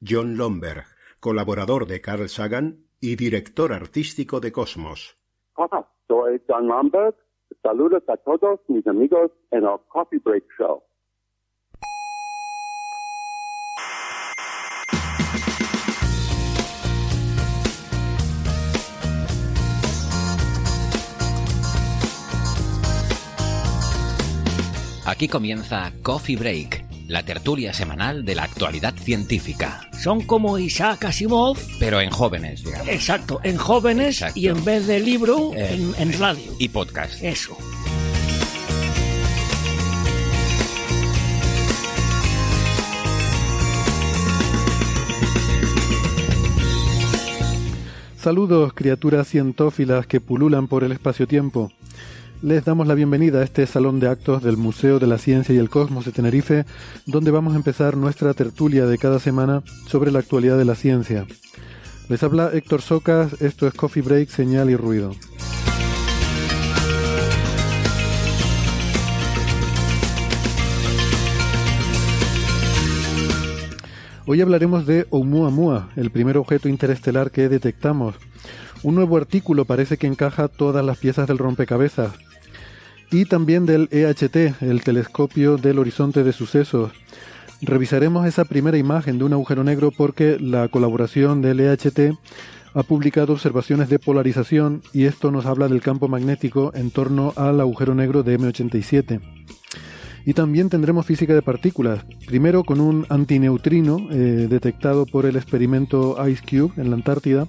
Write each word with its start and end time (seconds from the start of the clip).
John 0.00 0.36
Lomberg, 0.36 0.84
colaborador 1.20 1.86
de 1.86 2.00
Carl 2.00 2.28
Sagan 2.28 2.84
y 3.00 3.16
director 3.16 3.72
artístico 3.72 4.40
de 4.40 4.52
Cosmos. 4.52 5.18
Hola, 5.54 5.88
soy 6.06 6.42
John 6.48 6.68
Lomberg. 6.68 7.14
Saludos 7.62 8.02
a 8.08 8.16
todos 8.16 8.60
mis 8.68 8.86
amigos 8.86 9.30
en 9.50 9.64
el 9.64 9.78
Coffee 9.88 10.20
Break 10.22 10.44
Show. 10.58 10.82
Aquí 25.06 25.28
comienza 25.28 25.92
Coffee 26.02 26.36
Break, 26.36 26.84
la 27.08 27.22
tertulia 27.24 27.72
semanal 27.72 28.24
de 28.24 28.34
la 28.34 28.44
actualidad 28.44 28.94
científica. 28.94 29.88
Son 30.02 30.22
como 30.22 30.58
Isaac 30.58 31.04
Asimov, 31.04 31.56
Pero 31.78 32.00
en 32.00 32.10
jóvenes, 32.10 32.64
digamos. 32.64 32.88
exacto, 32.88 33.40
en 33.42 33.56
jóvenes 33.56 34.16
Exacto. 34.22 34.38
y 34.40 34.48
en 34.48 34.64
vez 34.64 34.86
de 34.86 35.00
libro, 35.00 35.52
Eh, 35.54 35.74
en, 35.74 35.94
en 36.10 36.18
radio. 36.18 36.52
Y 36.58 36.68
podcast. 36.68 37.22
Eso. 37.22 37.56
Saludos, 48.16 48.72
criaturas 48.72 49.28
cientófilas 49.28 50.06
que 50.06 50.20
pululan 50.20 50.66
por 50.66 50.82
el 50.82 50.92
espacio-tiempo. 50.92 51.70
Les 52.42 52.64
damos 52.66 52.86
la 52.86 52.94
bienvenida 52.94 53.40
a 53.40 53.44
este 53.44 53.66
salón 53.66 53.98
de 53.98 54.08
actos 54.08 54.42
del 54.42 54.58
Museo 54.58 54.98
de 54.98 55.06
la 55.06 55.16
Ciencia 55.16 55.54
y 55.54 55.58
el 55.58 55.70
Cosmos 55.70 56.04
de 56.04 56.12
Tenerife, 56.12 56.66
donde 57.06 57.30
vamos 57.30 57.54
a 57.54 57.56
empezar 57.56 57.96
nuestra 57.96 58.34
tertulia 58.34 58.84
de 58.84 58.98
cada 58.98 59.18
semana 59.18 59.62
sobre 59.86 60.12
la 60.12 60.18
actualidad 60.18 60.58
de 60.58 60.66
la 60.66 60.74
ciencia. 60.74 61.26
Les 62.10 62.22
habla 62.22 62.50
Héctor 62.52 62.82
Socas, 62.82 63.40
esto 63.40 63.66
es 63.66 63.72
Coffee 63.72 64.02
Break, 64.02 64.28
Señal 64.28 64.68
y 64.68 64.76
Ruido. 64.76 65.12
Hoy 74.26 74.42
hablaremos 74.42 74.84
de 74.86 75.06
Oumuamua, 75.08 75.88
el 75.96 76.10
primer 76.10 76.36
objeto 76.36 76.68
interestelar 76.68 77.30
que 77.30 77.48
detectamos. 77.48 78.14
Un 78.82 78.94
nuevo 78.94 79.16
artículo 79.16 79.64
parece 79.64 79.96
que 79.96 80.06
encaja 80.06 80.48
todas 80.48 80.84
las 80.84 80.98
piezas 80.98 81.26
del 81.26 81.38
rompecabezas. 81.38 82.25
Y 83.10 83.24
también 83.24 83.66
del 83.66 83.88
EHT, 83.92 84.62
el 84.62 84.82
telescopio 84.82 85.56
del 85.56 85.78
horizonte 85.78 86.24
de 86.24 86.32
sucesos. 86.32 86.92
Revisaremos 87.62 88.26
esa 88.26 88.44
primera 88.44 88.76
imagen 88.76 89.18
de 89.18 89.24
un 89.24 89.32
agujero 89.32 89.64
negro 89.64 89.90
porque 89.90 90.38
la 90.40 90.68
colaboración 90.68 91.40
del 91.40 91.60
EHT 91.60 92.16
ha 92.74 92.82
publicado 92.82 93.32
observaciones 93.32 93.88
de 93.88 93.98
polarización 93.98 94.82
y 94.92 95.04
esto 95.04 95.30
nos 95.30 95.46
habla 95.46 95.68
del 95.68 95.80
campo 95.80 96.08
magnético 96.08 96.72
en 96.74 96.90
torno 96.90 97.32
al 97.36 97.60
agujero 97.60 97.94
negro 97.94 98.22
de 98.22 98.38
M87. 98.38 99.20
Y 100.26 100.34
también 100.34 100.68
tendremos 100.68 101.06
física 101.06 101.32
de 101.32 101.40
partículas, 101.40 102.04
primero 102.26 102.64
con 102.64 102.80
un 102.80 103.06
antineutrino 103.08 104.08
eh, 104.10 104.48
detectado 104.50 105.06
por 105.06 105.24
el 105.24 105.36
experimento 105.36 106.16
Ice 106.28 106.42
Cube 106.42 106.72
en 106.76 106.90
la 106.90 106.96
Antártida, 106.96 107.46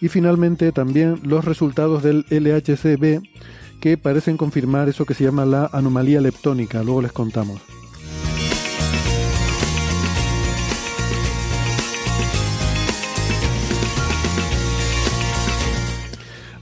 y 0.00 0.08
finalmente 0.08 0.72
también 0.72 1.20
los 1.22 1.44
resultados 1.44 2.02
del 2.02 2.24
LHCb 2.30 3.22
que 3.84 3.98
parecen 3.98 4.38
confirmar 4.38 4.88
eso 4.88 5.04
que 5.04 5.12
se 5.12 5.24
llama 5.24 5.44
la 5.44 5.68
anomalía 5.70 6.18
leptónica, 6.18 6.82
luego 6.82 7.02
les 7.02 7.12
contamos. 7.12 7.60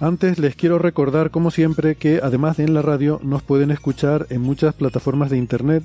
Antes 0.01 0.41
les 0.41 0.57
quiero 0.57 0.81
recordar, 0.81 1.31
como 1.31 1.53
siempre, 1.53 1.95
que 1.95 2.19
además 2.21 2.57
de 2.57 2.65
en 2.65 2.75
la 2.75 2.83
radio, 2.83 3.21
nos 3.23 3.45
pueden 3.45 3.71
escuchar 3.71 4.27
en 4.31 4.41
muchas 4.41 4.75
plataformas 4.75 5.31
de 5.31 5.39
internet. 5.39 5.85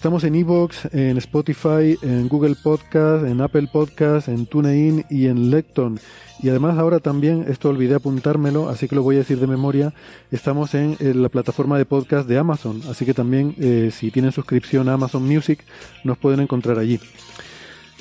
Estamos 0.00 0.24
en 0.24 0.34
Evox, 0.34 0.86
en 0.94 1.18
Spotify, 1.18 1.94
en 2.00 2.26
Google 2.26 2.54
Podcast, 2.54 3.26
en 3.26 3.42
Apple 3.42 3.68
Podcast, 3.70 4.28
en 4.28 4.46
TuneIn 4.46 5.04
y 5.10 5.26
en 5.26 5.50
Lecton. 5.50 6.00
Y 6.42 6.48
además 6.48 6.78
ahora 6.78 7.00
también, 7.00 7.44
esto 7.46 7.68
olvidé 7.68 7.96
apuntármelo, 7.96 8.70
así 8.70 8.88
que 8.88 8.94
lo 8.94 9.02
voy 9.02 9.16
a 9.16 9.18
decir 9.18 9.38
de 9.38 9.46
memoria, 9.46 9.92
estamos 10.30 10.72
en, 10.72 10.96
en 11.00 11.20
la 11.20 11.28
plataforma 11.28 11.76
de 11.76 11.84
podcast 11.84 12.26
de 12.26 12.38
Amazon. 12.38 12.80
Así 12.88 13.04
que 13.04 13.12
también, 13.12 13.54
eh, 13.58 13.90
si 13.92 14.10
tienen 14.10 14.32
suscripción 14.32 14.88
a 14.88 14.94
Amazon 14.94 15.22
Music, 15.24 15.62
nos 16.02 16.16
pueden 16.16 16.40
encontrar 16.40 16.78
allí. 16.78 16.98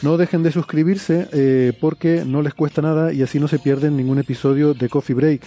No 0.02 0.16
dejen 0.16 0.42
de 0.42 0.54
suscribirse 0.54 1.28
eh, 1.34 1.74
porque 1.82 2.24
no 2.26 2.42
les 2.42 2.54
cuesta 2.54 2.82
nada 2.82 3.12
y 3.12 3.24
así 3.24 3.42
no 3.42 3.50
se 3.50 3.60
pierden 3.60 3.98
ningún 3.98 4.20
episodio 4.20 4.74
de 4.74 4.88
Coffee 4.88 5.16
Break. 5.16 5.42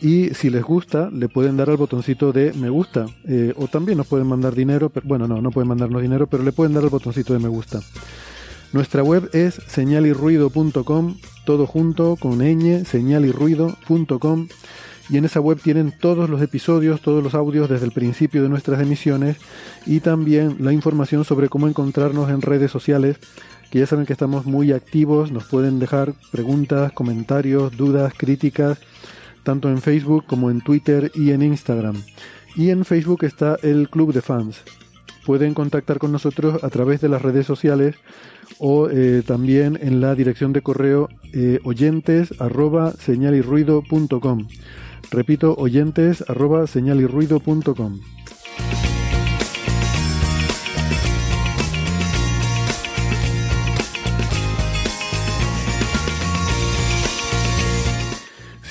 Y 0.00 0.30
si 0.34 0.48
les 0.48 0.62
gusta, 0.62 1.10
le 1.10 1.28
pueden 1.28 1.56
dar 1.56 1.68
al 1.68 1.76
botoncito 1.76 2.32
de 2.32 2.52
me 2.54 2.70
gusta. 2.70 3.06
eh, 3.24 3.52
o 3.56 3.68
también 3.68 3.98
nos 3.98 4.06
pueden 4.06 4.26
mandar 4.26 4.54
dinero. 4.54 4.88
Pero, 4.88 5.06
bueno, 5.06 5.28
no, 5.28 5.42
no 5.42 5.50
pueden 5.50 5.68
mandarnos 5.68 6.00
dinero, 6.00 6.26
pero 6.26 6.42
le 6.42 6.52
pueden 6.52 6.72
dar 6.72 6.84
al 6.84 6.90
botoncito 6.90 7.32
de 7.32 7.38
me 7.38 7.48
gusta. 7.48 7.80
Nuestra 8.72 9.02
web 9.02 9.28
es 9.32 9.54
señalirruido.com, 9.66 11.16
todo 11.44 11.66
junto 11.66 12.16
con 12.16 12.38
ñ, 12.38 12.84
señalirruido.com. 12.84 14.48
Y 15.10 15.16
en 15.16 15.24
esa 15.24 15.40
web 15.40 15.60
tienen 15.60 15.92
todos 15.98 16.30
los 16.30 16.40
episodios, 16.40 17.00
todos 17.00 17.22
los 17.22 17.34
audios 17.34 17.68
desde 17.68 17.84
el 17.84 17.90
principio 17.90 18.44
de 18.44 18.48
nuestras 18.48 18.80
emisiones 18.80 19.38
y 19.84 19.98
también 19.98 20.58
la 20.60 20.72
información 20.72 21.24
sobre 21.24 21.48
cómo 21.48 21.66
encontrarnos 21.66 22.30
en 22.30 22.42
redes 22.42 22.70
sociales, 22.70 23.16
que 23.72 23.80
ya 23.80 23.86
saben 23.86 24.06
que 24.06 24.12
estamos 24.12 24.46
muy 24.46 24.70
activos, 24.70 25.32
nos 25.32 25.46
pueden 25.46 25.80
dejar 25.80 26.14
preguntas, 26.30 26.92
comentarios, 26.92 27.76
dudas, 27.76 28.14
críticas, 28.16 28.78
tanto 29.42 29.68
en 29.68 29.80
Facebook 29.80 30.24
como 30.26 30.50
en 30.50 30.60
Twitter 30.60 31.10
y 31.14 31.30
en 31.30 31.42
Instagram. 31.42 32.02
Y 32.56 32.70
en 32.70 32.84
Facebook 32.84 33.24
está 33.24 33.56
el 33.62 33.88
Club 33.88 34.12
de 34.12 34.22
Fans. 34.22 34.62
Pueden 35.24 35.54
contactar 35.54 35.98
con 35.98 36.12
nosotros 36.12 36.62
a 36.64 36.70
través 36.70 37.00
de 37.00 37.08
las 37.08 37.22
redes 37.22 37.46
sociales 37.46 37.96
o 38.58 38.88
eh, 38.90 39.22
también 39.26 39.78
en 39.80 40.00
la 40.00 40.14
dirección 40.14 40.52
de 40.52 40.62
correo 40.62 41.08
eh, 41.32 41.60
oyentes 41.64 42.34
arroba. 42.40 42.94
Repito, 45.10 45.54
oyentes 45.56 46.24
arroba 46.28 46.66
señalirruido.com. 46.66 48.00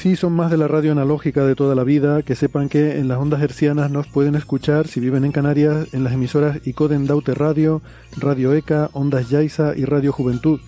Si 0.10 0.16
son 0.16 0.34
más 0.34 0.50
de 0.50 0.58
la 0.58 0.68
radio 0.68 0.92
analógica 0.94 1.46
de 1.46 1.54
toda 1.54 1.76
la 1.76 1.84
vida, 1.84 2.24
que 2.24 2.36
sepan 2.36 2.68
que 2.68 2.98
en 2.98 3.08
las 3.08 3.20
ondas 3.20 3.44
hercianas 3.44 3.92
nos 3.92 4.08
pueden 4.08 4.34
escuchar 4.34 4.88
si 4.88 5.00
viven 5.00 5.24
en 5.24 5.32
Canarias 5.32 5.94
en 5.94 6.04
las 6.04 6.14
emisoras 6.14 6.66
Icoden 6.66 7.06
Daute 7.06 7.36
Radio, 7.36 7.84
Radio 8.18 8.56
ECA, 8.56 8.90
Ondas 8.94 9.30
Yaiza 9.30 9.78
y 9.78 9.86
Radio 9.86 10.12
Juventud. 10.12 10.62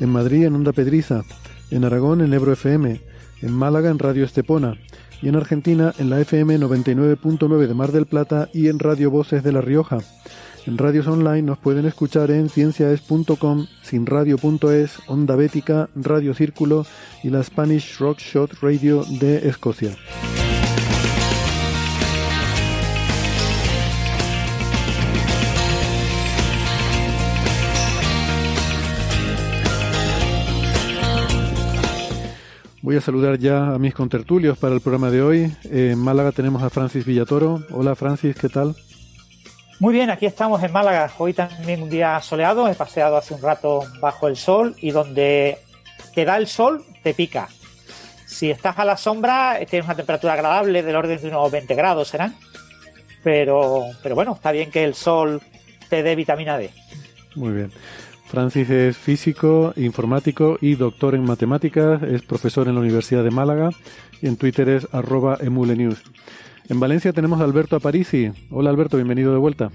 En 0.00 0.08
Madrid 0.08 0.46
en 0.46 0.54
Onda 0.54 0.72
Pedriza, 0.72 1.24
en 1.70 1.84
Aragón 1.84 2.22
en 2.22 2.32
Ebro 2.32 2.54
FM, 2.54 3.02
en 3.42 3.52
Málaga 3.52 3.90
en 3.90 3.98
Radio 3.98 4.24
Estepona 4.24 4.78
y 5.20 5.28
en 5.28 5.36
Argentina 5.36 5.92
en 5.98 6.08
la 6.08 6.22
FM 6.22 6.58
99.9 6.58 7.66
de 7.66 7.74
Mar 7.74 7.92
del 7.92 8.06
Plata 8.06 8.48
y 8.54 8.68
en 8.68 8.78
Radio 8.78 9.10
Voces 9.10 9.42
de 9.42 9.52
La 9.52 9.60
Rioja. 9.60 9.98
En 10.66 10.76
radios 10.76 11.06
online 11.06 11.42
nos 11.42 11.58
pueden 11.58 11.86
escuchar 11.86 12.30
en 12.30 12.48
cienciaes.com, 12.48 13.66
sinradio.es, 13.82 14.98
Onda 15.06 15.36
Bética, 15.36 15.88
Radio 15.94 16.34
Círculo 16.34 16.84
y 17.22 17.30
la 17.30 17.42
Spanish 17.42 17.98
Rock 17.98 18.18
Shot 18.18 18.52
Radio 18.60 19.04
de 19.20 19.48
Escocia. 19.48 19.96
Voy 32.88 32.96
a 32.96 33.02
saludar 33.02 33.38
ya 33.38 33.74
a 33.74 33.78
mis 33.78 33.92
contertulios 33.92 34.56
para 34.56 34.74
el 34.74 34.80
programa 34.80 35.10
de 35.10 35.20
hoy. 35.20 35.52
En 35.64 35.98
Málaga 35.98 36.32
tenemos 36.32 36.62
a 36.62 36.70
Francis 36.70 37.04
Villatoro. 37.04 37.62
Hola 37.70 37.94
Francis, 37.94 38.34
¿qué 38.34 38.48
tal? 38.48 38.74
Muy 39.80 39.94
bien, 39.94 40.10
aquí 40.10 40.26
estamos 40.26 40.60
en 40.64 40.72
Málaga. 40.72 41.08
Hoy 41.18 41.32
también 41.32 41.82
un 41.82 41.88
día 41.88 42.20
soleado. 42.20 42.66
He 42.66 42.74
paseado 42.74 43.16
hace 43.16 43.34
un 43.34 43.40
rato 43.40 43.84
bajo 44.00 44.26
el 44.26 44.36
sol 44.36 44.74
y 44.80 44.90
donde 44.90 45.58
te 46.14 46.24
da 46.24 46.36
el 46.36 46.48
sol, 46.48 46.84
te 47.04 47.14
pica. 47.14 47.48
Si 48.26 48.50
estás 48.50 48.76
a 48.78 48.84
la 48.84 48.96
sombra, 48.96 49.56
tienes 49.70 49.86
una 49.86 49.94
temperatura 49.94 50.32
agradable 50.32 50.82
del 50.82 50.96
orden 50.96 51.20
de 51.20 51.28
unos 51.28 51.52
20 51.52 51.74
grados, 51.76 52.08
serán. 52.08 52.34
Pero, 53.22 53.84
pero 54.02 54.16
bueno, 54.16 54.32
está 54.34 54.50
bien 54.50 54.72
que 54.72 54.82
el 54.82 54.94
sol 54.94 55.40
te 55.88 56.02
dé 56.02 56.16
vitamina 56.16 56.58
D. 56.58 56.70
Muy 57.36 57.52
bien. 57.52 57.72
Francis 58.26 58.68
es 58.70 58.96
físico, 58.96 59.72
informático 59.76 60.58
y 60.60 60.74
doctor 60.74 61.14
en 61.14 61.24
matemáticas, 61.24 62.02
es 62.02 62.22
profesor 62.22 62.66
en 62.66 62.74
la 62.74 62.80
Universidad 62.80 63.22
de 63.22 63.30
Málaga 63.30 63.70
y 64.20 64.26
en 64.26 64.36
Twitter 64.36 64.68
es 64.68 64.88
arroba 64.92 65.38
emulenews. 65.40 66.02
En 66.68 66.80
Valencia 66.80 67.14
tenemos 67.14 67.40
a 67.40 67.44
Alberto 67.44 67.76
Aparici. 67.76 68.30
Hola 68.50 68.68
Alberto, 68.68 68.98
bienvenido 68.98 69.32
de 69.32 69.38
vuelta. 69.38 69.70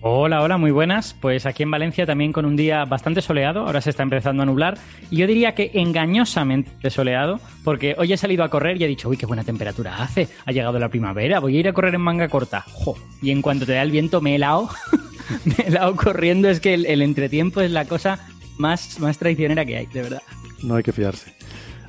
Hola, 0.00 0.40
hola, 0.40 0.56
muy 0.56 0.70
buenas. 0.70 1.14
Pues 1.20 1.44
aquí 1.44 1.62
en 1.62 1.70
Valencia 1.70 2.06
también 2.06 2.32
con 2.32 2.46
un 2.46 2.56
día 2.56 2.86
bastante 2.86 3.20
soleado, 3.20 3.66
ahora 3.66 3.82
se 3.82 3.90
está 3.90 4.02
empezando 4.02 4.42
a 4.42 4.46
nublar, 4.46 4.78
y 5.10 5.16
yo 5.16 5.26
diría 5.26 5.54
que 5.54 5.72
engañosamente 5.74 6.88
soleado, 6.88 7.38
porque 7.64 7.94
hoy 7.98 8.14
he 8.14 8.16
salido 8.16 8.42
a 8.42 8.48
correr 8.48 8.80
y 8.80 8.84
he 8.84 8.88
dicho, 8.88 9.10
uy, 9.10 9.18
qué 9.18 9.26
buena 9.26 9.44
temperatura 9.44 10.02
hace, 10.02 10.28
ha 10.46 10.52
llegado 10.52 10.78
la 10.78 10.88
primavera, 10.88 11.38
voy 11.38 11.58
a 11.58 11.60
ir 11.60 11.68
a 11.68 11.74
correr 11.74 11.94
en 11.94 12.00
manga 12.00 12.28
corta. 12.28 12.64
Jo, 12.66 12.96
y 13.20 13.30
en 13.30 13.42
cuanto 13.42 13.66
te 13.66 13.72
da 13.72 13.82
el 13.82 13.90
viento 13.90 14.22
me 14.22 14.32
he 14.32 14.34
helado, 14.36 14.70
me 15.44 15.54
he 15.58 15.68
helado 15.68 15.94
corriendo, 15.96 16.48
es 16.48 16.60
que 16.60 16.72
el, 16.72 16.86
el, 16.86 17.02
entretiempo 17.02 17.60
es 17.60 17.70
la 17.70 17.84
cosa 17.84 18.26
más, 18.56 18.98
más 19.00 19.18
traicionera 19.18 19.66
que 19.66 19.76
hay, 19.76 19.86
de 19.86 20.00
verdad. 20.00 20.22
No 20.62 20.76
hay 20.76 20.82
que 20.82 20.92
fiarse. 20.92 21.39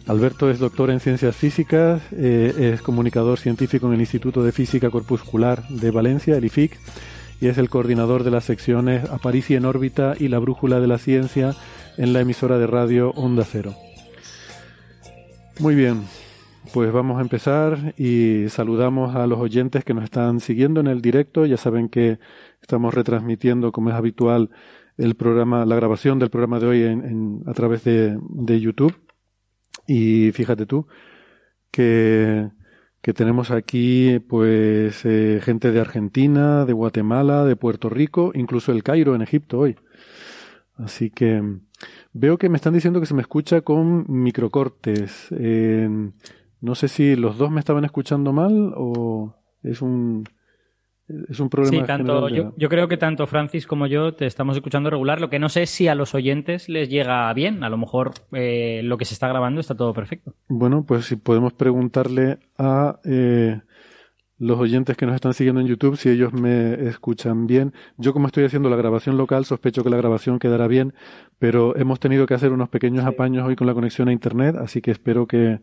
Alberto 0.07 0.49
es 0.49 0.59
doctor 0.59 0.89
en 0.89 0.99
ciencias 0.99 1.35
físicas, 1.35 2.01
eh, 2.11 2.73
es 2.73 2.81
comunicador 2.81 3.37
científico 3.39 3.87
en 3.87 3.93
el 3.93 3.99
Instituto 3.99 4.43
de 4.43 4.51
Física 4.51 4.89
Corpuscular 4.89 5.67
de 5.69 5.91
Valencia, 5.91 6.35
el 6.35 6.45
IFIC, 6.45 6.77
y 7.39 7.47
es 7.47 7.57
el 7.57 7.69
coordinador 7.69 8.23
de 8.23 8.31
las 8.31 8.45
secciones 8.45 9.09
Aparici 9.09 9.55
en 9.55 9.65
órbita 9.65 10.15
y 10.19 10.27
la 10.27 10.39
brújula 10.39 10.79
de 10.79 10.87
la 10.87 10.97
ciencia 10.97 11.55
en 11.97 12.13
la 12.13 12.21
emisora 12.21 12.57
de 12.57 12.67
radio 12.67 13.11
Onda 13.11 13.45
Cero. 13.45 13.75
Muy 15.59 15.75
bien, 15.75 16.01
pues 16.73 16.91
vamos 16.91 17.19
a 17.19 17.21
empezar 17.21 17.93
y 17.97 18.49
saludamos 18.49 19.15
a 19.15 19.27
los 19.27 19.39
oyentes 19.39 19.83
que 19.83 19.93
nos 19.93 20.03
están 20.03 20.39
siguiendo 20.39 20.79
en 20.79 20.87
el 20.87 21.01
directo. 21.01 21.45
Ya 21.45 21.57
saben 21.57 21.89
que 21.89 22.17
estamos 22.61 22.93
retransmitiendo, 22.93 23.71
como 23.71 23.89
es 23.89 23.95
habitual, 23.95 24.49
el 24.97 25.15
programa, 25.15 25.65
la 25.65 25.75
grabación 25.75 26.17
del 26.17 26.31
programa 26.31 26.59
de 26.59 26.67
hoy 26.67 26.83
en, 26.83 27.43
a 27.45 27.53
través 27.53 27.83
de 27.83 28.59
YouTube. 28.59 28.95
Y 29.87 30.31
fíjate 30.31 30.65
tú 30.65 30.87
que, 31.71 32.49
que 33.01 33.13
tenemos 33.13 33.51
aquí 33.51 34.19
pues 34.19 35.05
eh, 35.05 35.39
gente 35.43 35.71
de 35.71 35.79
Argentina, 35.79 36.65
de 36.65 36.73
Guatemala, 36.73 37.45
de 37.45 37.55
Puerto 37.55 37.89
Rico, 37.89 38.31
incluso 38.35 38.71
el 38.71 38.83
Cairo 38.83 39.15
en 39.15 39.21
Egipto 39.21 39.59
hoy. 39.59 39.77
Así 40.75 41.09
que 41.09 41.41
veo 42.13 42.37
que 42.37 42.49
me 42.49 42.57
están 42.57 42.73
diciendo 42.73 42.99
que 42.99 43.05
se 43.05 43.13
me 43.13 43.21
escucha 43.21 43.61
con 43.61 44.05
microcortes. 44.07 45.27
Eh, 45.31 45.89
no 46.59 46.75
sé 46.75 46.87
si 46.87 47.15
los 47.15 47.37
dos 47.37 47.51
me 47.51 47.59
estaban 47.59 47.85
escuchando 47.85 48.33
mal 48.33 48.73
o 48.75 49.35
es 49.63 49.81
un 49.81 50.25
es 51.29 51.39
un 51.39 51.49
problema. 51.49 51.77
Sí, 51.77 51.87
tanto, 51.87 52.29
yo, 52.29 52.53
yo, 52.57 52.69
creo 52.69 52.87
que 52.87 52.97
tanto 52.97 53.27
Francis 53.27 53.67
como 53.67 53.87
yo 53.87 54.13
te 54.13 54.25
estamos 54.25 54.55
escuchando 54.55 54.89
regular. 54.89 55.21
Lo 55.21 55.29
que 55.29 55.39
no 55.39 55.49
sé 55.49 55.63
es 55.63 55.69
si 55.69 55.87
a 55.87 55.95
los 55.95 56.15
oyentes 56.15 56.69
les 56.69 56.89
llega 56.89 57.31
bien. 57.33 57.63
A 57.63 57.69
lo 57.69 57.77
mejor 57.77 58.11
eh, 58.31 58.81
lo 58.83 58.97
que 58.97 59.05
se 59.05 59.13
está 59.13 59.27
grabando 59.27 59.61
está 59.61 59.75
todo 59.75 59.93
perfecto. 59.93 60.33
Bueno, 60.47 60.85
pues 60.85 61.05
si 61.05 61.15
podemos 61.15 61.53
preguntarle 61.53 62.39
a 62.57 62.99
eh, 63.03 63.61
los 64.41 64.59
oyentes 64.59 64.97
que 64.97 65.05
nos 65.05 65.13
están 65.13 65.35
siguiendo 65.35 65.61
en 65.61 65.67
YouTube 65.67 65.97
si 65.97 66.09
ellos 66.09 66.33
me 66.33 66.73
escuchan 66.87 67.45
bien. 67.45 67.73
Yo 67.97 68.11
como 68.11 68.25
estoy 68.25 68.43
haciendo 68.43 68.71
la 68.71 68.75
grabación 68.75 69.15
local, 69.15 69.45
sospecho 69.45 69.83
que 69.83 69.91
la 69.91 69.97
grabación 69.97 70.39
quedará 70.39 70.67
bien, 70.67 70.95
pero 71.37 71.77
hemos 71.77 71.99
tenido 71.99 72.25
que 72.25 72.33
hacer 72.33 72.51
unos 72.51 72.67
pequeños 72.69 73.05
apaños 73.05 73.47
hoy 73.47 73.55
con 73.55 73.67
la 73.67 73.75
conexión 73.75 74.07
a 74.07 74.13
Internet, 74.13 74.55
así 74.57 74.81
que 74.81 74.89
espero 74.89 75.27
que 75.27 75.59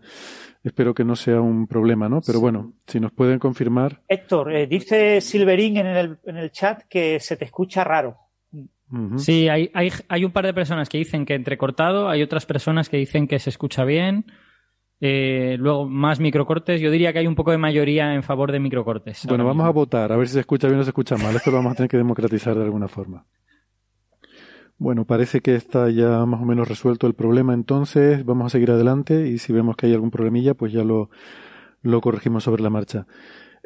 Espero 0.65 0.93
que 0.93 1.05
no 1.05 1.17
sea 1.17 1.41
un 1.41 1.67
problema, 1.67 2.09
¿no? 2.09 2.21
Pero 2.27 2.41
bueno, 2.41 2.73
si 2.87 3.01
nos 3.01 3.13
pueden 3.13 3.39
confirmar. 3.39 4.03
Héctor, 4.09 4.53
eh, 4.53 4.67
dice 4.67 5.21
Silverín 5.21 5.77
en 5.77 5.87
el, 5.87 6.19
en 6.25 6.37
el 6.37 6.51
chat 6.51 6.83
que 6.89 7.21
se 7.21 7.37
te 7.37 7.45
escucha 7.45 7.85
raro. 7.85 8.17
Sí, 9.17 9.49
hay, 9.49 9.71
hay, 9.75 9.91
hay, 10.09 10.25
un 10.25 10.33
par 10.33 10.47
de 10.47 10.55
personas 10.55 10.89
que 10.89 10.97
dicen 10.97 11.27
que 11.27 11.35
entrecortado, 11.35 12.09
hay 12.09 12.23
otras 12.23 12.47
personas 12.47 12.89
que 12.89 12.97
dicen 12.97 13.29
que 13.29 13.39
se 13.39 13.51
escucha 13.51 13.85
bien. 13.85 14.25
Eh, 15.01 15.57
luego, 15.59 15.87
más 15.87 16.21
microcortes. 16.21 16.81
Yo 16.81 16.91
diría 16.91 17.13
que 17.13 17.21
hay 17.21 17.27
un 17.27 17.35
poco 17.35 17.51
de 17.51 17.59
mayoría 17.59 18.15
en 18.15 18.23
favor 18.23 18.51
de 18.51 18.61
microcortes. 18.61 19.27
Bueno, 19.27 19.45
vamos 19.45 19.67
a 19.67 19.71
votar, 19.71 20.11
a 20.11 20.17
ver 20.17 20.27
si 20.27 20.35
se 20.35 20.41
escucha 20.41 20.69
bien 20.69 20.81
o 20.81 20.83
se 20.83 20.91
escucha 20.91 21.17
mal. 21.17 21.37
Esto 21.37 21.51
lo 21.51 21.59
vamos 21.59 21.73
a 21.73 21.77
tener 21.77 21.91
que 21.91 21.99
democratizar 21.99 22.57
de 22.57 22.65
alguna 22.65 22.89
forma. 22.89 23.25
Bueno, 24.79 25.05
parece 25.05 25.41
que 25.41 25.57
está 25.57 25.91
ya 25.91 26.25
más 26.25 26.41
o 26.41 26.45
menos 26.45 26.69
resuelto 26.69 27.09
el 27.09 27.15
problema, 27.15 27.53
entonces 27.53 28.25
vamos 28.25 28.47
a 28.47 28.51
seguir 28.51 28.71
adelante 28.71 29.27
y 29.27 29.39
si 29.39 29.53
vemos 29.53 29.77
que 29.77 29.87
hay 29.87 29.95
algún 29.95 30.13
problemilla, 30.13 30.55
pues 30.55 30.73
ya 30.73 30.85
lo, 30.85 31.11
lo 31.83 32.01
corregimos 32.01 32.45
sobre 32.45 32.63
la 32.63 32.71
marcha. 32.71 33.07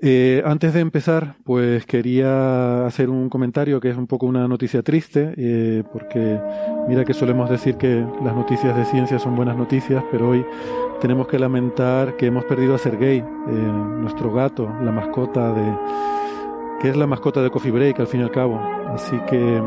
Eh, 0.04 0.42
antes 0.44 0.72
de 0.74 0.80
empezar, 0.80 1.36
pues 1.44 1.86
quería 1.86 2.86
hacer 2.86 3.10
un 3.10 3.28
comentario 3.28 3.78
que 3.78 3.90
es 3.90 3.96
un 3.96 4.06
poco 4.06 4.26
una 4.26 4.48
noticia 4.48 4.82
triste, 4.82 5.34
eh, 5.36 5.84
porque 5.92 6.40
mira 6.88 7.04
que 7.04 7.14
solemos 7.14 7.50
decir 7.50 7.76
que 7.76 8.04
las 8.24 8.34
noticias 8.34 8.74
de 8.74 8.84
ciencia 8.86 9.18
son 9.18 9.36
buenas 9.36 9.56
noticias, 9.56 10.02
pero 10.10 10.30
hoy 10.30 10.44
tenemos 11.00 11.28
que 11.28 11.38
lamentar 11.38 12.16
que 12.16 12.26
hemos 12.26 12.44
perdido 12.46 12.74
a 12.74 12.78
Sergei, 12.78 13.18
eh, 13.18 13.22
nuestro 13.52 14.32
gato, 14.32 14.68
la 14.82 14.90
mascota 14.90 15.52
de, 15.52 15.76
que 16.80 16.88
es 16.88 16.96
la 16.96 17.06
mascota 17.06 17.42
de 17.42 17.50
Coffee 17.50 17.70
Break 17.70 18.00
al 18.00 18.06
fin 18.06 18.20
y 18.20 18.24
al 18.24 18.30
cabo. 18.30 18.58
Así 18.88 19.16
que 19.28 19.60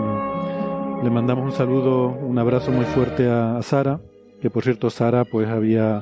le 1.06 1.12
mandamos 1.12 1.46
un 1.46 1.52
saludo, 1.52 2.08
un 2.08 2.40
abrazo 2.40 2.72
muy 2.72 2.84
fuerte 2.84 3.30
a, 3.30 3.62
Sara, 3.62 4.02
que 4.42 4.50
por 4.50 4.64
cierto 4.64 4.90
Sara 4.90 5.24
pues 5.24 5.48
había, 5.48 6.02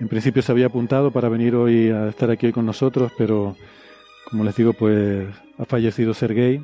en 0.00 0.08
principio 0.08 0.42
se 0.42 0.50
había 0.50 0.66
apuntado 0.66 1.12
para 1.12 1.28
venir 1.28 1.54
hoy 1.54 1.90
a 1.90 2.08
estar 2.08 2.32
aquí 2.32 2.46
hoy 2.46 2.52
con 2.52 2.66
nosotros, 2.66 3.12
pero 3.16 3.54
como 4.28 4.42
les 4.42 4.56
digo 4.56 4.72
pues 4.72 5.28
ha 5.56 5.64
fallecido 5.66 6.14
Sergei 6.14 6.60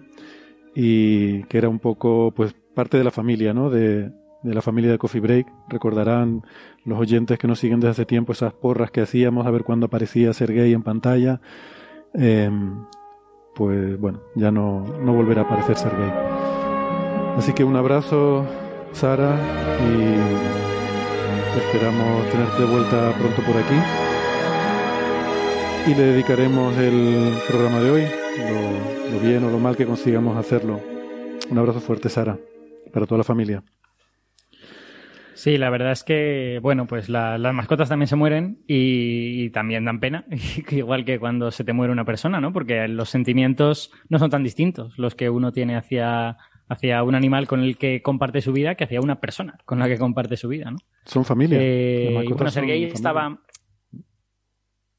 y 0.74 1.44
que 1.44 1.58
era 1.58 1.68
un 1.68 1.78
poco 1.78 2.32
pues 2.34 2.56
parte 2.74 2.98
de 2.98 3.04
la 3.04 3.12
familia, 3.12 3.54
¿no? 3.54 3.70
De, 3.70 4.10
de 4.42 4.54
la 4.54 4.62
familia 4.62 4.90
de 4.90 4.98
Coffee 4.98 5.20
Break. 5.20 5.46
Recordarán 5.68 6.42
los 6.84 6.98
oyentes 6.98 7.38
que 7.38 7.46
nos 7.46 7.60
siguen 7.60 7.78
desde 7.78 7.92
hace 7.92 8.04
tiempo 8.04 8.32
esas 8.32 8.52
porras 8.52 8.90
que 8.90 9.02
hacíamos 9.02 9.46
a 9.46 9.50
ver 9.52 9.62
cuándo 9.62 9.86
aparecía 9.86 10.32
Sergei 10.32 10.72
en 10.72 10.82
pantalla. 10.82 11.40
Em, 12.14 12.84
pues 13.54 13.96
bueno, 14.00 14.22
ya 14.34 14.50
no, 14.50 14.84
no 15.04 15.12
volverá 15.14 15.42
a 15.42 15.44
aparecer 15.44 15.76
Sergei. 15.76 16.59
Así 17.40 17.54
que 17.54 17.64
un 17.64 17.74
abrazo, 17.74 18.46
Sara, 18.92 19.34
y 19.80 19.96
esperamos 21.58 22.30
tenerte 22.30 22.60
de 22.60 22.70
vuelta 22.70 23.14
pronto 23.18 23.40
por 23.40 23.56
aquí. 23.56 23.76
Y 25.90 25.94
le 25.94 26.02
dedicaremos 26.02 26.76
el 26.76 27.32
programa 27.48 27.80
de 27.80 27.90
hoy, 27.90 28.04
lo, 29.10 29.20
bien 29.20 29.42
o 29.44 29.50
lo 29.50 29.58
mal 29.58 29.74
que 29.74 29.86
consigamos 29.86 30.36
hacerlo. 30.36 30.82
Un 31.50 31.56
abrazo 31.56 31.80
fuerte, 31.80 32.10
Sara, 32.10 32.36
para 32.92 33.06
toda 33.06 33.16
la 33.16 33.24
familia. 33.24 33.62
Sí, 35.32 35.56
la 35.56 35.70
verdad 35.70 35.92
es 35.92 36.04
que, 36.04 36.58
bueno, 36.60 36.86
pues 36.86 37.08
las 37.08 37.54
mascotas 37.54 37.88
también 37.88 38.08
se 38.08 38.16
mueren 38.16 38.58
y, 38.66 39.44
y, 39.44 39.48
también 39.48 39.86
dan 39.86 39.98
pena, 39.98 40.26
igual 40.72 41.06
que 41.06 41.18
cuando 41.18 41.50
se 41.50 41.64
te 41.64 41.72
muere 41.72 41.90
una 41.90 42.04
persona, 42.04 42.38
¿no? 42.38 42.52
Porque 42.52 42.86
los 42.86 43.08
sentimientos 43.08 43.90
no 44.10 44.18
son 44.18 44.28
tan 44.28 44.44
distintos 44.44 44.98
los 44.98 45.14
que 45.14 45.30
uno 45.30 45.52
tiene 45.52 45.74
hacia 45.74 46.36
hacia 46.70 47.02
un 47.02 47.16
animal 47.16 47.48
con 47.48 47.60
el 47.60 47.76
que 47.76 48.00
comparte 48.00 48.40
su 48.40 48.52
vida 48.52 48.76
que 48.76 48.84
hacia 48.84 49.00
una 49.00 49.20
persona 49.20 49.58
con 49.64 49.80
la 49.80 49.88
que 49.88 49.98
comparte 49.98 50.36
su 50.36 50.48
vida, 50.48 50.70
¿no? 50.70 50.78
Son 51.04 51.24
familia. 51.24 51.58
Eh, 51.60 52.24
bueno, 52.32 52.50
Sergei 52.50 52.84
estaba... 52.84 53.38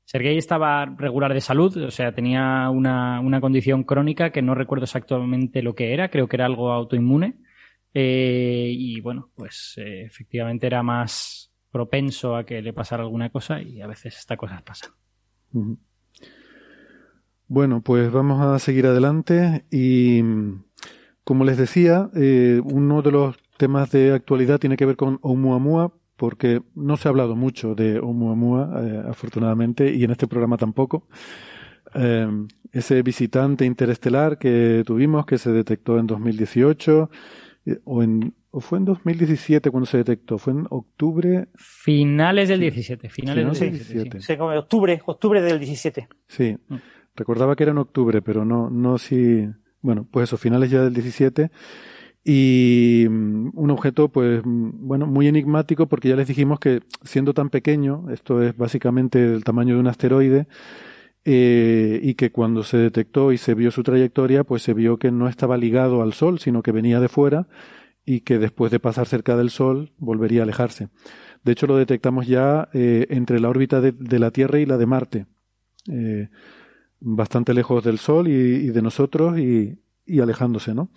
Sergei 0.03 0.37
estaba 0.37 0.85
regular 0.85 1.33
de 1.33 1.39
salud, 1.39 1.77
o 1.77 1.89
sea, 1.89 2.13
tenía 2.13 2.69
una, 2.69 3.21
una, 3.21 3.39
condición 3.39 3.85
crónica 3.85 4.31
que 4.31 4.41
no 4.41 4.53
recuerdo 4.53 4.83
exactamente 4.83 5.61
lo 5.61 5.73
que 5.73 5.93
era, 5.93 6.09
creo 6.09 6.27
que 6.27 6.35
era 6.35 6.45
algo 6.45 6.73
autoinmune. 6.73 7.39
Eh, 7.93 8.73
y 8.77 8.99
bueno, 8.99 9.29
pues 9.33 9.75
eh, 9.77 10.03
efectivamente 10.03 10.67
era 10.67 10.83
más 10.83 11.53
propenso 11.71 12.35
a 12.35 12.45
que 12.45 12.61
le 12.61 12.73
pasara 12.73 13.03
alguna 13.03 13.29
cosa 13.29 13.61
y 13.61 13.81
a 13.81 13.87
veces 13.87 14.17
estas 14.17 14.37
cosas 14.37 14.61
pasan. 14.63 14.91
Bueno, 17.47 17.81
pues 17.81 18.11
vamos 18.11 18.41
a 18.41 18.59
seguir 18.59 18.87
adelante 18.87 19.65
y 19.71 20.21
como 21.23 21.45
les 21.45 21.57
decía, 21.57 22.09
eh, 22.15 22.61
uno 22.63 23.01
de 23.01 23.11
los 23.11 23.37
temas 23.57 23.91
de 23.91 24.13
actualidad 24.13 24.59
tiene 24.59 24.77
que 24.77 24.85
ver 24.85 24.95
con 24.95 25.19
Oumuamua, 25.21 25.93
porque 26.17 26.61
no 26.75 26.97
se 26.97 27.07
ha 27.07 27.09
hablado 27.09 27.35
mucho 27.35 27.75
de 27.75 27.99
Oumuamua, 27.99 28.81
eh, 28.83 29.03
afortunadamente, 29.07 29.91
y 29.93 30.03
en 30.03 30.11
este 30.11 30.27
programa 30.27 30.57
tampoco. 30.57 31.07
Eh, 31.95 32.27
ese 32.71 33.01
visitante 33.01 33.65
interestelar 33.65 34.37
que 34.37 34.83
tuvimos, 34.85 35.25
que 35.25 35.37
se 35.37 35.51
detectó 35.51 35.99
en 35.99 36.07
2018, 36.07 37.09
o, 37.83 38.03
en, 38.03 38.33
o 38.49 38.59
fue 38.59 38.79
en 38.79 38.85
2017 38.85 39.69
cuando 39.69 39.85
se 39.85 39.97
detectó, 39.97 40.37
fue 40.37 40.53
en 40.53 40.67
octubre. 40.69 41.49
Finales 41.55 42.49
del 42.49 42.61
17, 42.61 43.09
finales, 43.09 43.59
del 43.59 43.71
17. 43.71 44.21
Sí. 44.21 44.33
octubre, 44.33 45.01
octubre 45.05 45.41
del 45.41 45.59
17. 45.59 46.07
Sí, 46.27 46.57
mm. 46.67 46.75
recordaba 47.15 47.55
que 47.55 47.63
era 47.63 47.71
en 47.71 47.77
octubre, 47.77 48.21
pero 48.21 48.45
no, 48.45 48.69
no 48.69 48.97
si 48.97 49.47
bueno, 49.81 50.07
pues 50.09 50.29
eso, 50.29 50.37
finales 50.37 50.69
ya 50.69 50.83
del 50.83 50.93
17 50.93 51.51
y 52.23 53.07
mm, 53.09 53.51
un 53.55 53.71
objeto 53.71 54.09
pues 54.09 54.41
mm, 54.45 54.87
bueno 54.87 55.07
muy 55.07 55.27
enigmático 55.27 55.87
porque 55.87 56.09
ya 56.09 56.15
les 56.15 56.27
dijimos 56.27 56.59
que 56.59 56.81
siendo 57.03 57.33
tan 57.33 57.49
pequeño 57.49 58.05
esto 58.11 58.41
es 58.41 58.55
básicamente 58.55 59.23
el 59.23 59.43
tamaño 59.43 59.73
de 59.75 59.79
un 59.79 59.87
asteroide 59.87 60.47
eh, 61.25 61.99
y 62.01 62.15
que 62.15 62.31
cuando 62.31 62.63
se 62.63 62.77
detectó 62.77 63.31
y 63.31 63.37
se 63.37 63.53
vio 63.55 63.71
su 63.71 63.83
trayectoria 63.83 64.43
pues 64.43 64.61
se 64.61 64.73
vio 64.73 64.97
que 64.97 65.11
no 65.11 65.27
estaba 65.27 65.57
ligado 65.57 66.01
al 66.03 66.13
Sol 66.13 66.39
sino 66.39 66.61
que 66.61 66.71
venía 66.71 66.99
de 66.99 67.09
fuera 67.09 67.47
y 68.05 68.21
que 68.21 68.39
después 68.39 68.71
de 68.71 68.79
pasar 68.79 69.07
cerca 69.07 69.35
del 69.35 69.49
Sol 69.49 69.93
volvería 69.97 70.41
a 70.41 70.43
alejarse. 70.43 70.89
De 71.43 71.51
hecho 71.51 71.67
lo 71.67 71.75
detectamos 71.75 72.27
ya 72.27 72.69
eh, 72.73 73.07
entre 73.09 73.39
la 73.39 73.49
órbita 73.49 73.81
de, 73.81 73.91
de, 73.91 74.19
la 74.19 74.31
Tierra 74.31 74.59
y 74.59 74.65
la 74.65 74.77
de 74.77 74.85
Marte. 74.85 75.25
Eh, 75.87 76.29
bastante 77.01 77.53
lejos 77.53 77.83
del 77.83 77.97
Sol 77.97 78.29
y, 78.29 78.69
de 78.69 78.81
nosotros 78.81 79.37
y, 79.37 79.77
y 80.05 80.19
alejándose 80.21 80.73
no 80.73 80.89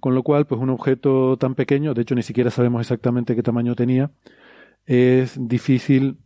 con 0.00 0.14
lo 0.14 0.22
cual, 0.22 0.46
pues 0.46 0.60
un 0.60 0.70
objeto 0.70 1.36
tan 1.36 1.54
pequeño, 1.54 1.94
de 1.94 2.02
hecho 2.02 2.14
ni 2.14 2.22
siquiera 2.22 2.50
sabemos 2.50 2.80
exactamente 2.80 3.36
qué 3.36 3.42
tamaño 3.42 3.74
tenía, 3.76 4.10
es 4.86 5.36
difícil, 5.38 6.18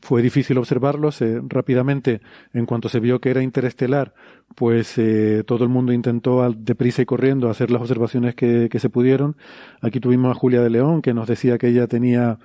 fue 0.00 0.22
difícil 0.22 0.58
observarlo. 0.58 1.12
Se, 1.12 1.40
rápidamente, 1.46 2.20
en 2.52 2.66
cuanto 2.66 2.88
se 2.88 3.00
vio 3.00 3.20
que 3.20 3.30
era 3.30 3.42
interestelar, 3.42 4.14
pues 4.54 4.98
eh, 4.98 5.44
todo 5.46 5.64
el 5.64 5.70
mundo 5.70 5.92
intentó 5.92 6.42
al, 6.42 6.64
deprisa 6.64 7.02
y 7.02 7.06
corriendo 7.06 7.48
hacer 7.48 7.70
las 7.70 7.80
observaciones 7.80 8.34
que, 8.34 8.68
que, 8.70 8.78
se 8.80 8.90
pudieron. 8.90 9.36
Aquí 9.80 10.00
tuvimos 10.00 10.36
a 10.36 10.38
Julia 10.38 10.62
de 10.62 10.70
León, 10.70 11.00
que 11.00 11.14
nos 11.14 11.28
decía 11.28 11.58
que 11.58 11.68
ella 11.68 11.86
tenía, 11.86 12.38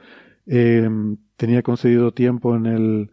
eh, 0.46 0.90
tenía 1.38 1.64
concedido 1.64 2.14
tiempo 2.14 2.56
en 2.56 2.66
el, 2.68 3.12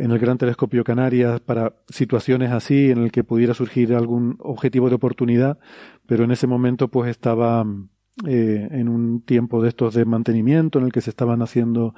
en 0.00 0.10
el 0.10 0.18
Gran 0.18 0.38
Telescopio 0.38 0.82
Canarias 0.82 1.40
para 1.40 1.74
situaciones 1.88 2.52
así 2.52 2.90
en 2.90 2.98
el 2.98 3.12
que 3.12 3.22
pudiera 3.22 3.52
surgir 3.52 3.94
algún 3.94 4.36
objetivo 4.38 4.88
de 4.88 4.94
oportunidad, 4.94 5.58
pero 6.06 6.24
en 6.24 6.30
ese 6.30 6.46
momento 6.46 6.88
pues 6.88 7.10
estaba 7.10 7.66
eh, 8.26 8.68
en 8.70 8.88
un 8.88 9.20
tiempo 9.22 9.62
de 9.62 9.68
estos 9.68 9.94
de 9.94 10.06
mantenimiento 10.06 10.78
en 10.78 10.86
el 10.86 10.92
que 10.92 11.02
se 11.02 11.10
estaban 11.10 11.42
haciendo 11.42 11.94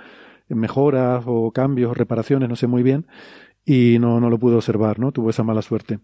mejoras 0.48 1.22
o 1.26 1.52
cambios 1.52 1.92
o 1.92 1.94
reparaciones, 1.94 2.48
no 2.48 2.56
sé 2.56 2.66
muy 2.66 2.82
bien, 2.82 3.06
y 3.64 3.98
no, 4.00 4.20
no 4.20 4.30
lo 4.30 4.38
pudo 4.38 4.56
observar, 4.56 4.98
¿no? 4.98 5.12
Tuvo 5.12 5.30
esa 5.30 5.44
mala 5.44 5.62
suerte. 5.62 6.00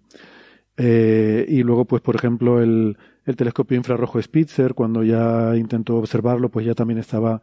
Eh, 0.76 1.44
y 1.48 1.64
luego, 1.64 1.84
pues, 1.84 2.00
por 2.00 2.14
ejemplo, 2.14 2.62
el, 2.62 2.96
el 3.24 3.36
telescopio 3.36 3.76
infrarrojo 3.76 4.22
Spitzer, 4.22 4.74
cuando 4.74 5.02
ya 5.02 5.56
intentó 5.56 5.96
observarlo, 5.96 6.50
pues 6.50 6.64
ya 6.64 6.74
también 6.74 6.98
estaba, 6.98 7.42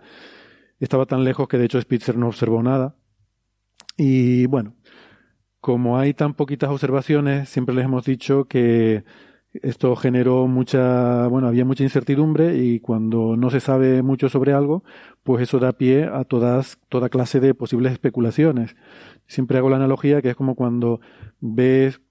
estaba 0.80 1.06
tan 1.06 1.26
lejos 1.26 1.50
que 1.50 1.58
de 1.58 1.66
hecho 1.66 1.82
Spitzer 1.82 2.18
no 2.18 2.28
observó 2.28 2.64
nada. 2.64 2.96
Y 3.98 4.46
bueno, 4.48 4.76
como 5.62 5.98
hay 5.98 6.14
tan 6.14 6.34
poquitas 6.34 6.70
observaciones, 6.70 7.50
siempre 7.50 7.76
les 7.76 7.86
hemos 7.86 8.06
dicho 8.06 8.46
que 8.46 9.04
esto 9.64 9.96
generó 9.96 10.48
mucha, 10.48 11.28
bueno, 11.28 11.48
había 11.48 11.66
mucha 11.66 11.84
incertidumbre 11.84 12.58
y 12.58 12.80
cuando 12.80 13.38
no 13.38 13.50
se 13.50 13.60
sabe 13.60 14.02
mucho 14.02 14.30
sobre 14.30 14.54
algo, 14.54 14.84
pues 15.24 15.44
eso 15.44 15.60
da 15.60 15.72
pie 15.74 16.06
a 16.06 16.24
todas, 16.26 16.78
toda 16.90 17.10
clase 17.10 17.40
de 17.40 17.54
posibles 17.54 17.94
especulaciones. 17.94 18.76
Siempre 19.28 19.58
hago 19.58 19.70
la 19.70 19.78
analogía 19.78 20.22
que 20.22 20.30
es 20.30 20.36
como 20.36 20.56
cuando 20.56 21.00
ves 21.40 22.02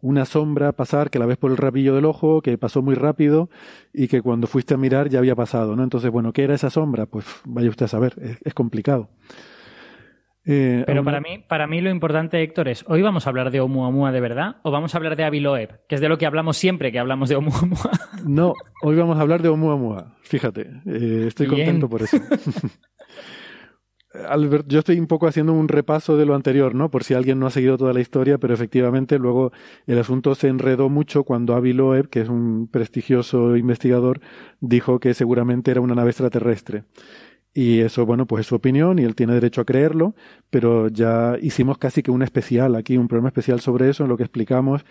una 0.00 0.24
sombra 0.26 0.72
pasar, 0.72 1.10
que 1.10 1.18
la 1.18 1.26
ves 1.26 1.38
por 1.38 1.50
el 1.50 1.56
rabillo 1.56 1.94
del 1.94 2.04
ojo, 2.04 2.42
que 2.42 2.58
pasó 2.58 2.82
muy 2.82 2.94
rápido 2.94 3.48
y 3.92 4.08
que 4.08 4.22
cuando 4.22 4.46
fuiste 4.46 4.74
a 4.74 4.76
mirar 4.76 5.08
ya 5.08 5.18
había 5.18 5.34
pasado, 5.34 5.76
¿no? 5.76 5.82
Entonces, 5.82 6.10
bueno, 6.10 6.32
¿qué 6.32 6.44
era 6.44 6.54
esa 6.54 6.68
sombra? 6.68 7.06
Pues 7.06 7.24
vaya 7.44 7.70
usted 7.70 7.86
a 7.86 7.88
saber, 7.88 8.14
es, 8.20 8.38
es 8.44 8.54
complicado. 8.54 9.08
Eh, 10.46 10.82
Pero 10.86 11.02
para 11.02 11.20
mí, 11.20 11.42
para 11.48 11.66
mí 11.66 11.80
lo 11.80 11.88
importante, 11.90 12.42
Héctor, 12.42 12.68
es 12.68 12.84
¿hoy 12.86 13.00
vamos 13.00 13.26
a 13.26 13.30
hablar 13.30 13.50
de 13.50 13.60
Oumuamua 13.60 14.12
de 14.12 14.20
verdad 14.20 14.56
o 14.62 14.70
vamos 14.70 14.94
a 14.94 14.98
hablar 14.98 15.16
de 15.16 15.24
Aviloeb? 15.24 15.80
Que 15.88 15.94
es 15.94 16.00
de 16.02 16.08
lo 16.10 16.18
que 16.18 16.26
hablamos 16.26 16.56
siempre 16.58 16.92
que 16.92 16.98
hablamos 16.98 17.28
de 17.28 17.36
Oumuamua. 17.36 17.90
No, 18.26 18.52
hoy 18.82 18.96
vamos 18.96 19.18
a 19.18 19.20
hablar 19.20 19.42
de 19.42 19.48
Oumuamua. 19.48 20.16
Fíjate, 20.22 20.62
eh, 20.86 21.24
estoy 21.28 21.46
Bien. 21.46 21.60
contento 21.66 21.88
por 21.88 22.02
eso. 22.02 22.16
Albert, 24.28 24.66
yo 24.68 24.78
estoy 24.78 25.00
un 25.00 25.08
poco 25.08 25.26
haciendo 25.26 25.52
un 25.52 25.66
repaso 25.66 26.16
de 26.16 26.24
lo 26.24 26.36
anterior, 26.36 26.74
¿no? 26.74 26.88
Por 26.88 27.02
si 27.02 27.14
alguien 27.14 27.40
no 27.40 27.46
ha 27.48 27.50
seguido 27.50 27.76
toda 27.76 27.92
la 27.92 28.00
historia, 28.00 28.38
pero 28.38 28.54
efectivamente 28.54 29.18
luego 29.18 29.50
el 29.88 29.98
asunto 29.98 30.36
se 30.36 30.46
enredó 30.46 30.88
mucho 30.88 31.24
cuando 31.24 31.54
Avi 31.56 31.72
Loeb, 31.72 32.08
que 32.10 32.20
es 32.20 32.28
un 32.28 32.68
prestigioso 32.68 33.56
investigador, 33.56 34.20
dijo 34.60 35.00
que 35.00 35.14
seguramente 35.14 35.72
era 35.72 35.80
una 35.80 35.96
nave 35.96 36.10
extraterrestre. 36.10 36.84
Y 37.54 37.80
eso, 37.80 38.04
bueno, 38.04 38.26
pues 38.26 38.40
es 38.40 38.46
su 38.48 38.56
opinión 38.56 38.98
y 38.98 39.04
él 39.04 39.14
tiene 39.14 39.34
derecho 39.34 39.60
a 39.60 39.64
creerlo, 39.64 40.16
pero 40.50 40.88
ya 40.88 41.36
hicimos 41.40 41.78
casi 41.78 42.02
que 42.02 42.10
un 42.10 42.22
especial 42.22 42.74
aquí, 42.74 42.96
un 42.96 43.06
programa 43.06 43.28
especial 43.28 43.60
sobre 43.60 43.88
eso, 43.88 44.02
en 44.02 44.08
lo 44.08 44.16
que 44.16 44.24
explicamos 44.24 44.84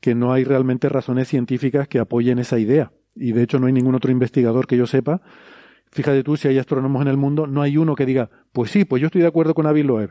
que 0.00 0.14
no 0.14 0.32
hay 0.32 0.44
realmente 0.44 0.88
razones 0.88 1.28
científicas 1.28 1.88
que 1.88 1.98
apoyen 1.98 2.38
esa 2.38 2.58
idea. 2.58 2.92
Y 3.16 3.32
de 3.32 3.42
hecho 3.42 3.58
no 3.58 3.66
hay 3.66 3.72
ningún 3.72 3.94
otro 3.94 4.12
investigador 4.12 4.66
que 4.66 4.76
yo 4.76 4.86
sepa. 4.86 5.22
Fíjate 5.90 6.22
tú, 6.22 6.36
si 6.36 6.46
hay 6.46 6.58
astrónomos 6.58 7.02
en 7.02 7.08
el 7.08 7.16
mundo, 7.16 7.46
no 7.46 7.62
hay 7.62 7.76
uno 7.76 7.94
que 7.94 8.06
diga, 8.06 8.30
pues 8.52 8.70
sí, 8.70 8.84
pues 8.84 9.00
yo 9.00 9.06
estoy 9.06 9.22
de 9.22 9.28
acuerdo 9.28 9.54
con 9.54 9.66
Avi 9.66 9.82
Loeb, 9.82 10.10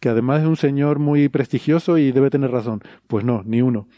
que 0.00 0.08
además 0.08 0.42
es 0.42 0.48
un 0.48 0.56
señor 0.56 0.98
muy 0.98 1.28
prestigioso 1.28 1.98
y 1.98 2.12
debe 2.12 2.30
tener 2.30 2.50
razón. 2.50 2.80
Pues 3.06 3.24
no, 3.24 3.42
ni 3.44 3.62
uno. 3.62 3.88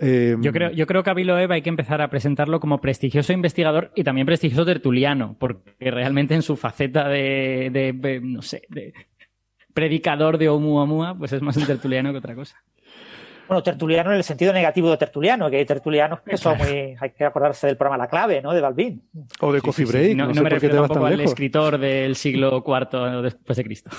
Eh, 0.00 0.36
yo, 0.40 0.52
creo, 0.52 0.70
yo 0.70 0.86
creo 0.86 1.02
que 1.02 1.10
a 1.10 1.14
Viloev 1.14 1.50
hay 1.50 1.62
que 1.62 1.68
empezar 1.68 2.00
a 2.00 2.08
presentarlo 2.08 2.60
como 2.60 2.80
prestigioso 2.80 3.32
investigador 3.32 3.90
y 3.96 4.04
también 4.04 4.26
prestigioso 4.26 4.64
tertuliano, 4.64 5.36
porque 5.38 5.90
realmente 5.90 6.34
en 6.34 6.42
su 6.42 6.56
faceta 6.56 7.08
de, 7.08 7.70
de, 7.72 7.92
de 7.92 8.20
no 8.20 8.42
sé, 8.42 8.62
de 8.68 8.92
predicador 9.74 10.38
de 10.38 10.48
Oumuamua, 10.48 11.16
pues 11.16 11.32
es 11.32 11.42
más 11.42 11.56
un 11.56 11.66
tertuliano 11.66 12.12
que 12.12 12.18
otra 12.18 12.34
cosa. 12.34 12.62
Bueno, 13.48 13.62
tertuliano 13.62 14.10
en 14.10 14.18
el 14.18 14.24
sentido 14.24 14.52
negativo 14.52 14.90
de 14.90 14.98
tertuliano, 14.98 15.48
que 15.48 15.56
hay 15.56 15.64
tertulianos 15.64 16.20
que 16.20 16.36
son 16.36 16.58
muy. 16.58 16.94
Hay 17.00 17.10
que 17.16 17.24
acordarse 17.24 17.66
del 17.66 17.78
programa 17.78 18.04
La 18.04 18.08
Clave, 18.10 18.42
¿no? 18.42 18.52
De 18.52 18.60
Balbín. 18.60 19.02
O 19.40 19.52
de 19.52 19.62
Coffee 19.62 19.86
sí, 19.86 19.92
sí, 19.92 19.98
sí. 19.98 20.04
Break. 20.04 20.16
No, 20.18 20.26
no, 20.26 20.34
no 20.34 20.42
me 20.42 20.50
refiero 20.50 20.76
tampoco 20.76 21.06
al 21.06 21.20
escritor 21.20 21.78
del 21.78 22.14
siglo 22.14 22.62
IV 22.66 23.22
después 23.22 23.56
de 23.56 23.64
Cristo. 23.64 23.90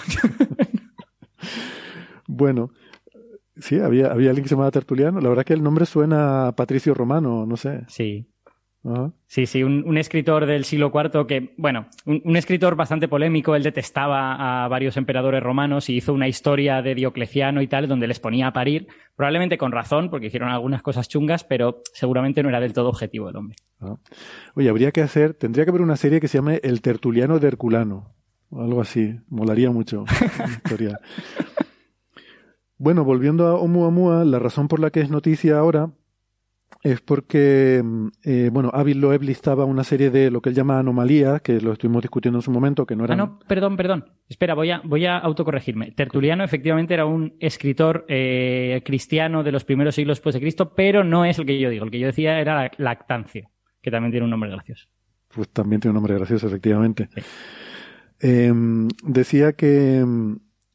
bueno, 2.27 2.69
Sí, 3.59 3.79
había, 3.79 4.07
había 4.07 4.29
alguien 4.29 4.43
que 4.43 4.49
se 4.49 4.55
llamaba 4.55 4.71
Tertuliano. 4.71 5.19
La 5.21 5.29
verdad 5.29 5.43
que 5.43 5.53
el 5.53 5.63
nombre 5.63 5.85
suena 5.85 6.47
a 6.47 6.55
Patricio 6.55 6.93
Romano, 6.93 7.45
no 7.45 7.57
sé. 7.57 7.83
Sí. 7.87 8.27
Sí, 9.27 9.45
sí, 9.45 9.61
un, 9.61 9.83
un, 9.85 9.97
escritor 9.97 10.45
del 10.45 10.63
siglo 10.63 10.89
IV 10.93 11.27
que, 11.27 11.53
bueno, 11.57 11.87
un, 12.05 12.21
un, 12.23 12.37
escritor 12.37 12.77
bastante 12.77 13.09
polémico, 13.09 13.53
él 13.53 13.61
detestaba 13.61 14.63
a 14.63 14.67
varios 14.69 14.95
emperadores 14.95 15.43
romanos 15.43 15.89
y 15.89 15.97
hizo 15.97 16.13
una 16.13 16.29
historia 16.29 16.81
de 16.81 16.95
Diocleciano 16.95 17.61
y 17.61 17.67
tal, 17.67 17.89
donde 17.89 18.07
les 18.07 18.21
ponía 18.21 18.47
a 18.47 18.53
parir, 18.53 18.87
probablemente 19.17 19.57
con 19.57 19.73
razón, 19.73 20.09
porque 20.09 20.27
hicieron 20.27 20.49
algunas 20.49 20.81
cosas 20.81 21.09
chungas, 21.09 21.43
pero 21.43 21.81
seguramente 21.93 22.41
no 22.41 22.47
era 22.47 22.61
del 22.61 22.71
todo 22.71 22.87
objetivo 22.87 23.29
el 23.29 23.35
hombre. 23.35 23.57
Oye, 24.55 24.69
habría 24.69 24.91
que 24.91 25.01
hacer, 25.01 25.33
tendría 25.33 25.65
que 25.65 25.71
haber 25.71 25.81
una 25.81 25.97
serie 25.97 26.21
que 26.21 26.29
se 26.29 26.37
llame 26.37 26.61
El 26.63 26.81
Tertuliano 26.81 27.37
de 27.39 27.49
Herculano, 27.49 28.15
o 28.49 28.63
algo 28.63 28.79
así, 28.79 29.19
molaría 29.27 29.71
mucho 29.71 30.05
historia. 30.63 30.99
Bueno, 32.79 33.03
volviendo 33.03 33.45
a 33.45 33.55
Oumuamua, 33.55 34.24
la 34.24 34.39
razón 34.39 34.69
por 34.69 34.79
la 34.79 34.89
que 34.89 35.01
es 35.01 35.09
noticia 35.09 35.59
ahora 35.59 35.91
es 36.81 37.01
porque, 37.01 37.83
eh, 38.24 38.50
bueno, 38.53 38.71
Avi 38.74 38.93
Loeb 38.93 39.21
listaba 39.21 39.65
una 39.65 39.83
serie 39.83 40.09
de 40.09 40.31
lo 40.31 40.41
que 40.41 40.48
él 40.48 40.55
llama 40.55 40.79
anomalías, 40.79 41.41
que 41.41 41.59
lo 41.59 41.74
estuvimos 41.74 42.01
discutiendo 42.03 42.39
en 42.39 42.41
su 42.41 42.51
momento, 42.51 42.86
que 42.86 42.95
no 42.95 43.03
eran... 43.03 43.19
Ah, 43.19 43.25
no, 43.25 43.39
perdón, 43.39 43.75
perdón. 43.75 44.05
Espera, 44.29 44.53
voy 44.53 44.71
a, 44.71 44.81
voy 44.86 45.05
a 45.05 45.17
autocorregirme. 45.17 45.91
Tertuliano 45.91 46.41
efectivamente 46.41 46.93
era 46.93 47.05
un 47.05 47.36
escritor 47.41 48.05
eh, 48.07 48.81
cristiano 48.86 49.43
de 49.43 49.51
los 49.51 49.65
primeros 49.65 49.95
siglos 49.95 50.19
después 50.19 50.36
de 50.36 50.39
Cristo, 50.39 50.74
pero 50.74 51.03
no 51.03 51.25
es 51.25 51.38
el 51.38 51.45
que 51.45 51.59
yo 51.59 51.69
digo. 51.69 51.83
El 51.83 51.91
que 51.91 52.00
yo 52.00 52.07
decía 52.07 52.39
era 52.39 52.71
Lactancio, 52.77 53.50
que 53.81 53.91
también 53.91 54.12
tiene 54.12 54.24
un 54.24 54.31
nombre 54.31 54.50
gracioso. 54.50 54.88
Pues 55.27 55.50
también 55.50 55.81
tiene 55.81 55.91
un 55.91 55.95
nombre 55.95 56.15
gracioso, 56.15 56.48
efectivamente. 56.48 57.09
Sí. 57.13 57.21
Eh, 58.21 58.53
decía 59.03 59.51
que 59.51 60.05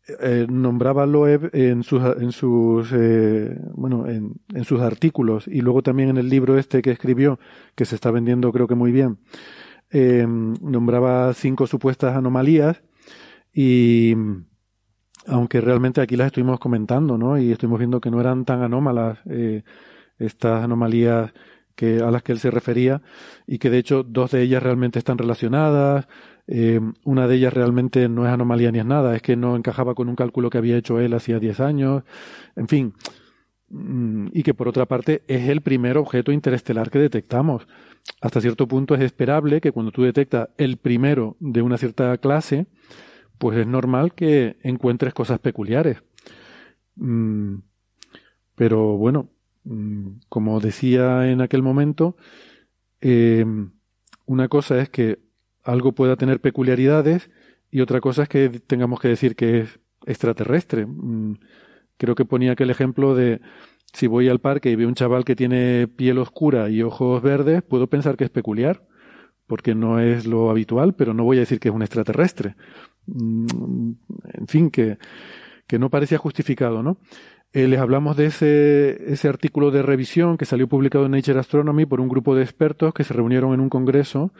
eh, 0.07 0.47
nombraba 0.49 1.07
Loeb 1.07 1.51
en 1.55 1.83
sus, 1.83 2.03
en 2.03 2.33
sus, 2.33 2.91
eh, 2.93 3.57
bueno, 3.75 4.07
en, 4.07 4.35
en, 4.55 4.65
sus 4.65 4.81
artículos 4.81 5.49
y 5.49 5.61
luego 5.61 5.83
también 5.83 6.11
en 6.11 6.19
el 6.19 6.29
libro 6.29 6.59
este 6.59 6.83
que 6.83 6.91
escribió, 6.91 7.39
que 7.75 7.85
se 7.85 7.95
está 7.95 8.11
vendiendo 8.11 8.53
creo 8.53 8.67
que 8.67 8.75
muy 8.75 8.93
bien, 8.93 9.19
eh, 9.91 10.27
nombraba 10.27 11.33
cinco 11.35 11.69
supuestas 11.69 12.17
anomalías 12.17 12.83
y 13.53 14.17
aunque 15.27 15.61
realmente 15.61 16.01
aquí 16.01 16.17
las 16.17 16.27
estuvimos 16.27 16.59
comentando, 16.59 17.17
¿no? 17.17 17.39
Y 17.39 17.53
estuvimos 17.53 17.79
viendo 17.79 18.01
que 18.01 18.11
no 18.11 18.21
eran 18.21 18.45
tan 18.45 18.63
anómalas 18.63 19.21
eh, 19.31 19.63
estas 20.19 20.65
anomalías 20.65 21.33
que 21.77 22.01
a 22.01 22.11
las 22.11 22.25
que 22.25 22.33
él 22.33 22.41
se 22.41 22.51
refería 22.51 23.03
y 23.47 23.59
que 23.59 23.71
de 23.71 23.79
hecho 23.79 24.03
dos 24.03 24.33
de 24.33 24.43
ellas 24.43 24.65
realmente 24.65 24.99
están 24.99 25.17
relacionadas, 25.17 26.09
eh, 26.47 26.81
una 27.05 27.27
de 27.27 27.37
ellas 27.37 27.53
realmente 27.53 28.09
no 28.09 28.27
es 28.27 28.33
anomalía 28.33 28.71
ni 28.71 28.79
es 28.79 28.87
nada, 28.87 29.17
es 29.17 29.23
que 29.23 29.37
no 29.37 29.57
encajaba 29.57 29.95
con 29.95 30.09
un 30.09 30.17
cálculo 30.17 30.51
que 30.51 30.59
había 30.59 30.77
hecho 30.77 31.01
él 31.01 31.15
hacía 31.15 31.39
10 31.39 31.61
años, 31.61 32.03
en 32.57 32.69
fin, 32.69 32.95
mm, 33.71 34.29
y 34.33 34.43
que 34.43 34.55
por 34.55 34.69
otra 34.69 34.87
parte 34.87 35.23
es 35.29 35.49
el 35.49 35.61
primer 35.63 35.99
objeto 35.99 36.33
interestelar 36.33 36.91
que 36.91 36.99
detectamos. 36.99 37.67
Hasta 38.21 38.41
cierto 38.41 38.69
punto 38.69 38.95
es 38.95 39.01
esperable 39.03 39.61
que 39.61 39.73
cuando 39.73 39.93
tú 39.93 40.03
detectas 40.03 40.51
el 40.59 40.77
primero 40.77 41.37
de 41.41 41.63
una 41.63 41.79
cierta 41.79 42.17
clase, 42.19 42.67
pues 43.39 43.59
es 43.59 43.67
normal 43.67 44.15
que 44.15 44.57
encuentres 44.63 45.15
cosas 45.15 45.39
peculiares. 45.41 46.03
Mm, 46.97 47.57
pero 48.57 48.97
bueno, 48.97 49.31
Mm, 49.65 50.21
como 50.29 50.61
decía 50.61 51.31
en 51.31 51.41
aquel 51.41 51.63
momento, 51.63 52.17
eh, 53.01 53.45
una 54.27 54.49
cosa 54.49 54.81
es 54.81 54.91
que 54.91 55.21
algo 55.65 55.93
pueda 55.93 56.17
tener 56.17 56.41
peculiaridades 56.41 57.31
y 57.71 57.81
otra 57.81 58.01
cosa 58.01 58.25
es 58.25 58.29
que 58.29 58.49
tengamos 58.49 59.01
que 59.01 59.09
decir 59.09 59.35
que 59.35 59.61
es 59.61 59.81
extraterrestre. 60.07 60.87
Mm, 60.87 61.39
creo 61.97 62.15
que 62.15 62.25
ponía 62.25 62.53
aquel 62.53 62.71
ejemplo 62.71 63.15
de 63.15 63.41
si 63.93 64.07
voy 64.07 64.29
al 64.29 64.41
parque 64.41 64.71
y 64.71 64.77
veo 64.77 64.89
un 64.89 64.95
chaval 64.95 65.25
que 65.25 65.37
tiene 65.37 65.89
piel 65.89 66.19
oscura 66.19 66.69
y 66.69 66.83
ojos 66.83 67.23
verdes, 67.23 67.63
puedo 67.63 67.89
pensar 67.89 68.17
que 68.17 68.25
es 68.25 68.31
peculiar, 68.31 68.87
porque 69.47 69.75
no 69.75 70.01
es 70.01 70.27
lo 70.27 70.51
habitual, 70.51 70.95
pero 70.95 71.15
no 71.15 71.25
voy 71.25 71.39
a 71.39 71.41
decir 71.41 71.61
que 71.61 71.69
es 71.69 71.75
un 71.75 71.83
extraterrestre. 71.83 72.57
Mm, 73.07 73.93
en 74.35 74.47
fin, 74.47 74.71
que, 74.71 74.99
que 75.67 75.79
no 75.79 75.91
parecía 75.91 76.19
justificado, 76.19 76.83
¿no? 76.83 76.99
Eh, 77.53 77.69
les 77.69 77.79
hablamos 77.79 78.17
de 78.17 78.27
ese, 78.27 79.13
ese 79.13 79.29
artículo 79.29 79.71
de 79.71 79.83
revisión 79.83 80.37
que 80.37 80.45
salió 80.45 80.67
publicado 80.69 81.07
en 81.07 81.13
Nature 81.13 81.39
Astronomy 81.39 81.87
por 81.87 82.01
un 82.01 82.09
grupo 82.09 82.35
de 82.35 82.43
expertos 82.43 82.93
que 82.93 83.05
se 83.05 83.15
reunieron 83.15 83.55
en 83.55 83.61
un 83.61 83.69
congreso 83.69 84.33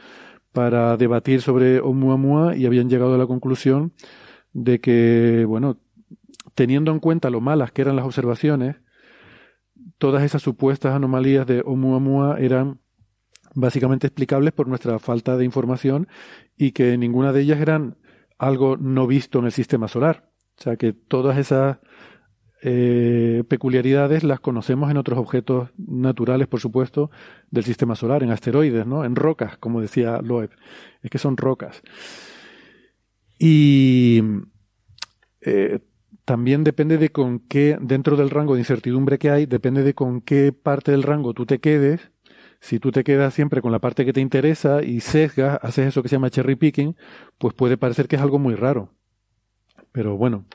para 0.55 0.95
debatir 0.95 1.41
sobre 1.41 1.81
Oumuamua 1.81 2.55
y 2.55 2.65
habían 2.65 2.89
llegado 2.89 3.13
a 3.13 3.17
la 3.17 3.27
conclusión 3.27 3.91
de 4.53 4.79
que, 4.79 5.43
bueno, 5.45 5.77
teniendo 6.55 6.91
en 6.91 6.99
cuenta 6.99 7.29
lo 7.29 7.41
malas 7.41 7.73
que 7.73 7.81
eran 7.81 7.97
las 7.97 8.05
observaciones, 8.05 8.77
todas 9.97 10.23
esas 10.23 10.41
supuestas 10.41 10.95
anomalías 10.95 11.45
de 11.45 11.59
Oumuamua 11.59 12.39
eran 12.39 12.79
básicamente 13.53 14.07
explicables 14.07 14.53
por 14.53 14.69
nuestra 14.69 14.97
falta 14.97 15.35
de 15.35 15.43
información 15.43 16.07
y 16.57 16.71
que 16.71 16.97
ninguna 16.97 17.33
de 17.33 17.41
ellas 17.41 17.59
eran 17.59 17.97
algo 18.37 18.77
no 18.77 19.07
visto 19.07 19.39
en 19.39 19.45
el 19.45 19.51
sistema 19.51 19.89
solar. 19.89 20.31
O 20.57 20.63
sea 20.63 20.77
que 20.77 20.93
todas 20.93 21.37
esas 21.37 21.79
eh, 22.61 23.43
peculiaridades 23.47 24.23
las 24.23 24.39
conocemos 24.39 24.89
en 24.89 24.97
otros 24.97 25.19
objetos 25.19 25.69
naturales, 25.77 26.47
por 26.47 26.59
supuesto, 26.59 27.11
del 27.51 27.63
sistema 27.63 27.95
solar, 27.95 28.23
en 28.23 28.31
asteroides, 28.31 28.85
¿no? 28.87 29.05
En 29.05 29.15
rocas, 29.15 29.57
como 29.57 29.81
decía 29.81 30.19
Loeb. 30.21 30.51
Es 31.03 31.09
que 31.09 31.17
son 31.17 31.37
rocas. 31.37 31.81
Y 33.37 34.21
eh, 35.41 35.79
también 36.25 36.63
depende 36.63 36.97
de 36.97 37.11
con 37.11 37.39
qué, 37.39 37.77
dentro 37.79 38.17
del 38.17 38.29
rango 38.31 38.55
de 38.55 38.61
incertidumbre 38.61 39.19
que 39.19 39.29
hay, 39.29 39.45
depende 39.45 39.83
de 39.83 39.93
con 39.93 40.21
qué 40.21 40.51
parte 40.51 40.91
del 40.91 41.03
rango 41.03 41.33
tú 41.33 41.45
te 41.45 41.59
quedes. 41.59 42.11
Si 42.59 42.79
tú 42.79 42.91
te 42.91 43.03
quedas 43.03 43.33
siempre 43.33 43.61
con 43.61 43.71
la 43.71 43.79
parte 43.79 44.05
que 44.05 44.13
te 44.13 44.21
interesa 44.21 44.81
y 44.81 45.01
sesgas, 45.01 45.59
haces 45.61 45.87
eso 45.87 46.01
que 46.01 46.09
se 46.09 46.15
llama 46.15 46.31
cherry 46.31 46.55
picking, 46.55 46.95
pues 47.37 47.53
puede 47.53 47.77
parecer 47.77 48.07
que 48.07 48.15
es 48.15 48.21
algo 48.21 48.39
muy 48.39 48.55
raro. 48.55 48.89
Pero 49.91 50.17
bueno, 50.17 50.45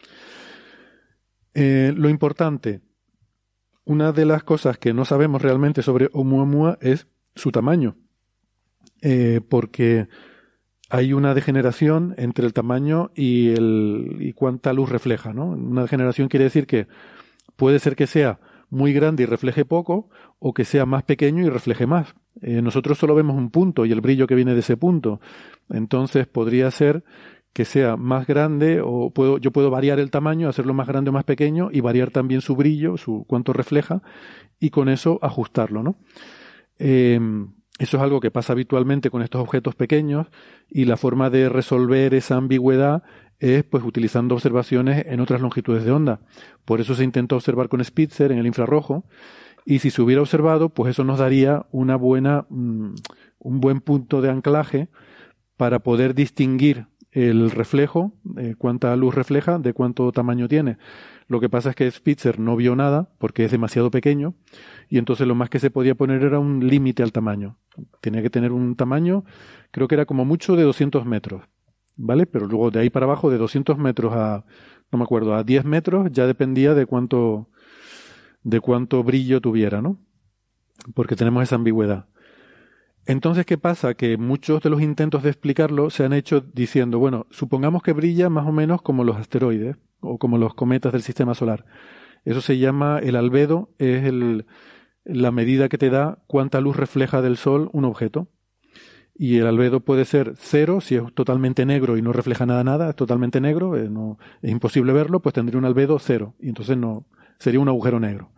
eh, 1.54 1.92
lo 1.96 2.08
importante, 2.08 2.80
una 3.84 4.12
de 4.12 4.24
las 4.24 4.44
cosas 4.44 4.78
que 4.78 4.94
no 4.94 5.04
sabemos 5.04 5.42
realmente 5.42 5.82
sobre 5.82 6.10
Oumuamua 6.12 6.78
es 6.80 7.08
su 7.34 7.50
tamaño, 7.50 7.96
eh, 9.02 9.40
porque 9.48 10.08
hay 10.90 11.12
una 11.12 11.34
degeneración 11.34 12.14
entre 12.18 12.46
el 12.46 12.52
tamaño 12.52 13.10
y, 13.14 13.50
el, 13.50 14.16
y 14.20 14.32
cuánta 14.32 14.72
luz 14.72 14.90
refleja. 14.90 15.32
¿no? 15.32 15.46
Una 15.46 15.82
degeneración 15.82 16.28
quiere 16.28 16.44
decir 16.44 16.66
que 16.66 16.88
puede 17.56 17.78
ser 17.78 17.96
que 17.96 18.06
sea 18.06 18.40
muy 18.70 18.92
grande 18.92 19.24
y 19.24 19.26
refleje 19.26 19.64
poco, 19.64 20.08
o 20.38 20.54
que 20.54 20.64
sea 20.64 20.86
más 20.86 21.02
pequeño 21.02 21.44
y 21.44 21.48
refleje 21.48 21.86
más. 21.86 22.14
Eh, 22.40 22.62
nosotros 22.62 22.98
solo 22.98 23.14
vemos 23.14 23.36
un 23.36 23.50
punto 23.50 23.84
y 23.84 23.92
el 23.92 24.00
brillo 24.00 24.26
que 24.26 24.34
viene 24.34 24.54
de 24.54 24.60
ese 24.60 24.76
punto. 24.76 25.20
Entonces 25.68 26.26
podría 26.26 26.70
ser 26.70 27.04
que 27.52 27.64
sea 27.64 27.96
más 27.96 28.26
grande 28.26 28.80
o 28.82 29.10
puedo, 29.10 29.38
yo 29.38 29.50
puedo 29.50 29.70
variar 29.70 29.98
el 29.98 30.10
tamaño, 30.10 30.48
hacerlo 30.48 30.74
más 30.74 30.86
grande 30.86 31.10
o 31.10 31.12
más 31.12 31.24
pequeño 31.24 31.70
y 31.72 31.80
variar 31.80 32.10
también 32.10 32.40
su 32.40 32.54
brillo, 32.56 32.96
su 32.96 33.24
cuánto 33.26 33.52
refleja 33.52 34.02
y 34.60 34.70
con 34.70 34.88
eso 34.88 35.18
ajustarlo, 35.22 35.82
¿no? 35.82 35.96
Em, 36.78 37.52
eso 37.78 37.96
es 37.96 38.02
algo 38.02 38.20
que 38.20 38.30
pasa 38.30 38.52
habitualmente 38.52 39.10
con 39.10 39.22
estos 39.22 39.40
objetos 39.40 39.74
pequeños 39.74 40.28
y 40.68 40.84
la 40.84 40.96
forma 40.96 41.30
de 41.30 41.48
resolver 41.48 42.14
esa 42.14 42.36
ambigüedad 42.36 43.02
es 43.38 43.64
pues 43.64 43.82
utilizando 43.82 44.34
observaciones 44.34 45.06
en 45.06 45.20
otras 45.20 45.40
longitudes 45.40 45.84
de 45.84 45.90
onda. 45.90 46.20
Por 46.64 46.80
eso 46.80 46.94
se 46.94 47.04
intentó 47.04 47.36
observar 47.36 47.68
con 47.68 47.82
Spitzer 47.82 48.32
en 48.32 48.38
el 48.38 48.46
infrarrojo 48.46 49.06
y 49.64 49.78
si 49.80 49.90
se 49.90 50.02
hubiera 50.02 50.20
observado, 50.22 50.68
pues 50.68 50.90
eso 50.90 51.04
nos 51.04 51.18
daría 51.18 51.66
una 51.70 51.96
buena, 51.96 52.46
mm, 52.50 52.94
un 53.38 53.60
buen 53.60 53.80
punto 53.80 54.20
de 54.20 54.30
anclaje 54.30 54.88
para 55.56 55.80
poder 55.80 56.14
distinguir 56.14 56.86
el 57.12 57.50
reflejo, 57.50 58.12
eh, 58.36 58.54
cuánta 58.56 58.94
luz 58.96 59.14
refleja, 59.14 59.58
de 59.58 59.72
cuánto 59.72 60.10
tamaño 60.12 60.48
tiene. 60.48 60.78
Lo 61.26 61.40
que 61.40 61.48
pasa 61.48 61.70
es 61.70 61.76
que 61.76 61.90
Spitzer 61.90 62.38
no 62.38 62.56
vio 62.56 62.74
nada 62.76 63.08
porque 63.18 63.44
es 63.44 63.50
demasiado 63.50 63.90
pequeño 63.90 64.34
y 64.88 64.98
entonces 64.98 65.26
lo 65.26 65.34
más 65.34 65.48
que 65.50 65.58
se 65.58 65.70
podía 65.70 65.94
poner 65.94 66.22
era 66.22 66.38
un 66.38 66.66
límite 66.66 67.02
al 67.02 67.12
tamaño. 67.12 67.56
Tenía 68.00 68.22
que 68.22 68.30
tener 68.30 68.52
un 68.52 68.76
tamaño, 68.76 69.24
creo 69.70 69.88
que 69.88 69.94
era 69.94 70.06
como 70.06 70.24
mucho 70.24 70.56
de 70.56 70.64
200 70.64 71.04
metros, 71.06 71.42
¿vale? 71.96 72.26
Pero 72.26 72.46
luego 72.46 72.70
de 72.70 72.80
ahí 72.80 72.90
para 72.90 73.06
abajo, 73.06 73.30
de 73.30 73.38
200 73.38 73.78
metros 73.78 74.12
a, 74.14 74.44
no 74.90 74.98
me 74.98 75.04
acuerdo, 75.04 75.34
a 75.34 75.44
10 75.44 75.64
metros 75.64 76.10
ya 76.10 76.26
dependía 76.26 76.74
de 76.74 76.86
cuánto, 76.86 77.48
de 78.42 78.60
cuánto 78.60 79.02
brillo 79.02 79.40
tuviera, 79.40 79.82
¿no? 79.82 79.98
Porque 80.94 81.16
tenemos 81.16 81.42
esa 81.42 81.56
ambigüedad. 81.56 82.06
Entonces, 83.06 83.46
¿qué 83.46 83.58
pasa? 83.58 83.94
Que 83.94 84.16
muchos 84.16 84.62
de 84.62 84.70
los 84.70 84.82
intentos 84.82 85.22
de 85.22 85.30
explicarlo 85.30 85.90
se 85.90 86.04
han 86.04 86.12
hecho 86.12 86.40
diciendo, 86.40 86.98
bueno, 86.98 87.26
supongamos 87.30 87.82
que 87.82 87.92
brilla 87.92 88.28
más 88.28 88.46
o 88.46 88.52
menos 88.52 88.82
como 88.82 89.04
los 89.04 89.16
asteroides 89.16 89.76
o 90.00 90.18
como 90.18 90.38
los 90.38 90.54
cometas 90.54 90.92
del 90.92 91.02
sistema 91.02 91.34
solar. 91.34 91.64
Eso 92.24 92.40
se 92.40 92.58
llama 92.58 92.98
el 93.02 93.16
albedo, 93.16 93.70
es 93.78 94.04
el, 94.04 94.46
la 95.04 95.30
medida 95.30 95.68
que 95.68 95.78
te 95.78 95.90
da 95.90 96.18
cuánta 96.26 96.60
luz 96.60 96.76
refleja 96.76 97.22
del 97.22 97.36
Sol 97.36 97.70
un 97.72 97.84
objeto. 97.84 98.28
Y 99.14 99.38
el 99.38 99.46
albedo 99.46 99.80
puede 99.80 100.06
ser 100.06 100.34
cero, 100.38 100.80
si 100.80 100.94
es 100.94 101.02
totalmente 101.14 101.66
negro 101.66 101.98
y 101.98 102.02
no 102.02 102.12
refleja 102.12 102.46
nada, 102.46 102.64
nada, 102.64 102.90
es 102.90 102.96
totalmente 102.96 103.38
negro, 103.40 103.76
eh, 103.76 103.90
no, 103.90 104.18
es 104.40 104.50
imposible 104.50 104.94
verlo, 104.94 105.20
pues 105.20 105.34
tendría 105.34 105.58
un 105.58 105.66
albedo 105.66 105.98
cero. 105.98 106.34
Y 106.40 106.48
entonces 106.48 106.78
no, 106.78 107.06
sería 107.38 107.60
un 107.60 107.68
agujero 107.68 108.00
negro. 108.00 108.32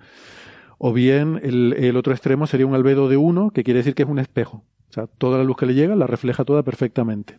O 0.84 0.92
bien 0.92 1.38
el, 1.44 1.96
otro 1.96 2.12
extremo 2.12 2.48
sería 2.48 2.66
un 2.66 2.74
albedo 2.74 3.08
de 3.08 3.16
1, 3.16 3.52
que 3.52 3.62
quiere 3.62 3.78
decir 3.78 3.94
que 3.94 4.02
es 4.02 4.08
un 4.08 4.18
espejo. 4.18 4.64
O 4.90 4.92
sea, 4.92 5.06
toda 5.06 5.38
la 5.38 5.44
luz 5.44 5.56
que 5.56 5.64
le 5.64 5.74
llega 5.74 5.94
la 5.94 6.08
refleja 6.08 6.44
toda 6.44 6.64
perfectamente. 6.64 7.38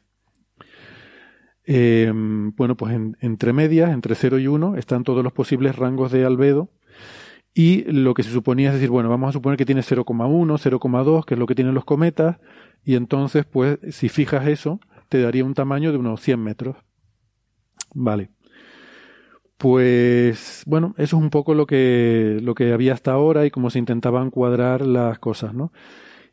Em, 1.65 2.55
bueno, 2.55 2.77
pues 2.77 2.97
entre 3.19 3.51
medias, 3.51 3.91
entre 3.91 4.15
0 4.15 4.39
y 4.39 4.47
1, 4.47 4.77
están 4.77 5.03
todos 5.03 5.25
los 5.25 5.33
posibles 5.33 5.75
rangos 5.75 6.13
de 6.13 6.23
albedo. 6.23 6.69
Y 7.53 7.83
lo 7.91 8.13
que 8.13 8.23
se 8.23 8.31
suponía 8.31 8.69
es 8.69 8.75
decir, 8.75 8.89
bueno, 8.89 9.09
vamos 9.09 9.27
a 9.27 9.33
suponer 9.33 9.57
que 9.57 9.65
tiene 9.65 9.81
0,1, 9.81 10.57
0,2, 10.57 11.25
que 11.25 11.33
es 11.33 11.39
lo 11.39 11.45
que 11.45 11.55
tienen 11.55 11.73
los 11.73 11.83
cometas, 11.83 12.37
y 12.85 12.95
entonces, 12.95 13.43
pues, 13.43 13.77
si 13.89 14.07
fijas 14.07 14.47
eso, 14.47 14.79
te 15.09 15.21
daría 15.21 15.43
un 15.43 15.53
tamaño 15.53 15.91
de 15.91 15.97
unos 15.97 16.21
100 16.21 16.41
metros. 16.41 16.77
Vale. 17.93 18.29
Pues 19.57 20.63
bueno, 20.65 20.93
eso 20.97 21.17
es 21.17 21.23
un 21.23 21.29
poco 21.29 21.53
lo 21.53 21.65
que, 21.65 22.39
lo 22.41 22.55
que 22.55 22.73
había 22.73 22.93
hasta 22.93 23.11
ahora 23.11 23.45
y 23.45 23.51
cómo 23.51 23.69
se 23.69 23.79
intentaban 23.79 24.29
cuadrar 24.29 24.85
las 24.85 25.19
cosas, 25.19 25.53
¿no? 25.53 25.71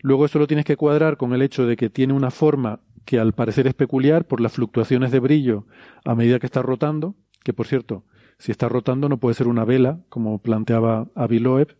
Luego 0.00 0.24
eso 0.24 0.38
lo 0.38 0.46
tienes 0.46 0.64
que 0.64 0.76
cuadrar 0.76 1.16
con 1.16 1.32
el 1.32 1.42
hecho 1.42 1.66
de 1.66 1.76
que 1.76 1.90
tiene 1.90 2.14
una 2.14 2.30
forma 2.30 2.80
que 3.04 3.18
al 3.18 3.32
parecer 3.32 3.66
es 3.66 3.74
peculiar 3.74 4.26
por 4.26 4.40
las 4.40 4.52
fluctuaciones 4.52 5.10
de 5.10 5.20
brillo 5.20 5.66
a 6.04 6.14
medida 6.14 6.38
que 6.38 6.46
está 6.46 6.62
rotando, 6.62 7.14
que 7.44 7.52
por 7.52 7.66
cierto, 7.66 8.04
si 8.38 8.50
está 8.50 8.68
rotando 8.68 9.08
no 9.08 9.18
puede 9.18 9.34
ser 9.34 9.48
una 9.48 9.64
vela, 9.64 10.00
como 10.08 10.38
planteaba 10.38 11.08
Aviloeb, 11.14 11.76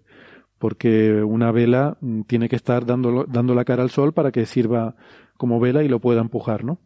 porque 0.58 1.22
una 1.22 1.50
vela 1.52 1.96
mm, 2.00 2.22
tiene 2.22 2.48
que 2.48 2.56
estar 2.56 2.84
dando, 2.84 3.24
dando 3.26 3.54
la 3.54 3.64
cara 3.64 3.82
al 3.82 3.90
sol 3.90 4.12
para 4.12 4.30
que 4.30 4.44
sirva 4.44 4.94
como 5.38 5.58
vela 5.58 5.82
y 5.82 5.88
lo 5.88 6.00
pueda 6.00 6.20
empujar, 6.20 6.64
¿no? 6.64 6.78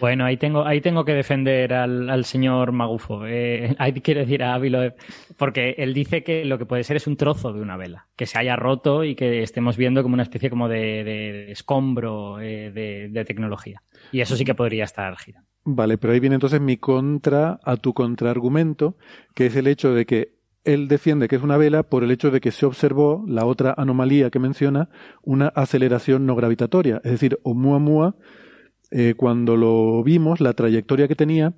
Bueno, 0.00 0.24
ahí 0.24 0.36
tengo, 0.36 0.64
ahí 0.64 0.80
tengo 0.80 1.04
que 1.04 1.14
defender 1.14 1.72
al, 1.72 2.24
señor 2.24 2.72
Magufo. 2.72 3.26
Eh, 3.26 3.74
ahí 3.78 3.92
quiero 3.94 4.20
decir 4.20 4.42
a 4.42 4.54
Ávilo, 4.54 4.94
porque 5.36 5.74
él 5.78 5.94
dice 5.94 6.22
que 6.22 6.44
lo 6.44 6.58
que 6.58 6.66
puede 6.66 6.84
ser 6.84 6.96
es 6.96 7.06
un 7.06 7.16
trozo 7.16 7.52
de 7.52 7.60
una 7.60 7.76
vela, 7.76 8.06
que 8.16 8.26
se 8.26 8.38
haya 8.38 8.56
roto 8.56 9.04
y 9.04 9.14
que 9.14 9.42
estemos 9.42 9.76
viendo 9.76 10.02
como 10.02 10.14
una 10.14 10.22
especie 10.22 10.50
como 10.50 10.68
de, 10.68 11.50
escombro 11.50 12.40
eh, 12.40 12.70
de, 12.72 13.24
tecnología. 13.24 13.82
Y 14.12 14.20
eso 14.20 14.36
sí 14.36 14.44
que 14.44 14.54
podría 14.54 14.84
estar 14.84 15.16
girando. 15.16 15.48
Vale, 15.64 15.98
pero 15.98 16.12
ahí 16.12 16.20
viene 16.20 16.34
entonces 16.36 16.60
mi 16.60 16.76
contra 16.76 17.58
a 17.64 17.76
tu 17.76 17.92
contraargumento, 17.92 18.96
que 19.34 19.46
es 19.46 19.56
el 19.56 19.66
hecho 19.66 19.94
de 19.94 20.06
que 20.06 20.36
él 20.62 20.88
defiende 20.88 21.28
que 21.28 21.36
es 21.36 21.42
una 21.42 21.56
vela 21.56 21.84
por 21.84 22.04
el 22.04 22.10
hecho 22.10 22.30
de 22.30 22.40
que 22.40 22.50
se 22.50 22.66
observó 22.66 23.24
la 23.26 23.46
otra 23.46 23.74
anomalía 23.76 24.30
que 24.30 24.38
menciona, 24.38 24.88
una 25.22 25.48
aceleración 25.48 26.26
no 26.26 26.34
gravitatoria, 26.34 27.00
es 27.04 27.12
decir, 27.12 27.38
Oumuamua 27.44 28.16
eh, 28.90 29.14
cuando 29.16 29.56
lo 29.56 30.02
vimos, 30.02 30.40
la 30.40 30.52
trayectoria 30.52 31.08
que 31.08 31.16
tenía 31.16 31.54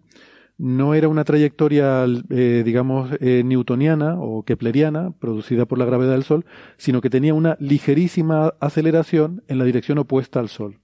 no 0.58 0.94
era 0.94 1.08
una 1.08 1.22
trayectoria, 1.24 2.04
eh, 2.30 2.62
digamos, 2.64 3.10
eh, 3.20 3.42
newtoniana 3.44 4.16
o 4.18 4.42
kepleriana, 4.42 5.12
producida 5.12 5.66
por 5.66 5.78
la 5.78 5.84
gravedad 5.84 6.12
del 6.12 6.24
Sol, 6.24 6.44
sino 6.76 7.00
que 7.00 7.10
tenía 7.10 7.32
una 7.32 7.56
ligerísima 7.60 8.54
aceleración 8.60 9.44
en 9.46 9.58
la 9.58 9.64
dirección 9.64 9.98
opuesta 9.98 10.40
al 10.40 10.48
Sol. 10.48 10.80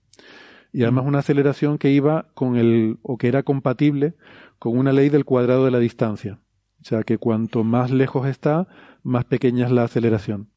Y 0.73 0.83
además 0.83 1.07
una 1.07 1.21
aceleración 1.21 1.79
que 1.79 1.91
iba 1.91 2.29
con 2.35 2.57
el, 2.57 2.99
o 3.03 3.19
que 3.19 3.29
era 3.29 3.43
compatible 3.43 4.15
con 4.59 4.79
una 4.79 4.93
ley 4.93 5.09
del 5.09 5.25
cuadrado 5.25 5.65
de 5.65 5.71
la 5.73 5.79
distancia. 5.79 6.41
O 6.81 6.85
sea 6.85 7.03
que 7.03 7.19
cuanto 7.19 7.65
más 7.65 7.91
lejos 7.91 8.29
está, 8.29 8.69
más 9.03 9.25
pequeña 9.25 9.67
es 9.67 9.73
la 9.73 9.85
aceleración. 9.85 10.51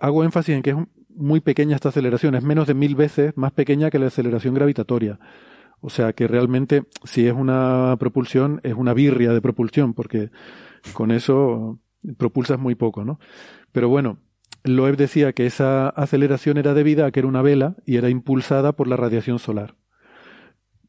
hago 0.00 0.24
énfasis 0.24 0.54
en 0.54 0.62
que 0.62 0.70
es 0.70 0.76
muy 1.18 1.40
pequeña 1.40 1.74
esta 1.74 1.90
aceleración, 1.90 2.34
es 2.34 2.42
menos 2.42 2.66
de 2.66 2.74
mil 2.74 2.94
veces 2.94 3.36
más 3.36 3.52
pequeña 3.52 3.90
que 3.90 3.98
la 3.98 4.06
aceleración 4.06 4.54
gravitatoria. 4.54 5.18
O 5.80 5.90
sea 5.90 6.12
que 6.12 6.26
realmente, 6.26 6.84
si 7.04 7.26
es 7.26 7.32
una 7.32 7.96
propulsión, 7.98 8.60
es 8.64 8.74
una 8.74 8.94
birria 8.94 9.32
de 9.32 9.40
propulsión, 9.40 9.94
porque 9.94 10.30
con 10.92 11.10
eso 11.10 11.80
propulsas 12.16 12.58
muy 12.58 12.74
poco, 12.74 13.04
¿no? 13.04 13.18
Pero 13.72 13.88
bueno, 13.88 14.18
Loeb 14.64 14.96
decía 14.96 15.32
que 15.32 15.46
esa 15.46 15.88
aceleración 15.88 16.56
era 16.56 16.74
debida 16.74 17.06
a 17.06 17.10
que 17.10 17.20
era 17.20 17.28
una 17.28 17.42
vela 17.42 17.76
y 17.86 17.96
era 17.96 18.08
impulsada 18.08 18.72
por 18.72 18.88
la 18.88 18.96
radiación 18.96 19.38
solar. 19.38 19.76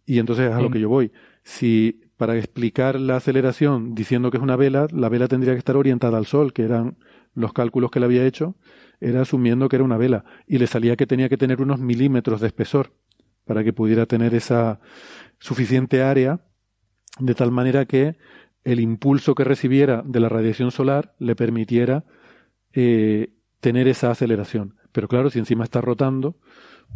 Y 0.05 0.19
entonces 0.19 0.49
es 0.49 0.55
a 0.55 0.61
lo 0.61 0.71
que 0.71 0.79
yo 0.79 0.89
voy. 0.89 1.11
Si 1.43 2.01
para 2.17 2.35
explicar 2.35 2.99
la 2.99 3.17
aceleración 3.17 3.93
diciendo 3.93 4.31
que 4.31 4.37
es 4.37 4.43
una 4.43 4.55
vela, 4.55 4.87
la 4.91 5.07
vela 5.07 5.27
tendría 5.27 5.53
que 5.53 5.59
estar 5.59 5.77
orientada 5.77 6.17
al 6.17 6.25
Sol, 6.25 6.51
que 6.51 6.63
eran 6.63 6.97
los 7.35 7.53
cálculos 7.53 7.91
que 7.91 7.99
le 7.99 8.07
había 8.07 8.25
hecho, 8.25 8.55
era 8.99 9.21
asumiendo 9.21 9.69
que 9.69 9.75
era 9.77 9.85
una 9.85 9.97
vela. 9.97 10.25
Y 10.47 10.57
le 10.57 10.67
salía 10.67 10.95
que 10.95 11.07
tenía 11.07 11.29
que 11.29 11.37
tener 11.37 11.61
unos 11.61 11.79
milímetros 11.79 12.41
de 12.41 12.47
espesor 12.47 12.93
para 13.45 13.63
que 13.63 13.73
pudiera 13.73 14.05
tener 14.05 14.33
esa 14.35 14.79
suficiente 15.39 16.03
área 16.03 16.41
de 17.19 17.35
tal 17.35 17.51
manera 17.51 17.85
que 17.85 18.17
el 18.63 18.79
impulso 18.79 19.35
que 19.35 19.43
recibiera 19.43 20.03
de 20.05 20.19
la 20.19 20.29
radiación 20.29 20.71
solar 20.71 21.15
le 21.19 21.35
permitiera 21.35 22.03
eh, 22.73 23.33
tener 23.59 23.87
esa 23.87 24.11
aceleración. 24.11 24.75
Pero 24.91 25.07
claro, 25.07 25.29
si 25.29 25.39
encima 25.39 25.63
está 25.63 25.81
rotando, 25.81 26.37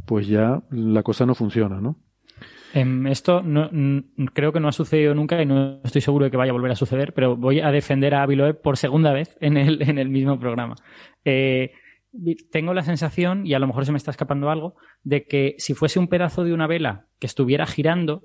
pues 0.05 0.27
ya 0.27 0.61
la 0.69 1.03
cosa 1.03 1.25
no 1.25 1.35
funciona, 1.35 1.79
¿no? 1.79 1.97
Em, 2.73 3.05
esto 3.07 3.43
no, 3.43 3.69
creo 4.33 4.51
que 4.51 4.59
no 4.59 4.67
ha 4.67 4.71
sucedido 4.71 5.13
nunca 5.13 5.39
y 5.41 5.45
no 5.45 5.79
estoy 5.83 6.01
seguro 6.01 6.25
de 6.25 6.31
que 6.31 6.37
vaya 6.37 6.51
a 6.51 6.53
volver 6.53 6.71
a 6.71 6.75
suceder, 6.75 7.13
pero 7.13 7.37
voy 7.37 7.59
a 7.59 7.71
defender 7.71 8.15
a 8.15 8.23
Aviloe 8.23 8.55
por 8.55 8.77
segunda 8.77 9.13
vez 9.13 9.37
en 9.41 9.57
el, 9.57 9.81
en 9.83 9.99
el 9.99 10.09
mismo 10.09 10.39
programa. 10.39 10.75
Eh, 11.23 11.71
tengo 12.51 12.73
la 12.73 12.83
sensación, 12.83 13.45
y 13.45 13.53
a 13.53 13.59
lo 13.59 13.67
mejor 13.67 13.85
se 13.85 13.91
me 13.91 13.97
está 13.97 14.11
escapando 14.11 14.49
algo, 14.49 14.75
de 15.03 15.25
que 15.25 15.55
si 15.57 15.73
fuese 15.73 15.99
un 15.99 16.07
pedazo 16.07 16.43
de 16.43 16.53
una 16.53 16.67
vela 16.67 17.07
que 17.19 17.27
estuviera 17.27 17.65
girando, 17.65 18.23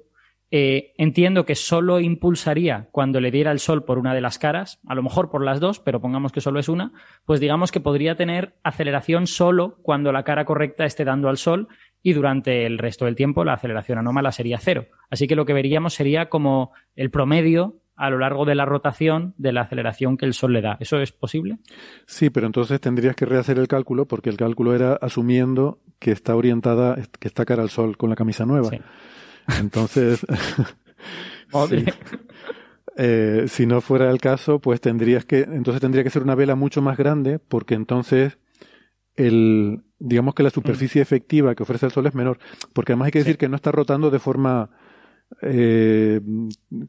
eh, 0.51 0.95
entiendo 0.97 1.45
que 1.45 1.55
solo 1.55 2.01
impulsaría 2.01 2.89
cuando 2.91 3.21
le 3.21 3.31
diera 3.31 3.53
el 3.53 3.59
sol 3.59 3.85
por 3.85 3.99
una 3.99 4.15
de 4.15 4.23
las 4.23 4.39
caras, 4.39 4.81
a 4.87 4.95
lo 4.95 5.03
mejor 5.03 5.31
por 5.31 5.45
las 5.45 5.61
dos, 5.61 5.79
pero 5.79 6.01
pongamos 6.01 6.33
que 6.33 6.41
solo 6.41 6.59
es 6.59 6.71
una, 6.71 6.93
pues 7.27 7.39
digamos 7.39 7.71
que 7.71 7.81
podría 7.81 8.17
tener 8.17 8.55
aceleración 8.63 9.27
solo 9.27 9.77
cuando 9.83 10.11
la 10.11 10.23
cara 10.23 10.47
correcta 10.47 10.87
esté 10.87 11.05
dando 11.05 11.29
al 11.29 11.37
sol 11.37 11.69
y 12.03 12.15
durante 12.15 12.65
el 12.65 12.79
resto 12.79 13.05
del 13.05 13.15
tiempo 13.15 13.45
la 13.45 13.55
aceleración 13.55 13.99
anómala 13.99 14.33
sería 14.33 14.59
cero. 14.59 14.87
Así 15.11 15.27
que 15.27 15.37
lo 15.37 15.45
que 15.45 15.53
veríamos 15.53 15.93
sería 15.93 16.31
como 16.31 16.73
el 16.97 17.11
promedio 17.11 17.77
a 17.99 18.11
lo 18.11 18.19
largo 18.19 18.45
de 18.45 18.55
la 18.55 18.65
rotación 18.65 19.35
de 19.39 19.53
la 19.53 19.63
aceleración 19.63 20.17
que 20.17 20.25
el 20.25 20.33
Sol 20.33 20.53
le 20.53 20.63
da. 20.63 20.77
¿Eso 20.79 21.01
es 21.01 21.11
posible? 21.11 21.59
Sí, 22.07 22.31
pero 22.31 22.47
entonces 22.47 22.81
tendrías 22.81 23.17
que 23.17 23.27
rehacer 23.27 23.59
el 23.59 23.67
cálculo 23.67 24.07
porque 24.07 24.31
el 24.31 24.37
cálculo 24.37 24.73
era 24.75 24.95
asumiendo 24.95 25.81
que 25.99 26.13
está 26.13 26.37
orientada, 26.37 26.97
que 27.19 27.27
está 27.27 27.45
cara 27.45 27.63
al 27.63 27.71
Sol 27.71 27.97
con 27.97 28.09
la 28.09 28.17
camisa 28.17 28.47
nueva. 28.47 28.71
Entonces, 29.61 30.25
eh, 32.97 33.45
si 33.49 33.67
no 33.67 33.81
fuera 33.81 34.11
el 34.11 34.21
caso, 34.21 34.61
pues 34.61 34.81
tendrías 34.81 35.25
que, 35.25 35.41
entonces 35.41 35.81
tendría 35.81 36.05
que 36.05 36.11
ser 36.11 36.23
una 36.23 36.37
vela 36.37 36.55
mucho 36.55 36.81
más 36.81 36.97
grande 36.97 37.41
porque 37.41 37.75
entonces 37.75 38.39
el, 39.17 39.83
digamos 39.99 40.37
que 40.37 40.45
la 40.45 40.51
superficie 40.51 41.01
mm. 41.01 41.03
efectiva 41.03 41.55
que 41.57 41.65
ofrece 41.65 41.87
el 41.87 41.93
Sol 41.93 42.07
es 42.07 42.15
menor. 42.15 42.39
Porque 42.73 42.93
además 42.93 43.07
hay 43.07 43.13
que 43.13 43.19
decir 43.19 43.39
que 43.39 43.49
no 43.49 43.57
está 43.57 43.73
rotando 43.73 44.09
de 44.13 44.21
forma 44.21 44.71
eh, 45.43 46.21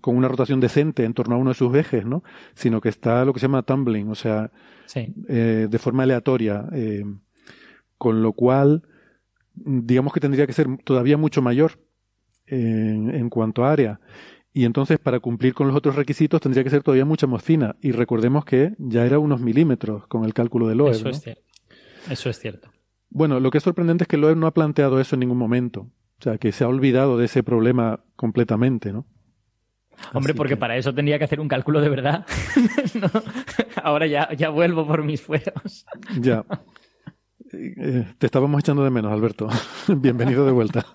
con 0.02 0.15
una 0.15 0.28
rotación 0.28 0.60
decente 0.60 1.04
en 1.04 1.13
torno 1.13 1.36
a 1.36 1.38
uno 1.38 1.52
de 1.52 1.56
sus 1.56 1.75
ejes, 1.75 2.06
¿no? 2.06 2.23
Sino 2.54 2.82
que 2.82 2.89
está 2.89 3.25
lo 3.25 3.34
que 3.34 3.39
se 3.39 3.47
llama 3.47 3.63
tumbling, 3.63 4.10
o 4.10 4.15
sea, 4.15 4.52
eh, 4.95 5.67
de 5.69 5.80
forma 5.80 6.04
aleatoria. 6.04 6.65
Eh, 6.73 7.04
con 7.97 8.23
lo 8.23 8.34
cual, 8.34 8.84
digamos 9.56 10.13
que 10.13 10.21
tendría 10.21 10.47
que 10.47 10.54
ser 10.54 10.67
todavía 10.84 11.17
mucho 11.17 11.41
mayor 11.41 11.80
en, 12.47 13.13
en, 13.13 13.30
cuanto 13.30 13.65
a 13.65 13.71
área. 13.71 13.99
Y 14.54 14.65
entonces, 14.65 14.99
para 14.99 15.19
cumplir 15.19 15.54
con 15.54 15.67
los 15.67 15.75
otros 15.75 15.95
requisitos, 15.95 16.41
tendría 16.41 16.63
que 16.63 16.69
ser 16.69 16.82
todavía 16.82 17.06
mucha 17.06 17.28
más 17.28 17.43
fina. 17.43 17.75
Y 17.82 17.91
recordemos 17.91 18.45
que 18.45 18.73
ya 18.78 19.06
era 19.06 19.19
unos 19.19 19.41
milímetros 19.41 20.08
con 20.08 20.23
el 20.23 20.34
cálculo 20.34 20.67
de 20.67 20.75
Loeb. 20.75 20.93
Eso 20.93 21.10
es 21.10 21.21
cierto. 21.21 21.43
Eso 22.10 22.30
es 22.30 22.39
cierto. 22.39 22.71
Bueno, 23.10 23.39
lo 23.39 23.52
que 23.52 23.58
es 23.58 23.63
sorprendente 23.63 24.06
es 24.06 24.08
que 24.08 24.17
Loeb 24.17 24.38
no 24.38 24.47
ha 24.47 24.54
planteado 24.54 24.99
eso 24.99 25.15
en 25.15 25.19
ningún 25.19 25.38
momento. 25.38 25.88
O 26.19 26.23
sea, 26.23 26.38
que 26.38 26.51
se 26.51 26.65
ha 26.65 26.67
olvidado 26.67 27.17
de 27.17 27.25
ese 27.25 27.43
problema 27.43 28.01
completamente, 28.17 28.91
¿no? 28.91 29.05
Hombre, 30.13 30.34
porque 30.34 30.58
para 30.58 30.75
eso 30.75 30.93
tendría 30.93 31.17
que 31.17 31.23
hacer 31.23 31.39
un 31.39 31.47
cálculo 31.47 31.79
de 31.79 31.89
verdad. 31.89 32.25
Ahora 33.84 34.05
ya, 34.05 34.29
ya 34.36 34.49
vuelvo 34.49 34.86
por 34.86 35.03
mis 35.03 35.21
fueros. 35.21 35.86
ya. 36.19 36.45
Eh, 37.53 38.05
te 38.17 38.25
estábamos 38.25 38.60
echando 38.60 38.84
de 38.84 38.89
menos, 38.89 39.12
Alberto. 39.12 39.47
Bienvenido 39.88 40.45
de 40.45 40.51
vuelta. 40.51 40.86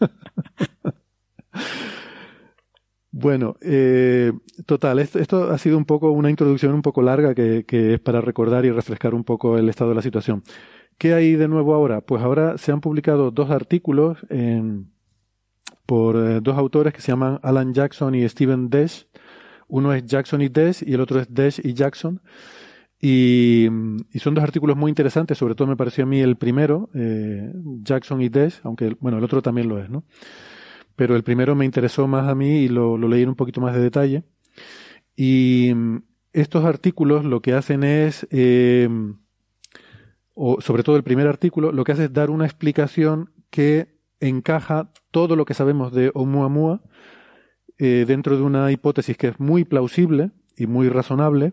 bueno, 3.10 3.56
eh, 3.62 4.32
total, 4.66 4.98
esto, 4.98 5.50
ha 5.50 5.58
sido 5.58 5.78
un 5.78 5.86
poco 5.86 6.10
una 6.10 6.30
introducción 6.30 6.74
un 6.74 6.82
poco 6.82 7.02
larga 7.02 7.34
que, 7.34 7.64
que 7.66 7.94
es 7.94 8.00
para 8.00 8.20
recordar 8.20 8.64
y 8.66 8.70
refrescar 8.70 9.14
un 9.14 9.24
poco 9.24 9.56
el 9.56 9.68
estado 9.70 9.90
de 9.90 9.96
la 9.96 10.02
situación. 10.02 10.42
¿Qué 10.98 11.14
hay 11.14 11.34
de 11.34 11.48
nuevo 11.48 11.74
ahora? 11.74 12.02
Pues 12.02 12.22
ahora 12.22 12.58
se 12.58 12.72
han 12.72 12.80
publicado 12.80 13.30
dos 13.30 13.50
artículos 13.50 14.18
en, 14.30 14.93
por 15.86 16.16
eh, 16.16 16.40
dos 16.40 16.56
autores 16.56 16.92
que 16.92 17.00
se 17.00 17.12
llaman 17.12 17.38
Alan 17.42 17.72
Jackson 17.72 18.14
y 18.14 18.28
Steven 18.28 18.70
Desch. 18.70 19.06
Uno 19.68 19.92
es 19.92 20.04
Jackson 20.04 20.42
y 20.42 20.48
Desch 20.48 20.82
y 20.82 20.94
el 20.94 21.00
otro 21.00 21.20
es 21.20 21.32
Desch 21.32 21.60
y 21.64 21.74
Jackson. 21.74 22.20
Y, 23.00 23.68
son 24.18 24.34
dos 24.34 24.42
artículos 24.42 24.76
muy 24.76 24.88
interesantes, 24.88 25.36
sobre 25.36 25.54
todo 25.54 25.68
me 25.68 25.76
pareció 25.76 26.04
a 26.04 26.06
mí 26.06 26.20
el 26.20 26.36
primero, 26.36 26.88
eh, 26.94 27.52
Jackson 27.82 28.22
y 28.22 28.30
Desch, 28.30 28.60
aunque 28.62 28.96
bueno, 28.98 29.18
el 29.18 29.24
otro 29.24 29.42
también 29.42 29.68
lo 29.68 29.78
es, 29.78 29.90
¿no? 29.90 30.04
Pero 30.96 31.14
el 31.16 31.22
primero 31.22 31.54
me 31.54 31.66
interesó 31.66 32.06
más 32.06 32.28
a 32.28 32.34
mí 32.34 32.60
y 32.60 32.68
lo, 32.68 32.96
leí 32.96 33.22
en 33.22 33.28
un 33.30 33.34
poquito 33.34 33.60
más 33.60 33.74
de 33.74 33.80
detalle. 33.80 34.24
Y 35.16 35.72
mm, 35.74 35.98
estos 36.32 36.64
artículos 36.64 37.26
lo 37.26 37.42
que 37.42 37.52
hacen 37.52 37.84
es, 37.84 38.26
eh, 38.30 38.88
o 40.32 40.60
sobre 40.62 40.82
todo 40.82 40.96
el 40.96 41.02
primer 41.02 41.26
artículo, 41.26 41.72
lo 41.72 41.84
que 41.84 41.92
hace 41.92 42.04
es 42.04 42.12
dar 42.12 42.30
una 42.30 42.46
explicación 42.46 43.32
que 43.50 43.93
encaja 44.28 44.90
todo 45.10 45.36
lo 45.36 45.44
que 45.44 45.54
sabemos 45.54 45.92
de 45.92 46.10
Oumuamua 46.14 46.82
eh, 47.78 48.04
dentro 48.06 48.36
de 48.36 48.42
una 48.42 48.70
hipótesis 48.72 49.16
que 49.16 49.28
es 49.28 49.40
muy 49.40 49.64
plausible 49.64 50.30
y 50.56 50.66
muy 50.66 50.88
razonable 50.88 51.52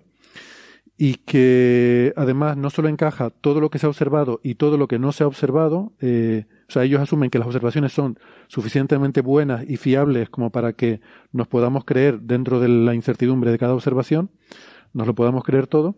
y 0.98 1.16
que 1.16 2.14
además 2.16 2.58
no 2.58 2.70
solo 2.70 2.88
encaja 2.88 3.32
todo 3.32 3.60
lo 3.60 3.70
que 3.72 3.80
se 3.80 3.88
ha 3.88 3.90
observado 3.90 4.40
y 4.44 4.56
todo 4.56 4.78
lo 4.78 4.88
que 4.88 5.00
no 5.00 5.12
se 5.12 5.24
ha 5.24 5.28
observado, 5.28 5.94
eh, 6.00 6.46
o 6.70 6.72
sea, 6.72 6.84
ellos 6.84 7.02
asumen 7.02 7.32
que 7.32 7.40
las 7.40 7.48
observaciones 7.48 7.92
son 7.92 8.20
suficientemente 8.48 9.22
buenas 9.22 9.68
y 9.68 9.78
fiables 9.78 10.30
como 10.30 10.52
para 10.52 10.74
que 10.74 11.02
nos 11.32 11.48
podamos 11.48 11.86
creer 11.86 12.22
dentro 12.22 12.60
de 12.60 12.70
la 12.70 12.94
incertidumbre 12.94 13.52
de 13.52 13.58
cada 13.58 13.74
observación, 13.74 14.30
nos 14.94 15.08
lo 15.08 15.16
podamos 15.16 15.44
creer 15.44 15.66
todo, 15.66 15.98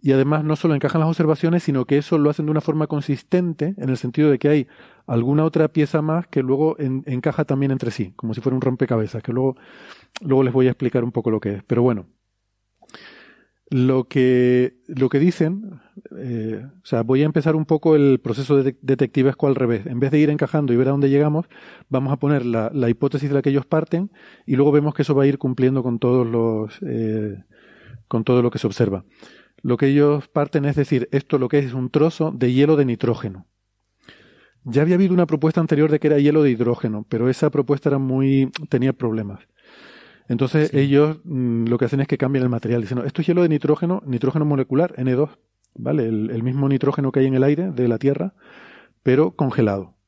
y 0.00 0.12
además 0.12 0.44
no 0.44 0.56
solo 0.56 0.74
encajan 0.74 1.00
las 1.00 1.08
observaciones, 1.08 1.62
sino 1.62 1.84
que 1.84 1.98
eso 1.98 2.18
lo 2.18 2.30
hacen 2.30 2.46
de 2.46 2.50
una 2.50 2.60
forma 2.60 2.86
consistente, 2.86 3.74
en 3.78 3.88
el 3.88 3.96
sentido 3.96 4.30
de 4.30 4.38
que 4.38 4.48
hay 4.48 4.66
alguna 5.08 5.44
otra 5.44 5.68
pieza 5.68 6.02
más 6.02 6.26
que 6.28 6.42
luego 6.42 6.76
encaja 6.78 7.44
también 7.44 7.72
entre 7.72 7.90
sí, 7.90 8.12
como 8.14 8.34
si 8.34 8.40
fuera 8.40 8.54
un 8.54 8.60
rompecabezas, 8.60 9.22
que 9.22 9.32
luego, 9.32 9.56
luego 10.20 10.44
les 10.44 10.52
voy 10.52 10.68
a 10.68 10.70
explicar 10.70 11.02
un 11.02 11.12
poco 11.12 11.30
lo 11.30 11.40
que 11.40 11.54
es. 11.54 11.64
Pero 11.64 11.82
bueno, 11.82 12.06
lo 13.70 14.04
que, 14.04 14.76
lo 14.86 15.08
que 15.08 15.18
dicen, 15.18 15.80
eh, 16.16 16.64
o 16.82 16.86
sea, 16.86 17.02
voy 17.02 17.22
a 17.22 17.26
empezar 17.26 17.56
un 17.56 17.64
poco 17.64 17.96
el 17.96 18.20
proceso 18.20 18.62
de 18.62 18.76
detectivesco 18.82 19.46
al 19.46 19.54
revés. 19.54 19.86
En 19.86 19.98
vez 19.98 20.10
de 20.10 20.18
ir 20.18 20.30
encajando 20.30 20.72
y 20.72 20.76
ver 20.76 20.88
a 20.88 20.92
dónde 20.92 21.10
llegamos, 21.10 21.46
vamos 21.88 22.12
a 22.12 22.18
poner 22.18 22.46
la, 22.46 22.70
la 22.72 22.88
hipótesis 22.88 23.30
de 23.30 23.34
la 23.34 23.42
que 23.42 23.50
ellos 23.50 23.66
parten 23.66 24.10
y 24.46 24.56
luego 24.56 24.72
vemos 24.72 24.94
que 24.94 25.02
eso 25.02 25.14
va 25.14 25.24
a 25.24 25.26
ir 25.26 25.38
cumpliendo 25.38 25.82
con 25.82 25.98
todos 25.98 26.26
los, 26.26 26.78
eh, 26.82 27.44
con 28.08 28.24
todo 28.24 28.42
lo 28.42 28.50
que 28.50 28.58
se 28.58 28.66
observa 28.66 29.04
lo 29.62 29.76
que 29.76 29.86
ellos 29.86 30.28
parten 30.28 30.64
es 30.64 30.76
decir, 30.76 31.08
esto 31.12 31.38
lo 31.38 31.48
que 31.48 31.58
es 31.58 31.66
es 31.66 31.74
un 31.74 31.90
trozo 31.90 32.30
de 32.30 32.52
hielo 32.52 32.76
de 32.76 32.84
nitrógeno. 32.84 33.46
Ya 34.64 34.82
había 34.82 34.96
habido 34.96 35.14
una 35.14 35.26
propuesta 35.26 35.60
anterior 35.60 35.90
de 35.90 35.98
que 35.98 36.08
era 36.08 36.18
hielo 36.18 36.42
de 36.42 36.50
hidrógeno, 36.50 37.06
pero 37.08 37.28
esa 37.28 37.50
propuesta 37.50 37.88
era 37.88 37.98
muy 37.98 38.50
tenía 38.68 38.92
problemas. 38.92 39.40
Entonces 40.28 40.72
ellos 40.74 41.20
mm, 41.24 41.66
lo 41.66 41.78
que 41.78 41.86
hacen 41.86 42.00
es 42.00 42.08
que 42.08 42.18
cambian 42.18 42.44
el 42.44 42.50
material, 42.50 42.82
diciendo, 42.82 43.04
esto 43.04 43.22
es 43.22 43.28
hielo 43.28 43.42
de 43.42 43.48
nitrógeno, 43.48 44.02
nitrógeno 44.06 44.44
molecular, 44.44 44.94
N2, 44.96 45.30
¿vale? 45.74 46.06
el 46.06 46.42
mismo 46.42 46.68
nitrógeno 46.68 47.12
que 47.12 47.20
hay 47.20 47.26
en 47.26 47.34
el 47.34 47.44
aire 47.44 47.70
de 47.70 47.88
la 47.88 47.98
Tierra, 47.98 48.34
pero 49.02 49.32
congelado. 49.32 49.98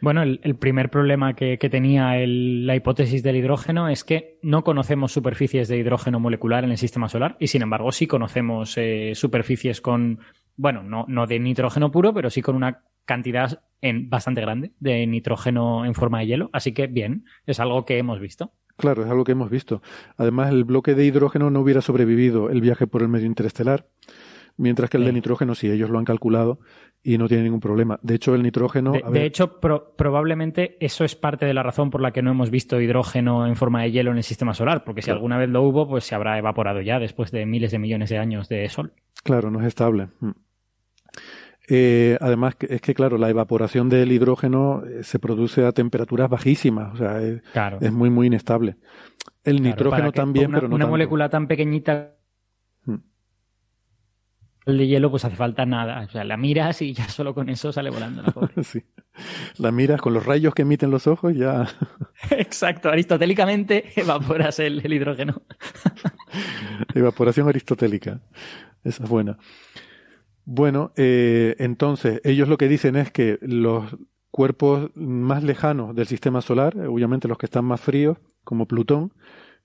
Bueno, 0.00 0.22
el, 0.22 0.56
primer 0.56 0.90
problema 0.90 1.34
que, 1.34 1.56
tenía 1.58 2.14
la 2.24 2.76
hipótesis 2.76 3.22
del 3.22 3.36
hidrógeno 3.36 3.88
es 3.88 4.04
que 4.04 4.38
no 4.42 4.62
conocemos 4.62 5.12
superficies 5.12 5.68
de 5.68 5.76
hidrógeno 5.76 6.20
molecular 6.20 6.64
en 6.64 6.70
el 6.70 6.78
sistema 6.78 7.08
solar 7.08 7.36
y 7.40 7.48
sin 7.48 7.62
embargo 7.62 7.90
sí 7.90 8.06
conocemos 8.06 8.74
eh, 8.76 9.12
superficies 9.14 9.80
con, 9.80 10.20
bueno, 10.56 10.82
no, 10.82 11.04
no 11.08 11.26
de 11.26 11.40
nitrógeno 11.40 11.90
puro, 11.90 12.14
pero 12.14 12.30
sí 12.30 12.42
con 12.42 12.54
una 12.54 12.84
cantidad 13.08 13.62
en, 13.80 14.08
bastante 14.10 14.40
grande 14.42 14.72
de 14.78 15.06
nitrógeno 15.06 15.84
en 15.86 15.94
forma 15.94 16.20
de 16.20 16.26
hielo. 16.26 16.50
Así 16.52 16.72
que 16.72 16.86
bien, 16.86 17.24
es 17.46 17.58
algo 17.58 17.84
que 17.84 17.98
hemos 17.98 18.20
visto. 18.20 18.52
Claro, 18.76 19.02
es 19.04 19.10
algo 19.10 19.24
que 19.24 19.32
hemos 19.32 19.50
visto. 19.50 19.82
Además, 20.18 20.50
el 20.50 20.62
bloque 20.64 20.94
de 20.94 21.04
hidrógeno 21.04 21.50
no 21.50 21.60
hubiera 21.60 21.80
sobrevivido 21.80 22.50
el 22.50 22.60
viaje 22.60 22.86
por 22.86 23.02
el 23.02 23.08
medio 23.08 23.26
interestelar 23.26 23.86
mientras 24.60 24.90
que 24.90 24.96
el 24.96 25.04
de 25.04 25.12
nitrógeno 25.12 25.54
sí, 25.54 25.70
ellos 25.70 25.88
lo 25.88 26.00
han 26.00 26.04
calculado 26.04 26.58
y 27.00 27.16
no 27.16 27.28
tiene 27.28 27.44
ningún 27.44 27.60
problema. 27.60 28.00
De 28.02 28.16
hecho, 28.16 28.34
el 28.34 28.42
nitrógeno... 28.42 28.90
De, 28.90 29.02
a 29.04 29.06
de 29.06 29.12
ver, 29.12 29.22
hecho, 29.22 29.60
pro- 29.60 29.94
probablemente 29.96 30.76
eso 30.80 31.04
es 31.04 31.14
parte 31.14 31.46
de 31.46 31.54
la 31.54 31.62
razón 31.62 31.90
por 31.90 32.00
la 32.00 32.10
que 32.10 32.22
no 32.22 32.32
hemos 32.32 32.50
visto 32.50 32.80
hidrógeno 32.80 33.46
en 33.46 33.54
forma 33.54 33.82
de 33.82 33.92
hielo 33.92 34.10
en 34.10 34.16
el 34.16 34.24
sistema 34.24 34.54
solar, 34.54 34.82
porque 34.82 35.00
si 35.00 35.06
Claro. 35.06 35.18
alguna 35.18 35.38
vez 35.38 35.48
lo 35.48 35.62
hubo, 35.62 35.86
pues 35.88 36.02
se 36.02 36.16
habrá 36.16 36.36
evaporado 36.38 36.80
ya 36.80 36.98
después 36.98 37.30
de 37.30 37.46
miles 37.46 37.70
de 37.70 37.78
millones 37.78 38.10
de 38.10 38.18
años 38.18 38.48
de 38.48 38.68
sol. 38.68 38.94
Claro, 39.22 39.48
no 39.52 39.60
es 39.60 39.66
estable. 39.68 40.08
Mm. 41.68 41.74
Eh, 41.74 42.18
además, 42.20 42.56
es 42.60 42.80
que, 42.80 42.94
claro, 42.94 43.18
la 43.18 43.28
evaporación 43.30 43.88
del 43.88 44.10
hidrógeno 44.12 44.82
eh, 44.86 45.02
se 45.04 45.18
produce 45.18 45.64
a 45.66 45.72
temperaturas 45.72 46.30
bajísimas, 46.30 46.94
o 46.94 46.96
sea, 46.96 47.20
es, 47.22 47.42
Claro. 47.52 47.78
es 47.80 47.92
muy, 47.92 48.10
muy 48.10 48.26
inestable. 48.28 48.76
El 49.44 49.56
Claro, 49.60 49.68
nitrógeno 49.76 50.12
también, 50.12 50.48
una, 50.50 50.58
pero 50.58 50.68
no 50.68 50.74
una 50.76 50.84
tanto. 50.84 50.90
molécula 50.92 51.28
tan 51.28 51.46
pequeñita 51.46 52.14
Hmm. 52.84 52.96
el 54.66 54.78
de 54.78 54.86
hielo 54.86 55.10
pues 55.10 55.24
hace 55.24 55.36
falta 55.36 55.64
nada 55.66 56.04
o 56.04 56.08
sea 56.10 56.24
la 56.24 56.36
miras 56.36 56.80
y 56.82 56.92
ya 56.92 57.08
solo 57.08 57.34
con 57.34 57.48
eso 57.48 57.72
sale 57.72 57.90
volando 57.90 58.22
la 58.22 58.30
pobre. 58.30 58.52
Sí. 58.62 58.82
La 59.58 59.72
miras 59.72 60.00
con 60.00 60.14
los 60.14 60.24
rayos 60.24 60.54
que 60.54 60.62
emiten 60.62 60.90
los 60.92 61.06
ojos, 61.08 61.34
ya. 61.34 61.66
exacto 62.30 62.88
aristotélicamente 62.88 63.92
evaporas 63.96 64.58
el, 64.60 64.80
el 64.84 64.92
hidrógeno 64.92 65.42
Evaporación 66.94 67.48
aristotélica. 67.48 68.20
Esa 68.84 69.02
es 69.04 69.08
buena. 69.10 69.38
Bueno, 70.50 70.92
eh, 70.96 71.56
entonces, 71.58 72.22
ellos 72.24 72.48
lo 72.48 72.56
que 72.56 72.68
dicen 72.68 72.96
es 72.96 73.10
que 73.12 73.38
los 73.42 73.84
cuerpos 74.30 74.90
más 74.94 75.42
lejanos 75.42 75.94
del 75.94 76.06
sistema 76.06 76.40
solar, 76.40 76.74
eh, 76.74 76.86
obviamente 76.86 77.28
los 77.28 77.36
que 77.36 77.44
están 77.44 77.66
más 77.66 77.82
fríos, 77.82 78.16
como 78.44 78.64
Plutón, 78.64 79.12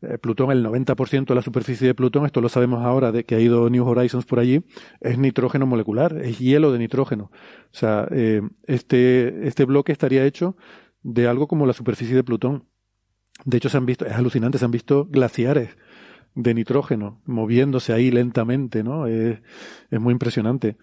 eh, 0.02 0.18
Plutón, 0.18 0.52
el 0.52 0.62
90% 0.62 1.28
de 1.28 1.36
la 1.36 1.42
superficie 1.42 1.88
de 1.88 1.96
Plutón, 1.96 2.26
esto 2.26 2.42
lo 2.42 2.50
sabemos 2.50 2.84
ahora 2.84 3.14
de 3.14 3.24
que 3.24 3.36
ha 3.36 3.40
ido 3.40 3.70
New 3.70 3.88
Horizons 3.88 4.26
por 4.26 4.40
allí, 4.40 4.66
es 5.00 5.18
nitrógeno 5.18 5.66
molecular, 5.66 6.18
es 6.18 6.40
hielo 6.40 6.74
de 6.74 6.80
nitrógeno. 6.80 7.32
O 7.72 7.78
sea, 7.78 8.06
eh, 8.12 8.42
este, 8.64 9.48
este 9.48 9.64
bloque 9.64 9.94
estaría 9.94 10.26
hecho 10.26 10.58
de 11.02 11.30
algo 11.30 11.48
como 11.48 11.66
la 11.66 11.72
superficie 11.72 12.14
de 12.14 12.26
Plutón. 12.26 12.66
De 13.46 13.56
hecho, 13.56 13.70
se 13.70 13.78
han 13.78 13.86
visto, 13.86 14.06
es 14.06 14.12
alucinante, 14.16 14.58
se 14.58 14.66
han 14.66 14.72
visto 14.72 15.06
glaciares 15.10 15.78
de 16.36 16.54
nitrógeno 16.54 17.22
moviéndose 17.26 17.94
ahí 17.94 18.12
lentamente, 18.12 18.84
¿no? 18.84 19.08
Es, 19.08 19.42
es 19.90 20.00
muy 20.00 20.12
impresionante. 20.14 20.78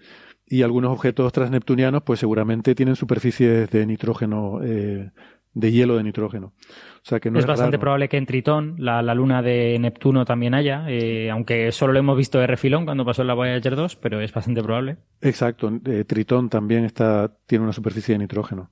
Y 0.47 0.63
algunos 0.63 0.93
objetos 0.93 1.33
transneptunianos, 1.33 2.03
pues 2.03 2.19
seguramente 2.21 2.75
tienen 2.75 2.97
superficies 2.97 3.71
de 3.71 3.87
nitrógeno, 3.87 4.61
eh, 4.65 5.11
de 5.55 5.73
hielo 5.73 5.97
de 5.97 6.03
nitrógeno. 6.05 6.55
O 6.97 7.03
sea 7.03 7.21
que 7.21 7.31
no 7.31 7.39
es, 7.39 7.45
es 7.45 7.49
bastante 7.49 7.77
raro. 7.77 7.81
probable 7.81 8.09
que 8.09 8.17
en 8.17 8.27
Tritón 8.27 8.75
la, 8.79 9.03
la 9.03 9.15
luna 9.15 9.43
de 9.43 9.79
Neptuno 9.79 10.25
también 10.25 10.55
haya 10.55 10.85
eh, 10.89 11.31
aunque 11.31 11.73
solo 11.73 11.93
lo 11.93 11.99
hemos 11.99 12.17
visto 12.17 12.39
de 12.39 12.47
refilón 12.47 12.85
cuando 12.85 13.05
pasó 13.05 13.23
en 13.23 13.29
la 13.29 13.35
Voyager 13.35 13.75
2 13.75 13.97
pero 13.97 14.21
es 14.21 14.33
bastante 14.33 14.63
probable 14.63 14.99
Exacto, 15.21 15.73
eh, 15.87 16.05
Tritón 16.05 16.51
también 16.51 16.85
está, 16.85 17.33
tiene 17.47 17.65
una 17.65 17.73
superficie 17.73 18.15
de 18.15 18.19
nitrógeno. 18.19 18.71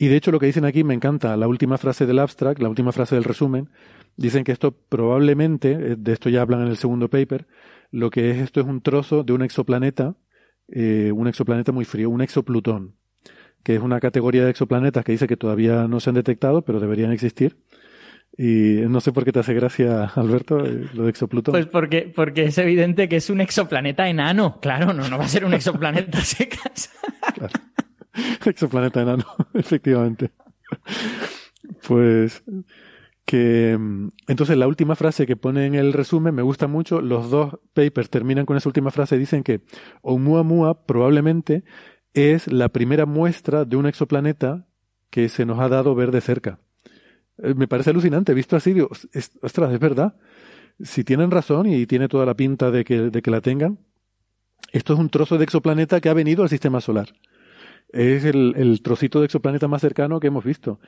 Y 0.00 0.08
de 0.08 0.16
hecho 0.16 0.32
lo 0.32 0.38
que 0.38 0.46
dicen 0.46 0.64
aquí 0.64 0.82
me 0.82 0.94
encanta, 0.94 1.36
la 1.36 1.46
última 1.46 1.76
frase 1.76 2.06
del 2.06 2.20
abstract, 2.20 2.58
la 2.62 2.70
última 2.70 2.90
frase 2.90 3.16
del 3.16 3.24
resumen, 3.24 3.68
dicen 4.16 4.44
que 4.44 4.52
esto 4.52 4.72
probablemente, 4.72 5.72
eh, 5.72 5.96
de 5.98 6.12
esto 6.14 6.30
ya 6.30 6.40
hablan 6.40 6.62
en 6.62 6.68
el 6.68 6.78
segundo 6.78 7.10
paper, 7.10 7.46
lo 7.90 8.08
que 8.08 8.30
es 8.30 8.38
esto 8.38 8.60
es 8.60 8.66
un 8.66 8.80
trozo 8.80 9.24
de 9.24 9.34
un 9.34 9.42
exoplaneta, 9.42 10.16
eh, 10.68 11.12
un 11.14 11.28
exoplaneta 11.28 11.72
muy 11.72 11.84
frío, 11.84 12.08
un 12.08 12.22
exoplutón, 12.22 12.94
que 13.62 13.74
es 13.74 13.82
una 13.82 14.00
categoría 14.00 14.42
de 14.42 14.52
exoplanetas 14.52 15.04
que 15.04 15.12
dice 15.12 15.26
que 15.26 15.36
todavía 15.36 15.86
no 15.86 16.00
se 16.00 16.08
han 16.08 16.16
detectado, 16.16 16.62
pero 16.62 16.80
deberían 16.80 17.12
existir. 17.12 17.58
Y 18.38 18.80
no 18.88 19.02
sé 19.02 19.12
por 19.12 19.26
qué 19.26 19.32
te 19.32 19.40
hace 19.40 19.52
gracia, 19.52 20.04
Alberto, 20.14 20.64
eh, 20.64 20.86
lo 20.94 21.04
de 21.04 21.10
exoplutón. 21.10 21.52
pues 21.52 21.66
porque, 21.66 22.10
porque 22.16 22.44
es 22.44 22.56
evidente 22.56 23.06
que 23.06 23.16
es 23.16 23.28
un 23.28 23.42
exoplaneta 23.42 24.08
enano 24.08 24.60
claro 24.62 24.94
no, 24.94 25.08
no 25.08 25.18
va 25.18 25.24
a 25.24 25.28
ser 25.28 25.44
un 25.44 25.52
exoplaneta 25.52 26.20
secas 26.22 26.90
Exoplaneta 28.44 29.02
enano, 29.02 29.24
efectivamente. 29.54 30.30
Pues 31.86 32.42
que 33.24 33.76
mm, 33.78 34.08
entonces 34.28 34.56
la 34.56 34.66
última 34.66 34.96
frase 34.96 35.26
que 35.26 35.36
pone 35.36 35.66
en 35.66 35.74
el 35.74 35.92
resumen 35.92 36.34
me 36.34 36.42
gusta 36.42 36.66
mucho. 36.66 37.00
Los 37.00 37.30
dos 37.30 37.58
papers 37.74 38.10
terminan 38.10 38.46
con 38.46 38.56
esa 38.56 38.68
última 38.68 38.90
frase 38.90 39.16
y 39.16 39.20
dicen 39.20 39.42
que 39.42 39.60
Oumuamua 40.02 40.86
probablemente 40.86 41.64
es 42.12 42.50
la 42.50 42.68
primera 42.70 43.06
muestra 43.06 43.64
de 43.64 43.76
un 43.76 43.86
exoplaneta 43.86 44.66
que 45.10 45.28
se 45.28 45.46
nos 45.46 45.60
ha 45.60 45.68
dado 45.68 45.94
ver 45.94 46.10
de 46.10 46.20
cerca. 46.20 46.58
Eh, 47.38 47.54
Me 47.54 47.68
parece 47.68 47.90
alucinante, 47.90 48.34
visto 48.34 48.56
así, 48.56 48.72
digo, 48.72 48.88
ostras, 49.42 49.72
es 49.72 49.80
verdad. 49.80 50.16
Si 50.80 51.04
tienen 51.04 51.30
razón 51.30 51.66
y 51.66 51.86
tiene 51.86 52.08
toda 52.08 52.26
la 52.26 52.34
pinta 52.34 52.70
de 52.70 52.84
que, 52.84 53.10
de 53.10 53.22
que 53.22 53.30
la 53.30 53.40
tengan, 53.40 53.78
esto 54.72 54.94
es 54.94 54.98
un 54.98 55.10
trozo 55.10 55.36
de 55.38 55.44
exoplaneta 55.44 56.00
que 56.00 56.08
ha 56.08 56.14
venido 56.14 56.42
al 56.42 56.48
sistema 56.48 56.80
solar. 56.80 57.10
Es 57.92 58.24
el, 58.24 58.54
el 58.56 58.82
trocito 58.82 59.18
de 59.20 59.26
exoplaneta 59.26 59.66
más 59.68 59.80
cercano 59.80 60.20
que 60.20 60.28
hemos 60.28 60.44
visto. 60.44 60.80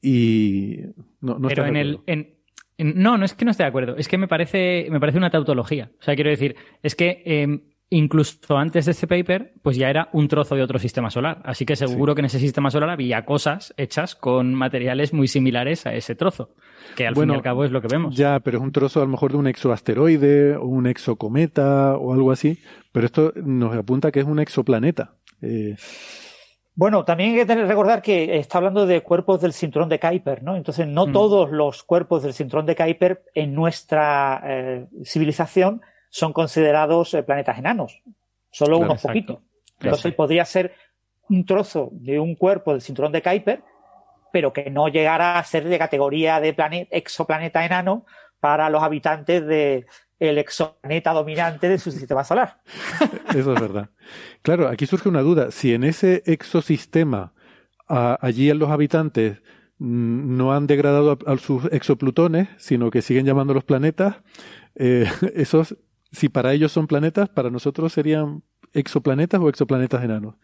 Y 0.00 0.78
no, 1.20 1.38
no 1.38 1.48
pero 1.48 1.66
en 1.66 1.76
el 1.76 2.00
en, 2.06 2.34
en- 2.78 2.94
no 3.02 3.16
no 3.16 3.24
es 3.24 3.34
que 3.34 3.44
no 3.44 3.50
esté 3.52 3.62
de 3.62 3.68
acuerdo 3.68 3.96
es 3.96 4.08
que 4.08 4.18
me 4.18 4.26
parece 4.28 4.88
me 4.90 4.98
parece 4.98 5.18
una 5.18 5.30
tautología 5.30 5.90
o 6.00 6.02
sea 6.02 6.14
quiero 6.16 6.30
decir 6.30 6.56
es 6.82 6.94
que 6.96 7.22
eh, 7.24 7.60
incluso 7.90 8.56
antes 8.56 8.86
de 8.86 8.90
este 8.92 9.06
paper 9.06 9.52
pues 9.62 9.76
ya 9.76 9.88
era 9.90 10.08
un 10.14 10.26
trozo 10.26 10.56
de 10.56 10.62
otro 10.62 10.78
sistema 10.80 11.08
solar 11.10 11.40
así 11.44 11.64
que 11.64 11.76
seguro 11.76 12.14
que 12.14 12.22
en 12.22 12.24
ese 12.24 12.40
sistema 12.40 12.70
solar 12.70 12.90
había 12.90 13.24
cosas 13.24 13.72
hechas 13.76 14.16
con 14.16 14.54
materiales 14.54 15.12
muy 15.12 15.28
similares 15.28 15.86
a 15.86 15.94
ese 15.94 16.14
trozo 16.16 16.54
que 16.96 17.06
al 17.06 17.14
Bueno, 17.14 17.34
fin 17.34 17.36
y 17.36 17.38
al 17.38 17.44
cabo 17.44 17.64
es 17.64 17.70
lo 17.70 17.80
que 17.80 17.88
vemos 17.88 18.16
Ya, 18.16 18.40
pero 18.40 18.58
es 18.58 18.64
un 18.64 18.72
trozo 18.72 19.00
a 19.00 19.04
lo 19.04 19.10
mejor 19.10 19.30
de 19.32 19.36
un 19.38 19.46
exoasteroide 19.46 20.56
o 20.56 20.64
un 20.64 20.86
exocometa 20.86 21.96
o 21.96 22.12
algo 22.14 22.32
así. 22.32 22.58
Pero 22.90 23.06
esto 23.06 23.32
nos 23.36 23.74
apunta 23.76 24.10
que 24.10 24.18
es 24.20 24.26
un 24.26 24.40
exoplaneta. 24.40 25.14
Eh, 25.40 25.76
Bueno, 26.74 27.04
también 27.04 27.30
hay 27.30 27.36
que 27.36 27.46
tener- 27.46 27.66
recordar 27.66 28.00
que 28.00 28.38
está 28.38 28.58
hablando 28.58 28.86
de 28.86 29.02
cuerpos 29.02 29.40
del 29.42 29.52
cinturón 29.52 29.88
de 29.90 30.00
Kuiper, 30.00 30.42
¿no? 30.42 30.56
Entonces, 30.56 30.86
no 30.86 31.06
Mm. 31.06 31.12
todos 31.12 31.50
los 31.50 31.82
cuerpos 31.82 32.22
del 32.22 32.32
cinturón 32.32 32.64
de 32.64 32.74
Kuiper 32.76 33.22
en 33.34 33.54
nuestra 33.54 34.40
eh, 34.44 34.86
civilización 35.04 35.82
son 36.08 36.32
considerados 36.32 37.12
eh, 37.14 37.22
planetas 37.22 37.58
enanos. 37.58 38.00
Solo 38.50 38.78
Claro, 38.78 38.92
unos 38.92 39.02
poquitos. 39.02 39.38
Entonces, 39.80 40.14
podría 40.14 40.44
ser 40.44 40.74
un 41.28 41.44
trozo 41.44 41.88
de 41.92 42.18
un 42.20 42.34
cuerpo 42.36 42.72
del 42.72 42.80
cinturón 42.80 43.12
de 43.12 43.22
Kuiper, 43.22 43.62
pero 44.32 44.52
que 44.52 44.70
no 44.70 44.88
llegara 44.88 45.38
a 45.38 45.44
ser 45.44 45.64
de 45.68 45.78
categoría 45.78 46.40
de 46.40 46.54
plane- 46.54 46.88
exoplaneta 46.90 47.64
enano 47.66 48.06
para 48.40 48.70
los 48.70 48.82
habitantes 48.82 49.46
de 49.46 49.86
el 50.28 50.38
exoplaneta 50.38 51.12
dominante 51.12 51.68
de 51.68 51.78
su 51.78 51.90
sistema 51.90 52.22
solar. 52.24 52.60
eso 53.34 53.52
es 53.54 53.60
verdad. 53.60 53.90
Claro, 54.42 54.68
aquí 54.68 54.86
surge 54.86 55.08
una 55.08 55.22
duda. 55.22 55.50
Si 55.50 55.74
en 55.74 55.84
ese 55.84 56.22
exosistema 56.26 57.32
a- 57.88 58.18
allí 58.20 58.52
los 58.54 58.70
habitantes 58.70 59.42
mm, 59.78 60.36
no 60.36 60.52
han 60.54 60.66
degradado 60.66 61.18
a, 61.26 61.32
a 61.32 61.36
sus 61.38 61.64
exoplutones, 61.72 62.48
sino 62.56 62.90
que 62.90 63.02
siguen 63.02 63.26
llamándolos 63.26 63.64
planetas, 63.64 64.16
eh, 64.76 65.06
esos, 65.34 65.76
si 66.12 66.28
para 66.28 66.52
ellos 66.52 66.70
son 66.72 66.86
planetas, 66.86 67.28
para 67.28 67.50
nosotros 67.50 67.92
serían 67.92 68.42
exoplanetas 68.74 69.38
o 69.40 69.48
exoplanetas 69.50 70.02
enanos. 70.02 70.36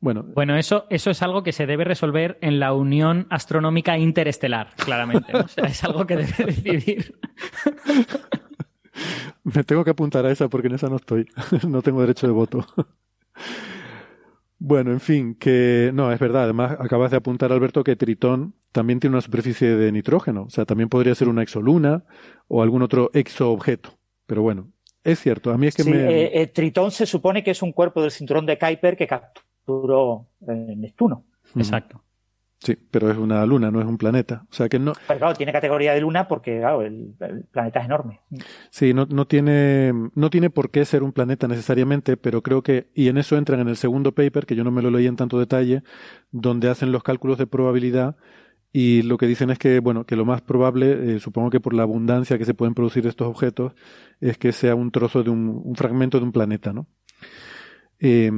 Bueno, 0.00 0.22
Bueno, 0.22 0.56
eso, 0.56 0.86
eso 0.88 1.10
es 1.10 1.20
algo 1.22 1.42
que 1.42 1.52
se 1.52 1.66
debe 1.66 1.84
resolver 1.84 2.38
en 2.42 2.58
la 2.60 2.72
Unión 2.74 3.26
Astronómica 3.30 3.98
Interestelar, 3.98 4.74
claramente. 4.76 5.32
¿no? 5.32 5.40
O 5.40 5.48
sea, 5.48 5.64
es 5.64 5.82
algo 5.84 6.06
que 6.06 6.16
debe 6.16 6.44
decidir. 6.46 7.18
Me 9.44 9.64
tengo 9.64 9.84
que 9.84 9.90
apuntar 9.90 10.24
a 10.26 10.30
esa 10.30 10.48
porque 10.48 10.68
en 10.68 10.74
esa 10.74 10.88
no 10.88 10.96
estoy. 10.96 11.26
no 11.68 11.82
tengo 11.82 12.00
derecho 12.00 12.26
de 12.26 12.32
voto. 12.32 12.66
bueno, 14.58 14.90
en 14.92 15.00
fin, 15.00 15.34
que 15.34 15.90
no, 15.94 16.10
es 16.12 16.18
verdad. 16.18 16.44
Además, 16.44 16.76
acabas 16.80 17.10
de 17.10 17.18
apuntar, 17.18 17.52
Alberto, 17.52 17.84
que 17.84 17.96
Tritón 17.96 18.54
también 18.72 19.00
tiene 19.00 19.14
una 19.14 19.20
superficie 19.22 19.76
de 19.76 19.92
nitrógeno. 19.92 20.44
O 20.44 20.50
sea, 20.50 20.64
también 20.64 20.88
podría 20.88 21.14
ser 21.14 21.28
una 21.28 21.42
exoluna 21.42 22.04
o 22.48 22.62
algún 22.62 22.82
otro 22.82 23.10
exoobjeto. 23.12 23.98
Pero 24.26 24.42
bueno, 24.42 24.70
es 25.04 25.20
cierto. 25.20 25.50
A 25.52 25.58
mí 25.58 25.66
es 25.66 25.74
que 25.74 25.82
Sí, 25.82 25.90
me. 25.90 25.98
eh, 25.98 26.42
eh, 26.42 26.46
Tritón 26.48 26.90
se 26.90 27.06
supone 27.06 27.44
que 27.44 27.52
es 27.52 27.62
un 27.62 27.72
cuerpo 27.72 28.02
del 28.02 28.10
cinturón 28.10 28.46
de 28.46 28.58
Kuiper 28.58 28.96
que 28.96 29.06
capturó 29.06 30.26
eh, 30.48 30.74
Neptuno. 30.76 31.26
Exacto. 31.54 32.02
Sí, 32.58 32.76
pero 32.90 33.10
es 33.10 33.18
una 33.18 33.44
luna, 33.44 33.70
no 33.70 33.80
es 33.80 33.86
un 33.86 33.98
planeta. 33.98 34.44
O 34.50 34.54
sea 34.54 34.68
que 34.68 34.78
no. 34.78 34.94
Pero 35.06 35.18
claro, 35.18 35.34
tiene 35.34 35.52
categoría 35.52 35.92
de 35.92 36.00
luna 36.00 36.26
porque 36.26 36.58
claro, 36.58 36.82
el, 36.82 37.14
el 37.20 37.44
planeta 37.44 37.80
es 37.80 37.86
enorme. 37.86 38.20
Sí, 38.70 38.94
no, 38.94 39.06
no 39.06 39.26
tiene, 39.26 39.92
no 40.14 40.30
tiene 40.30 40.50
por 40.50 40.70
qué 40.70 40.84
ser 40.84 41.02
un 41.02 41.12
planeta 41.12 41.48
necesariamente, 41.48 42.16
pero 42.16 42.42
creo 42.42 42.62
que, 42.62 42.88
y 42.94 43.08
en 43.08 43.18
eso 43.18 43.36
entran 43.36 43.60
en 43.60 43.68
el 43.68 43.76
segundo 43.76 44.12
paper, 44.12 44.46
que 44.46 44.56
yo 44.56 44.64
no 44.64 44.70
me 44.70 44.82
lo 44.82 44.90
leí 44.90 45.06
en 45.06 45.16
tanto 45.16 45.38
detalle, 45.38 45.82
donde 46.30 46.68
hacen 46.68 46.92
los 46.92 47.02
cálculos 47.02 47.36
de 47.38 47.46
probabilidad 47.46 48.16
y 48.72 49.02
lo 49.02 49.16
que 49.16 49.26
dicen 49.26 49.50
es 49.50 49.58
que, 49.58 49.80
bueno, 49.80 50.04
que 50.04 50.16
lo 50.16 50.26
más 50.26 50.42
probable, 50.42 51.16
eh, 51.16 51.18
supongo 51.18 51.48
que 51.50 51.60
por 51.60 51.72
la 51.72 51.84
abundancia 51.84 52.36
que 52.36 52.44
se 52.44 52.52
pueden 52.52 52.74
producir 52.74 53.06
estos 53.06 53.26
objetos, 53.28 53.72
es 54.20 54.36
que 54.38 54.52
sea 54.52 54.74
un 54.74 54.90
trozo 54.90 55.22
de 55.22 55.30
un, 55.30 55.62
un 55.64 55.76
fragmento 55.76 56.18
de 56.18 56.24
un 56.24 56.32
planeta, 56.32 56.72
¿no? 56.74 56.86
Eh, 57.98 58.30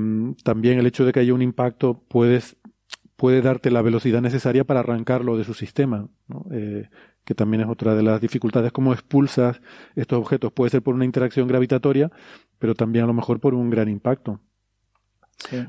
también 0.44 0.78
el 0.78 0.86
hecho 0.86 1.04
de 1.04 1.12
que 1.12 1.18
haya 1.18 1.34
un 1.34 1.42
impacto 1.42 2.04
puedes, 2.08 2.56
puede 3.18 3.42
darte 3.42 3.72
la 3.72 3.82
velocidad 3.82 4.22
necesaria 4.22 4.62
para 4.62 4.78
arrancarlo 4.78 5.36
de 5.36 5.42
su 5.42 5.52
sistema, 5.52 6.06
¿no? 6.28 6.46
Eh, 6.52 6.88
que 7.24 7.34
también 7.34 7.62
es 7.62 7.68
otra 7.68 7.96
de 7.96 8.04
las 8.04 8.20
dificultades, 8.20 8.70
cómo 8.70 8.92
expulsas 8.92 9.60
estos 9.96 10.20
objetos. 10.20 10.52
Puede 10.52 10.70
ser 10.70 10.82
por 10.82 10.94
una 10.94 11.04
interacción 11.04 11.48
gravitatoria, 11.48 12.12
pero 12.60 12.76
también 12.76 13.04
a 13.04 13.08
lo 13.08 13.14
mejor 13.14 13.40
por 13.40 13.54
un 13.54 13.70
gran 13.70 13.88
impacto. 13.88 14.38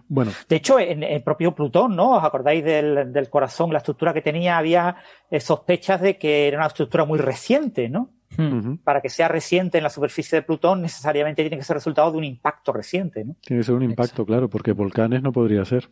Bueno. 0.07 0.31
De 0.47 0.57
hecho, 0.57 0.79
en 0.79 1.01
el 1.01 1.23
propio 1.23 1.55
Plutón, 1.55 1.95
¿no? 1.95 2.17
¿Os 2.17 2.23
acordáis 2.23 2.63
del, 2.63 3.11
del 3.11 3.29
corazón, 3.31 3.73
la 3.73 3.79
estructura 3.79 4.13
que 4.13 4.21
tenía? 4.21 4.59
Había 4.59 4.97
eh, 5.31 5.39
sospechas 5.39 6.01
de 6.01 6.19
que 6.19 6.47
era 6.47 6.57
una 6.57 6.67
estructura 6.67 7.03
muy 7.03 7.17
reciente, 7.17 7.89
¿no? 7.89 8.11
Hmm. 8.37 8.75
Para 8.83 9.01
que 9.01 9.09
sea 9.09 9.27
reciente 9.27 9.79
en 9.79 9.83
la 9.83 9.89
superficie 9.89 10.37
de 10.37 10.41
Plutón, 10.43 10.83
necesariamente 10.83 11.41
tiene 11.41 11.57
que 11.57 11.63
ser 11.63 11.77
resultado 11.77 12.11
de 12.11 12.17
un 12.19 12.23
impacto 12.25 12.71
reciente, 12.71 13.25
¿no? 13.25 13.35
Tiene 13.41 13.61
que 13.61 13.65
ser 13.65 13.73
un 13.73 13.83
impacto, 13.83 14.23
claro, 14.23 14.51
porque 14.51 14.71
volcanes 14.71 15.23
no 15.23 15.31
podría 15.31 15.65
ser. 15.65 15.89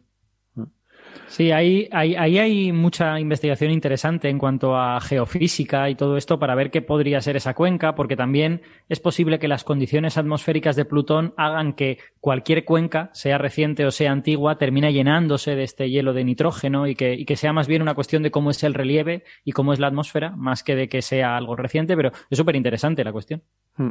Sí, 1.28 1.52
ahí, 1.52 1.88
ahí, 1.92 2.38
hay 2.38 2.72
mucha 2.72 3.20
investigación 3.20 3.72
interesante 3.72 4.30
en 4.30 4.38
cuanto 4.38 4.76
a 4.78 5.00
geofísica 5.02 5.90
y 5.90 5.96
todo 5.96 6.18
esto 6.18 6.40
para 6.40 6.56
ver 6.56 6.72
qué 6.72 6.82
podría 6.82 7.22
ser 7.22 7.36
esa 7.36 7.54
cuenca, 7.54 7.96
porque 7.96 8.16
también 8.16 8.62
es 8.90 9.00
posible 9.00 9.40
que 9.40 9.48
las 9.48 9.64
condiciones 9.64 10.18
atmosféricas 10.18 10.76
de 10.76 10.86
Plutón 10.86 11.34
hagan 11.38 11.74
que 11.74 12.00
cualquier 12.20 12.66
cuenca, 12.66 13.10
sea 13.14 13.38
reciente 13.38 13.86
o 13.86 13.92
sea 13.92 14.12
antigua, 14.12 14.58
termine 14.58 14.94
llenándose 14.94 15.56
de 15.56 15.64
este 15.64 15.90
hielo 15.90 16.14
de 16.14 16.24
nitrógeno 16.24 16.88
y 16.88 16.96
que, 16.96 17.14
y 17.14 17.26
que 17.26 17.36
sea 17.36 17.54
más 17.54 17.68
bien 17.68 17.82
una 17.82 17.96
cuestión 17.96 18.24
de 18.24 18.32
cómo 18.32 18.52
es 18.52 18.64
el 18.64 18.74
relieve 18.74 19.24
y 19.44 19.52
cómo 19.52 19.74
es 19.74 19.80
la 19.80 19.88
atmósfera, 19.88 20.32
más 20.36 20.64
que 20.64 20.76
de 20.76 20.88
que 20.88 21.02
sea 21.02 21.38
algo 21.38 21.56
reciente, 21.56 21.96
pero 21.96 22.12
es 22.30 22.38
súper 22.38 22.56
interesante 22.56 23.04
la 23.04 23.12
cuestión. 23.12 23.44
Hmm. 23.76 23.90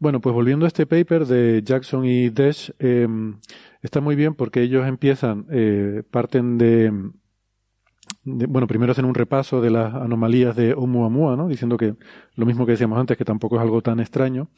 Bueno, 0.00 0.20
pues 0.20 0.32
volviendo 0.32 0.64
a 0.64 0.68
este 0.68 0.86
paper 0.86 1.26
de 1.26 1.60
Jackson 1.64 2.04
y 2.04 2.28
Desch, 2.28 2.72
em, 2.78 3.40
está 3.82 4.00
muy 4.00 4.14
bien 4.14 4.34
porque 4.34 4.62
ellos 4.62 4.86
empiezan, 4.86 5.46
eh, 5.50 6.04
parten 6.08 6.56
de, 6.56 6.92
bueno, 8.24 8.68
primero 8.68 8.92
hacen 8.92 9.06
un 9.06 9.14
repaso 9.14 9.60
de 9.60 9.70
las 9.70 9.92
anomalías 9.94 10.54
de 10.54 10.72
Oumuamua, 10.74 11.36
¿no? 11.36 11.48
Diciendo 11.48 11.76
que 11.76 11.96
lo 12.36 12.46
mismo 12.46 12.64
que 12.64 12.72
decíamos 12.72 12.98
antes, 12.98 13.16
que 13.16 13.24
tampoco 13.24 13.56
es 13.56 13.62
algo 13.62 13.82
tan 13.82 13.98
extraño. 13.98 14.48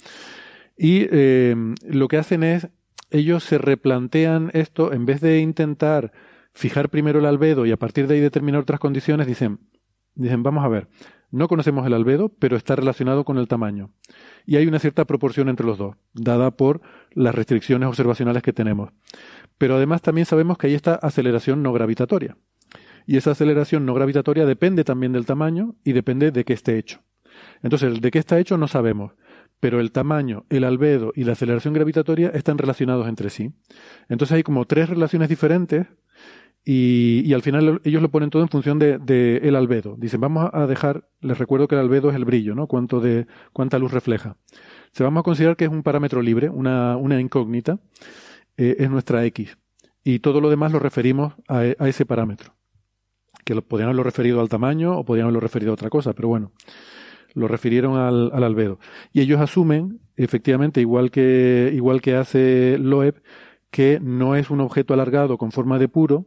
Y 0.77 1.07
em, 1.11 1.75
lo 1.89 2.09
que 2.09 2.19
hacen 2.19 2.43
es, 2.43 2.69
ellos 3.11 3.43
se 3.43 3.57
replantean 3.57 4.51
esto, 4.53 4.93
en 4.93 5.07
vez 5.07 5.23
de 5.23 5.41
intentar 5.41 6.13
fijar 6.53 6.91
primero 6.91 7.19
el 7.19 7.27
albedo 7.27 7.65
y 7.65 7.73
a 7.73 7.79
partir 7.79 8.07
de 8.07 8.15
ahí 8.15 8.21
determinar 8.21 8.61
otras 8.61 8.81
condiciones, 8.81 9.27
dicen, 9.27 9.61
dicen, 10.15 10.43
vamos 10.43 10.65
a 10.65 10.69
ver, 10.69 10.89
no 11.31 11.49
conocemos 11.49 11.87
el 11.87 11.95
albedo, 11.95 12.29
pero 12.29 12.57
está 12.57 12.77
relacionado 12.77 13.25
con 13.25 13.39
el 13.39 13.49
tamaño 13.49 13.91
y 14.51 14.57
hay 14.57 14.67
una 14.67 14.81
cierta 14.81 15.05
proporción 15.05 15.49
entre 15.49 15.65
los 15.65 15.79
dos, 15.79 15.95
dada 16.13 16.51
por 16.51 16.81
las 17.13 17.37
restricciones 17.37 17.89
observacionales 17.89 18.43
que 18.43 18.53
tenemos. 18.53 18.91
Pero 19.59 19.77
además 19.77 20.03
también 20.03 20.27
sabemos 20.27 20.59
que 20.59 20.67
hay 20.67 20.75
esta 20.75 20.97
aceleración 20.97 21.63
no 21.63 21.73
gravitatoria. 21.73 22.37
Y 23.07 23.17
esa 23.17 23.31
aceleración 23.31 23.87
no 23.87 23.95
gravitatoria 23.95 24.47
depende 24.47 24.83
también 24.83 25.13
del 25.13 25.25
tamaño 25.25 25.77
y 25.85 25.93
depende 25.93 26.33
de 26.33 26.45
qué 26.45 26.55
esté 26.55 26.79
hecho. 26.79 26.99
Entonces, 27.63 28.01
de 28.01 28.11
qué 28.11 28.19
está 28.19 28.41
hecho 28.41 28.59
no 28.59 28.67
sabemos, 28.67 29.13
pero 29.61 29.79
el 29.79 29.93
tamaño, 29.93 30.47
el 30.51 30.65
albedo 30.65 31.13
y 31.15 31.23
la 31.23 31.35
aceleración 31.35 31.73
gravitatoria 31.73 32.31
están 32.31 32.59
relacionados 32.59 33.07
entre 33.07 33.31
sí. 33.31 33.53
Entonces 34.09 34.35
hay 34.35 34.43
como 34.43 34.65
tres 34.65 34.89
relaciones 34.89 35.29
diferentes 35.29 35.87
y, 36.65 37.23
y, 37.25 37.33
al 37.33 37.43
final 37.43 37.81
ellos 37.85 38.03
lo 38.03 38.11
ponen 38.11 38.29
todo 38.29 38.43
en 38.43 38.49
función 38.49 38.79
de, 38.79 38.99
de, 38.99 39.39
el 39.39 39.57
albedo. 39.57 39.97
Dicen, 39.99 40.21
vamos 40.21 40.51
a 40.53 40.67
dejar, 40.67 41.09
les 41.21 41.39
recuerdo 41.39 41.67
que 41.69 41.75
el 41.75 41.81
albedo 41.81 42.11
es 42.11 42.17
el 42.17 42.27
brillo, 42.27 42.55
¿no? 42.55 42.67
Cuánto 42.67 43.01
de, 43.01 43.27
cuánta 43.53 43.79
luz 43.79 43.93
refleja. 43.93 44.37
Se 44.93 45.03
vamos 45.03 45.21
a 45.21 45.25
considerar 45.25 45.57
que 45.57 45.65
es 45.65 45.71
un 45.71 45.83
parámetro 45.83 46.21
libre, 46.21 46.51
una, 46.51 46.97
una 46.97 47.19
incógnita, 47.19 47.79
eh, 48.57 48.77
es 48.79 48.91
nuestra 48.91 49.25
X. 49.25 49.57
Y 50.05 50.19
todo 50.19 50.41
lo 50.41 50.51
demás 50.51 50.73
lo 50.73 50.79
referimos 50.79 51.35
a, 51.49 51.61
a 51.79 51.89
ese 51.89 52.05
parámetro. 52.05 52.55
Que 53.45 53.55
lo, 53.55 53.63
podrían 53.63 53.89
haberlo 53.89 54.03
referido 54.03 54.41
al 54.41 54.49
tamaño 54.51 54.99
o 54.99 55.05
podrían 55.05 55.25
haberlo 55.27 55.41
referido 55.41 55.71
a 55.71 55.75
otra 55.75 55.89
cosa, 55.89 56.13
pero 56.13 56.29
bueno, 56.29 56.53
lo 57.35 57.49
refirieron 57.49 57.97
al, 57.97 58.31
al 58.35 58.45
albedo. 58.45 58.79
Y 59.13 59.21
ellos 59.21 59.41
asumen, 59.41 60.01
efectivamente, 60.17 60.81
igual 60.81 61.11
que, 61.11 61.71
igual 61.75 62.03
que 62.03 62.17
hace 62.17 62.77
Loeb, 62.79 63.23
que 63.71 63.99
no 64.01 64.37
es 64.37 64.51
un 64.51 64.61
objeto 64.61 64.95
alargado 64.95 65.39
con 65.39 65.53
forma 65.53 65.79
de 65.79 65.89
puro, 65.89 66.27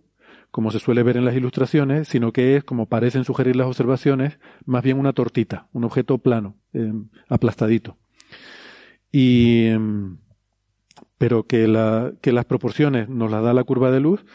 como 0.54 0.70
se 0.70 0.78
suele 0.78 1.02
ver 1.02 1.18
en 1.18 1.26
las 1.26 1.36
ilustraciones, 1.36 2.08
sino 2.08 2.32
que 2.32 2.56
es, 2.56 2.64
como 2.64 2.86
parecen 2.86 3.24
sugerir 3.24 3.56
las 3.56 3.66
observaciones, 3.66 4.38
más 4.66 4.84
bien 4.84 5.00
una 5.00 5.12
tortita, 5.12 5.68
un 5.74 5.84
objeto 5.84 6.20
plano, 6.20 6.58
em, 6.74 7.10
aplastadito. 7.28 7.98
Y, 9.12 9.66
em, 9.66 10.20
pero 11.18 11.48
que, 11.48 11.68
la, 11.68 12.14
que 12.22 12.32
las 12.32 12.46
proporciones 12.46 13.10
nos 13.10 13.32
las 13.32 13.44
da 13.44 13.52
la 13.52 13.64
curva 13.64 13.90
de 13.90 14.00
luz, 14.00 14.26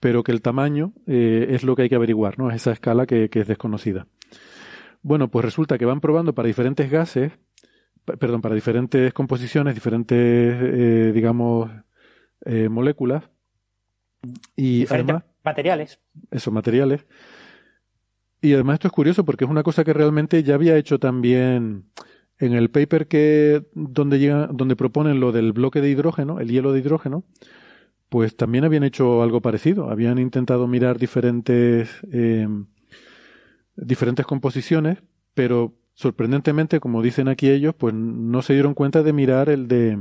pero 0.00 0.22
que 0.22 0.32
el 0.32 0.40
tamaño 0.40 0.94
eh, 1.06 1.48
es 1.50 1.62
lo 1.62 1.76
que 1.76 1.82
hay 1.82 1.88
que 1.90 1.96
averiguar, 1.96 2.38
¿no? 2.38 2.48
Es 2.48 2.56
esa 2.56 2.72
escala 2.72 3.04
que, 3.04 3.28
es 3.30 3.46
desconocida. 3.46 4.06
Bueno, 5.02 5.30
pues 5.30 5.44
resulta 5.44 5.76
que 5.76 5.84
van 5.84 6.00
probando 6.00 6.34
para 6.34 6.48
diferentes 6.48 6.90
gases, 6.90 7.32
perdón, 8.18 8.40
para 8.40 8.54
diferentes 8.54 9.12
composiciones, 9.12 9.74
diferentes, 9.74 10.16
eh, 10.18 11.12
digamos, 11.14 11.70
eh, 12.46 12.70
moléculas. 12.70 13.24
Y 14.56 14.86
además, 14.90 15.24
materiales. 15.46 15.98
Esos 16.30 16.52
materiales. 16.52 17.06
Y 18.42 18.52
además 18.52 18.74
esto 18.74 18.88
es 18.88 18.92
curioso 18.92 19.24
porque 19.24 19.44
es 19.44 19.50
una 19.50 19.62
cosa 19.62 19.84
que 19.84 19.92
realmente 19.92 20.42
ya 20.42 20.54
había 20.54 20.76
hecho 20.76 20.98
también 20.98 21.86
en 22.38 22.52
el 22.52 22.70
paper 22.70 23.08
que 23.08 23.64
donde 23.72 24.18
llega, 24.18 24.48
donde 24.52 24.76
proponen 24.76 25.20
lo 25.20 25.32
del 25.32 25.52
bloque 25.52 25.80
de 25.80 25.88
hidrógeno, 25.88 26.38
el 26.38 26.50
hielo 26.50 26.72
de 26.72 26.80
hidrógeno, 26.80 27.24
pues 28.10 28.36
también 28.36 28.64
habían 28.64 28.84
hecho 28.84 29.22
algo 29.22 29.40
parecido. 29.40 29.90
Habían 29.90 30.18
intentado 30.18 30.66
mirar 30.66 30.98
diferentes 30.98 31.88
em, 32.12 32.66
diferentes 33.74 34.26
composiciones, 34.26 34.98
pero 35.34 35.74
sorprendentemente, 35.94 36.78
como 36.78 37.02
dicen 37.02 37.28
aquí 37.28 37.48
ellos, 37.48 37.74
pues 37.74 37.94
no 37.94 38.42
se 38.42 38.52
dieron 38.52 38.74
cuenta 38.74 39.02
de 39.02 39.12
mirar 39.12 39.48
el 39.48 39.66
de 39.66 39.98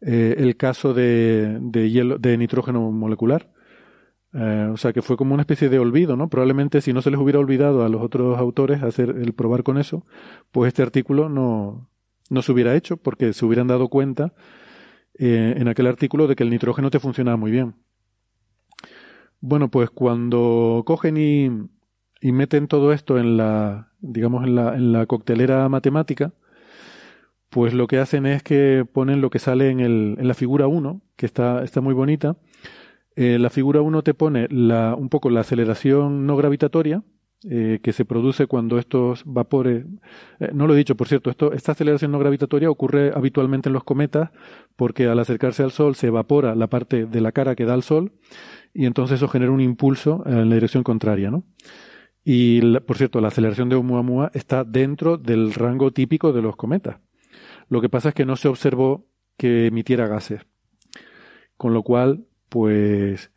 eh, 0.00 0.36
el 0.38 0.56
caso 0.56 0.94
de, 0.94 1.58
de 1.60 1.90
hielo 1.90 2.18
de 2.18 2.36
nitrógeno 2.38 2.90
molecular 2.92 3.50
eh, 4.34 4.68
o 4.72 4.76
sea 4.76 4.92
que 4.92 5.02
fue 5.02 5.16
como 5.16 5.34
una 5.34 5.42
especie 5.42 5.68
de 5.68 5.78
olvido, 5.78 6.16
¿no? 6.16 6.28
Probablemente 6.28 6.80
si 6.80 6.92
no 6.92 7.02
se 7.02 7.10
les 7.10 7.20
hubiera 7.20 7.38
olvidado 7.38 7.84
a 7.84 7.88
los 7.88 8.02
otros 8.02 8.38
autores 8.38 8.82
hacer 8.82 9.10
el 9.10 9.34
probar 9.34 9.62
con 9.62 9.78
eso, 9.78 10.06
pues 10.50 10.68
este 10.68 10.82
artículo 10.82 11.28
no, 11.28 11.88
no 12.30 12.42
se 12.42 12.52
hubiera 12.52 12.74
hecho 12.74 12.96
porque 12.96 13.32
se 13.32 13.44
hubieran 13.44 13.66
dado 13.66 13.88
cuenta 13.88 14.32
eh, 15.18 15.54
en 15.56 15.68
aquel 15.68 15.86
artículo 15.86 16.26
de 16.26 16.36
que 16.36 16.44
el 16.44 16.50
nitrógeno 16.50 16.90
te 16.90 16.98
funcionaba 16.98 17.36
muy 17.36 17.50
bien. 17.50 17.74
Bueno, 19.40 19.70
pues 19.70 19.90
cuando 19.90 20.82
cogen 20.86 21.16
y, 21.16 21.50
meten 22.32 22.68
todo 22.68 22.92
esto 22.92 23.18
en 23.18 23.36
la, 23.36 23.92
digamos, 24.00 24.44
en 24.44 24.54
la, 24.54 24.76
en 24.76 24.92
la 24.92 25.06
coctelera 25.06 25.68
matemática, 25.68 26.32
pues 27.50 27.74
lo 27.74 27.86
que 27.86 27.98
hacen 27.98 28.24
es 28.24 28.42
que 28.42 28.86
ponen 28.90 29.20
lo 29.20 29.28
que 29.30 29.38
sale 29.40 29.70
en, 29.70 29.80
el, 29.80 30.16
en 30.18 30.28
la 30.28 30.34
figura 30.34 30.68
1, 30.68 31.02
que 31.16 31.26
está, 31.26 31.62
está 31.64 31.80
muy 31.80 31.92
bonita, 31.92 32.36
eh, 33.16 33.38
la 33.38 33.50
figura 33.50 33.82
1 33.82 34.02
te 34.02 34.14
pone 34.14 34.46
la, 34.50 34.94
un 34.94 35.08
poco 35.08 35.30
la 35.30 35.40
aceleración 35.40 36.26
no 36.26 36.36
gravitatoria 36.36 37.02
eh, 37.50 37.80
que 37.82 37.92
se 37.92 38.04
produce 38.04 38.46
cuando 38.46 38.78
estos 38.78 39.24
vapores, 39.26 39.84
eh, 40.38 40.50
no 40.54 40.68
lo 40.68 40.74
he 40.74 40.76
dicho 40.76 40.96
por 40.96 41.08
cierto, 41.08 41.28
esto, 41.28 41.52
esta 41.52 41.72
aceleración 41.72 42.12
no 42.12 42.20
gravitatoria 42.20 42.70
ocurre 42.70 43.10
habitualmente 43.12 43.68
en 43.68 43.72
los 43.72 43.82
cometas 43.82 44.30
porque 44.76 45.06
al 45.06 45.18
acercarse 45.18 45.64
al 45.64 45.72
Sol 45.72 45.96
se 45.96 46.06
evapora 46.06 46.54
la 46.54 46.68
parte 46.68 47.04
de 47.06 47.20
la 47.20 47.32
cara 47.32 47.56
que 47.56 47.64
da 47.64 47.74
al 47.74 47.82
Sol 47.82 48.12
y 48.72 48.86
entonces 48.86 49.16
eso 49.16 49.28
genera 49.28 49.50
un 49.50 49.60
impulso 49.60 50.22
en 50.24 50.48
la 50.48 50.54
dirección 50.54 50.84
contraria, 50.84 51.30
¿no? 51.30 51.44
Y 52.24 52.60
por 52.80 52.96
cierto, 52.96 53.20
la 53.20 53.28
aceleración 53.28 53.68
de 53.68 53.74
Oumuamua 53.74 54.30
está 54.34 54.62
dentro 54.62 55.18
del 55.18 55.52
rango 55.52 55.90
típico 55.90 56.32
de 56.32 56.42
los 56.42 56.54
cometas. 56.54 57.00
Lo 57.68 57.80
que 57.80 57.88
pasa 57.88 58.10
es 58.10 58.14
que 58.14 58.24
no 58.24 58.36
se 58.36 58.48
observó 58.48 59.06
que 59.36 59.66
emitiera 59.66 60.06
gases. 60.06 60.42
Con 61.56 61.74
lo 61.74 61.82
cual, 61.82 62.26
pues 62.52 63.32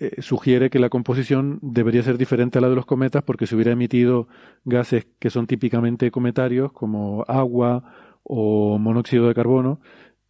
eh, 0.00 0.22
sugiere 0.22 0.70
que 0.70 0.78
la 0.78 0.88
composición 0.88 1.58
debería 1.60 2.02
ser 2.02 2.16
diferente 2.16 2.56
a 2.56 2.62
la 2.62 2.70
de 2.70 2.74
los 2.74 2.86
cometas 2.86 3.22
porque 3.22 3.46
si 3.46 3.54
hubiera 3.54 3.72
emitido 3.72 4.28
gases 4.64 5.06
que 5.18 5.28
son 5.28 5.46
típicamente 5.46 6.10
cometarios 6.10 6.72
como 6.72 7.22
agua 7.28 7.84
o 8.22 8.78
monóxido 8.78 9.28
de 9.28 9.34
carbono, 9.34 9.78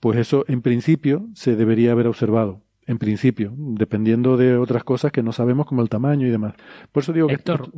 pues 0.01 0.19
eso 0.19 0.45
en 0.49 0.61
principio 0.61 1.29
se 1.35 1.55
debería 1.55 1.93
haber 1.93 2.09
observado 2.09 2.63
en 2.89 2.99
principio, 2.99 3.53
dependiendo 3.57 4.37
de 4.37 4.57
otras 4.57 4.85
cosas 4.85 5.11
que 5.11 5.23
no 5.23 5.33
sabemos 5.33 5.67
como 5.67 5.83
el 5.83 5.89
tamaño 5.89 6.27
y 6.27 6.31
demás. 6.31 6.55
Por 6.93 7.03
eso 7.03 7.13
digo 7.13 7.27
que 7.27 7.39
todo 7.39 7.69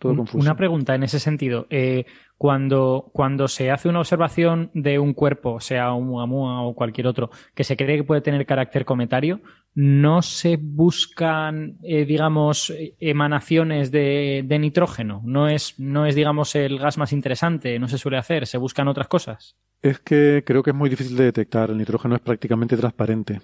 confuso. 0.00 0.38
Una 0.38 0.56
pregunta 0.56 0.94
en 0.94 1.02
ese 1.02 1.18
sentido. 1.18 1.66
Eh, 1.70 2.04
cuando, 2.36 3.10
cuando 3.12 3.48
se 3.48 3.72
hace 3.72 3.88
una 3.88 3.98
observación 3.98 4.70
de 4.72 5.00
un 5.00 5.12
cuerpo, 5.12 5.58
sea 5.58 5.92
un 5.92 6.06
muamua 6.06 6.62
o 6.62 6.74
cualquier 6.74 7.08
otro, 7.08 7.30
que 7.54 7.64
se 7.64 7.76
cree 7.76 7.96
que 7.96 8.04
puede 8.04 8.20
tener 8.20 8.46
carácter 8.46 8.84
cometario, 8.84 9.40
¿no 9.74 10.22
se 10.22 10.56
buscan, 10.56 11.78
eh, 11.82 12.04
digamos, 12.04 12.72
emanaciones 13.00 13.90
de, 13.90 14.44
de, 14.46 14.58
nitrógeno? 14.58 15.20
¿No 15.24 15.48
es, 15.48 15.78
¿No 15.78 16.06
es, 16.06 16.14
digamos, 16.14 16.54
el 16.54 16.78
gas 16.78 16.96
más 16.98 17.12
interesante? 17.12 17.78
¿No 17.78 17.88
se 17.88 17.98
suele 17.98 18.18
hacer? 18.18 18.46
¿Se 18.46 18.58
buscan 18.58 18.88
otras 18.88 19.08
cosas? 19.08 19.56
Es 19.82 19.98
que 19.98 20.44
creo 20.46 20.62
que 20.62 20.70
es 20.70 20.76
muy 20.76 20.88
difícil 20.88 21.16
de 21.16 21.24
detectar. 21.24 21.70
El 21.70 21.78
nitrógeno 21.78 22.14
es 22.14 22.20
prácticamente 22.20 22.76
transparente. 22.76 23.40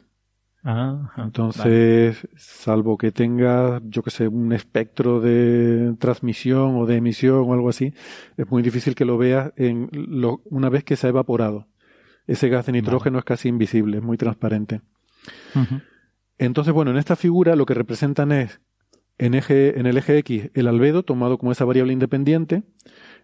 Ajá, 0.63 1.11
Entonces, 1.17 2.29
salvo 2.37 2.99
que 2.99 3.13
tengas, 3.13 3.81
yo 3.87 4.03
que 4.03 4.11
sé, 4.11 4.29
un 4.29 4.53
espectro 4.53 5.21
de 5.21 5.95
transmisión 5.99 6.77
o 6.77 6.85
de 6.85 6.97
emisión 6.97 7.45
o 7.49 7.55
algo 7.55 7.71
así, 7.71 7.95
es 8.37 8.51
muy 8.51 8.63
difícil 8.63 8.95
que 8.95 9.07
lo 9.07 9.17
veas 9.17 9.53
en 9.57 9.89
lo, 9.93 10.43
una 10.45 10.69
vez 10.69 10.85
que 10.85 10.97
se 10.97 11.07
ha 11.07 11.11
evaporado. 11.11 11.67
Ese 12.27 12.51
gas 12.51 12.67
de 12.67 12.73
nitrógeno 12.73 13.19
es 13.19 13.25
casi 13.25 13.49
invisible, 13.49 13.99
es 13.99 14.03
muy 14.03 14.19
transparente. 14.19 14.83
Entonces, 16.41 16.73
bueno, 16.73 16.91
en 16.91 16.97
esta 16.97 17.17
figura 17.17 17.55
lo 17.55 17.67
que 17.67 17.75
representan 17.75 18.33
es 18.33 18.63
en, 19.19 19.35
el 19.35 19.97
eje 19.99 20.17
X 20.19 20.51
el 20.55 20.69
albedo 20.69 21.03
tomado 21.03 21.37
como 21.37 21.53
esa 21.53 21.67
variable 21.67 21.93
independiente. 21.93 22.63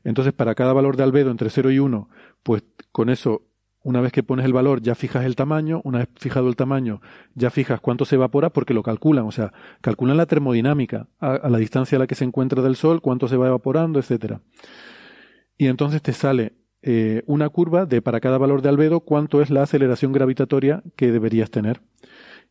Entonces, 0.05 0.35
para 0.35 0.55
cada 0.55 0.75
valor 0.75 0.99
de 0.99 1.05
albedo 1.05 1.31
entre 1.31 1.49
0 1.49 1.71
y 1.71 1.79
1, 1.79 2.11
pues 2.43 2.63
con 2.93 3.09
eso, 3.09 3.47
una 3.83 4.03
vez 4.03 4.13
que 4.13 4.23
pones 4.23 4.45
el 4.45 4.53
valor, 4.53 4.83
ya 4.83 4.95
fijas 4.95 5.25
el 5.25 5.35
tamaño. 5.35 5.81
Una 5.83 6.01
vez 6.01 6.09
fijado 6.17 6.49
el 6.49 6.57
tamaño, 6.57 7.01
ya 7.35 7.49
fijas 7.49 7.81
cuánto 7.81 8.05
se 8.05 8.17
evapora 8.17 8.51
porque 8.51 8.75
lo 8.75 8.83
calculan. 8.83 9.25
O 9.25 9.33
sea, 9.33 9.55
calculan 9.81 10.19
la 10.19 10.27
termodinámica 10.27 11.09
a, 11.19 11.37
a 11.37 11.49
la 11.49 11.57
distancia 11.57 11.97
a 11.97 12.01
la 12.01 12.07
que 12.07 12.17
se 12.17 12.25
encuentra 12.25 12.61
del 12.61 12.77
Sol, 12.77 13.01
cuánto 13.01 13.29
se 13.29 13.39
va 13.39 13.47
evaporando, 13.47 13.99
etcétera. 13.99 14.43
Y 15.57 15.69
entonces 15.69 16.03
te 16.03 16.13
sale 16.13 16.53
eh, 16.83 17.23
una 17.25 17.49
curva 17.49 17.87
de 17.87 18.03
para 18.03 18.21
cada 18.21 18.37
valor 18.37 18.61
de 18.61 18.69
albedo 18.69 19.01
cuánto 19.01 19.41
es 19.41 19.49
la 19.49 19.63
aceleración 19.63 20.13
gravitatoria 20.13 20.83
que 20.97 21.11
deberías 21.11 21.51
tener 21.51 21.81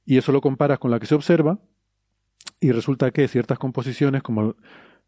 y 0.06 0.18
eso 0.18 0.32
lo 0.32 0.42
comparas 0.42 0.80
con 0.80 0.92
la 0.92 1.00
que 1.00 1.08
se 1.08 1.16
observa 1.16 1.60
y 2.60 2.72
resulta 2.72 3.12
que 3.12 3.28
ciertas 3.28 3.60
composiciones 3.60 4.24
como 4.24 4.56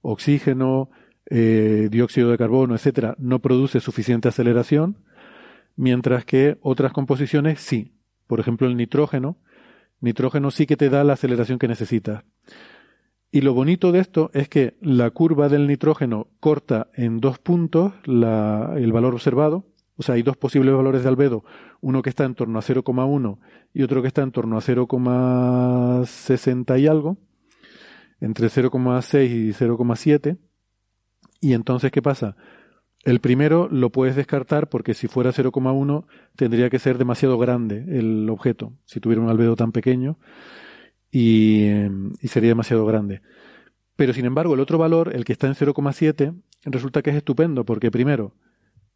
oxígeno, 0.02 0.90
eh, 1.30 1.88
dióxido 1.92 2.32
de 2.32 2.38
carbono, 2.38 2.76
etcétera, 2.76 3.16
no 3.20 3.40
produce 3.40 3.80
suficiente 3.80 4.28
aceleración, 4.28 4.98
mientras 5.76 6.26
que 6.26 6.58
otras 6.62 6.94
composiciones 6.94 7.60
sí. 7.60 7.94
Por 8.28 8.40
ejemplo, 8.40 8.68
el 8.68 8.78
nitrógeno, 8.78 9.38
nitrógeno 10.02 10.52
sí 10.52 10.66
que 10.66 10.78
te 10.78 10.90
da 10.90 11.04
la 11.04 11.14
aceleración 11.14 11.60
que 11.60 11.68
necesitas. 11.68 12.24
Y 13.32 13.42
lo 13.42 13.54
bonito 13.54 13.92
de 13.92 14.00
esto 14.00 14.32
es 14.34 14.48
que 14.48 14.78
la 14.82 15.10
curva 15.12 15.50
del 15.50 15.68
nitrógeno 15.68 16.28
corta 16.40 16.88
en 16.94 17.20
dos 17.20 17.40
puntos 17.40 17.94
el 18.06 18.92
valor 18.92 19.14
observado. 19.14 19.66
O 19.98 20.04
sea, 20.04 20.16
hay 20.16 20.22
dos 20.22 20.38
posibles 20.38 20.74
valores 20.76 21.04
de 21.04 21.10
albedo, 21.10 21.44
uno 21.82 22.04
que 22.04 22.10
está 22.10 22.24
en 22.24 22.36
torno 22.36 22.58
a 22.60 22.62
0,1 22.62 23.40
y 23.74 23.84
otro 23.84 24.02
que 24.02 24.08
está 24.08 24.22
en 24.22 24.32
torno 24.32 24.58
a 24.58 24.62
0,60 24.62 26.80
y 26.80 26.88
algo, 26.88 27.18
entre 28.22 28.48
0,6 28.48 29.30
y 29.30 29.52
0,7. 29.54 30.38
Y 31.42 31.52
entonces, 31.54 31.92
¿qué 31.92 32.02
pasa? 32.02 32.38
El 33.04 33.20
primero 33.22 33.68
lo 33.72 33.92
puedes 33.92 34.16
descartar 34.16 34.70
porque 34.70 34.94
si 34.94 35.08
fuera 35.08 35.32
0,1 35.32 36.06
tendría 36.36 36.70
que 36.70 36.78
ser 36.78 37.00
demasiado 37.00 37.40
grande 37.40 37.84
el 37.88 38.30
objeto, 38.30 38.74
si 38.86 39.00
tuviera 39.00 39.22
un 39.22 39.30
albedo 39.30 39.56
tan 39.56 39.72
pequeño, 39.72 40.20
y, 41.10 41.64
eh, 41.64 41.90
y 42.22 42.28
sería 42.28 42.50
demasiado 42.50 42.86
grande. 42.86 43.22
Pero 43.96 44.14
sin 44.14 44.26
embargo, 44.26 44.54
el 44.54 44.60
otro 44.60 44.78
valor, 44.78 45.16
el 45.16 45.26
que 45.26 45.34
está 45.34 45.48
en 45.48 45.56
0,7, 45.56 46.36
resulta 46.66 47.02
que 47.02 47.10
es 47.10 47.16
estupendo 47.16 47.66
porque 47.66 47.90
primero 47.90 48.36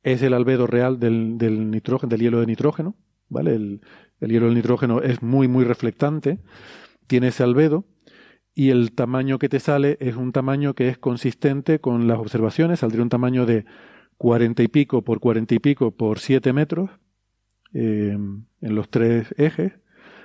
es 0.03 0.21
el 0.21 0.33
albedo 0.33 0.67
real 0.67 0.99
del, 0.99 1.37
del 1.37 1.69
nitrógeno, 1.71 2.09
del 2.09 2.21
hielo 2.21 2.39
de 2.39 2.47
nitrógeno, 2.47 2.95
¿vale? 3.29 3.55
El, 3.55 3.81
el 4.19 4.31
hielo 4.31 4.45
del 4.45 4.55
nitrógeno 4.55 5.01
es 5.01 5.21
muy, 5.21 5.47
muy 5.47 5.63
reflectante, 5.63 6.39
tiene 7.07 7.27
ese 7.27 7.43
albedo, 7.43 7.85
y 8.53 8.69
el 8.69 8.93
tamaño 8.93 9.39
que 9.39 9.49
te 9.49 9.59
sale 9.59 9.97
es 9.99 10.15
un 10.15 10.31
tamaño 10.31 10.73
que 10.73 10.89
es 10.89 10.97
consistente 10.97 11.79
con 11.79 12.07
las 12.07 12.19
observaciones, 12.19 12.79
saldría 12.79 13.03
un 13.03 13.09
tamaño 13.09 13.45
de 13.45 13.65
40 14.17 14.63
y 14.63 14.67
pico 14.67 15.03
por 15.03 15.19
40 15.19 15.55
y 15.55 15.59
pico 15.59 15.91
por 15.91 16.19
7 16.19 16.53
metros 16.53 16.89
eh, 17.73 18.17
en 18.61 18.75
los 18.75 18.89
tres 18.89 19.33
ejes, 19.37 19.73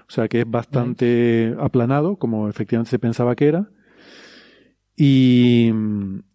o 0.08 0.10
sea 0.10 0.28
que 0.28 0.40
es 0.40 0.50
bastante 0.50 1.54
aplanado, 1.58 2.16
como 2.16 2.48
efectivamente 2.48 2.90
se 2.90 2.98
pensaba 2.98 3.36
que 3.36 3.46
era, 3.46 3.70
y, 4.96 5.70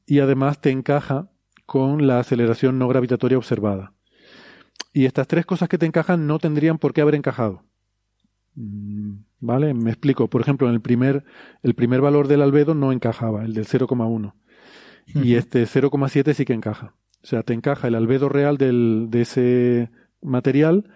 y 0.05 0.19
además 0.19 0.61
te 0.61 0.71
encaja 0.71 1.31
con 1.71 2.05
la 2.05 2.19
aceleración 2.19 2.77
no 2.77 2.89
gravitatoria 2.89 3.37
observada. 3.37 3.93
Y 4.91 5.05
estas 5.05 5.25
tres 5.25 5.45
cosas 5.45 5.69
que 5.69 5.77
te 5.77 5.85
encajan 5.85 6.27
no 6.27 6.37
tendrían 6.37 6.77
por 6.77 6.91
qué 6.91 6.99
haber 6.99 7.15
encajado. 7.15 7.63
Mm, 8.55 9.19
¿Vale? 9.39 9.73
Me 9.73 9.89
explico. 9.89 10.29
Por 10.29 10.41
ejemplo, 10.41 10.67
en 10.67 10.73
el 10.73 10.81
primer, 10.81 11.23
el 11.63 11.73
primer 11.73 12.01
valor 12.01 12.27
del 12.27 12.41
albedo 12.41 12.75
no 12.75 12.91
encajaba, 12.91 13.45
el 13.45 13.53
del 13.53 13.65
0,1. 13.65 14.33
Y 15.15 15.35
este 15.35 15.63
0,7 15.63 16.33
sí 16.33 16.43
que 16.43 16.51
encaja. 16.51 16.93
O 17.23 17.25
sea, 17.25 17.41
te 17.43 17.53
encaja 17.53 17.87
el 17.87 17.95
albedo 17.95 18.27
real 18.27 18.57
del, 18.57 19.07
de 19.09 19.21
ese 19.21 19.91
material 20.21 20.91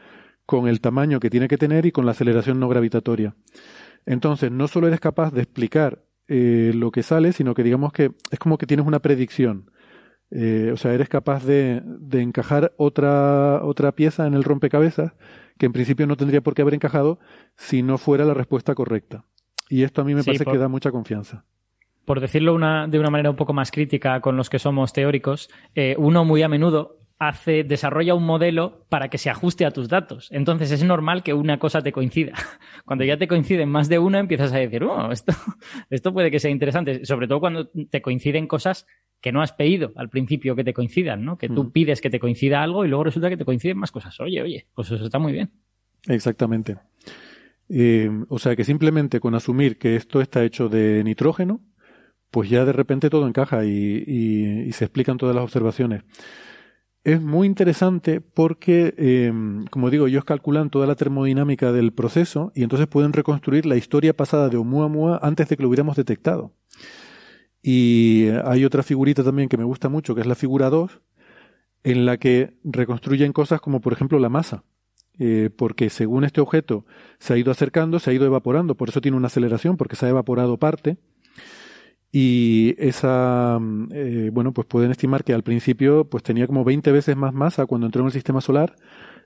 con 0.46 0.68
el 0.68 0.82
tamaño 0.82 1.22
que 1.22 1.30
tiene 1.30 1.48
que 1.48 1.58
tener 1.58 1.86
y 1.86 1.94
con 1.94 2.06
la 2.06 2.12
aceleración 2.12 2.60
no 2.60 2.68
gravitatoria. 2.68 3.34
Entonces, 4.06 4.52
no 4.52 4.68
solo 4.68 4.88
eres 4.88 5.00
capaz 5.00 5.32
de 5.32 5.42
explicar 5.44 6.04
eh, 6.28 6.74
lo 6.76 6.92
que 6.92 7.02
sale, 7.02 7.32
sino 7.32 7.54
que 7.54 7.64
digamos 7.64 7.94
que 7.94 8.12
es 8.30 8.40
como 8.40 8.58
que 8.58 8.68
tienes 8.68 8.86
una 8.86 9.00
predicción. 9.00 9.72
Eh, 10.38 10.72
o 10.74 10.78
sea, 10.78 10.94
eres 10.94 11.08
capaz 11.08 11.46
de, 11.46 11.82
de 11.86 12.22
encajar 12.22 12.74
otra, 12.78 13.64
otra 13.64 13.94
pieza 13.94 14.28
en 14.28 14.34
el 14.34 14.44
rompecabezas 14.44 15.14
que 15.58 15.66
en 15.66 15.72
principio 15.72 16.08
no 16.08 16.18
tendría 16.18 16.42
por 16.42 16.54
qué 16.56 16.62
haber 16.62 16.74
encajado 16.74 17.20
si 17.56 17.84
no 17.84 17.98
fuera 17.98 18.26
la 18.26 18.34
respuesta 18.34 18.76
correcta. 18.76 19.24
Y 19.70 19.84
esto 19.84 20.02
a 20.02 20.04
mí 20.04 20.14
me 20.14 20.24
Sí, 20.24 20.26
parece 20.28 20.44
por- 20.44 20.54
que 20.54 20.60
da 20.60 20.68
mucha 20.68 20.92
confianza. 20.92 21.46
por 22.04 22.20
decirlo 22.20 22.54
una- 22.54 22.86
de 22.88 23.00
una 23.00 23.10
manera 23.10 23.30
un 23.30 23.36
poco 23.38 23.54
más 23.54 23.72
crítica 23.72 24.20
con 24.20 24.36
los 24.38 24.50
que 24.50 24.60
somos 24.60 24.92
teóricos, 24.94 25.50
eh, 25.74 25.96
uno 25.98 26.26
muy 26.26 26.44
a 26.44 26.50
menudo 26.50 27.00
hace, 27.18 27.64
desarrolla 27.64 28.14
un 28.14 28.26
modelo 28.26 28.86
para 28.90 29.08
que 29.08 29.18
se 29.18 29.30
ajuste 29.30 29.66
a 29.66 29.72
tus 29.72 29.88
datos. 29.88 30.28
Entonces 30.34 30.70
es 30.72 30.84
normal 30.84 31.24
que 31.24 31.34
una 31.34 31.58
cosa 31.60 31.82
te 31.82 31.94
coincida. 31.94 32.34
Cuando 32.86 33.06
ya 33.06 33.16
te 33.18 33.28
coinciden 33.30 33.70
más 33.70 33.88
de 33.88 34.00
una, 34.00 34.20
empiezas 34.20 34.52
a 34.52 34.58
decir, 34.58 34.84
oh, 34.84 35.12
esto, 35.14 35.32
esto 35.90 36.12
puede 36.14 36.30
que 36.30 36.40
sea 36.40 36.52
interesante. 36.52 37.06
Sobre 37.06 37.28
todo 37.30 37.40
cuando 37.40 37.70
te 37.90 38.02
coinciden 38.02 38.48
cosas 38.48 38.86
que 39.26 39.32
no 39.32 39.42
has 39.42 39.54
pedido 39.54 39.92
al 39.96 40.08
principio 40.10 40.56
que 40.56 40.64
te 40.64 40.72
coincidan, 40.72 41.26
¿no? 41.26 41.36
Que 41.36 41.50
tú 41.50 41.72
pides 41.72 42.00
que 42.00 42.12
te 42.12 42.20
coincida 42.20 42.62
algo 42.62 42.86
y 42.86 42.90
luego 42.90 43.06
resulta 43.06 43.28
que 43.28 43.38
te 43.38 43.44
coinciden 43.44 43.76
más 43.76 43.90
cosas. 43.90 44.20
Oye, 44.20 44.40
oye, 44.40 44.68
pues 44.76 44.92
eso 44.92 45.04
está 45.04 45.18
muy 45.18 45.34
bien. 45.34 45.50
Exactamente. 46.08 46.78
Eh, 47.70 48.08
o 48.30 48.38
sea 48.38 48.56
que 48.56 48.64
simplemente 48.64 49.20
con 49.20 49.34
asumir 49.34 49.80
que 49.80 49.96
esto 49.96 50.22
está 50.22 50.44
hecho 50.44 50.70
de 50.70 51.04
nitrógeno, 51.04 51.60
pues 52.30 52.52
ya 52.52 52.66
de 52.66 52.74
repente 52.74 53.10
todo 53.10 53.28
encaja 53.28 53.66
y, 53.66 54.04
y- 54.06 54.60
y 54.68 54.72
se 54.74 54.86
explican 54.86 55.18
todas 55.18 55.34
las 55.36 55.44
observaciones. 55.44 56.04
Es 57.04 57.22
muy 57.22 57.48
interesante 57.48 58.20
porque, 58.22 58.94
eh, 58.98 59.32
como 59.72 59.90
digo, 59.90 60.06
ellos 60.08 60.24
calculan 60.26 60.70
toda 60.70 60.86
la 60.88 60.96
termodinámica 60.96 61.72
del 61.72 61.94
proceso 61.94 62.52
y 62.56 62.64
entonces 62.64 62.88
pueden 62.88 63.14
reconstruir 63.14 63.66
la 63.66 63.76
historia 63.76 64.14
pasada 64.16 64.50
de 64.50 64.58
Oumuamua 64.58 65.20
antes 65.24 65.48
de 65.50 65.56
que 65.58 65.64
lo 65.64 65.70
hubiéramos 65.70 65.96
detectado. 65.98 66.54
Y 67.68 68.28
hay 68.44 68.64
otra 68.64 68.84
figurita 68.84 69.24
también 69.24 69.50
que 69.50 69.58
me 69.58 69.64
gusta 69.64 69.90
mucho, 69.90 70.14
que 70.14 70.22
es 70.22 70.28
la 70.28 70.36
figura 70.36 70.70
2, 70.70 71.02
en 71.84 72.06
la 72.06 72.18
que 72.18 72.54
reconstruyen 72.64 73.34
cosas 73.34 73.60
como, 73.60 73.82
por 73.82 73.92
ejemplo, 73.92 74.20
la 74.20 74.30
masa. 74.30 74.64
Eh, 75.18 75.50
porque 75.58 75.90
según 75.90 76.26
este 76.26 76.42
objeto 76.42 76.86
se 77.18 77.34
ha 77.34 77.38
ido 77.38 77.52
acercando, 77.52 77.98
se 77.98 78.12
ha 78.12 78.14
ido 78.14 78.28
evaporando, 78.28 78.76
por 78.76 78.90
eso 78.90 79.02
tiene 79.02 79.18
una 79.18 79.28
aceleración, 79.28 79.78
porque 79.78 79.96
se 79.96 80.06
ha 80.06 80.10
evaporado 80.10 80.60
parte. 80.60 80.98
Y 82.12 82.76
esa, 82.78 83.58
mm, 83.60 83.90
eh, 83.94 84.30
bueno, 84.32 84.54
pues 84.54 84.68
pueden 84.68 84.92
estimar 84.92 85.24
que 85.24 85.34
al 85.34 85.42
principio 85.42 86.08
pues 86.08 86.22
tenía 86.22 86.46
como 86.46 86.64
20 86.66 86.92
veces 86.92 87.18
más 87.18 87.34
masa 87.34 87.66
cuando 87.66 87.88
entró 87.88 88.02
en 88.02 88.08
el 88.08 88.14
sistema 88.14 88.42
solar 88.42 88.76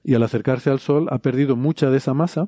y 0.02 0.14
al 0.14 0.24
acercarse 0.24 0.70
al 0.70 0.80
Sol 0.80 1.08
ha 1.12 1.18
perdido 1.18 1.58
mucha 1.58 1.90
de 1.92 1.98
esa 1.98 2.14
masa 2.14 2.48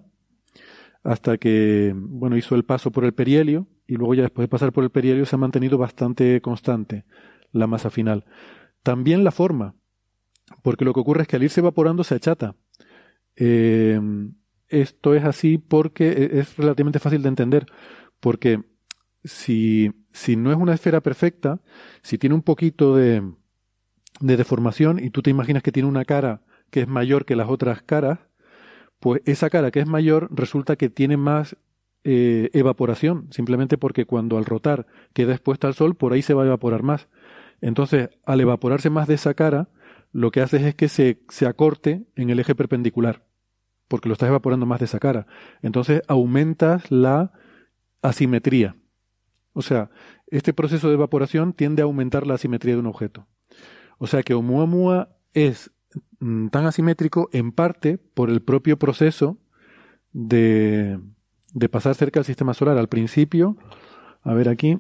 hasta 1.04 1.38
que, 1.38 1.94
bueno, 1.94 2.38
hizo 2.38 2.56
el 2.56 2.64
paso 2.64 2.92
por 2.92 3.04
el 3.04 3.14
perihelio 3.14 3.68
y 3.92 3.98
luego 3.98 4.14
ya 4.14 4.22
después 4.24 4.46
de 4.46 4.48
pasar 4.48 4.72
por 4.72 4.86
el 4.86 4.90
perihelio 4.90 5.26
se 5.26 5.36
ha 5.36 5.40
mantenido 5.40 5.78
bastante 5.78 6.40
constante 6.40 7.04
la 7.52 7.68
masa 7.68 7.90
final. 7.90 8.24
También 8.84 9.26
la 9.26 9.32
forma, 9.32 9.76
porque 10.64 10.86
lo 10.86 10.94
que 10.94 11.02
ocurre 11.02 11.24
es 11.24 11.28
que 11.28 11.36
al 11.36 11.44
irse 11.44 11.60
evaporando 11.60 12.06
se 12.06 12.16
achata. 12.16 12.56
Eh, 13.36 14.00
esto 14.70 15.14
es 15.14 15.26
así 15.26 15.58
porque 15.58 16.08
e- 16.10 16.40
es 16.40 16.56
relativamente 16.56 17.00
fácil 17.00 17.22
de 17.22 17.28
entender, 17.28 17.66
porque 18.22 18.64
si, 19.26 19.92
si 20.14 20.38
no 20.38 20.52
es 20.52 20.58
una 20.58 20.74
esfera 20.74 21.02
perfecta, 21.02 21.60
si 22.02 22.18
tiene 22.18 22.36
un 22.36 22.44
poquito 22.44 22.96
de, 22.96 23.30
de 24.22 24.38
deformación 24.38 25.04
y 25.04 25.10
tú 25.10 25.22
te 25.22 25.32
imaginas 25.32 25.64
que 25.64 25.74
tiene 25.74 25.90
una 25.90 26.06
cara 26.06 26.44
que 26.70 26.80
es 26.82 26.88
mayor 26.88 27.26
que 27.26 27.36
las 27.36 27.50
otras 27.50 27.82
caras, 27.82 28.20
pues 29.02 29.22
esa 29.26 29.50
cara 29.50 29.72
que 29.72 29.82
es 29.82 29.88
mayor 29.88 30.30
resulta 30.32 30.78
que 30.78 30.90
tiene 30.90 31.18
más 31.18 31.58
eh, 32.04 32.50
evaporación, 32.54 33.28
simplemente 33.32 33.78
porque 33.78 34.06
cuando 34.06 34.38
al 34.38 34.46
rotar 34.46 34.88
queda 35.14 35.34
expuesta 35.34 35.68
al 35.68 35.74
sol, 35.74 35.96
por 35.96 36.14
ahí 36.14 36.22
se 36.22 36.34
va 36.34 36.44
a 36.44 36.48
evaporar 36.48 36.84
más. 36.84 37.08
Entonces, 37.62 38.10
al 38.26 38.42
evaporarse 38.42 38.90
más 38.90 39.08
de 39.08 39.16
esa 39.16 39.34
cara, 39.34 39.70
lo 40.12 40.32
que 40.32 40.42
haces 40.42 40.64
es 40.64 40.76
que 40.76 40.90
se, 40.90 41.22
se 41.30 41.46
acorte 41.46 42.06
en 42.16 42.30
el 42.30 42.40
eje 42.40 42.56
perpendicular, 42.56 43.24
porque 43.88 44.10
lo 44.10 44.14
estás 44.14 44.30
evaporando 44.30 44.66
más 44.66 44.80
de 44.80 44.86
esa 44.86 45.00
cara. 45.00 45.28
Entonces, 45.62 46.02
aumentas 46.08 46.90
la 46.92 47.34
asimetría. 48.02 48.76
O 49.54 49.62
sea, 49.62 49.90
este 50.28 50.54
proceso 50.54 50.88
de 50.88 50.96
evaporación 50.96 51.54
tiende 51.54 51.82
a 51.82 51.86
aumentar 51.86 52.26
la 52.26 52.36
asimetría 52.36 52.74
de 52.74 52.80
un 52.80 52.88
objeto. 52.88 53.28
O 53.98 54.08
sea 54.08 54.24
que 54.24 54.34
Oumuamua 54.34 55.10
es 55.34 55.72
mm, 56.20 56.48
tan 56.48 56.66
asimétrico 56.66 57.30
en 57.34 57.52
parte 57.52 57.98
por 57.98 58.30
el 58.30 58.42
propio 58.42 58.80
proceso 58.80 59.38
de, 60.14 61.00
de 61.54 61.70
pasar 61.70 61.96
cerca 61.96 62.20
del 62.20 62.26
sistema 62.26 62.54
solar. 62.54 62.78
Al 62.78 62.88
principio, 62.88 63.58
a 64.24 64.34
ver 64.34 64.50
aquí, 64.50 64.80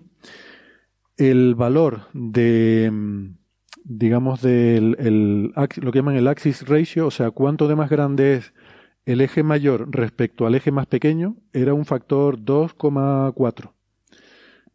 el 1.17 1.55
valor 1.55 2.07
de, 2.13 2.89
mm, 2.91 3.37
digamos, 3.83 4.41
del 4.41 4.95
el, 4.99 5.53
lo 5.81 5.91
que 5.91 5.99
llaman 5.99 6.15
el 6.15 6.27
axis 6.27 6.67
ratio, 6.67 7.07
o 7.07 7.11
sea, 7.11 7.31
cuánto 7.31 7.67
de 7.67 7.75
más 7.75 7.89
grande 7.89 8.35
es 8.35 8.53
el 9.05 9.21
eje 9.21 9.43
mayor 9.43 9.87
respecto 9.91 10.45
al 10.45 10.55
eje 10.55 10.71
más 10.71 10.87
pequeño, 10.87 11.37
era 11.53 11.73
un 11.73 11.85
factor 11.85 12.37
2,4, 12.39 13.73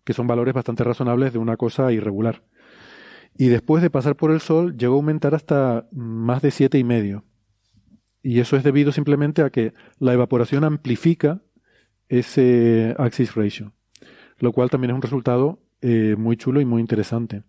que 0.05 0.13
son 0.13 0.27
valores 0.27 0.55
bastante 0.55 0.85
razonables 0.85 1.33
de 1.33 1.39
una 1.39 1.57
cosa 1.57 1.93
irregular. 1.93 2.43
Y 3.39 3.49
después 3.49 3.83
de 3.83 3.91
pasar 3.91 4.17
por 4.17 4.31
el 4.31 4.41
Sol, 4.41 4.77
llegó 4.77 4.95
a 4.95 4.97
aumentar 4.97 5.35
hasta 5.35 5.89
más 5.93 6.43
de 6.43 6.51
siete 6.51 6.79
y 6.79 6.85
medio. 6.85 7.25
Y 8.23 8.41
eso 8.41 8.57
es 8.57 8.65
debido 8.65 8.93
simplemente 8.93 9.43
a 9.43 9.51
que 9.51 9.75
la 9.99 10.15
evaporación 10.15 10.65
amplifica 10.65 11.43
ese 12.09 12.95
axis 12.99 13.35
ratio, 13.35 13.73
lo 14.39 14.53
cual 14.53 14.71
también 14.71 14.91
es 14.91 14.95
un 14.97 15.03
resultado 15.03 15.59
eh, 15.81 16.15
muy 16.17 16.37
chulo 16.37 16.61
y 16.61 16.65
muy 16.65 16.81
interesante. 16.81 17.43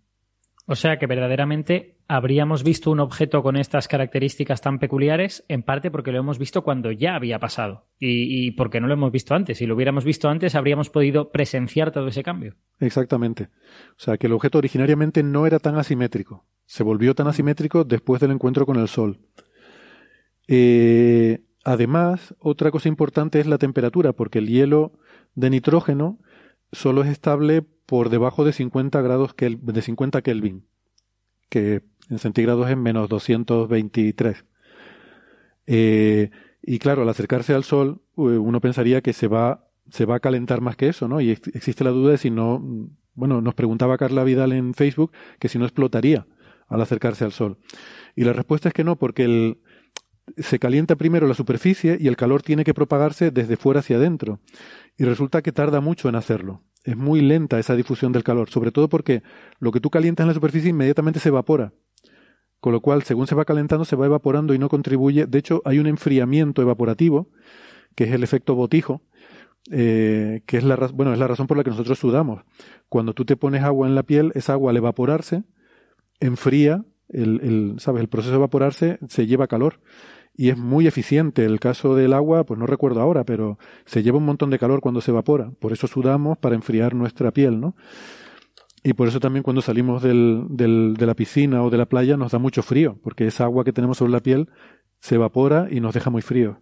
O 0.70 0.76
sea 0.76 0.98
que 0.98 1.08
verdaderamente 1.08 1.96
habríamos 2.10 2.62
visto 2.62 2.92
un 2.92 3.00
objeto 3.00 3.42
con 3.42 3.56
estas 3.56 3.88
características 3.88 4.60
tan 4.60 4.80
peculiares, 4.80 5.46
en 5.48 5.64
parte 5.64 5.92
porque 5.92 6.12
lo 6.12 6.20
hemos 6.20 6.38
visto 6.40 6.62
cuando 6.62 6.92
ya 6.92 7.16
había 7.16 7.40
pasado 7.40 7.88
y, 8.00 8.52
porque 8.52 8.82
no 8.82 8.88
lo 8.88 8.94
hemos 8.94 9.14
visto 9.14 9.34
antes. 9.34 9.58
Si 9.58 9.66
lo 9.66 9.76
hubiéramos 9.76 10.04
visto 10.04 10.28
antes, 10.28 10.56
habríamos 10.56 10.90
podido 10.90 11.32
presenciar 11.32 11.92
todo 11.92 12.08
ese 12.08 12.22
cambio. 12.22 12.56
Exactamente. 12.82 13.44
O 13.92 14.00
sea 14.00 14.18
que 14.18 14.28
el 14.28 14.34
objeto 14.34 14.58
originariamente 14.58 15.24
no 15.24 15.48
era 15.48 15.60
tan 15.60 15.78
asimétrico. 15.78 16.46
Se 16.66 16.84
volvió 16.84 17.16
tan 17.16 17.28
asimétrico 17.28 17.86
después 17.86 18.20
del 18.20 18.32
encuentro 18.32 18.66
con 18.66 18.78
el 18.78 18.90
Sol. 18.90 19.20
Eh, 20.50 21.44
además, 21.68 22.34
otra 22.40 22.72
cosa 22.72 22.88
importante 22.88 23.42
es 23.42 23.46
la 23.46 23.58
temperatura, 23.58 24.14
porque 24.14 24.40
el 24.40 24.48
hielo 24.48 24.94
de 25.36 25.50
nitrógeno 25.50 26.18
solo 26.72 27.04
es 27.04 27.10
estable 27.10 27.62
por 27.62 28.10
debajo 28.10 28.46
de 28.46 28.54
50 28.54 29.02
grados 29.02 29.36
de 29.38 29.82
50 29.82 30.22
Kelvin, 30.22 30.66
que 31.50 31.84
en 32.10 32.20
centígrados 32.20 32.70
es 32.70 32.78
menos 32.78 33.10
223. 33.10 34.46
Eh, 35.68 36.32
y 36.62 36.80
claro, 36.80 37.02
al 37.02 37.10
acercarse 37.10 37.54
al 37.54 37.66
Sol, 37.66 38.02
uno 38.16 38.62
pensaría 38.62 39.02
que 39.02 39.12
se 39.12 39.28
va 39.28 39.60
a 40.10 40.20
calentar 40.22 40.62
más 40.62 40.78
que 40.78 40.88
eso, 40.88 41.10
¿no? 41.10 41.20
Y 41.20 41.32
existe 41.32 41.84
la 41.84 41.92
duda 41.92 42.12
de 42.12 42.18
si 42.18 42.30
no, 42.30 42.64
bueno, 43.14 43.42
nos 43.42 43.56
preguntaba 43.56 43.98
Carla 43.98 44.24
Vidal 44.24 44.54
en 44.54 44.74
Facebook 44.74 45.12
que 45.38 45.50
si 45.50 45.60
no 45.60 45.66
explotaría 45.66 46.28
al 46.70 46.82
acercarse 46.82 47.26
al 47.26 47.34
Sol. 47.34 47.58
Y 48.16 48.24
la 48.24 48.32
respuesta 48.32 48.70
es 48.70 48.74
que 48.74 48.86
no, 48.86 48.96
porque 48.96 49.26
el, 49.26 49.58
se 50.36 50.60
calienta 50.60 50.96
primero 50.96 51.28
la 51.28 51.34
superficie 51.34 51.98
y 52.00 52.08
el 52.08 52.18
calor 52.18 52.44
tiene 52.44 52.64
que 52.64 52.74
propagarse 52.74 53.32
desde 53.32 53.58
fuera 53.58 53.80
hacia 53.80 53.98
adentro. 53.98 54.40
Y 54.98 55.06
resulta 55.06 55.42
que 55.42 55.52
tarda 55.52 55.80
mucho 55.80 56.10
en 56.10 56.16
hacerlo 56.16 56.64
es 56.88 56.96
muy 56.96 57.20
lenta 57.20 57.60
esa 57.60 57.76
difusión 57.76 58.14
del 58.14 58.24
calor, 58.24 58.50
sobre 58.50 58.72
todo 58.72 58.88
porque 58.88 59.22
lo 59.60 59.74
que 59.74 59.82
tú 59.82 59.90
calientas 59.90 60.24
en 60.24 60.30
la 60.30 60.34
superficie 60.34 60.70
inmediatamente 60.70 61.20
se 61.20 61.28
evapora. 61.28 61.74
Con 62.62 62.72
lo 62.72 62.80
cual, 62.80 63.04
según 63.04 63.28
se 63.28 63.36
va 63.36 63.44
calentando, 63.44 63.84
se 63.84 63.98
va 63.98 64.06
evaporando 64.06 64.54
y 64.54 64.58
no 64.58 64.70
contribuye. 64.70 65.26
De 65.28 65.38
hecho, 65.38 65.62
hay 65.66 65.80
un 65.80 65.88
enfriamiento 65.88 66.62
evaporativo, 66.62 67.30
que 67.94 68.06
es 68.06 68.12
el 68.14 68.24
efecto 68.24 68.56
botijo, 68.56 69.02
eh, 69.70 70.44
que 70.46 70.58
es 70.58 70.64
la, 70.64 70.78
bueno, 70.94 71.12
es 71.12 71.20
la 71.20 71.28
razón 71.28 71.46
por 71.46 71.58
la 71.58 71.66
que 71.66 71.72
nosotros 71.72 72.00
sudamos. 72.00 72.44
Cuando 72.88 73.14
tú 73.14 73.26
te 73.26 73.36
pones 73.36 73.64
agua 73.64 73.86
en 73.86 73.94
la 73.94 74.04
piel, 74.04 74.32
esa 74.34 74.54
agua 74.54 74.72
al 74.72 74.78
evaporarse 74.78 75.44
enfría, 76.22 76.86
el, 77.10 77.42
el, 77.42 77.76
¿sabes? 77.80 78.02
El 78.02 78.08
proceso 78.08 78.32
de 78.32 78.38
evaporarse 78.38 78.98
se 79.10 79.28
lleva 79.28 79.48
calor 79.48 79.82
y 80.38 80.50
es 80.50 80.58
muy 80.58 80.88
eficiente. 80.88 81.44
El 81.44 81.60
caso 81.60 81.96
del 81.96 82.14
agua, 82.14 82.46
pues 82.46 82.60
no 82.60 82.68
recuerdo 82.68 83.02
ahora, 83.02 83.26
pero 83.26 83.58
se 83.86 84.04
lleva 84.04 84.20
un 84.20 84.26
montón 84.26 84.52
de 84.52 84.60
calor 84.60 84.80
cuando 84.80 85.02
se 85.02 85.12
evapora. 85.12 85.52
Por 85.60 85.74
eso 85.74 85.88
sudamos 85.88 86.38
para 86.38 86.56
enfriar 86.56 86.94
nuestra 86.94 87.32
piel, 87.32 87.60
¿no? 87.60 87.76
Y 88.84 88.94
por 88.94 89.08
eso 89.08 89.20
también 89.20 89.44
cuando 89.44 89.62
salimos 89.62 90.04
del, 90.04 90.46
del, 90.50 90.94
de 90.94 91.06
la 91.08 91.16
piscina 91.16 91.64
o 91.64 91.72
de 91.72 91.78
la 91.78 91.88
playa 91.88 92.16
nos 92.16 92.32
da 92.32 92.40
mucho 92.40 92.62
frío, 92.62 93.00
porque 93.04 93.26
esa 93.26 93.44
agua 93.44 93.66
que 93.66 93.74
tenemos 93.74 93.98
sobre 93.98 94.12
la 94.12 94.22
piel 94.22 94.48
se 95.00 95.16
evapora 95.16 95.68
y 95.72 95.82
nos 95.82 95.96
deja 95.96 96.12
muy 96.12 96.22
frío. 96.22 96.62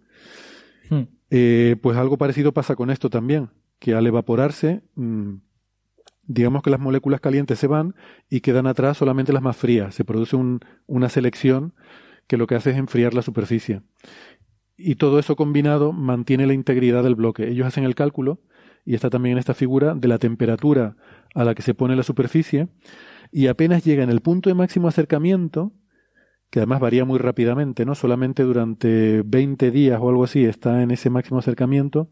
Hmm. 0.88 1.02
Eh, 1.30 1.76
pues 1.82 1.98
algo 1.98 2.16
parecido 2.16 2.52
pasa 2.52 2.74
con 2.74 2.90
esto 2.90 3.10
también, 3.10 3.50
que 3.78 3.94
al 3.94 4.06
evaporarse, 4.06 4.82
mm, 4.94 5.34
digamos 6.22 6.62
que 6.62 6.70
las 6.70 6.80
moléculas 6.80 7.20
calientes 7.20 7.58
se 7.58 7.66
van 7.66 7.94
y 8.30 8.40
quedan 8.40 8.66
atrás 8.66 8.96
solamente 8.96 9.34
las 9.34 9.42
más 9.42 9.56
frías. 9.56 9.94
Se 9.94 10.04
produce 10.04 10.34
un, 10.34 10.60
una 10.86 11.10
selección 11.10 11.74
que 12.26 12.36
lo 12.36 12.46
que 12.46 12.54
hace 12.54 12.70
es 12.70 12.76
enfriar 12.76 13.14
la 13.14 13.22
superficie. 13.22 13.82
Y 14.76 14.96
todo 14.96 15.18
eso 15.18 15.36
combinado 15.36 15.92
mantiene 15.92 16.46
la 16.46 16.54
integridad 16.54 17.02
del 17.02 17.14
bloque. 17.14 17.48
Ellos 17.48 17.66
hacen 17.66 17.84
el 17.84 17.94
cálculo, 17.94 18.40
y 18.84 18.94
está 18.94 19.10
también 19.10 19.32
en 19.32 19.38
esta 19.38 19.54
figura, 19.54 19.94
de 19.94 20.08
la 20.08 20.18
temperatura 20.18 20.96
a 21.34 21.44
la 21.44 21.54
que 21.54 21.62
se 21.62 21.74
pone 21.74 21.96
la 21.96 22.02
superficie, 22.02 22.68
y 23.32 23.46
apenas 23.48 23.84
llega 23.84 24.02
en 24.02 24.10
el 24.10 24.20
punto 24.20 24.50
de 24.50 24.54
máximo 24.54 24.88
acercamiento, 24.88 25.72
que 26.50 26.60
además 26.60 26.80
varía 26.80 27.04
muy 27.04 27.18
rápidamente, 27.18 27.84
¿no? 27.84 27.94
Solamente 27.94 28.44
durante 28.44 29.22
20 29.22 29.70
días 29.70 29.98
o 30.00 30.08
algo 30.08 30.24
así 30.24 30.44
está 30.44 30.82
en 30.82 30.90
ese 30.90 31.10
máximo 31.10 31.38
acercamiento, 31.38 32.10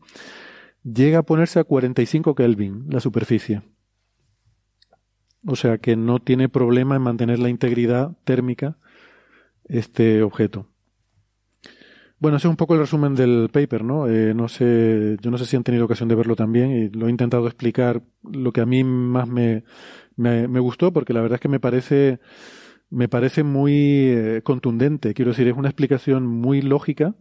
llega 0.83 1.19
a 1.19 1.23
ponerse 1.23 1.61
a 1.61 1.65
45 1.65 2.35
Kelvin 2.35 2.87
la 2.89 3.01
superficie. 3.01 3.63
O 5.47 5.57
sea 5.57 5.79
que 5.79 5.97
no 5.97 6.21
tiene 6.21 6.49
problema 6.49 6.97
en 6.97 7.03
mantener 7.03 7.39
la 7.39 7.51
integridad 7.51 8.17
térmica 8.25 8.79
este 9.69 10.23
objeto. 10.23 10.67
Bueno, 12.19 12.39
ese 12.39 12.47
es 12.47 12.51
un 12.51 12.57
poco 12.57 12.75
el 12.75 12.81
resumen 12.81 13.15
del 13.15 13.51
paper, 13.53 13.85
¿no? 13.85 14.09
Eh, 14.09 14.33
no 14.35 14.49
sé, 14.49 15.19
yo 15.21 15.31
no 15.31 15.37
sé 15.37 15.45
si 15.45 15.57
han 15.57 15.63
tenido 15.63 15.85
ocasión 15.85 16.09
de 16.09 16.15
verlo 16.15 16.37
también 16.37 16.71
y 16.71 16.89
lo 16.89 17.07
he 17.07 17.11
intentado 17.11 17.47
explicar 17.47 18.03
lo 18.23 18.53
que 18.53 18.63
a 18.63 18.67
mí 18.67 18.83
más 18.83 19.29
me, 19.29 19.65
me, 20.17 20.61
gustó 20.61 20.93
porque 20.93 21.13
la 21.13 21.21
verdad 21.21 21.35
es 21.35 21.41
que 21.41 21.49
me 21.49 21.61
parece, 21.61 22.21
me 22.89 23.09
parece 23.09 23.43
muy 23.43 23.75
eh, 23.75 24.41
contundente. 24.43 25.13
Quiero 25.13 25.33
decir, 25.33 25.49
es 25.49 25.57
una 25.57 25.69
explicación 25.69 26.27
muy 26.27 26.63
lógica. 26.63 27.15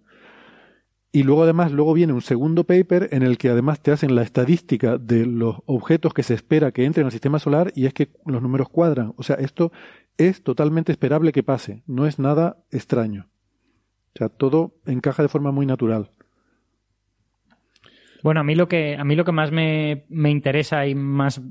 Y 1.11 1.23
luego 1.23 1.43
además, 1.43 1.71
luego 1.71 1.93
viene 1.93 2.13
un 2.13 2.21
segundo 2.21 2.63
paper 2.63 3.09
en 3.11 3.21
el 3.21 3.37
que 3.37 3.49
además 3.49 3.81
te 3.81 3.91
hacen 3.91 4.15
la 4.15 4.23
estadística 4.23 4.97
de 4.97 5.27
los 5.27 5.57
objetos 5.67 6.13
que 6.13 6.23
se 6.23 6.33
espera 6.33 6.71
que 6.71 6.85
entren 6.85 7.05
al 7.05 7.11
sistema 7.11 7.37
solar 7.37 7.71
y 7.75 7.85
es 7.85 7.93
que 7.93 8.09
los 8.25 8.41
números 8.41 8.69
cuadran. 8.69 9.13
O 9.17 9.21
sea, 9.21 9.35
esto 9.35 9.71
es 10.17 10.43
totalmente 10.43 10.91
esperable 10.91 11.31
que 11.31 11.43
pase, 11.43 11.83
no 11.87 12.05
es 12.05 12.19
nada 12.19 12.57
extraño. 12.71 13.29
O 14.15 14.17
sea, 14.17 14.29
todo 14.29 14.75
encaja 14.85 15.23
de 15.23 15.29
forma 15.29 15.51
muy 15.51 15.65
natural. 15.65 16.11
Bueno, 18.21 18.39
a 18.39 18.43
mí 18.43 18.55
lo 18.55 18.67
que, 18.67 18.95
a 18.95 19.03
mí 19.03 19.15
lo 19.15 19.25
que 19.25 19.31
más 19.31 19.51
me, 19.51 20.05
me 20.09 20.29
interesa 20.29 20.85
y 20.87 20.95
más, 20.95 21.41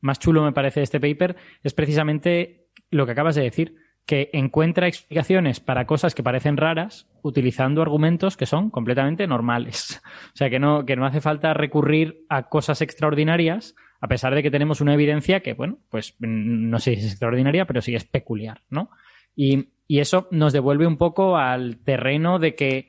más 0.00 0.18
chulo 0.18 0.42
me 0.42 0.52
parece 0.52 0.80
de 0.80 0.84
este 0.84 1.00
paper 1.00 1.36
es 1.62 1.72
precisamente 1.72 2.68
lo 2.90 3.06
que 3.06 3.12
acabas 3.12 3.34
de 3.34 3.42
decir, 3.42 3.76
que 4.08 4.30
encuentra 4.32 4.88
explicaciones 4.88 5.60
para 5.60 5.86
cosas 5.86 6.14
que 6.14 6.22
parecen 6.22 6.56
raras 6.56 7.06
utilizando 7.22 7.82
argumentos 7.82 8.38
que 8.38 8.46
son 8.46 8.70
completamente 8.70 9.26
normales. 9.26 10.02
O 10.34 10.36
sea, 10.38 10.50
que 10.50 10.60
no, 10.60 10.86
que 10.86 10.94
no 10.94 11.04
hace 11.04 11.20
falta 11.20 11.52
recurrir 11.52 12.24
a 12.28 12.48
cosas 12.48 12.80
extraordinarias 12.80 13.74
a 14.00 14.08
pesar 14.08 14.34
de 14.34 14.42
que 14.42 14.50
tenemos 14.50 14.80
una 14.80 14.94
evidencia 14.94 15.40
que, 15.40 15.54
bueno, 15.54 15.78
pues 15.90 16.14
mm, 16.18 16.70
no 16.70 16.78
sé 16.78 16.94
si 16.94 17.00
es 17.00 17.12
extraordinaria, 17.12 17.66
pero 17.66 17.80
sí 17.80 17.94
es 17.94 18.04
peculiar, 18.04 18.62
¿no? 18.70 18.90
Y, 19.34 19.68
eso 19.88 20.28
nos 20.30 20.52
devuelve 20.52 20.86
un 20.86 20.98
poco 20.98 21.38
al 21.38 21.78
terreno 21.78 22.38
de 22.38 22.54
que 22.54 22.88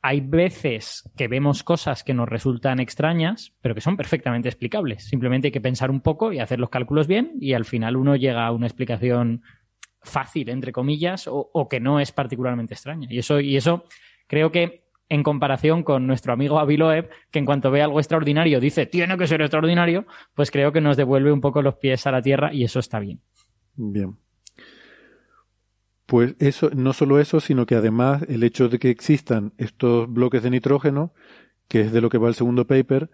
hay 0.00 0.22
veces 0.22 1.06
que 1.14 1.28
vemos 1.28 1.62
cosas 1.62 2.02
que 2.02 2.14
nos 2.14 2.30
resultan 2.30 2.80
extrañas, 2.80 3.52
pero 3.60 3.74
que 3.74 3.82
son 3.82 3.98
perfectamente 3.98 4.48
explicables. 4.48 5.04
Simplemente 5.04 5.48
hay 5.48 5.52
que 5.52 5.60
pensar 5.60 5.90
un 5.90 6.00
poco 6.00 6.32
y 6.32 6.38
hacer 6.38 6.58
los 6.58 6.70
cálculos 6.70 7.06
bien 7.06 7.34
y 7.42 7.52
al 7.52 7.66
final 7.66 7.94
uno 7.94 8.16
llega 8.16 8.46
a 8.46 8.52
una 8.52 8.66
explicación 8.66 9.42
fácil, 10.00 10.48
entre 10.48 10.72
comillas, 10.72 11.28
o, 11.28 11.50
o 11.52 11.68
que 11.68 11.78
no 11.78 12.00
es 12.00 12.10
particularmente 12.10 12.72
extraña. 12.72 13.06
Y 13.10 13.18
eso, 13.18 13.38
y 13.38 13.56
eso 13.56 13.84
creo 14.26 14.50
que 14.50 14.84
en 15.10 15.22
comparación 15.22 15.82
con 15.82 16.06
nuestro 16.06 16.32
amigo 16.32 16.58
Aviloev, 16.58 17.10
que 17.30 17.40
en 17.40 17.44
cuanto 17.44 17.70
ve 17.70 17.82
algo 17.82 17.98
extraordinario 17.98 18.60
dice, 18.60 18.86
tiene 18.86 19.18
que 19.18 19.26
ser 19.26 19.42
extraordinario, 19.42 20.06
pues 20.34 20.50
creo 20.50 20.72
que 20.72 20.80
nos 20.80 20.96
devuelve 20.96 21.32
un 21.32 21.40
poco 21.40 21.60
los 21.60 21.74
pies 21.74 22.06
a 22.06 22.12
la 22.12 22.22
tierra 22.22 22.54
y 22.54 22.64
eso 22.64 22.78
está 22.78 23.00
bien. 23.00 23.20
Bien. 23.74 24.16
Pues 26.06 26.34
eso, 26.38 26.70
no 26.74 26.92
solo 26.92 27.20
eso, 27.20 27.40
sino 27.40 27.66
que 27.66 27.74
además 27.74 28.22
el 28.28 28.42
hecho 28.44 28.68
de 28.68 28.78
que 28.78 28.90
existan 28.90 29.52
estos 29.58 30.10
bloques 30.10 30.42
de 30.42 30.50
nitrógeno, 30.50 31.12
que 31.68 31.82
es 31.82 31.92
de 31.92 32.00
lo 32.00 32.08
que 32.08 32.18
va 32.18 32.28
el 32.28 32.34
segundo 32.34 32.66
paper, 32.66 33.10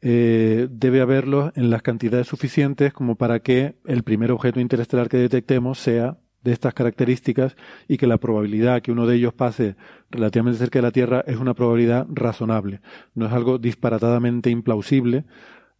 eh, 0.00 0.68
debe 0.70 1.00
haberlos 1.00 1.52
en 1.56 1.70
las 1.70 1.82
cantidades 1.82 2.26
suficientes 2.26 2.92
como 2.92 3.16
para 3.16 3.40
que 3.40 3.76
el 3.86 4.02
primer 4.02 4.32
objeto 4.32 4.60
interestelar 4.60 5.08
que 5.08 5.16
detectemos 5.16 5.78
sea 5.78 6.18
de 6.44 6.52
estas 6.52 6.74
características 6.74 7.56
y 7.88 7.96
que 7.96 8.06
la 8.06 8.18
probabilidad 8.18 8.82
que 8.82 8.92
uno 8.92 9.06
de 9.06 9.16
ellos 9.16 9.34
pase 9.34 9.76
relativamente 10.10 10.58
cerca 10.58 10.78
de 10.78 10.82
la 10.82 10.92
Tierra 10.92 11.24
es 11.26 11.38
una 11.38 11.54
probabilidad 11.54 12.06
razonable. 12.10 12.80
No 13.14 13.26
es 13.26 13.32
algo 13.32 13.58
disparatadamente 13.58 14.50
implausible, 14.50 15.24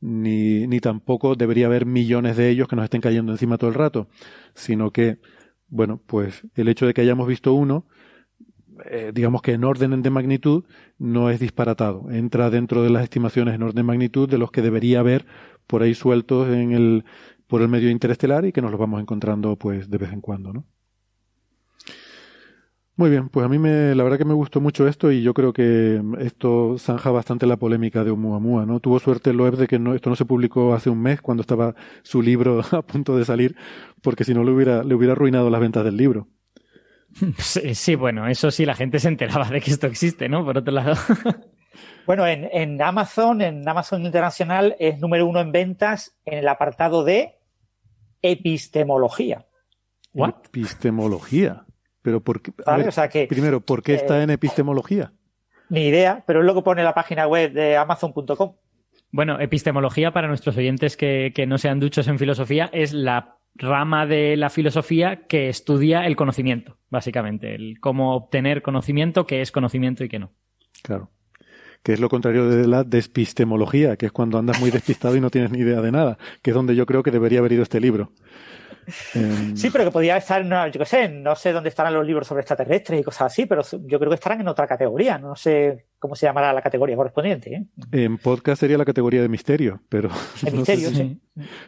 ni, 0.00 0.66
ni 0.66 0.80
tampoco 0.80 1.34
debería 1.36 1.66
haber 1.66 1.86
millones 1.86 2.36
de 2.36 2.50
ellos 2.50 2.68
que 2.68 2.76
nos 2.76 2.84
estén 2.84 3.00
cayendo 3.00 3.32
encima 3.32 3.58
todo 3.58 3.68
el 3.68 3.74
rato, 3.74 4.08
sino 4.54 4.90
que, 4.90 5.18
bueno, 5.68 6.00
pues 6.06 6.42
el 6.56 6.68
hecho 6.68 6.86
de 6.86 6.94
que 6.94 7.02
hayamos 7.02 7.28
visto 7.28 7.52
uno 7.52 7.86
eh, 8.86 9.12
digamos 9.14 9.40
que 9.40 9.52
en 9.52 9.62
orden 9.62 10.02
de 10.02 10.10
magnitud 10.10 10.64
no 10.98 11.30
es 11.30 11.38
disparatado. 11.38 12.10
Entra 12.10 12.50
dentro 12.50 12.82
de 12.82 12.90
las 12.90 13.04
estimaciones 13.04 13.54
en 13.54 13.62
orden 13.62 13.76
de 13.76 13.82
magnitud 13.84 14.28
de 14.28 14.38
los 14.38 14.50
que 14.50 14.62
debería 14.62 15.00
haber 15.00 15.26
por 15.66 15.82
ahí 15.82 15.94
sueltos 15.94 16.48
en 16.48 16.72
el, 16.72 17.04
por 17.46 17.62
el 17.62 17.68
medio 17.68 17.90
interestelar 17.90 18.44
y 18.44 18.52
que 18.52 18.62
nos 18.62 18.70
los 18.70 18.80
vamos 18.80 19.00
encontrando 19.00 19.56
pues 19.56 19.90
de 19.90 19.98
vez 19.98 20.12
en 20.12 20.20
cuando, 20.20 20.52
¿no? 20.52 20.64
Muy 22.96 23.10
bien, 23.10 23.28
pues 23.28 23.44
a 23.44 23.48
mí 23.48 23.58
me, 23.58 23.92
la 23.96 24.04
verdad 24.04 24.18
que 24.18 24.24
me 24.24 24.34
gustó 24.34 24.60
mucho 24.60 24.86
esto 24.86 25.10
y 25.10 25.20
yo 25.20 25.34
creo 25.34 25.52
que 25.52 26.00
esto 26.20 26.76
zanja 26.78 27.10
bastante 27.10 27.44
la 27.44 27.56
polémica 27.56 28.04
de 28.04 28.12
Oumuamua, 28.12 28.66
¿no? 28.66 28.78
Tuvo 28.78 29.00
suerte 29.00 29.32
Loeb 29.32 29.56
de 29.56 29.66
que 29.66 29.80
no, 29.80 29.96
esto 29.96 30.10
no 30.10 30.16
se 30.16 30.24
publicó 30.24 30.74
hace 30.74 30.90
un 30.90 31.02
mes 31.02 31.20
cuando 31.20 31.40
estaba 31.40 31.74
su 32.04 32.22
libro 32.22 32.60
a 32.70 32.82
punto 32.82 33.16
de 33.16 33.24
salir, 33.24 33.56
porque 34.00 34.22
si 34.22 34.32
no 34.32 34.44
le 34.44 34.52
hubiera, 34.52 34.84
le 34.84 34.94
hubiera 34.94 35.12
arruinado 35.14 35.50
las 35.50 35.60
ventas 35.60 35.84
del 35.84 35.96
libro. 35.96 36.28
Sí, 37.38 37.74
sí, 37.74 37.94
bueno, 37.94 38.26
eso 38.26 38.50
sí, 38.50 38.64
la 38.64 38.74
gente 38.74 38.98
se 38.98 39.08
enteraba 39.08 39.48
de 39.48 39.60
que 39.60 39.70
esto 39.70 39.86
existe, 39.86 40.28
¿no? 40.28 40.44
Por 40.44 40.58
otro 40.58 40.72
lado. 40.72 40.94
Bueno, 42.06 42.26
en, 42.26 42.48
en 42.52 42.80
Amazon, 42.82 43.40
en 43.40 43.66
Amazon 43.68 44.04
Internacional, 44.04 44.76
es 44.78 44.98
número 44.98 45.26
uno 45.26 45.40
en 45.40 45.52
ventas 45.52 46.16
en 46.24 46.38
el 46.38 46.48
apartado 46.48 47.04
de 47.04 47.36
epistemología. 48.22 49.46
¿What? 50.12 50.34
Epistemología. 50.46 51.64
Pero 52.02 52.22
por 52.22 52.42
qué, 52.42 52.52
a 52.66 52.72
¿Vale? 52.72 52.82
ver, 52.84 52.88
O 52.88 52.92
sea 52.92 53.08
que, 53.08 53.26
primero, 53.26 53.60
¿por 53.60 53.82
qué 53.82 53.94
está 53.94 54.20
eh, 54.20 54.24
en 54.24 54.30
epistemología? 54.30 55.12
ni 55.70 55.86
idea, 55.86 56.22
pero 56.26 56.40
es 56.40 56.46
lo 56.46 56.54
que 56.54 56.62
pone 56.62 56.84
la 56.84 56.94
página 56.94 57.26
web 57.26 57.52
de 57.52 57.76
amazon.com. 57.76 58.54
Bueno, 59.10 59.40
epistemología 59.40 60.12
para 60.12 60.28
nuestros 60.28 60.56
oyentes 60.56 60.96
que, 60.96 61.32
que 61.34 61.46
no 61.46 61.56
sean 61.56 61.80
duchos 61.80 62.06
en 62.08 62.18
filosofía 62.18 62.68
es 62.72 62.92
la 62.92 63.38
rama 63.54 64.06
de 64.06 64.36
la 64.36 64.50
filosofía 64.50 65.26
que 65.26 65.48
estudia 65.48 66.04
el 66.06 66.16
conocimiento, 66.16 66.76
básicamente, 66.90 67.54
el 67.54 67.80
cómo 67.80 68.14
obtener 68.14 68.60
conocimiento, 68.62 69.26
qué 69.26 69.40
es 69.40 69.50
conocimiento 69.52 70.04
y 70.04 70.08
qué 70.08 70.18
no. 70.18 70.32
Claro. 70.82 71.10
Que 71.84 71.92
es 71.92 72.00
lo 72.00 72.08
contrario 72.08 72.48
de 72.48 72.66
la 72.66 72.82
despistemología, 72.82 73.96
que 73.96 74.06
es 74.06 74.12
cuando 74.12 74.38
andas 74.38 74.58
muy 74.58 74.70
despistado 74.72 75.14
y 75.16 75.20
no 75.20 75.30
tienes 75.30 75.52
ni 75.52 75.58
idea 75.58 75.80
de 75.80 75.92
nada, 75.92 76.18
que 76.42 76.50
es 76.50 76.54
donde 76.54 76.74
yo 76.74 76.86
creo 76.86 77.02
que 77.04 77.12
debería 77.12 77.38
haber 77.38 77.52
ido 77.52 77.62
este 77.62 77.78
libro. 77.80 78.10
Em, 79.14 79.56
Sí, 79.56 79.70
pero 79.70 79.84
que 79.84 79.90
podía 79.90 80.16
estar, 80.18 80.40
en 80.42 80.48
una- 80.48 80.68
yo 80.68 80.78
qué 80.78 80.84
sé, 80.84 81.08
no 81.08 81.34
sé 81.36 81.52
dónde 81.52 81.70
estarán 81.70 81.94
los 81.94 82.06
libros 82.06 82.26
sobre 82.26 82.40
extraterrestres 82.40 83.00
y 83.00 83.02
cosas 83.04 83.32
así, 83.32 83.46
pero 83.46 83.62
yo 83.86 83.98
creo 83.98 84.10
que 84.10 84.14
estarán 84.16 84.40
en 84.42 84.48
otra 84.48 84.66
categoría. 84.66 85.16
No 85.18 85.34
sé 85.36 85.86
cómo 85.98 86.14
se 86.14 86.26
llamará 86.26 86.52
la 86.52 86.60
categoría 86.60 86.94
correspondiente. 86.96 87.54
¿eh? 87.54 87.64
En 87.92 88.18
podcast 88.18 88.60
sería 88.60 88.76
la 88.76 88.84
categoría 88.84 89.22
de 89.22 89.28
misterio, 89.30 89.80
pero 89.88 90.10
De 90.42 90.50
no, 90.50 90.56
misterio, 90.58 90.88
sé 90.90 90.94
si, 90.96 91.02
sí. 91.02 91.20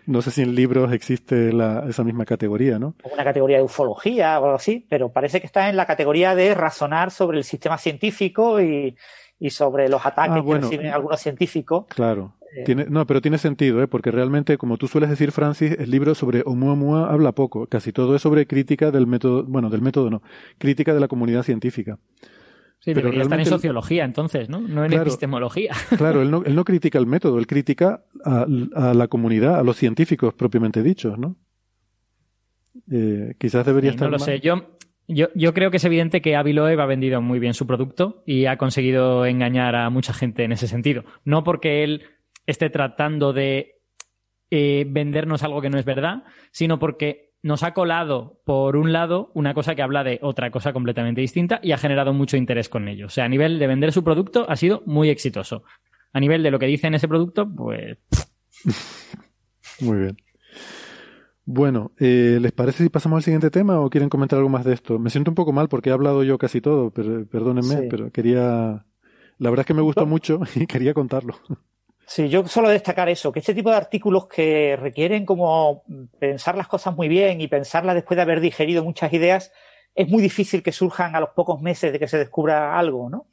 no 0.07 0.21
sé 0.21 0.31
si 0.31 0.43
en 0.43 0.55
libros 0.55 0.93
existe 0.93 1.53
la- 1.55 1.85
esa 1.89 2.05
misma 2.05 2.27
categoría, 2.27 2.79
¿no? 2.79 2.95
Una 3.11 3.25
categoría 3.25 3.59
de 3.59 3.62
ufología 3.62 4.39
o 4.39 4.45
algo 4.45 4.57
así, 4.57 4.87
pero 4.91 5.11
parece 5.11 5.41
que 5.41 5.47
está 5.47 5.71
en 5.71 5.77
la 5.77 5.87
categoría 5.87 6.35
de 6.35 6.55
razonar 6.55 7.11
sobre 7.11 7.39
el 7.39 7.45
sistema 7.45 7.79
científico 7.79 8.61
y, 8.61 8.95
y 9.39 9.51
sobre 9.51 9.89
los 9.89 10.05
ataques 10.07 10.37
Ah, 10.37 10.41
bueno. 10.41 10.68
que 10.68 10.76
reciben 10.76 10.93
algunos 10.95 11.20
científicos. 11.20 11.87
Claro. 11.89 12.34
Eh. 12.57 12.62
Tiene, 12.64 12.87
no, 12.89 13.07
pero 13.07 13.20
tiene 13.20 13.37
sentido, 13.39 13.82
¿eh? 13.82 13.87
porque 13.89 14.11
realmente, 14.11 14.57
como 14.57 14.76
tú 14.78 14.89
sueles 14.89 15.11
decir, 15.11 15.30
Francis, 15.32 15.72
el 15.78 15.91
libro 15.91 16.14
sobre 16.14 16.43
Oumuamua 16.47 17.12
habla 17.12 17.32
poco. 17.32 17.66
Casi 17.66 17.93
todo 17.93 18.14
es 18.16 18.22
sobre 18.22 18.47
crítica 18.47 18.91
del 18.91 19.07
método, 19.07 19.45
bueno, 19.45 19.68
del 19.68 19.82
método 19.82 20.09
no, 20.11 20.22
crítica 20.59 20.95
de 20.95 21.01
la 21.01 21.09
comunidad 21.09 21.43
científica. 21.43 21.99
Sí, 22.78 22.93
Pero 22.95 23.07
debería 23.07 23.22
estar 23.24 23.41
en 23.41 23.47
sociología 23.47 24.05
entonces, 24.05 24.49
¿no? 24.49 24.61
No 24.61 24.84
en 24.84 24.91
Claro. 24.91 25.03
epistemología. 25.03 25.72
Claro, 25.99 26.22
él 26.22 26.30
no, 26.30 26.45
él 26.45 26.55
no 26.55 26.64
critica 26.64 26.99
el 26.99 27.07
método, 27.07 27.39
él 27.39 27.47
critica 27.47 28.05
a, 28.24 28.47
a 28.74 28.95
la 28.95 29.09
comunidad, 29.09 29.59
a 29.59 29.62
los 29.64 29.76
científicos 29.76 30.32
propiamente 30.34 30.82
dichos, 30.82 31.18
¿no? 31.18 31.37
Eh, 32.91 33.34
quizás 33.39 33.64
debería 33.66 33.91
Sí, 33.91 33.97
estar 33.97 34.07
no 34.09 34.12
lo 34.12 34.18
más- 34.18 34.24
sé. 34.24 34.41
Yo, 34.41 34.66
yo, 35.09 35.55
creo 35.55 35.71
que 35.71 35.77
es 35.77 35.85
evidente 35.85 36.21
que 36.21 36.37
Avi 36.37 36.53
Loeb 36.53 36.81
ha 36.81 36.87
vendido 36.87 37.21
muy 37.21 37.39
bien 37.39 37.55
su 37.55 37.67
producto 37.67 38.23
y 38.27 38.47
ha 38.47 38.57
conseguido 38.57 39.27
engañar 39.27 39.77
a 39.77 39.91
mucha 39.91 40.13
gente 40.13 40.45
en 40.45 40.53
ese 40.53 40.67
sentido. 40.67 41.05
No 41.25 41.45
porque 41.45 41.85
él 41.85 42.05
esté 42.47 42.71
tratando 42.71 43.33
de 43.33 43.81
eh, 44.51 44.85
vendernos 44.89 45.43
algo 45.43 45.61
que 45.61 45.71
no 45.71 45.79
es 45.79 45.85
verdad, 45.85 46.25
sino 46.51 46.79
porque 46.79 47.35
nos 47.43 47.63
ha 47.63 47.75
colado, 47.75 48.41
por 48.45 48.77
un 48.77 48.93
lado, 48.93 49.31
una 49.35 49.55
cosa 49.55 49.75
que 49.75 49.83
habla 49.83 50.03
de 50.03 50.19
otra 50.23 50.51
cosa 50.51 50.73
completamente 50.73 51.21
distinta 51.21 51.61
y 51.63 51.73
ha 51.73 51.79
generado 51.79 52.13
mucho 52.13 52.37
interés 52.37 52.69
con 52.69 52.89
ello. 52.89 53.07
O 53.07 53.11
sea, 53.11 53.25
a 53.25 53.29
nivel 53.29 53.59
de 53.59 53.67
vender 53.69 53.93
su 53.93 54.03
producto 54.03 54.47
ha 54.49 54.57
sido 54.57 54.83
muy 54.87 55.11
exitoso. 55.11 55.63
A 56.13 56.21
nivel 56.21 56.43
de 56.43 56.51
lo 56.51 56.59
que 56.59 56.67
dice 56.67 56.89
en 56.89 56.95
ese 56.95 57.09
producto, 57.09 57.49
pues 57.49 57.99
Muy 59.81 59.99
bien. 59.99 60.17
Bueno, 61.49 61.92
eh, 62.01 62.38
¿les 62.40 62.51
parece 62.51 62.82
si 62.82 62.88
pasamos 62.88 63.18
al 63.18 63.22
siguiente 63.22 63.51
tema 63.51 63.80
o 63.80 63.88
quieren 63.88 64.09
comentar 64.09 64.36
algo 64.38 64.49
más 64.49 64.64
de 64.64 64.74
esto? 64.74 64.99
Me 64.99 65.11
siento 65.11 65.30
un 65.30 65.36
poco 65.36 65.53
mal 65.53 65.68
porque 65.68 65.90
he 65.90 65.92
hablado 65.92 66.24
yo 66.24 66.38
casi 66.38 66.61
todo, 66.61 66.90
pero, 66.90 67.24
perdónenme, 67.26 67.82
Sí. 67.82 67.86
pero 67.88 68.11
quería... 68.11 68.84
La 69.38 69.51
verdad 69.51 69.61
es 69.61 69.66
que 69.66 69.74
me 69.74 69.82
gustó 69.82 70.07
mucho 70.07 70.40
y 70.57 70.66
quería 70.66 70.92
contarlo. 70.92 71.34
Sí, 72.05 72.28
yo 72.28 72.47
solo 72.49 72.68
destacar 72.68 73.09
eso, 73.09 73.30
que 73.32 73.40
este 73.40 73.55
tipo 73.55 73.70
de 73.70 73.76
artículos 73.76 74.26
que 74.26 74.76
requieren 74.76 75.24
como 75.24 75.84
pensar 76.18 76.57
las 76.57 76.66
cosas 76.68 76.97
muy 76.97 77.07
bien 77.09 77.40
y 77.40 77.49
pensarlas 77.49 77.94
después 77.94 78.16
de 78.16 78.22
haber 78.22 78.40
digerido 78.40 78.82
muchas 78.82 79.12
ideas, 79.12 79.53
es 79.94 80.09
muy 80.09 80.22
difícil 80.22 80.62
que 80.62 80.72
surjan 80.72 81.14
a 81.14 81.20
los 81.20 81.30
pocos 81.30 81.61
meses 81.61 81.92
de 81.92 81.99
que 81.99 82.09
se 82.09 82.18
descubra 82.18 82.76
algo, 82.78 83.09
¿no? 83.09 83.26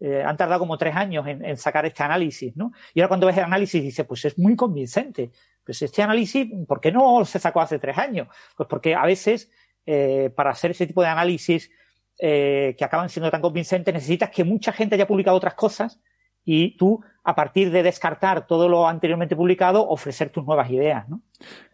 Eh, 0.00 0.22
han 0.24 0.36
tardado 0.36 0.60
como 0.60 0.78
tres 0.78 0.96
años 0.96 1.26
en, 1.26 1.44
en 1.44 1.56
sacar 1.56 1.86
este 1.86 2.02
análisis, 2.02 2.56
¿no? 2.56 2.72
Y 2.94 3.00
ahora 3.00 3.08
cuando 3.08 3.26
ves 3.26 3.36
el 3.36 3.44
análisis 3.44 3.82
dices, 3.82 4.06
pues 4.06 4.24
es 4.24 4.38
muy 4.38 4.56
convincente. 4.56 5.30
Pues 5.70 5.82
este 5.82 6.02
análisis, 6.02 6.48
¿por 6.66 6.80
qué 6.80 6.90
no 6.90 7.24
se 7.24 7.38
sacó 7.38 7.60
hace 7.60 7.78
tres 7.78 7.96
años? 7.96 8.26
Pues 8.56 8.68
porque 8.68 8.96
a 8.96 9.06
veces, 9.06 9.52
eh, 9.86 10.28
para 10.34 10.50
hacer 10.50 10.72
ese 10.72 10.84
tipo 10.84 11.00
de 11.00 11.06
análisis 11.06 11.70
eh, 12.18 12.74
que 12.76 12.84
acaban 12.84 13.08
siendo 13.08 13.30
tan 13.30 13.40
convincentes, 13.40 13.94
necesitas 13.94 14.30
que 14.30 14.42
mucha 14.42 14.72
gente 14.72 14.96
haya 14.96 15.06
publicado 15.06 15.36
otras 15.36 15.54
cosas 15.54 16.00
y 16.44 16.76
tú, 16.76 17.04
a 17.22 17.34
partir 17.34 17.70
de 17.70 17.82
descartar 17.82 18.46
todo 18.46 18.68
lo 18.68 18.88
anteriormente 18.88 19.36
publicado, 19.36 19.86
ofrecer 19.86 20.30
tus 20.30 20.44
nuevas 20.44 20.70
ideas, 20.70 21.08
¿no? 21.08 21.20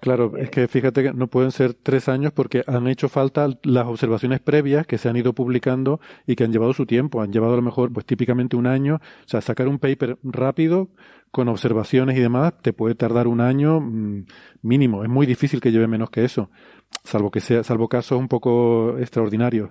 Claro, 0.00 0.36
es 0.36 0.50
que 0.50 0.68
fíjate 0.68 1.02
que 1.02 1.12
no 1.12 1.28
pueden 1.28 1.50
ser 1.50 1.74
tres 1.74 2.08
años 2.08 2.32
porque 2.32 2.62
han 2.66 2.86
hecho 2.86 3.08
falta 3.08 3.48
las 3.62 3.86
observaciones 3.86 4.40
previas 4.40 4.86
que 4.86 4.98
se 4.98 5.08
han 5.08 5.16
ido 5.16 5.32
publicando 5.32 6.00
y 6.26 6.36
que 6.36 6.44
han 6.44 6.52
llevado 6.52 6.72
su 6.72 6.86
tiempo. 6.86 7.20
Han 7.20 7.32
llevado 7.32 7.54
a 7.54 7.56
lo 7.56 7.62
mejor, 7.62 7.92
pues 7.92 8.06
típicamente 8.06 8.56
un 8.56 8.66
año. 8.66 8.96
O 8.96 9.28
sea, 9.28 9.40
sacar 9.40 9.68
un 9.68 9.78
paper 9.78 10.18
rápido 10.22 10.88
con 11.30 11.48
observaciones 11.48 12.16
y 12.16 12.20
demás 12.20 12.54
te 12.62 12.72
puede 12.72 12.94
tardar 12.94 13.26
un 13.26 13.40
año 13.40 13.80
mm, 13.80 14.26
mínimo. 14.62 15.02
Es 15.02 15.10
muy 15.10 15.26
difícil 15.26 15.60
que 15.60 15.72
lleve 15.72 15.88
menos 15.88 16.10
que 16.10 16.24
eso, 16.24 16.50
salvo 17.04 17.30
que 17.30 17.40
sea, 17.40 17.62
salvo 17.62 17.88
casos 17.88 18.18
un 18.18 18.28
poco 18.28 18.98
extraordinarios. 18.98 19.70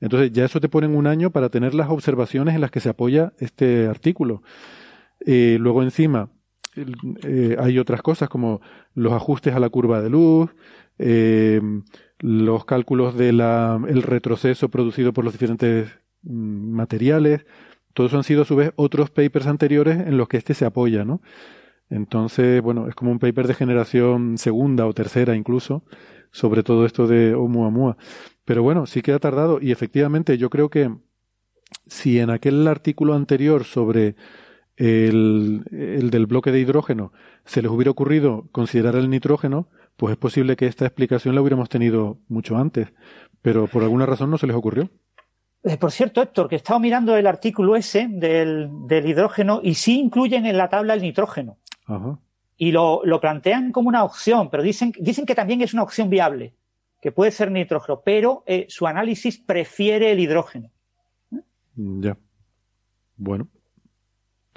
Entonces 0.00 0.32
ya 0.32 0.44
eso 0.44 0.60
te 0.60 0.68
pone 0.68 0.86
en 0.86 0.96
un 0.96 1.06
año 1.06 1.30
para 1.30 1.50
tener 1.50 1.74
las 1.74 1.90
observaciones 1.90 2.54
en 2.54 2.60
las 2.60 2.70
que 2.70 2.80
se 2.80 2.88
apoya 2.88 3.32
este 3.38 3.86
artículo. 3.86 4.42
Eh, 5.26 5.58
luego 5.60 5.82
encima 5.82 6.30
eh, 7.24 7.56
hay 7.58 7.78
otras 7.78 8.02
cosas 8.02 8.28
como 8.28 8.60
los 8.94 9.12
ajustes 9.12 9.54
a 9.54 9.60
la 9.60 9.68
curva 9.68 10.00
de 10.00 10.10
luz, 10.10 10.50
eh, 10.98 11.60
los 12.20 12.64
cálculos 12.64 13.16
del 13.16 13.40
el 13.40 14.02
retroceso 14.02 14.68
producido 14.68 15.12
por 15.12 15.24
los 15.24 15.32
diferentes 15.32 15.90
mm, 16.22 16.72
materiales. 16.72 17.46
Todos 17.92 18.14
han 18.14 18.24
sido 18.24 18.42
a 18.42 18.44
su 18.44 18.56
vez 18.56 18.72
otros 18.76 19.10
papers 19.10 19.46
anteriores 19.46 19.98
en 19.98 20.16
los 20.16 20.28
que 20.28 20.36
este 20.36 20.54
se 20.54 20.64
apoya, 20.64 21.04
¿no? 21.04 21.20
Entonces, 21.88 22.62
bueno, 22.62 22.86
es 22.88 22.94
como 22.94 23.10
un 23.10 23.18
paper 23.18 23.48
de 23.48 23.54
generación 23.54 24.38
segunda 24.38 24.86
o 24.86 24.94
tercera 24.94 25.34
incluso 25.34 25.82
sobre 26.30 26.62
todo 26.62 26.86
esto 26.86 27.06
de 27.06 27.34
Oumuamua. 27.34 27.96
Pero 28.44 28.62
bueno, 28.62 28.86
sí 28.86 29.02
que 29.02 29.12
ha 29.12 29.18
tardado 29.18 29.58
y 29.60 29.72
efectivamente 29.72 30.38
yo 30.38 30.50
creo 30.50 30.70
que 30.70 30.94
si 31.86 32.18
en 32.18 32.30
aquel 32.30 32.66
artículo 32.66 33.14
anterior 33.14 33.64
sobre 33.64 34.16
el, 34.80 35.62
el 35.70 36.10
del 36.10 36.26
bloque 36.26 36.50
de 36.50 36.58
hidrógeno 36.58 37.12
se 37.44 37.60
les 37.60 37.70
hubiera 37.70 37.90
ocurrido 37.90 38.48
considerar 38.50 38.96
el 38.96 39.10
nitrógeno, 39.10 39.68
pues 39.96 40.12
es 40.12 40.16
posible 40.16 40.56
que 40.56 40.66
esta 40.66 40.86
explicación 40.86 41.34
la 41.34 41.42
hubiéramos 41.42 41.68
tenido 41.68 42.18
mucho 42.28 42.56
antes, 42.56 42.88
pero 43.42 43.66
por 43.66 43.82
alguna 43.82 44.06
razón 44.06 44.30
no 44.30 44.38
se 44.38 44.46
les 44.46 44.56
ocurrió. 44.56 44.88
Eh, 45.62 45.76
por 45.76 45.92
cierto, 45.92 46.22
Héctor, 46.22 46.48
que 46.48 46.54
he 46.54 46.56
estado 46.56 46.80
mirando 46.80 47.14
el 47.14 47.26
artículo 47.26 47.76
ese 47.76 48.08
del, 48.08 48.70
del 48.86 49.06
hidrógeno 49.06 49.60
y 49.62 49.74
sí 49.74 50.00
incluyen 50.00 50.46
en 50.46 50.56
la 50.56 50.70
tabla 50.70 50.94
el 50.94 51.02
nitrógeno. 51.02 51.58
Ajá. 51.84 52.18
Y 52.56 52.72
lo, 52.72 53.02
lo 53.04 53.20
plantean 53.20 53.72
como 53.72 53.88
una 53.88 54.04
opción, 54.04 54.48
pero 54.50 54.62
dicen, 54.62 54.92
dicen 54.98 55.26
que 55.26 55.34
también 55.34 55.60
es 55.60 55.74
una 55.74 55.82
opción 55.82 56.08
viable, 56.08 56.54
que 57.02 57.12
puede 57.12 57.30
ser 57.30 57.50
nitrógeno, 57.50 58.00
pero 58.02 58.42
eh, 58.46 58.64
su 58.70 58.86
análisis 58.86 59.38
prefiere 59.38 60.12
el 60.12 60.20
hidrógeno. 60.20 60.70
Ya. 61.74 62.16
Bueno. 63.16 63.48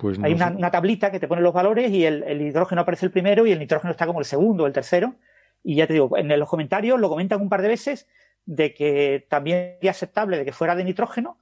Pues 0.04 0.20
no 0.20 0.26
Hay 0.26 0.34
una, 0.34 0.70
tablita 0.70 1.10
que 1.12 1.20
te 1.22 1.30
pone 1.30 1.42
los 1.42 1.54
valores 1.54 1.90
y 1.90 2.06
el, 2.06 2.24
el 2.24 2.42
hidrógeno 2.42 2.82
aparece 2.82 3.06
el 3.06 3.12
primero 3.14 3.48
y 3.48 3.54
el 3.54 3.60
nitrógeno 3.60 3.92
está 3.92 4.06
como 4.06 4.20
el 4.20 4.26
segundo 4.26 4.66
o 4.66 4.68
el 4.68 4.74
tercero. 4.74 5.16
Y 5.64 5.76
ya 5.76 5.88
te 5.88 5.94
digo, 5.94 6.18
en 6.18 6.28
los 6.38 6.50
comentarios 6.50 7.00
lo 7.00 7.08
comentan 7.08 7.40
un 7.40 7.48
par 7.48 7.62
de 7.62 7.70
veces 7.70 8.06
de 8.46 8.74
que 8.74 9.26
también 9.30 9.78
es 9.82 9.90
aceptable 9.90 10.38
de 10.38 10.44
que 10.44 10.52
fuera 10.52 10.76
de 10.76 10.84
nitrógeno, 10.84 11.38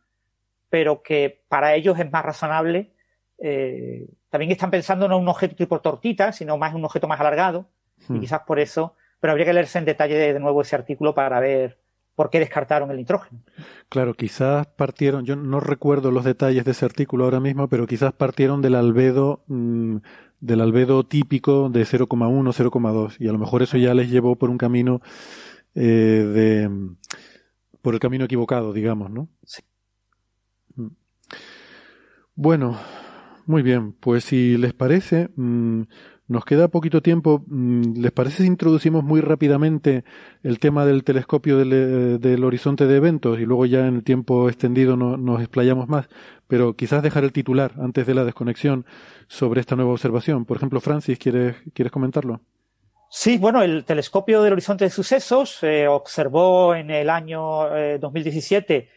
pero 0.69 1.01
que 1.01 1.41
para 1.47 1.73
ellos 1.73 1.97
es 1.97 2.11
más 2.11 2.23
razonable. 2.23 2.91
eh, 3.39 4.07
también 4.29 4.51
están 4.51 4.69
pensando 4.69 5.07
no 5.07 5.17
un 5.17 5.27
objeto 5.27 5.55
tipo 5.55 5.81
tortita, 5.81 6.31
sino 6.31 6.55
más 6.57 6.75
un 6.75 6.85
objeto 6.85 7.07
más 7.07 7.19
alargado. 7.19 7.65
Y 8.09 8.13
Hmm. 8.13 8.19
quizás 8.19 8.41
por 8.41 8.59
eso, 8.59 8.95
pero 9.19 9.31
habría 9.31 9.47
que 9.47 9.53
leerse 9.53 9.79
en 9.79 9.85
detalle 9.85 10.15
de, 10.15 10.33
de 10.33 10.39
nuevo 10.39 10.61
ese 10.61 10.75
artículo 10.75 11.15
para 11.15 11.39
ver 11.39 11.79
por 12.15 12.29
qué 12.29 12.39
descartaron 12.39 12.91
el 12.91 12.97
nitrógeno. 12.97 13.41
Claro, 13.89 14.13
quizás 14.13 14.67
partieron, 14.67 15.25
yo 15.25 15.35
no 15.35 15.59
recuerdo 15.59 16.11
los 16.11 16.23
detalles 16.23 16.65
de 16.65 16.71
ese 16.71 16.85
artículo 16.85 17.25
ahora 17.25 17.39
mismo, 17.39 17.67
pero 17.67 17.87
quizás 17.87 18.13
partieron 18.13 18.61
del 18.61 18.75
albedo, 18.75 19.43
mm, 19.47 19.97
del 20.39 20.61
albedo 20.61 21.05
típico 21.05 21.69
de 21.69 21.85
0,1, 21.85 22.51
0,2, 22.53 23.15
y 23.19 23.27
a 23.27 23.31
lo 23.31 23.39
mejor 23.39 23.63
eso 23.63 23.77
ya 23.77 23.93
les 23.93 24.09
llevó 24.09 24.35
por 24.35 24.49
un 24.49 24.57
camino 24.57 25.01
eh, 25.75 25.81
de, 25.81 26.69
por 27.81 27.93
el 27.93 27.99
camino 27.99 28.25
equivocado, 28.25 28.73
digamos, 28.73 29.09
¿no? 29.09 29.29
Sí. 29.43 29.61
Mm. 30.75 30.87
Bueno, 32.35 32.77
muy 33.45 33.61
bien, 33.61 33.93
pues 33.93 34.25
si 34.25 34.57
les 34.57 34.73
parece, 34.73 35.29
mm, 35.35 35.83
nos 36.31 36.45
queda 36.45 36.69
poquito 36.69 37.01
tiempo. 37.01 37.43
Mm, 37.47 38.01
¿Les 38.01 38.11
parece 38.11 38.43
si 38.43 38.47
introducimos 38.47 39.03
muy 39.03 39.21
rápidamente 39.21 40.03
el 40.43 40.59
tema 40.59 40.85
del 40.85 41.03
telescopio 41.03 41.57
del, 41.57 41.73
eh, 41.73 42.17
del 42.19 42.43
horizonte 42.43 42.87
de 42.87 42.95
eventos 42.95 43.39
y 43.39 43.45
luego 43.45 43.65
ya 43.65 43.85
en 43.87 43.95
el 43.95 44.03
tiempo 44.03 44.49
extendido 44.49 44.95
no, 44.95 45.17
nos 45.17 45.41
explayamos 45.41 45.87
más? 45.89 46.07
Pero 46.47 46.75
quizás 46.75 47.03
dejar 47.03 47.23
el 47.23 47.31
titular 47.31 47.73
antes 47.79 48.07
de 48.07 48.13
la 48.13 48.23
desconexión 48.23 48.85
sobre 49.27 49.61
esta 49.61 49.75
nueva 49.75 49.91
observación. 49.91 50.45
Por 50.45 50.57
ejemplo, 50.57 50.79
Francis, 50.79 51.19
¿quieres, 51.19 51.55
¿quieres 51.73 51.91
comentarlo? 51.91 52.41
Sí, 53.09 53.37
bueno, 53.37 53.61
el 53.61 53.83
telescopio 53.83 54.41
del 54.41 54.53
horizonte 54.53 54.85
de 54.85 54.89
sucesos 54.89 55.61
eh, 55.63 55.85
observó 55.85 56.73
en 56.73 56.89
el 56.91 57.09
año 57.09 57.75
eh, 57.75 57.99
2017 57.99 58.89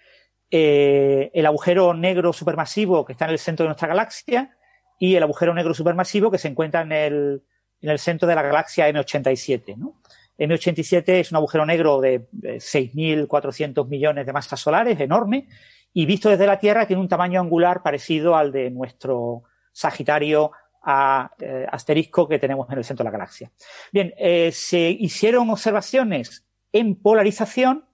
eh, 0.53 1.30
el 1.35 1.47
agujero 1.47 1.93
negro 1.95 2.32
supermasivo 2.32 3.05
que 3.05 3.14
está 3.14 3.24
en 3.24 3.32
el 3.32 3.41
centro 3.41 3.64
de 3.64 3.70
nuestra 3.70 3.89
galaxia 3.89 4.57
y 4.99 5.16
el 5.16 5.22
agujero 5.22 5.55
negro 5.55 5.74
supermasivo 5.74 6.30
que 6.30 6.38
se 6.38 6.49
encuentra 6.49 6.82
en 6.82 6.92
el, 6.92 7.42
en 7.80 7.90
el 7.90 7.99
centro 7.99 8.28
de 8.28 8.34
la 8.34 8.42
galaxia 8.42 8.88
M87. 8.88 9.76
¿no? 9.76 10.01
M87 10.38 11.05
es 11.09 11.30
un 11.30 11.36
agujero 11.36 11.66
negro 11.66 12.01
de 12.01 12.28
6.400 12.30 13.86
millones 13.88 14.26
de 14.26 14.32
masas 14.32 14.61
solares, 14.61 14.99
enorme, 15.01 15.49
y 15.92 16.07
visto 16.07 16.28
desde 16.28 16.47
la 16.47 16.59
Tierra 16.59 16.86
tiene 16.86 17.03
un 17.03 17.09
tamaño 17.09 17.40
angular 17.40 17.82
parecido 17.82 18.36
al 18.36 18.51
de 18.51 18.70
nuestro 18.70 19.45
Sagitario 19.72 20.53
a, 20.82 21.30
eh, 21.40 21.66
asterisco 21.70 22.28
que 22.28 22.38
tenemos 22.38 22.68
en 22.70 22.78
el 22.78 22.84
centro 22.84 23.03
de 23.03 23.09
la 23.09 23.18
galaxia. 23.18 23.51
Bien, 23.92 24.12
eh, 24.16 24.51
se 24.53 24.90
hicieron 24.90 25.51
observaciones 25.51 26.45
en 26.72 26.97
polarización, 26.97 27.86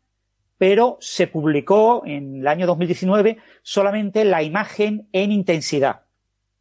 pero 0.58 0.98
se 1.00 1.26
publicó 1.26 2.02
en 2.04 2.40
el 2.40 2.46
año 2.46 2.66
2019 2.66 3.38
solamente 3.62 4.24
la 4.24 4.42
imagen 4.42 5.08
en 5.12 5.32
intensidad 5.32 6.02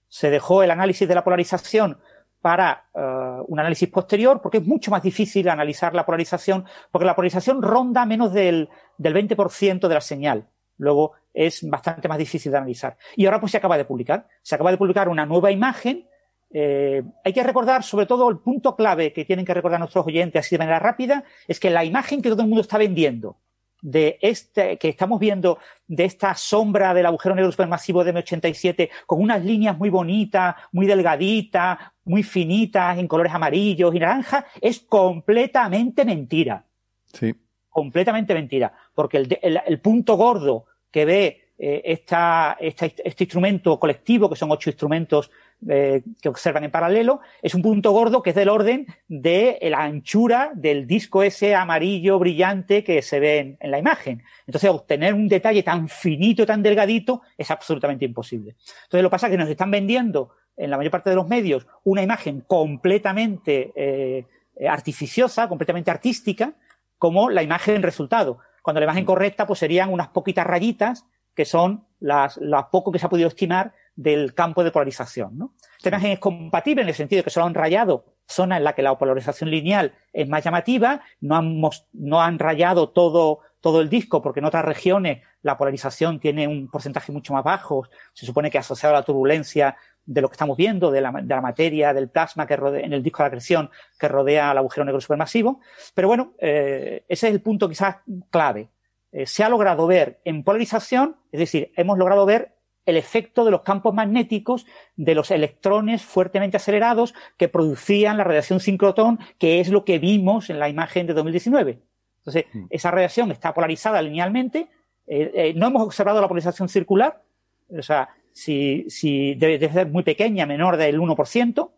se 0.09 0.29
dejó 0.29 0.63
el 0.63 0.71
análisis 0.71 1.07
de 1.07 1.15
la 1.15 1.23
polarización 1.23 1.99
para 2.41 2.85
uh, 2.93 3.43
un 3.47 3.59
análisis 3.59 3.89
posterior, 3.89 4.41
porque 4.41 4.57
es 4.57 4.65
mucho 4.65 4.91
más 4.91 5.03
difícil 5.03 5.47
analizar 5.49 5.93
la 5.93 6.05
polarización, 6.05 6.65
porque 6.91 7.05
la 7.05 7.15
polarización 7.15 7.61
ronda 7.61 8.05
menos 8.05 8.33
del, 8.33 8.69
del 8.97 9.13
20% 9.13 9.87
de 9.87 9.93
la 9.93 10.01
señal. 10.01 10.47
Luego 10.77 11.13
es 11.33 11.69
bastante 11.69 12.07
más 12.07 12.17
difícil 12.17 12.51
de 12.51 12.57
analizar. 12.57 12.97
Y 13.15 13.25
ahora 13.25 13.39
pues 13.39 13.51
se 13.51 13.57
acaba 13.57 13.77
de 13.77 13.85
publicar. 13.85 14.27
Se 14.41 14.55
acaba 14.55 14.71
de 14.71 14.77
publicar 14.77 15.09
una 15.09 15.25
nueva 15.25 15.51
imagen. 15.51 16.07
Eh, 16.51 17.03
hay 17.23 17.33
que 17.33 17.43
recordar, 17.43 17.83
sobre 17.83 18.05
todo, 18.05 18.29
el 18.29 18.39
punto 18.39 18.75
clave 18.75 19.13
que 19.13 19.25
tienen 19.25 19.45
que 19.45 19.53
recordar 19.53 19.79
nuestros 19.79 20.07
oyentes 20.07 20.45
así 20.45 20.55
de 20.55 20.59
manera 20.59 20.79
rápida, 20.79 21.23
es 21.47 21.59
que 21.59 21.69
la 21.69 21.83
imagen 21.83 22.21
que 22.21 22.29
todo 22.29 22.41
el 22.41 22.47
mundo 22.47 22.61
está 22.61 22.77
vendiendo, 22.77 23.37
de 23.81 24.17
este 24.21 24.77
que 24.77 24.89
estamos 24.89 25.19
viendo 25.19 25.59
de 25.87 26.05
esta 26.05 26.35
sombra 26.35 26.93
del 26.93 27.05
agujero 27.05 27.35
negro 27.35 27.51
supermasivo 27.51 28.03
de 28.03 28.13
M87 28.13 28.89
con 29.05 29.21
unas 29.21 29.43
líneas 29.43 29.77
muy 29.77 29.89
bonitas, 29.89 30.55
muy 30.71 30.85
delgaditas, 30.85 31.77
muy 32.05 32.23
finitas 32.23 32.97
en 32.97 33.07
colores 33.07 33.33
amarillos 33.33 33.93
y 33.95 33.99
naranja 33.99 34.45
es 34.61 34.79
completamente 34.79 36.05
mentira. 36.05 36.65
Sí. 37.13 37.33
Completamente 37.69 38.33
mentira, 38.33 38.73
porque 38.93 39.17
el, 39.17 39.39
el, 39.41 39.61
el 39.65 39.79
punto 39.79 40.15
gordo 40.15 40.65
que 40.91 41.05
ve 41.05 41.49
eh, 41.61 41.81
esta, 41.83 42.55
esta, 42.57 42.85
este 42.85 43.25
instrumento 43.25 43.77
colectivo, 43.77 44.29
que 44.29 44.37
son 44.37 44.49
ocho 44.49 44.69
instrumentos 44.69 45.29
eh, 45.67 46.03
que 46.21 46.29
observan 46.29 46.63
en 46.63 46.71
paralelo, 46.71 47.19
es 47.41 47.53
un 47.53 47.61
punto 47.61 47.91
gordo 47.91 48.21
que 48.21 48.29
es 48.29 48.35
del 48.35 48.47
orden 48.47 48.87
de 49.07 49.57
la 49.63 49.83
anchura 49.83 50.51
del 50.53 50.87
disco 50.87 51.21
ese 51.21 51.53
amarillo 51.53 52.17
brillante 52.17 52.83
que 52.83 53.01
se 53.01 53.19
ve 53.19 53.37
en, 53.39 53.57
en, 53.59 53.71
la 53.71 53.79
imagen. 53.79 54.23
Entonces, 54.47 54.69
obtener 54.69 55.13
un 55.13 55.27
detalle 55.27 55.63
tan 55.63 55.89
finito, 55.89 56.45
tan 56.45 56.63
delgadito, 56.63 57.21
es 57.37 57.51
absolutamente 57.51 58.05
imposible. 58.05 58.55
Entonces, 58.83 59.03
lo 59.03 59.09
que 59.09 59.11
pasa 59.11 59.27
es 59.27 59.31
que 59.31 59.37
nos 59.37 59.49
están 59.49 59.71
vendiendo, 59.71 60.29
en 60.55 60.69
la 60.69 60.77
mayor 60.77 60.91
parte 60.91 61.09
de 61.09 61.15
los 61.15 61.27
medios, 61.27 61.67
una 61.83 62.03
imagen 62.03 62.41
completamente 62.41 63.73
eh, 63.75 64.25
artificiosa, 64.67 65.47
completamente 65.47 65.91
artística, 65.91 66.53
como 66.97 67.29
la 67.29 67.43
imagen 67.43 67.81
resultado. 67.81 68.39
Cuando 68.61 68.81
la 68.81 68.85
imagen 68.85 69.05
correcta, 69.05 69.47
pues 69.47 69.59
serían 69.59 69.91
unas 69.91 70.09
poquitas 70.09 70.45
rayitas 70.45 71.05
que 71.33 71.45
son 71.45 71.85
las, 71.99 72.37
las 72.37 72.65
poco 72.65 72.91
que 72.91 72.99
se 72.99 73.05
ha 73.05 73.09
podido 73.09 73.29
estimar 73.29 73.73
del 73.99 74.33
campo 74.33 74.63
de 74.63 74.71
polarización. 74.71 75.37
¿no? 75.37 75.53
Esta 75.77 75.89
imagen 75.89 76.11
es 76.11 76.19
compatible 76.19 76.83
en 76.83 76.87
el 76.87 76.93
sentido 76.93 77.19
de 77.19 77.25
que 77.25 77.29
solo 77.29 77.47
han 77.47 77.53
rayado 77.53 78.05
zona 78.25 78.55
en 78.55 78.63
la 78.63 78.73
que 78.73 78.81
la 78.81 78.97
polarización 78.97 79.49
lineal 79.49 79.93
es 80.13 80.27
más 80.29 80.41
llamativa, 80.41 81.01
no 81.19 81.35
han, 81.35 81.61
no 81.91 82.21
han 82.21 82.39
rayado 82.39 82.89
todo, 82.89 83.39
todo 83.59 83.81
el 83.81 83.89
disco 83.89 84.21
porque 84.21 84.39
en 84.39 84.45
otras 84.45 84.63
regiones 84.63 85.23
la 85.41 85.57
polarización 85.57 86.21
tiene 86.21 86.47
un 86.47 86.69
porcentaje 86.69 87.11
mucho 87.11 87.33
más 87.33 87.43
bajo, 87.43 87.89
se 88.13 88.25
supone 88.25 88.49
que 88.49 88.57
asociado 88.57 88.95
a 88.95 88.99
la 88.99 89.05
turbulencia 89.05 89.75
de 90.05 90.21
lo 90.21 90.29
que 90.29 90.35
estamos 90.35 90.55
viendo, 90.55 90.91
de 90.91 91.01
la, 91.01 91.11
de 91.11 91.35
la 91.35 91.41
materia, 91.41 91.93
del 91.93 92.09
plasma 92.09 92.47
que 92.47 92.55
rodea, 92.55 92.85
en 92.85 92.93
el 92.93 93.03
disco 93.03 93.21
de 93.21 93.27
acreción 93.27 93.69
que 93.99 94.07
rodea 94.07 94.51
al 94.51 94.59
agujero 94.59 94.85
negro 94.85 95.01
supermasivo. 95.01 95.59
Pero 95.93 96.07
bueno, 96.07 96.33
eh, 96.39 97.03
ese 97.09 97.27
es 97.27 97.33
el 97.33 97.41
punto 97.41 97.67
quizás 97.67 97.97
clave 98.29 98.69
eh, 99.11 99.25
se 99.25 99.43
ha 99.43 99.49
logrado 99.49 99.87
ver 99.87 100.21
en 100.23 100.43
polarización, 100.43 101.17
es 101.31 101.39
decir, 101.39 101.71
hemos 101.75 101.97
logrado 101.97 102.25
ver 102.25 102.58
el 102.89 102.97
efecto 102.97 103.45
de 103.45 103.51
los 103.51 103.61
campos 103.61 103.93
magnéticos 103.93 104.65
de 104.95 105.15
los 105.15 105.31
electrones 105.31 106.03
fuertemente 106.03 106.57
acelerados 106.57 107.13
que 107.37 107.47
producían 107.47 108.17
la 108.17 108.23
radiación 108.23 108.59
sincrotón, 108.59 109.19
que 109.37 109.59
es 109.59 109.69
lo 109.69 109.85
que 109.85 109.99
vimos 109.99 110.49
en 110.49 110.59
la 110.59 110.69
imagen 110.69 111.07
de 111.07 111.13
2019. 111.13 111.79
Entonces, 112.17 112.45
mm. 112.53 112.65
esa 112.69 112.91
radiación 112.91 113.31
está 113.31 113.53
polarizada 113.53 114.01
linealmente. 114.01 114.67
Eh, 115.07 115.31
eh, 115.33 115.53
no 115.55 115.67
hemos 115.67 115.83
observado 115.83 116.21
la 116.21 116.27
polarización 116.27 116.69
circular, 116.69 117.21
o 117.69 117.81
sea, 117.81 118.09
si, 118.31 118.85
si 118.89 119.35
debe, 119.35 119.57
debe, 119.57 119.73
ser 119.73 119.87
muy 119.87 120.03
pequeña, 120.03 120.45
menor 120.45 120.77
del 120.77 120.99
1%, 120.99 121.71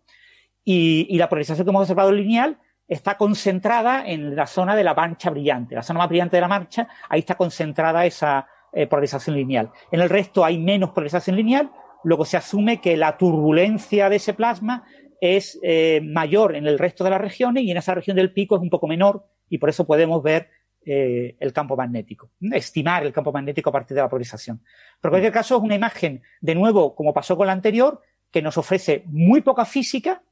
y, 0.63 1.07
y 1.09 1.17
la 1.17 1.29
polarización 1.29 1.65
que 1.65 1.69
hemos 1.69 1.81
observado 1.81 2.11
lineal 2.11 2.57
está 2.87 3.15
concentrada 3.15 4.05
en 4.05 4.35
la 4.35 4.45
zona 4.45 4.75
de 4.75 4.83
la 4.83 4.93
mancha 4.93 5.29
brillante. 5.29 5.75
La 5.75 5.81
zona 5.81 5.99
más 5.99 6.09
brillante 6.09 6.37
de 6.37 6.41
la 6.41 6.49
mancha, 6.49 6.87
ahí 7.07 7.21
está 7.21 7.35
concentrada 7.35 8.05
esa 8.05 8.47
eh, 8.73 8.87
polarización 8.87 9.35
lineal. 9.35 9.71
En 9.91 10.01
el 10.01 10.09
resto 10.09 10.45
hay 10.45 10.57
menos 10.57 10.91
polarización 10.91 11.35
lineal, 11.35 11.71
luego 12.03 12.25
se 12.25 12.37
asume 12.37 12.81
que 12.81 12.97
la 12.97 13.17
turbulencia 13.17 14.09
de 14.09 14.15
ese 14.17 14.33
plasma 14.33 14.83
es 15.19 15.59
eh, 15.61 16.01
mayor 16.03 16.55
en 16.55 16.65
el 16.65 16.79
resto 16.79 17.03
de 17.03 17.11
las 17.11 17.21
regiones 17.21 17.63
y 17.63 17.71
en 17.71 17.77
esa 17.77 17.93
región 17.93 18.17
del 18.17 18.33
pico 18.33 18.55
es 18.55 18.61
un 18.61 18.69
poco 18.69 18.87
menor 18.87 19.25
y 19.49 19.59
por 19.59 19.69
eso 19.69 19.85
podemos 19.85 20.23
ver 20.23 20.49
eh, 20.83 21.35
el 21.39 21.53
campo 21.53 21.75
magnético, 21.75 22.31
estimar 22.53 23.05
el 23.05 23.13
campo 23.13 23.31
magnético 23.31 23.69
a 23.69 23.73
partir 23.73 23.93
de 23.93 24.01
la 24.01 24.09
polarización. 24.09 24.63
Pero 24.99 25.09
en 25.09 25.11
cualquier 25.11 25.33
caso 25.33 25.57
es 25.57 25.61
una 25.61 25.75
imagen, 25.75 26.23
de 26.41 26.55
nuevo, 26.55 26.95
como 26.95 27.13
pasó 27.13 27.37
con 27.37 27.45
la 27.45 27.53
anterior, 27.53 28.01
que 28.31 28.41
nos 28.41 28.57
ofrece 28.57 29.03
muy 29.05 29.41
poca 29.41 29.65
física, 29.65 30.23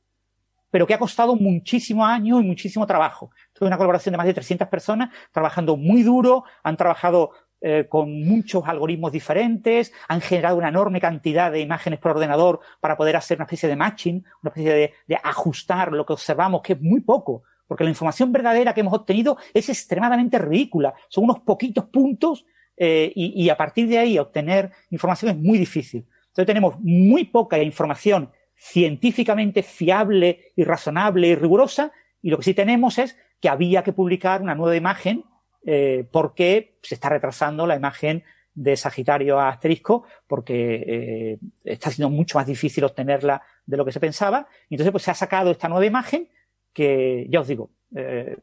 pero 0.72 0.88
que 0.88 0.96
ha 0.96 1.00
costado 1.00 1.36
muchísimo 1.36 2.04
años 2.06 2.42
y 2.42 2.46
muchísimo 2.46 2.88
trabajo. 2.88 3.32
Es 3.54 3.62
una 3.62 3.78
colaboración 3.78 4.14
de 4.14 4.18
más 4.18 4.26
de 4.26 4.34
300 4.34 4.68
personas 4.70 5.10
trabajando 5.32 5.78
muy 5.78 6.02
duro, 6.02 6.46
han 6.64 6.78
trabajado 6.78 7.32
eh, 7.62 7.88
con 7.90 8.24
muchos 8.24 8.64
algoritmos 8.66 9.12
diferentes, 9.12 9.92
han 10.08 10.22
generado 10.22 10.58
una 10.58 10.70
enorme 10.70 11.02
cantidad 11.02 11.52
de 11.52 11.60
imágenes 11.60 12.00
por 12.00 12.12
ordenador 12.12 12.62
para 12.80 12.96
poder 12.96 13.18
hacer 13.18 13.38
una 13.38 13.44
especie 13.44 13.68
de 13.68 13.76
matching, 13.76 14.24
una 14.42 14.50
especie 14.50 14.94
de, 15.08 15.20
ajustar 15.24 15.92
lo 15.92 16.06
que 16.06 16.14
observamos, 16.14 16.62
que 16.62 16.74
es 16.74 16.82
muy 16.82 17.02
poco, 17.02 17.44
porque 17.68 17.84
la 17.84 17.90
información 17.90 18.32
verdadera 18.32 18.74
que 18.74 18.80
hemos 18.80 18.94
obtenido 18.94 19.38
es 19.54 19.68
extremadamente 19.68 20.38
ridícula. 20.38 20.94
Son 21.10 21.26
unos 21.26 21.40
poquitos 21.42 21.86
puntos 21.86 22.46
eh, 22.78 23.12
y, 23.14 23.44
y 23.44 23.50
a 23.50 23.58
partir 23.58 23.90
de 23.90 23.98
ahí 23.98 24.18
obtener 24.18 24.72
información 24.90 25.32
es 25.32 25.38
muy 25.38 25.58
difícil. 25.58 26.06
Entonces 26.28 26.46
tenemos 26.46 26.80
muy 26.80 27.26
poca 27.26 27.62
información 27.62 28.32
científicamente 28.56 29.64
fiable 29.64 30.54
y 30.56 30.64
razonable 30.64 31.28
y 31.28 31.36
rigurosa, 31.36 31.92
y 32.22 32.30
lo 32.30 32.38
que 32.38 32.44
sí 32.44 32.54
tenemos 32.54 32.98
es 32.98 33.18
que 33.42 33.50
había 33.50 33.84
que 33.84 33.94
publicar 33.94 34.42
una 34.42 34.56
nueva 34.56 34.76
imagen 34.76 35.26
eh, 35.66 36.08
porque 36.10 36.78
se 36.82 36.96
está 36.96 37.10
retrasando 37.10 37.68
la 37.68 37.76
imagen 37.76 38.24
de 38.54 38.78
Sagitario 38.78 39.40
a 39.40 39.50
asterisco 39.50 40.06
porque 40.26 40.76
eh, 40.88 41.40
está 41.64 41.92
siendo 41.92 42.10
mucho 42.10 42.38
más 42.38 42.48
difícil 42.48 42.84
obtenerla 42.86 43.42
de 43.66 43.78
lo 43.78 43.86
que 43.86 43.92
se 43.92 44.00
pensaba. 44.00 44.48
Y 44.70 44.76
entonces 44.76 44.92
pues 44.92 45.04
se 45.04 45.12
ha 45.12 45.16
sacado 45.16 45.52
esta 45.52 45.68
nueva 45.68 45.86
imagen 45.86 46.30
que, 46.74 47.28
ya 47.30 47.42
os 47.42 47.48
digo, 47.48 47.72
eh, 47.96 48.38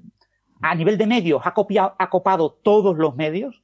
a 0.61 0.75
nivel 0.75 0.99
de 0.99 1.07
medios 1.07 1.43
ha, 1.45 1.55
copiado, 1.55 1.95
ha 1.99 2.11
copado 2.11 2.53
todos 2.53 2.97
los 2.97 3.17
medios, 3.17 3.63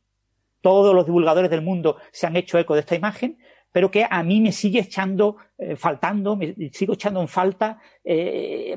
todos 0.61 0.95
los 0.95 1.07
divulgadores 1.07 1.51
del 1.51 1.63
mundo 1.63 1.99
se 2.11 2.27
han 2.27 2.37
hecho 2.37 2.59
eco 2.59 2.75
de 2.75 2.81
esta 2.81 2.95
imagen, 2.95 3.39
pero 3.71 3.91
que 3.91 4.07
a 4.09 4.23
mí 4.23 4.41
me 4.41 4.53
sigue 4.53 4.81
echando, 4.81 5.39
faltando, 5.77 6.37
me 6.37 6.55
sigo 6.73 6.93
echando 6.93 7.23
en 7.23 7.29
falta 7.29 7.81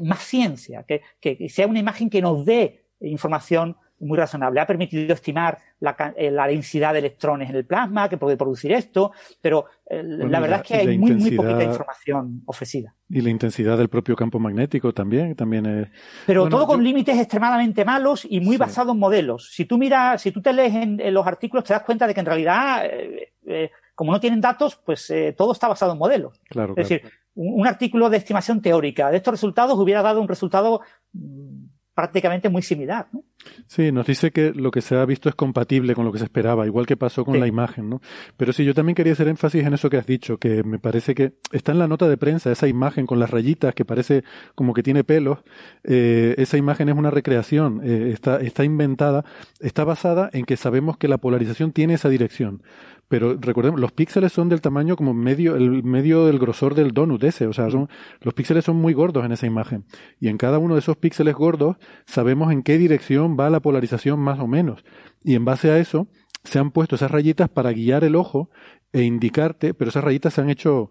más 0.02 0.24
ciencia, 0.24 0.84
que, 0.84 1.02
que, 1.20 1.50
sea 1.50 1.68
una 1.68 1.80
imagen 1.80 2.10
que 2.10 2.22
nos 2.22 2.46
dé 2.46 2.86
información 3.02 3.76
muy 4.00 4.18
razonable. 4.18 4.60
Ha 4.60 4.68
permitido 4.68 5.14
estimar 5.14 5.58
la, 5.80 6.14
eh, 6.18 6.32
la 6.32 6.48
densidad 6.48 6.94
de 6.94 7.00
electrones 7.00 7.50
en 7.50 7.56
el 7.56 7.66
plasma 7.66 8.10
que 8.10 8.18
puede 8.18 8.38
producir 8.38 8.72
esto, 8.72 9.12
pero 9.42 9.66
eh, 9.90 10.02
la 10.04 10.40
verdad 10.40 10.62
es 10.62 10.68
que 10.68 10.76
hay 10.76 10.98
muy, 10.98 11.14
muy 11.14 11.32
poquita 11.32 11.64
información 11.64 12.42
ofrecida. 12.46 12.94
Y 13.10 13.22
la 13.22 13.30
intensidad 13.30 13.78
del 13.78 13.90
propio 13.90 14.16
campo 14.16 14.40
magnético 14.40 14.94
también, 14.94 15.36
también 15.36 15.66
es... 15.66 15.88
Pero 16.26 16.50
todo 16.50 16.68
con 16.68 16.84
límites 16.84 17.18
extremadamente 17.18 17.86
malos 17.86 18.28
y 18.30 18.40
muy 18.40 18.58
basados 18.58 18.94
en 18.94 19.00
modelos. 19.00 19.50
Si 19.52 19.66
tú 19.66 19.78
miras, 19.78 20.22
si 20.22 20.32
tú 20.32 20.42
te 20.42 20.54
lees 20.54 20.74
en, 20.74 21.14
los 21.14 21.26
artículos, 21.26 21.64
te 21.64 21.74
das 21.74 21.84
cuenta 21.84 22.08
de 22.08 22.14
que 22.14 22.20
en 22.20 22.26
realidad, 22.26 22.86
eh, 22.86 23.72
como 23.94 24.12
no 24.12 24.20
tienen 24.20 24.42
datos, 24.42 24.76
pues 24.76 25.12
todo 25.38 25.54
está 25.54 25.68
basado 25.68 25.94
en 25.94 26.00
modelos. 26.00 26.42
Claro, 26.50 26.74
es 26.76 26.90
decir, 26.90 27.10
un, 27.36 27.68
artículo 27.68 28.10
de 28.10 28.18
estimación 28.18 28.62
teórica 28.62 29.12
de 29.12 29.18
estos 29.18 29.34
resultados 29.34 29.78
hubiera 29.78 30.02
dado 30.02 30.22
un 30.22 30.28
resultado 30.28 30.82
mm, 31.14 31.66
prácticamente 31.96 32.50
muy 32.50 32.62
similar. 32.62 33.08
¿no? 33.12 33.24
Sí, 33.68 33.92
nos 33.92 34.06
dice 34.06 34.32
que 34.32 34.52
lo 34.54 34.70
que 34.70 34.82
se 34.82 34.96
ha 34.96 35.06
visto 35.06 35.30
es 35.30 35.36
compatible 35.36 35.96
con 35.96 36.06
lo 36.06 36.12
que 36.12 36.20
se 36.20 36.26
esperaba, 36.26 36.66
igual 36.66 36.86
que 36.86 36.98
pasó 36.98 37.24
con 37.24 37.40
la 37.40 37.48
imagen, 37.48 37.90
¿no? 37.90 38.02
Pero 38.38 38.54
sí, 38.54 38.66
yo 38.66 38.74
también 38.74 38.96
quería 38.96 39.14
hacer 39.14 39.28
énfasis 39.28 39.66
en 39.66 39.74
eso 39.74 39.90
que 39.90 39.98
has 39.98 40.06
dicho, 40.06 40.38
que 40.38 40.64
me 40.64 40.78
parece 40.78 41.16
que 41.16 41.34
está 41.52 41.72
en 41.72 41.80
la 41.80 41.88
nota 41.88 42.08
de 42.08 42.18
prensa 42.18 42.52
esa 42.52 42.68
imagen 42.68 43.06
con 43.06 43.20
las 43.20 43.30
rayitas 43.30 43.74
que 43.74 43.86
parece 43.86 44.24
como 44.56 44.74
que 44.74 44.84
tiene 44.84 45.04
pelos. 45.04 45.40
Eh, 45.84 46.36
esa 46.38 46.58
imagen 46.58 46.90
es 46.90 46.96
una 46.96 47.12
recreación, 47.12 47.82
eh, 47.84 48.12
está, 48.14 48.38
está 48.38 48.64
inventada, 48.64 49.24
está 49.60 49.84
basada 49.84 50.30
en 50.34 50.46
que 50.46 50.58
sabemos 50.58 50.98
que 50.98 51.08
la 51.08 51.18
polarización 51.18 51.72
tiene 51.72 51.94
esa 51.96 52.10
dirección 52.10 52.62
pero 53.08 53.38
recordemos, 53.40 53.80
los 53.80 53.92
píxeles 53.92 54.34
son 54.34 54.50
del 54.50 54.62
tamaño 54.62 54.96
como 54.96 55.14
medio, 55.14 55.56
el 55.56 55.84
medio 55.84 56.26
del 56.26 56.40
grosor 56.40 56.74
del 56.74 56.92
donut 56.92 57.24
ese, 57.24 57.46
o 57.46 57.54
sea, 57.54 57.70
son, 57.70 57.88
los 58.22 58.34
píxeles 58.34 58.66
son 58.66 58.78
muy 58.78 58.94
gordos 58.94 59.24
en 59.26 59.32
esa 59.32 59.46
imagen. 59.46 59.86
Y 60.20 60.30
en 60.30 60.38
cada 60.38 60.58
uno 60.58 60.74
de 60.74 60.80
esos 60.80 60.98
píxeles 60.98 61.36
gordos 61.36 61.78
sabemos 62.06 62.52
en 62.52 62.64
qué 62.64 62.78
dirección 62.78 63.38
va 63.40 63.50
la 63.50 63.60
polarización 63.60 64.20
más 64.20 64.40
o 64.40 64.48
menos. 64.48 64.84
Y 65.24 65.36
en 65.36 65.46
base 65.46 65.70
a 65.70 65.78
eso, 65.78 66.08
se 66.44 66.60
han 66.60 66.72
puesto 66.72 66.96
esas 66.96 67.12
rayitas 67.12 67.50
para 67.50 67.72
guiar 67.72 68.04
el 68.04 68.16
ojo 68.16 68.50
e 68.92 69.04
indicarte, 69.04 69.74
pero 69.74 69.90
esas 69.90 70.04
rayitas 70.04 70.34
se 70.34 70.42
han 70.42 70.50
hecho, 70.50 70.90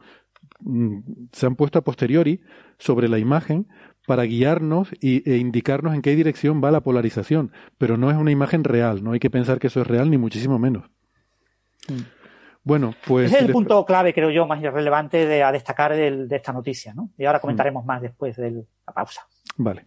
mm, 0.60 0.98
se 1.32 1.46
han 1.46 1.56
puesto 1.56 1.78
a 1.78 1.84
posteriori 1.84 2.40
sobre 2.78 3.08
la 3.08 3.18
imagen 3.18 3.66
para 4.06 4.24
guiarnos 4.24 4.90
y, 5.00 5.28
e 5.28 5.38
indicarnos 5.38 5.94
en 5.94 6.02
qué 6.02 6.14
dirección 6.14 6.62
va 6.62 6.70
la 6.70 6.82
polarización. 6.82 7.52
Pero 7.78 7.96
no 7.96 8.10
es 8.10 8.16
una 8.16 8.30
imagen 8.30 8.64
real, 8.64 9.02
no 9.02 9.12
hay 9.12 9.20
que 9.20 9.30
pensar 9.30 9.58
que 9.58 9.68
eso 9.68 9.80
es 9.80 9.86
real, 9.86 10.10
ni 10.10 10.18
muchísimo 10.18 10.58
menos. 10.58 10.90
Mm. 11.88 12.24
Bueno, 12.64 12.94
pues. 13.06 13.26
Ese 13.26 13.40
es 13.40 13.44
el 13.46 13.52
punto 13.52 13.84
clave, 13.84 14.14
creo 14.14 14.30
yo, 14.30 14.46
más 14.46 14.60
relevante 14.60 15.26
de, 15.26 15.42
a 15.42 15.52
destacar 15.52 15.94
de, 15.94 16.26
esta 16.30 16.52
noticia, 16.52 16.94
¿no? 16.94 17.10
Y 17.18 17.26
ahora 17.26 17.38
comentaremos 17.38 17.84
más 17.84 18.00
después 18.00 18.36
de 18.36 18.50
la 18.86 18.92
pausa. 18.94 19.26
Vale. 19.58 19.84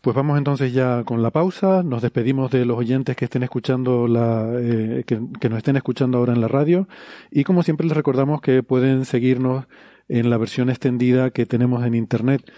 Pues 0.00 0.14
vamos 0.14 0.38
entonces 0.38 0.72
ya 0.72 1.02
con 1.04 1.22
la 1.22 1.32
pausa. 1.32 1.82
Nos 1.82 2.02
despedimos 2.02 2.50
de 2.52 2.64
los 2.64 2.78
oyentes 2.78 3.16
que 3.16 3.24
estén 3.24 3.42
escuchando 3.42 4.06
la, 4.06 4.48
eh, 4.56 5.04
que, 5.04 5.48
nos 5.48 5.58
estén 5.58 5.76
escuchando 5.76 6.18
ahora 6.18 6.32
en 6.32 6.40
la 6.40 6.48
radio. 6.48 6.88
Y 7.32 7.42
como 7.42 7.64
siempre 7.64 7.86
les 7.86 7.96
recordamos 7.96 8.40
que 8.40 8.62
pueden 8.62 9.04
seguirnos 9.04 9.66
en 10.08 10.30
la 10.30 10.38
versión 10.38 10.70
extendida 10.70 11.30
que 11.30 11.46
tenemos 11.46 11.84
en 11.84 11.94
internet. 11.96 12.48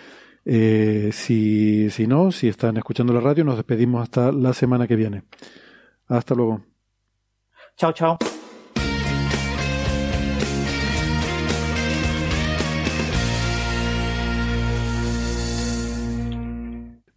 Eh, 0.44 1.10
si, 1.12 1.88
si 1.88 2.06
no, 2.06 2.30
si 2.30 2.48
están 2.48 2.76
escuchando 2.76 3.14
la 3.14 3.20
radio, 3.20 3.42
nos 3.42 3.56
despedimos 3.56 4.02
hasta 4.02 4.30
la 4.32 4.52
semana 4.52 4.86
que 4.86 4.96
viene. 4.96 5.22
Hasta 6.08 6.34
luego. 6.34 6.60
Chao, 7.76 7.92
chao. 7.92 8.18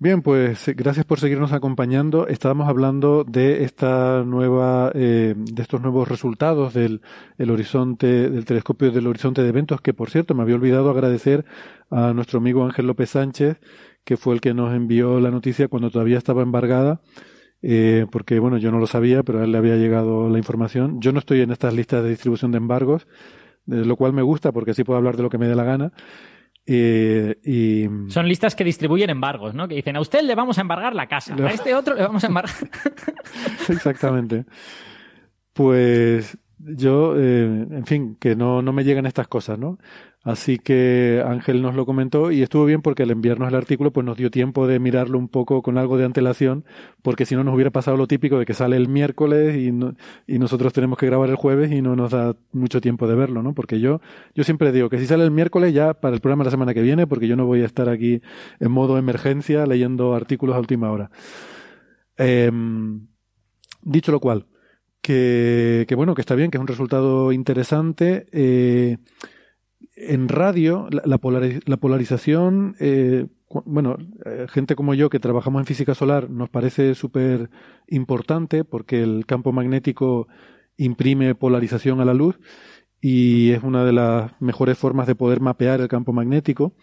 Bien, 0.06 0.22
pues 0.22 0.68
eh, 0.68 0.76
gracias 0.76 1.04
por 1.04 1.20
seguirnos 1.20 1.52
acompañando. 1.52 2.28
Estábamos 2.28 2.70
hablando 2.70 3.24
de 3.24 3.64
esta 3.64 4.24
nueva, 4.24 4.92
eh, 4.94 5.34
de 5.36 5.62
estos 5.64 5.82
nuevos 5.82 6.08
resultados 6.08 6.76
del 6.76 7.02
el 7.40 7.50
horizonte, 7.50 8.30
del 8.30 8.46
telescopio 8.46 8.92
del 8.92 9.08
horizonte 9.08 9.42
de 9.42 9.50
eventos, 9.50 9.82
que 9.82 9.96
por 9.96 10.12
cierto 10.12 10.36
me 10.36 10.44
había 10.44 10.58
olvidado 10.58 10.92
agradecer 10.92 11.44
a 11.90 12.14
nuestro 12.14 12.38
amigo 12.38 12.64
Ángel 12.64 12.86
López 12.86 13.10
Sánchez, 13.10 13.60
que 14.04 14.16
fue 14.16 14.36
el 14.36 14.42
que 14.42 14.54
nos 14.54 14.76
envió 14.76 15.20
la 15.20 15.32
noticia 15.32 15.70
cuando 15.70 15.90
todavía 15.90 16.20
estaba 16.20 16.44
embargada, 16.44 17.02
eh, 17.64 18.06
porque 18.12 18.38
bueno, 18.38 18.60
yo 18.60 18.70
no 18.70 18.78
lo 18.78 18.86
sabía, 18.86 19.24
pero 19.24 19.40
a 19.40 19.46
él 19.46 19.54
le 19.54 19.58
había 19.58 19.76
llegado 19.76 20.30
la 20.30 20.38
información. 20.38 21.02
Yo 21.02 21.14
no 21.14 21.18
estoy 21.18 21.42
en 21.42 21.50
estas 21.50 21.74
listas 21.74 22.04
de 22.04 22.12
distribución 22.12 22.52
de 22.52 22.60
embargos, 22.60 23.08
lo 23.66 23.96
cual 23.96 24.14
me 24.14 24.22
gusta 24.22 24.52
porque 24.52 24.70
así 24.70 24.84
puedo 24.84 24.98
hablar 24.98 25.18
de 25.18 25.24
lo 25.24 25.32
que 25.32 25.40
me 25.40 25.48
dé 25.48 25.56
la 25.56 25.64
gana. 25.64 25.94
Eh, 26.66 27.38
y... 27.44 28.10
Son 28.10 28.28
listas 28.28 28.56
que 28.56 28.64
distribuyen 28.64 29.10
embargos, 29.10 29.54
¿no? 29.54 29.68
Que 29.68 29.76
dicen, 29.76 29.96
a 29.96 30.02
usted 30.02 30.22
le 30.24 30.36
vamos 30.36 30.58
a 30.58 30.62
embargar 30.62 30.96
la 30.96 31.08
casa, 31.08 31.36
a 31.36 31.52
este 31.52 31.76
otro 31.76 31.96
le 31.96 32.02
vamos 32.02 32.24
a 32.24 32.28
embargar. 32.28 32.56
Exactamente. 33.70 34.46
Pues 35.54 36.38
yo, 36.58 37.16
eh, 37.18 37.44
en 37.44 37.86
fin, 37.86 38.18
que 38.20 38.36
no, 38.36 38.62
no 38.62 38.74
me 38.74 38.84
llegan 38.84 39.06
estas 39.06 39.28
cosas, 39.28 39.60
¿no? 39.60 39.78
Así 40.26 40.58
que 40.58 41.24
Ángel 41.24 41.62
nos 41.62 41.76
lo 41.76 41.86
comentó 41.86 42.32
y 42.32 42.42
estuvo 42.42 42.66
bien 42.66 42.82
porque 42.82 43.04
al 43.04 43.12
enviarnos 43.12 43.48
el 43.48 43.54
artículo 43.54 43.94
pues 43.94 44.04
nos 44.04 44.18
dio 44.18 44.32
tiempo 44.32 44.66
de 44.66 44.80
mirarlo 44.80 45.20
un 45.20 45.28
poco 45.28 45.62
con 45.62 45.78
algo 45.78 46.00
de 46.00 46.06
antelación 46.06 46.66
porque 47.04 47.28
si 47.28 47.36
no 47.36 47.44
nos 47.44 47.54
hubiera 47.54 47.70
pasado 47.70 47.96
lo 47.96 48.08
típico 48.08 48.40
de 48.40 48.46
que 48.48 48.56
sale 48.56 48.76
el 48.76 48.88
miércoles 48.88 49.56
y, 49.56 49.68
y 50.26 50.40
nosotros 50.40 50.74
tenemos 50.74 50.98
que 50.98 51.06
grabar 51.06 51.30
el 51.30 51.36
jueves 51.36 51.72
y 51.72 51.84
no 51.84 51.96
nos 51.96 52.10
da 52.10 52.36
mucho 52.54 52.82
tiempo 52.82 53.08
de 53.08 53.14
verlo, 53.14 53.44
¿no? 53.44 53.54
Porque 53.54 53.80
yo, 53.80 54.02
yo 54.34 54.44
siempre 54.44 54.72
digo 54.72 54.90
que 54.90 54.98
si 54.98 55.06
sale 55.06 55.24
el 55.24 55.30
miércoles 55.30 55.76
ya 55.76 55.94
para 55.94 56.16
el 56.16 56.22
programa 56.22 56.44
de 56.44 56.48
la 56.48 56.52
semana 56.52 56.74
que 56.74 56.82
viene 56.82 57.06
porque 57.06 57.28
yo 57.28 57.36
no 57.36 57.46
voy 57.46 57.62
a 57.62 57.66
estar 57.66 57.88
aquí 57.88 58.20
en 58.60 58.72
modo 58.72 58.98
emergencia 58.98 59.68
leyendo 59.68 60.16
artículos 60.16 60.56
a 60.56 60.60
última 60.60 60.90
hora. 60.92 61.12
Em, 62.18 63.08
dicho 63.84 64.12
lo 64.12 64.20
cual, 64.20 64.48
que, 65.02 65.86
que, 65.88 65.94
bueno, 65.94 66.16
que 66.16 66.22
está 66.22 66.34
bien, 66.34 66.50
que 66.50 66.58
es 66.58 66.62
un 66.62 66.68
resultado 66.68 67.32
interesante. 67.32 68.26
Eh, 68.32 68.98
en 69.96 70.28
radio, 70.28 70.88
la, 70.92 71.02
la, 71.06 71.78
polarización, 71.78 72.76
eh, 72.80 73.28
bueno, 73.66 73.98
eh, 74.26 74.46
gente 74.50 74.76
como 74.76 74.94
yo 74.94 75.10
que 75.10 75.20
trabajamos 75.20 75.62
en 75.62 75.66
física 75.66 75.96
solar 75.96 76.30
nos 76.30 76.50
parece 76.50 76.96
súper 76.96 77.50
importante 77.88 78.64
porque 78.64 79.02
el 79.02 79.26
campo 79.26 79.52
magnético 79.52 80.28
imprime 80.78 81.36
polarización 81.36 82.02
a 82.02 82.06
la 82.06 82.14
luz 82.14 82.40
y 83.02 83.52
es 83.52 83.64
una 83.64 83.86
de 83.86 83.94
las 83.94 84.32
mejores 84.42 84.78
formas 84.78 85.08
de 85.08 85.16
poder 85.16 85.40
mapear 85.40 85.80
el 85.80 85.88
campo 85.88 86.12
magnético. 86.12 86.74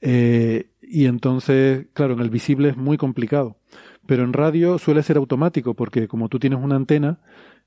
Eh, 0.00 0.70
y 0.82 1.06
entonces, 1.06 1.86
claro, 1.92 2.14
en 2.14 2.20
el 2.20 2.30
visible 2.30 2.70
es 2.70 2.76
muy 2.76 2.96
complicado. 2.96 3.58
Pero 4.06 4.24
en 4.24 4.32
radio 4.32 4.78
suele 4.78 5.02
ser 5.02 5.16
automático 5.18 5.74
porque 5.74 6.08
como 6.08 6.28
tú 6.28 6.38
tienes 6.38 6.60
una 6.62 6.76
antena, 6.76 7.20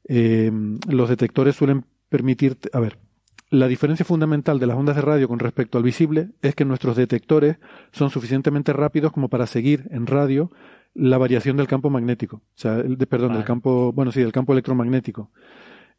los 0.07 1.09
detectores 1.09 1.55
suelen 1.55 1.86
permitirte, 2.09 2.70
a 2.74 2.80
ver, 2.80 2.97
la 3.53 3.67
diferencia 3.67 4.03
fundamental 4.03 4.57
de 4.57 4.65
las 4.65 4.75
ondas 4.75 4.95
de 4.95 5.03
radio 5.03 5.27
con 5.27 5.37
respecto 5.37 5.77
al 5.77 5.83
visible 5.83 6.29
es 6.41 6.55
que 6.55 6.65
nuestros 6.65 6.95
detectores 6.97 7.57
son 7.91 8.09
suficientemente 8.09 8.73
rápidos 8.73 9.11
como 9.11 9.29
para 9.29 9.45
seguir 9.45 9.87
en 9.91 10.07
radio 10.07 10.49
la 10.95 11.19
variación 11.19 11.55
del 11.55 11.67
campo 11.67 11.91
magnético. 11.91 12.37
O 12.37 12.55
sea, 12.55 12.77
el, 12.77 12.97
perdón, 13.05 13.33
del 13.33 13.43
campo, 13.43 13.93
bueno, 13.93 14.11
sí, 14.11 14.21
del 14.21 14.31
campo 14.31 14.53
electromagnético. 14.53 15.29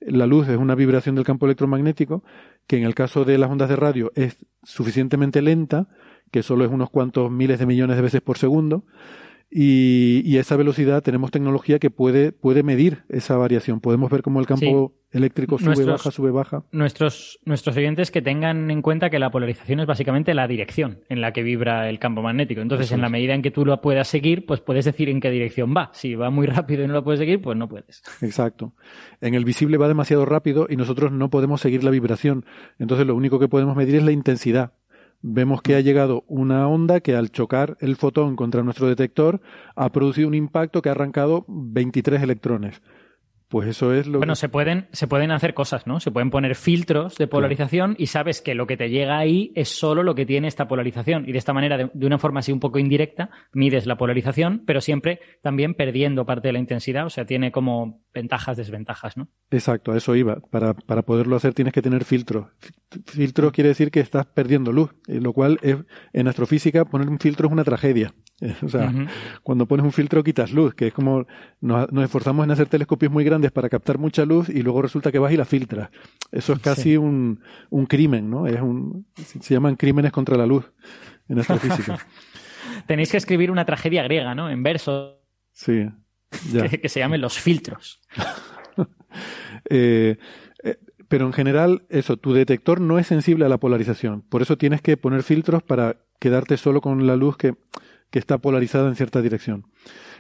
La 0.01 0.27
luz 0.27 0.49
es 0.49 0.57
una 0.57 0.75
vibración 0.75 1.15
del 1.15 1.25
campo 1.25 1.47
electromagnético 1.47 2.25
que 2.67 2.77
en 2.77 2.83
el 2.83 2.97
caso 2.97 3.25
de 3.25 3.39
las 3.39 3.49
ondas 3.49 3.69
de 3.69 3.77
radio 3.77 4.11
es 4.17 4.37
suficientemente 4.65 5.41
lenta, 5.41 5.87
que 6.33 6.43
solo 6.43 6.65
es 6.65 6.73
unos 6.73 6.91
cuantos 6.91 7.31
miles 7.31 7.61
de 7.61 7.67
millones 7.67 7.95
de 7.95 8.03
veces 8.03 8.21
por 8.21 8.37
segundo, 8.37 8.85
y, 9.51 10.23
y, 10.25 10.39
esa 10.39 10.57
velocidad 10.57 11.03
tenemos 11.03 11.31
tecnología 11.31 11.79
que 11.79 11.91
puede, 11.91 12.33
puede 12.33 12.63
medir 12.63 13.05
esa 13.09 13.37
variación. 13.37 13.81
Podemos 13.81 14.11
ver 14.11 14.23
cómo 14.23 14.41
el 14.41 14.47
campo 14.47 14.95
eléctrico 15.15 15.59
sube, 15.59 15.85
baja, 15.85 16.11
sube, 16.11 16.31
baja. 16.31 16.65
Nuestros, 16.73 17.39
nuestros 17.45 17.77
oyentes 17.77 18.11
que 18.11 18.21
tengan 18.21 18.71
en 18.71 18.83
cuenta 18.83 19.11
que 19.11 19.19
la 19.19 19.31
polarización 19.31 19.81
es 19.81 19.87
básicamente 19.87 20.35
la 20.35 20.49
dirección 20.49 21.01
en 21.09 21.21
la 21.21 21.33
que 21.33 21.43
vibra 21.43 21.89
el 21.89 21.99
campo 22.01 22.21
magnético. 22.21 22.61
Entonces, 22.61 22.91
en 22.91 23.01
la 23.01 23.09
medida 23.09 23.35
en 23.35 23.43
que 23.43 23.53
tú 23.53 23.65
lo 23.65 23.81
puedas 23.81 24.09
seguir, 24.09 24.45
pues 24.45 24.61
puedes 24.61 24.85
decir 24.85 25.09
en 25.09 25.21
qué 25.21 25.31
dirección 25.31 25.73
va. 25.77 25.91
Si 25.93 26.15
va 26.17 26.31
muy 26.31 26.47
rápido 26.47 26.83
y 26.83 26.89
no 26.89 26.95
lo 26.95 27.05
puedes 27.05 27.21
seguir, 27.21 27.41
pues 27.41 27.57
no 27.57 27.69
puedes. 27.69 28.03
Exacto. 28.23 28.75
En 29.21 29.35
el 29.35 29.45
visible 29.45 29.77
va 29.77 29.87
demasiado 29.87 30.25
rápido 30.25 30.67
y 30.69 30.77
nosotros 30.77 31.13
no 31.13 31.31
podemos 31.31 31.61
seguir 31.61 31.85
la 31.85 31.91
vibración. 31.91 32.45
Entonces, 32.79 33.07
lo 33.07 33.15
único 33.15 33.39
que 33.39 33.49
podemos 33.49 33.77
medir 33.77 33.97
es 33.97 34.03
la 34.03 34.13
intensidad 34.13 34.73
vemos 35.27 35.63
que 35.63 35.75
ha 35.75 35.81
llegado 35.81 36.23
una 36.29 36.69
onda 36.69 37.01
que 37.01 37.17
al 37.17 37.31
chocar 37.31 37.79
el 37.81 37.97
fotón 37.97 38.37
contra 38.37 38.63
nuestro 38.63 38.87
detector 38.89 39.41
ha 39.75 39.91
producido 39.91 40.29
un 40.29 40.35
impacto 40.35 40.83
que 40.83 40.91
ha 40.91 40.93
arrancado 40.93 41.47
23 41.49 42.23
electrones. 42.23 42.83
Pues 43.55 43.69
eso 43.69 43.95
es 43.95 44.09
lo 44.09 44.19
Bueno, 44.19 44.35
se 44.35 44.49
pueden, 44.49 44.89
se 44.91 45.07
pueden 45.07 45.31
hacer 45.31 45.55
cosas, 45.55 45.87
¿no? 45.87 46.01
Se 46.01 46.11
pueden 46.11 46.29
poner 46.29 46.57
filtros 46.57 47.15
de 47.15 47.29
polarización 47.29 47.95
y 48.01 48.09
sabes 48.09 48.41
que 48.41 48.53
lo 48.53 48.67
que 48.67 48.77
te 48.77 48.91
llega 48.91 49.17
ahí 49.17 49.53
es 49.55 49.69
solo 49.69 50.03
lo 50.03 50.17
que 50.17 50.27
tiene 50.27 50.49
esta 50.49 50.67
polarización. 50.67 51.29
Y 51.29 51.31
de 51.31 51.39
esta 51.39 51.53
manera, 51.53 51.77
de, 51.77 51.89
una 52.05 52.19
forma 52.19 52.41
así 52.41 52.51
un 52.51 52.59
poco 52.59 52.81
indirecta, 52.81 53.31
mides 53.53 53.87
la 53.87 53.97
polarización, 53.97 54.65
pero 54.67 54.81
siempre 54.81 55.21
también 55.41 55.75
perdiendo 55.75 56.27
parte 56.27 56.49
de 56.49 56.53
la 56.55 56.59
intensidad. 56.59 57.07
O 57.07 57.11
sea, 57.11 57.27
tiene 57.27 57.53
como 57.53 58.03
ventajas, 58.13 58.57
desventajas, 58.57 59.17
¿no? 59.17 59.29
Exacto, 59.53 59.93
a 59.93 59.99
eso 59.99 60.17
iba. 60.17 60.41
Para, 60.51 60.75
para 60.75 61.03
poderlo 61.03 61.37
hacer 61.37 61.55
tienes 61.55 61.73
que 61.73 61.81
tener 61.81 62.05
filtros. 62.05 62.49
Filtros 63.07 63.53
quiere 63.53 63.69
decir 63.69 63.93
que 63.93 64.01
estás 64.01 64.27
perdiendo 64.27 64.73
luz, 64.73 64.97
eh, 65.07 65.21
lo 65.21 65.33
cual 65.33 65.61
es, 65.63 65.77
en 66.13 66.27
astrofísica 66.27 66.87
poner 66.87 67.09
un 67.09 67.21
filtro 67.21 67.47
es 67.47 67.53
una 67.53 67.63
tragedia. 67.63 68.15
O 68.63 68.69
sea, 68.69 68.93
cuando 69.43 69.67
pones 69.67 69.85
un 69.85 69.93
filtro 69.93 70.23
quitas 70.25 70.53
luz, 70.53 70.75
que 70.75 70.89
es 70.89 70.93
como 70.93 71.27
nos, 71.61 71.89
esforzamos 72.05 72.45
en 72.45 72.51
hacer 72.51 72.67
telescopios 72.69 73.13
muy 73.13 73.25
grandes 73.25 73.53
para 73.53 73.69
captar 73.69 73.99
mucha 73.99 74.25
luz 74.25 74.49
y 74.49 74.63
luego 74.63 74.83
resulta 74.83 75.13
que 75.13 75.19
vas 75.19 75.33
y 75.33 75.37
la 75.37 75.45
filtras. 75.45 75.91
Eso 76.33 76.55
es 76.55 76.59
casi 76.59 76.97
un, 76.97 77.41
un, 77.71 77.87
crimen, 77.87 78.31
¿no? 78.31 78.47
Es 78.47 78.61
un, 78.61 79.07
se 79.15 79.55
llaman 79.55 79.77
crímenes 79.77 80.13
contra 80.13 80.37
la 80.37 80.47
luz 80.47 80.71
en 81.29 81.39
astrofísica. 81.39 81.99
Tenéis 82.87 83.11
que 83.11 83.17
escribir 83.17 83.51
una 83.51 83.65
tragedia 83.65 84.03
griega, 84.03 84.35
¿no? 84.35 84.51
En 84.51 84.63
verso. 84.63 85.21
Sí. 85.53 85.89
Que, 86.51 86.81
que, 86.81 86.89
se 86.89 86.99
llamen 86.99 87.21
los 87.21 87.39
filtros. 87.39 88.01
eh, 89.71 90.17
pero 91.07 91.27
en 91.27 91.33
general, 91.33 91.85
eso, 91.91 92.17
tu 92.17 92.33
detector 92.33 92.81
no 92.81 92.99
es 92.99 93.07
sensible 93.07 93.45
a 93.45 93.49
la 93.49 93.59
polarización. 93.59 94.23
Por 94.23 94.43
eso 94.43 94.59
tienes 94.59 94.83
que 94.83 94.97
poner 94.97 95.23
filtros 95.23 95.63
para 95.63 95.99
quedarte 96.19 96.57
solo 96.57 96.81
con 96.81 97.07
la 97.07 97.15
luz 97.15 97.37
que, 97.37 97.55
que 98.15 98.21
está 98.21 98.39
polarizada 98.39 98.87
en 98.87 98.95
cierta 98.95 99.23
dirección. 99.23 99.67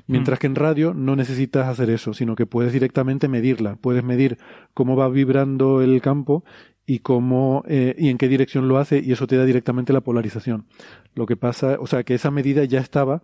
Mientras 0.08 0.36
mm. 0.36 0.40
que 0.40 0.46
en 0.48 0.54
radio 0.56 0.94
no 0.94 1.14
necesitas 1.14 1.68
hacer 1.68 1.90
eso, 1.90 2.12
sino 2.12 2.34
que 2.34 2.44
puedes 2.44 2.72
directamente 2.72 3.28
medirla. 3.28 3.76
Puedes 3.76 4.02
medir 4.02 4.36
cómo 4.74 4.96
va 4.96 5.08
vibrando 5.08 5.80
el 5.80 6.02
campo 6.02 6.42
y 6.86 6.98
cómo 6.98 7.62
eh, 7.68 7.94
y 7.96 8.08
en 8.08 8.18
qué 8.18 8.26
dirección 8.26 8.66
lo 8.66 8.78
hace 8.78 8.98
y 8.98 9.12
eso 9.12 9.28
te 9.28 9.36
da 9.36 9.44
directamente 9.44 9.92
la 9.92 10.00
polarización. 10.00 10.66
Lo 11.14 11.24
que 11.26 11.36
pasa, 11.36 11.76
o 11.78 11.86
sea, 11.86 12.02
que 12.02 12.14
esa 12.14 12.32
medida 12.32 12.64
ya 12.64 12.80
estaba 12.80 13.22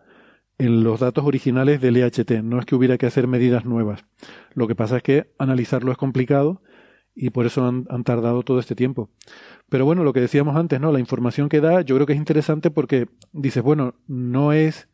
en 0.57 0.85
los 0.85 1.01
datos 1.01 1.25
originales 1.25 1.81
del 1.81 1.97
EHT. 1.97 2.31
No 2.45 2.61
es 2.61 2.65
que 2.65 2.77
hubiera 2.77 2.97
que 2.97 3.07
hacer 3.07 3.27
medidas 3.27 3.65
nuevas. 3.65 4.05
Lo 4.55 4.69
que 4.69 4.77
pasa 4.77 4.99
es 4.99 5.03
que 5.03 5.33
analizarlo 5.37 5.91
es 5.91 5.99
complicado 5.99 6.63
y 7.13 7.31
por 7.31 7.45
eso 7.45 7.67
han, 7.67 8.05
tardado 8.05 8.45
todo 8.45 8.61
este 8.61 8.77
tiempo. 8.77 9.11
Pero 9.71 9.85
bueno, 9.85 10.03
lo 10.03 10.13
que 10.13 10.21
decíamos 10.21 10.57
antes, 10.57 10.81
¿no? 10.81 10.93
La 10.93 10.99
información 10.99 11.49
que 11.49 11.61
da, 11.61 11.81
yo 11.83 11.95
creo 11.95 12.07
que 12.07 12.13
es 12.13 12.19
interesante 12.19 12.73
porque 12.73 13.07
dices, 13.33 13.63
bueno, 13.63 13.95
no 14.09 14.53
es, 14.53 14.89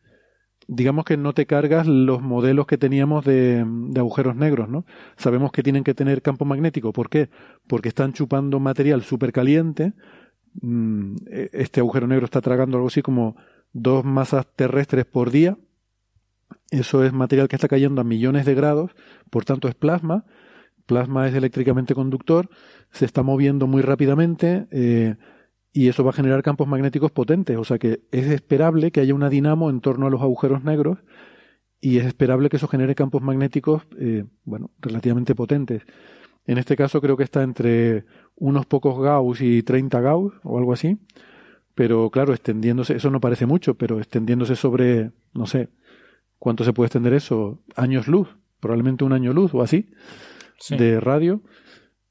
digamos 0.68 1.07
que 1.07 1.16
no 1.16 1.33
te 1.33 1.47
cargas 1.47 1.87
los 1.87 2.20
modelos 2.20 2.66
que 2.66 2.77
teníamos 2.77 3.24
de, 3.24 3.64
agujeros 3.97 4.37
negros, 4.37 4.68
¿no? 4.68 4.85
Sabemos 5.16 5.51
que 5.51 5.62
tienen 5.62 5.83
que 5.83 5.95
tener 5.95 6.20
campo 6.20 6.45
magnético. 6.45 6.93
¿Por 6.93 7.09
qué? 7.09 7.31
Porque 7.66 7.89
están 7.89 8.12
chupando 8.12 8.61
material 8.61 9.03
súper 9.03 9.33
caliente. 9.33 9.95
Mm, 10.61 11.16
e, 11.31 11.49
este 11.55 11.81
agujero 11.81 12.07
negro 12.07 12.27
está 12.27 12.43
tragando 12.43 12.77
algo 12.77 12.89
así 12.89 13.01
como 13.01 13.35
dos 13.72 14.05
masas 14.05 14.47
terrestres 14.57 15.07
por 15.07 15.31
día. 15.31 15.57
Eso 16.70 17.03
es 17.03 17.14
material 17.14 17.49
que 17.49 17.57
está 17.57 17.66
cayendo 17.66 18.03
a 18.03 18.05
millones 18.05 18.45
de 18.45 18.55
grados, 18.55 18.91
por 19.31 19.47
tanto 19.47 19.68
es 19.68 19.74
plasma 19.74 20.27
plasma 20.87 21.28
es 21.28 21.34
eléctricamente 21.34 21.95
conductor, 21.95 22.49
se 22.91 23.05
está 23.05 23.22
moviendo 23.22 23.66
muy 23.66 23.82
rápidamente 23.82 24.66
eh, 24.70 25.16
y 25.72 25.89
eso 25.89 26.05
va 26.05 26.11
a 26.11 26.14
generar 26.14 26.43
campos 26.43 26.66
magnéticos 26.66 27.11
potentes. 27.11 27.59
O 27.59 27.64
sea 27.64 27.78
que 27.78 28.01
es 28.11 28.28
esperable 28.28 28.91
que 28.91 29.01
haya 29.01 29.14
una 29.14 29.28
dinamo 29.28 29.68
en 29.68 29.80
torno 29.80 30.07
a 30.07 30.11
los 30.11 30.22
agujeros 30.22 30.64
negros 30.64 30.99
y 31.80 31.99
es 31.99 32.07
esperable 32.07 32.49
que 32.49 32.57
eso 32.57 32.68
genere 32.68 32.95
campos 32.95 33.20
magnéticos, 33.20 33.82
eh, 33.99 34.24
bueno, 34.45 34.70
relativamente 34.80 35.34
potentes. 35.34 35.82
En 36.47 36.59
este 36.59 36.76
caso 36.76 37.01
creo 37.01 37.16
que 37.16 37.24
está 37.24 37.43
entre 37.43 38.07
unos 38.37 38.64
pocos 38.66 38.99
Gauss 38.99 39.41
y 39.41 39.62
30 39.62 40.01
Gauss 40.01 40.32
o 40.45 40.59
algo 40.59 40.72
así. 40.72 40.99
Pero 41.74 42.09
claro, 42.09 42.32
extendiéndose, 42.32 42.97
eso 42.97 43.11
no 43.11 43.20
parece 43.20 43.45
mucho, 43.45 43.74
pero 43.74 43.99
extendiéndose 43.99 44.57
sobre, 44.57 45.11
no 45.34 45.47
sé, 45.47 45.68
¿cuánto 46.39 46.64
se 46.64 46.72
puede 46.72 46.87
extender 46.87 47.12
eso? 47.12 47.59
Años 47.74 48.09
luz, 48.09 48.34
probablemente 48.61 49.05
un 49.05 49.12
año 49.12 49.34
luz 49.34 49.53
o 49.53 49.61
así 49.61 49.91
de 50.70 51.00
radio, 51.00 51.42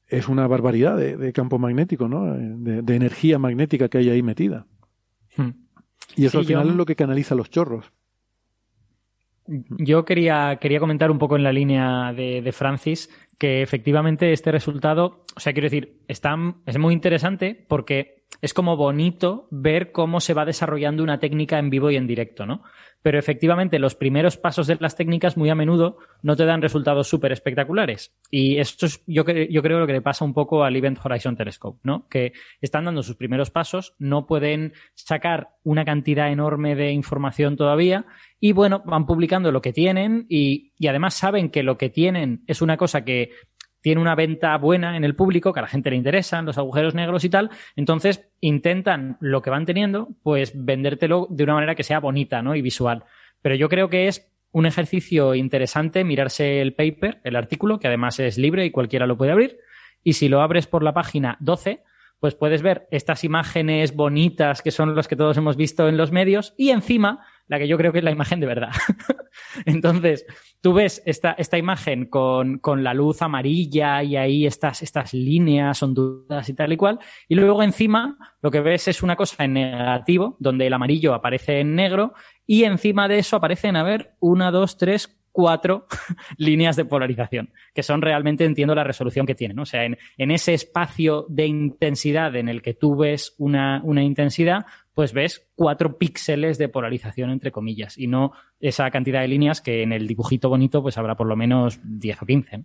es 0.08 0.28
una 0.28 0.46
barbaridad 0.46 0.96
de, 0.96 1.32
campo 1.32 1.58
magnético, 1.58 2.08
¿no? 2.08 2.34
De, 2.34 2.94
energía 2.94 3.38
magnética 3.38 3.88
que 3.88 3.98
hay 3.98 4.10
ahí 4.10 4.22
metida. 4.22 4.66
Hmm. 5.36 5.50
Y 6.14 6.26
eso 6.26 6.38
al 6.38 6.46
final 6.46 6.70
es 6.70 6.74
lo 6.74 6.86
que 6.86 6.96
canaliza 6.96 7.34
los 7.34 7.50
chorros. 7.50 7.92
Yo 9.46 10.04
quería, 10.04 10.58
quería 10.60 10.80
comentar 10.80 11.10
un 11.10 11.18
poco 11.18 11.36
en 11.36 11.44
la 11.44 11.52
línea 11.52 12.12
de, 12.12 12.42
de, 12.42 12.52
Francis 12.52 13.08
que 13.38 13.62
efectivamente 13.62 14.32
este 14.32 14.50
resultado, 14.50 15.24
o 15.36 15.40
sea, 15.40 15.52
quiero 15.52 15.66
decir, 15.66 16.00
está, 16.08 16.36
es 16.64 16.78
muy 16.78 16.94
interesante 16.94 17.54
porque 17.68 18.15
es 18.42 18.52
como 18.52 18.76
bonito 18.76 19.48
ver 19.50 19.92
cómo 19.92 20.20
se 20.20 20.34
va 20.34 20.44
desarrollando 20.44 21.02
una 21.02 21.18
técnica 21.18 21.58
en 21.58 21.70
vivo 21.70 21.90
y 21.90 21.96
en 21.96 22.06
directo, 22.06 22.46
¿no? 22.46 22.62
pero 23.06 23.20
efectivamente 23.20 23.78
los 23.78 23.94
primeros 23.94 24.36
pasos 24.36 24.66
de 24.66 24.78
las 24.80 24.96
técnicas 24.96 25.36
muy 25.36 25.48
a 25.48 25.54
menudo 25.54 25.98
no 26.22 26.34
te 26.34 26.44
dan 26.44 26.60
resultados 26.60 27.06
súper 27.06 27.30
espectaculares. 27.30 28.12
Y 28.32 28.58
esto 28.58 28.86
es, 28.86 29.00
yo, 29.06 29.24
yo 29.24 29.62
creo 29.62 29.78
lo 29.78 29.86
que 29.86 29.92
le 29.92 30.02
pasa 30.02 30.24
un 30.24 30.34
poco 30.34 30.64
al 30.64 30.74
Event 30.74 30.98
Horizon 31.04 31.36
Telescope, 31.36 31.78
¿no? 31.84 32.08
Que 32.08 32.32
están 32.60 32.84
dando 32.84 33.04
sus 33.04 33.14
primeros 33.14 33.52
pasos, 33.52 33.94
no 34.00 34.26
pueden 34.26 34.72
sacar 34.94 35.50
una 35.62 35.84
cantidad 35.84 36.32
enorme 36.32 36.74
de 36.74 36.90
información 36.90 37.56
todavía 37.56 38.06
y 38.40 38.50
bueno, 38.50 38.82
van 38.84 39.06
publicando 39.06 39.52
lo 39.52 39.62
que 39.62 39.72
tienen 39.72 40.26
y, 40.28 40.72
y 40.76 40.88
además 40.88 41.14
saben 41.14 41.50
que 41.50 41.62
lo 41.62 41.78
que 41.78 41.90
tienen 41.90 42.42
es 42.48 42.60
una 42.60 42.76
cosa 42.76 43.04
que 43.04 43.30
tiene 43.80 44.00
una 44.00 44.14
venta 44.14 44.56
buena 44.56 44.96
en 44.96 45.04
el 45.04 45.14
público, 45.14 45.52
que 45.52 45.60
a 45.60 45.62
la 45.62 45.68
gente 45.68 45.90
le 45.90 45.96
interesan, 45.96 46.44
los 46.44 46.58
agujeros 46.58 46.94
negros 46.94 47.24
y 47.24 47.30
tal, 47.30 47.50
entonces 47.76 48.28
intentan 48.40 49.16
lo 49.20 49.42
que 49.42 49.50
van 49.50 49.66
teniendo, 49.66 50.08
pues 50.22 50.52
vendértelo 50.54 51.26
de 51.30 51.44
una 51.44 51.54
manera 51.54 51.74
que 51.74 51.84
sea 51.84 52.00
bonita, 52.00 52.42
¿no? 52.42 52.54
Y 52.54 52.62
visual. 52.62 53.04
Pero 53.42 53.54
yo 53.54 53.68
creo 53.68 53.88
que 53.88 54.08
es 54.08 54.28
un 54.52 54.66
ejercicio 54.66 55.34
interesante 55.34 56.02
mirarse 56.02 56.62
el 56.62 56.74
paper, 56.74 57.20
el 57.24 57.36
artículo, 57.36 57.78
que 57.78 57.88
además 57.88 58.18
es 58.18 58.38
libre 58.38 58.64
y 58.64 58.70
cualquiera 58.70 59.06
lo 59.06 59.16
puede 59.16 59.32
abrir. 59.32 59.58
Y 60.02 60.14
si 60.14 60.28
lo 60.28 60.40
abres 60.40 60.66
por 60.66 60.82
la 60.82 60.94
página 60.94 61.36
12, 61.40 61.82
pues 62.20 62.34
puedes 62.34 62.62
ver 62.62 62.88
estas 62.90 63.24
imágenes 63.24 63.94
bonitas 63.94 64.62
que 64.62 64.70
son 64.70 64.94
las 64.94 65.08
que 65.08 65.16
todos 65.16 65.36
hemos 65.36 65.56
visto 65.56 65.88
en 65.88 65.96
los 65.96 66.10
medios 66.10 66.54
y 66.56 66.70
encima 66.70 67.26
la 67.48 67.58
que 67.58 67.68
yo 67.68 67.76
creo 67.76 67.92
que 67.92 67.98
es 67.98 68.04
la 68.04 68.10
imagen 68.10 68.40
de 68.40 68.46
verdad. 68.46 68.70
Entonces, 69.64 70.26
tú 70.60 70.72
ves 70.72 71.02
esta, 71.06 71.32
esta 71.32 71.58
imagen 71.58 72.06
con, 72.06 72.58
con, 72.58 72.82
la 72.82 72.94
luz 72.94 73.22
amarilla 73.22 74.02
y 74.02 74.16
ahí 74.16 74.46
estas, 74.46 74.82
estas 74.82 75.14
líneas 75.14 75.82
onduladas 75.82 76.48
y 76.48 76.54
tal 76.54 76.72
y 76.72 76.76
cual, 76.76 76.98
y 77.28 77.34
luego 77.34 77.62
encima 77.62 78.16
lo 78.42 78.50
que 78.50 78.60
ves 78.60 78.88
es 78.88 79.02
una 79.02 79.16
cosa 79.16 79.44
en 79.44 79.54
negativo, 79.54 80.36
donde 80.40 80.66
el 80.66 80.72
amarillo 80.72 81.14
aparece 81.14 81.60
en 81.60 81.74
negro, 81.74 82.14
y 82.46 82.64
encima 82.64 83.08
de 83.08 83.18
eso 83.18 83.36
aparecen, 83.36 83.76
a 83.76 83.82
ver, 83.82 84.12
una, 84.20 84.50
dos, 84.50 84.76
tres, 84.76 85.16
cuatro 85.36 85.86
líneas 86.38 86.76
de 86.76 86.86
polarización, 86.86 87.50
que 87.74 87.82
son 87.82 88.00
realmente, 88.00 88.44
entiendo, 88.46 88.74
la 88.74 88.84
resolución 88.84 89.26
que 89.26 89.34
tienen. 89.34 89.58
O 89.58 89.66
sea, 89.66 89.84
en, 89.84 89.98
en, 90.16 90.30
ese 90.30 90.54
espacio 90.54 91.26
de 91.28 91.46
intensidad 91.46 92.34
en 92.36 92.48
el 92.48 92.62
que 92.62 92.72
tú 92.72 92.96
ves 92.96 93.34
una, 93.36 93.82
una 93.84 94.02
intensidad, 94.02 94.64
pues 94.96 95.12
ves 95.12 95.46
cuatro 95.54 95.98
píxeles 95.98 96.56
de 96.56 96.70
polarización, 96.70 97.28
entre 97.28 97.52
comillas, 97.52 97.98
y 97.98 98.06
no 98.06 98.32
esa 98.60 98.90
cantidad 98.90 99.20
de 99.20 99.28
líneas 99.28 99.60
que 99.60 99.82
en 99.82 99.92
el 99.92 100.06
dibujito 100.06 100.48
bonito 100.48 100.80
pues 100.80 100.96
habrá 100.96 101.14
por 101.14 101.26
lo 101.26 101.36
menos 101.36 101.78
10 101.84 102.22
o 102.22 102.24
15. 102.24 102.64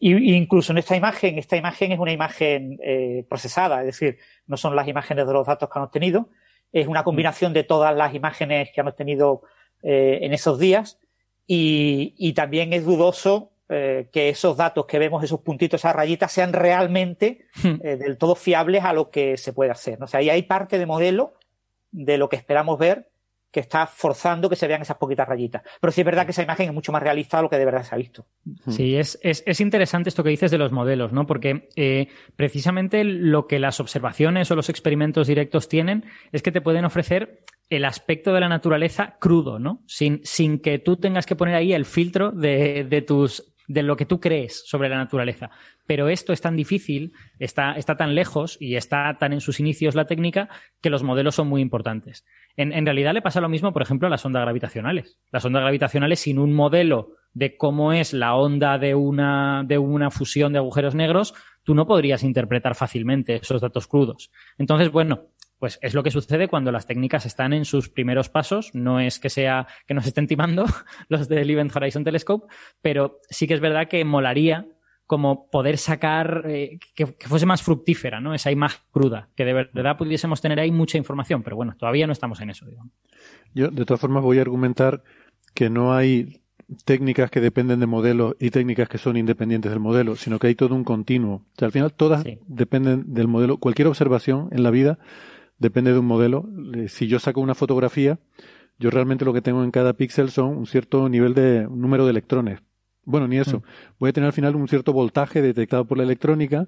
Y, 0.00 0.34
incluso 0.34 0.72
en 0.72 0.78
esta 0.78 0.96
imagen, 0.96 1.36
esta 1.36 1.54
imagen 1.58 1.92
es 1.92 1.98
una 1.98 2.12
imagen 2.12 2.78
eh, 2.82 3.26
procesada, 3.28 3.80
es 3.80 3.88
decir, 3.88 4.16
no 4.46 4.56
son 4.56 4.74
las 4.74 4.88
imágenes 4.88 5.26
de 5.26 5.34
los 5.34 5.46
datos 5.46 5.68
que 5.68 5.78
han 5.78 5.84
obtenido, 5.84 6.30
es 6.72 6.86
una 6.86 7.04
combinación 7.04 7.52
de 7.52 7.64
todas 7.64 7.94
las 7.94 8.14
imágenes 8.14 8.70
que 8.74 8.80
han 8.80 8.88
obtenido 8.88 9.42
eh, 9.82 10.20
en 10.22 10.32
esos 10.32 10.58
días 10.58 10.98
y, 11.46 12.14
y 12.16 12.32
también 12.32 12.72
es 12.72 12.86
dudoso 12.86 13.52
eh, 13.68 14.08
que 14.12 14.28
esos 14.28 14.56
datos 14.56 14.86
que 14.86 14.98
vemos, 14.98 15.24
esos 15.24 15.40
puntitos, 15.40 15.80
esas 15.80 15.96
rayitas, 15.96 16.30
sean 16.30 16.52
realmente 16.52 17.46
hmm. 17.62 17.74
eh, 17.82 17.96
del 17.96 18.16
todo 18.16 18.36
fiables 18.36 18.84
a 18.84 18.92
lo 18.92 19.10
que 19.10 19.36
se 19.36 19.52
puede 19.52 19.72
hacer. 19.72 20.00
O 20.02 20.06
sea, 20.06 20.20
ahí 20.20 20.30
hay 20.30 20.44
parte 20.44 20.78
de 20.78 20.86
modelo 20.86 21.34
de 21.90 22.16
lo 22.16 22.28
que 22.28 22.36
esperamos 22.36 22.78
ver 22.78 23.10
que 23.50 23.60
está 23.60 23.86
forzando 23.86 24.50
que 24.50 24.56
se 24.56 24.68
vean 24.68 24.82
esas 24.82 24.98
poquitas 24.98 25.26
rayitas. 25.26 25.62
Pero 25.80 25.90
sí 25.90 26.02
es 26.02 26.04
verdad 26.04 26.26
que 26.26 26.32
esa 26.32 26.42
imagen 26.42 26.68
es 26.68 26.74
mucho 26.74 26.92
más 26.92 27.02
realista 27.02 27.38
de 27.38 27.42
lo 27.42 27.50
que 27.50 27.58
de 27.58 27.64
verdad 27.64 27.82
se 27.82 27.94
ha 27.94 27.98
visto. 27.98 28.26
Hmm. 28.44 28.70
Sí, 28.70 28.96
es, 28.96 29.18
es, 29.22 29.42
es 29.46 29.60
interesante 29.60 30.10
esto 30.10 30.22
que 30.22 30.30
dices 30.30 30.50
de 30.50 30.58
los 30.58 30.70
modelos, 30.70 31.12
¿no? 31.12 31.26
Porque 31.26 31.68
eh, 31.74 32.08
precisamente 32.36 33.02
lo 33.02 33.46
que 33.46 33.58
las 33.58 33.80
observaciones 33.80 34.50
o 34.50 34.56
los 34.56 34.68
experimentos 34.68 35.26
directos 35.26 35.68
tienen 35.68 36.04
es 36.30 36.42
que 36.42 36.52
te 36.52 36.60
pueden 36.60 36.84
ofrecer 36.84 37.42
el 37.68 37.84
aspecto 37.84 38.32
de 38.32 38.40
la 38.40 38.48
naturaleza 38.48 39.16
crudo, 39.18 39.58
¿no? 39.58 39.82
Sin, 39.86 40.20
sin 40.22 40.60
que 40.60 40.78
tú 40.78 40.98
tengas 40.98 41.26
que 41.26 41.34
poner 41.34 41.56
ahí 41.56 41.72
el 41.72 41.84
filtro 41.84 42.30
de, 42.30 42.84
de 42.84 43.02
tus 43.02 43.55
de 43.68 43.82
lo 43.82 43.96
que 43.96 44.06
tú 44.06 44.20
crees 44.20 44.62
sobre 44.66 44.88
la 44.88 44.96
naturaleza. 44.96 45.50
Pero 45.86 46.08
esto 46.08 46.32
es 46.32 46.40
tan 46.40 46.56
difícil, 46.56 47.12
está, 47.38 47.72
está 47.72 47.96
tan 47.96 48.14
lejos 48.14 48.56
y 48.60 48.76
está 48.76 49.16
tan 49.18 49.32
en 49.32 49.40
sus 49.40 49.60
inicios 49.60 49.94
la 49.94 50.06
técnica 50.06 50.48
que 50.80 50.90
los 50.90 51.02
modelos 51.02 51.34
son 51.34 51.48
muy 51.48 51.62
importantes. 51.62 52.24
En, 52.56 52.72
en, 52.72 52.84
realidad 52.84 53.14
le 53.14 53.22
pasa 53.22 53.40
lo 53.40 53.48
mismo, 53.48 53.72
por 53.72 53.82
ejemplo, 53.82 54.06
a 54.06 54.10
las 54.10 54.24
ondas 54.24 54.42
gravitacionales. 54.42 55.18
Las 55.30 55.44
ondas 55.44 55.62
gravitacionales 55.62 56.20
sin 56.20 56.38
un 56.38 56.52
modelo 56.52 57.12
de 57.36 57.56
cómo 57.56 57.92
es 57.92 58.14
la 58.14 58.34
onda 58.34 58.78
de 58.78 58.94
una, 58.94 59.62
de 59.66 59.76
una 59.76 60.10
fusión 60.10 60.54
de 60.54 60.58
agujeros 60.58 60.94
negros, 60.94 61.34
tú 61.64 61.74
no 61.74 61.86
podrías 61.86 62.22
interpretar 62.22 62.74
fácilmente 62.74 63.34
esos 63.36 63.60
datos 63.60 63.86
crudos. 63.86 64.30
Entonces, 64.56 64.90
bueno, 64.90 65.26
pues 65.58 65.78
es 65.82 65.94
lo 65.94 66.02
que 66.02 66.10
sucede 66.10 66.48
cuando 66.48 66.72
las 66.72 66.86
técnicas 66.86 67.26
están 67.26 67.52
en 67.52 67.64
sus 67.64 67.88
primeros 67.88 68.28
pasos. 68.28 68.70
No 68.74 69.00
es 69.00 69.18
que 69.18 69.30
sea 69.30 69.66
que 69.86 69.94
nos 69.94 70.06
estén 70.06 70.26
timando 70.26 70.64
los 71.08 71.28
del 71.28 71.48
Event 71.50 71.74
Horizon 71.74 72.04
Telescope, 72.04 72.46
pero 72.82 73.20
sí 73.28 73.46
que 73.46 73.54
es 73.54 73.60
verdad 73.60 73.88
que 73.88 74.04
molaría 74.04 74.66
como 75.06 75.48
poder 75.50 75.78
sacar, 75.78 76.42
eh, 76.46 76.80
que, 76.94 77.14
que, 77.14 77.28
fuese 77.28 77.46
más 77.46 77.62
fructífera, 77.62 78.20
¿no? 78.20 78.34
Esa 78.34 78.50
imagen 78.50 78.80
cruda, 78.90 79.28
que 79.36 79.44
de 79.44 79.52
verdad 79.52 79.96
pudiésemos 79.96 80.40
tener 80.40 80.58
ahí 80.58 80.72
mucha 80.72 80.98
información, 80.98 81.44
pero 81.44 81.54
bueno, 81.54 81.76
todavía 81.78 82.08
no 82.08 82.12
estamos 82.12 82.40
en 82.40 82.50
eso, 82.50 82.66
digamos. 82.66 82.92
Yo, 83.54 83.68
de 83.68 83.84
todas 83.84 84.00
formas, 84.00 84.24
voy 84.24 84.38
a 84.38 84.40
argumentar 84.40 85.04
que 85.54 85.70
no 85.70 85.94
hay 85.94 86.42
técnicas 86.84 87.30
que 87.30 87.40
dependen 87.40 87.80
de 87.80 87.86
modelos 87.86 88.34
y 88.40 88.50
técnicas 88.50 88.88
que 88.88 88.98
son 88.98 89.16
independientes 89.16 89.70
del 89.70 89.80
modelo, 89.80 90.16
sino 90.16 90.38
que 90.38 90.48
hay 90.48 90.54
todo 90.54 90.74
un 90.74 90.84
continuo. 90.84 91.36
O 91.36 91.58
sea, 91.58 91.66
al 91.66 91.72
final 91.72 91.92
todas 91.92 92.22
sí. 92.22 92.40
dependen 92.48 93.14
del 93.14 93.28
modelo. 93.28 93.58
Cualquier 93.58 93.88
observación 93.88 94.48
en 94.50 94.62
la 94.64 94.70
vida 94.70 94.98
depende 95.58 95.92
de 95.92 95.98
un 95.98 96.06
modelo. 96.06 96.48
Si 96.88 97.06
yo 97.06 97.18
saco 97.18 97.40
una 97.40 97.54
fotografía, 97.54 98.18
yo 98.78 98.90
realmente 98.90 99.24
lo 99.24 99.32
que 99.32 99.42
tengo 99.42 99.64
en 99.64 99.70
cada 99.70 99.94
píxel 99.94 100.30
son 100.30 100.56
un 100.56 100.66
cierto 100.66 101.08
nivel 101.08 101.34
de 101.34 101.66
un 101.66 101.80
número 101.80 102.04
de 102.04 102.10
electrones. 102.10 102.60
Bueno, 103.04 103.28
ni 103.28 103.38
eso. 103.38 103.62
Voy 104.00 104.10
a 104.10 104.12
tener 104.12 104.26
al 104.26 104.32
final 104.32 104.56
un 104.56 104.66
cierto 104.66 104.92
voltaje 104.92 105.40
detectado 105.40 105.84
por 105.84 105.96
la 105.96 106.04
electrónica 106.04 106.66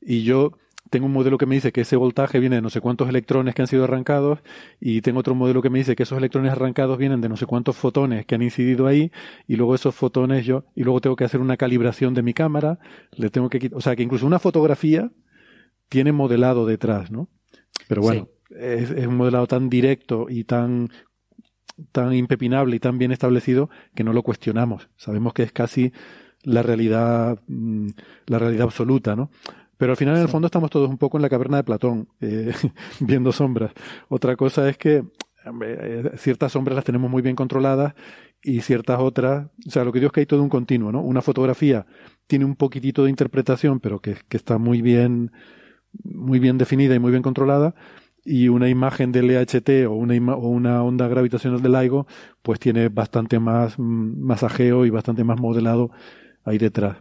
y 0.00 0.22
yo 0.22 0.52
tengo 0.88 1.06
un 1.06 1.12
modelo 1.12 1.36
que 1.36 1.46
me 1.46 1.56
dice 1.56 1.72
que 1.72 1.82
ese 1.82 1.96
voltaje 1.96 2.38
viene 2.38 2.56
de 2.56 2.62
no 2.62 2.70
sé 2.70 2.80
cuántos 2.80 3.08
electrones 3.08 3.54
que 3.54 3.62
han 3.62 3.68
sido 3.68 3.84
arrancados 3.84 4.38
y 4.80 5.02
tengo 5.02 5.20
otro 5.20 5.34
modelo 5.34 5.62
que 5.62 5.68
me 5.68 5.78
dice 5.78 5.96
que 5.96 6.04
esos 6.04 6.16
electrones 6.16 6.52
arrancados 6.52 6.96
vienen 6.96 7.20
de 7.20 7.28
no 7.28 7.36
sé 7.36 7.46
cuántos 7.46 7.76
fotones 7.76 8.24
que 8.24 8.36
han 8.36 8.42
incidido 8.42 8.86
ahí 8.86 9.12
y 9.46 9.56
luego 9.56 9.74
esos 9.74 9.94
fotones 9.94 10.46
yo 10.46 10.64
y 10.74 10.84
luego 10.84 11.00
tengo 11.00 11.16
que 11.16 11.24
hacer 11.24 11.40
una 11.40 11.56
calibración 11.56 12.14
de 12.14 12.22
mi 12.22 12.34
cámara, 12.34 12.78
le 13.12 13.30
tengo 13.30 13.50
que 13.50 13.70
o 13.72 13.80
sea, 13.80 13.96
que 13.96 14.02
incluso 14.02 14.26
una 14.26 14.38
fotografía 14.38 15.10
tiene 15.88 16.12
modelado 16.12 16.66
detrás, 16.66 17.10
¿no? 17.10 17.28
Pero 17.90 18.02
bueno, 18.02 18.28
sí. 18.48 18.54
es, 18.56 18.90
es 18.92 19.06
un 19.08 19.16
modelado 19.16 19.48
tan 19.48 19.68
directo 19.68 20.26
y 20.30 20.44
tan 20.44 20.90
tan 21.90 22.14
impepinable 22.14 22.76
y 22.76 22.78
tan 22.78 22.98
bien 22.98 23.10
establecido 23.10 23.68
que 23.96 24.04
no 24.04 24.12
lo 24.12 24.22
cuestionamos. 24.22 24.88
Sabemos 24.96 25.32
que 25.32 25.42
es 25.42 25.50
casi 25.50 25.92
la 26.44 26.62
realidad, 26.62 27.40
mm, 27.48 27.88
la 28.26 28.38
realidad 28.38 28.62
absoluta, 28.62 29.16
¿no? 29.16 29.30
Pero 29.76 29.92
al 29.92 29.96
final, 29.96 30.14
en 30.14 30.22
el 30.22 30.28
fondo, 30.28 30.46
estamos 30.46 30.70
todos 30.70 30.88
un 30.88 30.98
poco 30.98 31.18
en 31.18 31.22
la 31.22 31.28
caverna 31.28 31.56
de 31.56 31.64
Platón, 31.64 32.08
eh, 32.20 32.52
viendo 33.00 33.32
sombras. 33.32 33.72
Otra 34.08 34.36
cosa 34.36 34.68
es 34.68 34.78
que 34.78 35.02
eh, 35.64 36.10
ciertas 36.16 36.52
sombras 36.52 36.76
las 36.76 36.84
tenemos 36.84 37.10
muy 37.10 37.22
bien 37.22 37.34
controladas 37.34 37.94
y 38.40 38.60
ciertas 38.60 39.00
otras, 39.00 39.48
o 39.66 39.70
sea, 39.70 39.84
lo 39.84 39.90
que 39.90 39.98
digo 39.98 40.08
es 40.08 40.12
que 40.12 40.20
hay 40.20 40.26
todo 40.26 40.44
un 40.44 40.48
continuo, 40.48 40.92
¿no? 40.92 41.00
Una 41.02 41.22
fotografía 41.22 41.86
tiene 42.28 42.44
un 42.44 42.54
poquitito 42.54 43.02
de 43.02 43.10
interpretación, 43.10 43.80
pero 43.80 43.98
que, 43.98 44.16
que 44.28 44.36
está 44.36 44.58
muy 44.58 44.80
bien, 44.80 45.32
muy 46.04 46.38
bien 46.38 46.58
definida 46.58 46.94
y 46.94 46.98
muy 46.98 47.10
bien 47.10 47.22
controlada, 47.22 47.74
y 48.24 48.48
una 48.48 48.68
imagen 48.68 49.12
del 49.12 49.30
EHT 49.30 49.86
o 49.88 49.92
una, 49.92 50.34
o 50.34 50.48
una 50.48 50.82
onda 50.82 51.08
gravitacional 51.08 51.62
del 51.62 51.72
LIGO, 51.72 52.06
pues 52.42 52.60
tiene 52.60 52.88
bastante 52.88 53.38
más 53.38 53.78
masajeo 53.78 54.84
y 54.84 54.90
bastante 54.90 55.24
más 55.24 55.40
modelado 55.40 55.90
ahí 56.44 56.58
detrás. 56.58 56.98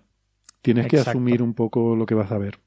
Tienes 0.62 0.86
Exacto. 0.86 1.06
que 1.06 1.10
asumir 1.10 1.42
un 1.42 1.54
poco 1.54 1.96
lo 1.96 2.06
que 2.06 2.16
vas 2.16 2.32
a 2.32 2.38
ver. 2.38 2.60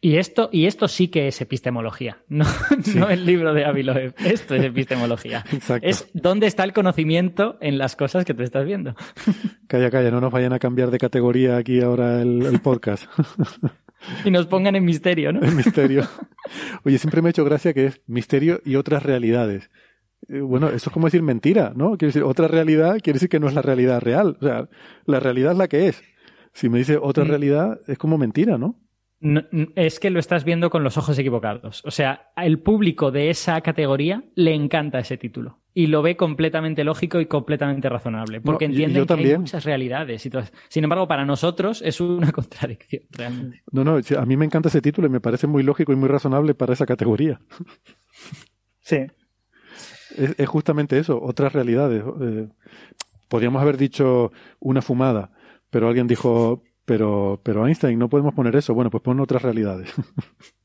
Y 0.00 0.18
esto, 0.18 0.50
y 0.52 0.66
esto 0.66 0.88
sí 0.88 1.08
que 1.08 1.26
es 1.26 1.40
epistemología, 1.40 2.18
no, 2.28 2.44
sí. 2.82 2.98
no 2.98 3.08
el 3.08 3.24
libro 3.24 3.54
de 3.54 3.64
Aviloev. 3.64 4.14
Esto 4.24 4.54
es 4.54 4.62
epistemología. 4.62 5.44
Exacto. 5.52 5.86
Es 5.86 6.08
dónde 6.12 6.46
está 6.46 6.64
el 6.64 6.72
conocimiento 6.72 7.56
en 7.60 7.78
las 7.78 7.96
cosas 7.96 8.24
que 8.24 8.34
tú 8.34 8.42
estás 8.42 8.66
viendo. 8.66 8.94
Calla, 9.66 9.90
calla, 9.90 10.10
no 10.10 10.20
nos 10.20 10.32
vayan 10.32 10.52
a 10.52 10.58
cambiar 10.58 10.90
de 10.90 10.98
categoría 10.98 11.56
aquí 11.56 11.80
ahora 11.80 12.20
el, 12.20 12.42
el 12.42 12.60
podcast. 12.60 13.06
y 14.24 14.30
nos 14.30 14.46
pongan 14.46 14.76
en 14.76 14.84
misterio, 14.84 15.32
¿no? 15.32 15.42
En 15.42 15.56
misterio. 15.56 16.02
Oye, 16.84 16.98
siempre 16.98 17.22
me 17.22 17.28
ha 17.28 17.30
hecho 17.30 17.44
gracia 17.44 17.74
que 17.74 17.86
es 17.86 18.00
misterio 18.06 18.60
y 18.64 18.76
otras 18.76 19.02
realidades. 19.02 19.70
Eh, 20.28 20.40
Bueno, 20.40 20.68
eso 20.68 20.90
es 20.90 20.92
como 20.92 21.06
decir 21.06 21.22
mentira, 21.22 21.72
¿no? 21.76 21.90
Quiere 21.98 22.08
decir, 22.08 22.22
otra 22.22 22.48
realidad 22.48 22.98
quiere 23.02 23.14
decir 23.16 23.28
que 23.28 23.40
no 23.40 23.48
es 23.48 23.54
la 23.54 23.62
realidad 23.62 24.00
real. 24.00 24.36
O 24.40 24.44
sea, 24.44 24.68
la 25.06 25.20
realidad 25.20 25.52
es 25.52 25.58
la 25.58 25.68
que 25.68 25.88
es. 25.88 26.02
Si 26.52 26.68
me 26.68 26.78
dice 26.78 26.96
otra 26.96 27.24
Mm. 27.24 27.28
realidad, 27.28 27.80
es 27.86 27.98
como 27.98 28.16
mentira, 28.18 28.56
¿no? 28.58 28.80
No, 29.18 29.42
es 29.76 29.98
que 29.98 30.10
lo 30.10 30.20
estás 30.20 30.44
viendo 30.44 30.68
con 30.68 30.84
los 30.84 30.98
ojos 30.98 31.18
equivocados. 31.18 31.82
O 31.86 31.90
sea, 31.90 32.32
el 32.36 32.58
público 32.58 33.10
de 33.10 33.30
esa 33.30 33.60
categoría 33.62 34.24
le 34.34 34.54
encanta 34.54 34.98
ese 34.98 35.16
título. 35.16 35.60
Y 35.72 35.86
lo 35.86 36.02
ve 36.02 36.16
completamente 36.16 36.84
lógico 36.84 37.20
y 37.20 37.26
completamente 37.26 37.88
razonable. 37.88 38.40
Porque 38.40 38.68
No, 38.68 38.72
entienden 38.72 39.06
que 39.06 39.14
hay 39.14 39.38
muchas 39.38 39.64
realidades. 39.64 40.24
Y 40.26 40.30
todas. 40.30 40.52
Sin 40.68 40.84
embargo, 40.84 41.08
para 41.08 41.24
nosotros 41.24 41.82
es 41.82 42.00
una 42.00 42.30
contradicción, 42.32 43.02
realmente. 43.10 43.62
No, 43.72 43.84
no, 43.84 43.96
a 43.96 44.26
mí 44.26 44.36
me 44.36 44.44
encanta 44.44 44.68
ese 44.68 44.82
título 44.82 45.06
y 45.06 45.10
me 45.10 45.20
parece 45.20 45.46
muy 45.46 45.62
lógico 45.62 45.92
y 45.92 45.96
muy 45.96 46.08
razonable 46.08 46.54
para 46.54 46.74
esa 46.74 46.86
categoría. 46.86 47.40
Sí. 48.80 48.98
Es, 50.16 50.38
es 50.38 50.48
justamente 50.48 50.98
eso, 50.98 51.20
otras 51.22 51.52
realidades. 51.52 52.02
Eh, 52.20 52.48
podríamos 53.28 53.62
haber 53.62 53.76
dicho 53.76 54.30
una 54.60 54.82
fumada, 54.82 55.30
pero 55.70 55.88
alguien 55.88 56.06
dijo, 56.06 56.62
pero, 56.86 57.40
pero 57.42 57.66
Einstein, 57.66 57.98
no 57.98 58.08
podemos 58.08 58.32
poner 58.32 58.56
eso. 58.56 58.72
Bueno, 58.72 58.90
pues 58.90 59.02
pon 59.02 59.20
otras 59.20 59.42
realidades. 59.42 59.92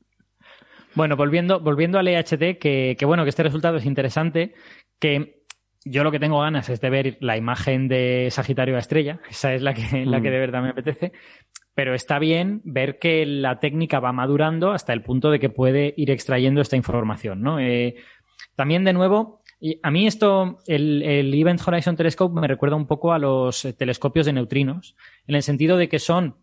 Bueno, 0.94 1.16
volviendo, 1.16 1.58
volviendo 1.60 1.98
al 1.98 2.06
EHT, 2.06 2.58
que, 2.58 2.96
que 2.98 3.06
bueno, 3.06 3.22
que 3.22 3.30
este 3.30 3.42
resultado 3.42 3.78
es 3.78 3.86
interesante, 3.86 4.52
que 5.00 5.42
yo 5.86 6.04
lo 6.04 6.12
que 6.12 6.18
tengo 6.20 6.40
ganas 6.40 6.68
es 6.68 6.82
de 6.82 6.90
ver 6.90 7.16
la 7.20 7.38
imagen 7.38 7.88
de 7.88 8.28
Sagitario 8.30 8.76
a 8.76 8.80
estrella, 8.80 9.20
esa 9.30 9.54
es 9.54 9.62
la 9.62 9.72
que, 9.72 10.04
la 10.04 10.20
que 10.20 10.28
Mm. 10.28 10.32
de 10.32 10.38
verdad 10.38 10.62
me 10.62 10.68
apetece, 10.68 11.12
pero 11.74 11.94
está 11.94 12.18
bien 12.18 12.60
ver 12.64 12.98
que 12.98 13.24
la 13.24 13.58
técnica 13.58 14.00
va 14.00 14.12
madurando 14.12 14.72
hasta 14.72 14.92
el 14.92 15.02
punto 15.02 15.30
de 15.30 15.40
que 15.40 15.48
puede 15.48 15.94
ir 15.96 16.10
extrayendo 16.10 16.60
esta 16.60 16.76
información, 16.76 17.40
¿no? 17.40 17.58
Eh, 17.58 17.96
también, 18.54 18.84
de 18.84 18.92
nuevo, 18.92 19.41
y 19.64 19.78
a 19.80 19.92
mí 19.92 20.08
esto, 20.08 20.58
el, 20.66 21.32
Event 21.32 21.62
Horizon 21.64 21.94
Telescope 21.94 22.40
me 22.40 22.48
recuerda 22.48 22.74
un 22.74 22.88
poco 22.88 23.12
a 23.12 23.18
los 23.20 23.64
eh, 23.64 23.72
telescopios 23.72 24.26
de 24.26 24.32
neutrinos, 24.32 24.96
en 25.28 25.36
el 25.36 25.44
sentido 25.44 25.76
de 25.76 25.88
que 25.88 26.00
son 26.00 26.34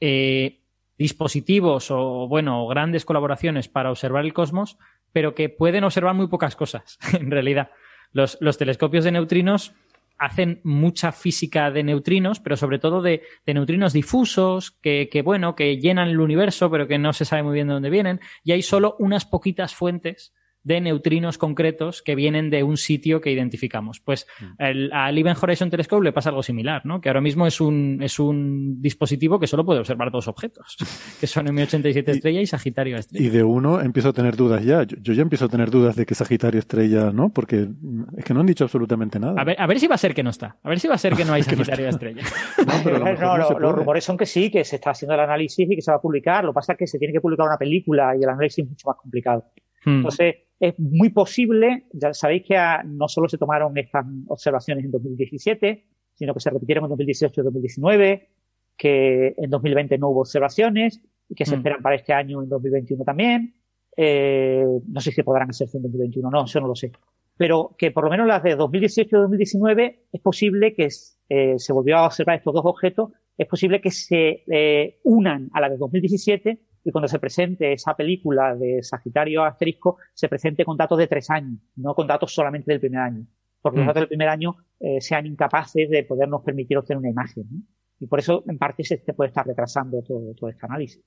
eh, 0.00 0.62
dispositivos 0.96 1.90
o, 1.90 2.26
bueno, 2.28 2.66
grandes 2.66 3.04
colaboraciones 3.04 3.68
para 3.68 3.90
observar 3.90 4.24
el 4.24 4.32
cosmos, 4.32 4.78
pero 5.12 5.34
que 5.34 5.50
pueden 5.50 5.84
observar 5.84 6.14
muy 6.14 6.28
pocas 6.28 6.56
cosas, 6.56 6.98
en 7.12 7.30
realidad. 7.30 7.72
Los, 8.10 8.38
los 8.40 8.56
telescopios 8.56 9.04
de 9.04 9.12
neutrinos 9.12 9.74
hacen 10.16 10.62
mucha 10.64 11.12
física 11.12 11.70
de 11.70 11.82
neutrinos, 11.82 12.40
pero 12.40 12.56
sobre 12.56 12.78
todo 12.78 13.02
de, 13.02 13.20
de 13.44 13.52
neutrinos 13.52 13.92
difusos, 13.92 14.70
que, 14.70 15.10
que, 15.12 15.20
bueno, 15.20 15.54
que 15.54 15.76
llenan 15.76 16.08
el 16.08 16.20
universo, 16.20 16.70
pero 16.70 16.88
que 16.88 16.96
no 16.96 17.12
se 17.12 17.26
sabe 17.26 17.42
muy 17.42 17.52
bien 17.52 17.66
de 17.66 17.74
dónde 17.74 17.90
vienen, 17.90 18.20
y 18.42 18.52
hay 18.52 18.62
solo 18.62 18.96
unas 18.98 19.26
poquitas 19.26 19.74
fuentes 19.74 20.32
de 20.64 20.80
neutrinos 20.80 21.38
concretos 21.38 22.02
que 22.02 22.14
vienen 22.14 22.50
de 22.50 22.62
un 22.62 22.76
sitio 22.76 23.20
que 23.20 23.30
identificamos. 23.32 24.00
Pues 24.00 24.26
el, 24.58 24.92
al 24.92 25.16
Event 25.18 25.38
Horizon 25.42 25.70
Telescope 25.70 26.04
le 26.04 26.12
pasa 26.12 26.28
algo 26.30 26.42
similar, 26.42 26.84
¿no? 26.86 27.00
Que 27.00 27.08
ahora 27.08 27.20
mismo 27.20 27.46
es 27.46 27.60
un, 27.60 27.98
es 28.02 28.18
un 28.18 28.80
dispositivo 28.80 29.40
que 29.40 29.46
solo 29.46 29.64
puede 29.64 29.80
observar 29.80 30.10
dos 30.10 30.28
objetos, 30.28 30.76
que 31.20 31.26
son 31.26 31.46
M87 31.46 32.08
estrella 32.08 32.40
y 32.40 32.46
Sagitario 32.46 32.96
estrella. 32.96 33.26
y 33.26 33.30
de 33.30 33.42
uno 33.42 33.80
empiezo 33.80 34.10
a 34.10 34.12
tener 34.12 34.36
dudas 34.36 34.64
ya. 34.64 34.82
Yo, 34.84 34.96
yo 35.00 35.12
ya 35.14 35.22
empiezo 35.22 35.46
a 35.46 35.48
tener 35.48 35.70
dudas 35.70 35.96
de 35.96 36.06
que 36.06 36.14
Sagitario 36.14 36.58
estrella, 36.60 37.10
¿no? 37.12 37.30
Porque 37.30 37.66
mm, 37.68 38.18
es 38.18 38.24
que 38.24 38.34
no 38.34 38.40
han 38.40 38.46
dicho 38.46 38.64
absolutamente 38.64 39.18
nada. 39.18 39.40
A 39.40 39.44
ver, 39.44 39.56
a 39.60 39.66
ver 39.66 39.80
si 39.80 39.86
va 39.86 39.94
a 39.96 39.98
ser 39.98 40.14
que 40.14 40.22
no 40.22 40.30
está. 40.30 40.56
A 40.62 40.68
ver 40.68 40.78
si 40.78 40.88
va 40.88 40.94
a 40.94 40.98
ser 40.98 41.14
que 41.14 41.24
no 41.24 41.32
hay 41.32 41.42
no 41.42 41.46
Sagitario 41.48 41.88
estrella. 41.88 42.22
No, 42.66 42.72
pero 42.84 42.98
No, 42.98 43.14
no 43.14 43.36
lo- 43.38 43.58
los 43.58 43.74
rumores 43.74 44.04
son 44.04 44.16
que 44.16 44.26
sí, 44.26 44.50
que 44.50 44.64
se 44.64 44.76
está 44.76 44.90
haciendo 44.90 45.14
el 45.14 45.20
análisis 45.20 45.68
y 45.70 45.74
que 45.76 45.82
se 45.82 45.90
va 45.90 45.96
a 45.96 46.00
publicar. 46.00 46.44
Lo 46.44 46.52
que 46.52 46.54
pasa 46.54 46.72
es 46.72 46.78
que 46.78 46.86
se 46.86 46.98
tiene 46.98 47.12
que 47.12 47.20
publicar 47.20 47.46
una 47.46 47.56
película 47.58 48.14
y 48.18 48.22
el 48.22 48.28
análisis 48.28 48.64
es 48.64 48.70
mucho 48.70 48.88
más 48.88 48.96
complicado. 48.96 49.44
Hmm. 49.84 49.96
Entonces, 49.96 50.34
es 50.60 50.78
muy 50.78 51.10
posible, 51.10 51.86
ya 51.92 52.14
sabéis 52.14 52.44
que 52.46 52.56
ah, 52.56 52.82
no 52.84 53.08
solo 53.08 53.28
se 53.28 53.36
tomaron 53.38 53.76
estas 53.76 54.06
observaciones 54.28 54.84
en 54.84 54.92
2017, 54.92 55.86
sino 56.14 56.34
que 56.34 56.40
se 56.40 56.50
repitieron 56.50 56.84
en 56.84 56.90
2018 56.90 57.40
y 57.40 57.44
2019, 57.44 58.28
que 58.76 59.34
en 59.36 59.50
2020 59.50 59.98
no 59.98 60.10
hubo 60.10 60.20
observaciones 60.20 61.00
y 61.28 61.34
que 61.34 61.44
se 61.44 61.56
Mm. 61.56 61.58
esperan 61.58 61.82
para 61.82 61.96
este 61.96 62.12
año 62.12 62.42
en 62.42 62.48
2021 62.48 63.04
también. 63.04 63.54
Eh, 63.96 64.64
no 64.86 65.00
sé 65.00 65.10
si 65.12 65.22
podrán 65.22 65.50
hacerse 65.50 65.78
en 65.78 65.82
2021, 65.82 66.30
no, 66.30 66.44
eso 66.44 66.60
no 66.60 66.68
lo 66.68 66.74
sé. 66.74 66.92
Pero 67.36 67.74
que 67.76 67.90
por 67.90 68.04
lo 68.04 68.10
menos 68.10 68.26
las 68.26 68.42
de 68.42 68.54
2018 68.54 69.16
y 69.16 69.20
2019 69.20 70.06
es 70.12 70.20
posible 70.20 70.74
que 70.74 70.88
eh, 71.28 71.54
se 71.58 71.72
volvió 71.72 71.96
a 71.96 72.06
observar 72.06 72.36
estos 72.36 72.54
dos 72.54 72.64
objetos, 72.64 73.10
es 73.36 73.48
posible 73.48 73.80
que 73.80 73.90
se 73.90 74.44
eh, 74.46 75.00
unan 75.04 75.50
a 75.52 75.60
la 75.60 75.70
de 75.70 75.76
2017 75.76 76.60
y 76.84 76.90
cuando 76.90 77.08
se 77.08 77.18
presente 77.18 77.72
esa 77.72 77.94
película 77.94 78.54
de 78.56 78.82
Sagitario 78.82 79.44
Asterisco, 79.44 79.98
se 80.14 80.28
presente 80.28 80.64
con 80.64 80.76
datos 80.76 80.98
de 80.98 81.06
tres 81.06 81.30
años, 81.30 81.60
no 81.76 81.94
con 81.94 82.06
datos 82.06 82.34
solamente 82.34 82.70
del 82.72 82.80
primer 82.80 83.00
año. 83.00 83.26
Porque 83.60 83.78
los 83.78 83.84
Mm. 83.84 83.88
datos 83.88 84.00
del 84.02 84.08
primer 84.08 84.28
año 84.28 84.56
eh, 84.80 85.00
sean 85.00 85.26
incapaces 85.26 85.88
de 85.88 86.02
podernos 86.02 86.42
permitir 86.42 86.76
obtener 86.78 86.98
una 86.98 87.10
imagen. 87.10 87.44
¿no? 87.50 87.58
Y 88.00 88.06
por 88.08 88.18
eso, 88.18 88.42
en 88.48 88.58
parte, 88.58 88.82
se 88.82 88.98
puede 89.14 89.28
estar 89.28 89.46
retrasando 89.46 90.02
todo, 90.02 90.34
todo 90.34 90.50
este 90.50 90.66
análisis. 90.66 91.04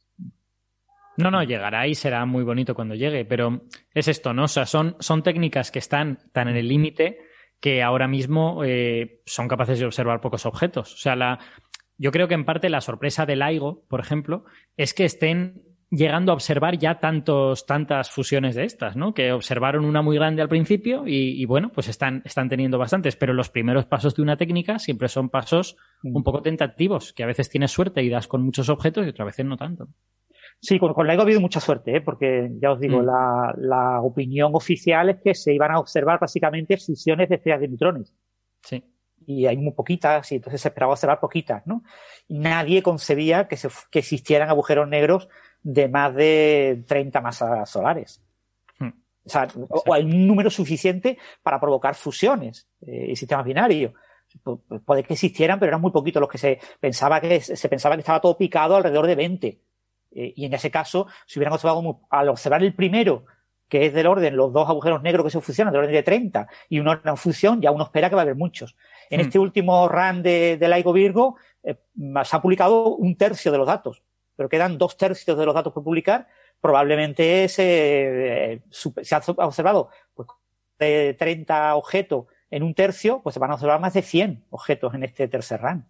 No, 1.18 1.32
no, 1.32 1.44
llegará 1.44 1.88
y 1.88 1.96
será 1.96 2.26
muy 2.26 2.44
bonito 2.44 2.76
cuando 2.76 2.96
llegue, 2.96 3.26
pero 3.26 3.62
es 3.94 4.08
esto, 4.08 4.34
¿no? 4.34 4.44
O 4.44 4.48
sea, 4.48 4.66
son, 4.66 4.96
son 5.00 5.24
técnicas 5.24 5.72
que 5.72 5.80
están 5.80 6.20
tan 6.34 6.50
en 6.50 6.58
el 6.58 6.68
límite 6.68 7.20
que 7.62 7.82
ahora 7.82 8.08
mismo 8.08 8.64
eh, 8.66 9.22
son 9.26 9.48
capaces 9.48 9.80
de 9.80 9.86
observar 9.86 10.20
pocos 10.20 10.46
objetos. 10.46 10.94
O 10.94 10.98
sea, 10.98 11.16
la, 11.16 11.40
yo 11.98 12.12
creo 12.12 12.28
que 12.28 12.34
en 12.34 12.46
parte 12.46 12.70
la 12.70 12.82
sorpresa 12.82 13.26
del 13.26 13.40
LIGO, 13.40 13.84
por 13.88 14.00
ejemplo, 14.00 14.46
es 14.78 14.94
que 14.94 15.06
estén 15.06 15.62
llegando 15.92 16.32
a 16.32 16.36
observar 16.36 16.78
ya 16.78 17.00
tantos, 17.00 17.66
tantas 17.66 18.10
fusiones 18.12 18.56
de 18.56 18.64
estas, 18.66 18.96
¿no? 18.98 19.14
Que 19.14 19.32
observaron 19.32 19.86
una 19.86 20.02
muy 20.02 20.16
grande 20.18 20.42
al 20.42 20.50
principio 20.50 21.08
y, 21.08 21.42
y, 21.42 21.46
bueno, 21.46 21.72
pues 21.74 21.88
están, 21.88 22.22
están 22.26 22.50
teniendo 22.50 22.78
bastantes, 22.78 23.16
pero 23.16 23.34
los 23.34 23.50
primeros 23.50 23.86
pasos 23.86 24.16
de 24.16 24.22
una 24.22 24.36
técnica 24.36 24.80
siempre 24.80 25.08
son 25.08 25.30
pasos 25.30 25.78
un 26.04 26.24
poco 26.24 26.42
tentativos, 26.42 27.14
que 27.14 27.24
a 27.24 27.28
veces 27.28 27.50
tienes 27.50 27.72
suerte 27.72 28.04
y 28.04 28.10
das 28.10 28.28
con 28.28 28.44
muchos 28.44 28.68
objetos 28.70 29.06
y 29.06 29.10
otras 29.10 29.28
veces 29.28 29.46
no 29.46 29.56
tanto. 29.58 29.88
Sí, 30.60 30.80
con, 30.80 30.94
con 30.94 31.08
LIGO 31.08 31.22
ha 31.22 31.24
habido 31.24 31.42
mucha 31.42 31.60
suerte, 31.60 31.98
¿eh? 31.98 32.02
porque 32.02 32.50
ya 32.62 32.72
os 32.72 32.80
digo, 32.80 33.02
Mm. 33.02 33.06
la, 33.06 33.54
la 33.58 34.02
opinión 34.02 34.52
oficial 34.56 35.10
es 35.10 35.18
que 35.24 35.36
se 35.36 35.54
iban 35.54 35.72
a 35.72 35.80
observar 35.80 36.20
básicamente 36.20 36.78
fusiones 36.78 37.30
de 37.30 37.36
estrellas 37.36 37.62
de 37.62 37.68
neutrones. 37.68 38.14
Sí. 38.64 38.84
Y 39.28 39.46
hay 39.48 39.58
muy 39.58 39.74
poquitas, 39.74 40.32
y 40.32 40.36
entonces 40.36 40.62
se 40.62 40.68
esperaba 40.70 40.94
observar 40.94 41.20
poquitas, 41.20 41.66
¿no? 41.66 41.84
Y 42.28 42.40
nadie 42.40 42.82
concebía 42.84 43.48
que, 43.48 43.58
se, 43.58 43.70
que 43.92 44.00
existieran 44.00 44.50
agujeros 44.50 44.88
negros 44.88 45.28
de 45.62 45.88
más 45.88 46.14
de 46.14 46.84
30 46.88 47.22
masas 47.22 47.70
solares. 47.70 48.22
Hmm. 48.80 48.90
O 49.26 49.30
sea, 49.30 49.48
o, 49.70 49.84
o 49.88 49.94
hay 49.94 50.04
un 50.04 50.28
número 50.28 50.50
suficiente 50.50 51.18
para 51.42 51.60
provocar 51.60 51.96
fusiones 51.96 52.68
eh, 52.86 53.08
y 53.10 53.16
sistemas 53.16 53.46
binarios. 53.46 53.94
Pu- 54.44 54.62
pu- 54.68 54.84
Puede 54.84 55.04
que 55.04 55.14
existieran, 55.14 55.60
pero 55.60 55.70
eran 55.72 55.82
muy 55.82 55.92
poquitos 55.92 56.20
los 56.20 56.30
que 56.30 56.38
se 56.38 56.60
pensaba 56.80 57.22
que 57.22 57.40
se 57.42 57.70
pensaba 57.70 57.96
que 57.96 58.02
estaba 58.02 58.20
todo 58.22 58.38
picado 58.38 58.76
alrededor 58.76 59.08
de 59.08 59.16
20. 59.16 59.48
Eh, 60.18 60.34
y 60.36 60.46
en 60.46 60.54
ese 60.54 60.70
caso, 60.70 61.08
si 61.26 61.40
hubieran 61.40 61.54
observado 61.54 61.82
mu- 61.82 62.02
al 62.10 62.30
observar 62.30 62.62
el 62.64 62.74
primero, 62.76 63.26
que 63.68 63.88
es 63.88 63.94
del 63.94 64.06
orden, 64.08 64.36
los 64.36 64.54
dos 64.54 64.70
agujeros 64.70 65.02
negros 65.02 65.24
que 65.26 65.32
se 65.32 65.42
fusionan, 65.42 65.74
del 65.74 65.82
orden 65.84 65.96
de 65.96 66.04
30, 66.04 66.48
y 66.70 66.80
una 66.80 66.98
gran 66.98 67.18
fusión, 67.18 67.62
ya 67.62 67.72
uno 67.72 67.86
espera 67.86 68.10
que 68.10 68.16
va 68.16 68.22
a 68.22 68.24
haber 68.24 68.36
muchos. 68.36 68.76
En 69.10 69.20
Hmm. 69.20 69.24
este 69.24 69.40
último 69.40 69.88
run 69.88 70.22
de, 70.24 70.58
de 70.58 70.68
LIGO 70.70 70.94
Virgo, 70.94 71.38
eh, 71.64 71.76
se 72.24 72.36
ha 72.36 72.42
publicado 72.42 72.96
un 72.96 73.16
tercio 73.18 73.52
de 73.52 73.58
los 73.58 73.68
datos, 73.68 74.04
pero 74.36 74.50
quedan 74.50 74.78
dos 74.78 74.98
tercios 74.98 75.38
de 75.38 75.46
los 75.46 75.56
datos 75.56 75.74
por 75.74 75.84
publicar. 75.84 76.28
Probablemente 76.62 77.48
se, 77.48 78.54
eh, 78.54 78.62
supe- 78.70 79.04
se 79.04 79.16
ha 79.16 79.22
observado 79.46 79.90
pues, 80.14 80.28
de 80.80 81.16
30 81.18 81.76
objetos 81.76 82.26
en 82.50 82.64
un 82.64 82.74
tercio, 82.74 83.22
pues 83.24 83.34
se 83.34 83.40
van 83.40 83.52
a 83.52 83.56
observar 83.56 83.80
más 83.80 83.94
de 83.94 84.02
100 84.02 84.46
objetos 84.50 84.94
en 84.94 85.04
este 85.04 85.28
tercer 85.28 85.62
run. 85.62 85.86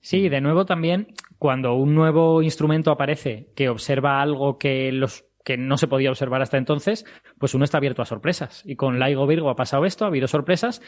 Sí, 0.00 0.28
de 0.28 0.40
nuevo 0.40 0.64
también, 0.64 1.14
cuando 1.38 1.74
un 1.74 1.94
nuevo 1.94 2.42
instrumento 2.42 2.90
aparece 2.90 3.48
que 3.54 3.68
observa 3.68 4.20
algo 4.22 4.56
que 4.58 4.92
los 4.92 5.24
que 5.44 5.56
no 5.56 5.78
se 5.78 5.88
podía 5.88 6.10
observar 6.10 6.42
hasta 6.42 6.58
entonces, 6.58 7.06
pues 7.38 7.54
uno 7.54 7.64
está 7.64 7.78
abierto 7.78 8.02
a 8.02 8.06
sorpresas. 8.06 8.62
Y 8.66 8.76
con 8.76 8.98
LIGO 8.98 9.26
Virgo 9.26 9.48
ha 9.48 9.56
pasado 9.56 9.86
esto, 9.86 10.04
ha 10.04 10.08
habido 10.08 10.28
sorpresas. 10.28 10.82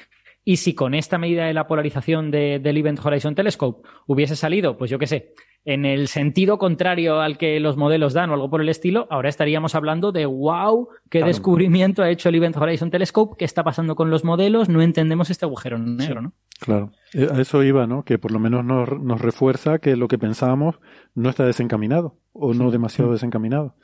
Y 0.44 0.56
si 0.56 0.74
con 0.74 0.94
esta 0.94 1.18
medida 1.18 1.44
de 1.46 1.54
la 1.54 1.66
polarización 1.68 2.30
de- 2.32 2.58
del 2.58 2.76
Event 2.76 2.98
Horizon 3.04 3.34
Telescope 3.34 3.88
hubiese 4.06 4.34
salido, 4.34 4.76
pues 4.76 4.90
yo 4.90 4.98
qué 4.98 5.06
sé, 5.06 5.34
en 5.64 5.84
el 5.84 6.08
sentido 6.08 6.58
contrario 6.58 7.20
al 7.20 7.38
que 7.38 7.60
los 7.60 7.76
modelos 7.76 8.12
dan 8.12 8.30
o 8.30 8.34
algo 8.34 8.50
por 8.50 8.60
el 8.60 8.68
estilo, 8.68 9.06
ahora 9.10 9.28
estaríamos 9.28 9.76
hablando 9.76 10.10
de 10.10 10.26
wow, 10.26 10.88
qué 11.08 11.18
Claro. 11.20 11.26
descubrimiento 11.28 12.02
ha 12.02 12.10
hecho 12.10 12.28
el 12.28 12.34
Event 12.34 12.56
Horizon 12.56 12.90
Telescope, 12.90 13.36
qué 13.38 13.44
está 13.44 13.62
pasando 13.62 13.94
con 13.94 14.10
los 14.10 14.24
modelos, 14.24 14.68
no 14.68 14.82
entendemos 14.82 15.30
este 15.30 15.44
agujero 15.44 15.78
negro, 15.78 16.20
¿no? 16.22 16.32
Claro, 16.58 16.90
Eh, 17.14 17.28
a 17.32 17.40
eso 17.40 17.62
iba, 17.62 17.86
¿no? 17.86 18.04
Que 18.04 18.18
por 18.18 18.32
lo 18.32 18.40
menos 18.40 18.64
nos, 18.64 18.88
nos 19.00 19.20
refuerza 19.20 19.78
que 19.78 19.94
lo 19.94 20.08
que 20.08 20.18
pensábamos 20.18 20.80
no 21.14 21.28
está 21.30 21.44
desencaminado 21.46 22.16
o 22.32 22.52
no 22.54 22.72
demasiado 22.72 23.12
desencaminado. 23.12 23.76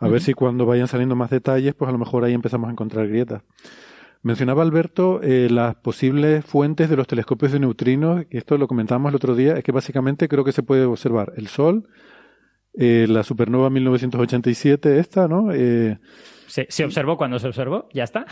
A 0.00 0.06
ver 0.06 0.20
si 0.20 0.32
cuando 0.34 0.64
vayan 0.64 0.86
saliendo 0.86 1.16
más 1.16 1.30
detalles, 1.30 1.74
pues 1.74 1.88
a 1.88 1.92
lo 1.92 1.98
mejor 1.98 2.22
ahí 2.22 2.32
empezamos 2.34 2.68
a 2.68 2.72
encontrar 2.72 3.08
grietas. 3.08 3.42
Mencionaba 4.22 4.62
Alberto 4.62 5.20
eh, 5.22 5.48
las 5.50 5.76
posibles 5.76 6.44
fuentes 6.44 6.90
de 6.90 6.96
los 6.96 7.06
telescopios 7.06 7.52
de 7.52 7.60
neutrinos, 7.60 8.26
que 8.26 8.38
esto 8.38 8.58
lo 8.58 8.66
comentábamos 8.66 9.10
el 9.10 9.16
otro 9.16 9.34
día, 9.36 9.54
es 9.54 9.64
que 9.64 9.72
básicamente 9.72 10.28
creo 10.28 10.44
que 10.44 10.52
se 10.52 10.62
puede 10.62 10.84
observar 10.84 11.32
el 11.36 11.46
Sol, 11.46 11.88
eh, 12.74 13.06
la 13.08 13.22
supernova 13.22 13.70
1987 13.70 14.98
esta, 14.98 15.28
¿no? 15.28 15.52
Eh, 15.52 15.98
Se, 16.46 16.66
se 16.68 16.84
observó 16.84 17.16
cuando 17.16 17.38
se 17.38 17.46
observó, 17.48 17.88
ya 17.92 18.04
está. 18.04 18.26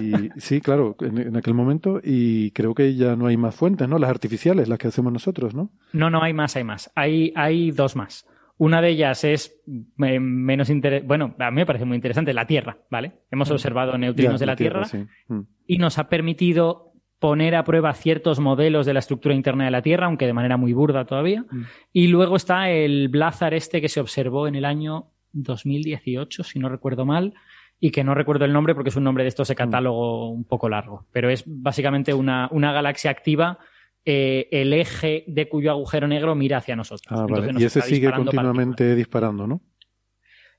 y 0.00 0.28
sí, 0.40 0.60
claro, 0.60 0.96
en, 1.00 1.18
en 1.18 1.36
aquel 1.36 1.54
momento, 1.54 2.00
y 2.02 2.50
creo 2.52 2.74
que 2.74 2.94
ya 2.94 3.16
no 3.16 3.26
hay 3.26 3.36
más 3.36 3.54
fuentes, 3.54 3.88
¿no? 3.88 3.98
Las 3.98 4.10
artificiales, 4.10 4.68
las 4.68 4.78
que 4.78 4.88
hacemos 4.88 5.12
nosotros, 5.12 5.54
¿no? 5.54 5.70
No, 5.92 6.10
no, 6.10 6.22
hay 6.22 6.32
más, 6.32 6.56
hay 6.56 6.64
más. 6.64 6.90
Hay, 6.94 7.32
hay 7.34 7.70
dos 7.70 7.96
más. 7.96 8.26
Una 8.60 8.82
de 8.82 8.90
ellas 8.90 9.24
es 9.24 9.58
eh, 10.04 10.20
menos 10.20 10.68
interesante. 10.68 11.06
Bueno, 11.06 11.34
a 11.38 11.50
mí 11.50 11.56
me 11.56 11.64
parece 11.64 11.86
muy 11.86 11.94
interesante, 11.94 12.34
la 12.34 12.46
Tierra, 12.46 12.76
¿vale? 12.90 13.22
Hemos 13.30 13.50
observado 13.50 13.96
neutrinos 13.96 14.34
Ya, 14.34 14.38
de 14.40 14.46
la 14.46 14.54
Tierra, 14.54 14.84
sí. 14.84 14.98
Mm. 15.28 15.40
y 15.66 15.78
nos 15.78 15.98
ha 15.98 16.10
permitido 16.10 16.92
poner 17.18 17.54
a 17.54 17.64
prueba 17.64 17.94
ciertos 17.94 18.38
modelos 18.38 18.84
de 18.84 18.92
la 18.92 18.98
estructura 18.98 19.34
interna 19.34 19.64
de 19.64 19.70
la 19.70 19.80
Tierra, 19.80 20.04
aunque 20.04 20.26
de 20.26 20.34
manera 20.34 20.58
muy 20.58 20.74
burda 20.74 21.06
todavía. 21.06 21.46
Mm. 21.50 21.62
Y 21.94 22.08
luego 22.08 22.36
está 22.36 22.68
el 22.68 23.08
Blazar 23.08 23.54
este 23.54 23.80
que 23.80 23.88
se 23.88 23.98
observó 23.98 24.46
en 24.46 24.54
el 24.54 24.66
año 24.66 25.06
2018, 25.32 26.42
si 26.44 26.58
no 26.58 26.68
recuerdo 26.68 27.06
mal, 27.06 27.32
y 27.78 27.92
que 27.92 28.04
no 28.04 28.14
recuerdo 28.14 28.44
el 28.44 28.52
nombre 28.52 28.74
porque 28.74 28.90
es 28.90 28.96
un 28.96 29.04
nombre 29.04 29.24
de 29.24 29.28
estos 29.28 29.48
de 29.48 29.54
catálogo 29.54 30.28
un 30.28 30.44
poco 30.44 30.68
largo. 30.68 31.06
Pero 31.12 31.30
es 31.30 31.44
básicamente 31.46 32.12
una, 32.12 32.46
una 32.52 32.74
galaxia 32.74 33.10
activa, 33.10 33.58
eh, 34.04 34.48
el 34.50 34.72
eje 34.72 35.24
de 35.26 35.48
cuyo 35.48 35.70
agujero 35.70 36.08
negro 36.08 36.34
mira 36.34 36.58
hacia 36.58 36.76
nosotros. 36.76 37.06
Ah, 37.10 37.22
Entonces 37.22 37.40
vale. 37.46 37.52
nos 37.52 37.62
Y 37.62 37.64
ese 37.66 37.82
sigue 37.82 38.10
continuamente 38.12 38.94
disparando, 38.94 39.46
¿no? 39.46 39.60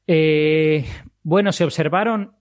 eh, 0.07 0.85
bueno, 1.23 1.51
se 1.51 1.63
observaron. 1.63 2.33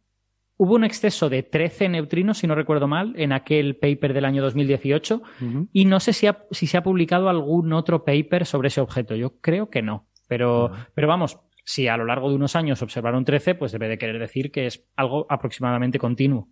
Hubo 0.56 0.74
un 0.74 0.85
exceso 0.85 1.31
de 1.31 1.43
13 1.43 1.89
neutrinos, 1.89 2.36
si 2.39 2.47
no 2.47 2.55
recuerdo 2.55 2.86
mal, 2.86 3.14
en 3.16 3.32
aquel 3.32 3.77
paper 3.77 4.12
del 4.12 4.27
año 4.27 4.43
2018. 4.43 5.22
Ujú. 5.40 5.68
Y 5.72 5.86
no 5.86 6.01
sé 6.01 6.12
si, 6.12 6.27
ha- 6.27 6.44
si 6.51 6.66
se 6.66 6.77
ha 6.77 6.82
publicado 6.82 7.31
algún 7.31 7.72
otro 7.72 8.05
paper 8.05 8.44
sobre 8.44 8.68
ese 8.68 8.82
objeto. 8.82 9.16
Yo 9.16 9.40
creo 9.40 9.70
que 9.70 9.81
no. 9.81 10.06
Pero, 10.28 10.70
pero 10.94 11.09
vamos, 11.09 11.40
si 11.64 11.89
a 11.89 11.97
lo 11.97 12.05
largo 12.05 12.28
de 12.28 12.35
unos 12.36 12.56
años 12.56 12.82
observaron 12.82 13.24
13, 13.24 13.55
pues 13.55 13.72
debe 13.72 13.89
de 13.89 13.97
querer 13.97 14.18
decir 14.18 14.52
que 14.52 14.66
es 14.66 14.86
algo 14.97 15.27
aproximadamente 15.31 15.98
continuo. 15.98 16.48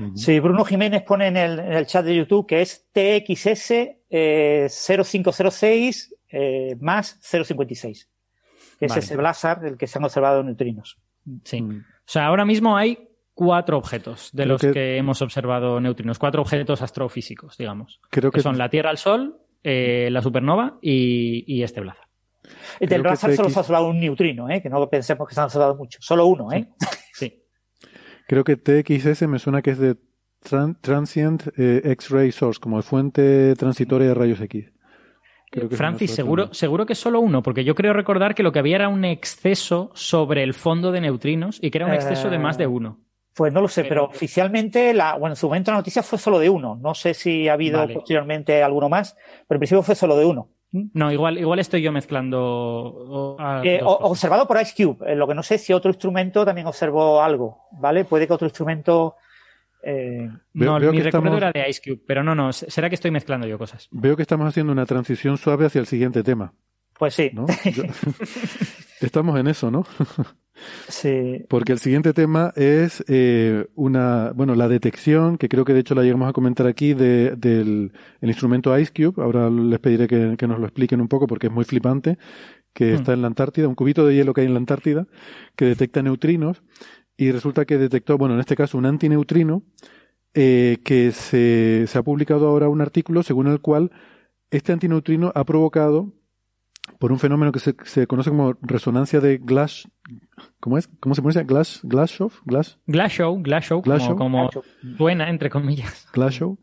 Ujú. 0.00 0.16
Sí, 0.16 0.40
Bruno 0.40 0.64
Jiménez 0.64 1.02
pone 1.02 1.26
en 1.28 1.36
el, 1.36 1.58
en 1.58 1.72
el 1.72 1.86
chat 1.86 2.04
de 2.04 2.16
YouTube 2.16 2.46
que 2.46 2.62
es 2.62 2.86
TXS 2.92 3.72
eh, 4.10 4.68
0506 4.70 6.14
eh, 6.30 6.76
más 6.80 7.18
056. 7.22 8.08
Que 8.78 8.86
Vale. 8.86 8.98
es 8.98 9.04
ese 9.04 9.16
Blazar 9.16 9.60
del 9.60 9.76
que 9.76 9.86
se 9.86 9.98
han 9.98 10.04
observado 10.04 10.42
neutrinos. 10.42 10.98
Sí. 11.44 11.60
Mm. 11.60 11.80
O 11.80 11.82
sea, 12.12 12.26
ahora 12.26 12.44
mismo 12.44 12.76
hay 12.76 13.08
cuatro 13.34 13.76
objetos 13.78 14.30
de 14.32 14.44
Creo 14.44 14.52
los 14.54 14.60
que- 14.60 14.72
que... 14.72 14.96
hemos 14.96 15.20
observado 15.22 15.80
neutrinos. 15.80 16.18
Cuatro 16.18 16.42
objetos 16.42 16.80
astrofísicos, 16.82 17.56
digamos. 17.58 18.00
Creo 18.10 18.30
Que 18.30 18.36
que 18.36 18.42
son 18.42 18.56
la 18.58 18.68
Tierra 18.70 18.90
al 18.90 18.98
Sol, 18.98 19.38
eh, 19.62 20.08
la 20.10 20.22
supernova 20.22 20.78
y, 20.80 21.44
y 21.46 21.62
este 21.62 21.80
Blazar. 21.80 22.04
El 22.80 22.88
del 22.88 23.02
Blazar 23.02 23.34
solo 23.36 23.48
se 23.50 23.58
ha 23.58 23.60
observado 23.60 23.88
un 23.88 24.00
neutrino, 24.00 24.48
¿eh? 24.48 24.60
que 24.62 24.68
no 24.70 24.88
pensemos 24.88 25.28
que 25.28 25.34
se 25.34 25.40
han 25.40 25.44
observado 25.46 25.76
muchos. 25.76 26.04
Solo 26.04 26.26
uno, 26.26 26.50
¿eh? 26.52 26.68
Sí. 26.78 26.86
Creo 28.30 28.44
que 28.44 28.56
TXS 28.56 29.26
me 29.26 29.40
suena 29.40 29.60
que 29.60 29.70
es 29.72 29.78
de 29.78 29.96
tran- 30.48 30.76
Transient 30.80 31.48
eh, 31.58 31.80
X-Ray 31.84 32.30
Source, 32.30 32.60
como 32.60 32.76
de 32.76 32.84
fuente 32.84 33.56
transitoria 33.56 34.06
de 34.06 34.14
rayos 34.14 34.40
X. 34.40 34.70
Creo 35.50 35.68
que 35.68 35.74
es 35.74 35.78
Francis, 35.78 36.12
seguro, 36.12 36.44
sola. 36.44 36.54
seguro 36.54 36.86
que 36.86 36.92
es 36.92 36.98
solo 37.00 37.18
uno, 37.18 37.42
porque 37.42 37.64
yo 37.64 37.74
creo 37.74 37.92
recordar 37.92 38.36
que 38.36 38.44
lo 38.44 38.52
que 38.52 38.60
había 38.60 38.76
era 38.76 38.88
un 38.88 39.04
exceso 39.04 39.90
sobre 39.94 40.44
el 40.44 40.54
fondo 40.54 40.92
de 40.92 41.00
neutrinos 41.00 41.58
y 41.60 41.72
que 41.72 41.78
era 41.78 41.88
un 41.88 41.92
exceso 41.94 42.30
de 42.30 42.38
más 42.38 42.56
de 42.56 42.68
uno. 42.68 43.00
Pues 43.34 43.52
no 43.52 43.60
lo 43.60 43.66
sé, 43.66 43.82
pero, 43.82 44.02
Pero- 44.06 44.14
oficialmente, 44.14 44.94
la, 44.94 45.16
bueno, 45.16 45.32
en 45.32 45.36
su 45.36 45.48
momento 45.48 45.72
la 45.72 45.78
noticia 45.78 46.04
fue 46.04 46.16
solo 46.18 46.38
de 46.38 46.48
uno. 46.50 46.78
No 46.80 46.94
sé 46.94 47.14
si 47.14 47.48
ha 47.48 47.54
habido 47.54 47.78
Vale. 47.80 47.94
posteriormente 47.94 48.62
alguno 48.62 48.88
más, 48.88 49.16
pero 49.48 49.56
en 49.56 49.60
principio 49.60 49.82
fue 49.82 49.96
solo 49.96 50.16
de 50.16 50.24
uno. 50.24 50.50
No, 50.72 51.10
igual, 51.10 51.36
igual 51.38 51.58
estoy 51.58 51.82
yo 51.82 51.90
mezclando. 51.90 53.36
Eh, 53.64 53.80
observado 53.82 54.46
por 54.46 54.60
Ice 54.60 54.72
Cube. 54.76 55.12
Eh, 55.12 55.16
lo 55.16 55.26
que 55.26 55.34
no 55.34 55.42
sé 55.42 55.56
es 55.56 55.64
si 55.64 55.72
otro 55.72 55.90
instrumento 55.90 56.44
también 56.44 56.66
observó 56.66 57.22
algo, 57.22 57.64
¿vale? 57.72 58.04
Puede 58.04 58.26
que 58.26 58.32
otro 58.32 58.46
instrumento. 58.46 59.16
eh, 59.82 60.28
Veo- 60.52 60.72
no, 60.72 60.78
veo 60.80 60.92
mi 60.92 60.98
que 60.98 61.04
recuerdo 61.04 61.28
estamos- 61.36 61.36
era 61.38 61.52
de 61.52 61.68
Ice 61.70 61.80
Cube, 61.84 62.02
pero 62.06 62.22
no, 62.22 62.34
no, 62.34 62.52
será 62.52 62.88
que 62.88 62.94
estoy 62.94 63.10
mezclando 63.10 63.46
yo 63.46 63.58
cosas. 63.58 63.88
Veo 63.90 64.14
que 64.14 64.22
estamos 64.22 64.46
haciendo 64.46 64.72
una 64.72 64.84
transición 64.86 65.38
suave 65.38 65.66
hacia 65.66 65.80
el 65.80 65.86
siguiente 65.86 66.22
tema, 66.22 66.52
pues 66.98 67.14
sí. 67.14 67.30
¿no? 67.32 67.46
Yo- 67.74 67.84
Estamos 69.00 69.38
en 69.40 69.46
eso, 69.48 69.70
¿no? 69.70 69.86
sí. 70.88 71.44
Porque 71.48 71.72
el 71.72 71.78
siguiente 71.78 72.12
tema 72.12 72.52
es 72.56 73.02
eh, 73.08 73.66
una, 73.74 74.32
bueno, 74.34 74.54
la 74.54 74.68
detección, 74.68 75.38
que 75.38 75.48
creo 75.48 75.64
que 75.64 75.72
de 75.74 75.80
hecho 75.80 75.94
la 75.94 76.02
llegamos 76.02 76.28
a 76.28 76.32
comentar 76.32 76.66
aquí, 76.66 76.94
de- 76.94 77.34
del 77.36 77.92
el 78.20 78.28
instrumento 78.28 78.76
IceCube. 78.78 79.22
Ahora 79.22 79.48
les 79.50 79.78
pediré 79.78 80.06
que, 80.08 80.36
que 80.38 80.46
nos 80.46 80.58
lo 80.58 80.66
expliquen 80.66 81.00
un 81.00 81.08
poco 81.08 81.26
porque 81.26 81.46
es 81.48 81.52
muy 81.52 81.64
flipante, 81.64 82.18
que 82.72 82.92
Hmm. 82.92 82.94
está 82.94 83.12
en 83.12 83.22
la 83.22 83.26
Antártida, 83.28 83.68
un 83.68 83.74
cubito 83.74 84.06
de 84.06 84.14
hielo 84.14 84.32
que 84.34 84.42
hay 84.42 84.46
en 84.46 84.54
la 84.54 84.60
Antártida, 84.60 85.06
que 85.56 85.64
detecta 85.64 86.02
neutrinos 86.02 86.62
y 87.16 87.30
resulta 87.32 87.64
que 87.64 87.78
detectó, 87.78 88.16
bueno, 88.18 88.34
en 88.34 88.40
este 88.40 88.56
caso 88.56 88.78
un 88.78 88.86
antineutrino, 88.86 89.62
eh, 90.34 90.78
que 90.84 91.10
se, 91.12 91.84
se 91.88 91.98
ha 91.98 92.02
publicado 92.02 92.46
ahora 92.46 92.68
un 92.68 92.80
artículo 92.80 93.22
según 93.24 93.48
el 93.48 93.60
cual 93.60 93.90
este 94.52 94.72
antineutrino 94.72 95.32
ha 95.34 95.44
provocado 95.44 96.12
por 96.98 97.12
un 97.12 97.18
fenómeno 97.18 97.52
que 97.52 97.60
se, 97.60 97.74
se 97.84 98.06
conoce 98.06 98.30
como 98.30 98.54
resonancia 98.62 99.20
de 99.20 99.38
Glass, 99.38 99.88
¿cómo 100.60 100.76
es? 100.78 100.88
¿Cómo 101.00 101.14
se 101.14 101.20
pronuncia? 101.22 101.42
Glass, 101.42 101.80
Glashow, 101.84 102.30
Glass, 102.44 102.78
Glashow, 102.86 103.40
Glashow, 103.42 103.82
Glashow. 103.82 104.16
como, 104.16 104.50
como 104.50 104.96
suena, 104.96 105.30
entre 105.30 105.50
comillas. 105.50 106.08
Glashow, 106.12 106.58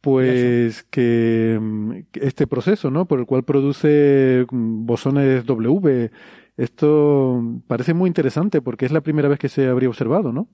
pues 0.00 0.82
que, 0.84 2.04
que 2.12 2.26
este 2.26 2.46
proceso, 2.46 2.90
¿no? 2.90 3.06
Por 3.06 3.18
el 3.20 3.26
cual 3.26 3.44
produce 3.44 4.46
mm, 4.50 4.84
bosones 4.86 5.44
W 5.46 6.10
Esto 6.56 7.42
parece 7.66 7.94
muy 7.94 8.08
interesante 8.08 8.60
porque 8.60 8.86
es 8.86 8.92
la 8.92 9.00
primera 9.00 9.28
vez 9.28 9.38
que 9.38 9.48
se 9.48 9.68
habría 9.68 9.88
observado, 9.88 10.32
¿no? 10.32 10.48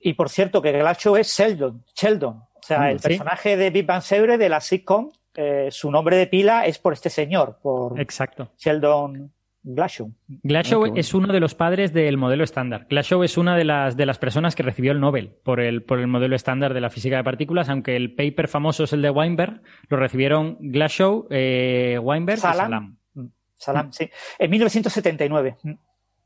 Y 0.00 0.14
por 0.14 0.28
cierto, 0.28 0.60
que 0.60 0.72
Glashow 0.72 1.16
es 1.16 1.28
Sheldon. 1.28 1.84
Sheldon. 1.94 2.36
O 2.36 2.60
sea, 2.66 2.80
Mm, 2.80 2.84
el 2.90 3.00
sí. 3.00 3.08
personaje 3.08 3.56
de 3.56 3.70
Big 3.70 3.86
Bang 3.86 4.02
Theory 4.02 4.36
de 4.36 4.48
la 4.48 4.60
sitcom, 4.60 5.10
eh, 5.34 5.68
su 5.70 5.90
nombre 5.90 6.16
de 6.16 6.26
pila 6.26 6.66
es 6.66 6.78
por 6.78 6.92
este 6.92 7.10
señor, 7.10 7.58
por 7.62 8.00
Exacto. 8.00 8.52
Sheldon 8.58 9.32
Glashow. 9.64 10.12
Glashow 10.42 10.84
Ah, 10.84 10.92
es 10.94 11.14
uno 11.14 11.32
de 11.32 11.40
los 11.40 11.54
padres 11.54 11.94
del 11.94 12.18
modelo 12.18 12.44
estándar. 12.44 12.86
Glashow 12.88 13.22
es 13.24 13.38
una 13.38 13.56
de 13.56 13.64
las, 13.64 13.96
de 13.96 14.04
las 14.04 14.18
personas 14.18 14.54
que 14.54 14.62
recibió 14.62 14.92
el 14.92 15.00
Nobel 15.00 15.36
por 15.42 15.58
el, 15.58 15.82
por 15.82 15.98
el 16.00 16.06
modelo 16.06 16.36
estándar 16.36 16.74
de 16.74 16.82
la 16.82 16.90
física 16.90 17.16
de 17.16 17.24
partículas, 17.24 17.70
aunque 17.70 17.96
el 17.96 18.14
paper 18.14 18.46
famoso 18.46 18.84
es 18.84 18.92
el 18.92 19.00
de 19.00 19.10
Weinberg, 19.10 19.62
lo 19.88 19.96
recibieron 19.96 20.58
Glashow, 20.60 21.26
eh, 21.30 21.98
Weinberg 22.00 22.38
y 22.38 22.40
Salam. 22.42 22.58
Salam. 22.66 22.96
Mm, 23.14 23.26
Salam, 23.56 23.92
sí. 23.92 24.10
En 24.38 24.50
1979. 24.50 25.56
Mm. 25.62 25.72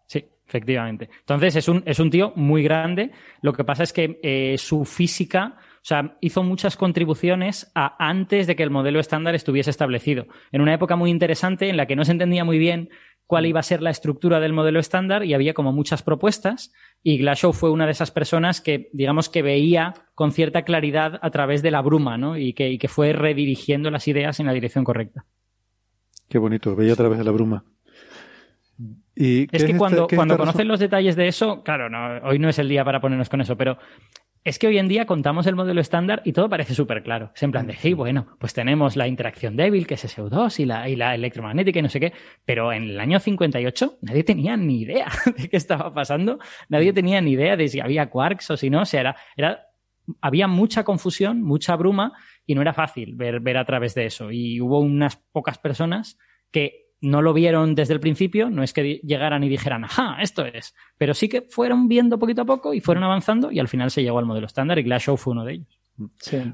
Sí, 0.05 0.25
efectivamente. 0.45 1.09
Entonces 1.21 1.55
es 1.55 1.69
un, 1.69 1.83
es 1.87 2.01
un 2.01 2.11
tío 2.11 2.33
muy 2.35 2.65
grande. 2.65 3.13
Lo 3.43 3.53
que 3.53 3.63
pasa 3.63 3.85
es 3.85 3.93
que 3.93 4.19
eh, 4.23 4.57
su 4.59 4.85
física, 4.85 5.57
o 5.79 5.85
sea, 5.89 6.17
hizo 6.21 6.43
muchas 6.43 6.77
contribuciones 6.77 7.71
a 7.75 7.97
antes 7.99 8.47
de 8.47 8.57
que 8.57 8.63
el 8.63 8.71
modelo 8.71 9.01
estándar 9.01 9.35
estuviese 9.35 9.71
establecido. 9.71 10.27
En 10.53 10.61
una 10.61 10.75
época 10.75 10.97
muy 10.97 11.11
interesante 11.11 11.69
en 11.69 11.77
la 11.77 11.87
que 11.87 11.97
no 11.97 12.05
se 12.05 12.13
entendía 12.13 12.45
muy 12.45 12.59
bien 12.59 12.91
cuál 13.27 13.47
iba 13.47 13.61
a 13.61 13.63
ser 13.63 13.83
la 13.83 13.91
estructura 13.91 14.41
del 14.41 14.55
modelo 14.55 14.81
estándar 14.81 15.25
y 15.25 15.35
había 15.35 15.55
como 15.55 15.73
muchas 15.73 16.03
propuestas 16.03 16.73
y 17.03 17.19
Glashow 17.19 17.53
fue 17.53 17.71
una 17.71 17.85
de 17.85 17.93
esas 17.93 18.11
personas 18.11 18.61
que 18.61 18.89
digamos 18.93 19.29
que 19.29 19.43
veía 19.43 19.95
con 20.15 20.33
cierta 20.33 20.63
claridad 20.63 21.19
a 21.23 21.31
través 21.31 21.63
de 21.63 21.71
la 21.71 21.83
bruma 21.83 22.17
¿no? 22.17 22.39
y, 22.39 22.55
que, 22.55 22.71
y 22.71 22.79
que 22.79 22.89
fue 22.89 23.13
redirigiendo 23.13 23.91
las 23.91 24.09
ideas 24.09 24.41
en 24.41 24.47
la 24.47 24.53
dirección 24.55 24.83
correcta. 24.83 25.27
Qué 26.29 26.39
bonito, 26.39 26.75
veía 26.75 26.95
a 26.95 26.97
través 26.97 27.19
de 27.19 27.25
la 27.25 27.31
bruma. 27.31 27.65
¿Y 29.15 29.47
qué 29.49 29.57
Es 29.57 29.65
que 29.65 29.77
cuando, 29.77 30.07
qué 30.07 30.15
es 30.15 30.19
cuando 30.19 30.35
esta 30.35 30.43
conoces 30.43 30.59
razón? 30.61 30.69
los 30.69 30.81
detalles 30.81 31.17
de 31.17 31.29
eso, 31.29 31.63
claro, 31.63 31.91
no, 31.91 32.19
hoy 32.29 32.39
no 32.39 32.49
es 32.49 32.59
el 32.59 32.69
día 32.69 32.85
para 32.85 33.01
ponernos 33.01 33.29
con 33.29 33.41
eso, 33.41 33.57
pero 33.57 33.77
es 34.49 34.59
que 34.59 34.67
hoy 34.67 34.79
en 34.79 34.89
día 34.89 35.05
contamos 35.05 35.47
el 35.47 35.55
modelo 35.55 35.79
estándar 35.81 36.23
y 36.25 36.33
todo 36.33 36.49
parece 36.49 36.75
súper 36.75 37.03
claro. 37.03 37.33
Es 37.35 37.43
en 37.43 37.53
plan 37.53 37.67
de, 37.67 37.75
sí, 37.75 37.93
bueno, 37.93 38.27
pues 38.39 38.55
tenemos 38.55 38.97
la 38.97 39.07
interacción 39.07 39.57
débil, 39.57 39.87
que 39.87 39.95
es 39.95 40.17
SO2, 40.17 40.61
y 40.61 40.65
la, 40.65 40.89
y 40.89 40.97
la 40.97 41.15
electromagnética 41.15 41.81
y 41.81 41.83
no 41.83 41.91
sé 41.91 42.01
qué, 42.01 42.15
pero 42.47 42.73
en 42.73 42.85
el 42.85 42.99
año 42.99 43.21
58 43.21 43.99
nadie 44.01 44.25
tenía 44.25 44.57
ni 44.57 44.81
idea 44.81 45.07
de 45.37 45.51
qué 45.51 45.57
estaba 45.59 45.93
pasando, 45.93 46.39
nadie 46.71 46.95
tenía 46.95 47.21
ni 47.21 47.33
idea 47.33 47.57
de 47.57 47.69
si 47.69 47.81
había 47.81 48.09
quarks 48.09 48.51
o 48.53 48.57
si 48.57 48.71
no, 48.71 48.81
o 48.83 48.87
sea, 48.87 49.01
era, 49.01 49.17
era 49.37 49.67
había 50.23 50.49
mucha 50.49 50.83
confusión, 50.83 51.43
mucha 51.43 51.77
bruma 51.77 52.15
y 52.47 52.55
no 52.55 52.63
era 52.63 52.73
fácil 52.73 53.17
ver, 53.17 53.41
ver 53.41 53.59
a 53.59 53.67
través 53.67 53.95
de 53.95 54.07
eso. 54.07 54.31
Y 54.33 54.63
hubo 54.63 54.81
unas 54.81 55.17
pocas 55.17 55.59
personas 55.59 56.19
que 56.51 56.88
no 57.01 57.23
lo 57.23 57.33
vieron 57.33 57.75
desde 57.75 57.95
el 57.95 58.01
principio, 58.01 58.51
no 58.51 58.63
es 58.63 58.73
que 58.73 59.01
llegaran 59.05 59.45
y 59.45 59.49
dijeran, 59.49 59.85
ajá, 59.85 60.17
esto 60.21 60.45
es, 60.45 60.75
pero 60.97 61.15
sí 61.15 61.29
que 61.29 61.43
fueron 61.43 61.89
viendo 61.89 62.19
poquito 62.19 62.43
a 62.43 62.45
poco 62.45 62.75
y 62.75 62.81
fueron 62.81 63.05
avanzando 63.05 63.51
y 63.53 63.59
al 63.61 63.69
final 63.69 63.91
se 63.91 64.03
llegó 64.03 64.19
al 64.19 64.27
modelo 64.27 64.47
estándar 64.47 64.79
y 64.79 64.83
Glashow 64.83 65.17
fue 65.17 65.33
uno 65.33 65.45
de 65.45 65.53
ellos. 65.55 65.79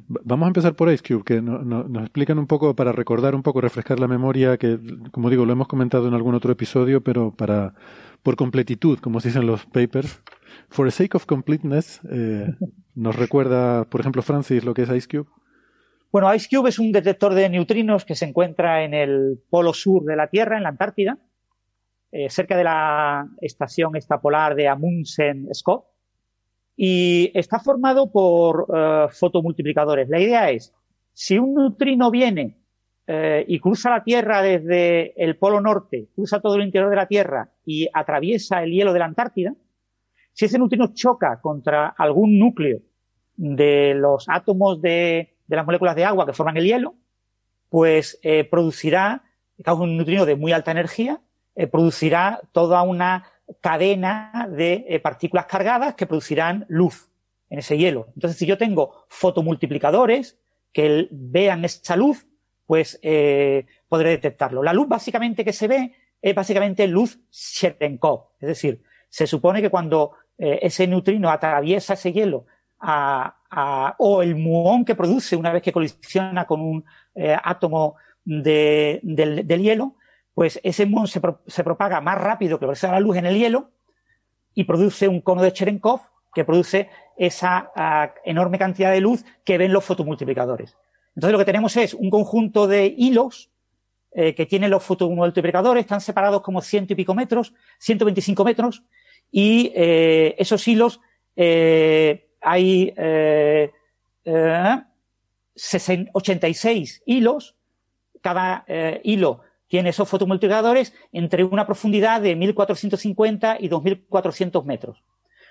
Va- 0.09 0.21
Vamos 0.25 0.47
a 0.47 0.49
empezar 0.49 0.75
por 0.75 0.91
IceCube, 0.91 1.23
que 1.25 1.43
no- 1.43 1.59
no- 1.63 1.85
nos 1.85 2.03
explican 2.05 2.39
un 2.39 2.47
poco, 2.47 2.75
para 2.75 2.93
recordar 2.93 3.35
un 3.35 3.43
poco, 3.43 3.61
refrescar 3.61 4.01
la 4.01 4.09
memoria, 4.09 4.57
que 4.57 4.79
como 5.13 5.29
digo, 5.31 5.45
lo 5.45 5.53
hemos 5.53 5.69
comentado 5.69 6.09
en 6.09 6.15
algún 6.15 6.35
otro 6.35 6.51
episodio, 6.53 7.03
pero 7.03 7.31
para 7.35 7.75
por 8.23 8.37
completitud, 8.37 8.99
como 9.01 9.21
se 9.21 9.29
dicen 9.29 9.47
los 9.47 9.67
papers. 9.67 10.23
For 10.71 10.87
the 10.87 10.91
sake 10.93 11.15
of 11.15 11.27
completeness, 11.27 12.01
eh, 12.11 12.55
nos 12.95 13.17
recuerda, 13.17 13.85
por 13.85 14.01
ejemplo, 14.01 14.23
Francis, 14.23 14.65
lo 14.65 14.73
que 14.73 14.83
es 14.83 14.89
IceCube. 14.91 15.27
Bueno, 16.15 16.33
IceCube 16.33 16.69
es 16.69 16.79
un 16.79 16.93
detector 16.93 17.35
de 17.35 17.49
neutrinos 17.49 18.05
que 18.05 18.15
se 18.15 18.25
encuentra 18.25 18.85
en 18.85 18.95
el 18.95 19.37
polo 19.51 19.75
sur 19.75 20.05
de 20.05 20.15
la 20.15 20.29
Tierra, 20.29 20.57
en 20.57 20.63
la 20.63 20.69
Antártida, 20.69 21.19
eh, 22.13 22.31
cerca 22.31 22.57
de 22.57 22.63
la 22.63 23.27
estación 23.41 23.97
estapolar 23.97 24.55
de 24.55 24.69
Amundsen 24.69 25.53
Scott, 25.53 25.87
y 26.77 27.33
está 27.35 27.59
formado 27.59 28.13
por 28.13 28.69
eh, 28.73 29.07
fotomultiplicadores. 29.11 30.09
La 30.09 30.21
idea 30.21 30.53
es, 30.53 30.73
si 31.13 31.37
un 31.37 31.53
neutrino 31.53 32.13
viene 32.13 32.59
eh, 33.09 33.45
y 33.49 33.59
cruza 33.59 33.91
la 33.91 34.05
Tierra 34.05 34.41
desde 34.41 35.21
el 35.21 35.37
polo 35.37 35.61
norte, 35.61 36.11
cruza 36.15 36.39
todo 36.39 36.55
el 36.55 36.63
interior 36.63 36.91
de 36.91 36.97
la 36.97 37.09
Tierra 37.09 37.51
y 37.67 37.89
atraviesa 37.93 38.63
el 38.63 38.71
hielo 38.71 38.93
de 38.93 39.01
la 39.01 39.07
Antártida, 39.07 39.53
si 40.33 40.45
ese 40.45 40.59
neutrino 40.59 40.95
choca 40.95 41.41
contra 41.41 41.89
algún 41.89 42.39
núcleo 42.39 42.83
de 43.37 43.95
los 43.97 44.27
átomos 44.29 44.81
de, 44.81 45.34
de 45.47 45.57
las 45.57 45.67
moléculas 45.67 45.97
de 45.97 46.05
agua 46.05 46.27
que 46.27 46.33
forman 46.33 46.57
el 46.57 46.65
hielo, 46.65 46.95
pues 47.69 48.19
eh, 48.23 48.45
producirá, 48.45 49.25
causa 49.63 49.83
un 49.83 49.97
neutrino 49.97 50.25
de 50.27 50.37
muy 50.37 50.53
alta 50.53 50.71
energía, 50.71 51.21
eh, 51.55 51.67
producirá 51.67 52.41
toda 52.53 52.83
una 52.83 53.31
cadena 53.61 54.49
de 54.51 54.85
eh, 54.89 55.01
partículas 55.01 55.47
cargadas 55.47 55.95
que 55.95 56.07
producirán 56.07 56.67
luz 56.69 57.11
en 57.51 57.59
ese 57.59 57.77
hielo. 57.77 58.09
Entonces, 58.15 58.39
si 58.39 58.47
yo 58.47 58.59
tengo 58.59 59.05
fotomultiplicadores 59.09 60.39
que 60.73 61.09
vean 61.11 61.65
esa 61.65 61.97
luz, 61.97 62.27
pues 62.67 62.99
podré 63.89 64.11
detectarlo. 64.11 64.63
La 64.63 64.73
luz 64.73 64.89
básicamente 64.89 65.45
que 65.45 65.53
se 65.53 65.69
ve 65.69 65.93
es 66.23 66.35
básicamente 66.35 66.89
luz 66.89 67.21
Cherenkov. 67.31 68.31
Es 68.41 68.49
decir, 68.49 68.83
se 69.09 69.27
supone 69.27 69.61
que 69.61 69.69
cuando 69.69 70.13
ese 70.39 70.87
neutrino 70.87 71.31
atraviesa 71.31 71.95
ese 71.95 72.13
hielo 72.13 72.47
o 72.81 74.23
el 74.23 74.37
muón 74.37 74.85
que 74.85 74.95
produce 74.95 75.37
una 75.37 75.53
vez 75.53 75.63
que 75.63 75.73
colisiona 75.73 76.47
con 76.47 76.61
un 76.61 76.85
eh, 77.15 77.37
átomo 77.43 77.97
de- 78.25 79.01
del, 79.03 79.47
del 79.47 79.63
hielo, 79.63 79.97
pues 80.35 80.61
ese 80.63 80.87
muón 80.87 81.07
se, 81.07 81.21
se 81.47 81.65
propaga 81.65 82.01
más 82.01 82.19
rápido 82.19 82.59
que 82.59 82.67
la 82.67 82.75
la 82.91 83.01
luz 83.01 83.17
en 83.17 83.27
el 83.27 83.39
hielo 83.39 83.71
y 84.55 84.65
produce 84.65 85.09
un 85.09 85.21
cono 85.21 85.43
de 85.43 85.53
Cherenkov 85.53 86.01
que 86.35 86.45
produce 86.45 86.89
esa 87.17 87.71
ah, 87.77 88.13
enorme 88.25 88.59
cantidad 88.59 88.91
de 88.91 89.01
luz 89.01 89.25
que 89.45 89.57
ven 89.57 89.73
los 89.73 89.85
fotomultiplicadores. 89.85 90.77
Entonces 91.15 91.33
lo 91.33 91.39
que 91.39 91.45
tenemos 91.45 91.77
es 91.77 91.95
un 91.95 92.11
conjunto 92.11 92.67
de 92.67 92.93
hilos 92.97 93.53
eh, 94.13 94.35
que 94.35 94.47
tienen 94.47 94.71
los 94.71 94.83
fotomultiplicadores, 94.83 95.85
están 95.85 96.01
separados 96.01 96.43
como 96.43 96.61
ciento 96.61 96.93
y 96.93 96.97
pico 96.97 97.15
metros, 97.15 97.55
125 97.79 98.45
metros, 98.45 98.83
y 99.31 99.73
eh, 99.75 100.35
esos 100.39 100.67
hilos 100.67 101.01
eh, 101.37 102.24
hay 102.45 102.93
eh, 102.97 103.73
eh, 104.25 104.83
60 105.55 106.11
86 106.13 107.03
hilos, 107.07 107.57
cada 108.21 108.65
eh, 108.67 109.01
hilo 109.05 109.41
tiene 109.67 109.91
esos 109.91 110.09
fotomultiplicadores 110.09 110.95
entre 111.13 111.43
una 111.43 111.67
profundidad 111.67 112.21
de 112.21 112.37
1450 112.37 113.57
y 113.61 113.69
2400 113.69 114.65
metros. 114.65 115.03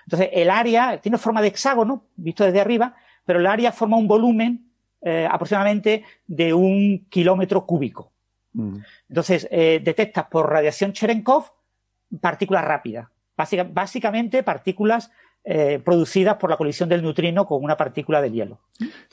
Entonces, 0.06 0.30
el 0.34 0.50
área 0.50 1.00
tiene 1.00 1.18
forma 1.18 1.42
de 1.42 1.48
hexágono, 1.50 2.06
visto 2.16 2.44
desde 2.44 2.62
arriba, 2.62 2.96
pero 3.26 3.40
el 3.40 3.48
área 3.48 3.72
forma 3.72 3.98
un 3.98 4.08
volumen 4.08 4.70
eh, 5.02 5.28
aproximadamente 5.30 6.04
de 6.28 6.54
un 6.54 7.06
kilómetro 7.10 7.66
cúbico. 7.66 8.12
Mm. 8.54 8.78
Entonces, 9.10 9.48
eh, 9.52 9.82
detectas 9.84 10.26
por 10.28 10.50
radiación 10.50 10.94
Cherenkov 10.94 11.52
partículas 12.22 12.64
rápidas. 12.64 13.08
Básica- 13.36 13.68
básicamente 13.70 14.44
partículas 14.44 15.12
eh, 15.46 15.82
producidas 15.84 16.38
por 16.38 16.50
la 16.50 16.58
colisión 16.58 16.88
del 16.90 17.02
neutrino 17.02 17.46
con 17.46 17.64
una 17.64 17.76
partícula 17.76 18.22
de 18.22 18.32
hielo. 18.32 18.62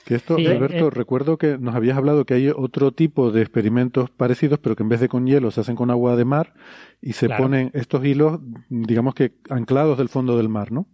Que 0.05 0.15
esto, 0.15 0.37
Sí, 0.37 0.47
Alberto, 0.47 0.87
eh, 0.87 0.91
recuerdo 0.91 1.37
que 1.39 1.59
nos 1.59 1.75
habías 1.75 1.97
hablado 1.97 2.25
que 2.25 2.35
hay 2.35 2.49
otro 2.49 2.93
tipo 2.93 3.31
de 3.33 3.43
experimentos 3.43 4.11
parecidos, 4.11 4.59
pero 4.61 4.77
que 4.77 4.83
en 4.85 4.89
vez 4.89 5.01
de 5.01 5.09
con 5.09 5.27
hielo 5.27 5.51
se 5.51 5.61
hacen 5.61 5.75
con 5.77 5.91
agua 5.91 6.17
de 6.17 6.25
mar 6.25 6.55
y 7.03 7.15
se 7.15 7.27
Claro. 7.27 7.45
ponen 7.45 7.71
estos 7.75 8.05
hilos, 8.05 8.39
digamos 8.69 9.15
que 9.15 9.33
anclados 9.49 9.99
del 9.99 10.09
fondo 10.09 10.37
del 10.37 10.49
mar, 10.49 10.71
¿no? 10.71 10.87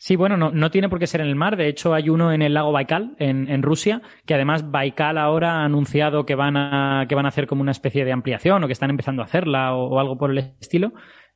Sí, 0.00 0.14
bueno, 0.14 0.36
no, 0.36 0.52
no 0.52 0.70
tiene 0.70 0.88
por 0.88 1.00
qué 1.00 1.08
ser 1.08 1.20
en 1.22 1.26
el 1.26 1.34
mar. 1.34 1.56
De 1.56 1.66
hecho, 1.66 1.92
hay 1.92 2.08
uno 2.08 2.32
en 2.32 2.40
el 2.40 2.54
lago 2.54 2.70
Baikal, 2.70 3.16
en, 3.18 3.48
en 3.50 3.62
Rusia, 3.64 4.00
que 4.24 4.34
además 4.34 4.70
Baikal 4.70 5.18
ahora 5.18 5.56
ha 5.56 5.64
anunciado 5.64 6.24
que 6.24 6.36
van, 6.36 6.56
a, 6.56 7.06
que 7.08 7.16
van 7.16 7.24
a 7.24 7.30
hacer 7.30 7.48
como 7.48 7.62
una 7.62 7.72
especie 7.72 8.04
de 8.04 8.12
ampliación 8.12 8.62
o 8.62 8.68
que 8.68 8.72
están 8.74 8.90
empezando 8.90 9.22
a 9.22 9.24
hacerla 9.24 9.74
o, 9.74 9.88
o 9.88 9.98
algo 9.98 10.16
por 10.16 10.30
el 10.30 10.38
estilo. 10.60 10.92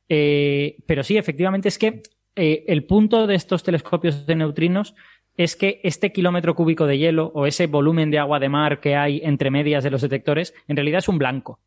Eh, 0.07 0.77
pero 0.87 1.03
sí, 1.03 1.17
efectivamente 1.17 1.67
es 1.67 1.77
que 1.77 2.03
eh, 2.35 2.65
el 2.67 2.85
punto 2.85 3.27
de 3.27 3.35
estos 3.35 3.63
telescopios 3.63 4.25
de 4.25 4.35
neutrinos 4.35 4.95
es 5.37 5.55
que 5.55 5.79
este 5.83 6.11
kilómetro 6.11 6.55
cúbico 6.55 6.85
de 6.85 6.97
hielo 6.97 7.31
o 7.33 7.45
ese 7.45 7.67
volumen 7.67 8.11
de 8.11 8.19
agua 8.19 8.39
de 8.39 8.49
mar 8.49 8.79
que 8.79 8.95
hay 8.95 9.21
entre 9.23 9.51
medias 9.51 9.83
de 9.83 9.89
los 9.89 10.01
detectores 10.01 10.53
en 10.67 10.75
realidad 10.75 10.99
es 10.99 11.09
un 11.09 11.17
blanco. 11.17 11.59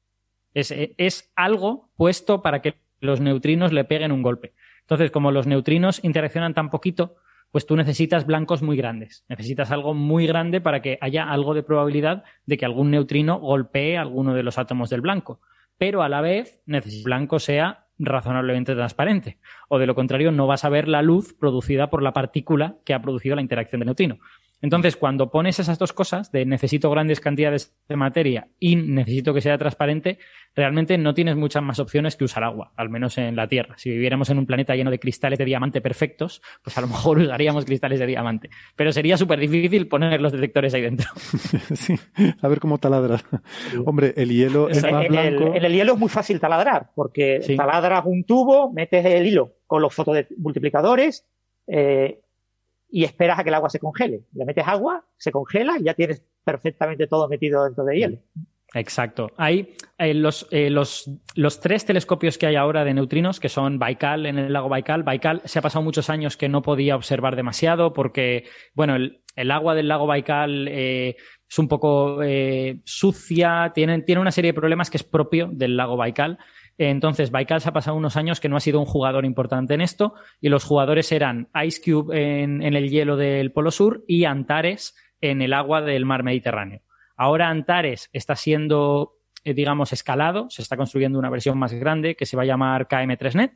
Es, 0.54 0.72
es 0.72 1.30
algo 1.34 1.90
puesto 1.96 2.42
para 2.42 2.62
que 2.62 2.74
los 3.00 3.20
neutrinos 3.20 3.72
le 3.72 3.84
peguen 3.84 4.12
un 4.12 4.22
golpe. 4.22 4.54
Entonces, 4.82 5.10
como 5.10 5.32
los 5.32 5.46
neutrinos 5.46 6.02
interaccionan 6.04 6.54
tan 6.54 6.70
poquito, 6.70 7.16
pues 7.50 7.66
tú 7.66 7.76
necesitas 7.76 8.26
blancos 8.26 8.62
muy 8.62 8.76
grandes. 8.76 9.24
Necesitas 9.28 9.70
algo 9.70 9.94
muy 9.94 10.26
grande 10.26 10.60
para 10.60 10.82
que 10.82 10.98
haya 11.00 11.24
algo 11.24 11.54
de 11.54 11.62
probabilidad 11.62 12.24
de 12.44 12.56
que 12.56 12.64
algún 12.64 12.90
neutrino 12.90 13.38
golpee 13.38 13.98
alguno 13.98 14.34
de 14.34 14.42
los 14.42 14.58
átomos 14.58 14.90
del 14.90 15.00
blanco. 15.00 15.40
Pero 15.78 16.02
a 16.02 16.08
la 16.08 16.20
vez, 16.20 16.60
necesitas 16.66 16.94
que 16.94 16.98
el 16.98 17.04
blanco 17.04 17.38
sea 17.38 17.85
razonablemente 17.98 18.74
transparente. 18.74 19.38
O 19.68 19.78
de 19.78 19.86
lo 19.86 19.94
contrario, 19.94 20.32
no 20.32 20.46
vas 20.46 20.64
a 20.64 20.68
ver 20.68 20.88
la 20.88 21.02
luz 21.02 21.34
producida 21.34 21.90
por 21.90 22.02
la 22.02 22.12
partícula 22.12 22.76
que 22.84 22.94
ha 22.94 23.02
producido 23.02 23.36
la 23.36 23.42
interacción 23.42 23.80
del 23.80 23.86
neutrino. 23.86 24.18
Entonces, 24.66 24.96
cuando 24.96 25.30
pones 25.30 25.60
esas 25.60 25.78
dos 25.78 25.92
cosas, 25.92 26.32
de 26.32 26.44
necesito 26.44 26.90
grandes 26.90 27.20
cantidades 27.20 27.72
de 27.88 27.94
materia 27.94 28.48
y 28.58 28.74
necesito 28.74 29.32
que 29.32 29.40
sea 29.40 29.56
transparente, 29.56 30.18
realmente 30.56 30.98
no 30.98 31.14
tienes 31.14 31.36
muchas 31.36 31.62
más 31.62 31.78
opciones 31.78 32.16
que 32.16 32.24
usar 32.24 32.42
agua, 32.42 32.72
al 32.74 32.90
menos 32.90 33.16
en 33.16 33.36
la 33.36 33.46
Tierra. 33.46 33.78
Si 33.78 33.90
viviéramos 33.90 34.28
en 34.30 34.38
un 34.38 34.46
planeta 34.46 34.74
lleno 34.74 34.90
de 34.90 34.98
cristales 34.98 35.38
de 35.38 35.44
diamante 35.44 35.80
perfectos, 35.80 36.42
pues 36.64 36.76
a 36.76 36.80
lo 36.80 36.88
mejor 36.88 37.18
usaríamos 37.20 37.64
cristales 37.64 38.00
de 38.00 38.06
diamante. 38.06 38.50
Pero 38.74 38.90
sería 38.90 39.16
súper 39.16 39.38
difícil 39.38 39.86
poner 39.86 40.20
los 40.20 40.32
detectores 40.32 40.74
ahí 40.74 40.82
dentro. 40.82 41.10
sí, 41.14 41.94
a 42.42 42.48
ver 42.48 42.58
cómo 42.58 42.78
taladras. 42.78 43.24
Hombre, 43.84 44.14
el 44.16 44.30
hielo 44.30 44.68
es 44.68 44.82
más 44.82 45.06
blanco. 45.06 45.54
En 45.54 45.64
el, 45.64 45.72
hielo 45.72 45.92
es 45.92 45.98
muy 46.00 46.08
fácil 46.08 46.40
taladrar, 46.40 46.90
porque 46.92 47.38
taladras 47.56 48.04
un 48.04 48.24
tubo, 48.24 48.72
metes 48.72 49.04
el 49.04 49.28
hilo 49.28 49.58
con 49.68 49.80
los 49.80 49.94
fotomultiplicadores 49.94 51.24
eh, 51.68 52.20
y 52.88 53.04
esperas 53.04 53.38
a 53.38 53.42
que 53.42 53.50
el 53.50 53.54
agua 53.54 53.70
se 53.70 53.78
congele. 53.78 54.22
Le 54.34 54.44
metes 54.44 54.66
agua, 54.66 55.04
se 55.16 55.32
congela 55.32 55.76
y 55.78 55.84
ya 55.84 55.94
tienes 55.94 56.22
perfectamente 56.44 57.06
todo 57.06 57.28
metido 57.28 57.64
dentro 57.64 57.84
de 57.84 57.96
hielo. 57.96 58.18
Exacto. 58.74 59.30
Hay 59.36 59.74
eh, 59.98 60.12
los, 60.12 60.46
eh, 60.50 60.70
los, 60.70 61.10
los, 61.34 61.60
tres 61.60 61.84
telescopios 61.84 62.36
que 62.36 62.46
hay 62.46 62.56
ahora 62.56 62.84
de 62.84 62.94
neutrinos, 62.94 63.40
que 63.40 63.48
son 63.48 63.78
Baikal 63.78 64.26
en 64.26 64.38
el 64.38 64.52
lago 64.52 64.68
Baikal. 64.68 65.02
Baikal 65.02 65.40
se 65.44 65.58
ha 65.58 65.62
pasado 65.62 65.82
muchos 65.82 66.10
años 66.10 66.36
que 66.36 66.48
no 66.48 66.62
podía 66.62 66.96
observar 66.96 67.36
demasiado 67.36 67.92
porque, 67.92 68.44
bueno, 68.74 68.96
el, 68.96 69.22
el 69.34 69.50
agua 69.50 69.74
del 69.74 69.88
lago 69.88 70.06
Baikal 70.06 70.68
eh, 70.68 71.16
es 71.48 71.58
un 71.58 71.68
poco 71.68 72.18
sucia, 72.84 73.72
tiene 73.74 74.04
una 74.18 74.32
serie 74.32 74.50
de 74.50 74.60
problemas 74.60 74.90
que 74.90 74.96
es 74.96 75.04
propio 75.04 75.48
del 75.50 75.76
lago 75.76 75.96
Baikal. 75.96 76.38
Entonces, 76.78 77.30
Baikal 77.30 77.60
se 77.60 77.68
ha 77.70 77.72
pasado 77.72 77.96
unos 77.96 78.16
años 78.16 78.38
que 78.38 78.48
no 78.48 78.56
ha 78.56 78.60
sido 78.60 78.80
un 78.80 78.86
jugador 78.86 79.24
importante 79.24 79.74
en 79.74 79.80
esto, 79.80 80.14
y 80.40 80.48
los 80.48 80.64
jugadores 80.64 81.10
eran 81.12 81.48
Ice 81.64 81.80
Cube 81.82 82.42
en, 82.42 82.62
en 82.62 82.74
el 82.74 82.90
hielo 82.90 83.16
del 83.16 83.52
Polo 83.52 83.70
Sur 83.70 84.04
y 84.06 84.24
Antares 84.24 84.94
en 85.20 85.42
el 85.42 85.52
agua 85.52 85.80
del 85.80 86.04
mar 86.04 86.22
Mediterráneo. 86.22 86.82
Ahora 87.16 87.48
Antares 87.48 88.10
está 88.12 88.36
siendo, 88.36 89.14
eh, 89.44 89.54
digamos, 89.54 89.92
escalado, 89.92 90.48
se 90.50 90.62
está 90.62 90.76
construyendo 90.76 91.18
una 91.18 91.30
versión 91.30 91.58
más 91.58 91.72
grande 91.72 92.14
que 92.14 92.26
se 92.26 92.36
va 92.36 92.42
a 92.42 92.46
llamar 92.46 92.88
KM3Net 92.88 93.52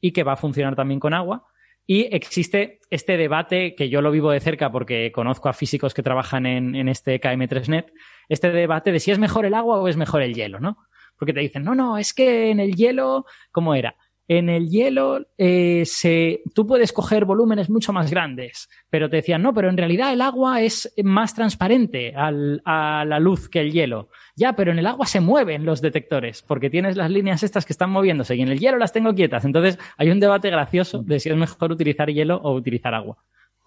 y 0.00 0.12
que 0.12 0.22
va 0.22 0.32
a 0.32 0.36
funcionar 0.36 0.74
también 0.74 1.00
con 1.00 1.12
agua. 1.12 1.46
Y 1.86 2.14
existe 2.16 2.80
este 2.88 3.18
debate 3.18 3.74
que 3.74 3.90
yo 3.90 4.00
lo 4.00 4.10
vivo 4.10 4.30
de 4.30 4.40
cerca 4.40 4.72
porque 4.72 5.12
conozco 5.12 5.50
a 5.50 5.52
físicos 5.52 5.92
que 5.92 6.02
trabajan 6.02 6.46
en, 6.46 6.74
en 6.74 6.88
este 6.88 7.20
KM3Net, 7.20 7.92
este 8.30 8.50
debate 8.52 8.90
de 8.90 9.00
si 9.00 9.10
es 9.10 9.18
mejor 9.18 9.44
el 9.44 9.52
agua 9.52 9.78
o 9.78 9.88
es 9.88 9.98
mejor 9.98 10.22
el 10.22 10.34
hielo, 10.34 10.60
¿no? 10.60 10.78
Porque 11.18 11.32
te 11.32 11.40
dicen, 11.40 11.64
no, 11.64 11.74
no, 11.74 11.98
es 11.98 12.12
que 12.12 12.50
en 12.50 12.60
el 12.60 12.74
hielo, 12.74 13.26
¿cómo 13.50 13.74
era? 13.74 13.94
En 14.26 14.48
el 14.48 14.70
hielo 14.70 15.26
eh, 15.36 15.82
se, 15.84 16.42
tú 16.54 16.66
puedes 16.66 16.92
coger 16.92 17.26
volúmenes 17.26 17.68
mucho 17.68 17.92
más 17.92 18.10
grandes, 18.10 18.70
pero 18.88 19.10
te 19.10 19.16
decían, 19.16 19.42
no, 19.42 19.52
pero 19.52 19.68
en 19.68 19.76
realidad 19.76 20.14
el 20.14 20.22
agua 20.22 20.62
es 20.62 20.94
más 21.04 21.34
transparente 21.34 22.14
al, 22.16 22.62
a 22.64 23.04
la 23.04 23.20
luz 23.20 23.50
que 23.50 23.60
el 23.60 23.70
hielo. 23.70 24.08
Ya, 24.34 24.54
pero 24.54 24.72
en 24.72 24.78
el 24.78 24.86
agua 24.86 25.04
se 25.04 25.20
mueven 25.20 25.66
los 25.66 25.82
detectores, 25.82 26.42
porque 26.42 26.70
tienes 26.70 26.96
las 26.96 27.10
líneas 27.10 27.42
estas 27.42 27.66
que 27.66 27.74
están 27.74 27.90
moviéndose 27.90 28.34
y 28.34 28.40
en 28.40 28.48
el 28.48 28.58
hielo 28.58 28.78
las 28.78 28.94
tengo 28.94 29.14
quietas. 29.14 29.44
Entonces 29.44 29.78
hay 29.98 30.10
un 30.10 30.20
debate 30.20 30.48
gracioso 30.48 31.02
de 31.02 31.20
si 31.20 31.28
es 31.28 31.36
mejor 31.36 31.72
utilizar 31.72 32.10
hielo 32.10 32.36
o 32.38 32.54
utilizar 32.54 32.94
agua. 32.94 33.18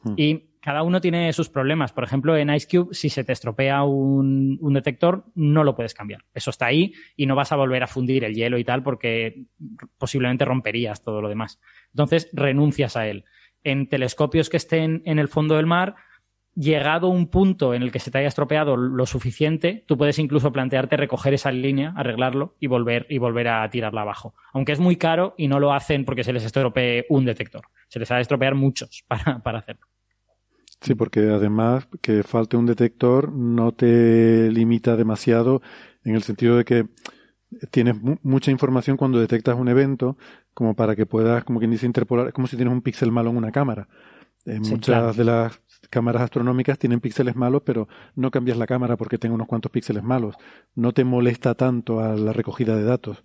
Hmm. 0.01 0.13
Y 0.17 0.56
cada 0.67 0.83
uno 0.83 0.99
tiene 0.99 1.31
sus 1.31 1.47
problemas. 1.47 1.93
Por 1.93 2.03
ejemplo, 2.03 2.35
en 2.35 2.53
IceCube, 2.53 2.93
si 2.93 3.07
se 3.07 3.23
te 3.23 3.31
estropea 3.31 3.83
un, 3.83 4.59
detector, 4.73 5.23
no 5.33 5.63
lo 5.63 5.75
puedes 5.77 5.93
cambiar. 5.93 6.25
Eso 6.33 6.49
está 6.49 6.65
ahí 6.65 6.93
y 7.15 7.25
no 7.25 7.37
vas 7.37 7.53
a 7.53 7.55
volver 7.55 7.83
a 7.83 7.87
fundir 7.87 8.25
el 8.25 8.33
hielo 8.33 8.57
y 8.57 8.65
tal 8.65 8.83
porque 8.83 9.45
posiblemente 9.97 10.43
romperías 10.43 11.01
todo 11.01 11.21
lo 11.21 11.29
demás. 11.29 11.61
Entonces, 11.93 12.29
renuncias 12.33 12.97
a 12.97 13.07
él. 13.07 13.23
En 13.63 13.87
telescopios 13.87 14.49
que 14.49 14.57
estén 14.57 15.03
en 15.05 15.19
el 15.19 15.29
fondo 15.29 15.55
del 15.55 15.67
mar, 15.67 15.95
llegado 16.53 17.07
un 17.07 17.29
punto 17.29 17.73
en 17.73 17.81
el 17.81 17.93
que 17.93 17.99
se 17.99 18.11
te 18.11 18.17
haya 18.17 18.27
estropeado 18.27 18.75
lo 18.75 19.05
suficiente, 19.05 19.85
tú 19.87 19.97
puedes 19.97 20.19
incluso 20.19 20.51
plantearte 20.51 20.97
recoger 20.97 21.33
esa 21.33 21.49
línea, 21.49 21.93
arreglarlo 21.95 22.57
y 22.59 22.67
volver, 22.67 23.05
y 23.09 23.19
volver 23.19 23.47
a 23.47 23.69
tirarla 23.69 24.01
abajo. 24.01 24.35
Aunque 24.51 24.73
es 24.73 24.81
muy 24.81 24.97
caro 24.97 25.33
y 25.37 25.47
no 25.47 25.61
lo 25.61 25.71
hacen 25.71 26.03
porque 26.03 26.25
se 26.25 26.33
les 26.33 26.43
estropee 26.43 27.05
un 27.07 27.23
detector. 27.23 27.67
Se 27.87 27.99
les 27.99 28.11
ha 28.11 28.15
de 28.15 28.23
estropear 28.23 28.53
muchos 28.53 29.05
para, 29.07 29.39
para 29.39 29.59
hacerlo. 29.59 29.87
Sí, 30.81 30.95
porque 30.95 31.21
además 31.21 31.87
que 32.01 32.23
falte 32.23 32.55
un 32.55 32.65
detector 32.65 33.31
no 33.31 33.71
te 33.71 34.51
limita 34.51 34.95
demasiado 34.95 35.61
en 36.03 36.15
el 36.15 36.23
sentido 36.23 36.57
de 36.57 36.65
que 36.65 36.85
tienes 37.71 37.95
mucha 38.21 38.51
información 38.51 38.97
cuando 38.97 39.19
detectas 39.19 39.57
un 39.57 39.69
evento 39.69 40.17
como 40.53 40.75
para 40.75 40.95
que 40.95 41.05
puedas, 41.05 41.43
como 41.43 41.59
quien 41.59 41.71
dice, 41.71 41.85
interpolar, 41.85 42.27
es 42.27 42.33
como 42.33 42.47
si 42.47 42.55
tienes 42.55 42.73
un 42.73 42.81
píxel 42.81 43.11
malo 43.11 43.29
en 43.29 43.37
una 43.37 43.51
cámara. 43.51 43.87
En 44.45 44.61
muchas 44.61 44.85
claro. 44.85 45.13
de 45.13 45.23
las 45.23 45.61
cámaras 45.89 46.23
astronómicas 46.23 46.79
tienen 46.79 46.99
píxeles 46.99 47.35
malos, 47.35 47.61
pero 47.65 47.87
no 48.15 48.31
cambias 48.31 48.57
la 48.57 48.65
cámara 48.65 48.97
porque 48.97 49.17
tenga 49.17 49.35
unos 49.35 49.47
cuantos 49.47 49.71
píxeles 49.71 50.03
malos. 50.03 50.35
No 50.73 50.93
te 50.93 51.03
molesta 51.03 51.53
tanto 51.53 51.99
a 51.99 52.15
la 52.15 52.33
recogida 52.33 52.75
de 52.75 52.83
datos. 52.83 53.23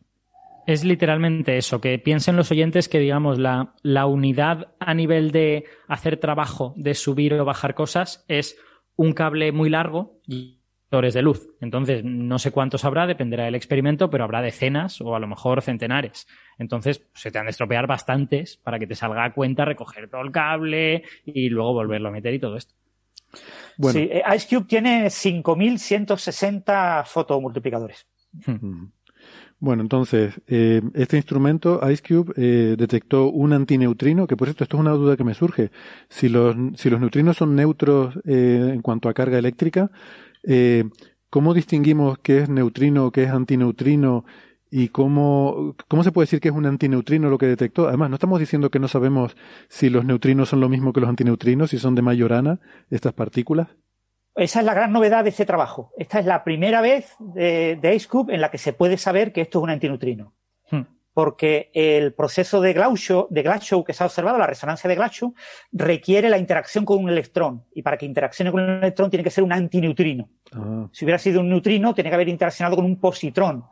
Es 0.67 0.85
literalmente 0.85 1.57
eso, 1.57 1.81
que 1.81 1.99
piensen 1.99 2.37
los 2.37 2.51
oyentes 2.51 2.89
que, 2.89 2.99
digamos, 2.99 3.39
la, 3.39 3.75
la 3.83 4.07
unidad 4.07 4.75
a 4.79 4.95
nivel 4.95 5.33
de 5.33 5.65
hacer 5.89 6.19
trabajo, 6.19 6.75
de 6.77 6.95
subir 6.95 7.35
o 7.35 7.45
bajar 7.45 7.75
cosas, 7.75 8.25
es 8.29 8.57
un 8.97 9.13
cable 9.13 9.53
muy 9.53 9.71
largo 9.71 10.21
y 10.27 10.63
de 11.01 11.23
luz. 11.23 11.49
Entonces, 11.63 12.05
no 12.05 12.39
sé 12.39 12.51
cuántos 12.51 12.85
habrá, 12.85 13.07
dependerá 13.07 13.47
del 13.47 13.55
experimento, 13.55 14.11
pero 14.11 14.25
habrá 14.25 14.43
decenas 14.43 15.01
o 15.01 15.17
a 15.17 15.21
lo 15.21 15.27
mejor 15.27 15.63
centenares. 15.63 16.29
Entonces, 16.59 17.09
se 17.15 17.31
te 17.31 17.39
han 17.39 17.47
de 17.47 17.51
estropear 17.51 17.87
bastantes 17.87 18.59
para 18.59 18.79
que 18.79 18.87
te 18.87 18.95
salga 18.95 19.25
a 19.25 19.33
cuenta 19.33 19.65
recoger 19.65 20.11
todo 20.11 20.21
el 20.21 20.31
cable 20.31 21.03
y 21.25 21.49
luego 21.49 21.73
volverlo 21.73 22.11
a 22.11 22.13
meter 22.13 22.35
y 22.35 22.39
todo 22.39 22.59
esto. 22.59 22.75
Bueno. 23.79 23.99
Sí, 23.99 24.11
IceCube 24.35 24.67
tiene 24.67 25.07
5.160 25.07 27.07
fotomultiplicadores. 27.07 28.07
Hmm. 28.45 28.89
Bueno, 29.63 29.83
entonces, 29.83 30.41
eh, 30.49 30.83
este 30.95 31.17
instrumento, 31.17 31.81
IceCube, 31.89 32.33
eh, 32.37 32.75
detectó 32.77 33.29
un 33.31 33.53
antineutrino, 33.53 34.27
que 34.27 34.37
por 34.37 34.49
cierto, 34.49 34.65
esto 34.65 34.77
es 34.77 34.81
una 34.81 34.91
duda 34.91 35.17
que 35.17 35.23
me 35.23 35.35
surge. 35.35 35.71
Si 36.09 36.29
los, 36.29 36.57
si 36.75 36.91
los 36.91 36.99
neutrinos 36.99 37.37
son 37.37 37.55
neutros 37.55 38.17
eh, 38.25 38.73
en 38.75 38.83
cuanto 38.83 39.09
a 39.09 39.15
carga 39.15 39.39
eléctrica, 39.39 39.93
eh, 40.43 40.83
¿cómo 41.31 41.55
distinguimos 41.55 42.19
qué 42.19 42.39
es 42.39 42.49
neutrino, 42.49 43.13
qué 43.13 43.23
es 43.23 43.31
antineutrino 43.31 44.25
y 44.69 44.89
cómo, 44.89 45.77
cómo 45.87 46.03
se 46.03 46.11
puede 46.11 46.25
decir 46.25 46.41
que 46.41 46.49
es 46.49 46.55
un 46.55 46.67
antineutrino 46.67 47.31
lo 47.31 47.39
que 47.39 47.47
detectó? 47.47 47.87
Además, 47.87 48.11
no 48.11 48.17
estamos 48.17 48.41
diciendo 48.41 48.69
que 48.69 48.81
no 48.81 48.89
sabemos 48.89 49.37
si 49.69 49.91
los 49.91 50.05
neutrinos 50.05 50.49
son 50.49 50.59
lo 50.59 50.69
mismo 50.69 50.93
que 50.93 51.01
los 51.01 51.09
antineutrinos, 51.09 51.71
si 51.71 51.79
son 51.79 51.95
de 51.95 52.03
Majorana, 52.03 52.59
estas 52.91 53.13
partículas. 53.13 53.69
Esa 54.35 54.61
es 54.61 54.65
la 54.67 54.75
gran 54.75 54.93
novedad 54.93 55.25
de 55.25 55.31
este 55.31 55.45
trabajo. 55.45 55.93
Esta 55.99 56.19
es 56.19 56.27
la 56.27 56.43
primera 56.43 56.81
vez 56.81 57.15
de, 57.19 57.77
de 57.77 57.89
AceCube 57.91 58.35
en 58.35 58.41
la 58.41 58.51
que 58.51 58.59
se 58.59 58.73
puede 58.73 58.97
saber 58.97 59.33
que 59.33 59.43
esto 59.43 59.59
es 59.59 59.63
un 59.65 59.71
antineutrino. 59.71 60.35
Hmm. 60.71 60.83
Porque 61.13 61.71
el 61.75 62.15
proceso 62.15 62.63
de 62.63 62.73
Glashow, 62.73 63.27
de 63.29 63.43
Glashow 63.43 63.85
que 63.85 63.93
se 63.93 64.03
ha 64.03 64.07
observado, 64.07 64.39
la 64.39 64.47
resonancia 64.47 64.89
de 64.89 64.97
Glashow, 64.97 65.35
requiere 65.73 66.31
la 66.31 66.39
interacción 66.39 66.87
con 66.87 66.99
un 66.99 67.11
electrón. 67.11 67.67
Y 67.75 67.83
para 67.83 67.99
que 67.99 68.07
interaccione 68.07 68.51
con 68.51 68.63
un 68.63 68.71
electrón 68.71 69.11
tiene 69.11 69.23
que 69.23 69.31
ser 69.31 69.45
un 69.45 69.53
antineutrino. 69.53 70.31
Ah. 70.53 70.89
Si 70.93 71.05
hubiera 71.05 71.19
sido 71.19 71.41
un 71.41 71.51
neutrino, 71.51 71.93
tiene 71.93 72.09
que 72.09 72.15
haber 72.15 72.29
interaccionado 72.29 72.77
con 72.77 72.87
un 72.87 72.99
positrón. 72.99 73.65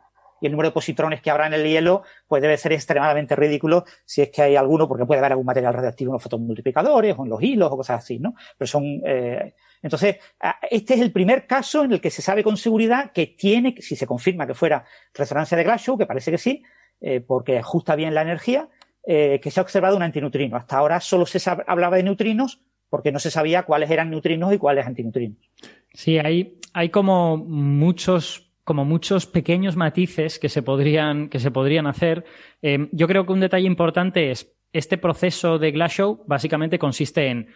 Y 0.43 0.47
el 0.47 0.53
número 0.53 0.69
de 0.69 0.73
positrones 0.73 1.21
que 1.21 1.31
habrá 1.31 1.47
en 1.47 1.55
el 1.55 1.65
hielo, 1.65 2.03
pues 2.27 2.41
debe 2.43 2.57
ser 2.57 2.73
extremadamente 2.73 3.37
ridículo 3.37 3.85
si 4.05 4.23
es 4.23 4.31
que 4.31 4.43
hay 4.43 4.57
alguno, 4.57 4.89
porque 4.89 5.05
puede 5.05 5.19
haber 5.19 5.33
algún 5.33 5.47
material 5.47 5.75
radiactivo 5.75 6.11
en 6.11 6.13
los 6.15 6.23
fotomultiplicadores 6.23 7.15
o 7.19 7.25
en 7.25 7.31
los 7.31 7.43
hilos 7.43 7.71
o 7.71 7.77
cosas 7.77 8.03
así, 8.03 8.19
¿no? 8.19 8.35
Pero 8.57 8.67
son, 8.67 8.85
eh, 9.05 9.55
entonces, 9.83 10.17
este 10.71 10.95
es 10.95 11.01
el 11.01 11.13
primer 11.13 11.47
caso 11.47 11.85
en 11.85 11.93
el 11.93 12.01
que 12.01 12.11
se 12.11 12.23
sabe 12.23 12.43
con 12.43 12.57
seguridad 12.57 13.13
que 13.13 13.27
tiene, 13.29 13.75
si 13.79 13.97
se 13.97 14.07
confirma 14.07 14.47
que 14.47 14.55
fuera 14.55 14.85
resonancia 15.15 15.57
de 15.57 15.65
Glashow, 15.65 15.97
que 15.97 16.07
parece 16.07 16.31
que 16.31 16.39
sí, 16.39 16.63
eh, 17.01 17.21
porque 17.21 17.59
ajusta 17.59 17.97
bien 17.97 18.15
la 18.15 18.23
energía, 18.23 18.69
eh, 19.07 19.41
que 19.43 19.51
se 19.51 19.61
ha 19.61 19.63
observado 19.63 19.97
un 19.97 20.03
antineutrino. 20.03 20.57
Hasta 20.57 20.77
ahora 20.77 21.01
solo 21.01 21.25
se 21.25 21.39
hablaba 21.67 21.97
de 21.97 22.03
neutrinos 22.03 22.61
porque 22.91 23.13
no 23.13 23.19
se 23.19 23.31
sabía 23.31 23.63
cuáles 23.63 23.91
eran 23.91 24.11
neutrinos 24.11 24.53
y 24.53 24.59
cuáles 24.59 24.87
antineutrinos. 24.87 25.39
Sí, 25.95 26.19
hay, 26.19 26.59
hay 26.75 26.91
como 26.91 27.37
muchos 27.37 28.47
como 28.65 28.85
muchos 28.85 29.27
pequeños 29.27 29.75
matices 29.75 30.39
que 30.39 30.49
se 30.49 30.63
podrían, 30.63 31.29
que 31.29 31.41
se 31.41 31.51
podrían 31.51 31.89
hacer. 31.89 32.25
Eh, 32.63 32.89
yo 32.93 33.09
creo 33.09 33.27
que 33.27 33.33
un 33.33 33.41
detalle 33.41 33.67
importante 33.67 34.31
es 34.31 34.55
este 34.73 34.97
proceso 34.97 35.59
de 35.59 35.73
Glashow 35.73 36.23
básicamente 36.29 36.79
consiste 36.79 37.27
en 37.29 37.49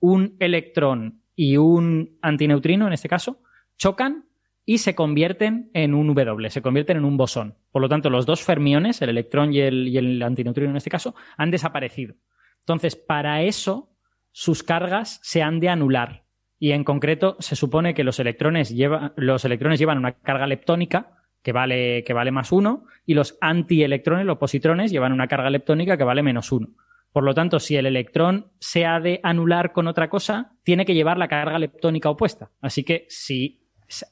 un 0.00 0.36
electrón 0.40 1.22
y 1.38 1.56
un 1.56 2.18
antineutrino, 2.20 2.88
en 2.88 2.92
este 2.92 3.08
caso, 3.08 3.44
chocan 3.76 4.24
y 4.64 4.78
se 4.78 4.96
convierten 4.96 5.70
en 5.72 5.94
un 5.94 6.12
W, 6.12 6.50
se 6.50 6.62
convierten 6.62 6.96
en 6.96 7.04
un 7.04 7.16
bosón. 7.16 7.54
Por 7.70 7.80
lo 7.80 7.88
tanto, 7.88 8.10
los 8.10 8.26
dos 8.26 8.42
fermiones, 8.42 9.00
el 9.02 9.10
electrón 9.10 9.54
y 9.54 9.60
el, 9.60 10.20
antineutrino 10.20 10.70
en 10.70 10.76
este 10.76 10.90
caso, 10.90 11.14
han 11.36 11.52
desaparecido. 11.52 12.16
Entonces, 12.58 12.96
para 12.96 13.42
eso, 13.42 13.92
sus 14.32 14.64
cargas 14.64 15.20
se 15.22 15.40
han 15.40 15.60
de 15.60 15.68
anular. 15.68 16.24
Y 16.58 16.72
en 16.72 16.82
concreto, 16.82 17.36
se 17.38 17.54
supone 17.54 17.94
que 17.94 18.02
los 18.02 18.18
electrones, 18.18 18.70
lleva, 18.70 19.12
los 19.14 19.44
electrones 19.44 19.78
llevan 19.78 19.98
una 19.98 20.14
carga 20.14 20.48
leptónica 20.48 21.22
que 21.44 21.52
vale, 21.52 22.02
que 22.02 22.14
vale 22.14 22.32
más 22.32 22.50
uno, 22.50 22.82
y 23.06 23.14
los 23.14 23.38
antielectrones, 23.40 24.26
los 24.26 24.38
positrones, 24.38 24.90
llevan 24.90 25.12
una 25.12 25.28
carga 25.28 25.50
leptónica 25.50 25.96
que 25.96 26.02
vale 26.02 26.24
menos 26.24 26.50
uno. 26.50 26.70
Por 27.12 27.24
lo 27.24 27.34
tanto, 27.34 27.58
si 27.58 27.76
el 27.76 27.86
electrón 27.86 28.52
se 28.58 28.84
ha 28.84 29.00
de 29.00 29.20
anular 29.22 29.72
con 29.72 29.86
otra 29.88 30.08
cosa, 30.08 30.52
tiene 30.62 30.84
que 30.84 30.94
llevar 30.94 31.18
la 31.18 31.28
carga 31.28 31.58
leptónica 31.58 32.10
opuesta. 32.10 32.50
Así 32.60 32.84
que 32.84 33.06
si 33.08 33.60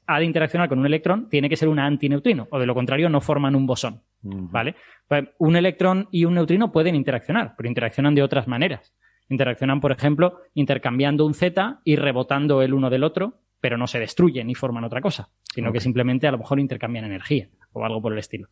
ha 0.07 0.19
de 0.19 0.25
interaccionar 0.25 0.69
con 0.69 0.79
un 0.79 0.87
electrón, 0.87 1.29
tiene 1.29 1.49
que 1.49 1.57
ser 1.57 1.69
un 1.69 1.79
antineutrino, 1.79 2.49
o 2.51 2.59
de 2.59 2.67
lo 2.67 2.75
contrario 2.75 3.09
no 3.09 3.21
forman 3.21 3.55
un 3.55 3.67
bosón. 3.67 4.03
¿Vale? 4.23 4.75
Pues 5.07 5.25
un 5.39 5.55
electrón 5.55 6.09
y 6.11 6.25
un 6.25 6.35
neutrino 6.35 6.73
pueden 6.73 6.97
interaccionar, 6.97 7.55
pero 7.57 7.69
interaccionan 7.69 8.15
de 8.15 8.23
otras 8.23 8.49
maneras. 8.49 8.93
Interaccionan, 9.29 9.81
por 9.81 9.93
ejemplo, 9.93 10.41
intercambiando 10.55 11.27
un 11.27 11.35
Z 11.35 11.81
y 11.85 11.97
rebotando 11.97 12.63
el 12.63 12.75
uno 12.75 12.91
del 12.91 13.05
otro, 13.05 13.41
pero 13.61 13.77
no 13.77 13.87
se 13.87 13.99
destruyen 14.01 14.47
ni 14.47 14.55
forman 14.55 14.85
otra 14.85 15.01
cosa, 15.01 15.29
sino 15.43 15.73
que 15.73 15.81
simplemente 15.81 16.27
a 16.27 16.33
lo 16.33 16.39
mejor 16.39 16.59
intercambian 16.59 17.05
energía 17.05 17.49
o 17.73 17.85
algo 17.85 18.01
por 18.01 18.13
el 18.13 18.19
estilo. 18.19 18.49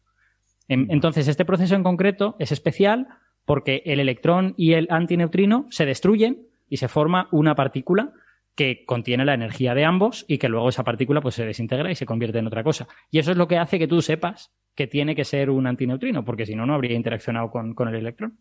Entonces, 0.68 1.28
este 1.28 1.44
proceso 1.44 1.74
en 1.74 1.82
concreto 1.82 2.36
es 2.38 2.52
especial 2.52 3.08
porque 3.44 3.82
el 3.84 4.00
electrón 4.00 4.54
y 4.56 4.72
el 4.72 4.86
antineutrino 4.90 5.66
se 5.70 5.86
destruyen 5.86 6.46
y 6.68 6.78
se 6.78 6.88
forma 6.88 7.28
una 7.30 7.54
partícula 7.54 8.12
que 8.54 8.84
contiene 8.84 9.24
la 9.24 9.34
energía 9.34 9.74
de 9.74 9.84
ambos 9.84 10.24
y 10.28 10.38
que 10.38 10.48
luego 10.48 10.68
esa 10.68 10.84
partícula 10.84 11.20
pues, 11.20 11.34
se 11.34 11.44
desintegra 11.44 11.90
y 11.90 11.94
se 11.94 12.06
convierte 12.06 12.38
en 12.38 12.46
otra 12.46 12.62
cosa. 12.62 12.86
Y 13.10 13.18
eso 13.18 13.32
es 13.32 13.36
lo 13.36 13.48
que 13.48 13.58
hace 13.58 13.78
que 13.78 13.88
tú 13.88 14.00
sepas 14.00 14.52
que 14.74 14.86
tiene 14.86 15.14
que 15.14 15.24
ser 15.24 15.50
un 15.50 15.66
antineutrino, 15.66 16.24
porque 16.24 16.46
si 16.46 16.54
no, 16.54 16.66
no 16.66 16.74
habría 16.74 16.96
interaccionado 16.96 17.50
con, 17.50 17.88
el 17.88 17.94
electrón. 17.94 18.38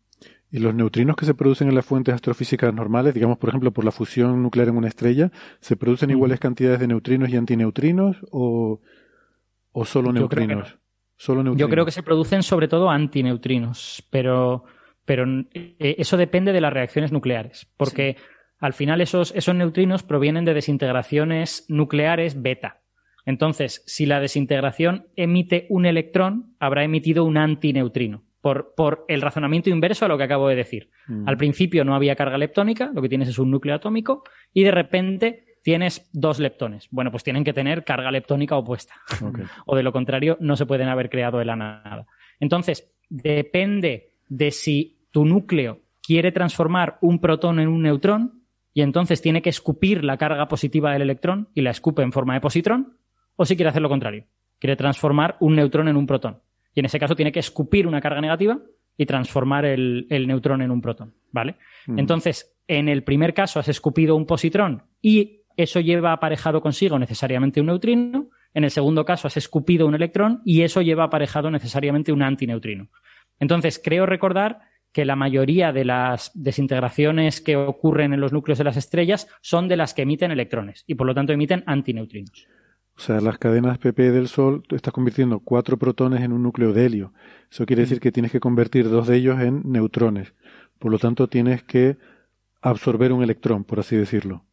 ¿Y 0.52 0.60
los 0.60 0.74
neutrinos 0.74 1.16
que 1.16 1.26
se 1.26 1.34
producen 1.34 1.68
en 1.68 1.76
las 1.76 1.86
fuentes 1.86 2.14
astrofísicas 2.14 2.74
normales, 2.74 3.14
digamos, 3.14 3.38
por 3.38 3.50
ejemplo, 3.50 3.72
por 3.72 3.86
la 3.86 3.92
fusión 3.92 4.42
nuclear 4.42 4.70
en 4.70 4.78
una 4.78 4.88
estrella, 4.88 5.32
¿se 5.60 5.76
producen 5.76 6.10
mm. 6.10 6.14
iguales 6.14 6.40
cantidades 6.40 6.80
de 6.80 6.88
neutrinos 6.88 7.30
y 7.30 7.38
antineutrinos 7.38 8.18
o, 8.32 8.82
o 9.72 9.86
solo 9.86 10.12
neutrinos? 10.12 10.80
Solo 11.18 11.44
neutrinos? 11.44 11.60
Yo 11.60 11.72
creo 11.72 11.86
que 11.86 11.92
se 11.92 12.04
producen 12.04 12.42
sobre 12.42 12.68
todo 12.68 12.90
antineutrinos, 12.90 14.04
pero 14.10 14.66
pero 15.06 15.26
eh, 15.54 15.96
eso 15.98 16.18
depende 16.18 16.54
de 16.54 16.62
las 16.62 16.74
reacciones 16.74 17.12
nucleares, 17.12 17.68
porque 17.78 18.18
al 18.60 18.74
final 18.74 19.02
esos, 19.02 19.34
esos 19.36 19.56
neutrinos 19.56 20.04
provienen 20.04 20.46
de 20.46 20.54
desintegraciones 20.54 21.66
nucleares 21.68 22.42
beta. 22.42 22.82
Entonces, 23.26 23.84
si 23.86 24.06
la 24.06 24.20
desintegración 24.20 25.08
emite 25.16 25.66
un 25.70 25.86
electrón, 25.86 26.56
habrá 26.60 26.84
emitido 26.84 27.26
un 27.26 27.38
antineutrino. 27.38 28.24
Por, 28.42 28.74
por 28.76 29.06
el 29.08 29.22
razonamiento 29.22 29.70
inverso 29.70 30.04
a 30.04 30.10
lo 30.10 30.18
que 30.18 30.26
acabo 30.26 30.50
de 30.50 30.56
decir. 30.56 30.90
Mm. 31.08 31.30
Al 31.30 31.38
principio 31.38 31.86
no 31.86 31.96
había 31.96 32.18
carga 32.18 32.38
leptónica, 32.38 32.92
lo 32.94 33.02
que 33.02 33.08
tienes 33.08 33.30
es 33.30 33.40
un 33.40 33.50
núcleo 33.50 33.74
atómico, 33.74 34.24
y 34.54 34.64
de 34.64 34.72
repente 34.72 35.54
tienes 35.64 36.10
dos 36.12 36.40
leptones. 36.40 36.88
Bueno, 36.92 37.10
pues 37.10 37.24
tienen 37.24 37.46
que 37.46 37.54
tener 37.54 37.86
carga 37.86 38.12
leptónica 38.12 38.58
opuesta. 38.58 38.96
o 39.66 39.76
de 39.76 39.84
lo 39.84 39.94
contrario, 39.94 40.38
no 40.42 40.58
se 40.58 40.66
pueden 40.66 40.90
haber 40.90 41.10
creado 41.10 41.40
de 41.40 41.46
la 41.46 41.56
nada. 41.56 42.06
Entonces, 42.40 42.94
depende 43.10 44.12
de 44.28 44.52
si 44.52 44.93
tu 45.14 45.26
núcleo 45.26 45.80
quiere 46.02 46.32
transformar 46.32 46.98
un 47.00 47.20
protón 47.20 47.60
en 47.60 47.70
un 47.70 47.84
neutrón 47.84 48.44
y 48.74 48.82
entonces 48.82 49.22
tiene 49.22 49.44
que 49.44 49.50
escupir 49.50 50.04
la 50.04 50.18
carga 50.18 50.48
positiva 50.48 50.92
del 50.92 51.04
electrón 51.04 51.50
y 51.54 51.62
la 51.62 51.70
escupe 51.70 52.02
en 52.02 52.12
forma 52.12 52.34
de 52.34 52.42
positrón, 52.42 52.98
o 53.36 53.46
si 53.46 53.56
quiere 53.56 53.70
hacer 53.70 53.84
lo 53.84 53.90
contrario, 53.90 54.26
quiere 54.60 54.76
transformar 54.76 55.38
un 55.40 55.56
neutrón 55.56 55.88
en 55.88 55.96
un 55.96 56.08
protón. 56.08 56.42
Y 56.74 56.80
en 56.80 56.88
ese 56.88 57.00
caso 57.00 57.16
tiene 57.16 57.32
que 57.32 57.40
escupir 57.40 57.86
una 57.86 58.02
carga 58.02 58.20
negativa 58.20 58.60
y 58.98 59.06
transformar 59.06 59.66
el, 59.66 60.08
neutrón 60.10 60.64
en 60.64 60.72
un 60.72 60.82
protón, 60.82 61.14
¿vale? 61.32 61.58
Mm. 61.86 62.00
Entonces, 62.00 62.58
en 62.68 62.90
el 62.90 63.04
primer 63.04 63.36
caso 63.36 63.60
has 63.60 63.68
escupido 63.68 64.16
un 64.16 64.26
positrón 64.26 64.84
y 65.00 65.42
eso 65.56 65.80
lleva 65.80 66.12
aparejado 66.12 66.60
consigo 66.60 66.98
necesariamente 66.98 67.62
un 67.62 67.68
neutrino. 67.68 68.30
En 68.56 68.64
el 68.64 68.72
segundo 68.72 69.06
caso 69.06 69.28
has 69.28 69.38
escupido 69.38 69.86
un 69.86 69.94
electrón 69.94 70.42
y 70.44 70.64
eso 70.64 70.82
lleva 70.82 71.04
aparejado 71.04 71.52
necesariamente 71.52 72.12
un 72.12 72.24
antineutrino. 72.24 72.90
Entonces, 73.40 73.80
creo 73.84 74.08
recordar 74.08 74.73
que 74.94 75.06
la 75.06 75.16
mayoría 75.16 75.74
de 75.74 75.86
las 75.86 76.32
desintegraciones 76.36 77.42
que 77.42 77.58
ocurren 77.58 78.14
en 78.14 78.22
los 78.22 78.32
núcleos 78.32 78.60
de 78.60 78.64
las 78.64 78.78
estrellas 78.78 79.28
son 79.42 79.68
de 79.68 79.76
las 79.76 79.94
que 79.94 80.04
emiten 80.04 80.32
electrones 80.32 80.84
y 80.88 80.96
por 80.96 81.08
lo 81.08 81.16
tanto 81.16 81.34
emiten 81.34 81.64
antineutrinos. 81.66 82.48
O 82.96 83.02
sea, 83.02 83.20
las 83.20 83.40
cadenas 83.40 83.80
PP 83.80 84.12
del 84.12 84.28
Sol, 84.28 84.64
tú 84.68 84.76
estás 84.76 84.94
convirtiendo 84.94 85.40
cuatro 85.40 85.78
protones 85.78 86.22
en 86.22 86.32
un 86.32 86.44
núcleo 86.44 86.74
de 86.74 86.86
helio. 86.86 87.14
Eso 87.52 87.66
quiere 87.66 87.82
decir 87.82 88.00
que 88.00 88.12
tienes 88.12 88.32
que 88.32 88.40
convertir 88.40 88.88
dos 88.88 89.08
de 89.08 89.18
ellos 89.18 89.42
en 89.42 89.64
neutrones. 89.66 90.34
Por 90.78 90.92
lo 90.92 91.00
tanto, 91.00 91.28
tienes 91.28 91.64
que 91.64 91.98
absorber 92.62 93.12
un 93.12 93.24
electrón, 93.24 93.64
por 93.64 93.80
así 93.80 93.96
decirlo. 93.96 94.46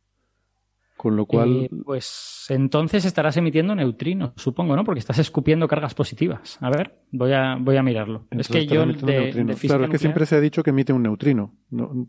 Con 1.01 1.17
lo 1.17 1.25
cual. 1.25 1.63
Eh, 1.63 1.71
pues 1.83 2.45
entonces 2.51 3.07
estarás 3.07 3.35
emitiendo 3.39 3.75
neutrinos, 3.75 4.33
supongo, 4.37 4.77
¿no? 4.77 4.85
Porque 4.85 4.99
estás 4.99 5.19
escupiendo 5.19 5.67
cargas 5.67 5.95
positivas. 5.95 6.59
A 6.61 6.69
ver, 6.69 6.95
voy 7.11 7.33
a, 7.33 7.57
voy 7.59 7.79
a 7.79 7.83
mirarlo. 7.83 8.27
es 8.31 8.49
que 8.49 8.67
yo. 8.67 8.85
De, 8.85 9.57
claro, 9.63 9.85
es 9.85 9.91
que 9.91 9.97
siempre 9.97 10.27
se 10.27 10.37
ha 10.37 10.41
dicho 10.41 10.63
que 10.63 10.69
emite 10.69 10.93
un 10.93 11.05
neutrino. 11.05 11.55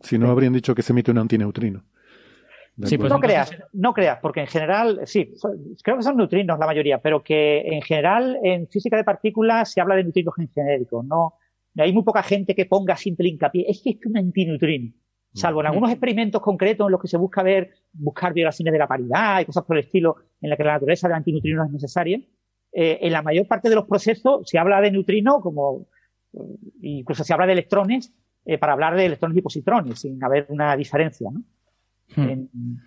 si 0.01 0.17
no, 0.17 0.29
habrían 0.29 0.51
dicho 0.51 0.75
que 0.75 0.81
se 0.81 0.91
emite 0.91 1.09
un 1.09 1.19
antineutrino. 1.19 1.85
Sí, 2.83 2.97
pues 2.97 3.09
no 3.09 3.21
creas, 3.21 3.57
no 3.71 3.93
creas, 3.93 4.19
porque 4.21 4.41
en 4.41 4.47
general, 4.47 4.99
sí, 5.05 5.35
creo 5.81 5.95
que 5.95 6.03
son 6.03 6.17
neutrinos 6.17 6.59
la 6.59 6.65
mayoría, 6.65 6.97
pero 6.97 7.23
que 7.23 7.61
en 7.61 7.81
general 7.83 8.39
en 8.43 8.67
física 8.67 8.97
de 8.97 9.05
partículas 9.05 9.71
se 9.71 9.79
habla 9.79 9.95
de 9.95 10.03
neutrinos 10.03 10.33
en 10.37 10.49
genérico. 10.49 11.01
No, 11.01 11.35
hay 11.77 11.93
muy 11.93 12.03
poca 12.03 12.23
gente 12.23 12.53
que 12.53 12.65
ponga 12.65 12.97
simple 12.97 13.29
hincapié. 13.29 13.69
Es 13.69 13.81
que 13.81 13.91
es 13.91 14.05
un 14.05 14.17
antineutrino 14.17 14.91
salvo 15.33 15.61
en 15.61 15.67
algunos 15.67 15.91
experimentos 15.91 16.41
concretos 16.41 16.87
en 16.87 16.91
los 16.91 17.01
que 17.01 17.07
se 17.07 17.17
busca 17.17 17.43
ver, 17.43 17.71
buscar 17.93 18.33
violaciones 18.33 18.71
de 18.73 18.79
la 18.79 18.87
paridad 18.87 19.39
y 19.39 19.45
cosas 19.45 19.63
por 19.63 19.77
el 19.77 19.83
estilo, 19.83 20.15
en 20.41 20.49
la 20.49 20.57
que 20.57 20.63
la 20.63 20.73
naturaleza 20.73 21.07
del 21.07 21.15
antineutrino 21.15 21.63
es 21.63 21.71
necesaria, 21.71 22.19
eh, 22.73 22.99
en 23.01 23.11
la 23.11 23.21
mayor 23.21 23.47
parte 23.47 23.69
de 23.69 23.75
los 23.75 23.85
procesos 23.85 24.49
se 24.49 24.57
habla 24.57 24.79
de 24.81 24.91
neutrino 24.91 25.41
como, 25.41 25.87
eh, 26.33 26.37
incluso 26.81 27.23
se 27.23 27.33
habla 27.33 27.45
de 27.45 27.53
electrones, 27.53 28.13
eh, 28.45 28.57
para 28.57 28.73
hablar 28.73 28.95
de 28.95 29.05
electrones 29.05 29.37
y 29.37 29.41
positrones, 29.41 29.99
sin 29.99 30.23
haber 30.23 30.47
una 30.49 30.75
diferencia, 30.75 31.29
¿no? 31.31 31.43
Hmm. 32.15 32.29
En, 32.29 32.79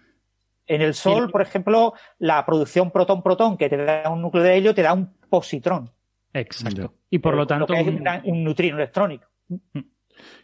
el 0.66 0.94
Sol, 0.94 1.30
por 1.30 1.42
ejemplo, 1.42 1.92
la 2.18 2.44
producción 2.46 2.90
protón-protón 2.90 3.58
que 3.58 3.68
te 3.68 3.76
da 3.76 4.08
un 4.10 4.22
núcleo 4.22 4.42
de 4.42 4.56
helio 4.56 4.74
te 4.74 4.80
da 4.80 4.94
un 4.94 5.12
positrón. 5.28 5.90
Exacto. 6.32 6.94
Y 7.10 7.18
por 7.18 7.34
lo 7.34 7.46
tanto. 7.46 7.74
es 7.74 7.86
un 7.86 8.44
neutrino 8.44 8.78
electrónico. 8.78 9.26
Hmm. 9.48 9.80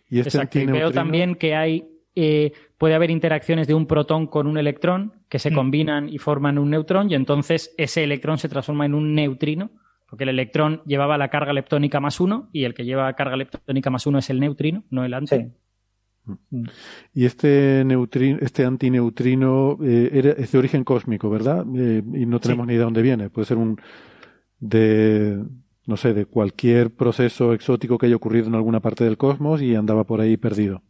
Y 0.09 0.20
este 0.20 0.66
veo 0.66 0.90
también 0.90 1.34
que 1.34 1.55
hay 1.55 1.84
eh, 2.14 2.52
puede 2.76 2.94
haber 2.94 3.10
interacciones 3.10 3.66
de 3.66 3.74
un 3.74 3.86
protón 3.86 4.26
con 4.26 4.47
un 4.47 4.59
electrón 4.59 5.12
que 5.28 5.38
se 5.38 5.51
mm. 5.51 5.55
combinan 5.55 6.09
y 6.09 6.18
forman 6.18 6.59
un 6.59 6.70
neutrón 6.70 7.10
y 7.10 7.14
entonces 7.14 7.72
ese 7.78 8.02
electrón 8.02 8.38
se 8.38 8.48
transforma 8.48 8.86
en 8.86 8.94
un 8.94 9.14
neutrino 9.14 9.70
porque 10.09 10.24
el 10.24 10.30
electrón 10.30 10.82
llevaba 10.86 11.16
la 11.16 11.28
carga 11.28 11.52
leptónica 11.52 12.01
más 12.01 12.18
uno 12.18 12.51
y 12.52 12.64
el 12.64 12.74
que 12.74 12.84
lleva 12.84 13.12
carga 13.12 13.36
leptónica 13.36 13.90
más 13.90 14.06
uno 14.06 14.18
es 14.18 14.28
el 14.28 14.40
neutrino, 14.40 14.82
no 14.90 15.05
el 15.05 15.14
anti. 15.14 15.36
Mm. 16.24 16.64
Y 17.14 17.24
este 17.24 17.84
neutrino, 17.84 18.38
este 18.42 18.64
antineutrino 18.64 19.78
eh, 19.82 20.34
es 20.36 20.51
de 20.51 20.59
origen 20.59 20.82
cósmico, 20.82 21.30
¿verdad? 21.30 21.64
Eh, 21.76 22.02
y 22.14 22.26
no 22.26 22.40
tenemos 22.40 22.66
ni 22.66 22.72
idea 22.72 22.80
de 22.80 22.84
dónde 22.84 23.02
viene. 23.02 23.30
Puede 23.30 23.47
ser 23.47 23.56
un 23.56 23.80
de 24.59 25.42
no 25.90 25.96
sé, 25.96 26.14
de 26.14 26.24
cualquier 26.24 26.90
proceso 26.90 27.52
exótico 27.52 27.98
que 27.98 28.06
haya 28.06 28.14
ocurrido 28.14 28.46
en 28.46 28.54
alguna 28.54 28.78
parte 28.78 29.02
del 29.02 29.18
cosmos 29.18 29.60
y 29.60 29.74
andaba 29.74 30.04
por 30.04 30.20
ahí 30.20 30.36
perdido. 30.36 30.82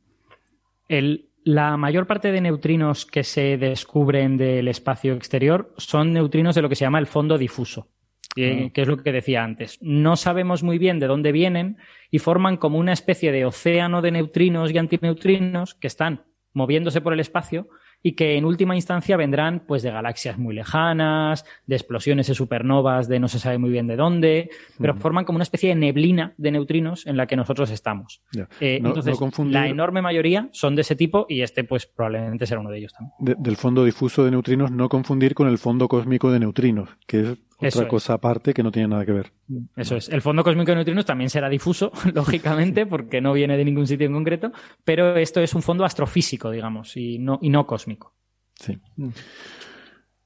la 1.42 1.76
mayor 1.78 2.06
parte 2.06 2.30
de 2.30 2.40
neutrinos 2.42 3.06
que 3.06 3.24
se 3.24 3.56
descubren 3.56 4.36
del 4.36 4.68
espacio 4.68 5.14
exterior 5.14 5.72
son 5.78 6.12
neutrinos 6.12 6.54
de 6.54 6.62
lo 6.62 6.68
que 6.68 6.76
se 6.76 6.84
llama 6.84 6.98
el 6.98 7.06
fondo 7.06 7.38
difuso, 7.38 7.88
que, 8.36 8.66
ah. 8.66 8.70
que 8.74 8.82
es 8.82 8.88
lo 8.88 8.98
que 8.98 9.10
decía 9.10 9.42
antes. 9.42 9.78
No 9.80 10.16
sabemos 10.16 10.62
muy 10.62 10.76
bien 10.76 11.00
de 11.00 11.06
dónde 11.06 11.32
vienen 11.32 11.78
y 12.10 12.18
forman 12.18 12.58
como 12.58 12.78
una 12.78 12.92
especie 12.92 13.32
de 13.32 13.46
océano 13.46 14.02
de 14.02 14.10
neutrinos 14.10 14.70
y 14.70 14.76
antineutrinos 14.76 15.74
que 15.74 15.86
están 15.86 16.26
moviéndose 16.52 17.00
por 17.00 17.14
el 17.14 17.20
espacio 17.20 17.68
y 18.02 18.12
que 18.12 18.36
en 18.36 18.44
última 18.44 18.74
instancia 18.74 19.16
vendrán 19.16 19.62
pues 19.66 19.82
de 19.82 19.90
galaxias 19.90 20.38
muy 20.38 20.54
lejanas, 20.54 21.44
de 21.66 21.76
explosiones 21.76 22.26
de 22.26 22.34
supernovas 22.34 23.08
de 23.08 23.20
no 23.20 23.28
se 23.28 23.38
sabe 23.38 23.58
muy 23.58 23.70
bien 23.70 23.86
de 23.86 23.96
dónde, 23.96 24.50
pero 24.78 24.94
forman 24.94 25.24
como 25.24 25.36
una 25.36 25.42
especie 25.42 25.70
de 25.70 25.74
neblina 25.74 26.34
de 26.36 26.50
neutrinos 26.50 27.06
en 27.06 27.16
la 27.16 27.26
que 27.26 27.36
nosotros 27.36 27.70
estamos. 27.70 28.22
Eh, 28.60 28.80
entonces, 28.82 29.18
la 29.46 29.68
enorme 29.68 30.02
mayoría 30.02 30.48
son 30.52 30.74
de 30.74 30.82
ese 30.82 30.96
tipo 30.96 31.26
y 31.28 31.42
este 31.42 31.64
pues 31.64 31.86
probablemente 31.86 32.46
será 32.46 32.60
uno 32.60 32.70
de 32.70 32.78
ellos 32.78 32.92
también. 32.92 33.42
del 33.42 33.56
fondo 33.56 33.84
difuso 33.84 34.24
de 34.24 34.30
neutrinos 34.30 34.70
no 34.70 34.88
confundir 34.88 35.34
con 35.34 35.48
el 35.48 35.58
fondo 35.58 35.88
cósmico 35.88 36.30
de 36.32 36.40
neutrinos, 36.40 36.90
que 37.06 37.20
es 37.20 37.38
otra 37.60 37.88
cosa 37.88 38.14
aparte 38.14 38.54
que 38.54 38.62
no 38.62 38.70
tiene 38.70 38.88
nada 38.88 39.04
que 39.04 39.12
ver. 39.12 39.32
Eso 39.76 39.96
es. 39.96 40.08
El 40.08 40.22
fondo 40.22 40.42
cósmico 40.42 40.70
de 40.70 40.76
neutrinos 40.76 41.04
también 41.04 41.30
será 41.30 41.48
difuso, 41.48 41.92
lógicamente, 42.14 42.86
porque 42.86 43.20
no 43.20 43.32
viene 43.32 43.56
de 43.56 43.64
ningún 43.64 43.86
sitio 43.86 44.06
en 44.06 44.12
concreto, 44.12 44.52
pero 44.84 45.16
esto 45.16 45.40
es 45.40 45.54
un 45.54 45.62
fondo 45.62 45.84
astrofísico, 45.84 46.50
digamos, 46.50 46.96
y 46.96 47.18
no, 47.18 47.38
y 47.42 47.50
no 47.50 47.66
cósmico. 47.66 48.14
Sí. 48.54 48.78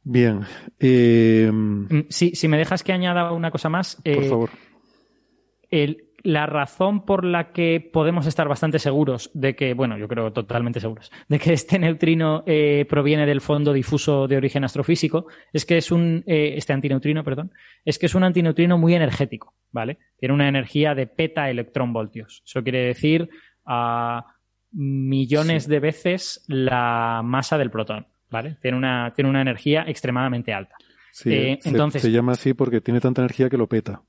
Bien. 0.03 0.41
Eh... 0.79 1.51
Mm, 1.53 2.07
si 2.09 2.49
me 2.49 2.59
dejas 2.59 2.83
que 2.83 2.93
añada 2.93 3.33
una 3.33 3.51
cosa 3.51 3.69
más. 3.69 3.97
por 3.97 4.13
eh, 4.13 4.29
favor. 4.29 4.51
El, 5.71 6.04
la 6.25 6.47
razón 6.47 7.05
por 7.05 7.23
la 7.25 7.53
que 7.53 7.81
podemos 7.93 8.27
estar 8.27 8.49
bastante 8.49 8.79
seguros 8.79 9.31
de 9.35 9.55
que, 9.55 9.75
bueno, 9.75 9.97
yo 9.99 10.09
creo 10.09 10.33
totalmente 10.33 10.81
seguros, 10.81 11.13
de 11.29 11.39
que 11.39 11.53
este 11.53 11.79
neutrino 11.79 12.43
eh, 12.47 12.87
proviene 12.89 13.27
del 13.27 13.41
fondo 13.43 13.73
difuso 13.73 14.27
de 14.27 14.37
origen 14.39 14.65
astrofísico, 14.65 15.27
es 15.53 15.65
que 15.67 15.77
es 15.77 15.93
un, 15.93 16.25
eh, 16.27 16.55
este 16.57 16.73
antineutrino, 16.73 17.23
perdón, 17.23 17.53
es 17.85 17.99
que 17.99 18.07
es 18.07 18.15
un 18.15 18.25
antineutrino 18.25 18.79
muy 18.79 18.95
energético, 18.95 19.55
¿vale? 19.71 19.99
Tiene 20.19 20.35
una 20.35 20.49
energía 20.49 20.95
de 20.95 21.07
peta 21.07 21.51
electrón 21.51 21.93
voltios. 21.93 22.43
Eso 22.47 22.63
quiere 22.63 22.87
decir, 22.87 23.29
uh, 23.67 24.21
millones 24.73 25.69
de 25.69 25.81
veces 25.81 26.45
la 26.49 27.21
masa 27.25 27.59
del 27.59 27.71
protón, 27.71 28.07
¿vale? 28.31 28.57
Tiene 28.61 28.77
una, 28.77 29.13
tiene 29.15 29.31
una 29.31 29.43
energía 29.43 29.85
extremadamente 29.87 30.53
alta. 30.53 30.75
Sí, 31.13 31.33
Eh, 31.33 31.59
se, 31.61 31.69
entonces- 31.69 32.03
se 32.03 32.11
llama 32.11 32.33
así 32.33 32.55
porque 32.55 32.81
tiene 32.81 33.01
tanta 33.01 33.23
energía 33.23 33.49
que 33.49 33.57
lo 33.57 33.69
peta. 33.69 34.03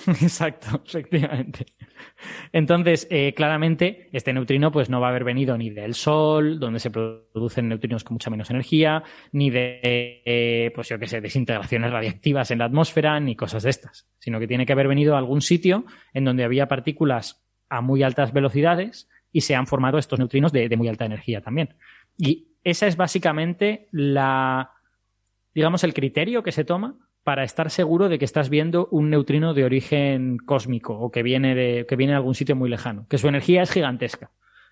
Exacto, 0.22 0.82
efectivamente. 0.84 1.66
Entonces, 2.52 3.06
eh, 3.10 3.34
claramente, 3.34 4.08
este 4.12 4.32
neutrino 4.32 4.70
pues 4.72 4.88
no 4.88 5.00
va 5.00 5.08
a 5.08 5.10
haber 5.10 5.24
venido 5.24 5.56
ni 5.56 5.70
del 5.70 5.94
Sol, 5.94 6.58
donde 6.58 6.78
se 6.78 6.90
producen 6.90 7.68
neutrinos 7.68 8.04
con 8.04 8.14
mucha 8.14 8.30
menos 8.30 8.50
energía, 8.50 9.02
ni 9.32 9.50
de, 9.50 9.80
eh, 10.24 10.72
pues 10.74 10.88
yo 10.88 10.98
qué 10.98 11.06
sé, 11.06 11.20
desintegraciones 11.20 11.90
radiactivas 11.90 12.50
en 12.50 12.58
la 12.58 12.66
atmósfera, 12.66 13.20
ni 13.20 13.36
cosas 13.36 13.62
de 13.62 13.70
estas, 13.70 14.08
sino 14.18 14.38
que 14.40 14.46
tiene 14.46 14.66
que 14.66 14.72
haber 14.72 14.88
venido 14.88 15.14
a 15.14 15.18
algún 15.18 15.42
sitio 15.42 15.84
en 16.14 16.24
donde 16.24 16.44
había 16.44 16.68
partículas 16.68 17.44
a 17.68 17.80
muy 17.80 18.02
altas 18.02 18.32
velocidades 18.32 19.08
y 19.32 19.42
se 19.42 19.54
han 19.54 19.66
formado 19.66 19.98
estos 19.98 20.18
neutrinos 20.18 20.52
de, 20.52 20.68
de 20.68 20.76
muy 20.76 20.88
alta 20.88 21.04
energía 21.04 21.40
también. 21.40 21.76
Y 22.16 22.48
esa 22.64 22.86
es 22.86 22.96
básicamente 22.96 23.88
la, 23.92 24.72
digamos, 25.54 25.84
el 25.84 25.94
criterio 25.94 26.42
que 26.42 26.52
se 26.52 26.64
toma 26.64 26.96
para 27.22 27.44
estar 27.44 27.70
seguro 27.70 28.08
de 28.08 28.18
que 28.18 28.24
estás 28.24 28.48
viendo 28.48 28.88
un 28.90 29.10
neutrino 29.10 29.54
de 29.54 29.64
origen 29.64 30.38
cósmico 30.38 30.98
o 30.98 31.10
que 31.10 31.22
viene 31.22 31.54
de, 31.54 31.86
que 31.86 31.96
viene 31.96 32.12
de 32.12 32.16
algún 32.16 32.34
sitio 32.34 32.56
muy 32.56 32.70
lejano, 32.70 33.06
que 33.08 33.18
su 33.18 33.28
energía 33.28 33.62
es 33.62 33.70
gigantesca. 33.70 34.30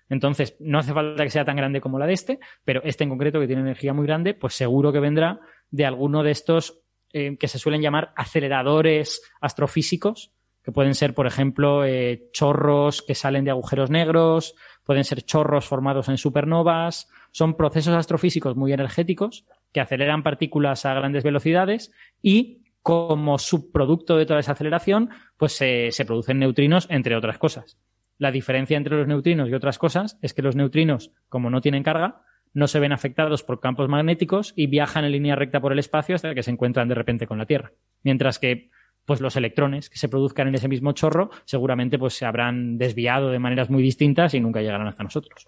Entonces, 0.09 0.55
no 0.59 0.79
hace 0.79 0.93
falta 0.93 1.23
que 1.23 1.29
sea 1.29 1.45
tan 1.45 1.55
grande 1.55 1.81
como 1.81 1.99
la 1.99 2.07
de 2.07 2.13
este, 2.13 2.39
pero 2.65 2.81
este 2.83 3.03
en 3.03 3.11
concreto 3.11 3.39
que 3.39 3.45
tiene 3.45 3.61
energía 3.61 3.93
muy 3.93 4.07
grande, 4.07 4.33
pues 4.33 4.55
seguro 4.55 4.91
que 4.91 4.99
vendrá 4.99 5.39
de 5.69 5.85
alguno 5.85 6.23
de 6.23 6.31
estos 6.31 6.81
eh, 7.13 7.37
que 7.37 7.47
se 7.47 7.59
suelen 7.59 7.81
llamar 7.81 8.11
aceleradores 8.15 9.21
astrofísicos, 9.39 10.31
que 10.63 10.71
pueden 10.71 10.95
ser, 10.95 11.13
por 11.13 11.27
ejemplo, 11.27 11.85
eh, 11.85 12.29
chorros 12.31 13.03
que 13.03 13.15
salen 13.15 13.45
de 13.45 13.51
agujeros 13.51 13.91
negros, 13.91 14.55
pueden 14.83 15.03
ser 15.03 15.21
chorros 15.21 15.65
formados 15.65 16.09
en 16.09 16.17
supernovas, 16.17 17.07
son 17.31 17.55
procesos 17.55 17.93
astrofísicos 17.93 18.55
muy 18.55 18.73
energéticos 18.73 19.45
que 19.71 19.81
aceleran 19.81 20.23
partículas 20.23 20.85
a 20.85 20.93
grandes 20.93 21.23
velocidades 21.23 21.91
y 22.21 22.63
como 22.81 23.37
subproducto 23.37 24.17
de 24.17 24.25
toda 24.25 24.39
esa 24.39 24.53
aceleración, 24.53 25.09
pues 25.37 25.53
se, 25.53 26.05
producen 26.05 26.39
neutrinos, 26.39 26.87
entre 26.89 27.15
otras 27.15 27.37
cosas. 27.37 27.77
La 28.17 28.31
diferencia 28.31 28.77
entre 28.77 28.97
los 28.97 29.07
neutrinos 29.07 29.49
y 29.49 29.53
otras 29.53 29.77
cosas 29.77 30.17
es 30.21 30.33
que 30.33 30.41
los 30.41 30.55
neutrinos, 30.55 31.11
como 31.29 31.49
no 31.49 31.61
tienen 31.61 31.83
carga, 31.83 32.23
no 32.53 32.67
se 32.67 32.79
ven 32.79 32.91
afectados 32.91 33.43
por 33.43 33.59
campos 33.59 33.87
magnéticos 33.89 34.53
y 34.55 34.67
viajan 34.67 35.05
en 35.05 35.11
línea 35.11 35.35
recta 35.35 35.61
por 35.61 35.71
el 35.71 35.79
espacio 35.79 36.15
hasta 36.15 36.33
que 36.33 36.43
se 36.43 36.51
encuentran 36.51 36.87
de 36.87 36.95
repente 36.95 37.27
con 37.27 37.37
la 37.37 37.45
Tierra. 37.45 37.71
Mientras 38.03 38.39
que 38.39 38.71
pues 39.05 39.21
los 39.21 39.35
electrones 39.35 39.89
que 39.89 39.97
se 39.97 40.09
produzcan 40.09 40.47
en 40.47 40.55
ese 40.55 40.67
mismo 40.67 40.91
chorro 40.91 41.29
seguramente 41.45 41.97
pues 41.97 42.13
se 42.13 42.25
habrán 42.25 42.77
desviado 42.77 43.29
de 43.29 43.39
maneras 43.39 43.69
muy 43.69 43.81
distintas 43.81 44.33
y 44.33 44.39
nunca 44.39 44.61
llegarán 44.61 44.87
hasta 44.87 45.03
nosotros. 45.03 45.47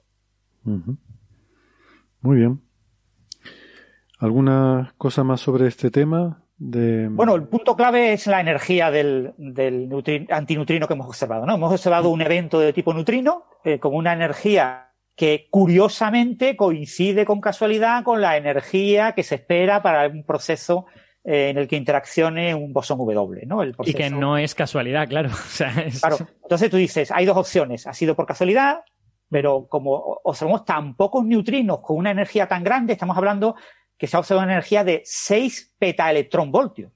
Muy 2.21 2.37
bien. 2.37 2.61
¿Alguna 4.21 4.93
cosa 4.97 5.23
más 5.23 5.41
sobre 5.41 5.67
este 5.67 5.89
tema? 5.89 6.43
De... 6.57 7.07
Bueno, 7.09 7.33
el 7.33 7.47
punto 7.47 7.75
clave 7.75 8.13
es 8.13 8.27
la 8.27 8.39
energía 8.39 8.91
del, 8.91 9.33
del 9.37 9.89
antineutrino 10.29 10.87
que 10.87 10.93
hemos 10.93 11.07
observado. 11.07 11.45
¿no? 11.47 11.55
Hemos 11.55 11.71
observado 11.71 12.09
un 12.11 12.21
evento 12.21 12.59
de 12.59 12.71
tipo 12.71 12.93
neutrino 12.93 13.45
eh, 13.63 13.79
con 13.79 13.95
una 13.95 14.13
energía 14.13 14.91
que 15.15 15.47
curiosamente 15.49 16.55
coincide 16.55 17.25
con 17.25 17.41
casualidad 17.41 18.03
con 18.03 18.21
la 18.21 18.37
energía 18.37 19.13
que 19.13 19.23
se 19.23 19.35
espera 19.35 19.81
para 19.81 20.07
un 20.07 20.23
proceso 20.23 20.85
eh, 21.23 21.49
en 21.49 21.57
el 21.57 21.67
que 21.67 21.75
interaccione 21.77 22.53
un 22.53 22.73
bosón 22.73 22.99
W. 22.99 23.45
¿no? 23.47 23.63
El 23.63 23.75
Y 23.83 23.93
que 23.95 24.11
no 24.11 24.37
es 24.37 24.53
casualidad, 24.53 25.07
claro. 25.07 25.29
O 25.33 25.49
sea, 25.49 25.69
es- 25.83 25.99
Claro. 25.99 26.17
Entonces 26.43 26.69
tú 26.69 26.77
dices, 26.77 27.11
hay 27.11 27.25
dos 27.25 27.37
opciones. 27.37 27.87
Ha 27.87 27.93
sido 27.93 28.15
por 28.15 28.27
casualidad, 28.27 28.81
pero 29.31 29.65
como 29.67 30.19
observamos 30.23 30.63
tan 30.63 30.95
pocos 30.95 31.25
neutrinos 31.25 31.79
con 31.79 31.97
una 31.97 32.11
energía 32.11 32.47
tan 32.47 32.63
grande, 32.63 32.93
estamos 32.93 33.17
hablando 33.17 33.55
que 34.01 34.07
se 34.07 34.17
ha 34.17 34.19
observado 34.19 34.45
una 34.45 34.53
energía 34.53 34.83
de 34.83 35.03
6 35.05 35.75
petaelectronvoltios, 35.77 36.91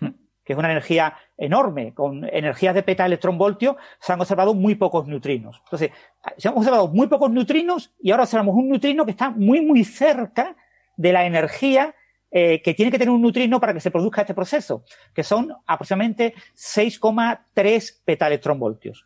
Hmm. 0.00 0.08
que 0.42 0.54
es 0.54 0.58
una 0.58 0.70
energía 0.70 1.14
enorme. 1.36 1.92
Con 1.92 2.24
energías 2.24 2.74
de 2.74 2.82
petaelectronvoltios 2.82 3.76
se 4.00 4.14
han 4.14 4.20
observado 4.22 4.54
muy 4.54 4.74
pocos 4.74 5.06
neutrinos. 5.06 5.60
Entonces, 5.64 5.90
se 6.38 6.48
han 6.48 6.56
observado 6.56 6.88
muy 6.88 7.08
pocos 7.08 7.30
neutrinos 7.30 7.92
y 8.00 8.10
ahora 8.10 8.22
observamos 8.22 8.54
un 8.54 8.70
neutrino 8.70 9.04
que 9.04 9.10
está 9.10 9.28
muy, 9.28 9.60
muy 9.60 9.84
cerca 9.84 10.56
de 10.96 11.12
la 11.12 11.26
energía 11.26 11.94
eh, 12.30 12.62
que 12.62 12.72
tiene 12.72 12.90
que 12.90 12.98
tener 12.98 13.12
un 13.12 13.20
neutrino 13.20 13.60
para 13.60 13.74
que 13.74 13.80
se 13.80 13.90
produzca 13.90 14.22
este 14.22 14.32
proceso, 14.32 14.82
que 15.12 15.22
son 15.22 15.54
aproximadamente 15.66 16.32
6,3 16.54 18.00
petaelectronvoltios. 18.02 19.04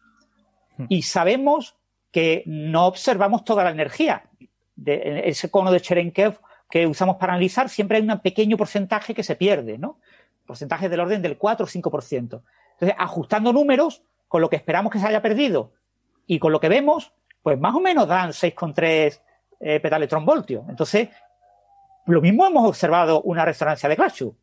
Y 0.88 1.02
sabemos 1.02 1.76
que 2.12 2.44
no 2.46 2.86
observamos 2.86 3.42
toda 3.42 3.64
la 3.64 3.70
energía. 3.70 4.22
De, 4.76 5.24
ese 5.24 5.50
cono 5.50 5.72
de 5.72 5.80
Cherenkov 5.80 6.38
que 6.70 6.86
usamos 6.86 7.16
para 7.16 7.32
analizar, 7.32 7.68
siempre 7.68 7.98
hay 7.98 8.04
un 8.04 8.20
pequeño 8.20 8.56
porcentaje 8.56 9.14
que 9.14 9.22
se 9.22 9.36
pierde, 9.36 9.76
¿no? 9.76 9.98
Porcentaje 10.46 10.88
del 10.88 11.00
orden 11.00 11.22
del 11.22 11.36
4 11.36 11.64
o 11.64 11.68
5%. 11.68 12.42
Entonces, 12.72 12.96
ajustando 12.98 13.52
números 13.52 14.02
con 14.28 14.40
lo 14.40 14.48
que 14.48 14.56
esperamos 14.56 14.92
que 14.92 14.98
se 14.98 15.06
haya 15.06 15.20
perdido 15.20 15.72
y 16.26 16.38
con 16.38 16.52
lo 16.52 16.60
que 16.60 16.68
vemos, 16.68 17.12
pues 17.42 17.58
más 17.58 17.74
o 17.74 17.80
menos 17.80 18.06
dan 18.06 18.30
6,3 18.30 19.20
eh, 19.60 19.80
petaelectronvoltios. 19.80 20.68
Entonces, 20.68 21.08
lo 22.06 22.20
mismo 22.20 22.46
hemos 22.46 22.68
observado 22.68 23.22
una 23.22 23.44
resonancia 23.44 23.88
de 23.88 23.96
Glasgow. 23.96 24.36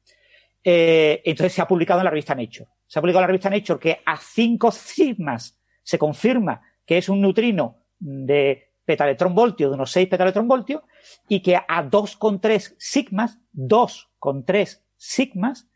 Eh, 0.64 1.22
entonces 1.24 1.54
se 1.54 1.62
ha 1.62 1.68
publicado 1.68 2.02
en 2.02 2.06
la 2.06 2.12
revista 2.12 2.36
Nature. 2.36 2.68
Se 2.86 3.00
ha 3.00 3.02
publicado 3.02 3.22
en 3.22 3.24
la 3.24 3.28
revista 3.28 3.50
Nature 3.50 3.80
que 3.80 4.02
a 4.06 4.18
5 4.18 4.72
sigmas 4.72 5.58
se 5.82 5.98
confirma 5.98 6.62
que 6.86 6.98
es 6.98 7.10
un 7.10 7.22
neutrino 7.22 7.78
de 8.00 8.67
petaelectronvoltio, 8.88 9.70
de 9.70 9.76
unos 9.76 9.92
6 9.92 10.08
petaelectronvoltios, 10.08 10.82
y 11.28 11.42
que 11.42 11.58
a 11.58 11.84
2,3 11.84 12.74
sigmas, 12.80 13.40
2,3 13.54 14.82
sigmas, 14.96 15.68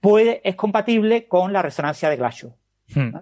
puede, 0.00 0.40
es 0.44 0.56
compatible 0.56 1.28
con 1.28 1.52
la 1.52 1.62
resonancia 1.62 2.10
de 2.10 2.16
Glasgow. 2.16 2.56
Hmm. 2.88 3.12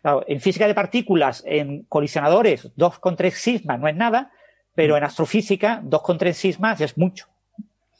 Claro, 0.00 0.24
en 0.26 0.40
física 0.40 0.66
de 0.66 0.74
partículas, 0.74 1.44
en 1.46 1.82
colisionadores, 1.84 2.74
2,3 2.76 3.30
sigmas 3.32 3.78
no 3.78 3.86
es 3.86 3.94
nada, 3.94 4.32
pero 4.74 4.96
en 4.96 5.04
astrofísica, 5.04 5.82
2,3 5.82 6.32
sigmas 6.32 6.80
es 6.80 6.96
mucho. 6.96 7.26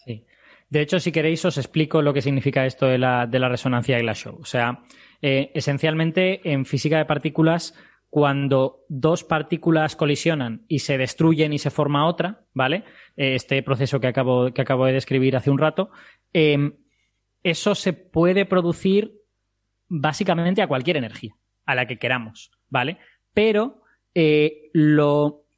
Sí. 0.04 0.24
De 0.70 0.80
hecho, 0.80 0.98
si 0.98 1.12
queréis, 1.12 1.44
os 1.44 1.58
explico 1.58 2.00
lo 2.00 2.14
que 2.14 2.22
significa 2.22 2.64
esto 2.64 2.86
de 2.86 2.96
la, 2.96 3.26
de 3.26 3.38
la 3.38 3.50
resonancia 3.50 3.96
de 3.96 4.02
Glasgow. 4.02 4.38
O 4.40 4.46
sea, 4.46 4.80
eh, 5.20 5.50
esencialmente 5.52 6.50
en 6.50 6.64
física 6.64 6.96
de 6.96 7.04
partículas, 7.04 7.74
cuando 8.10 8.84
dos 8.88 9.22
partículas 9.22 9.94
colisionan 9.94 10.64
y 10.66 10.80
se 10.80 10.98
destruyen 10.98 11.52
y 11.52 11.58
se 11.58 11.70
forma 11.70 12.06
otra, 12.06 12.44
¿vale? 12.52 12.84
Eh, 13.16 13.36
Este 13.36 13.62
proceso 13.62 14.00
que 14.00 14.08
acabo, 14.08 14.52
que 14.52 14.62
acabo 14.62 14.86
de 14.86 14.92
describir 14.92 15.36
hace 15.36 15.50
un 15.50 15.58
rato, 15.58 15.90
eh, 16.32 16.72
eso 17.44 17.74
se 17.76 17.92
puede 17.92 18.44
producir 18.44 19.14
básicamente 19.88 20.60
a 20.60 20.66
cualquier 20.66 20.96
energía, 20.96 21.34
a 21.64 21.74
la 21.74 21.86
que 21.86 21.98
queramos, 21.98 22.50
¿vale? 22.68 22.98
Pero 23.32 23.82
eh, 24.14 24.70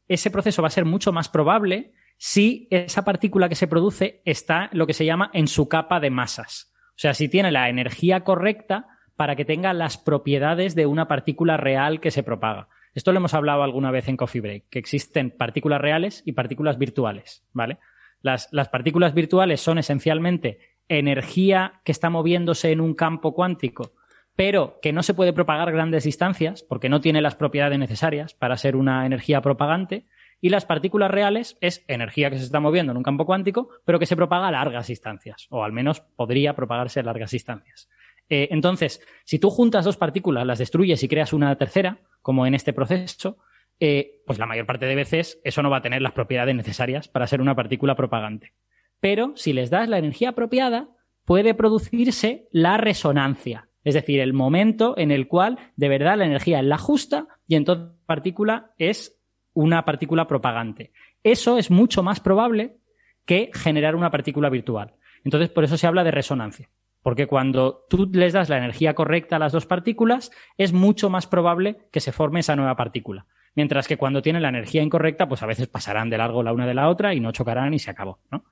ese 0.07 0.31
proceso 0.31 0.63
va 0.63 0.69
a 0.69 0.71
ser 0.71 0.85
mucho 0.85 1.11
más 1.11 1.31
probable 1.31 1.95
si 2.19 2.69
esa 2.71 3.05
partícula 3.05 3.49
que 3.49 3.55
se 3.55 3.67
produce 3.67 4.23
está 4.25 4.69
lo 4.73 4.87
que 4.87 4.93
se 4.93 5.07
llama 5.07 5.31
en 5.33 5.49
su 5.49 5.69
capa 5.69 6.01
de 6.01 6.11
masas. 6.11 6.73
O 6.91 6.99
sea, 6.99 7.15
si 7.15 7.29
tiene 7.29 7.51
la 7.51 7.69
energía 7.69 8.23
correcta 8.23 8.87
para 9.23 9.37
que 9.37 9.45
tenga 9.45 9.73
las 9.73 9.99
propiedades 9.99 10.75
de 10.75 10.85
una 10.85 11.07
partícula 11.07 11.57
real 11.57 12.01
que 12.01 12.11
se 12.11 12.25
propaga. 12.25 12.67
Esto 12.93 13.13
lo 13.13 13.19
hemos 13.19 13.35
hablado 13.35 13.63
alguna 13.63 13.93
vez 13.93 14.09
en 14.09 14.17
Coffee 14.17 14.41
Break, 14.41 14.65
que 14.69 14.81
existen 14.81 15.31
partículas 15.31 15.81
reales 15.81 16.25
y 16.27 16.33
partículas 16.33 16.77
virtuales, 16.77 17.45
¿vale? 17.53 17.79
Las, 18.21 18.49
las 18.51 18.69
partículas 18.69 19.15
virtuales 19.15 19.61
son 19.61 19.79
esencialmente 19.79 20.59
energía 20.89 21.75
que 21.85 21.93
está 21.93 22.11
moviéndose 22.11 22.73
en 22.73 22.81
un 22.81 22.95
campo 22.95 23.33
cuántico, 23.33 23.93
pero 24.35 24.81
que 24.83 24.93
no 24.93 25.05
se 25.05 25.15
puede 25.15 25.33
propagar 25.33 25.71
grandes 25.71 26.03
distancias 26.03 26.65
porque 26.65 26.89
no 26.89 27.01
tiene 27.01 27.21
las 27.21 27.37
propiedades 27.37 27.79
necesarias 27.79 28.35
para 28.35 28.57
ser 28.57 28.75
una 28.75 29.07
energía 29.07 29.41
propagante. 29.41 30.05
Y 30.41 30.49
las 30.49 30.65
partículas 30.65 31.13
reales 31.13 31.57
es 31.61 31.85
energía 31.87 32.29
que 32.29 32.39
se 32.39 32.45
está 32.45 32.59
moviendo 32.59 32.91
en 32.91 32.99
un 32.99 33.05
campo 33.05 33.25
cuántico, 33.25 33.69
pero 33.85 34.01
que 34.01 34.07
se 34.07 34.17
propaga 34.17 34.49
a 34.49 34.51
largas 34.51 34.89
distancias, 34.89 35.47
o 35.51 35.63
al 35.63 35.71
menos 35.71 36.01
podría 36.01 36.57
propagarse 36.57 36.99
a 36.99 37.05
largas 37.05 37.31
distancias. 37.31 37.89
Eh, 38.35 38.49
entonces, 38.51 39.03
si 39.25 39.39
tú 39.39 39.51
juntas 39.51 39.85
dos 39.85 39.99
partículas, 39.99 40.47
las 40.47 40.59
destruyes 40.59 41.03
y 41.03 41.09
creas 41.09 41.35
una 41.35 41.55
tercera, 41.57 41.99
como 42.23 42.47
en 42.47 42.55
este 42.55 42.73
proceso, 42.73 43.37
eh, 43.79 44.23
pues 44.27 44.39
la 44.39 44.47
mayor 44.47 44.65
parte 44.65 44.87
de 44.87 44.95
veces 44.95 45.39
eso 45.45 45.63
no 45.63 45.69
va 45.69 45.77
a 45.77 45.83
tener 45.83 46.01
las 46.01 46.13
propiedades 46.13 46.55
necesarias 46.55 47.09
para 47.09 47.27
ser 47.27 47.43
una 47.43 47.55
partícula 47.55 47.95
propagante. 47.95 48.55
Pero 49.01 49.35
si 49.37 49.53
les 49.53 49.69
das 49.69 49.87
la 49.87 49.99
energía 49.99 50.31
apropiada, 50.31 50.89
puede 51.27 51.53
producirse 51.53 52.49
la 52.53 52.79
resonancia, 52.79 53.69
es 53.85 53.93
decir, 53.93 54.19
el 54.21 54.33
momento 54.33 54.97
en 54.97 55.11
el 55.11 55.29
cual 55.29 55.59
de 55.77 55.91
verdad 55.91 56.17
la 56.17 56.25
energía 56.25 56.61
es 56.61 56.65
la 56.65 56.79
justa 56.79 57.29
y 57.47 57.57
entonces 57.57 57.89
la 57.89 58.07
partícula 58.07 58.73
es 58.79 59.21
una 59.53 59.85
partícula 59.85 60.27
propagante. 60.27 60.93
Eso 61.23 61.59
es 61.59 61.71
mucho 61.71 62.03
más 62.03 62.21
probable 62.21 62.79
que 63.27 63.51
generar 63.53 63.95
una 63.95 64.11
partícula 64.11 64.49
virtual. 64.49 64.95
Entonces, 65.23 65.51
por 65.51 65.65
eso 65.65 65.77
se 65.77 65.87
habla 65.87 66.03
de 66.03 66.13
resonancia. 66.13 66.71
Porque 67.03 67.27
cuando 67.27 67.85
tú 67.89 68.09
les 68.13 68.33
das 68.33 68.49
la 68.49 68.59
energía 68.59 68.95
correcta 68.95 69.37
a 69.37 69.39
las 69.39 69.53
dos 69.53 69.67
partículas, 69.67 70.31
es 70.57 70.73
mucho 70.73 71.11
más 71.11 71.27
probable 71.27 71.79
que 71.91 72.01
se 72.01 72.13
forme 72.13 72.41
esa 72.41 72.57
nueva 72.57 72.77
partícula. 72.77 73.27
Mientras 73.55 73.87
que 73.87 73.97
cuando 73.97 74.23
tienen 74.23 74.43
la 74.43 74.49
energía 74.49 74.83
incorrecta, 74.83 75.29
pues 75.29 75.43
a 75.43 75.47
veces 75.47 75.67
pasarán 75.69 76.09
de 76.09 76.19
largo 76.19 76.43
la 76.43 76.53
una 76.53 76.67
de 76.67 76.75
la 76.75 76.89
otra 76.89 77.13
y 77.13 77.21
no 77.21 77.33
chocarán 77.33 77.75
y 77.75 77.79
se 77.79 77.91
acabó, 77.91 78.21
¿no? 78.31 78.45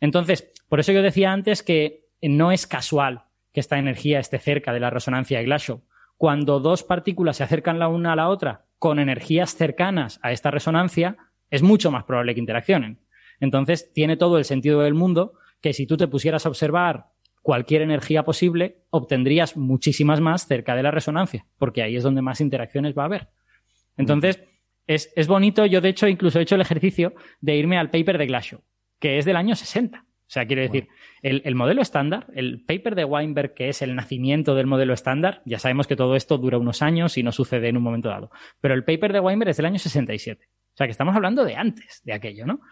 Entonces, 0.00 0.52
por 0.68 0.80
eso 0.80 0.92
yo 0.92 1.02
decía 1.02 1.32
antes 1.32 1.62
que 1.62 2.08
no 2.22 2.52
es 2.52 2.66
casual 2.66 3.24
que 3.52 3.60
esta 3.60 3.78
energía 3.78 4.18
esté 4.18 4.38
cerca 4.38 4.72
de 4.72 4.80
la 4.80 4.90
resonancia 4.90 5.38
de 5.38 5.44
Glashow. 5.44 5.82
Cuando 6.16 6.60
dos 6.60 6.82
partículas 6.84 7.38
se 7.38 7.44
acercan 7.44 7.78
la 7.78 7.88
una 7.88 8.12
a 8.12 8.16
la 8.16 8.28
otra 8.28 8.66
con 8.78 8.98
energías 8.98 9.56
cercanas 9.56 10.20
a 10.22 10.30
esta 10.30 10.50
resonancia, 10.50 11.16
es 11.50 11.62
mucho 11.62 11.90
más 11.90 12.04
probable 12.04 12.34
que 12.34 12.40
interaccionen. 12.40 13.00
Entonces, 13.40 13.92
tiene 13.92 14.16
todo 14.16 14.38
el 14.38 14.44
sentido 14.44 14.82
del 14.82 14.94
mundo 14.94 15.34
que 15.60 15.72
si 15.72 15.86
tú 15.86 15.96
te 15.96 16.06
pusieras 16.08 16.46
a 16.46 16.48
observar 16.48 17.06
cualquier 17.44 17.82
energía 17.82 18.22
posible, 18.22 18.78
obtendrías 18.88 19.54
muchísimas 19.54 20.18
más 20.18 20.46
cerca 20.46 20.74
de 20.74 20.82
la 20.82 20.90
resonancia, 20.90 21.44
porque 21.58 21.82
ahí 21.82 21.94
es 21.94 22.02
donde 22.02 22.22
más 22.22 22.40
interacciones 22.40 22.96
va 22.96 23.02
a 23.02 23.04
haber. 23.04 23.28
Entonces, 23.98 24.42
es, 24.86 25.12
es 25.14 25.28
bonito, 25.28 25.66
yo 25.66 25.82
de 25.82 25.90
hecho 25.90 26.08
incluso 26.08 26.38
he 26.38 26.42
hecho 26.42 26.54
el 26.54 26.62
ejercicio 26.62 27.12
de 27.42 27.54
irme 27.54 27.76
al 27.76 27.90
paper 27.90 28.16
de 28.16 28.26
Glashow, 28.26 28.62
que 28.98 29.18
es 29.18 29.26
del 29.26 29.36
año 29.36 29.54
60. 29.54 29.98
O 29.98 30.06
sea, 30.26 30.46
quiere 30.46 30.62
decir, 30.62 30.88
el, 31.20 31.42
el, 31.44 31.54
modelo 31.54 31.82
estándar, 31.82 32.28
el 32.34 32.64
paper 32.64 32.94
de 32.94 33.04
Weinberg, 33.04 33.52
que 33.52 33.68
es 33.68 33.82
el 33.82 33.94
nacimiento 33.94 34.54
del 34.54 34.66
modelo 34.66 34.94
estándar, 34.94 35.42
ya 35.44 35.58
sabemos 35.58 35.86
que 35.86 35.96
todo 35.96 36.16
esto 36.16 36.38
dura 36.38 36.56
unos 36.56 36.80
años 36.80 37.18
y 37.18 37.22
no 37.22 37.30
sucede 37.30 37.68
en 37.68 37.76
un 37.76 37.82
momento 37.82 38.08
dado. 38.08 38.30
Pero 38.58 38.72
el 38.72 38.84
paper 38.84 39.12
de 39.12 39.20
Weinberg 39.20 39.50
es 39.50 39.58
del 39.58 39.66
año 39.66 39.78
67. 39.78 40.48
O 40.48 40.76
sea, 40.76 40.86
que 40.86 40.92
estamos 40.92 41.14
hablando 41.14 41.44
de 41.44 41.56
antes 41.56 42.00
de 42.04 42.14
aquello, 42.14 42.46
¿no? 42.46 42.62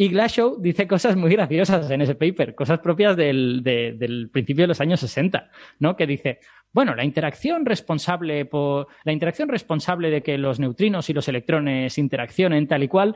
Y 0.00 0.08
Glashow 0.08 0.56
dice 0.58 0.88
cosas 0.88 1.14
muy 1.14 1.30
graciosas 1.30 1.90
en 1.90 2.00
ese 2.00 2.14
paper, 2.14 2.54
cosas 2.54 2.78
propias 2.78 3.18
del, 3.18 3.62
de, 3.62 3.92
del 3.98 4.30
principio 4.30 4.62
de 4.62 4.68
los 4.68 4.80
años 4.80 4.98
60, 5.00 5.50
¿no? 5.78 5.94
Que 5.94 6.06
dice, 6.06 6.38
bueno, 6.72 6.94
la 6.94 7.04
interacción 7.04 7.66
responsable 7.66 8.46
por, 8.46 8.86
la 9.04 9.12
interacción 9.12 9.50
responsable 9.50 10.08
de 10.08 10.22
que 10.22 10.38
los 10.38 10.58
neutrinos 10.58 11.10
y 11.10 11.12
los 11.12 11.28
electrones 11.28 11.98
interaccionen 11.98 12.66
tal 12.66 12.82
y 12.82 12.88
cual, 12.88 13.14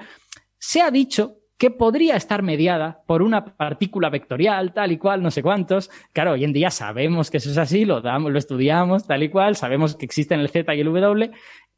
se 0.59 0.83
ha 0.83 0.91
dicho 0.91 1.39
que 1.57 1.71
podría 1.71 2.17
estar 2.17 2.43
mediada 2.43 3.03
por 3.07 3.23
una 3.23 3.57
partícula 3.57 4.11
vectorial, 4.11 4.75
tal 4.75 4.93
y 4.93 4.99
cual, 4.99 5.23
no 5.23 5.31
sé 5.31 5.43
cuántos. 5.43 5.91
Claro, 6.13 6.33
hoy 6.33 6.45
en 6.45 6.53
día 6.53 6.69
sabemos 6.69 7.31
que 7.31 7.39
eso 7.39 7.51
es 7.51 7.57
así, 7.57 7.87
lo 7.87 8.03
damos, 8.03 8.31
lo 8.31 8.39
estudiamos, 8.39 9.07
tal 9.07 9.23
y 9.23 9.31
cual, 9.31 9.57
sabemos 9.57 9.97
que 9.97 10.05
existen 10.05 10.41
el 10.41 10.51
Z 10.51 10.75
y 10.75 10.81
el 10.81 10.89
W, 10.89 11.31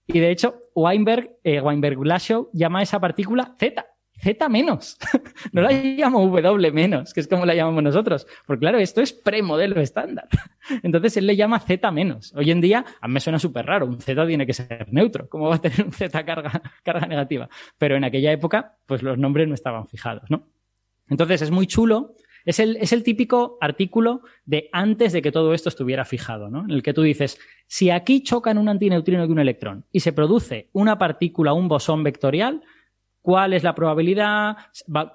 y 0.08 0.18
de 0.18 0.30
hecho, 0.32 0.62
Weinberg, 0.74 1.36
eh, 1.44 1.60
Weinberg-Glashow 1.60 2.50
llama 2.52 2.80
a 2.80 2.82
esa 2.82 2.98
partícula 2.98 3.54
Z. 3.56 3.86
Z 4.18 4.48
menos. 4.48 4.98
no 5.52 5.62
la 5.62 5.70
llamo 5.72 6.26
W 6.26 6.72
menos, 6.72 7.12
que 7.12 7.20
es 7.20 7.28
como 7.28 7.44
la 7.44 7.54
llamamos 7.54 7.82
nosotros. 7.82 8.26
Porque 8.46 8.60
claro, 8.60 8.78
esto 8.78 9.00
es 9.00 9.12
premodelo 9.12 9.80
estándar. 9.80 10.28
Entonces 10.82 11.16
él 11.16 11.26
le 11.26 11.36
llama 11.36 11.60
Z 11.60 11.90
menos. 11.90 12.32
Hoy 12.34 12.50
en 12.50 12.60
día, 12.60 12.84
a 13.00 13.08
mí 13.08 13.14
me 13.14 13.20
suena 13.20 13.38
súper 13.38 13.66
raro. 13.66 13.86
Un 13.86 13.98
Z 14.00 14.26
tiene 14.26 14.46
que 14.46 14.54
ser 14.54 14.86
neutro. 14.90 15.28
¿Cómo 15.28 15.48
va 15.48 15.56
a 15.56 15.60
tener 15.60 15.84
un 15.84 15.92
Z 15.92 16.24
carga, 16.24 16.62
carga 16.82 17.06
negativa? 17.06 17.48
Pero 17.78 17.96
en 17.96 18.04
aquella 18.04 18.32
época, 18.32 18.76
pues 18.86 19.02
los 19.02 19.18
nombres 19.18 19.48
no 19.48 19.54
estaban 19.54 19.86
fijados, 19.86 20.24
¿no? 20.30 20.46
Entonces 21.08 21.42
es 21.42 21.50
muy 21.50 21.66
chulo. 21.66 22.14
Es 22.44 22.60
el, 22.60 22.76
es 22.76 22.92
el 22.92 23.02
típico 23.02 23.58
artículo 23.60 24.20
de 24.44 24.68
antes 24.70 25.12
de 25.12 25.20
que 25.20 25.32
todo 25.32 25.52
esto 25.52 25.68
estuviera 25.68 26.04
fijado, 26.04 26.48
¿no? 26.48 26.64
En 26.64 26.70
el 26.70 26.82
que 26.82 26.94
tú 26.94 27.02
dices, 27.02 27.40
si 27.66 27.90
aquí 27.90 28.22
chocan 28.22 28.56
un 28.56 28.68
antineutrino 28.68 29.24
y 29.24 29.28
un 29.28 29.40
electrón 29.40 29.84
y 29.90 29.98
se 29.98 30.12
produce 30.12 30.68
una 30.72 30.96
partícula, 30.96 31.52
un 31.52 31.66
bosón 31.66 32.04
vectorial, 32.04 32.62
cuál 33.26 33.54
es 33.54 33.64
la 33.64 33.74
probabilidad, 33.74 34.56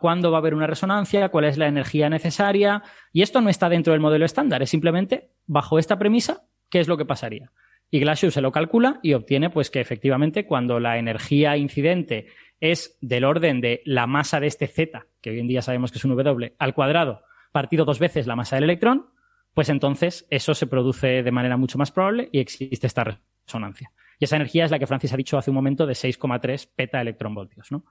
cuándo 0.02 0.32
va 0.32 0.40
a 0.40 0.42
haber 0.42 0.54
una 0.54 0.68
resonancia, 0.68 1.30
cuál 1.30 1.46
es 1.46 1.58
la 1.58 1.68
energía 1.68 2.10
necesaria. 2.10 2.84
Y 3.14 3.22
esto 3.22 3.40
no 3.40 3.50
está 3.50 3.70
dentro 3.70 3.94
del 3.94 4.02
modelo 4.02 4.26
estándar, 4.26 4.62
es 4.62 4.70
simplemente 4.70 5.30
bajo 5.46 5.80
esta 5.80 5.98
premisa, 5.98 6.44
qué 6.70 6.82
es 6.82 6.90
lo 6.90 6.98
que 6.98 7.06
pasaría. 7.06 7.54
Y 7.90 8.02
Glashow 8.02 8.30
se 8.30 8.42
lo 8.42 8.52
calcula 8.52 9.00
y 9.02 9.14
obtiene 9.14 9.50
pues 9.50 9.70
que 9.70 9.80
efectivamente 9.80 10.46
cuando 10.46 10.82
la 10.82 10.98
energía 10.98 11.56
incidente 11.56 12.28
es 12.60 12.98
del 13.00 13.24
orden 13.24 13.62
de 13.62 13.82
la 13.86 14.08
masa 14.08 14.42
de 14.42 14.48
este 14.48 14.68
Z, 14.68 15.08
que 15.22 15.30
hoy 15.30 15.40
en 15.40 15.48
día 15.48 15.62
sabemos 15.62 15.94
que 15.94 15.98
es 15.98 16.04
un 16.04 16.12
W, 16.14 16.54
al 16.60 16.74
cuadrado, 16.74 17.22
partido 17.54 17.86
dos 17.86 18.00
veces 18.00 18.28
la 18.28 18.36
masa 18.36 18.58
del 18.58 18.66
electrón, 18.66 19.06
pues 19.54 19.70
entonces 19.70 20.28
eso 20.30 20.54
se 20.54 20.68
produce 20.68 21.24
de 21.24 21.32
manera 21.32 21.56
mucho 21.56 21.78
más 21.78 21.94
probable 21.94 22.28
y 22.34 22.40
existe 22.40 22.88
esta 22.88 23.06
resonancia. 23.46 23.94
Y 24.22 24.26
esa 24.26 24.36
energía 24.36 24.66
es 24.66 24.72
la 24.72 24.78
que 24.78 24.86
Francis 24.86 25.12
ha 25.14 25.18
dicho 25.18 25.36
hace 25.36 25.50
un 25.50 25.56
momento 25.56 25.88
de 25.88 25.94
6,3 25.94 26.70
peta 26.76 27.02
electronvoltios, 27.02 27.72
¿no? 27.72 27.86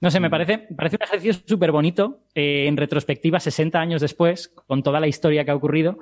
No 0.00 0.10
sé, 0.10 0.18
me 0.18 0.30
parece, 0.30 0.66
parece 0.74 0.96
un 0.96 1.02
ejercicio 1.02 1.42
súper 1.46 1.72
bonito, 1.72 2.22
eh, 2.34 2.64
en 2.66 2.78
retrospectiva, 2.78 3.38
60 3.38 3.78
años 3.78 4.00
después, 4.00 4.48
con 4.48 4.82
toda 4.82 4.98
la 4.98 5.08
historia 5.08 5.44
que 5.44 5.50
ha 5.50 5.54
ocurrido, 5.54 5.98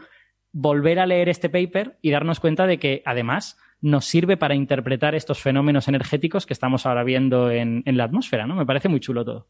volver 0.53 1.01
a 1.01 1.07
leer 1.07 1.29
este 1.29 1.49
paper 1.49 1.99
y 2.01 2.13
darnos 2.13 2.39
cuenta 2.39 2.69
de 2.69 2.79
que, 2.79 3.03
además, 3.05 3.59
nos 3.81 4.05
sirve 4.05 4.37
para 4.37 4.55
interpretar 4.55 5.17
estos 5.17 5.43
fenómenos 5.43 5.89
energéticos 5.89 6.47
que 6.47 6.53
estamos 6.53 6.87
ahora 6.87 7.03
viendo 7.03 7.51
en, 7.51 7.83
en 7.85 7.97
la 7.97 8.05
atmósfera, 8.05 8.47
¿no? 8.47 8.55
Me 8.55 8.65
parece 8.65 8.89
muy 8.89 9.01
chulo 9.01 9.25
todo. 9.25 9.49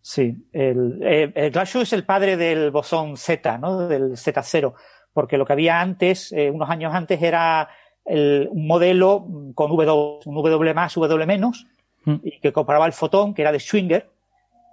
Sí, 0.00 0.48
el, 0.52 1.00
eh, 1.02 1.30
el 1.34 1.50
Glashow 1.50 1.82
es 1.82 1.92
el 1.92 2.04
padre 2.04 2.38
del 2.38 2.70
bosón 2.70 3.18
Z, 3.18 3.58
¿no? 3.58 3.88
Del 3.88 4.12
Z0, 4.12 4.72
porque 5.12 5.36
lo 5.36 5.44
que 5.44 5.52
había 5.52 5.82
antes, 5.82 6.32
eh, 6.32 6.50
unos 6.50 6.70
años 6.70 6.94
antes, 6.94 7.20
era 7.20 7.68
el, 8.04 8.48
un 8.50 8.66
modelo 8.66 9.26
con 9.54 9.70
W, 9.70 9.92
un 10.24 10.34
W 10.34 10.74
más, 10.74 10.94
W 10.94 11.26
menos, 11.26 11.66
mm. 12.04 12.16
y 12.22 12.40
que 12.40 12.52
comparaba 12.52 12.86
el 12.86 12.92
fotón, 12.92 13.34
que 13.34 13.42
era 13.42 13.52
de 13.52 13.60
Schwinger, 13.60 14.08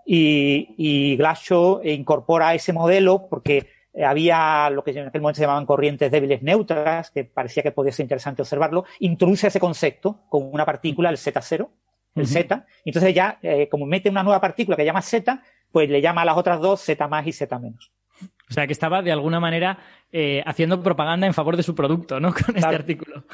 y, 0.06 0.74
y 0.78 1.18
Glashow 1.18 1.82
incorpora 1.84 2.56
ese 2.56 2.74
modelo 2.74 3.28
porque 3.30 3.68
había 4.04 4.70
lo 4.70 4.84
que 4.84 4.92
en 4.92 5.08
aquel 5.08 5.22
momento 5.22 5.38
se 5.38 5.42
llamaban 5.42 5.66
corrientes 5.66 6.12
débiles 6.12 6.42
neutras, 6.42 7.12
que 7.12 7.26
parecía 7.26 7.64
que 7.64 7.72
podía 7.72 7.92
ser 7.92 8.06
interesante 8.06 8.42
observarlo, 8.42 8.86
introduce 9.00 9.48
ese 9.48 9.60
concepto 9.60 10.22
con 10.30 10.50
una 10.52 10.66
partícula, 10.66 11.10
el 11.10 11.18
Z0, 11.18 11.68
el 12.16 12.28
Z, 12.28 12.66
y 12.84 12.90
entonces 12.90 13.14
ya, 13.14 13.40
eh, 13.42 13.68
como 13.70 13.86
mete 13.86 14.10
una 14.10 14.24
nueva 14.24 14.42
partícula 14.42 14.76
que 14.76 14.86
llama 14.86 15.02
Z, 15.02 15.42
pues 15.72 15.90
le 15.90 16.02
llama 16.02 16.22
a 16.22 16.26
las 16.26 16.38
otras 16.38 16.60
dos 16.60 16.82
Z 16.82 17.08
más 17.08 17.26
y 17.28 17.32
Z 17.32 17.60
menos. 17.60 17.92
O 18.50 18.54
sea, 18.54 18.66
que 18.66 18.74
estaba 18.74 19.04
de 19.04 19.12
alguna 19.12 19.40
manera 19.40 19.78
eh, 20.12 20.42
haciendo 20.44 20.82
propaganda 20.82 21.28
en 21.28 21.36
favor 21.36 21.56
de 21.56 21.62
su 21.62 21.76
producto, 21.76 22.20
¿no? 22.20 22.34
Con 22.46 22.56
este 22.56 22.76
artículo. 22.76 23.26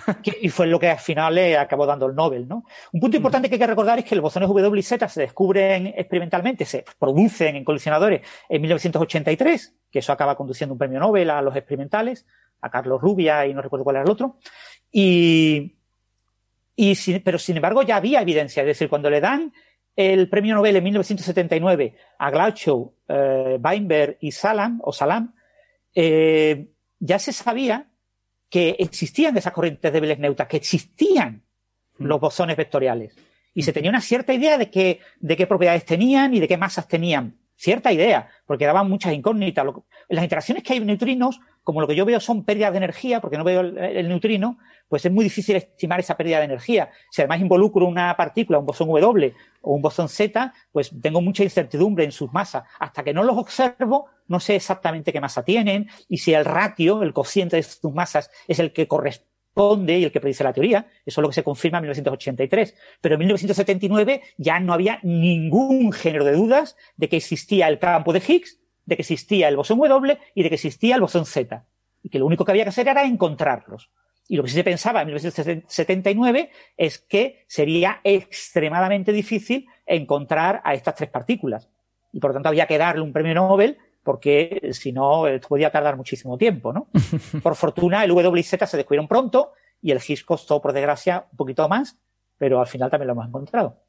y 0.42 0.50
fue 0.50 0.68
lo 0.68 0.78
que 0.78 0.90
al 0.90 1.00
final 1.00 1.36
le 1.36 1.58
acabó 1.58 1.86
dando 1.86 2.06
el 2.08 2.16
Nobel, 2.16 2.48
¿no? 2.48 2.66
Un 2.92 3.00
punto 3.00 3.16
importante 3.16 3.48
que 3.48 3.56
hay 3.56 3.60
que 3.60 3.68
recordar 3.68 3.98
es 4.00 4.06
que 4.06 4.16
los 4.16 4.24
bosones 4.24 4.50
W 4.50 4.78
y 4.78 4.84
Z 4.84 5.08
se 5.08 5.22
descubren 5.22 5.88
experimentalmente, 5.88 6.66
se 6.66 6.84
producen 7.00 7.56
en 7.56 7.64
colisionadores 7.64 8.28
en 8.50 8.62
1983, 8.62 9.76
que 9.90 10.00
eso 10.00 10.12
acaba 10.12 10.36
conduciendo 10.36 10.74
un 10.74 10.80
premio 10.80 11.00
Nobel 11.00 11.30
a 11.30 11.42
los 11.42 11.56
experimentales, 11.56 12.26
a 12.60 12.70
Carlos 12.70 13.02
Rubia 13.02 13.46
y 13.46 13.54
no 13.54 13.62
recuerdo 13.62 13.86
cuál 13.86 13.96
era 13.96 14.04
el 14.04 14.12
otro. 14.12 14.38
Y, 14.92 15.78
y 16.76 16.96
sin, 16.96 17.22
pero 17.24 17.40
sin 17.40 17.56
embargo 17.56 17.84
ya 17.84 17.96
había 17.96 18.22
evidencia, 18.22 18.64
es 18.64 18.68
decir, 18.68 18.90
cuando 18.90 19.10
le 19.10 19.22
dan 19.22 19.54
el 19.96 20.30
premio 20.30 20.56
Nobel 20.56 20.76
en 20.76 20.84
1979 20.84 21.96
a 22.18 22.32
Glasgow, 22.32 22.94
eh, 23.08 23.58
Weinberg 23.62 24.18
y 24.20 24.32
Salam, 24.32 24.82
o 24.84 24.92
Salam, 24.92 25.34
eh, 25.94 26.68
ya 27.00 27.20
se 27.20 27.32
sabía 27.32 27.90
que 28.50 28.76
existían 28.80 29.38
esas 29.38 29.54
corrientes 29.54 29.92
débiles 29.92 30.20
neutras, 30.20 30.48
que 30.48 30.58
existían 30.58 31.44
mm. 31.98 32.06
los 32.06 32.20
bosones 32.20 32.58
vectoriales. 32.58 33.16
Y 33.54 33.64
se 33.64 33.72
tenía 33.72 33.90
una 33.90 34.02
cierta 34.02 34.34
idea 34.34 34.58
de, 34.58 34.70
qué, 34.70 35.00
de 35.20 35.38
qué 35.38 35.48
propiedades 35.48 35.86
tenían 35.86 36.34
y 36.34 36.40
de 36.42 36.48
qué 36.48 36.58
masas 36.58 36.88
tenían. 36.88 37.38
Cierta 37.56 37.92
idea, 37.92 38.30
porque 38.46 38.66
daban 38.66 38.90
muchas 38.90 39.14
incógnitas. 39.14 39.66
Las 40.10 40.24
interacciones 40.24 40.64
que 40.64 40.74
hay 40.74 40.80
en 40.80 40.88
neutrinos, 40.88 41.40
como 41.64 41.82
lo 41.82 41.88
que 41.88 41.96
yo 41.96 42.06
veo 42.06 42.20
son 42.20 42.44
pérdidas 42.44 42.72
de 42.72 42.78
energía, 42.78 43.22
porque 43.22 43.38
no 43.38 43.44
veo 43.44 43.62
el, 43.62 43.78
el 43.78 44.10
neutrino, 44.10 44.58
pues 44.88 45.06
es 45.06 45.12
muy 45.12 45.24
difícil 45.24 45.56
estimar 45.56 46.00
esa 46.00 46.18
pérdida 46.18 46.40
de 46.40 46.46
energía. 46.46 46.90
Si 47.10 47.22
además 47.22 47.42
involucro 47.42 47.86
una 47.86 48.16
partícula, 48.16 48.60
un 48.60 48.66
bosón 48.66 48.88
W 48.90 49.34
o 49.62 49.74
un 49.74 49.82
bosón 49.82 50.10
Z, 50.10 50.54
pues 50.72 50.92
tengo 51.02 51.22
mucha 51.22 51.44
incertidumbre 51.44 52.04
en 52.06 52.12
sus 52.12 52.32
masas. 52.32 52.64
Hasta 52.80 53.04
que 53.04 53.14
no 53.14 53.24
los 53.24 53.38
observo, 53.38 54.08
no 54.28 54.40
sé 54.40 54.56
exactamente 54.56 55.12
qué 55.12 55.22
masa 55.22 55.44
tienen 55.44 55.90
y 56.08 56.18
si 56.18 56.34
el 56.34 56.46
ratio, 56.46 57.04
el 57.04 57.14
cociente 57.14 57.56
de 57.56 57.64
sus 57.64 57.94
masas, 57.94 58.30
es 58.48 58.60
el 58.60 58.74
que 58.74 58.88
corresponde 58.88 59.35
y 59.56 60.04
el 60.04 60.12
que 60.12 60.20
predice 60.20 60.44
la 60.44 60.54
teoría. 60.54 60.88
Eso 61.06 61.22
es 61.22 61.24
lo 61.24 61.30
que 61.30 61.36
se 61.36 61.44
confirma 61.44 61.78
en 61.78 61.84
1983. 61.84 62.76
Pero 63.00 63.16
en 63.16 63.20
1979 63.20 64.22
ya 64.38 64.60
no 64.60 64.74
había 64.74 65.00
ningún 65.04 65.92
género 65.92 66.26
de 66.26 66.34
dudas 66.34 66.76
de 66.98 67.08
que 67.08 67.18
existía 67.18 67.68
el 67.68 67.80
campo 67.80 68.12
de 68.12 68.22
Higgs, 68.26 68.60
de 68.86 68.96
que 68.96 69.02
existía 69.02 69.48
el 69.48 69.56
bosón 69.56 69.80
W 69.80 70.18
y 70.34 70.44
de 70.44 70.50
que 70.50 70.56
existía 70.56 70.96
el 70.96 71.02
bosón 71.02 71.26
Z. 71.26 71.66
Y 72.04 72.10
que 72.10 72.20
lo 72.20 72.26
único 72.26 72.44
que 72.44 72.52
había 72.52 72.64
que 72.64 72.70
hacer 72.70 72.88
era 72.88 73.04
encontrarlos. 73.06 73.90
Y 74.28 74.36
lo 74.36 74.44
que 74.44 74.50
sí 74.50 74.56
se 74.56 74.64
pensaba 74.64 75.02
en 75.02 75.08
1979 75.08 76.50
es 76.78 77.00
que 77.00 77.46
sería 77.48 78.02
extremadamente 78.04 79.12
difícil 79.12 79.68
encontrar 79.86 80.62
a 80.64 80.74
estas 80.74 80.96
tres 80.96 81.10
partículas. 81.10 81.70
Y 82.12 82.20
por 82.20 82.32
lo 82.32 82.36
tanto 82.36 82.50
había 82.50 82.66
que 82.66 82.78
darle 82.78 83.02
un 83.02 83.14
premio 83.14 83.36
Nobel 83.36 83.78
porque 84.06 84.70
si 84.72 84.94
no, 84.94 85.26
esto 85.28 85.48
podía 85.48 85.72
tardar 85.72 85.98
muchísimo 85.98 86.38
tiempo, 86.38 86.72
¿no? 86.72 86.88
Por 87.44 87.56
fortuna, 87.56 88.04
el 88.04 88.12
W 88.12 88.40
y 88.40 88.44
Z 88.44 88.66
se 88.68 88.78
descubrieron 88.78 89.08
pronto 89.08 89.54
y 89.82 89.92
el 89.92 89.98
Higgs 89.98 90.24
costó, 90.24 90.62
por 90.62 90.74
desgracia, 90.74 91.26
un 91.32 91.38
poquito 91.38 91.68
más, 91.68 92.00
pero 92.38 92.60
al 92.60 92.68
final 92.68 92.90
también 92.90 93.08
lo 93.08 93.14
hemos 93.14 93.28
encontrado. 93.28 93.84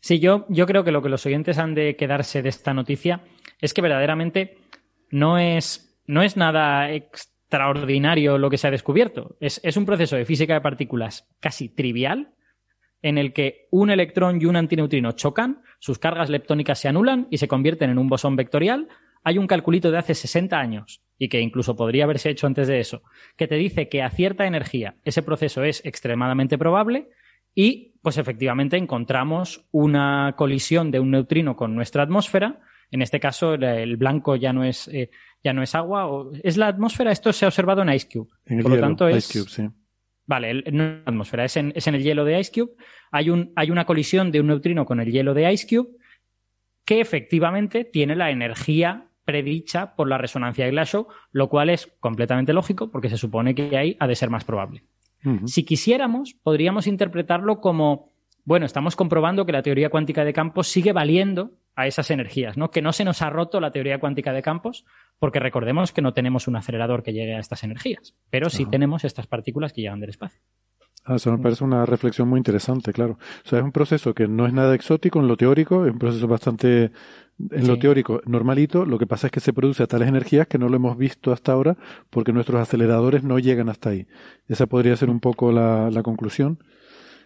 Sí, 0.00 0.20
yo, 0.20 0.46
yo 0.48 0.66
creo 0.66 0.84
que 0.84 0.92
lo 0.92 1.02
que 1.02 1.08
los 1.08 1.26
oyentes 1.26 1.58
han 1.58 1.74
de 1.74 1.96
quedarse 1.96 2.42
de 2.42 2.48
esta 2.48 2.72
noticia 2.72 3.22
es 3.60 3.74
que 3.74 3.82
verdaderamente 3.82 4.58
no 5.10 5.38
es, 5.38 5.98
no 6.06 6.22
es 6.22 6.36
nada 6.36 6.92
extraordinario 6.92 8.38
lo 8.38 8.48
que 8.48 8.58
se 8.58 8.68
ha 8.68 8.70
descubierto. 8.70 9.36
Es, 9.40 9.60
es 9.64 9.76
un 9.76 9.86
proceso 9.86 10.16
de 10.16 10.24
física 10.24 10.54
de 10.54 10.60
partículas 10.60 11.28
casi 11.40 11.68
trivial, 11.68 12.34
en 13.02 13.18
el 13.18 13.32
que 13.32 13.68
un 13.70 13.90
electrón 13.90 14.40
y 14.40 14.46
un 14.46 14.56
antineutrino 14.56 15.12
chocan, 15.12 15.62
sus 15.78 15.98
cargas 15.98 16.30
leptónicas 16.30 16.78
se 16.78 16.88
anulan 16.88 17.28
y 17.30 17.38
se 17.38 17.48
convierten 17.48 17.90
en 17.90 17.98
un 17.98 18.08
bosón 18.08 18.36
vectorial, 18.36 18.88
hay 19.26 19.38
un 19.38 19.48
calculito 19.48 19.90
de 19.90 19.98
hace 19.98 20.14
60 20.14 20.56
años 20.56 21.02
y 21.18 21.28
que 21.28 21.40
incluso 21.40 21.74
podría 21.74 22.04
haberse 22.04 22.30
hecho 22.30 22.46
antes 22.46 22.68
de 22.68 22.78
eso, 22.78 23.02
que 23.36 23.48
te 23.48 23.56
dice 23.56 23.88
que 23.88 24.00
a 24.00 24.08
cierta 24.08 24.46
energía 24.46 24.94
ese 25.04 25.20
proceso 25.20 25.64
es 25.64 25.84
extremadamente 25.84 26.56
probable 26.58 27.08
y 27.52 27.94
pues 28.02 28.18
efectivamente 28.18 28.76
encontramos 28.76 29.66
una 29.72 30.34
colisión 30.36 30.92
de 30.92 31.00
un 31.00 31.10
neutrino 31.10 31.56
con 31.56 31.74
nuestra 31.74 32.04
atmósfera. 32.04 32.60
En 32.92 33.02
este 33.02 33.18
caso 33.18 33.54
el 33.54 33.96
blanco 33.96 34.36
ya 34.36 34.52
no 34.52 34.62
es, 34.62 34.86
eh, 34.86 35.10
ya 35.42 35.52
no 35.52 35.64
es 35.64 35.74
agua, 35.74 36.06
o, 36.06 36.30
es 36.44 36.56
la 36.56 36.68
atmósfera, 36.68 37.10
esto 37.10 37.32
se 37.32 37.46
ha 37.46 37.48
observado 37.48 37.82
en 37.82 37.92
Ice 37.94 38.06
Cube. 38.08 38.30
En 38.44 38.58
el 38.58 38.62
Por 38.62 38.70
lo 38.70 38.76
hielo, 38.76 38.86
tanto 38.86 39.08
Ice 39.10 39.18
es... 39.18 39.32
Cube, 39.32 39.50
sí. 39.50 39.68
Vale, 40.24 40.50
el- 40.50 40.64
no 40.70 40.84
es 40.84 40.90
la 41.04 41.10
atmósfera, 41.10 41.44
es 41.46 41.56
en, 41.56 41.72
es 41.74 41.84
en 41.88 41.96
el 41.96 42.04
hielo 42.04 42.24
de 42.24 42.38
Ice 42.38 42.52
Cube. 42.52 42.76
Hay, 43.10 43.30
un, 43.30 43.52
hay 43.56 43.72
una 43.72 43.86
colisión 43.86 44.30
de 44.30 44.38
un 44.38 44.46
neutrino 44.46 44.86
con 44.86 45.00
el 45.00 45.10
hielo 45.10 45.34
de 45.34 45.52
Ice 45.52 45.66
Cube 45.66 45.96
que 46.84 47.00
efectivamente 47.00 47.84
tiene 47.84 48.14
la 48.14 48.30
energía 48.30 49.05
predicha 49.26 49.94
por 49.94 50.08
la 50.08 50.16
resonancia 50.16 50.64
de 50.64 50.70
Glashow, 50.70 51.08
lo 51.32 51.50
cual 51.50 51.68
es 51.68 51.92
completamente 52.00 52.54
lógico 52.54 52.90
porque 52.90 53.10
se 53.10 53.18
supone 53.18 53.54
que 53.54 53.76
ahí 53.76 53.96
ha 54.00 54.06
de 54.06 54.14
ser 54.14 54.30
más 54.30 54.44
probable. 54.44 54.84
Si 55.46 55.64
quisiéramos, 55.64 56.34
podríamos 56.34 56.86
interpretarlo 56.86 57.60
como, 57.60 58.12
bueno, 58.44 58.64
estamos 58.64 58.94
comprobando 58.94 59.44
que 59.44 59.50
la 59.50 59.62
teoría 59.62 59.90
cuántica 59.90 60.24
de 60.24 60.32
campos 60.32 60.68
sigue 60.68 60.92
valiendo 60.92 61.50
a 61.74 61.88
esas 61.88 62.12
energías, 62.12 62.56
¿no? 62.56 62.70
Que 62.70 62.80
no 62.80 62.92
se 62.92 63.04
nos 63.04 63.22
ha 63.22 63.28
roto 63.28 63.58
la 63.58 63.72
teoría 63.72 63.98
cuántica 63.98 64.32
de 64.32 64.40
campos, 64.40 64.84
porque 65.18 65.40
recordemos 65.40 65.90
que 65.90 66.00
no 66.00 66.12
tenemos 66.12 66.46
un 66.46 66.54
acelerador 66.54 67.02
que 67.02 67.12
llegue 67.12 67.34
a 67.34 67.40
estas 67.40 67.64
energías, 67.64 68.14
pero 68.30 68.50
sí 68.50 68.62
Ajá. 68.62 68.70
tenemos 68.70 69.04
estas 69.04 69.26
partículas 69.26 69.72
que 69.72 69.80
llegan 69.80 69.98
del 69.98 70.10
espacio. 70.10 70.40
Ah, 71.04 71.16
eso 71.16 71.30
me 71.30 71.38
parece 71.38 71.62
una 71.62 71.86
reflexión 71.86 72.28
muy 72.28 72.38
interesante, 72.38 72.92
claro. 72.92 73.18
O 73.44 73.48
sea, 73.48 73.60
es 73.60 73.64
un 73.64 73.70
proceso 73.70 74.12
que 74.12 74.26
no 74.26 74.46
es 74.46 74.52
nada 74.52 74.74
exótico 74.74 75.20
en 75.20 75.28
lo 75.28 75.36
teórico, 75.36 75.86
es 75.86 75.92
un 75.92 75.98
proceso 75.98 76.26
bastante, 76.26 76.90
en 77.38 77.66
lo 77.66 77.78
teórico, 77.78 78.20
normalito. 78.26 78.84
Lo 78.84 78.98
que 78.98 79.06
pasa 79.06 79.26
es 79.26 79.30
que 79.30 79.40
se 79.40 79.52
produce 79.52 79.82
a 79.82 79.86
tales 79.86 80.08
energías 80.08 80.46
que 80.46 80.58
no 80.58 80.68
lo 80.68 80.76
hemos 80.76 80.96
visto 80.96 81.32
hasta 81.32 81.52
ahora 81.52 81.76
porque 82.10 82.32
nuestros 82.32 82.60
aceleradores 82.60 83.22
no 83.22 83.38
llegan 83.38 83.68
hasta 83.68 83.90
ahí. 83.90 84.06
Esa 84.48 84.66
podría 84.66 84.96
ser 84.96 85.10
un 85.10 85.20
poco 85.20 85.52
la, 85.52 85.90
la 85.90 86.02
conclusión. 86.02 86.58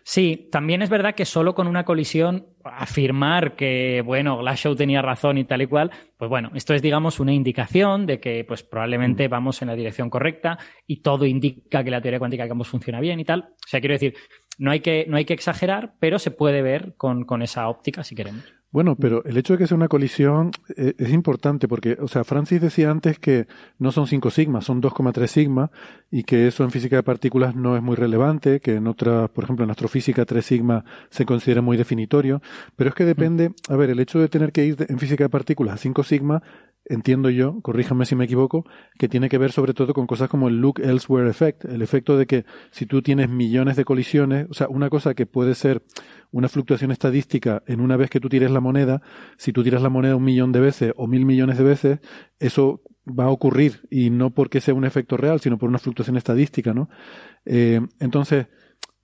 Sí, 0.03 0.49
también 0.51 0.83
es 0.83 0.89
verdad 0.89 1.15
que 1.15 1.25
solo 1.25 1.55
con 1.55 1.67
una 1.67 1.85
colisión 1.85 2.47
afirmar 2.65 3.55
que, 3.55 4.03
bueno, 4.05 4.39
Glashow 4.39 4.75
tenía 4.75 5.03
razón 5.03 5.39
y 5.39 5.45
tal 5.45 5.63
y 5.63 5.67
cual, 5.67 5.91
pues 6.17 6.29
bueno, 6.29 6.51
esto 6.55 6.75
es, 6.75 6.83
digamos, 6.83 7.21
una 7.21 7.33
indicación 7.33 8.07
de 8.07 8.19
que, 8.19 8.45
pues 8.45 8.63
probablemente 8.63 9.29
vamos 9.29 9.61
en 9.63 9.69
la 9.69 9.77
dirección 9.77 10.11
correcta 10.11 10.59
y 10.87 11.03
todo 11.03 11.27
indica 11.27 11.85
que 11.85 11.91
la 11.91 12.01
teoría 12.01 12.19
cuántica 12.19 12.45
de 12.45 12.49
campos 12.49 12.69
funciona 12.69 12.99
bien 12.99 13.21
y 13.21 13.25
tal. 13.25 13.41
O 13.41 13.69
sea, 13.69 13.81
quiero 13.81 13.95
decir, 13.95 14.15
no 14.59 14.71
hay 14.71 14.81
que, 14.81 15.05
no 15.07 15.17
hay 15.17 15.25
que 15.25 15.35
exagerar, 15.35 15.95
pero 16.01 16.19
se 16.19 16.31
puede 16.31 16.63
ver 16.63 16.95
con, 16.97 17.25
con 17.25 17.43
esa 17.43 17.69
óptica 17.69 18.03
si 18.03 18.15
queremos. 18.15 18.60
Bueno, 18.73 18.95
pero 18.95 19.25
el 19.25 19.37
hecho 19.37 19.55
de 19.55 19.59
que 19.59 19.67
sea 19.67 19.77
una 19.77 19.89
colisión 19.89 20.53
eh, 20.77 20.95
es 20.97 21.11
importante 21.13 21.67
porque, 21.67 21.97
o 22.01 22.07
sea, 22.07 22.23
Francis 22.23 22.61
decía 22.61 22.89
antes 22.89 23.19
que 23.19 23.49
no 23.81 23.91
son 23.91 24.07
5 24.07 24.31
sigma, 24.31 24.61
son 24.61 24.81
2,3 24.81 25.33
sigma 25.33 25.73
y 26.09 26.23
que 26.23 26.47
eso 26.47 26.63
en 26.63 26.71
física 26.71 26.95
de 26.95 27.03
partículas 27.03 27.57
no 27.57 27.77
es 27.77 27.83
muy 27.83 27.97
relevante, 27.97 28.61
que 28.61 28.75
en 28.77 28.87
otras, 28.87 29.29
por 29.31 29.43
ejemplo, 29.43 29.65
en 29.65 29.73
astrofísica 29.73 30.25
3 30.25 30.45
sigma 30.47 30.85
se 31.11 31.27
considera 31.27 31.63
muy 31.63 31.77
definitorio, 31.77 32.43
pero 32.77 32.91
es 32.91 32.95
que 32.95 33.05
depende, 33.05 33.51
a 33.69 33.75
ver, 33.75 33.91
el 33.91 33.99
hecho 33.99 34.21
de 34.21 34.29
tener 34.29 34.53
que 34.53 34.65
ir 34.65 34.77
de- 34.77 34.87
en 34.89 35.01
física 35.01 35.25
de 35.25 35.31
partículas 35.31 35.75
a 35.75 35.79
5 35.79 36.05
sigma, 36.05 36.41
entiendo 36.85 37.29
yo, 37.29 37.61
corríjame 37.63 38.05
si 38.07 38.15
me 38.15 38.25
equivoco, 38.25 38.65
que 38.99 39.09
tiene 39.09 39.29
que 39.29 39.39
ver 39.39 39.51
sobre 39.53 39.75
todo 39.75 39.95
con 39.95 40.07
cosas 40.07 40.29
como 40.29 40.47
el 40.49 40.61
look 40.61 40.81
elsewhere 40.81 41.29
effect, 41.29 41.65
el 41.65 41.83
efecto 41.83 42.17
de 42.17 42.27
que 42.27 42.45
si 42.71 42.87
tú 42.87 43.03
tienes 43.03 43.29
millones 43.29 43.77
de 43.77 43.85
colisiones, 43.85 44.47
o 44.49 44.55
sea, 44.55 44.69
una 44.69 44.91
cosa 44.91 45.15
que 45.15 45.27
puede 45.27 45.55
ser 45.55 45.83
una 46.33 46.49
fluctuación 46.49 46.91
estadística 46.91 47.63
en 47.67 47.81
una 47.81 47.97
vez 47.97 48.11
que 48.11 48.21
tú 48.21 48.29
tires 48.29 48.51
la 48.51 48.61
moneda, 48.61 49.03
si 49.37 49.53
tú 49.53 49.63
tiras 49.63 49.83
la 49.83 49.89
moneda 49.89 50.17
un 50.17 50.25
millón 50.25 50.53
de 50.53 50.61
veces 50.61 50.93
o 50.97 51.07
mil 51.07 51.25
millones 51.25 51.59
de 51.59 51.65
veces, 51.65 52.01
eso 52.39 52.83
va 53.07 53.25
a 53.25 53.31
ocurrir 53.31 53.81
y 53.91 54.11
no 54.11 54.31
porque 54.31 54.61
sea 54.61 54.75
un 54.75 54.85
efecto 54.85 55.17
real, 55.17 55.41
sino 55.41 55.59
por 55.59 55.69
una 55.69 55.79
fluctuación 55.79 56.17
estadística, 56.17 56.73
¿no? 56.73 56.89
Eh, 57.45 57.81
entonces, 57.99 58.47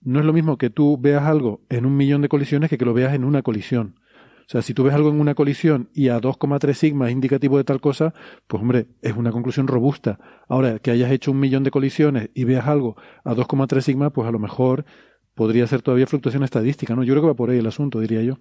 no 0.01 0.19
es 0.19 0.25
lo 0.25 0.33
mismo 0.33 0.57
que 0.57 0.69
tú 0.69 0.97
veas 0.97 1.23
algo 1.23 1.61
en 1.69 1.85
un 1.85 1.97
millón 1.97 2.21
de 2.21 2.29
colisiones 2.29 2.69
que 2.69 2.77
que 2.77 2.85
lo 2.85 2.93
veas 2.93 3.13
en 3.13 3.23
una 3.23 3.41
colisión. 3.41 3.95
O 4.47 4.49
sea, 4.49 4.61
si 4.61 4.73
tú 4.73 4.83
ves 4.83 4.93
algo 4.93 5.09
en 5.09 5.19
una 5.19 5.35
colisión 5.35 5.89
y 5.93 6.07
a 6.07 6.21
2,3 6.21 6.73
sigma 6.73 7.07
es 7.07 7.11
indicativo 7.11 7.57
de 7.57 7.65
tal 7.65 7.81
cosa, 7.81 8.13
pues 8.47 8.61
hombre, 8.61 8.87
es 9.01 9.13
una 9.13 9.33
conclusión 9.33 9.67
robusta. 9.67 10.19
Ahora, 10.47 10.79
que 10.79 10.91
hayas 10.91 11.11
hecho 11.11 11.31
un 11.31 11.39
millón 11.41 11.63
de 11.65 11.71
colisiones 11.71 12.29
y 12.33 12.45
veas 12.45 12.65
algo 12.65 12.95
a 13.25 13.35
2,3 13.35 13.81
sigma, 13.81 14.09
pues 14.11 14.25
a 14.25 14.31
lo 14.31 14.39
mejor 14.39 14.85
podría 15.37 15.65
ser 15.67 15.81
todavía 15.81 16.07
fluctuación 16.07 16.43
estadística, 16.43 16.93
¿no? 16.95 17.03
Yo 17.03 17.13
creo 17.13 17.21
que 17.23 17.27
va 17.29 17.33
por 17.35 17.49
ahí 17.51 17.59
el 17.59 17.67
asunto, 17.67 18.01
diría 18.01 18.21
yo. 18.23 18.39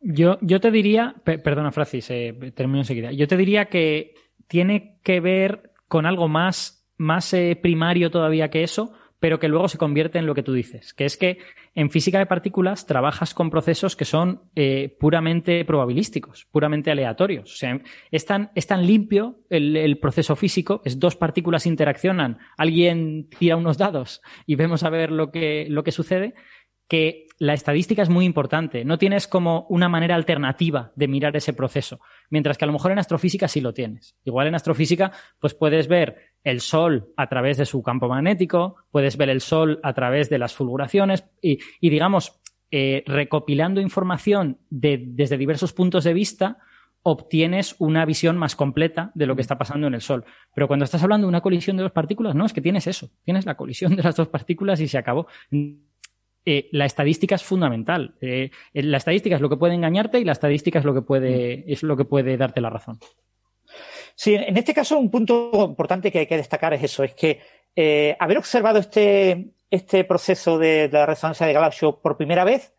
Yo, 0.00 0.38
yo 0.40 0.60
te 0.60 0.70
diría, 0.70 1.14
pe- 1.24 1.38
perdona 1.38 1.72
Francis, 1.72 2.08
eh, 2.10 2.34
termino 2.54 2.78
enseguida. 2.78 3.12
Yo 3.12 3.26
te 3.26 3.36
diría 3.36 3.66
que 3.66 4.14
tiene 4.46 4.98
que 5.02 5.20
ver 5.20 5.72
con 5.88 6.06
algo 6.06 6.28
más, 6.28 6.86
más 6.96 7.34
eh, 7.34 7.58
primario 7.60 8.10
todavía 8.10 8.48
que 8.48 8.62
eso, 8.62 8.92
pero 9.18 9.38
que 9.38 9.48
luego 9.48 9.68
se 9.68 9.78
convierte 9.78 10.18
en 10.18 10.26
lo 10.26 10.34
que 10.34 10.42
tú 10.42 10.52
dices, 10.52 10.92
que 10.94 11.04
es 11.04 11.16
que 11.16 11.38
en 11.74 11.90
física 11.90 12.18
de 12.18 12.26
partículas 12.26 12.86
trabajas 12.86 13.34
con 13.34 13.50
procesos 13.50 13.96
que 13.96 14.04
son 14.04 14.42
eh, 14.54 14.96
puramente 14.98 15.64
probabilísticos, 15.64 16.46
puramente 16.50 16.90
aleatorios. 16.90 17.52
O 17.52 17.56
sea, 17.56 17.80
es 18.10 18.24
tan, 18.24 18.50
es 18.54 18.66
tan 18.66 18.86
limpio 18.86 19.40
el, 19.50 19.76
el 19.76 19.98
proceso 19.98 20.36
físico, 20.36 20.80
es 20.84 20.98
dos 20.98 21.16
partículas 21.16 21.66
interaccionan, 21.66 22.38
alguien 22.56 23.28
tira 23.38 23.56
unos 23.56 23.78
dados 23.78 24.22
y 24.46 24.56
vemos 24.56 24.82
a 24.82 24.90
ver 24.90 25.10
lo 25.10 25.30
que, 25.30 25.66
lo 25.68 25.84
que 25.84 25.92
sucede, 25.92 26.34
que 26.88 27.26
la 27.38 27.52
estadística 27.52 28.02
es 28.02 28.08
muy 28.08 28.24
importante. 28.24 28.84
No 28.84 28.96
tienes 28.96 29.26
como 29.26 29.66
una 29.68 29.88
manera 29.88 30.14
alternativa 30.14 30.92
de 30.96 31.08
mirar 31.08 31.36
ese 31.36 31.52
proceso. 31.52 32.00
Mientras 32.30 32.56
que 32.56 32.64
a 32.64 32.66
lo 32.66 32.72
mejor 32.72 32.92
en 32.92 32.98
astrofísica 32.98 33.46
sí 33.46 33.60
lo 33.60 33.74
tienes. 33.74 34.16
Igual 34.24 34.46
en 34.46 34.54
astrofísica, 34.54 35.12
pues 35.38 35.52
puedes 35.52 35.86
ver 35.86 36.16
el 36.44 36.60
Sol 36.60 37.12
a 37.16 37.28
través 37.28 37.58
de 37.58 37.66
su 37.66 37.82
campo 37.82 38.08
magnético, 38.08 38.76
puedes 38.90 39.16
ver 39.16 39.28
el 39.28 39.40
Sol 39.42 39.80
a 39.82 39.92
través 39.92 40.30
de 40.30 40.38
las 40.38 40.54
fulguraciones 40.54 41.24
y, 41.42 41.58
y 41.80 41.90
digamos, 41.90 42.40
eh, 42.70 43.04
recopilando 43.06 43.80
información 43.80 44.58
de- 44.70 45.04
desde 45.06 45.36
diversos 45.36 45.72
puntos 45.72 46.04
de 46.04 46.14
vista, 46.14 46.58
obtienes 47.02 47.76
una 47.78 48.04
visión 48.04 48.36
más 48.36 48.56
completa 48.56 49.12
de 49.14 49.26
lo 49.26 49.36
que 49.36 49.42
está 49.42 49.58
pasando 49.58 49.86
en 49.86 49.94
el 49.94 50.00
Sol. 50.00 50.24
Pero 50.54 50.66
cuando 50.66 50.84
estás 50.84 51.02
hablando 51.02 51.26
de 51.26 51.28
una 51.28 51.40
colisión 51.42 51.76
de 51.76 51.82
dos 51.84 51.92
partículas, 51.92 52.34
no, 52.34 52.46
es 52.46 52.52
que 52.52 52.60
tienes 52.62 52.86
eso. 52.86 53.10
Tienes 53.24 53.44
la 53.44 53.56
colisión 53.56 53.94
de 53.94 54.02
las 54.02 54.16
dos 54.16 54.28
partículas 54.28 54.80
y 54.80 54.88
se 54.88 54.98
acabó 54.98 55.28
eh, 56.48 56.68
la 56.70 56.84
estadística 56.84 57.34
es 57.34 57.42
fundamental. 57.42 58.14
Eh, 58.20 58.50
eh, 58.72 58.82
la 58.84 58.98
estadística 58.98 59.34
es 59.34 59.42
lo 59.42 59.48
que 59.48 59.56
puede 59.56 59.74
engañarte 59.74 60.20
y 60.20 60.24
la 60.24 60.32
estadística 60.32 60.78
es 60.78 60.84
lo 60.84 60.94
que 60.94 61.02
puede, 61.02 61.64
es 61.70 61.82
lo 61.82 61.96
que 61.96 62.04
puede 62.04 62.36
darte 62.36 62.60
la 62.60 62.70
razón. 62.70 63.00
Sí, 64.14 64.34
en 64.34 64.56
este 64.56 64.72
caso 64.72 64.96
un 64.96 65.10
punto 65.10 65.50
importante 65.68 66.12
que 66.12 66.20
hay 66.20 66.26
que 66.26 66.36
destacar 66.36 66.72
es 66.72 66.84
eso, 66.84 67.02
es 67.02 67.14
que 67.14 67.40
eh, 67.74 68.16
haber 68.18 68.38
observado 68.38 68.78
este, 68.78 69.54
este 69.70 70.04
proceso 70.04 70.56
de, 70.56 70.88
de 70.88 70.98
la 70.98 71.04
resonancia 71.04 71.46
de 71.46 71.52
Glasgow 71.52 72.00
por 72.00 72.16
primera 72.16 72.44
vez 72.44 72.72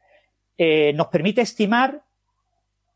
nos 0.96 1.08
permite 1.10 1.42
estimar 1.42 2.02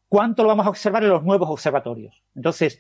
cuánto 0.10 0.41
lo 0.41 0.49
vamos 0.49 0.65
a 0.65 0.69
observar 0.69 1.03
en 1.03 1.10
los 1.10 1.22
nuevos 1.22 1.48
observatorios. 1.48 2.23
Entonces, 2.34 2.80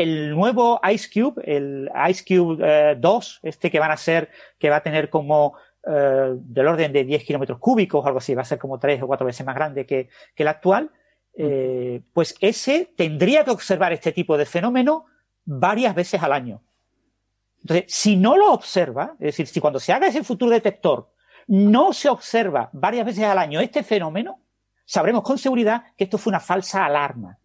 el 0.00 0.30
nuevo 0.30 0.80
Ice 0.90 1.08
Cube, 1.12 1.42
el 1.44 1.90
Ice 2.08 2.24
Cube 2.26 2.64
eh, 2.64 2.96
2, 2.98 3.40
este 3.42 3.70
que 3.70 3.78
van 3.78 3.90
a 3.90 3.96
ser, 3.96 4.30
que 4.58 4.70
va 4.70 4.76
a 4.76 4.82
tener 4.82 5.10
como 5.10 5.54
eh, 5.86 6.34
del 6.34 6.66
orden 6.66 6.92
de 6.92 7.04
10 7.04 7.24
kilómetros 7.24 7.58
cúbicos, 7.58 8.04
algo 8.04 8.18
así, 8.18 8.34
va 8.34 8.42
a 8.42 8.44
ser 8.44 8.58
como 8.58 8.78
tres 8.78 9.02
o 9.02 9.06
cuatro 9.06 9.26
veces 9.26 9.46
más 9.46 9.54
grande 9.54 9.86
que, 9.86 10.08
que 10.34 10.42
el 10.42 10.48
actual, 10.48 10.90
eh, 11.34 12.02
pues 12.12 12.34
ese 12.40 12.92
tendría 12.96 13.44
que 13.44 13.50
observar 13.50 13.92
este 13.92 14.12
tipo 14.12 14.36
de 14.36 14.46
fenómeno 14.46 15.06
varias 15.44 15.94
veces 15.94 16.22
al 16.22 16.32
año. 16.32 16.62
Entonces, 17.62 17.86
si 17.88 18.16
no 18.16 18.36
lo 18.36 18.52
observa, 18.52 19.14
es 19.20 19.26
decir, 19.26 19.46
si 19.46 19.60
cuando 19.60 19.80
se 19.80 19.92
haga 19.92 20.06
ese 20.06 20.24
futuro 20.24 20.50
detector 20.50 21.10
no 21.46 21.92
se 21.92 22.08
observa 22.08 22.70
varias 22.72 23.06
veces 23.06 23.24
al 23.24 23.38
año 23.38 23.60
este 23.60 23.82
fenómeno, 23.82 24.40
sabremos 24.84 25.22
con 25.22 25.38
seguridad 25.38 25.84
que 25.96 26.04
esto 26.04 26.18
fue 26.18 26.30
una 26.30 26.40
falsa 26.40 26.84
alarma, 26.84 27.38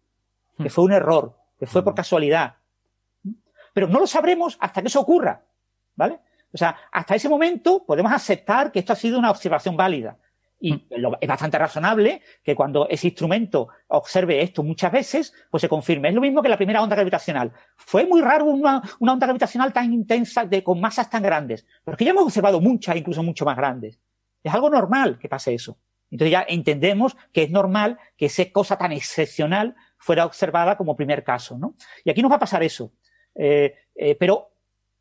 que 0.56 0.70
fue 0.70 0.84
un 0.84 0.92
error, 0.92 1.36
que 1.58 1.66
fue 1.66 1.82
por 1.82 1.94
casualidad. 1.94 2.56
Pero 3.72 3.88
no 3.88 3.98
lo 3.98 4.06
sabremos 4.06 4.56
hasta 4.60 4.80
que 4.80 4.88
eso 4.88 5.00
ocurra, 5.00 5.44
¿vale? 5.96 6.20
O 6.56 6.58
sea, 6.58 6.74
hasta 6.90 7.14
ese 7.14 7.28
momento 7.28 7.84
podemos 7.86 8.10
aceptar 8.10 8.72
que 8.72 8.78
esto 8.78 8.94
ha 8.94 8.96
sido 8.96 9.18
una 9.18 9.30
observación 9.30 9.76
válida. 9.76 10.16
Y 10.58 10.86
lo- 10.96 11.18
es 11.20 11.28
bastante 11.28 11.58
razonable 11.58 12.22
que 12.42 12.54
cuando 12.54 12.88
ese 12.88 13.08
instrumento 13.08 13.68
observe 13.88 14.40
esto 14.40 14.62
muchas 14.62 14.90
veces, 14.90 15.34
pues 15.50 15.60
se 15.60 15.68
confirme. 15.68 16.08
Es 16.08 16.14
lo 16.14 16.22
mismo 16.22 16.40
que 16.40 16.48
la 16.48 16.56
primera 16.56 16.82
onda 16.82 16.96
gravitacional. 16.96 17.52
Fue 17.76 18.06
muy 18.06 18.22
raro 18.22 18.46
una, 18.46 18.80
una 18.98 19.12
onda 19.12 19.26
gravitacional 19.26 19.70
tan 19.74 19.92
intensa, 19.92 20.46
de, 20.46 20.64
con 20.64 20.80
masas 20.80 21.10
tan 21.10 21.22
grandes. 21.22 21.66
Pero 21.84 21.94
es 21.94 21.98
que 21.98 22.06
ya 22.06 22.12
hemos 22.12 22.24
observado 22.24 22.58
muchas, 22.62 22.96
incluso 22.96 23.22
mucho 23.22 23.44
más 23.44 23.54
grandes. 23.56 24.00
Es 24.42 24.54
algo 24.54 24.70
normal 24.70 25.18
que 25.18 25.28
pase 25.28 25.52
eso. 25.52 25.76
Entonces 26.10 26.32
ya 26.32 26.46
entendemos 26.48 27.16
que 27.32 27.42
es 27.42 27.50
normal 27.50 27.98
que 28.16 28.26
esa 28.26 28.44
cosa 28.50 28.78
tan 28.78 28.92
excepcional 28.92 29.74
fuera 29.98 30.24
observada 30.24 30.78
como 30.78 30.96
primer 30.96 31.22
caso, 31.22 31.58
¿no? 31.58 31.74
Y 32.02 32.08
aquí 32.10 32.22
nos 32.22 32.30
va 32.32 32.36
a 32.36 32.40
pasar 32.40 32.62
eso. 32.62 32.92
Eh, 33.34 33.74
eh, 33.94 34.14
pero 34.18 34.52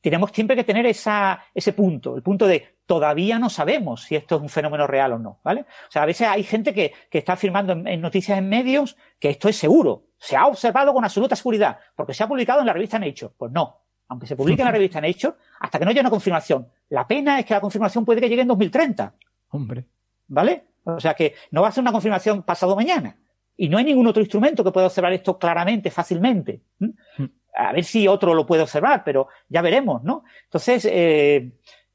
tenemos 0.10 0.32
siempre 0.32 0.56
que 0.56 0.64
tener 0.64 0.86
esa, 0.86 1.44
ese 1.53 1.73
punto, 1.73 2.15
el 2.15 2.22
punto 2.22 2.48
de 2.48 2.76
todavía 2.86 3.40
no 3.40 3.49
sabemos 3.49 4.03
si 4.03 4.15
esto 4.15 4.36
es 4.36 4.41
un 4.41 4.49
fenómeno 4.49 4.88
real 4.88 5.14
o 5.14 5.19
no, 5.19 5.40
¿vale? 5.44 5.61
O 5.61 5.91
sea, 5.91 6.03
a 6.03 6.06
veces 6.06 6.27
hay 6.27 6.44
gente 6.44 6.73
que, 6.73 6.94
que 7.10 7.18
está 7.18 7.34
afirmando 7.34 7.73
en, 7.73 7.88
en, 7.88 8.02
noticias 8.02 8.38
en 8.38 8.48
medios 8.48 8.98
que 9.19 9.30
esto 9.30 9.49
es 9.49 9.57
seguro, 9.57 10.06
se 10.18 10.36
ha 10.36 10.48
observado 10.48 10.94
con 10.94 11.03
absoluta 11.03 11.36
seguridad, 11.36 11.80
porque 11.95 12.14
se 12.14 12.23
ha 12.23 12.27
publicado 12.27 12.60
en 12.61 12.68
la 12.68 12.73
revista 12.73 12.99
Nature. 12.99 13.34
Pues 13.38 13.52
no, 13.52 13.82
aunque 14.07 14.27
se 14.27 14.36
publique 14.36 14.61
en 14.61 14.65
la 14.65 14.72
revista 14.77 15.02
Nature, 15.02 15.36
hasta 15.60 15.80
que 15.80 15.86
no 15.86 15.91
haya 15.91 16.02
una 16.02 16.10
confirmación. 16.10 16.68
La 16.90 17.07
pena 17.07 17.40
es 17.40 17.45
que 17.45 17.53
la 17.53 17.61
confirmación 17.61 18.06
puede 18.06 18.22
que 18.22 18.30
llegue 18.30 18.41
en 18.41 18.48
2030. 18.48 19.14
Hombre. 19.49 19.86
¿Vale? 20.27 20.65
O 20.84 20.99
sea 20.99 21.14
que 21.14 21.34
no 21.52 21.61
va 21.61 21.69
a 21.69 21.72
ser 21.72 21.82
una 21.82 21.91
confirmación 21.91 22.44
pasado 22.44 22.76
mañana. 22.76 23.18
Y 23.57 23.69
no 23.69 23.77
hay 23.77 23.86
ningún 23.86 24.07
otro 24.07 24.22
instrumento 24.22 24.64
que 24.64 24.72
pueda 24.72 24.88
observar 24.88 25.14
esto 25.14 25.40
claramente, 25.40 25.90
fácilmente. 25.90 26.61
¿Mm? 26.80 26.90
A 27.56 27.72
ver 27.72 27.84
si 27.84 28.07
otro 28.07 28.34
lo 28.34 28.45
puede 28.45 28.64
observar, 28.64 29.03
pero 29.03 29.27
ya 29.49 29.61
veremos, 29.61 30.03
¿no? 30.03 30.23
Entonces, 30.44 30.86
eh, 30.86 31.52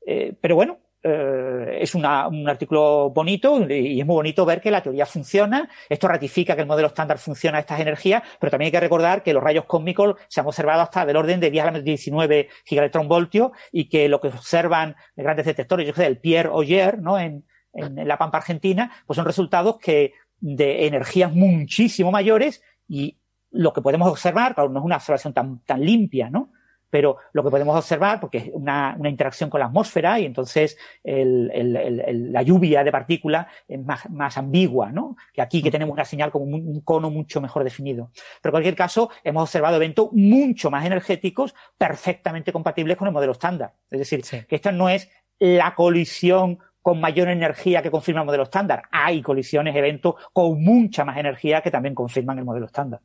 eh, 0.06 0.34
pero 0.40 0.54
bueno, 0.54 0.78
eh, 1.02 1.78
es 1.80 1.94
una, 1.94 2.28
un 2.28 2.46
artículo 2.46 3.10
bonito 3.10 3.58
y 3.70 4.00
es 4.00 4.06
muy 4.06 4.14
bonito 4.14 4.44
ver 4.44 4.60
que 4.60 4.70
la 4.70 4.82
teoría 4.82 5.06
funciona. 5.06 5.68
Esto 5.88 6.08
ratifica 6.08 6.54
que 6.54 6.62
el 6.62 6.66
modelo 6.66 6.88
estándar 6.88 7.18
funciona 7.18 7.58
a 7.58 7.60
estas 7.62 7.80
energías, 7.80 8.22
pero 8.38 8.50
también 8.50 8.66
hay 8.66 8.72
que 8.72 8.80
recordar 8.80 9.22
que 9.22 9.32
los 9.32 9.42
rayos 9.42 9.64
cósmicos 9.64 10.16
se 10.28 10.40
han 10.40 10.46
observado 10.46 10.82
hasta 10.82 11.06
del 11.06 11.16
orden 11.16 11.40
de 11.40 11.50
10 11.50 11.64
a 11.64 11.70
la 11.70 11.80
19 11.80 12.48
gigaelectronvoltios 12.66 13.52
y 13.72 13.88
que 13.88 14.08
lo 14.08 14.20
que 14.20 14.28
observan 14.28 14.94
grandes 15.16 15.46
detectores, 15.46 15.86
yo 15.86 15.94
sé, 15.94 16.06
el 16.06 16.18
Pierre 16.18 16.50
Oyer, 16.52 16.98
¿no? 16.98 17.18
En, 17.18 17.44
en, 17.72 17.98
en 17.98 18.08
la 18.08 18.18
Pampa 18.18 18.38
Argentina, 18.38 18.90
pues 19.06 19.16
son 19.16 19.24
resultados 19.24 19.78
que 19.78 20.12
de 20.40 20.86
energías 20.86 21.32
muchísimo 21.32 22.10
mayores 22.10 22.62
y 22.88 23.19
lo 23.50 23.72
que 23.72 23.82
podemos 23.82 24.08
observar, 24.08 24.54
claro, 24.54 24.70
no 24.70 24.80
es 24.80 24.84
una 24.84 24.96
observación 24.96 25.32
tan, 25.32 25.60
tan 25.60 25.80
limpia, 25.80 26.30
¿no? 26.30 26.50
Pero 26.90 27.18
lo 27.32 27.44
que 27.44 27.50
podemos 27.50 27.76
observar, 27.76 28.18
porque 28.18 28.38
es 28.38 28.50
una, 28.52 28.96
una 28.98 29.08
interacción 29.08 29.48
con 29.48 29.60
la 29.60 29.66
atmósfera 29.66 30.18
y 30.18 30.26
entonces 30.26 30.76
el, 31.04 31.50
el, 31.54 31.76
el, 31.76 32.32
la 32.32 32.42
lluvia 32.42 32.82
de 32.82 32.90
partículas 32.90 33.46
es 33.68 33.80
más, 33.80 34.10
más, 34.10 34.36
ambigua, 34.36 34.90
¿no? 34.90 35.16
Que 35.32 35.40
aquí 35.40 35.62
que 35.62 35.70
tenemos 35.70 35.92
una 35.92 36.04
señal 36.04 36.32
como 36.32 36.46
un, 36.46 36.54
un, 36.54 36.80
cono 36.80 37.08
mucho 37.10 37.40
mejor 37.40 37.62
definido. 37.62 38.10
Pero 38.42 38.50
en 38.50 38.54
cualquier 38.54 38.74
caso, 38.74 39.08
hemos 39.22 39.44
observado 39.44 39.76
eventos 39.76 40.08
mucho 40.12 40.68
más 40.70 40.84
energéticos, 40.84 41.54
perfectamente 41.78 42.52
compatibles 42.52 42.96
con 42.96 43.06
el 43.06 43.14
modelo 43.14 43.32
estándar. 43.32 43.74
Es 43.88 44.00
decir, 44.00 44.24
sí. 44.24 44.42
que 44.48 44.56
esto 44.56 44.72
no 44.72 44.88
es 44.88 45.08
la 45.38 45.76
colisión 45.76 46.58
con 46.82 47.00
mayor 47.00 47.28
energía 47.28 47.82
que 47.82 47.90
confirma 47.90 48.22
el 48.22 48.26
modelo 48.26 48.44
estándar. 48.44 48.82
Hay 48.90 49.22
colisiones, 49.22 49.76
eventos 49.76 50.14
con 50.32 50.62
mucha 50.62 51.04
más 51.04 51.18
energía 51.18 51.60
que 51.60 51.70
también 51.70 51.94
confirman 51.94 52.38
el 52.38 52.44
modelo 52.44 52.66
estándar. 52.66 53.00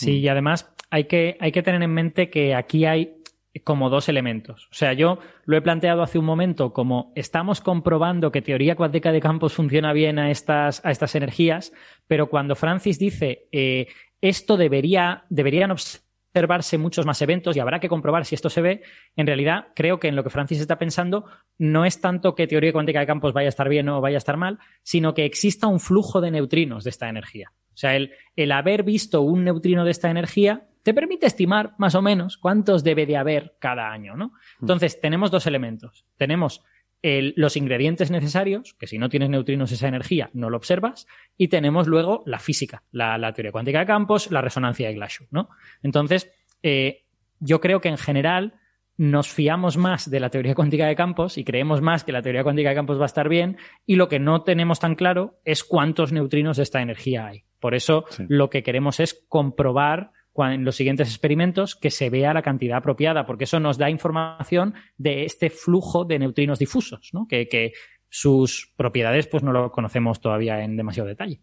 Sí, 0.00 0.18
y 0.18 0.28
además 0.28 0.72
hay 0.90 1.04
que, 1.04 1.36
hay 1.40 1.52
que 1.52 1.62
tener 1.62 1.82
en 1.82 1.92
mente 1.92 2.30
que 2.30 2.54
aquí 2.54 2.84
hay 2.84 3.20
como 3.64 3.90
dos 3.90 4.08
elementos. 4.08 4.68
O 4.70 4.74
sea, 4.74 4.92
yo 4.92 5.18
lo 5.44 5.56
he 5.56 5.62
planteado 5.62 6.02
hace 6.02 6.18
un 6.18 6.24
momento 6.24 6.72
como 6.72 7.12
estamos 7.16 7.60
comprobando 7.60 8.30
que 8.30 8.42
teoría 8.42 8.76
cuántica 8.76 9.12
de 9.12 9.20
campos 9.20 9.54
funciona 9.54 9.92
bien 9.92 10.18
a 10.18 10.30
estas, 10.30 10.84
a 10.84 10.90
estas 10.90 11.14
energías, 11.16 11.72
pero 12.06 12.28
cuando 12.28 12.54
Francis 12.54 12.98
dice 12.98 13.48
eh, 13.50 13.88
esto 14.20 14.56
debería, 14.56 15.24
deberían 15.30 15.72
observarse 15.72 16.78
muchos 16.78 17.06
más 17.06 17.20
eventos 17.22 17.56
y 17.56 17.60
habrá 17.60 17.80
que 17.80 17.88
comprobar 17.88 18.24
si 18.24 18.36
esto 18.36 18.50
se 18.50 18.60
ve, 18.60 18.82
en 19.16 19.26
realidad 19.26 19.68
creo 19.74 19.98
que 19.98 20.08
en 20.08 20.16
lo 20.16 20.22
que 20.22 20.30
Francis 20.30 20.60
está 20.60 20.78
pensando 20.78 21.24
no 21.58 21.84
es 21.84 22.00
tanto 22.00 22.36
que 22.36 22.46
teoría 22.46 22.72
cuántica 22.72 23.00
de 23.00 23.06
campos 23.06 23.32
vaya 23.32 23.48
a 23.48 23.50
estar 23.50 23.68
bien 23.68 23.88
o 23.88 24.00
vaya 24.00 24.16
a 24.16 24.18
estar 24.18 24.36
mal, 24.36 24.60
sino 24.82 25.12
que 25.12 25.24
exista 25.24 25.66
un 25.66 25.80
flujo 25.80 26.20
de 26.20 26.30
neutrinos 26.30 26.84
de 26.84 26.90
esta 26.90 27.08
energía. 27.08 27.52
O 27.80 27.86
sea, 27.88 27.96
el, 27.96 28.12
el 28.36 28.52
haber 28.52 28.82
visto 28.82 29.22
un 29.22 29.42
neutrino 29.42 29.86
de 29.86 29.90
esta 29.90 30.10
energía 30.10 30.66
te 30.82 30.92
permite 30.92 31.24
estimar 31.24 31.72
más 31.78 31.94
o 31.94 32.02
menos 32.02 32.36
cuántos 32.36 32.84
debe 32.84 33.06
de 33.06 33.16
haber 33.16 33.54
cada 33.58 33.90
año, 33.90 34.16
¿no? 34.16 34.34
Entonces, 34.60 35.00
tenemos 35.00 35.30
dos 35.30 35.46
elementos. 35.46 36.04
Tenemos 36.18 36.62
el, 37.00 37.32
los 37.38 37.56
ingredientes 37.56 38.10
necesarios, 38.10 38.74
que 38.78 38.86
si 38.86 38.98
no 38.98 39.08
tienes 39.08 39.30
neutrinos 39.30 39.72
esa 39.72 39.88
energía 39.88 40.28
no 40.34 40.50
lo 40.50 40.58
observas, 40.58 41.06
y 41.38 41.48
tenemos 41.48 41.86
luego 41.86 42.22
la 42.26 42.38
física, 42.38 42.82
la, 42.92 43.16
la 43.16 43.32
teoría 43.32 43.50
cuántica 43.50 43.78
de 43.78 43.86
campos, 43.86 44.30
la 44.30 44.42
resonancia 44.42 44.88
de 44.88 44.94
Glashow, 44.96 45.26
¿no? 45.30 45.48
Entonces, 45.82 46.30
eh, 46.62 47.06
yo 47.38 47.62
creo 47.62 47.80
que 47.80 47.88
en 47.88 47.96
general 47.96 48.59
nos 49.00 49.28
fiamos 49.28 49.78
más 49.78 50.10
de 50.10 50.20
la 50.20 50.28
teoría 50.28 50.54
cuántica 50.54 50.86
de 50.86 50.94
campos 50.94 51.38
y 51.38 51.44
creemos 51.44 51.80
más 51.80 52.04
que 52.04 52.12
la 52.12 52.20
teoría 52.20 52.42
cuántica 52.42 52.68
de 52.68 52.74
campos 52.74 52.98
va 52.98 53.04
a 53.04 53.06
estar 53.06 53.30
bien, 53.30 53.56
y 53.86 53.96
lo 53.96 54.08
que 54.08 54.18
no 54.18 54.42
tenemos 54.42 54.78
tan 54.78 54.94
claro 54.94 55.40
es 55.46 55.64
cuántos 55.64 56.12
neutrinos 56.12 56.58
de 56.58 56.64
esta 56.64 56.82
energía 56.82 57.26
hay. 57.26 57.44
Por 57.60 57.74
eso 57.74 58.04
sí. 58.10 58.24
lo 58.28 58.50
que 58.50 58.62
queremos 58.62 59.00
es 59.00 59.24
comprobar 59.26 60.12
en 60.36 60.66
los 60.66 60.76
siguientes 60.76 61.08
experimentos 61.08 61.76
que 61.76 61.90
se 61.90 62.10
vea 62.10 62.34
la 62.34 62.42
cantidad 62.42 62.76
apropiada, 62.76 63.24
porque 63.24 63.44
eso 63.44 63.58
nos 63.58 63.78
da 63.78 63.88
información 63.88 64.74
de 64.98 65.24
este 65.24 65.48
flujo 65.48 66.04
de 66.04 66.18
neutrinos 66.18 66.58
difusos, 66.58 67.08
¿no? 67.14 67.26
que, 67.26 67.48
que 67.48 67.72
sus 68.10 68.70
propiedades 68.76 69.26
pues 69.26 69.42
no 69.42 69.52
lo 69.52 69.72
conocemos 69.72 70.20
todavía 70.20 70.62
en 70.62 70.76
demasiado 70.76 71.08
detalle. 71.08 71.40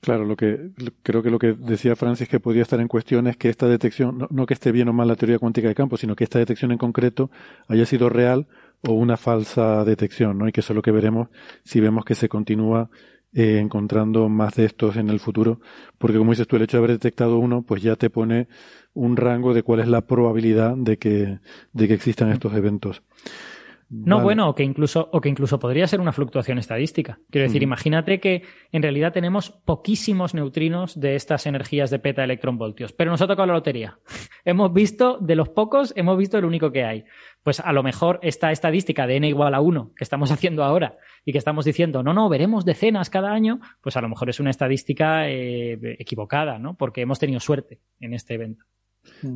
Claro, 0.00 0.24
lo 0.24 0.36
que 0.36 0.70
creo 1.02 1.22
que 1.22 1.30
lo 1.30 1.38
que 1.40 1.54
decía 1.54 1.96
Francis 1.96 2.28
que 2.28 2.38
podía 2.38 2.62
estar 2.62 2.80
en 2.80 2.86
cuestión 2.86 3.26
es 3.26 3.36
que 3.36 3.48
esta 3.48 3.66
detección, 3.66 4.28
no, 4.30 4.46
que 4.46 4.54
esté 4.54 4.70
bien 4.70 4.88
o 4.88 4.92
mal 4.92 5.08
la 5.08 5.16
teoría 5.16 5.40
cuántica 5.40 5.66
de 5.68 5.74
campo, 5.74 5.96
sino 5.96 6.14
que 6.14 6.24
esta 6.24 6.38
detección 6.38 6.70
en 6.70 6.78
concreto 6.78 7.30
haya 7.66 7.84
sido 7.84 8.08
real 8.08 8.46
o 8.86 8.92
una 8.92 9.16
falsa 9.16 9.84
detección, 9.84 10.38
¿no? 10.38 10.48
Y 10.48 10.52
que 10.52 10.60
eso 10.60 10.72
es 10.72 10.76
lo 10.76 10.82
que 10.82 10.92
veremos 10.92 11.28
si 11.64 11.80
vemos 11.80 12.04
que 12.04 12.14
se 12.14 12.28
continúa 12.28 12.90
eh, 13.34 13.58
encontrando 13.58 14.28
más 14.28 14.54
de 14.54 14.66
estos 14.66 14.96
en 14.96 15.10
el 15.10 15.18
futuro, 15.20 15.60
porque 15.98 16.16
como 16.16 16.30
dices 16.30 16.46
tú, 16.46 16.56
el 16.56 16.62
hecho 16.62 16.76
de 16.76 16.84
haber 16.84 16.92
detectado 16.92 17.38
uno, 17.38 17.62
pues 17.62 17.82
ya 17.82 17.96
te 17.96 18.08
pone 18.08 18.48
un 18.94 19.16
rango 19.16 19.52
de 19.52 19.62
cuál 19.62 19.80
es 19.80 19.88
la 19.88 20.02
probabilidad 20.02 20.76
de 20.76 20.96
que, 20.96 21.40
de 21.72 21.88
que 21.88 21.94
existan 21.94 22.30
estos 22.30 22.54
eventos. 22.54 23.02
No, 23.90 24.16
vale. 24.16 24.24
bueno, 24.24 24.50
o 24.50 24.54
que 24.54 24.64
incluso, 24.64 25.08
o 25.12 25.20
que 25.20 25.30
incluso 25.30 25.58
podría 25.58 25.86
ser 25.86 26.00
una 26.00 26.12
fluctuación 26.12 26.58
estadística. 26.58 27.20
Quiero 27.30 27.46
decir, 27.46 27.62
mm. 27.62 27.64
imagínate 27.64 28.20
que 28.20 28.42
en 28.70 28.82
realidad 28.82 29.14
tenemos 29.14 29.50
poquísimos 29.50 30.34
neutrinos 30.34 31.00
de 31.00 31.14
estas 31.14 31.46
energías 31.46 31.88
de 31.88 31.98
peta 31.98 32.22
electronvoltios, 32.22 32.92
pero 32.92 33.10
nos 33.10 33.22
ha 33.22 33.26
tocado 33.26 33.46
la 33.46 33.54
lotería. 33.54 33.98
hemos 34.44 34.74
visto, 34.74 35.18
de 35.20 35.36
los 35.36 35.48
pocos, 35.48 35.94
hemos 35.96 36.18
visto 36.18 36.36
el 36.36 36.44
único 36.44 36.70
que 36.70 36.84
hay. 36.84 37.04
Pues 37.42 37.60
a 37.60 37.72
lo 37.72 37.82
mejor 37.82 38.18
esta 38.22 38.50
estadística 38.50 39.06
de 39.06 39.16
n 39.16 39.28
igual 39.28 39.54
a 39.54 39.60
1 39.60 39.92
que 39.96 40.04
estamos 40.04 40.30
haciendo 40.32 40.64
ahora 40.64 40.98
y 41.24 41.32
que 41.32 41.38
estamos 41.38 41.64
diciendo, 41.64 42.02
no, 42.02 42.12
no, 42.12 42.28
veremos 42.28 42.66
decenas 42.66 43.08
cada 43.08 43.32
año, 43.32 43.58
pues 43.80 43.96
a 43.96 44.02
lo 44.02 44.10
mejor 44.10 44.28
es 44.28 44.38
una 44.38 44.50
estadística 44.50 45.30
eh, 45.30 45.78
equivocada, 45.98 46.58
¿no? 46.58 46.76
Porque 46.76 47.00
hemos 47.00 47.18
tenido 47.18 47.40
suerte 47.40 47.80
en 48.00 48.12
este 48.12 48.34
evento. 48.34 48.64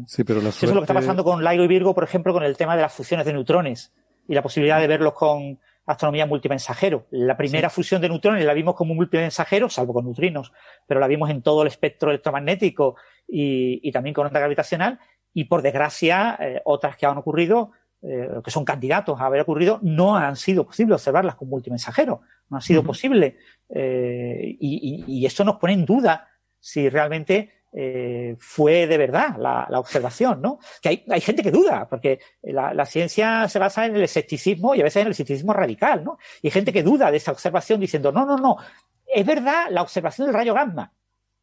Sí, 0.06 0.24
pero 0.24 0.42
la 0.42 0.52
suerte... 0.52 0.66
Eso 0.66 0.66
es 0.66 0.74
lo 0.74 0.80
que 0.80 0.84
está 0.84 0.94
pasando 0.94 1.24
con 1.24 1.42
LIGO 1.42 1.64
y 1.64 1.68
Virgo, 1.68 1.94
por 1.94 2.04
ejemplo, 2.04 2.34
con 2.34 2.42
el 2.42 2.56
tema 2.58 2.76
de 2.76 2.82
las 2.82 2.92
fusiones 2.92 3.24
de 3.24 3.32
neutrones 3.32 3.94
y 4.28 4.34
la 4.34 4.42
posibilidad 4.42 4.80
de 4.80 4.86
verlos 4.86 5.14
con 5.14 5.58
astronomía 5.86 6.26
multimensajero. 6.26 7.06
La 7.10 7.36
primera 7.36 7.68
sí. 7.68 7.74
fusión 7.76 8.00
de 8.00 8.08
neutrones 8.08 8.44
la 8.44 8.54
vimos 8.54 8.74
como 8.74 8.94
multimensajero, 8.94 9.68
salvo 9.68 9.94
con 9.94 10.04
neutrinos, 10.04 10.52
pero 10.86 11.00
la 11.00 11.06
vimos 11.08 11.30
en 11.30 11.42
todo 11.42 11.62
el 11.62 11.68
espectro 11.68 12.10
electromagnético 12.10 12.96
y, 13.26 13.80
y 13.82 13.92
también 13.92 14.14
con 14.14 14.26
onda 14.26 14.38
gravitacional. 14.38 14.98
Y 15.34 15.44
por 15.44 15.62
desgracia, 15.62 16.36
eh, 16.40 16.60
otras 16.64 16.96
que 16.96 17.06
han 17.06 17.18
ocurrido, 17.18 17.72
eh, 18.02 18.28
que 18.44 18.50
son 18.50 18.64
candidatos 18.64 19.20
a 19.20 19.26
haber 19.26 19.40
ocurrido, 19.40 19.80
no 19.82 20.16
han 20.16 20.36
sido 20.36 20.66
posible 20.66 20.94
observarlas 20.94 21.36
con 21.36 21.48
multimensajero. 21.48 22.20
No 22.48 22.58
ha 22.58 22.60
sido 22.60 22.80
uh 22.80 22.84
-huh. 22.84 22.86
posible. 22.86 23.36
Eh, 23.68 24.56
y, 24.60 25.04
y, 25.06 25.20
y 25.20 25.26
esto 25.26 25.44
nos 25.44 25.56
pone 25.56 25.72
en 25.72 25.84
duda 25.84 26.28
si 26.60 26.88
realmente 26.88 27.61
eh, 27.74 28.36
fue 28.38 28.86
de 28.86 28.98
verdad 28.98 29.36
la, 29.38 29.78
observación, 29.78 30.42
¿no? 30.42 30.58
Que 30.82 30.88
hay, 30.90 31.04
hay 31.08 31.20
gente 31.20 31.42
que 31.42 31.50
duda, 31.50 31.88
porque 31.88 32.20
la, 32.42 32.74
la, 32.74 32.84
ciencia 32.84 33.48
se 33.48 33.58
basa 33.58 33.86
en 33.86 33.96
el 33.96 34.02
escepticismo 34.02 34.74
y 34.74 34.80
a 34.80 34.84
veces 34.84 35.00
en 35.00 35.06
el 35.06 35.12
escepticismo 35.12 35.52
radical, 35.52 36.04
¿no? 36.04 36.18
Y 36.42 36.48
hay 36.48 36.50
gente 36.50 36.72
que 36.72 36.82
duda 36.82 37.10
de 37.10 37.16
esa 37.16 37.32
observación 37.32 37.80
diciendo, 37.80 38.12
no, 38.12 38.26
no, 38.26 38.36
no, 38.36 38.58
es 39.06 39.24
verdad 39.24 39.66
la 39.70 39.82
observación 39.82 40.26
del 40.26 40.34
rayo 40.34 40.54
gamma, 40.54 40.92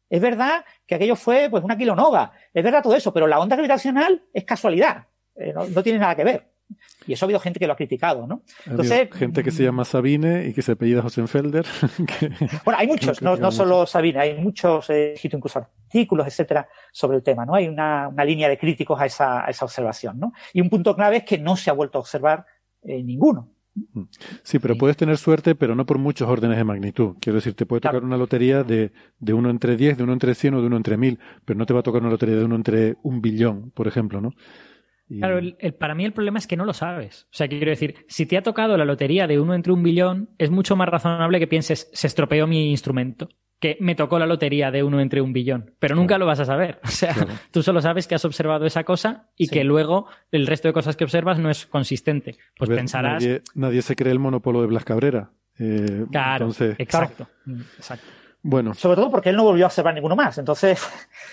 es 0.08 0.20
verdad 0.20 0.64
que 0.86 0.96
aquello 0.96 1.16
fue 1.16 1.48
pues 1.50 1.64
una 1.64 1.76
kilonova, 1.76 2.32
es 2.54 2.62
verdad 2.62 2.82
todo 2.82 2.94
eso, 2.94 3.12
pero 3.12 3.26
la 3.26 3.40
onda 3.40 3.56
gravitacional 3.56 4.22
es 4.32 4.44
casualidad, 4.44 5.06
eh, 5.34 5.52
no, 5.52 5.66
no 5.66 5.82
tiene 5.82 5.98
nada 5.98 6.14
que 6.14 6.24
ver. 6.24 6.50
Y 7.06 7.12
eso 7.12 7.24
ha 7.24 7.26
habido 7.26 7.40
gente 7.40 7.58
que 7.58 7.66
lo 7.66 7.72
ha 7.72 7.76
criticado, 7.76 8.26
¿no? 8.26 8.42
Entonces, 8.66 9.08
gente 9.12 9.42
que 9.42 9.50
se 9.50 9.62
llama 9.62 9.84
Sabine 9.84 10.46
y 10.46 10.52
que 10.52 10.62
se 10.62 10.72
apellida 10.72 11.00
Hosenfelder. 11.00 11.66
Que, 12.06 12.30
bueno, 12.64 12.78
hay 12.78 12.86
muchos, 12.86 13.22
no, 13.22 13.36
no 13.36 13.52
solo 13.52 13.86
Sabine, 13.86 14.18
hay 14.18 14.34
muchos, 14.38 14.90
eh, 14.90 15.14
incluso 15.22 15.58
artículos, 15.58 16.26
etcétera, 16.26 16.68
sobre 16.92 17.18
el 17.18 17.22
tema, 17.22 17.44
¿no? 17.44 17.54
Hay 17.54 17.68
una, 17.68 18.08
una 18.08 18.24
línea 18.24 18.48
de 18.48 18.58
críticos 18.58 19.00
a 19.00 19.06
esa, 19.06 19.44
a 19.44 19.50
esa, 19.50 19.64
observación, 19.64 20.18
¿no? 20.18 20.32
Y 20.52 20.60
un 20.60 20.68
punto 20.70 20.94
clave 20.94 21.18
es 21.18 21.24
que 21.24 21.38
no 21.38 21.56
se 21.56 21.70
ha 21.70 21.72
vuelto 21.72 21.98
a 21.98 22.00
observar 22.00 22.46
eh, 22.82 23.02
ninguno. 23.02 23.48
Sí, 24.42 24.58
pero 24.58 24.76
puedes 24.76 24.96
tener 24.96 25.16
suerte, 25.16 25.54
pero 25.54 25.74
no 25.74 25.86
por 25.86 25.98
muchos 25.98 26.28
órdenes 26.28 26.56
de 26.56 26.64
magnitud. 26.64 27.14
Quiero 27.20 27.36
decir, 27.36 27.54
te 27.54 27.66
puede 27.66 27.80
tocar 27.80 27.92
claro. 27.92 28.06
una 28.06 28.16
lotería 28.16 28.64
de, 28.64 28.92
de 29.18 29.32
uno 29.32 29.48
entre 29.48 29.76
10, 29.76 29.96
de 29.96 30.04
uno 30.04 30.12
entre 30.12 30.34
100 30.34 30.54
o 30.54 30.60
de 30.60 30.66
uno 30.66 30.76
entre 30.76 30.96
1000, 30.96 31.18
pero 31.44 31.58
no 31.58 31.66
te 31.66 31.74
va 31.74 31.80
a 31.80 31.82
tocar 31.82 32.00
una 32.00 32.10
lotería 32.10 32.36
de 32.36 32.44
uno 32.44 32.56
entre 32.56 32.96
un 33.02 33.20
billón, 33.20 33.70
por 33.70 33.86
ejemplo, 33.86 34.20
¿no? 34.20 34.32
Y... 35.10 35.18
Claro, 35.18 35.38
el, 35.38 35.56
el, 35.58 35.74
para 35.74 35.94
mí 35.94 36.04
el 36.04 36.12
problema 36.12 36.38
es 36.38 36.46
que 36.46 36.56
no 36.56 36.64
lo 36.64 36.72
sabes. 36.72 37.24
O 37.24 37.34
sea, 37.34 37.48
quiero 37.48 37.68
decir, 37.70 38.06
si 38.08 38.24
te 38.26 38.38
ha 38.38 38.42
tocado 38.42 38.76
la 38.76 38.84
lotería 38.84 39.26
de 39.26 39.40
uno 39.40 39.54
entre 39.54 39.72
un 39.72 39.82
billón, 39.82 40.30
es 40.38 40.50
mucho 40.50 40.76
más 40.76 40.88
razonable 40.88 41.40
que 41.40 41.48
pienses, 41.48 41.90
se 41.92 42.06
estropeó 42.06 42.46
mi 42.46 42.70
instrumento. 42.70 43.28
que 43.58 43.76
me 43.78 43.94
tocó 43.94 44.18
la 44.18 44.26
lotería 44.26 44.70
de 44.70 44.82
uno 44.82 45.00
entre 45.00 45.20
un 45.20 45.34
billón, 45.34 45.74
pero 45.78 45.94
nunca 45.94 46.16
lo 46.16 46.24
vas 46.24 46.40
a 46.40 46.46
saber. 46.46 46.80
O 46.82 46.88
sea, 46.88 47.14
tú 47.52 47.62
solo 47.62 47.82
sabes 47.82 48.06
que 48.06 48.14
has 48.14 48.24
observado 48.24 48.64
esa 48.64 48.84
cosa 48.84 49.28
y 49.36 49.48
que 49.48 49.64
luego 49.64 50.06
el 50.32 50.46
resto 50.46 50.68
de 50.68 50.72
cosas 50.72 50.96
que 50.96 51.04
observas 51.04 51.38
no 51.38 51.50
es 51.50 51.66
consistente. 51.66 52.38
Pues 52.56 52.70
pensarás. 52.70 53.22
Nadie, 53.54 53.82
se 53.82 53.96
cree 53.96 54.12
el 54.12 54.18
monopolo 54.18 54.62
de 54.62 54.68
Blas 54.68 54.84
Cabrera. 54.84 55.32
Eh, 55.58 56.06
claro, 56.10 56.48
exacto, 56.78 57.28
exacto. 57.76 58.06
Bueno. 58.42 58.72
Sobre 58.74 58.96
todo 58.96 59.10
porque 59.10 59.28
él 59.28 59.36
no 59.36 59.44
volvió 59.44 59.66
a 59.66 59.68
observar 59.68 59.94
ninguno 59.94 60.16
más. 60.16 60.38
Entonces. 60.38 60.82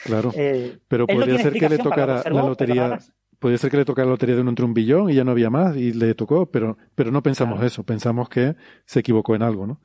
Claro. 0.03 0.31
Eh, 0.39 0.77
pero 0.87 1.07
podría 1.07 1.37
ser 1.37 1.53
que 1.53 1.69
le 1.69 1.77
tocara 1.77 2.23
la 2.29 2.43
lotería. 2.43 2.99
Podría 3.39 3.57
ser 3.57 3.69
que 3.69 3.77
le 3.77 3.85
tocara 3.85 4.05
la 4.05 4.11
lotería 4.11 4.35
de 4.35 4.41
uno 4.41 4.49
entre 4.49 4.65
un 4.65 4.73
billón 4.73 5.09
y 5.09 5.15
ya 5.15 5.23
no 5.23 5.31
había 5.31 5.49
más 5.49 5.75
y 5.75 5.93
le 5.93 6.15
tocó, 6.15 6.47
pero, 6.47 6.77
pero 6.95 7.11
no 7.11 7.21
pensamos 7.21 7.63
eso. 7.63 7.83
Pensamos 7.83 8.29
que 8.29 8.55
se 8.85 8.99
equivocó 8.99 9.35
en 9.35 9.43
algo, 9.43 9.67
¿no? 9.67 9.79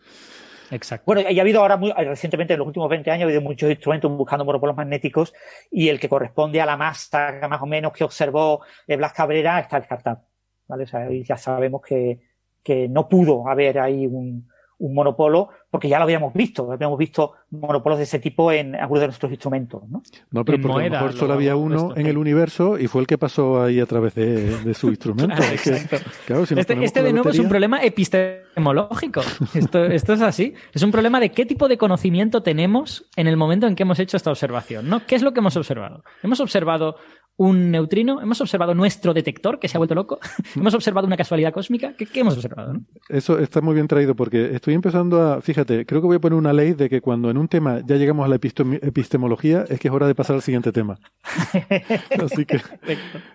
Exacto. 0.71 1.05
Bueno, 1.05 1.29
y 1.29 1.39
ha 1.39 1.43
habido 1.43 1.61
ahora, 1.61 1.77
muy, 1.77 1.93
recientemente, 1.93 2.55
en 2.55 2.59
los 2.59 2.67
últimos 2.67 2.89
20 2.89 3.11
años, 3.11 3.23
ha 3.23 3.27
habido 3.27 3.43
muchos 3.43 3.69
instrumentos 3.69 4.11
buscando 4.17 4.47
monopolos 4.47 4.75
magnéticos 4.75 5.35
y 5.71 5.89
el 5.89 6.01
que 6.01 6.09
corresponde 6.09 6.63
a 6.63 6.67
la 6.67 6.79
masa 6.79 7.39
más 7.49 7.61
o 7.61 7.67
menos 7.67 7.93
que 7.93 8.05
observó 8.05 8.63
eh, 8.87 8.97
Blas 8.97 9.13
Cabrera 9.13 9.61
está 9.61 9.79
descartado. 9.79 10.25
¿vale? 10.67 10.85
O 10.85 10.87
sea, 10.87 11.07
ya 11.11 11.37
sabemos 11.37 11.83
que, 11.83 12.21
que 12.63 12.89
no 12.89 13.07
pudo 13.07 13.47
haber 13.49 13.79
ahí 13.81 14.07
un, 14.07 14.49
un 14.83 14.95
monopolo, 14.95 15.49
porque 15.71 15.89
ya 15.89 15.99
lo 15.99 16.05
habíamos 16.05 16.35
visto, 16.35 16.71
habíamos 16.73 16.99
visto 16.99 17.35
monopolos 17.51 17.99
de 17.99 18.05
ese 18.05 18.19
tipo 18.19 18.51
en 18.51 18.75
algunos 18.75 19.01
de 19.03 19.07
nuestros 19.07 19.31
instrumentos. 19.31 19.83
No, 19.89 20.03
no 20.33 20.45
pero 20.45 20.61
porque 20.61 20.87
a 20.87 20.89
lo 20.89 20.91
mejor 20.91 21.13
solo 21.13 21.35
había 21.35 21.55
uno 21.55 21.95
en 21.97 22.07
el 22.07 22.19
universo 22.19 22.77
y 22.79 22.89
fue 22.89 23.01
el 23.01 23.07
que 23.07 23.17
pasó 23.17 23.63
ahí 23.63 23.79
a 23.79 23.87
través 23.87 24.15
de, 24.15 24.75
su 24.75 24.89
instrumento. 24.91 25.41
este, 25.41 26.85
este 26.85 27.03
de 27.03 27.13
nuevo 27.13 27.31
es 27.31 27.39
un 27.39 27.49
problema 27.49 27.81
epistemológico. 27.83 29.21
Esto, 29.55 29.85
esto 29.85 30.15
es 30.15 30.21
así. 30.21 30.55
Es 30.73 30.83
un 30.83 30.91
problema 30.91 31.21
de 31.21 31.31
qué 31.31 31.47
tipo 31.47 31.69
de 31.69 31.79
conocimiento 31.79 32.43
tenemos 32.43 33.05
en 33.15 33.29
el 33.29 33.37
momento 33.37 33.69
en 33.69 33.77
que 33.77 33.85
hemos 33.85 34.01
hecho 34.01 34.17
esta 34.17 34.31
observación. 34.31 34.89
¿no? 34.89 35.07
¿Qué 35.07 35.15
es 35.15 35.23
lo 35.23 35.33
que 35.33 35.39
hemos 35.39 35.57
observado? 35.57 36.03
Hemos 36.25 36.41
observado 36.41 36.97
un 37.37 37.71
neutrino, 37.71 38.21
hemos 38.21 38.41
observado 38.41 38.75
nuestro 38.75 39.15
detector 39.15 39.59
que 39.59 39.69
se 39.69 39.77
ha 39.77 39.79
vuelto 39.79 39.95
loco, 39.95 40.19
hemos 40.57 40.75
observado 40.75 41.07
una 41.07 41.17
casualidad 41.17 41.53
cósmica, 41.53 41.95
¿qué, 41.97 42.07
hemos 42.15 42.35
observado? 42.35 42.75
Eso 43.09 43.39
está 43.39 43.61
muy 43.61 43.75
bien 43.75 43.89
traído 43.89 44.15
porque 44.15 44.55
estoy 44.55 44.75
empezando 44.75 45.21
a, 45.21 45.41
fíjate, 45.41 45.87
creo 45.87 46.01
que 46.01 46.07
voy 46.07 46.17
a 46.17 46.21
poner 46.21 46.39
una 46.39 46.53
ley 46.53 46.75
de 46.75 46.89
que 46.89 47.01
cuando 47.01 47.31
en 47.31 47.39
un 47.39 47.49
tema 47.49 47.81
ya 47.85 47.97
llegamos 47.97 48.25
a 48.25 48.29
la 48.29 48.37
epistemología 48.37 49.65
es 49.69 49.81
que 49.81 49.89
es 49.89 49.95
hora 49.95 50.07
de 50.07 50.15
pasar 50.15 50.37
al 50.37 50.43
siguiente 50.43 50.73
tema. 50.73 50.99
Así 52.23 52.45
que, 52.45 52.61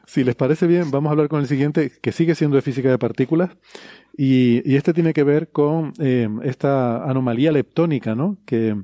si 0.06 0.24
les 0.24 0.36
parece 0.36 0.68
bien, 0.68 0.92
vamos 0.92 1.10
a 1.10 1.12
hablar 1.12 1.28
con 1.28 1.42
el 1.42 1.48
siguiente, 1.48 1.92
que 2.02 2.12
sigue 2.12 2.36
siendo 2.36 2.56
de 2.56 2.62
física 2.62 2.90
de 2.90 2.98
partículas, 2.98 3.50
y, 4.20 4.76
este 4.76 4.94
tiene 4.94 5.14
que 5.14 5.24
ver 5.24 5.50
con 5.50 5.94
eh, 6.00 6.28
esta 6.44 7.08
anomalía 7.08 7.52
leptónica, 7.52 8.16
¿no? 8.16 8.38
Que 8.48 8.76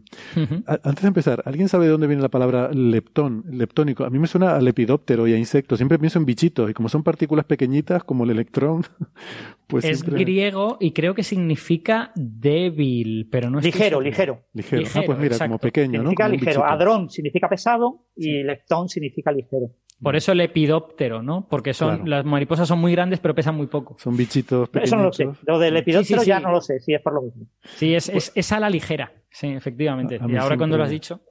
antes 0.67 1.01
de 1.01 1.07
empezar, 1.07 1.41
¿alguien 1.45 1.69
sabe 1.69 1.85
de 1.85 1.91
dónde 1.91 2.05
viene 2.05 2.21
la 2.21 2.29
palabra 2.29 2.69
leptón, 2.71 3.43
leptónico? 3.49 4.03
A 4.03 4.11
mí 4.11 4.19
me 4.19 4.27
suena 4.27 4.55
a 4.55 4.61
lepidóptero 4.61 5.03
y 5.27 5.33
a 5.33 5.37
insectos. 5.37 5.79
Siempre 5.79 5.99
pienso 5.99 6.19
en 6.19 6.25
bichitos 6.25 6.69
y 6.69 6.73
como 6.73 6.89
son 6.89 7.03
partículas 7.03 7.45
pequeñitas 7.45 8.03
como 8.03 8.23
el 8.23 8.31
electrón, 8.31 8.83
pues 9.67 9.85
es 9.85 10.03
griego 10.03 10.77
y 10.79 10.91
creo 10.91 11.13
que 11.13 11.23
significa 11.23 12.11
débil, 12.15 13.27
pero 13.31 13.49
no 13.49 13.59
es 13.59 13.65
ligero, 13.65 14.01
ligero. 14.01 14.41
Ligero. 14.53 14.87
Ah, 14.95 15.01
pues 15.05 15.17
mira, 15.17 15.37
como 15.37 15.59
pequeño, 15.59 15.99
significa 16.01 16.29
ligero. 16.29 16.65
Adrón 16.65 17.09
significa 17.09 17.47
pesado 17.49 18.07
y 18.15 18.43
leptón 18.43 18.89
significa 18.89 19.31
ligero. 19.31 19.71
Por 20.01 20.15
eso 20.17 20.33
el 20.33 20.39
lepidóptero, 20.39 21.21
¿no? 21.21 21.47
Porque 21.49 21.73
son 21.73 22.09
las 22.09 22.25
mariposas 22.25 22.67
son 22.67 22.79
muy 22.79 22.91
grandes 22.91 23.19
pero 23.19 23.33
pesan 23.33 23.55
muy 23.55 23.67
poco. 23.67 23.95
Son 23.97 24.17
bichitos 24.17 24.67
pequeños. 24.67 24.89
Eso 24.89 24.97
no 24.97 25.03
lo 25.03 25.13
sé. 25.13 25.29
Lo 25.47 25.59
del 25.59 25.75
lepidóptero 25.75 26.23
ya 26.23 26.39
no 26.39 26.51
lo 26.51 26.59
sé, 26.59 26.79
si 26.79 26.93
es 26.93 27.01
por 27.01 27.13
lo 27.13 27.21
mismo. 27.21 27.45
Sí, 27.63 27.95
es, 27.95 28.09
es, 28.09 28.31
es 28.35 28.51
a 28.51 28.59
la 28.59 28.69
ligera. 28.69 29.13
Sí, 29.29 29.47
efectivamente. 29.47 30.19
y 30.27 30.35
ahora 30.35 30.57
cuando 30.57 30.77
lo 30.77 30.83
has 30.83 30.89
dicho. 30.89 31.21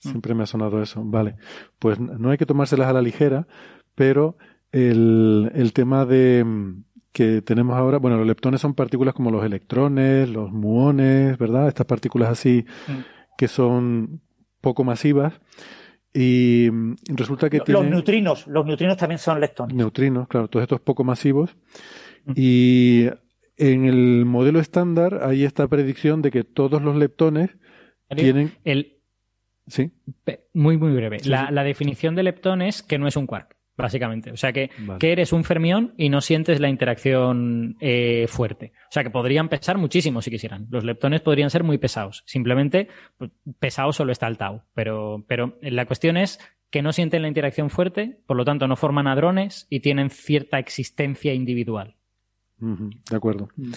Siempre 0.00 0.34
me 0.34 0.42
ha 0.42 0.46
sonado 0.46 0.82
eso. 0.82 1.02
Vale. 1.04 1.36
Pues 1.78 2.00
no 2.00 2.30
hay 2.30 2.38
que 2.38 2.46
tomárselas 2.46 2.88
a 2.88 2.92
la 2.92 3.02
ligera, 3.02 3.46
pero 3.94 4.36
el, 4.72 5.50
el 5.54 5.72
tema 5.72 6.04
de 6.04 6.44
que 7.12 7.42
tenemos 7.42 7.76
ahora, 7.76 7.98
bueno, 7.98 8.16
los 8.16 8.26
leptones 8.26 8.60
son 8.60 8.74
partículas 8.74 9.14
como 9.14 9.30
los 9.30 9.44
electrones, 9.44 10.28
los 10.28 10.50
muones, 10.52 11.36
¿verdad? 11.38 11.68
Estas 11.68 11.86
partículas 11.86 12.30
así 12.30 12.64
mm. 12.88 13.36
que 13.36 13.48
son 13.48 14.20
poco 14.60 14.84
masivas 14.84 15.40
y 16.12 16.68
mm, 16.70 16.94
resulta 17.14 17.48
que 17.48 17.60
los 17.66 17.84
neutrinos, 17.84 18.46
los 18.46 18.66
neutrinos 18.66 18.96
también 18.96 19.18
son 19.18 19.40
leptones. 19.40 19.76
Neutrinos, 19.76 20.28
claro, 20.28 20.48
todos 20.48 20.62
estos 20.64 20.80
poco 20.80 21.04
masivos. 21.04 21.56
Y 22.34 23.06
en 23.56 23.86
el 23.86 24.24
modelo 24.26 24.60
estándar 24.60 25.20
hay 25.24 25.44
esta 25.44 25.66
predicción 25.68 26.20
de 26.22 26.30
que 26.30 26.44
todos 26.44 26.82
los 26.82 26.96
leptones 26.96 27.50
tienen. 28.14 28.52
El... 28.64 28.99
Sí. 29.70 29.90
Muy, 30.52 30.76
muy 30.76 30.92
breve. 30.92 31.18
la, 31.24 31.50
la, 31.50 31.64
definición 31.64 32.14
de 32.14 32.24
leptón 32.24 32.60
es 32.60 32.82
que 32.82 32.98
no 32.98 33.06
es 33.06 33.16
un 33.16 33.26
quark 33.26 33.56
básicamente. 33.80 34.30
O 34.30 34.36
sea 34.36 34.52
que, 34.52 34.70
que, 34.98 35.12
eres 35.12 35.32
un 35.32 35.44
fermión 35.44 35.94
y 35.96 36.08
no 36.08 36.20
sientes 36.20 36.60
la 36.60 36.68
interacción 36.68 37.76
eh, 37.80 38.26
fuerte. 38.28 38.72
O 38.88 38.92
sea 38.92 39.02
que 39.02 39.10
podrían 39.10 39.48
pesar 39.48 39.78
muchísimo 39.78 40.22
si 40.22 40.30
quisieran. 40.30 40.66
Los 40.70 40.84
leptones 40.84 41.20
podrían 41.20 41.50
ser 41.50 41.64
muy 41.64 41.78
pesados. 41.78 42.22
Simplemente, 42.26 42.88
pues, 43.16 43.30
pesado 43.58 43.92
solo 43.92 44.12
está 44.12 44.26
el 44.26 44.38
tau. 44.38 44.62
Pero, 44.74 45.24
pero 45.26 45.58
la 45.62 45.86
cuestión 45.86 46.16
es 46.16 46.38
que 46.70 46.82
no 46.82 46.92
sienten 46.92 47.22
la 47.22 47.28
interacción 47.28 47.68
fuerte, 47.70 48.20
por 48.26 48.36
lo 48.36 48.44
tanto 48.44 48.68
no 48.68 48.76
forman 48.76 49.08
hadrones 49.08 49.66
y 49.70 49.80
tienen 49.80 50.10
cierta 50.10 50.58
existencia 50.58 51.34
individual. 51.34 51.96
de 52.58 53.16
acuerdo. 53.16 53.48
Mm. 53.56 53.72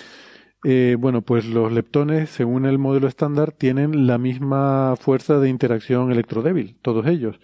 Eh, 0.64 0.95
bueno, 0.99 1.22
pues 1.22 1.45
los 1.45 1.72
leptones, 1.72 2.30
según 2.30 2.65
el 2.65 2.80
modelo 2.80 3.07
estándar, 3.07 3.52
tienen 3.52 4.07
la 4.07 4.18
misma 4.18 4.95
fuerza 4.99 5.40
de 5.40 5.49
interacción 5.49 6.11
electrodébil, 6.11 6.77
todos 6.81 7.06
ellos 7.07 7.40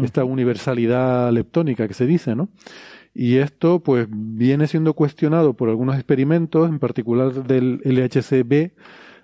esta 0.00 0.24
universalidad 0.24 1.30
leptónica 1.32 1.86
que 1.86 1.94
se 1.94 2.06
dice, 2.06 2.34
¿no? 2.34 2.48
Y 3.14 3.36
esto, 3.36 3.80
pues, 3.80 4.06
viene 4.10 4.66
siendo 4.66 4.94
cuestionado 4.94 5.54
por 5.54 5.68
algunos 5.68 5.96
experimentos, 5.96 6.68
en 6.68 6.78
particular 6.78 7.44
del 7.44 7.80
LHCb, 7.84 8.72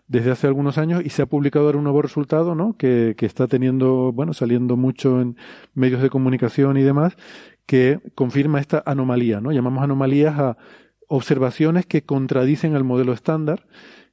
desde 0.08 0.30
hace 0.30 0.46
algunos 0.46 0.78
años 0.78 1.02
y 1.04 1.10
se 1.10 1.22
ha 1.22 1.26
publicado 1.26 1.66
ahora 1.66 1.78
un 1.78 1.84
nuevo 1.84 2.02
resultado, 2.02 2.54
¿no? 2.54 2.76
Que, 2.76 3.14
que 3.16 3.26
está 3.26 3.46
teniendo, 3.46 4.12
bueno, 4.12 4.32
saliendo 4.34 4.76
mucho 4.76 5.20
en 5.20 5.36
medios 5.74 6.02
de 6.02 6.10
comunicación 6.10 6.76
y 6.76 6.82
demás, 6.82 7.16
que 7.66 8.00
confirma 8.14 8.60
esta 8.60 8.82
anomalía, 8.84 9.40
¿no? 9.40 9.52
Llamamos 9.52 9.82
anomalías 9.82 10.38
a 10.38 10.56
observaciones 11.08 11.86
que 11.86 12.02
contradicen 12.04 12.76
al 12.76 12.84
modelo 12.84 13.12
estándar 13.12 13.66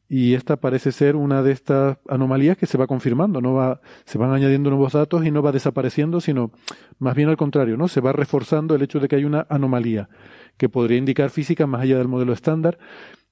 y 0.07 0.35
esta 0.35 0.57
parece 0.57 0.91
ser 0.91 1.15
una 1.15 1.41
de 1.41 1.51
estas 1.51 1.97
anomalías 2.07 2.57
que 2.57 2.67
se 2.67 2.77
va 2.77 2.85
confirmando, 2.85 3.41
no 3.41 3.53
va, 3.53 3.81
se 4.05 4.17
van 4.17 4.31
añadiendo 4.31 4.69
nuevos 4.69 4.93
datos 4.93 5.25
y 5.25 5.31
no 5.31 5.41
va 5.41 5.51
desapareciendo, 5.51 6.21
sino 6.21 6.51
más 6.99 7.15
bien 7.15 7.29
al 7.29 7.37
contrario, 7.37 7.75
¿no? 7.75 7.87
Se 7.87 8.01
va 8.01 8.13
reforzando 8.13 8.75
el 8.75 8.83
hecho 8.83 8.99
de 8.99 9.07
que 9.07 9.15
hay 9.15 9.25
una 9.25 9.47
anomalía 9.49 10.09
que 10.57 10.69
podría 10.69 10.97
indicar 10.97 11.31
física 11.31 11.65
más 11.65 11.81
allá 11.81 11.97
del 11.97 12.07
modelo 12.07 12.33
estándar. 12.33 12.77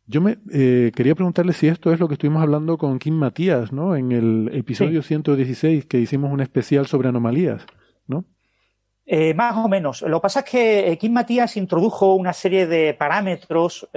Yo 0.08 0.20
me 0.20 0.40
eh, 0.52 0.92
quería 0.96 1.16
preguntarle 1.16 1.54
si 1.54 1.68
esto 1.68 1.94
es 1.94 2.00
lo 2.00 2.08
que 2.08 2.16
estuvimos 2.16 2.42
hablando 2.42 2.78
con 2.78 2.98
Kim 3.00 3.16
Matías, 3.16 3.72
¿no? 3.72 3.96
En 3.96 4.12
el 4.12 4.50
episodio 4.54 5.04
116 5.04 5.86
que 5.86 6.00
hicimos 6.00 6.32
un 6.32 6.42
especial 6.42 6.88
sobre 6.88 7.10
anomalías, 7.10 7.66
¿no? 8.08 8.26
Eh, 9.06 9.34
más 9.34 9.58
o 9.58 9.68
menos. 9.68 10.02
Lo 10.02 10.20
que 10.20 10.24
pasa 10.24 10.40
es 10.40 10.46
que 10.46 10.92
eh, 10.92 10.98
Kim 10.98 11.12
Matías 11.12 11.58
introdujo 11.58 12.16
una 12.16 12.32
serie 12.34 12.68
de 12.68 12.94
parámetros 12.94 13.90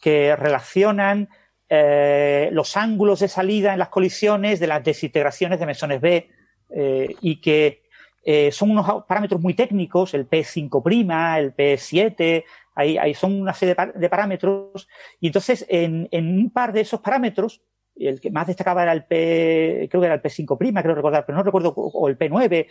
que 0.00 0.36
relacionan 0.36 1.28
eh, 1.70 2.48
los 2.52 2.78
ángulos 2.78 3.20
de 3.20 3.28
salida 3.28 3.74
en 3.74 3.78
las 3.78 3.90
colisiones 3.90 4.58
de 4.58 4.66
las 4.66 4.82
desintegraciones 4.82 5.60
de 5.60 5.66
mesones 5.66 6.00
B 6.00 6.30
eh, 6.70 7.14
y 7.20 7.42
que 7.42 7.82
eh, 8.24 8.50
son 8.52 8.70
unos 8.70 9.04
parámetros 9.06 9.38
muy 9.42 9.52
técnicos, 9.52 10.14
el 10.14 10.28
P5', 10.28 11.38
el 11.38 11.54
P7, 11.54 12.44
ahí, 12.74 13.12
son 13.12 13.38
una 13.38 13.52
serie 13.52 13.76
de, 13.94 14.08
parámetros 14.08 14.88
y 15.20 15.26
entonces 15.26 15.66
en, 15.68 16.08
un 16.12 16.50
par 16.50 16.72
de 16.72 16.80
esos 16.80 17.00
parámetros 17.00 17.60
el 18.06 18.20
que 18.20 18.30
más 18.30 18.46
destacaba 18.46 18.82
era 18.82 18.92
el 18.92 19.04
P, 19.04 19.88
creo 19.90 20.00
que 20.00 20.06
era 20.06 20.14
el 20.14 20.22
P5', 20.22 20.82
creo 20.82 20.94
recordar, 20.94 21.26
pero 21.26 21.38
no 21.38 21.44
recuerdo, 21.44 21.72
o 21.74 22.08
el 22.08 22.18
P9, 22.18 22.66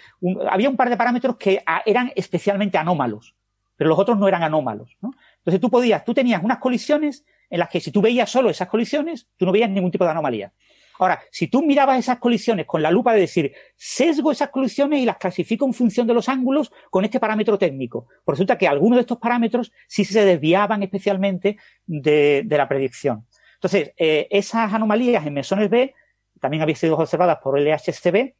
había 0.49 0.69
un 0.69 0.77
par 0.77 0.89
de 0.89 0.97
parámetros 0.97 1.35
que 1.37 1.63
eran 1.85 2.11
especialmente 2.15 2.77
anómalos, 2.77 3.35
pero 3.75 3.89
los 3.89 3.99
otros 3.99 4.17
no 4.17 4.27
eran 4.27 4.43
anómalos, 4.43 4.95
¿no? 5.01 5.11
Entonces 5.37 5.59
tú 5.59 5.69
podías, 5.69 6.03
tú 6.03 6.13
tenías 6.13 6.43
unas 6.43 6.59
colisiones 6.59 7.25
en 7.49 7.59
las 7.59 7.69
que 7.69 7.79
si 7.79 7.91
tú 7.91 8.01
veías 8.01 8.29
solo 8.29 8.49
esas 8.49 8.67
colisiones, 8.67 9.27
tú 9.37 9.45
no 9.45 9.51
veías 9.51 9.69
ningún 9.69 9.91
tipo 9.91 10.03
de 10.03 10.11
anomalía. 10.11 10.53
Ahora, 10.99 11.21
si 11.31 11.47
tú 11.47 11.61
mirabas 11.61 11.99
esas 11.99 12.17
colisiones 12.17 12.65
con 12.65 12.81
la 12.81 12.91
lupa 12.91 13.13
de 13.13 13.21
decir, 13.21 13.53
sesgo 13.75 14.31
esas 14.31 14.49
colisiones 14.49 14.99
y 14.99 15.05
las 15.05 15.17
clasifico 15.17 15.65
en 15.65 15.73
función 15.73 16.07
de 16.07 16.13
los 16.13 16.27
ángulos 16.27 16.71
con 16.89 17.05
este 17.05 17.19
parámetro 17.19 17.57
técnico, 17.57 18.07
pues 18.25 18.37
resulta 18.37 18.57
que 18.57 18.67
algunos 18.67 18.97
de 18.97 19.01
estos 19.01 19.19
parámetros 19.19 19.71
sí 19.87 20.05
se 20.05 20.25
desviaban 20.25 20.81
especialmente 20.83 21.57
de, 21.85 22.45
la 22.49 22.67
predicción. 22.67 23.25
Entonces, 23.57 23.93
eh, 23.97 24.27
esas 24.29 24.71
anomalías 24.73 25.25
en 25.25 25.33
mesones 25.33 25.69
B, 25.69 25.93
también 26.39 26.61
habían 26.61 26.77
sido 26.77 26.95
observadas 26.95 27.39
por 27.41 27.59
LHCb, 27.59 28.35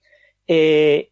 eh, 0.48 1.12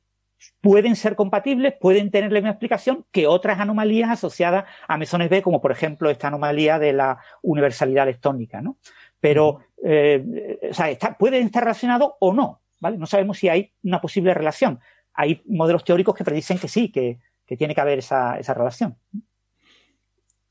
pueden 0.62 0.96
ser 0.96 1.16
compatibles, 1.16 1.74
pueden 1.80 2.12
tener 2.12 2.32
la 2.32 2.40
misma 2.40 2.52
explicación 2.52 3.06
que 3.12 3.26
otras 3.26 3.60
anomalías 3.60 4.12
asociadas 4.12 4.66
a 4.88 4.98
mesones 4.98 5.30
B, 5.30 5.42
como 5.42 5.60
por 5.60 5.72
ejemplo 5.72 6.10
esta 6.10 6.28
anomalía 6.28 6.78
de 6.78 6.94
la 6.94 7.20
universalidad 7.42 8.06
leptónica, 8.06 8.62
¿no? 8.62 8.78
Pero, 9.20 9.62
eh, 9.84 10.60
o 10.70 10.74
sea, 10.74 10.96
pueden 11.18 11.48
estar 11.48 11.64
relacionados 11.64 12.12
o 12.20 12.32
no. 12.32 12.62
¿vale? 12.80 12.98
No 12.98 13.08
sabemos 13.08 13.40
si 13.40 13.50
hay 13.50 13.74
una 13.84 14.00
posible 14.00 14.34
relación. 14.34 14.80
Hay 15.14 15.42
modelos 15.48 15.84
teóricos 15.84 16.14
que 16.14 16.24
predicen 16.24 16.60
que 16.60 16.68
sí, 16.68 16.92
que, 16.92 17.20
tiene 17.58 17.74
que 17.74 17.82
haber 17.82 18.00
esa, 18.00 18.38
esa 18.38 18.54
relación. 18.54 18.98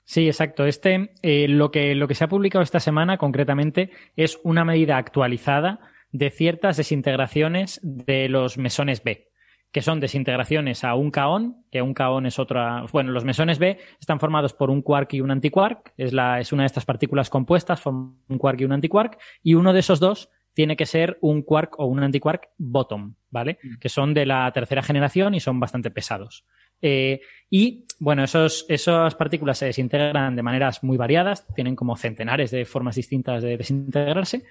Sí, 0.05 0.27
exacto. 0.27 0.67
Este, 0.67 1.11
eh, 1.23 1.49
lo, 1.49 1.71
que, 1.71 1.95
lo 1.95 2.07
que 2.07 2.15
se 2.15 2.25
ha 2.25 2.29
publicado 2.29 2.63
esta 2.63 2.81
semana 2.81 3.17
concretamente 3.17 3.91
es 4.17 4.39
una 4.45 4.65
medida 4.65 4.97
actualizada 4.99 5.81
de 6.13 6.31
ciertas 6.31 6.77
desintegraciones 6.77 7.81
de 7.83 8.29
los 8.29 8.59
mesones 8.59 9.03
B, 9.03 9.31
que 9.73 9.81
son 9.81 10.01
desintegraciones 10.01 10.85
a 10.85 10.95
un 10.95 11.11
kaón, 11.11 11.65
que 11.73 11.83
un 11.83 11.95
kaón 11.95 12.27
es 12.27 12.39
otra. 12.39 12.85
Bueno, 12.93 13.13
los 13.13 13.25
mesones 13.25 13.59
B 13.59 13.79
están 13.99 14.21
formados 14.21 14.53
por 14.53 14.71
un 14.71 14.83
quark 14.83 15.15
y 15.15 15.21
un 15.21 15.31
antiquark, 15.31 15.93
es, 15.97 16.13
la, 16.13 16.39
es 16.39 16.53
una 16.53 16.63
de 16.63 16.67
estas 16.67 16.85
partículas 16.85 17.31
compuestas, 17.31 17.81
forman 17.81 18.19
un 18.29 18.39
quark 18.39 18.61
y 18.61 18.65
un 18.65 18.73
antiquark, 18.73 19.19
y 19.43 19.55
uno 19.55 19.73
de 19.73 19.81
esos 19.81 19.99
dos 20.01 20.31
tiene 20.53 20.77
que 20.77 20.87
ser 20.87 21.19
un 21.21 21.43
quark 21.43 21.81
o 21.81 21.87
un 21.87 22.03
antiquark 22.03 22.51
bottom, 22.59 23.17
¿vale? 23.31 23.59
Mm. 23.63 23.79
Que 23.81 23.89
son 23.89 24.15
de 24.15 24.27
la 24.27 24.51
tercera 24.53 24.83
generación 24.83 25.35
y 25.35 25.41
son 25.41 25.59
bastante 25.59 25.91
pesados. 25.91 26.45
Eh, 26.87 27.23
y 27.49 27.87
bueno, 27.99 28.25
esos, 28.25 28.67
esas 28.69 29.15
partículas 29.15 29.57
se 29.57 29.65
desintegran 29.65 30.37
de 30.37 30.43
maneras 30.43 30.85
muy 30.85 30.99
variadas, 30.99 31.47
tienen 31.55 31.77
como 31.77 31.97
centenares 31.97 32.51
de 32.51 32.67
formas 32.67 32.97
distintas 32.97 33.43
de 33.43 33.57
desintegrarse. 33.57 34.45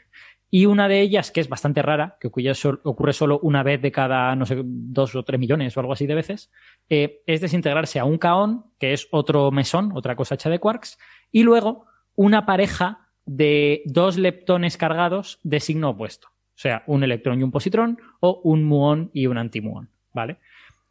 Y 0.49 0.65
una 0.65 0.87
de 0.87 1.01
ellas, 1.01 1.29
que 1.29 1.41
es 1.41 1.47
bastante 1.47 1.83
rara, 1.83 2.17
que 2.19 2.27
ocurre 2.27 3.13
solo 3.13 3.39
una 3.43 3.61
vez 3.61 3.83
de 3.83 3.91
cada, 3.91 4.35
no 4.35 4.47
sé, 4.47 4.61
dos 4.63 5.15
o 5.15 5.21
tres 5.21 5.39
millones 5.39 5.77
o 5.77 5.79
algo 5.79 5.93
así 5.93 6.07
de 6.07 6.15
veces, 6.15 6.51
eh, 6.89 7.21
es 7.27 7.39
desintegrarse 7.39 7.99
a 7.99 8.05
un 8.05 8.17
kaón, 8.17 8.65
que 8.79 8.93
es 8.93 9.07
otro 9.11 9.51
mesón, 9.51 9.91
otra 9.93 10.15
cosa 10.15 10.33
hecha 10.33 10.49
de 10.49 10.59
quarks, 10.59 10.97
y 11.31 11.43
luego 11.43 11.85
una 12.15 12.47
pareja 12.47 13.09
de 13.25 13.83
dos 13.85 14.17
leptones 14.17 14.75
cargados 14.75 15.39
de 15.43 15.59
signo 15.59 15.91
opuesto. 15.91 16.29
O 16.29 16.57
sea, 16.63 16.83
un 16.87 17.03
electrón 17.03 17.39
y 17.39 17.43
un 17.43 17.51
positrón, 17.51 17.99
o 18.21 18.41
un 18.43 18.63
muón 18.63 19.11
y 19.13 19.27
un 19.27 19.37
antimuón. 19.37 19.89
¿Vale? 20.13 20.37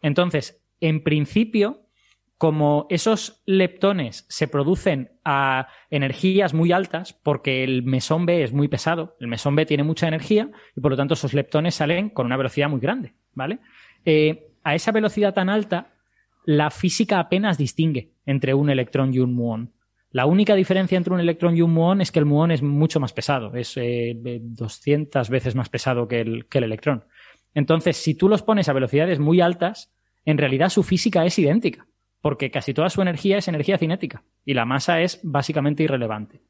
Entonces, 0.03 0.62
en 0.83 1.03
principio, 1.03 1.87
como 2.37 2.87
esos 2.91 3.41
leptones 3.47 4.27
se 4.29 4.49
producen 4.49 5.13
a 5.25 5.69
energías 5.91 6.55
muy 6.55 6.73
altas, 6.73 7.13
porque 7.13 7.63
el 7.63 7.85
mesón 7.85 8.27
B 8.27 8.43
es 8.43 8.53
muy 8.53 8.67
pesado, 8.67 9.17
el 9.21 9.29
mesón 9.29 9.55
B 9.55 9.65
tiene 9.65 9.85
mucha 9.85 10.09
energía 10.09 10.51
y 10.77 10.81
por 10.81 10.91
lo 10.91 10.97
tanto 10.97 11.15
esos 11.15 11.35
leptones 11.35 11.77
salen 11.77 12.11
con 12.11 12.27
una 12.27 12.37
velocidad 12.37 12.69
muy 12.69 12.81
grande, 12.81 13.15
¿vale? 13.33 13.61
Eh, 14.05 14.49
a 14.65 14.75
esa 14.75 14.91
velocidad 14.91 15.35
tan 15.35 15.49
alta, 15.49 15.93
la 16.45 16.71
física 16.71 17.21
apenas 17.21 17.59
distingue 17.59 18.11
entre 18.27 18.55
un 18.55 18.71
electrón 18.71 19.15
y 19.15 19.21
un 19.21 19.35
muón. 19.35 19.73
La 20.11 20.27
única 20.27 20.57
diferencia 20.57 20.99
entre 20.99 21.15
un 21.15 21.21
electrón 21.21 21.57
y 21.57 21.63
un 21.63 21.73
muón 21.73 22.01
es 22.01 22.11
que 22.11 22.19
el 22.19 22.27
muón 22.27 22.51
es 22.51 22.61
mucho 22.61 22.99
más 22.99 23.13
pesado, 23.13 23.55
es 23.55 23.77
200 23.77 25.29
eh, 25.29 25.33
veces 25.33 25.55
más 25.55 25.69
pesado 25.69 26.09
que 26.09 26.45
que 26.51 26.59
el 26.59 26.65
electrón. 26.65 27.05
Entonces, 27.55 27.97
si 27.97 28.17
tú 28.17 28.29
los 28.29 28.43
pones 28.43 28.69
a 28.69 28.73
velocidades 28.73 29.21
muy 29.21 29.41
altas, 29.41 29.93
en 30.25 30.39
realidad 30.39 30.69
su 30.69 30.83
física 30.83 31.25
es 31.25 31.39
idéntica, 31.39 31.87
porque 32.21 32.51
casi 32.51 32.73
toda 32.75 32.89
su 32.89 33.03
energía 33.03 33.39
es 33.39 33.49
energía 33.49 33.79
cinética 33.79 34.23
y 34.45 34.55
la 34.55 34.65
masa 34.65 35.01
es 35.01 35.21
básicamente 35.23 35.83
irrelevante. 35.83 36.43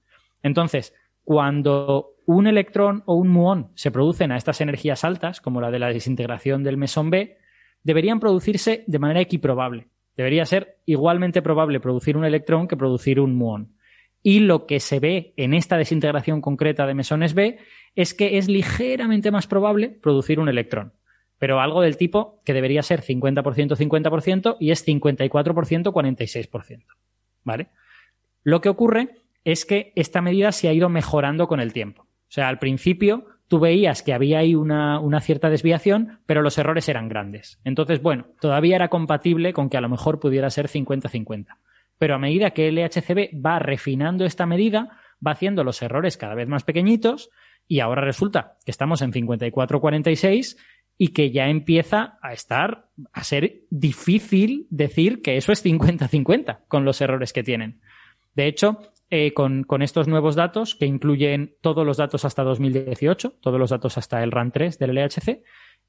Entonces, 0.43 0.95
cuando 1.23 2.17
un 2.27 2.47
electrón 2.47 3.03
o 3.07 3.15
un 3.15 3.29
muón 3.29 3.71
se 3.75 3.91
producen 3.91 4.33
a 4.33 4.37
estas 4.37 4.61
energías 4.61 5.05
altas, 5.05 5.41
como 5.41 5.61
la 5.61 5.71
de 5.71 5.79
la 5.79 5.89
desintegración 5.89 6.63
del 6.63 6.77
mesón 6.77 7.11
B, 7.11 7.39
deberían 7.83 8.21
producirse 8.21 8.85
de 8.87 8.99
manera 8.99 9.21
equiprobable. 9.21 9.89
Debería 10.17 10.45
ser 10.45 10.79
igualmente 10.85 11.43
probable 11.43 11.81
producir 11.81 12.17
un 12.17 12.25
electrón 12.25 12.69
que 12.69 12.77
producir 12.77 13.19
un 13.19 13.35
muón. 13.35 13.77
Y 14.23 14.41
lo 14.41 14.67
que 14.67 14.79
se 14.79 15.01
ve 15.01 15.33
en 15.37 15.55
esta 15.55 15.77
desintegración 15.77 16.41
concreta 16.41 16.87
de 16.87 16.95
mesones 16.95 17.35
B 17.35 17.59
es 17.97 18.15
que 18.15 18.39
es 18.39 18.49
ligeramente 18.49 19.31
más 19.31 19.47
probable 19.47 19.89
producir 19.89 20.39
un 20.39 20.49
electrón 20.49 20.93
pero 21.43 21.61
algo 21.61 21.83
del 21.83 21.97
tipo 21.97 22.41
que 22.45 22.53
debería 22.53 22.85
ser 22.85 23.03
50% 23.03 23.43
50% 23.77 24.59
y 24.61 24.71
es 24.71 24.87
54% 24.87 25.93
46%. 25.93 26.85
¿Vale? 27.43 27.71
Lo 28.45 28.61
que 28.61 28.69
ocurre 28.69 29.25
es 29.43 29.65
que 29.65 29.93
esta 29.97 30.21
medida 30.23 30.53
se 30.53 30.69
ha 30.69 30.73
ido 30.73 30.89
mejorando 30.89 31.49
con 31.49 31.59
el 31.59 31.73
tiempo. 31.73 32.03
O 32.03 32.29
sea, 32.29 32.47
al 32.47 32.61
principio 32.61 33.27
tú 33.49 33.59
veías 33.59 34.05
que 34.05 34.15
había 34.15 34.39
ahí 34.39 34.55
una, 34.55 35.01
una, 35.01 35.19
cierta 35.19 35.51
desviación, 35.51 36.21
pero 36.27 36.43
los 36.43 36.59
errores 36.59 36.89
eran 36.89 37.09
grandes. 37.09 37.59
Entonces, 37.65 38.01
bueno, 38.01 38.29
todavía 38.41 38.77
era 38.77 38.87
compatible 38.87 39.53
con 39.53 39.69
que 39.69 39.77
a 39.77 39.81
lo 39.81 39.89
mejor 39.89 40.21
pudiera 40.21 40.49
ser 40.49 40.69
50-50. 40.69 41.57
Pero 41.99 42.15
a 42.15 42.19
medida 42.19 42.53
que 42.53 42.69
el 42.69 42.77
LHCb 42.77 43.45
va 43.45 43.59
refinando 43.59 44.25
esta 44.25 44.47
medida, 44.47 44.97
va 45.27 45.33
haciendo 45.33 45.65
los 45.65 45.83
errores 45.83 46.17
cada 46.17 46.37
vez 46.37 46.47
más 46.47 46.63
pequeñitos 46.63 47.31
y 47.67 47.81
ahora 47.81 48.03
resulta 48.03 48.59
que 48.65 48.71
estamos 48.71 49.03
en 49.03 49.13
54-46 49.13 50.57
y 51.03 51.09
que 51.09 51.33
ya 51.33 51.49
empieza 51.49 52.17
a 52.23 52.33
estar, 52.33 52.87
a 53.13 53.25
ser 53.25 53.65
difícil 53.71 54.69
decir 54.71 55.21
que 55.21 55.37
eso 55.37 55.51
es 55.51 55.65
50-50 55.65 56.61
con 56.69 56.85
los 56.85 57.01
errores 57.01 57.33
que 57.33 57.43
tienen. 57.43 57.81
De 58.37 58.47
hecho, 58.47 58.79
eh, 59.11 59.35
con, 59.35 59.67
estos 59.83 60.07
nuevos 60.07 60.37
datos, 60.37 60.77
que 60.77 60.87
incluyen 60.87 61.57
todos 61.61 61.85
los 61.85 61.97
datos 61.97 62.25
hasta 62.25 62.45
2018, 62.45 63.33
todos 63.41 63.59
los 63.59 63.71
datos 63.71 63.99
hasta 63.99 64.23
el 64.23 64.31
RAN 64.31 64.53
3 64.53 64.79
del 64.79 64.95
LHC, 64.95 65.43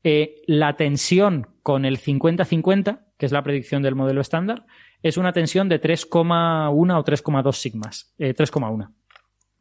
eh, 0.03 0.41
la 0.47 0.77
tensión 0.77 1.45
con 1.61 1.85
el 1.85 1.99
50-50, 1.99 3.05
que 3.15 3.27
es 3.27 3.31
la 3.31 3.43
predicción 3.43 3.83
del 3.83 3.93
modelo 3.93 4.19
estándar, 4.19 4.65
es 5.03 5.17
una 5.17 5.31
tensión 5.31 5.69
de 5.69 5.79
3,1 5.79 6.71
o 6.71 7.03
3,2 7.03 7.51
sigmas, 7.53 8.15
3,1. 8.17 8.89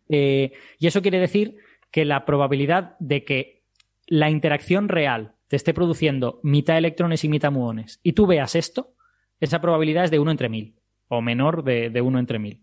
Eh, 0.09 0.53
y 0.79 0.87
eso 0.87 1.03
quiere 1.03 1.21
decir 1.21 1.57
que 1.91 2.07
la 2.07 2.25
probabilidad 2.25 2.97
de 3.01 3.23
que 3.25 3.63
la 4.07 4.31
interacción 4.31 4.89
real 4.89 5.37
te 5.53 5.57
esté 5.57 5.75
produciendo 5.75 6.41
mitad 6.43 6.79
electrones 6.79 7.25
y 7.25 7.29
mitad 7.29 7.53
muones 7.53 8.01
y 8.03 8.15
tú 8.15 8.27
veas 8.27 8.55
esto, 8.55 8.95
esa 9.39 9.61
probabilidad 9.61 10.05
es 10.05 10.11
de 10.11 10.19
1 10.19 10.31
entre 10.31 10.49
1000 10.49 10.77
o 11.09 11.21
menor 11.21 11.63
de, 11.63 11.91
de 11.91 12.01
1 12.01 12.19
entre 12.21 12.39
1000. 12.39 12.63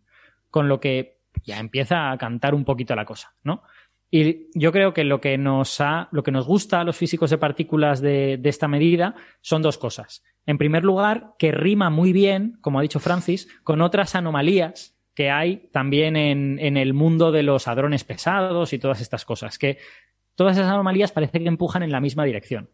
Con 0.50 0.68
lo 0.68 0.80
que 0.80 1.20
ya 1.44 1.60
empieza 1.60 2.10
a 2.10 2.18
cantar 2.18 2.56
un 2.56 2.66
poquito 2.66 2.96
la 2.96 3.06
cosa, 3.06 3.36
¿no? 3.44 3.62
Y 4.10 4.48
yo 4.60 4.72
creo 4.72 4.92
que 4.92 5.04
lo 5.04 5.22
que 5.22 5.38
nos 5.38 5.80
ha, 5.82 6.10
lo 6.12 6.24
que 6.24 6.32
nos 6.32 6.48
gusta 6.48 6.82
a 6.82 6.84
los 6.84 6.98
físicos 6.98 7.30
de 7.30 7.38
partículas 7.38 8.02
de, 8.02 8.42
esta 8.44 8.68
medida 8.68 9.14
son 9.40 9.62
dos 9.62 9.78
cosas. 9.78 10.24
En 10.48 10.58
primer 10.58 10.84
lugar, 10.84 11.34
que 11.38 11.52
rima 11.52 11.92
muy 11.92 12.12
bien, 12.12 12.58
como 12.60 12.80
ha 12.80 12.82
dicho 12.82 13.00
Francis, 13.00 13.48
con 13.64 13.84
otras 13.84 14.16
anomalías 14.16 14.98
que 15.14 15.30
hay 15.30 15.70
también 15.72 16.16
en, 16.16 16.58
en 16.58 16.76
el 16.76 16.96
mundo 16.96 17.32
de 17.32 17.44
los 17.44 17.68
hadrones 17.68 18.04
pesados 18.04 18.74
y 18.74 18.80
todas 18.80 19.00
estas 19.00 19.26
cosas. 19.26 19.60
Que 19.60 19.78
Todas 20.40 20.56
esas 20.56 20.70
anomalías 20.70 21.12
parece 21.12 21.42
que 21.42 21.50
empujan 21.50 21.84
en 21.84 21.92
la 21.92 22.00
misma 22.00 22.24
dirección. 22.24 22.70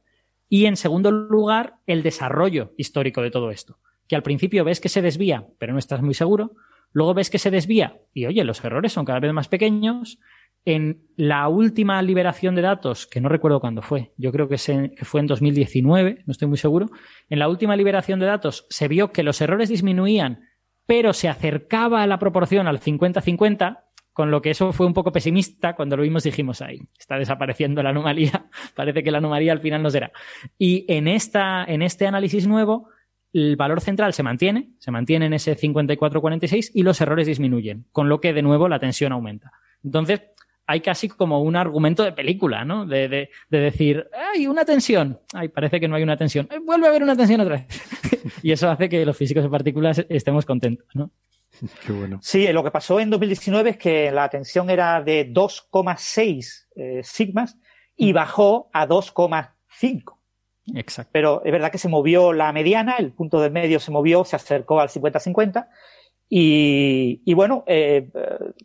Y 0.49 0.65
en 0.65 0.75
segundo 0.75 1.11
lugar, 1.11 1.75
el 1.85 2.03
desarrollo 2.03 2.73
histórico 2.77 3.21
de 3.21 3.31
todo 3.31 3.51
esto. 3.51 3.79
Que 4.07 4.15
al 4.15 4.23
principio 4.23 4.63
ves 4.63 4.79
que 4.79 4.89
se 4.89 5.01
desvía, 5.01 5.47
pero 5.57 5.73
no 5.73 5.79
estás 5.79 6.01
muy 6.01 6.13
seguro. 6.13 6.53
Luego 6.91 7.13
ves 7.13 7.29
que 7.29 7.39
se 7.39 7.51
desvía 7.51 7.99
y 8.13 8.25
oye, 8.25 8.43
los 8.43 8.63
errores 8.63 8.93
son 8.93 9.05
cada 9.05 9.19
vez 9.19 9.33
más 9.33 9.47
pequeños. 9.47 10.19
En 10.63 11.03
la 11.15 11.47
última 11.47 12.01
liberación 12.01 12.55
de 12.55 12.63
datos, 12.63 13.05
que 13.05 13.21
no 13.21 13.29
recuerdo 13.29 13.59
cuándo 13.59 13.81
fue, 13.83 14.13
yo 14.17 14.31
creo 14.31 14.47
que, 14.47 14.55
que 14.55 15.05
fue 15.05 15.21
en 15.21 15.27
2019, 15.27 16.23
no 16.25 16.31
estoy 16.31 16.47
muy 16.47 16.57
seguro. 16.57 16.89
En 17.29 17.37
la 17.37 17.49
última 17.49 17.75
liberación 17.75 18.19
de 18.19 18.25
datos 18.25 18.65
se 18.69 18.87
vio 18.87 19.11
que 19.11 19.21
los 19.21 19.41
errores 19.41 19.69
disminuían, 19.69 20.39
pero 20.87 21.13
se 21.13 21.27
acercaba 21.27 22.01
a 22.01 22.07
la 22.07 22.17
proporción 22.17 22.67
al 22.67 22.79
50-50, 22.79 23.84
con 24.15 24.31
lo 24.31 24.41
que 24.41 24.51
eso 24.51 24.71
fue 24.71 24.85
un 24.85 24.93
poco 24.93 25.11
pesimista. 25.11 25.75
Cuando 25.75 25.97
lo 25.97 26.03
vimos 26.03 26.23
dijimos, 26.23 26.61
ahí 26.61 26.79
está 26.97 27.17
desapareciendo 27.17 27.83
la 27.83 27.89
anomalía, 27.89 28.45
parece 28.73 29.03
que 29.03 29.11
la 29.11 29.17
anomalía 29.17 29.51
al 29.51 29.59
final 29.59 29.83
no 29.83 29.89
será. 29.89 30.13
Y 30.57 30.85
en, 30.87 31.09
esta, 31.09 31.65
en 31.65 31.81
este 31.81 32.07
análisis 32.07 32.47
nuevo, 32.47 32.87
el 33.33 33.57
valor 33.57 33.81
central 33.81 34.13
se 34.13 34.23
mantiene, 34.23 34.69
se 34.79 34.89
mantiene 34.89 35.25
en 35.25 35.33
ese 35.33 35.57
54-46 35.57 36.71
y 36.73 36.83
los 36.83 37.01
errores 37.01 37.27
disminuyen, 37.27 37.87
con 37.91 38.07
lo 38.07 38.21
que 38.21 38.31
de 38.31 38.41
nuevo 38.41 38.69
la 38.69 38.79
tensión 38.79 39.11
aumenta. 39.11 39.51
Entonces, 39.83 40.21
hay 40.65 40.79
casi 40.79 41.09
como 41.09 41.41
un 41.41 41.57
argumento 41.57 42.01
de 42.03 42.13
película, 42.13 42.63
¿no? 42.63 42.85
De, 42.85 43.09
de, 43.09 43.29
de, 43.49 43.59
decir, 43.59 44.07
hay 44.33 44.47
una 44.47 44.63
tensión. 44.63 45.19
Ay, 45.33 45.49
parece 45.49 45.81
que 45.81 45.89
no 45.89 45.97
hay 45.97 46.03
una 46.03 46.15
tensión. 46.15 46.47
Eh, 46.51 46.59
vuelve 46.65 46.85
a 46.85 46.89
haber 46.89 47.03
una 47.03 47.17
tensión 47.17 47.41
otra 47.41 47.55
vez. 47.55 47.67
y 48.43 48.53
eso 48.53 48.69
hace 48.69 48.87
que 48.87 49.05
los 49.05 49.17
físicos 49.17 49.43
de 49.43 49.49
partículas 49.49 50.05
estemos 50.07 50.45
contentos, 50.45 50.87
¿no? 50.93 51.11
Sí, 52.21 52.47
lo 52.51 52.63
que 52.63 52.71
pasó 52.71 52.99
en 52.99 53.09
2019 53.09 53.71
es 53.71 53.77
que 53.77 54.11
la 54.11 54.29
tensión 54.29 54.69
era 54.69 55.01
de 55.01 55.31
2,6 55.31 56.67
eh, 56.75 57.01
sigmas 57.03 57.57
y 57.95 58.11
mm. 58.11 58.15
bajó 58.15 58.69
a 58.73 58.87
2,5. 58.87 60.17
Exacto. 60.73 61.09
Pero 61.13 61.41
es 61.45 61.51
verdad 61.51 61.71
que 61.71 61.77
se 61.77 61.89
movió 61.89 62.33
la 62.33 62.51
mediana, 62.51 62.95
el 62.97 63.11
punto 63.11 63.39
del 63.39 63.51
medio 63.51 63.79
se 63.79 63.91
movió, 63.91 64.23
se 64.23 64.35
acercó 64.35 64.79
al 64.79 64.89
50-50 64.89 65.67
y, 66.27 67.33
bueno, 67.35 67.63
eh, 67.67 68.09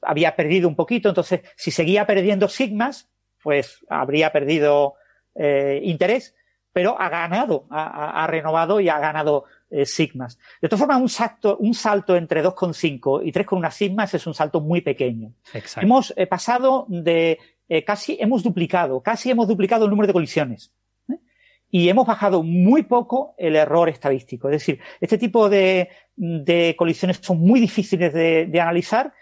había 0.01 0.35
perdido 0.35 0.67
un 0.67 0.77
poquito. 0.77 1.11
Entonces, 1.11 1.43
si 1.57 1.71
seguía 1.71 2.07
perdiendo 2.07 2.49
sigmas, 2.49 3.11
pues 3.43 3.85
habría 3.91 4.33
perdido 4.33 4.95
eh, 5.35 5.81
interés, 5.85 6.35
pero 6.73 6.99
ha 6.99 7.11
ganado, 7.11 7.67
ha 7.71 8.27
renovado 8.29 8.81
y 8.81 8.89
ha 8.89 8.99
ganado 8.99 9.45
eh, 9.71 9.87
sigmas. 9.87 10.39
De 10.61 10.69
todas 10.69 10.81
formas, 10.81 11.01
un 11.01 11.09
salto, 11.09 11.57
un 11.59 11.75
salto 11.75 12.17
entre 12.17 12.43
2,5 12.43 13.23
y 13.25 13.33
3,1 13.33 13.71
sigmas 13.71 14.15
es 14.15 14.27
un 14.27 14.35
salto 14.35 14.61
muy 14.61 14.81
pequeño. 14.81 15.33
Hemos 15.77 16.13
eh, 16.17 16.27
pasado 16.27 16.87
de 16.89 17.39
eh, 17.69 17.85
casi 17.85 18.17
hemos 18.21 18.43
duplicado, 18.43 19.01
casi 19.01 19.31
hemos 19.31 19.47
duplicado 19.47 19.85
el 19.85 19.91
número 19.91 20.09
de 20.09 20.13
colisiones. 20.13 20.73
Y 21.73 21.89
hemos 21.89 22.05
bajado 22.05 22.43
muy 22.43 22.83
poco 22.83 23.37
el 23.39 23.55
error 23.55 23.89
estadístico. 23.89 24.49
Es 24.49 24.55
decir, 24.55 24.81
este 25.01 25.19
tipo 25.19 25.49
de, 25.49 25.89
de 26.17 26.75
colisiones 26.77 27.21
son 27.23 27.39
muy 27.39 27.61
difíciles 27.61 28.13
de, 28.13 28.47
de 28.47 28.61
analizar 28.61 29.15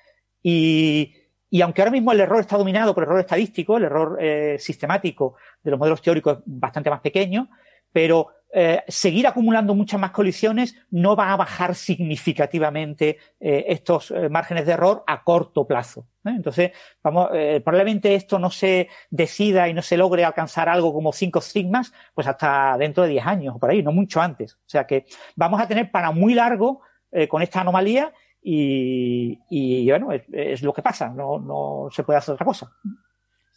y, 0.42 1.12
y, 1.50 1.60
aunque 1.60 1.82
ahora 1.82 1.92
mismo 1.92 2.10
el 2.12 2.20
error 2.20 2.40
está 2.40 2.56
dominado 2.56 2.94
por 2.94 3.04
el 3.04 3.08
error 3.10 3.20
estadístico, 3.20 3.76
el 3.76 3.84
error 3.84 4.16
eh, 4.18 4.56
sistemático 4.58 5.34
de 5.62 5.70
los 5.70 5.78
modelos 5.78 6.00
teóricos 6.00 6.38
es 6.38 6.42
bastante 6.46 6.88
más 6.88 7.00
pequeño, 7.00 7.50
pero 7.92 8.28
eh, 8.50 8.82
seguir 8.88 9.26
acumulando 9.26 9.74
muchas 9.74 10.00
más 10.00 10.10
colisiones 10.10 10.74
no 10.90 11.14
va 11.14 11.32
a 11.32 11.36
bajar 11.36 11.74
significativamente 11.74 13.18
eh, 13.38 13.66
estos 13.68 14.10
eh, 14.10 14.30
márgenes 14.30 14.64
de 14.64 14.72
error 14.72 15.04
a 15.06 15.22
corto 15.22 15.66
plazo. 15.66 16.06
Entonces, 16.24 16.72
vamos, 17.02 17.28
probablemente 17.64 18.14
esto 18.14 18.38
no 18.38 18.50
se 18.50 18.88
decida 19.08 19.66
y 19.66 19.72
no 19.72 19.80
se 19.80 19.96
logre 19.96 20.26
alcanzar 20.26 20.68
algo 20.68 20.92
como 20.92 21.10
cinco 21.10 21.40
sigmas, 21.40 21.90
pues 22.14 22.26
hasta 22.26 22.76
dentro 22.76 23.04
de 23.04 23.10
10 23.10 23.26
años 23.26 23.54
o 23.56 23.58
por 23.58 23.70
ahí, 23.70 23.82
no 23.82 23.92
mucho 23.92 24.20
antes. 24.20 24.54
O 24.56 24.68
sea 24.68 24.86
que 24.86 25.06
vamos 25.36 25.58
a 25.58 25.66
tener 25.66 25.90
para 25.90 26.10
muy 26.10 26.34
largo 26.34 26.82
con 27.30 27.40
esta 27.40 27.62
anomalía 27.62 28.12
y, 28.42 29.38
y 29.48 29.88
bueno, 29.88 30.12
es, 30.12 30.24
es, 30.30 30.62
lo 30.62 30.74
que 30.74 30.82
pasa, 30.82 31.08
no, 31.08 31.38
no 31.38 31.88
se 31.90 32.02
puede 32.02 32.18
hacer 32.18 32.34
otra 32.34 32.44
cosa. 32.44 32.70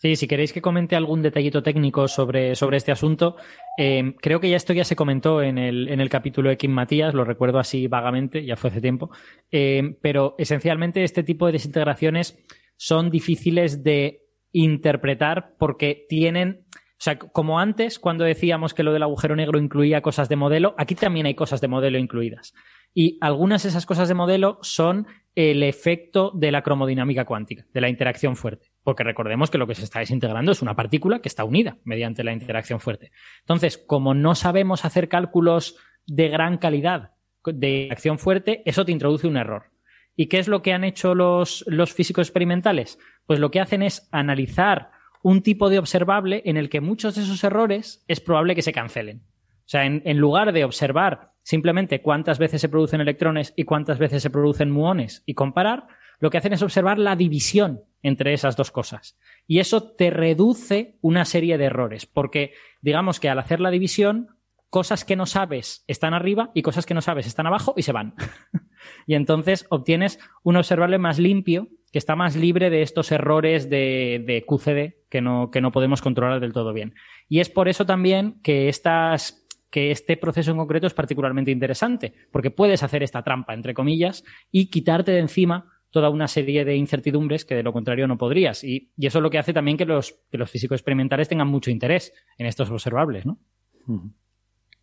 Sí, 0.01 0.15
si 0.15 0.27
queréis 0.27 0.51
que 0.51 0.63
comente 0.63 0.95
algún 0.95 1.21
detallito 1.21 1.61
técnico 1.61 2.07
sobre, 2.07 2.55
sobre 2.55 2.77
este 2.77 2.91
asunto, 2.91 3.35
eh, 3.77 4.15
creo 4.19 4.39
que 4.39 4.49
ya 4.49 4.55
esto 4.55 4.73
ya 4.73 4.83
se 4.83 4.95
comentó 4.95 5.43
en 5.43 5.59
el, 5.59 5.87
en 5.89 6.01
el 6.01 6.09
capítulo 6.09 6.49
de 6.49 6.57
Kim 6.57 6.71
Matías, 6.71 7.13
lo 7.13 7.23
recuerdo 7.23 7.59
así 7.59 7.85
vagamente, 7.85 8.43
ya 8.43 8.55
fue 8.55 8.71
hace 8.71 8.81
tiempo, 8.81 9.11
eh, 9.51 9.95
pero 10.01 10.33
esencialmente 10.39 11.03
este 11.03 11.21
tipo 11.21 11.45
de 11.45 11.51
desintegraciones 11.51 12.43
son 12.77 13.11
difíciles 13.11 13.83
de 13.83 14.23
interpretar 14.51 15.53
porque 15.59 16.07
tienen, 16.09 16.65
o 16.71 16.97
sea, 16.97 17.19
como 17.19 17.59
antes, 17.59 17.99
cuando 17.99 18.23
decíamos 18.23 18.73
que 18.73 18.81
lo 18.81 18.93
del 18.93 19.03
agujero 19.03 19.35
negro 19.35 19.59
incluía 19.59 20.01
cosas 20.01 20.29
de 20.29 20.35
modelo, 20.35 20.73
aquí 20.79 20.95
también 20.95 21.27
hay 21.27 21.35
cosas 21.35 21.61
de 21.61 21.67
modelo 21.67 21.99
incluidas. 21.99 22.55
Y 22.95 23.19
algunas 23.21 23.61
de 23.61 23.69
esas 23.69 23.85
cosas 23.85 24.07
de 24.07 24.15
modelo 24.15 24.57
son 24.63 25.05
el 25.35 25.61
efecto 25.61 26.31
de 26.33 26.51
la 26.51 26.63
cromodinámica 26.63 27.23
cuántica, 27.23 27.67
de 27.71 27.81
la 27.81 27.89
interacción 27.89 28.35
fuerte. 28.35 28.70
Porque 28.83 29.03
recordemos 29.03 29.51
que 29.51 29.57
lo 29.57 29.67
que 29.67 29.75
se 29.75 29.83
está 29.83 29.99
desintegrando 29.99 30.51
es 30.51 30.61
una 30.61 30.75
partícula 30.75 31.19
que 31.19 31.29
está 31.29 31.43
unida 31.43 31.77
mediante 31.83 32.23
la 32.23 32.33
interacción 32.33 32.79
fuerte. 32.79 33.11
Entonces, 33.41 33.77
como 33.77 34.13
no 34.13 34.33
sabemos 34.33 34.85
hacer 34.85 35.07
cálculos 35.07 35.77
de 36.07 36.29
gran 36.29 36.57
calidad 36.57 37.11
de 37.45 37.89
acción 37.91 38.17
fuerte, 38.17 38.63
eso 38.65 38.85
te 38.85 38.91
introduce 38.91 39.27
un 39.27 39.37
error. 39.37 39.71
¿Y 40.15 40.27
qué 40.27 40.39
es 40.39 40.47
lo 40.47 40.61
que 40.61 40.73
han 40.73 40.83
hecho 40.83 41.15
los, 41.15 41.63
físicos 41.95 42.27
experimentales? 42.27 42.99
Pues 43.25 43.39
lo 43.39 43.51
que 43.51 43.59
hacen 43.59 43.83
es 43.83 44.07
analizar 44.11 44.91
un 45.23 45.41
tipo 45.41 45.69
de 45.69 45.79
observable 45.79 46.41
en 46.45 46.57
el 46.57 46.69
que 46.69 46.81
muchos 46.81 47.15
de 47.15 47.21
esos 47.21 47.43
errores 47.43 48.03
es 48.07 48.19
probable 48.19 48.55
que 48.55 48.63
se 48.63 48.73
cancelen. 48.73 49.21
O 49.59 49.69
sea, 49.71 49.85
en, 49.85 50.01
en 50.05 50.17
lugar 50.17 50.51
de 50.51 50.65
observar 50.65 51.33
simplemente 51.43 52.01
cuántas 52.01 52.39
veces 52.39 52.61
se 52.61 52.69
producen 52.69 53.01
electrones 53.01 53.53
y 53.55 53.63
cuántas 53.63 53.99
veces 53.99 54.21
se 54.23 54.29
producen 54.29 54.71
muones 54.71 55.23
y 55.25 55.33
comparar, 55.33 55.87
lo 56.19 56.29
que 56.29 56.37
hacen 56.37 56.53
es 56.53 56.61
observar 56.61 56.99
la 56.99 57.15
división 57.15 57.81
entre 58.03 58.33
esas 58.33 58.55
dos 58.55 58.71
cosas. 58.71 59.17
Y 59.47 59.59
eso 59.59 59.83
te 59.93 60.09
reduce 60.09 60.97
una 61.01 61.25
serie 61.25 61.57
de 61.57 61.65
errores, 61.65 62.05
porque 62.05 62.53
digamos 62.81 63.19
que 63.19 63.29
al 63.29 63.39
hacer 63.39 63.59
la 63.59 63.71
división, 63.71 64.29
cosas 64.69 65.03
que 65.03 65.15
no 65.15 65.25
sabes 65.25 65.83
están 65.87 66.13
arriba 66.13 66.51
y 66.53 66.61
cosas 66.61 66.85
que 66.85 66.93
no 66.93 67.01
sabes 67.01 67.27
están 67.27 67.47
abajo 67.47 67.73
y 67.77 67.83
se 67.83 67.91
van. 67.91 68.15
y 69.05 69.15
entonces 69.15 69.65
obtienes 69.69 70.19
un 70.43 70.55
observable 70.55 70.97
más 70.97 71.19
limpio 71.19 71.67
que 71.91 71.99
está 71.99 72.15
más 72.15 72.37
libre 72.37 72.69
de 72.69 72.81
estos 72.81 73.11
errores 73.11 73.69
de, 73.69 74.45
QCD 74.47 75.09
que 75.09 75.21
no, 75.21 75.51
que 75.51 75.59
no 75.59 75.73
podemos 75.73 76.01
controlar 76.01 76.39
del 76.39 76.53
todo 76.53 76.71
bien. 76.71 76.95
Y 77.27 77.41
es 77.41 77.49
por 77.49 77.67
eso 77.67 77.85
también 77.85 78.39
que 78.41 78.69
estas 78.69 79.37
que 79.69 79.89
este 79.89 80.17
proceso 80.17 80.51
en 80.51 80.57
concreto 80.57 80.85
es 80.85 80.93
particularmente 80.93 81.49
interesante, 81.49 82.13
porque 82.31 82.51
puedes 82.51 82.83
hacer 82.83 83.03
esta 83.03 83.23
trampa, 83.23 83.53
entre 83.53 83.73
comillas, 83.73 84.25
y 84.51 84.69
quitarte 84.69 85.13
de 85.13 85.19
encima 85.19 85.70
toda 85.91 86.09
una 86.09 86.27
serie 86.27 86.65
de 86.65 86.75
incertidumbres 86.75 87.45
que 87.45 87.55
de 87.55 87.63
lo 87.63 87.73
contrario 87.73 88.07
no 88.07 88.17
podrías. 88.17 88.63
Y, 88.63 88.91
y 88.97 89.05
eso 89.05 89.19
es 89.19 89.23
lo 89.23 89.29
que 89.29 89.37
hace 89.37 89.53
también 89.53 89.77
que 89.77 89.85
los, 89.85 90.17
que 90.31 90.37
los 90.37 90.49
físicos 90.49 90.77
experimentales 90.77 91.29
tengan 91.29 91.47
mucho 91.47 91.69
interés 91.69 92.13
en 92.37 92.47
estos 92.47 92.71
observables, 92.71 93.25
¿no? 93.25 93.39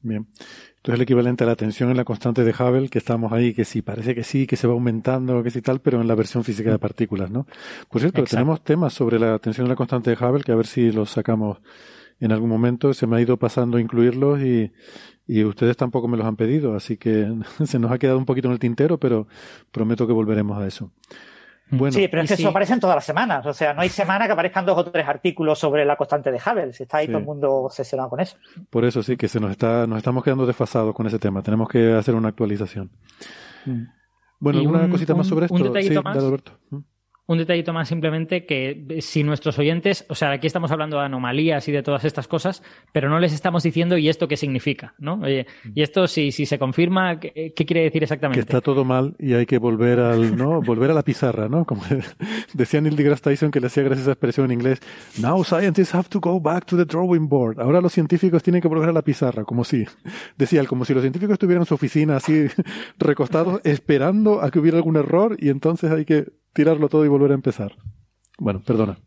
Bien. 0.01 0.29
Entonces 0.77 0.95
el 0.95 1.03
equivalente 1.03 1.45
a 1.45 1.47
la 1.49 1.57
tensión 1.57 1.91
en 1.91 1.97
la 1.97 2.05
constante 2.05 2.45
de 2.45 2.53
Hubble, 2.53 2.89
que 2.89 2.99
estamos 2.99 3.33
ahí, 3.33 3.53
que 3.53 3.65
sí, 3.65 3.83
parece 3.83 4.15
que 4.15 4.23
sí, 4.23 4.47
que 4.47 4.57
se 4.57 4.67
va 4.67 4.75
aumentando, 4.75 5.43
que 5.43 5.51
sí 5.51 5.61
tal, 5.61 5.81
pero 5.81 6.01
en 6.01 6.07
la 6.07 6.15
versión 6.15 6.45
física 6.45 6.71
de 6.71 6.79
partículas, 6.79 7.31
¿no? 7.31 7.47
Por 7.91 8.01
cierto, 8.01 8.21
Exacto. 8.21 8.37
tenemos 8.37 8.63
temas 8.63 8.93
sobre 8.93 9.19
la 9.19 9.39
tensión 9.39 9.67
en 9.67 9.71
la 9.71 9.77
constante 9.77 10.11
de 10.11 10.17
Hubble, 10.17 10.45
que 10.45 10.53
a 10.53 10.57
ver 10.57 10.67
si 10.67 10.93
los 10.93 11.11
sacamos 11.11 11.59
en 12.21 12.33
algún 12.33 12.49
momento 12.49 12.93
se 12.95 13.07
me 13.07 13.17
ha 13.17 13.21
ido 13.21 13.37
pasando 13.37 13.79
incluirlos 13.79 14.41
y, 14.41 14.73
y 15.27 15.45
ustedes 15.45 15.77
tampoco 15.77 16.09
me 16.09 16.17
los 16.17 16.27
han 16.27 16.37
pedido, 16.37 16.75
así 16.75 16.97
que 16.97 17.33
se 17.65 17.79
nos 17.79 17.93
ha 17.93 17.99
quedado 17.99 18.19
un 18.19 18.25
poquito 18.25 18.49
en 18.49 18.53
el 18.53 18.59
tintero, 18.59 18.99
pero 18.99 19.29
prometo 19.71 20.07
que 20.07 20.13
volveremos 20.13 20.59
a 20.59 20.67
eso. 20.67 20.91
Bueno, 21.71 21.93
sí, 21.93 22.09
pero 22.09 22.23
es 22.23 22.31
que 22.31 22.37
sí. 22.37 22.43
eso 22.43 22.51
aparecen 22.51 22.81
todas 22.81 22.97
las 22.97 23.05
semanas. 23.05 23.45
O 23.45 23.53
sea, 23.53 23.75
no 23.75 23.83
hay 23.83 23.91
semana 23.91 24.27
que 24.27 24.33
aparezcan 24.33 24.65
dos 24.65 24.79
o 24.79 24.91
tres 24.91 25.07
artículos 25.07 25.59
sobre 25.59 25.85
la 25.85 25.97
constante 25.97 26.33
de 26.33 26.39
Hubble. 26.39 26.73
Si 26.73 26.85
está 26.85 26.99
ahí 26.99 27.07
sí. 27.07 27.13
todo 27.13 27.21
el 27.21 27.27
mundo 27.27 27.53
obsesionado 27.53 28.09
con 28.09 28.21
eso. 28.21 28.39
Por 28.71 28.87
eso 28.87 29.03
sí, 29.03 29.19
que 29.19 29.29
se 29.29 29.39
nos 29.39 29.51
está, 29.51 29.87
nos 29.87 29.99
estamos 29.99 30.25
quedando 30.25 30.47
desfasados 30.47 30.95
con 30.95 31.07
ese 31.07 31.19
tema. 31.19 31.43
Tenemos 31.43 31.69
que 31.69 31.93
hacer 31.93 32.15
una 32.15 32.29
actualización. 32.29 32.91
Mm. 33.67 33.83
Bueno, 34.41 34.61
¿alguna 34.61 34.85
un, 34.85 34.91
cosita 34.91 35.15
más 35.15 35.27
sobre 35.27 35.47
esto? 35.47 35.57
Un 35.57 35.65
detallito 35.65 36.01
sí, 36.01 36.05
más. 36.05 36.15
Dale, 36.15 36.27
Alberto. 36.27 36.53
Un 37.29 37.37
detallito 37.37 37.75
más 37.75 37.89
simplemente 37.89 38.47
que 38.47 38.99
si 39.01 39.23
nuestros 39.23 39.59
oyentes, 39.59 40.07
o 40.09 40.15
sea, 40.15 40.31
aquí 40.33 40.47
estamos 40.47 40.71
hablando 40.71 40.99
de 40.99 41.05
anomalías 41.05 41.69
y 41.69 41.73
de 41.73 41.83
todas 41.83 42.07
estas 42.07 42.27
cosas, 42.27 42.63
pero 42.91 43.11
no 43.11 43.19
les 43.19 43.35
estamos 43.35 43.63
diciendo 43.63 43.99
y 43.99 44.09
esto 44.09 44.27
qué 44.29 44.39
significa, 44.39 44.95
¿no? 44.99 45.21
Oye, 45.23 45.47
y 45.75 45.83
esto 45.83 46.07
si, 46.07 46.33
si 46.33 46.47
se 46.47 46.59
confirma, 46.59 47.21
¿qué, 47.21 47.53
¿qué, 47.55 47.67
quiere 47.67 47.83
decir 47.83 48.03
exactamente? 48.03 48.41
Que 48.41 48.49
está 48.49 48.63
todo 48.63 48.83
mal 48.83 49.15
y 49.19 49.35
hay 49.35 49.45
que 49.45 49.59
volver 49.59 50.01
al, 50.01 50.39
¿no? 50.39 50.63
volver 50.67 50.91
a 50.91 50.95
la 50.95 51.03
pizarra, 51.03 51.51
¿no? 51.51 51.67
Como 51.67 51.83
decía 52.55 52.81
Neil 52.81 52.97
deGrasse 52.97 53.21
Tyson 53.21 53.51
que 53.51 53.61
le 53.61 53.67
hacía 53.67 53.83
gracias 53.83 54.09
a 54.09 54.11
esa 54.11 54.13
expresión 54.13 54.47
en 54.47 54.53
inglés, 54.53 54.81
now 55.21 55.45
scientists 55.45 55.95
have 55.95 56.09
to 56.09 56.21
go 56.21 56.41
back 56.41 56.65
to 56.65 56.79
the 56.79 56.87
drawing 56.87 57.29
board. 57.29 57.61
Ahora 57.61 57.83
los 57.83 57.93
científicos 57.93 58.43
tienen 58.43 58.63
que 58.63 58.69
volver 58.69 58.89
a 58.89 58.93
la 58.93 59.03
pizarra, 59.03 59.45
como 59.45 59.65
si, 59.65 59.85
decía 60.39 60.63
él, 60.63 60.67
como 60.67 60.87
si 60.87 60.95
los 60.95 61.03
científicos 61.03 61.35
estuvieran 61.35 61.61
en 61.61 61.67
su 61.67 61.75
oficina 61.75 62.17
así 62.17 62.47
recostados 62.99 63.61
esperando 63.65 64.41
a 64.41 64.51
que 64.51 64.61
hubiera 64.61 64.79
algún 64.79 64.97
error 64.97 65.37
y 65.39 65.51
entonces 65.51 65.91
hay 65.91 66.07
que 66.07 66.25
tirarlo 66.59 66.89
todo 66.89 67.05
y 67.05 67.09
volver 67.09 67.31
a 67.31 67.35
empezar. 67.35 67.77
Bueno, 68.37 68.61
perdona. 68.67 68.99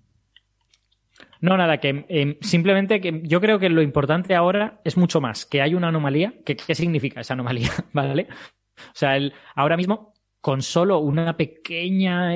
No, 1.41 1.57
nada, 1.57 1.79
que 1.79 2.05
eh, 2.07 2.37
simplemente 2.39 3.01
que 3.01 3.21
yo 3.25 3.41
creo 3.41 3.59
que 3.59 3.69
lo 3.69 3.81
importante 3.81 4.35
ahora 4.35 4.79
es 4.85 4.95
mucho 4.95 5.19
más 5.19 5.45
que 5.45 5.61
hay 5.61 5.73
una 5.73 5.89
anomalía. 5.89 6.33
¿Qué 6.45 6.55
significa 6.73 7.19
esa 7.19 7.33
anomalía? 7.33 7.69
¿Vale? 7.93 8.29
O 8.77 8.93
sea, 8.93 9.17
el, 9.17 9.33
ahora 9.53 9.75
mismo, 9.75 10.13
con 10.39 10.61
solo 10.61 10.99
una 10.99 11.35
pequeña, 11.35 12.35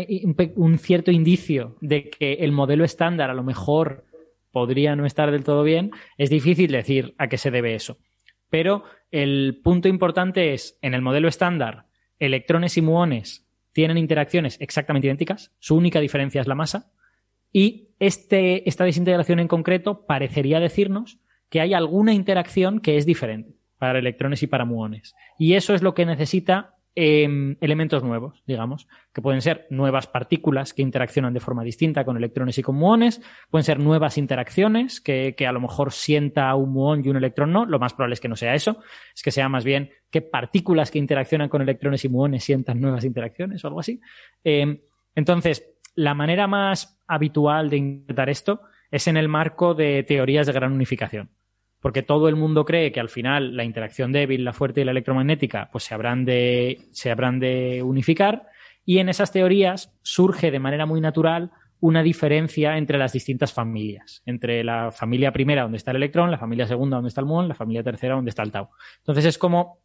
un 0.55 0.77
cierto 0.79 1.11
indicio 1.11 1.77
de 1.79 2.09
que 2.09 2.33
el 2.33 2.51
modelo 2.51 2.83
estándar 2.83 3.29
a 3.29 3.35
lo 3.35 3.43
mejor 3.43 4.03
podría 4.51 4.97
no 4.97 5.05
estar 5.05 5.31
del 5.31 5.45
todo 5.45 5.63
bien, 5.63 5.91
es 6.17 6.29
difícil 6.29 6.73
decir 6.73 7.15
a 7.17 7.29
qué 7.29 7.37
se 7.37 7.51
debe 7.51 7.73
eso. 7.73 7.99
Pero 8.49 8.83
el 9.11 9.61
punto 9.63 9.87
importante 9.87 10.53
es, 10.53 10.77
en 10.81 10.93
el 10.93 11.01
modelo 11.01 11.29
estándar, 11.29 11.85
electrones 12.19 12.75
y 12.75 12.81
muones 12.81 13.44
tienen 13.75 13.97
interacciones 13.97 14.55
exactamente 14.61 15.07
idénticas, 15.07 15.51
su 15.59 15.75
única 15.75 15.99
diferencia 15.99 16.39
es 16.39 16.47
la 16.47 16.55
masa, 16.55 16.93
y 17.51 17.89
este, 17.99 18.67
esta 18.69 18.85
desintegración 18.85 19.41
en 19.41 19.49
concreto 19.49 20.05
parecería 20.05 20.61
decirnos 20.61 21.19
que 21.49 21.59
hay 21.59 21.73
alguna 21.73 22.13
interacción 22.13 22.79
que 22.79 22.95
es 22.95 23.05
diferente 23.05 23.57
para 23.77 23.99
electrones 23.99 24.41
y 24.43 24.47
para 24.47 24.63
muones. 24.63 25.13
Y 25.37 25.55
eso 25.55 25.73
es 25.73 25.81
lo 25.81 25.93
que 25.93 26.05
necesita 26.05 26.74
eh, 26.95 27.57
elementos 27.59 28.03
nuevos, 28.03 28.41
digamos, 28.47 28.87
que 29.13 29.21
pueden 29.21 29.41
ser 29.41 29.67
nuevas 29.69 30.07
partículas 30.07 30.73
que 30.73 30.81
interaccionan 30.81 31.33
de 31.33 31.41
forma 31.41 31.63
distinta 31.63 32.05
con 32.05 32.15
electrones 32.15 32.57
y 32.57 32.61
con 32.61 32.75
muones, 32.75 33.21
pueden 33.49 33.65
ser 33.65 33.79
nuevas 33.79 34.17
interacciones 34.17 35.01
que, 35.01 35.35
que, 35.37 35.45
a 35.45 35.51
lo 35.51 35.59
mejor 35.59 35.91
sienta 35.91 36.55
un 36.55 36.71
muón 36.71 37.03
y 37.03 37.09
un 37.09 37.17
electrón 37.17 37.51
no, 37.51 37.65
lo 37.65 37.79
más 37.79 37.93
probable 37.93 38.13
es 38.13 38.21
que 38.21 38.29
no 38.29 38.37
sea 38.37 38.55
eso, 38.55 38.79
es 39.13 39.21
que 39.21 39.31
sea 39.31 39.49
más 39.49 39.65
bien 39.65 39.89
que 40.09 40.21
partículas 40.21 40.89
que 40.89 40.99
interaccionan 40.99 41.49
con 41.49 41.61
electrones 41.61 42.05
y 42.05 42.09
muones 42.09 42.43
sientan 42.43 42.79
nuevas 42.79 43.03
interacciones 43.03 43.63
o 43.63 43.67
algo 43.67 43.81
así. 43.81 43.99
Eh, 44.43 44.81
entonces, 45.15 45.75
la 45.95 46.13
manera 46.13 46.47
más 46.47 47.01
habitual 47.07 47.69
de 47.69 47.77
interpretar 47.77 48.29
esto 48.29 48.61
es 48.89 49.07
en 49.07 49.17
el 49.17 49.27
marco 49.27 49.73
de 49.73 50.03
teorías 50.03 50.47
de 50.47 50.53
gran 50.53 50.71
unificación 50.71 51.29
porque 51.85 52.01
todo 52.01 52.29
el 52.29 52.35
mundo 52.35 52.65
cree 52.65 52.91
que 52.91 52.99
al 52.99 53.09
final 53.09 53.55
la 53.55 53.63
interacción 53.63 54.11
débil, 54.11 54.43
la 54.43 54.53
fuerte 54.53 54.81
y 54.81 54.83
la 54.83 54.89
electromagnética, 54.89 55.69
pues 55.71 55.83
se 55.83 55.93
habrán 55.93 56.25
de, 56.25 56.79
se 56.89 57.11
habrán 57.11 57.39
de 57.39 57.83
unificar, 57.83 58.47
y 58.85 58.97
en 58.97 59.07
esas 59.07 59.31
teorías 59.31 59.93
surge 60.01 60.49
de 60.49 60.57
manera 60.57 60.87
muy 60.87 60.99
natural 60.99 61.51
una 61.79 62.01
diferencia 62.01 62.79
entre 62.79 62.97
las 62.97 63.13
distintas 63.13 63.53
familias, 63.53 64.23
entre 64.25 64.63
la 64.63 64.91
familia 64.91 65.31
primera 65.31 65.61
donde 65.61 65.77
está 65.77 65.91
el 65.91 65.97
electrón, 65.97 66.31
la 66.31 66.39
familia 66.39 66.65
segunda 66.65 66.97
donde 66.97 67.09
está 67.09 67.21
el 67.21 67.27
muón, 67.27 67.47
la 67.47 67.53
familia 67.53 67.83
tercera 67.83 68.15
donde 68.15 68.29
está 68.29 68.41
el 68.41 68.51
tau. 68.51 68.69
Entonces 68.97 69.25
es 69.25 69.37
como 69.37 69.77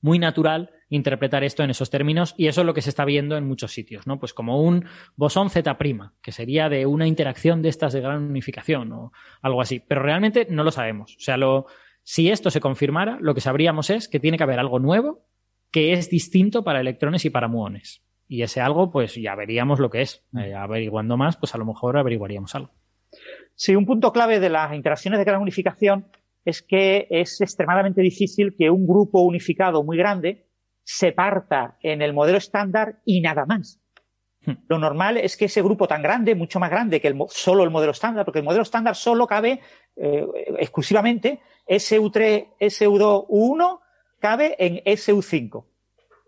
muy 0.00 0.18
natural 0.18 0.70
interpretar 0.88 1.44
esto 1.44 1.62
en 1.62 1.70
esos 1.70 1.88
términos 1.88 2.34
y 2.36 2.48
eso 2.48 2.62
es 2.62 2.66
lo 2.66 2.74
que 2.74 2.82
se 2.82 2.90
está 2.90 3.04
viendo 3.04 3.36
en 3.36 3.46
muchos 3.46 3.72
sitios, 3.72 4.06
¿no? 4.06 4.18
Pues 4.18 4.34
como 4.34 4.62
un 4.62 4.86
bosón 5.16 5.50
Z', 5.50 5.76
que 6.20 6.32
sería 6.32 6.68
de 6.68 6.86
una 6.86 7.06
interacción 7.06 7.62
de 7.62 7.68
estas 7.68 7.92
de 7.92 8.00
gran 8.00 8.24
unificación 8.24 8.92
o 8.92 9.12
algo 9.40 9.60
así, 9.60 9.80
pero 9.80 10.02
realmente 10.02 10.46
no 10.50 10.64
lo 10.64 10.72
sabemos. 10.72 11.16
O 11.16 11.20
sea, 11.20 11.36
lo, 11.36 11.66
si 12.02 12.30
esto 12.30 12.50
se 12.50 12.60
confirmara, 12.60 13.18
lo 13.20 13.34
que 13.34 13.40
sabríamos 13.40 13.90
es 13.90 14.08
que 14.08 14.20
tiene 14.20 14.36
que 14.36 14.44
haber 14.44 14.58
algo 14.58 14.78
nuevo 14.78 15.26
que 15.70 15.92
es 15.92 16.10
distinto 16.10 16.64
para 16.64 16.80
electrones 16.80 17.24
y 17.24 17.30
para 17.30 17.48
muones. 17.48 18.02
Y 18.26 18.42
ese 18.42 18.60
algo, 18.60 18.90
pues 18.90 19.14
ya 19.14 19.34
veríamos 19.34 19.78
lo 19.78 19.90
que 19.90 20.02
es. 20.02 20.24
Eh, 20.36 20.54
averiguando 20.54 21.16
más, 21.16 21.36
pues 21.36 21.54
a 21.54 21.58
lo 21.58 21.64
mejor 21.64 21.96
averiguaríamos 21.96 22.54
algo. 22.54 22.72
Sí, 23.54 23.74
un 23.74 23.86
punto 23.86 24.12
clave 24.12 24.40
de 24.40 24.48
las 24.48 24.74
interacciones 24.74 25.18
de 25.18 25.24
gran 25.24 25.42
unificación 25.42 26.06
es 26.44 26.62
que 26.62 27.06
es 27.10 27.40
extremadamente 27.40 28.00
difícil 28.00 28.54
que 28.56 28.70
un 28.70 28.86
grupo 28.86 29.20
unificado 29.20 29.82
muy 29.82 29.96
grande 29.96 30.46
se 30.84 31.12
parta 31.12 31.76
en 31.82 32.02
el 32.02 32.12
modelo 32.12 32.38
estándar 32.38 33.00
y 33.04 33.20
nada 33.20 33.44
más. 33.46 33.80
Hmm. 34.44 34.52
Lo 34.68 34.78
normal 34.78 35.18
es 35.18 35.36
que 35.36 35.44
ese 35.46 35.62
grupo 35.62 35.86
tan 35.86 36.02
grande, 36.02 36.34
mucho 36.34 36.58
más 36.58 36.70
grande 36.70 37.00
que 37.00 37.08
el, 37.08 37.18
solo 37.28 37.62
el 37.62 37.70
modelo 37.70 37.92
estándar, 37.92 38.24
porque 38.24 38.38
el 38.38 38.44
modelo 38.44 38.62
estándar 38.62 38.96
solo 38.96 39.26
cabe 39.26 39.60
eh, 39.96 40.26
exclusivamente 40.58 41.40
SU3, 41.68 42.56
SU2, 42.58 43.26
U1, 43.28 43.80
cabe 44.18 44.56
en 44.58 44.76
SU5. 44.84 45.66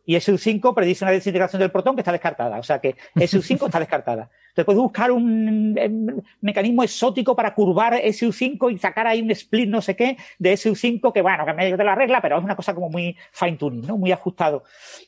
Y 0.04 0.16
SU5 0.16 0.74
predice 0.74 1.04
una 1.04 1.12
desintegración 1.12 1.60
del 1.60 1.70
protón 1.70 1.94
que 1.94 2.00
está 2.00 2.12
descartada. 2.12 2.58
O 2.58 2.62
sea 2.62 2.80
que 2.80 2.96
SU5 3.14 3.66
está 3.66 3.78
descartada. 3.78 4.30
Entonces 4.52 4.66
puedes 4.66 4.82
buscar 4.82 5.10
un, 5.10 6.22
mecanismo 6.42 6.82
exótico 6.82 7.34
para 7.34 7.54
curvar 7.54 7.94
SU5 7.94 8.70
y 8.70 8.76
sacar 8.76 9.06
ahí 9.06 9.22
un 9.22 9.30
split 9.30 9.66
no 9.66 9.80
sé 9.80 9.96
qué 9.96 10.18
de 10.38 10.52
SU5 10.52 11.10
que 11.10 11.22
bueno, 11.22 11.46
que 11.46 11.54
medio 11.54 11.78
de 11.78 11.84
la 11.84 11.94
regla, 11.94 12.20
pero 12.20 12.36
es 12.36 12.44
una 12.44 12.54
cosa 12.54 12.74
como 12.74 12.90
muy 12.90 13.16
fine 13.30 13.56
tuning, 13.56 13.86
¿no? 13.86 13.96
Muy 13.96 14.12
ajustado. 14.12 14.64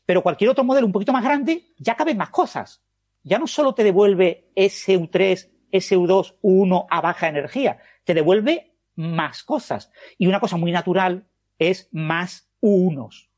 Pero 0.06 0.22
cualquier 0.22 0.48
otro 0.48 0.64
modelo 0.64 0.86
un 0.86 0.92
poquito 0.92 1.12
más 1.12 1.22
grande 1.22 1.66
ya 1.76 1.94
caben 1.94 2.16
más 2.16 2.30
cosas. 2.30 2.82
Ya 3.22 3.38
no 3.38 3.46
solo 3.46 3.74
te 3.74 3.84
devuelve 3.84 4.50
SU3, 4.56 5.50
SU2, 5.72 6.36
U1 6.42 6.86
a 6.88 7.00
baja 7.02 7.28
energía, 7.28 7.78
te 8.04 8.14
devuelve 8.14 8.72
más 8.94 9.42
cosas. 9.42 9.90
Y 10.16 10.26
una 10.26 10.40
cosa 10.40 10.56
muy 10.56 10.72
natural 10.72 11.26
es 11.58 11.90
más 11.92 12.50
U1s, 12.62 13.28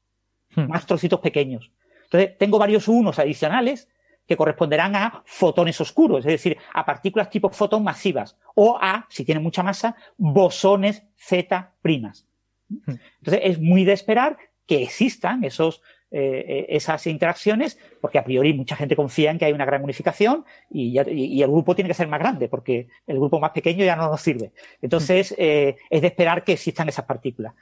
hmm. 0.54 0.68
más 0.68 0.86
trocitos 0.86 1.18
pequeños. 1.18 1.72
Entonces, 2.04 2.38
tengo 2.38 2.60
varios 2.60 2.88
U1s 2.88 3.18
adicionales 3.18 3.88
que 4.26 4.36
corresponderán 4.36 4.96
a 4.96 5.22
fotones 5.24 5.80
oscuros, 5.80 6.20
es 6.20 6.32
decir, 6.32 6.58
a 6.72 6.84
partículas 6.84 7.30
tipo 7.30 7.48
fotón 7.50 7.84
masivas, 7.84 8.36
o 8.54 8.78
a, 8.80 9.06
si 9.08 9.24
tienen 9.24 9.42
mucha 9.42 9.62
masa, 9.62 9.96
bosones 10.16 11.04
Z 11.16 11.72
primas. 11.80 12.26
Entonces, 12.68 13.40
es 13.44 13.60
muy 13.60 13.84
de 13.84 13.92
esperar 13.92 14.36
que 14.66 14.82
existan 14.82 15.44
esos, 15.44 15.82
eh, 16.10 16.66
esas 16.68 17.06
interacciones, 17.06 17.78
porque 18.00 18.18
a 18.18 18.24
priori 18.24 18.52
mucha 18.52 18.74
gente 18.74 18.96
confía 18.96 19.30
en 19.30 19.38
que 19.38 19.44
hay 19.44 19.52
una 19.52 19.64
gran 19.64 19.84
unificación 19.84 20.44
y, 20.70 20.98
el 20.98 21.50
grupo 21.50 21.76
tiene 21.76 21.88
que 21.88 21.94
ser 21.94 22.08
más 22.08 22.18
grande, 22.18 22.48
porque 22.48 22.88
el 23.06 23.16
grupo 23.16 23.38
más 23.38 23.52
pequeño 23.52 23.84
ya 23.84 23.94
no 23.94 24.10
nos 24.10 24.20
sirve. 24.20 24.52
Entonces, 24.82 25.34
eh, 25.38 25.76
es 25.88 26.00
de 26.00 26.08
esperar 26.08 26.42
que 26.42 26.52
existan 26.52 26.88
esas 26.88 27.04
partículas. 27.04 27.54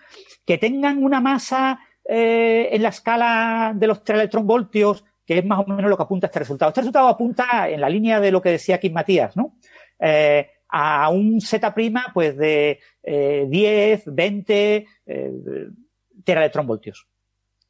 Que 0.46 0.56
tengan 0.56 1.04
una 1.04 1.20
masa 1.20 1.80
eh, 2.06 2.68
en 2.72 2.82
la 2.82 2.90
escala 2.90 3.72
de 3.74 3.86
los 3.86 4.04
3 4.04 4.18
electronvoltios 4.18 5.04
que 5.26 5.38
es 5.38 5.44
más 5.44 5.60
o 5.60 5.70
menos 5.70 5.90
lo 5.90 5.96
que 5.96 6.02
apunta 6.02 6.26
este 6.26 6.40
resultado. 6.40 6.70
Este 6.70 6.80
resultado 6.82 7.08
apunta 7.08 7.68
en 7.68 7.80
la 7.80 7.88
línea 7.88 8.20
de 8.20 8.30
lo 8.30 8.42
que 8.42 8.50
decía 8.50 8.76
aquí 8.76 8.90
Matías, 8.90 9.36
¿no? 9.36 9.56
Eh, 9.98 10.48
a 10.68 11.08
un 11.08 11.40
Z' 11.40 11.72
pues 12.12 12.36
de 12.36 12.80
10, 13.04 14.02
20 14.06 14.86
eh, 15.06 15.32
teraelectronvoltios. 16.24 17.06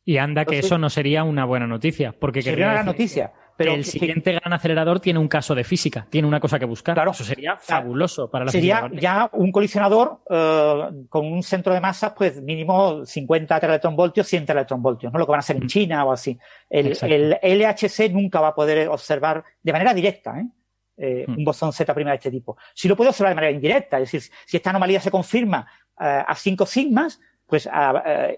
Y 0.06 0.18
anda 0.18 0.44
que 0.44 0.58
eso 0.58 0.78
no 0.78 0.90
sería 0.90 1.24
una 1.24 1.44
buena 1.44 1.66
noticia, 1.66 2.12
porque 2.12 2.42
sería 2.42 2.66
una 2.66 2.74
gran 2.74 2.86
noticia. 2.86 3.32
Pero 3.56 3.74
el 3.74 3.84
siguiente 3.84 4.32
gran 4.32 4.52
acelerador 4.52 4.98
tiene 4.98 5.18
un 5.18 5.28
caso 5.28 5.54
de 5.54 5.62
física, 5.62 6.06
tiene 6.10 6.26
una 6.26 6.40
cosa 6.40 6.58
que 6.58 6.64
buscar. 6.64 6.94
Claro. 6.94 7.12
Eso 7.12 7.22
sería 7.22 7.56
fabuloso 7.56 8.28
para 8.28 8.44
la 8.44 8.50
Sería 8.50 8.90
ya 8.92 9.30
un 9.32 9.52
colisionador 9.52 10.20
eh, 10.28 11.06
con 11.08 11.26
un 11.26 11.42
centro 11.42 11.72
de 11.72 11.80
masas, 11.80 12.12
pues 12.16 12.42
mínimo 12.42 13.04
50 13.04 13.60
teratronvoltios, 13.60 14.26
100 14.26 14.46
teratronvoltios, 14.46 15.12
¿no? 15.12 15.18
Lo 15.18 15.26
que 15.26 15.30
van 15.30 15.38
a 15.38 15.40
hacer 15.40 15.56
en 15.56 15.64
mm. 15.64 15.68
China 15.68 16.04
o 16.04 16.12
así. 16.12 16.36
El, 16.68 16.96
el, 17.02 17.60
LHC 17.60 18.10
nunca 18.10 18.40
va 18.40 18.48
a 18.48 18.54
poder 18.54 18.88
observar 18.88 19.44
de 19.62 19.72
manera 19.72 19.94
directa, 19.94 20.40
¿eh? 20.40 20.46
Eh, 20.96 21.24
mm. 21.26 21.38
un 21.38 21.44
bosón 21.44 21.72
Z' 21.72 21.92
de 21.94 22.14
este 22.14 22.30
tipo. 22.30 22.56
Si 22.74 22.88
lo 22.88 22.96
puede 22.96 23.10
observar 23.10 23.30
de 23.30 23.36
manera 23.36 23.52
indirecta, 23.52 23.98
es 23.98 24.10
decir, 24.10 24.32
si 24.46 24.56
esta 24.56 24.70
anomalía 24.70 25.00
se 25.00 25.10
confirma 25.10 25.66
a 25.96 26.34
5 26.34 26.66
sigmas, 26.66 27.20
pues 27.46 27.68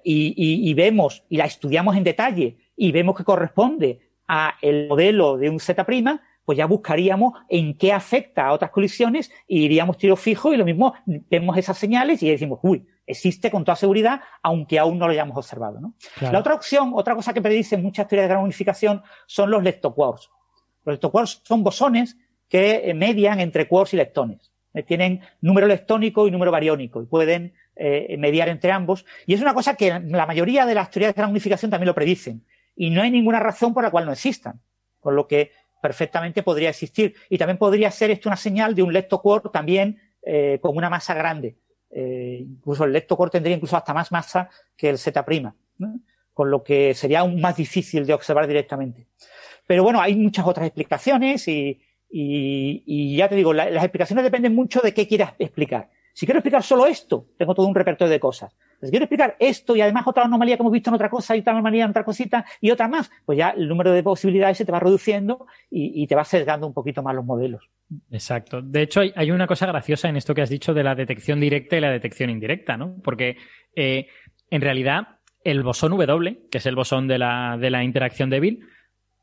y, 0.04 0.70
y 0.70 0.74
vemos 0.74 1.24
y 1.30 1.38
la 1.38 1.46
estudiamos 1.46 1.96
en 1.96 2.04
detalle 2.04 2.58
y 2.76 2.92
vemos 2.92 3.16
que 3.16 3.24
corresponde 3.24 4.05
a 4.28 4.54
el 4.62 4.88
modelo 4.88 5.36
de 5.36 5.50
un 5.50 5.60
Z', 5.60 5.84
pues 6.46 6.56
ya 6.56 6.66
buscaríamos 6.66 7.34
en 7.48 7.76
qué 7.76 7.92
afecta 7.92 8.46
a 8.46 8.52
otras 8.52 8.70
colisiones 8.70 9.30
y 9.46 9.64
iríamos 9.64 9.98
tiro 9.98 10.16
fijo 10.16 10.54
y 10.54 10.56
lo 10.56 10.64
mismo 10.64 10.94
vemos 11.04 11.58
esas 11.58 11.76
señales 11.76 12.22
y 12.22 12.30
decimos, 12.30 12.60
uy, 12.62 12.86
existe 13.04 13.50
con 13.50 13.64
toda 13.64 13.76
seguridad, 13.76 14.20
aunque 14.42 14.78
aún 14.78 14.98
no 14.98 15.06
lo 15.06 15.12
hayamos 15.12 15.36
observado. 15.36 15.80
¿no? 15.80 15.94
La 16.20 16.38
otra 16.38 16.54
opción, 16.54 16.92
otra 16.94 17.14
cosa 17.16 17.34
que 17.34 17.42
predicen 17.42 17.82
muchas 17.82 18.06
teorías 18.06 18.28
de 18.28 18.34
gran 18.34 18.44
unificación 18.44 19.02
son 19.26 19.50
los 19.50 19.62
leptoquarks. 19.62 20.30
Los 20.84 20.94
leptoquarks 20.94 21.42
son 21.44 21.64
bosones 21.64 22.16
que 22.48 22.92
median 22.94 23.40
entre 23.40 23.66
quarks 23.66 23.94
y 23.94 23.96
leptones. 23.96 24.52
Eh, 24.72 24.84
tienen 24.84 25.20
número 25.40 25.66
leptónico 25.66 26.28
y 26.28 26.30
número 26.30 26.52
bariónico 26.52 27.02
y 27.02 27.06
pueden 27.06 27.54
eh, 27.74 28.14
mediar 28.18 28.48
entre 28.48 28.70
ambos. 28.70 29.04
Y 29.26 29.34
es 29.34 29.40
una 29.40 29.52
cosa 29.52 29.74
que 29.74 29.98
la 29.98 30.26
mayoría 30.26 30.64
de 30.64 30.74
las 30.74 30.90
teorías 30.90 31.12
de 31.14 31.20
gran 31.20 31.30
unificación 31.30 31.72
también 31.72 31.88
lo 31.88 31.94
predicen 31.94 32.44
y 32.76 32.90
no 32.90 33.02
hay 33.02 33.10
ninguna 33.10 33.40
razón 33.40 33.74
por 33.74 33.82
la 33.82 33.90
cual 33.90 34.06
no 34.06 34.12
existan. 34.12 34.60
Con 35.00 35.16
lo 35.16 35.26
que 35.26 35.50
perfectamente 35.80 36.42
podría 36.42 36.70
existir. 36.70 37.14
Y 37.30 37.38
también 37.38 37.58
podría 37.58 37.90
ser 37.90 38.10
esto 38.10 38.28
una 38.28 38.36
señal 38.36 38.74
de 38.74 38.82
un 38.82 38.92
leptocore 38.92 39.50
también 39.52 39.98
eh, 40.22 40.58
con 40.60 40.76
una 40.76 40.90
masa 40.90 41.14
grande. 41.14 41.56
Eh, 41.90 42.38
incluso 42.40 42.84
el 42.84 42.92
leptocore 42.92 43.30
tendría 43.30 43.56
incluso 43.56 43.76
hasta 43.76 43.94
más 43.94 44.12
masa 44.12 44.50
que 44.76 44.90
el 44.90 44.98
Z', 44.98 45.24
con 46.34 46.50
lo 46.50 46.62
que 46.62 46.92
sería 46.94 47.20
aún 47.20 47.40
más 47.40 47.56
difícil 47.56 48.04
de 48.04 48.12
observar 48.12 48.46
directamente. 48.46 49.06
Pero 49.66 49.82
bueno, 49.82 50.00
hay 50.00 50.14
muchas 50.14 50.46
otras 50.46 50.66
explicaciones 50.66 51.48
y, 51.48 51.80
y, 52.10 53.16
ya 53.16 53.28
te 53.28 53.36
digo, 53.36 53.52
las 53.52 53.82
explicaciones 53.82 54.24
dependen 54.24 54.54
mucho 54.54 54.80
de 54.80 54.92
qué 54.92 55.08
quieras 55.08 55.34
explicar. 55.38 55.90
Si 56.16 56.24
quiero 56.24 56.38
explicar 56.38 56.62
solo 56.62 56.86
esto, 56.86 57.26
tengo 57.36 57.54
todo 57.54 57.66
un 57.66 57.74
repertorio 57.74 58.10
de 58.10 58.18
cosas. 58.18 58.56
Si 58.80 58.88
quiero 58.88 59.04
explicar 59.04 59.36
esto 59.38 59.76
y 59.76 59.82
además 59.82 60.06
otra 60.06 60.24
anomalía 60.24 60.56
que 60.56 60.62
hemos 60.62 60.72
visto 60.72 60.88
en 60.88 60.94
otra 60.94 61.10
cosa 61.10 61.36
y 61.36 61.40
otra 61.40 61.52
anomalía 61.52 61.84
en 61.84 61.90
otra 61.90 62.04
cosita 62.06 62.46
y 62.58 62.70
otra 62.70 62.88
más, 62.88 63.10
pues 63.26 63.36
ya 63.36 63.50
el 63.50 63.68
número 63.68 63.92
de 63.92 64.02
posibilidades 64.02 64.56
se 64.56 64.64
te 64.64 64.72
va 64.72 64.80
reduciendo 64.80 65.46
y, 65.70 66.06
te 66.06 66.14
va 66.14 66.24
sesgando 66.24 66.66
un 66.66 66.72
poquito 66.72 67.02
más 67.02 67.14
los 67.14 67.26
modelos. 67.26 67.68
Exacto. 68.10 68.62
De 68.62 68.80
hecho, 68.80 69.02
hay, 69.14 69.30
una 69.30 69.46
cosa 69.46 69.66
graciosa 69.66 70.08
en 70.08 70.16
esto 70.16 70.34
que 70.34 70.40
has 70.40 70.48
dicho 70.48 70.72
de 70.72 70.84
la 70.84 70.94
detección 70.94 71.38
directa 71.38 71.76
y 71.76 71.80
la 71.80 71.90
detección 71.90 72.30
indirecta, 72.30 72.78
¿no? 72.78 72.96
Porque 73.04 73.36
eh, 73.74 74.06
en 74.48 74.62
realidad 74.62 75.18
el 75.44 75.62
bosón 75.62 75.90
W, 75.90 76.48
que 76.50 76.56
es 76.56 76.64
el 76.64 76.76
bosón 76.76 77.08
de 77.08 77.18
la, 77.18 77.58
de 77.60 77.68
la 77.68 77.84
interacción 77.84 78.30
débil, 78.30 78.66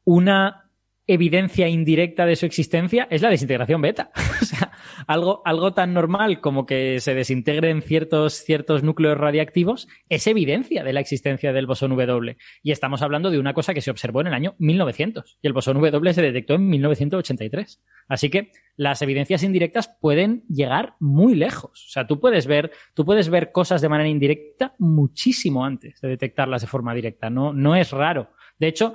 una 0.04 0.70
evidencia 1.08 1.68
indirecta 1.68 2.28
de 2.28 2.36
su 2.36 2.46
existencia 2.46 3.08
es 3.10 3.24
la 3.24 3.32
desintegración 3.32 3.82
beta. 3.82 4.12
o 4.42 4.46
sea, 4.46 4.73
algo, 5.08 5.42
algo 5.46 5.74
tan 5.74 5.94
normal 5.94 6.42
como 6.42 6.66
que 6.66 7.00
se 7.00 7.14
desintegren 7.14 7.82
ciertos, 7.82 8.34
ciertos 8.44 8.84
núcleos 8.84 9.18
radiactivos 9.18 9.88
es 10.10 10.28
evidencia 10.28 10.84
de 10.84 10.94
la 10.94 11.00
existencia 11.00 11.54
del 11.54 11.66
bosón 11.66 11.92
W. 11.92 12.38
Y 12.62 12.72
estamos 12.72 13.02
hablando 13.02 13.32
de 13.32 13.40
una 13.40 13.54
cosa 13.54 13.74
que 13.74 13.82
se 13.82 13.92
observó 13.92 14.22
en 14.22 14.28
el 14.28 14.34
año 14.34 14.56
1900 14.60 15.38
y 15.42 15.48
el 15.48 15.54
bosón 15.54 15.76
W 15.82 16.14
se 16.14 16.22
detectó 16.22 16.56
en 16.56 16.68
1983. 16.70 17.82
Así 18.08 18.30
que 18.30 18.52
las 18.76 19.02
evidencias 19.02 19.44
indirectas 19.44 19.96
pueden 20.02 20.44
llegar 20.48 20.96
muy 21.00 21.36
lejos. 21.36 21.86
O 21.88 21.90
sea, 21.90 22.08
tú 22.08 22.20
puedes 22.20 22.48
ver, 22.48 22.72
tú 22.94 23.06
puedes 23.06 23.30
ver 23.30 23.52
cosas 23.52 23.82
de 23.82 23.90
manera 23.90 24.10
indirecta 24.10 24.76
muchísimo 24.80 25.66
antes 25.66 26.00
de 26.02 26.10
detectarlas 26.10 26.62
de 26.62 26.68
forma 26.68 26.94
directa. 26.94 27.30
No, 27.30 27.54
no 27.54 27.76
es 27.76 27.92
raro. 27.92 28.32
De 28.60 28.68
hecho, 28.68 28.94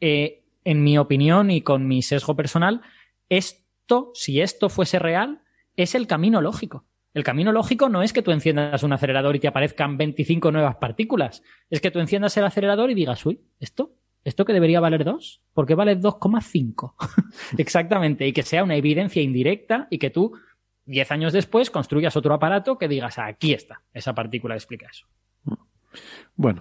eh, 0.00 0.44
en 0.64 0.82
mi 0.82 0.98
opinión 0.98 1.50
y 1.50 1.62
con 1.62 1.86
mi 1.86 2.02
sesgo 2.02 2.36
personal, 2.36 2.82
esto, 3.88 4.10
si 4.12 4.42
esto 4.42 4.68
fuese 4.68 4.98
real, 4.98 5.40
es 5.74 5.94
el 5.94 6.06
camino 6.06 6.42
lógico. 6.42 6.84
El 7.14 7.24
camino 7.24 7.52
lógico 7.52 7.88
no 7.88 8.02
es 8.02 8.12
que 8.12 8.20
tú 8.20 8.32
enciendas 8.32 8.82
un 8.82 8.92
acelerador 8.92 9.34
y 9.34 9.40
te 9.40 9.48
aparezcan 9.48 9.96
25 9.96 10.52
nuevas 10.52 10.76
partículas. 10.76 11.42
Es 11.70 11.80
que 11.80 11.90
tú 11.90 11.98
enciendas 11.98 12.36
el 12.36 12.44
acelerador 12.44 12.90
y 12.90 12.94
digas, 12.94 13.24
uy, 13.24 13.40
¿esto? 13.58 13.94
¿Esto 14.24 14.44
que 14.44 14.52
debería 14.52 14.80
valer 14.80 15.04
2? 15.04 15.40
¿Por 15.54 15.64
qué 15.64 15.74
vale 15.74 15.98
2,5? 15.98 16.92
Exactamente. 17.56 18.26
Y 18.26 18.34
que 18.34 18.42
sea 18.42 18.62
una 18.62 18.76
evidencia 18.76 19.22
indirecta 19.22 19.88
y 19.90 19.98
que 19.98 20.10
tú, 20.10 20.34
10 20.84 21.10
años 21.10 21.32
después, 21.32 21.70
construyas 21.70 22.14
otro 22.14 22.34
aparato 22.34 22.76
que 22.76 22.88
digas, 22.88 23.18
aquí 23.18 23.54
está, 23.54 23.80
esa 23.94 24.14
partícula 24.14 24.54
explica 24.54 24.88
eso. 24.90 25.06
Bueno, 26.36 26.60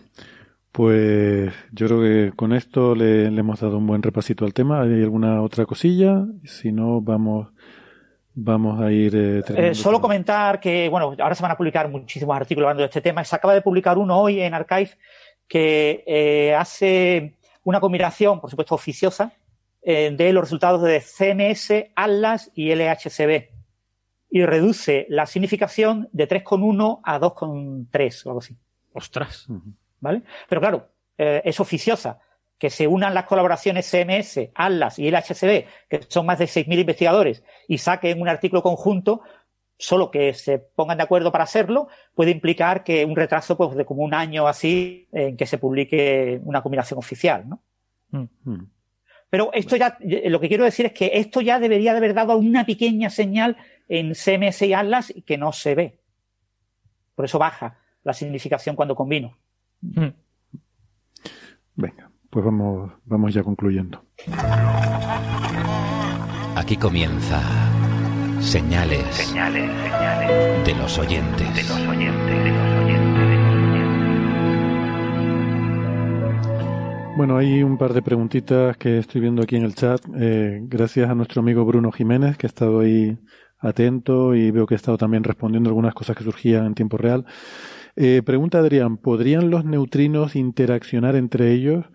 pues 0.77 1.51
yo 1.71 1.87
creo 1.87 2.01
que 2.01 2.35
con 2.35 2.53
esto 2.53 2.93
le, 2.93 3.25
hemos 3.25 3.59
dado 3.61 3.79
un 3.79 3.87
buen 3.87 4.03
repasito 4.03 4.45
al 4.45 4.53
tema. 4.53 4.83
¿Hay 4.83 5.01
alguna 5.01 5.41
otra 5.41 5.65
cosilla? 5.65 6.23
Si 6.43 6.71
no, 6.71 7.01
vamos, 7.01 7.47
vamos 8.35 8.79
a 8.79 8.91
ir. 8.91 9.15
Eh, 9.15 9.43
eh 9.55 9.73
solo 9.73 9.99
comentar 9.99 10.59
que, 10.59 10.87
bueno, 10.87 11.15
ahora 11.17 11.33
se 11.33 11.41
van 11.41 11.51
a 11.51 11.57
publicar 11.57 11.89
muchísimos 11.89 12.37
artículos 12.37 12.67
hablando 12.67 12.83
de 12.83 12.89
este 12.89 13.01
tema. 13.01 13.23
Se 13.23 13.35
acaba 13.35 13.55
de 13.55 13.63
publicar 13.63 13.97
uno 13.97 14.19
hoy 14.19 14.39
en 14.39 14.53
Archive 14.53 14.91
que 15.47 16.03
eh, 16.05 16.53
hace 16.53 17.39
una 17.63 17.79
combinación, 17.79 18.39
por 18.39 18.51
supuesto, 18.51 18.75
oficiosa 18.75 19.33
eh, 19.81 20.13
de 20.15 20.31
los 20.31 20.43
resultados 20.43 20.83
de 20.83 21.01
CMS, 21.01 21.91
ATLAS 21.95 22.51
y 22.53 22.75
LHCb 22.75 23.47
y 24.29 24.45
reduce 24.45 25.07
la 25.09 25.25
significación 25.25 26.07
de 26.11 26.29
3,1 26.29 26.99
a 27.03 27.19
2,3 27.19 28.25
o 28.25 28.29
algo 28.29 28.39
así. 28.41 28.55
Ostras. 28.93 29.47
¿Vale? 29.99 30.21
Pero 30.47 30.61
claro, 30.61 30.89
eh, 31.17 31.41
es 31.45 31.59
oficiosa. 31.59 32.19
Que 32.57 32.71
se 32.71 32.87
unan 32.87 33.13
las 33.13 33.25
colaboraciones 33.25 33.89
CMS, 33.89 34.49
ATLAS 34.55 34.97
y 34.97 35.11
LHCb, 35.11 35.65
que 35.87 36.01
son 36.07 36.25
más 36.25 36.39
de 36.39 36.45
6.000 36.45 36.79
investigadores, 36.79 37.43
y 37.67 37.77
saquen 37.77 38.19
un 38.19 38.27
artículo 38.27 38.63
conjunto, 38.63 39.21
solo 39.77 40.09
que 40.09 40.33
se 40.33 40.57
pongan 40.57 40.97
de 40.97 41.03
acuerdo 41.03 41.31
para 41.31 41.43
hacerlo, 41.43 41.87
puede 42.15 42.31
implicar 42.31 42.83
que 42.83 43.05
un 43.05 43.15
retraso 43.15 43.55
pues, 43.55 43.75
de 43.75 43.85
como 43.85 44.01
un 44.01 44.15
año 44.15 44.47
así 44.47 45.07
en 45.11 45.37
que 45.37 45.45
se 45.45 45.59
publique 45.59 46.41
una 46.43 46.63
combinación 46.63 46.97
oficial. 46.97 47.47
¿no? 47.47 47.61
Mm. 48.09 48.63
Pero 49.29 49.51
esto 49.53 49.75
ya, 49.75 49.97
lo 49.99 50.39
que 50.39 50.47
quiero 50.47 50.63
decir 50.63 50.87
es 50.87 50.93
que 50.93 51.11
esto 51.13 51.41
ya 51.41 51.59
debería 51.59 51.91
de 51.91 51.97
haber 51.97 52.13
dado 52.13 52.37
una 52.37 52.65
pequeña 52.65 53.09
señal 53.09 53.57
en 53.89 54.15
CMS 54.15 54.61
y 54.63 54.73
Atlas 54.73 55.13
que 55.25 55.37
no 55.37 55.51
se 55.51 55.75
ve. 55.75 55.99
Por 57.13 57.25
eso 57.25 57.37
baja 57.37 57.79
la 58.03 58.13
significación 58.13 58.75
cuando 58.75 58.95
combino. 58.95 59.37
Mm. 59.81 60.13
Venga, 61.75 62.11
pues 62.29 62.45
vamos, 62.45 62.91
vamos 63.05 63.33
ya 63.33 63.43
concluyendo. 63.43 64.03
Aquí 66.55 66.75
comienza 66.77 67.41
señales, 68.41 69.05
señales, 69.15 69.71
señales 69.71 70.65
de 70.65 70.75
los 70.75 70.97
oyentes, 70.97 71.55
de 71.55 71.63
los 71.63 71.87
oyentes, 71.87 72.43
de 72.43 72.51
los 72.51 72.85
oyentes. 72.85 73.17
Bueno, 77.17 77.37
hay 77.37 77.63
un 77.63 77.77
par 77.77 77.93
de 77.93 78.01
preguntitas 78.01 78.77
que 78.77 78.99
estoy 78.99 79.21
viendo 79.21 79.41
aquí 79.41 79.55
en 79.55 79.63
el 79.63 79.73
chat. 79.73 80.01
Eh, 80.19 80.59
gracias 80.63 81.09
a 81.09 81.15
nuestro 81.15 81.41
amigo 81.41 81.65
Bruno 81.65 81.91
Jiménez, 81.91 82.37
que 82.37 82.45
ha 82.45 82.49
estado 82.49 82.81
ahí 82.81 83.17
atento 83.59 84.35
y 84.35 84.51
veo 84.51 84.67
que 84.67 84.75
ha 84.75 84.77
estado 84.77 84.97
también 84.97 85.23
respondiendo 85.23 85.69
algunas 85.69 85.95
cosas 85.95 86.15
que 86.15 86.23
surgían 86.23 86.65
en 86.65 86.75
tiempo 86.75 86.97
real. 86.97 87.25
Eh, 87.99 88.21
pregunta 88.23 88.59
Adrián, 88.59 88.97
¿podrían 88.97 89.49
los 89.49 89.65
neutrinos 89.65 90.35
interaccionar 90.35 91.15
entre 91.15 91.51
ellos? 91.51 91.85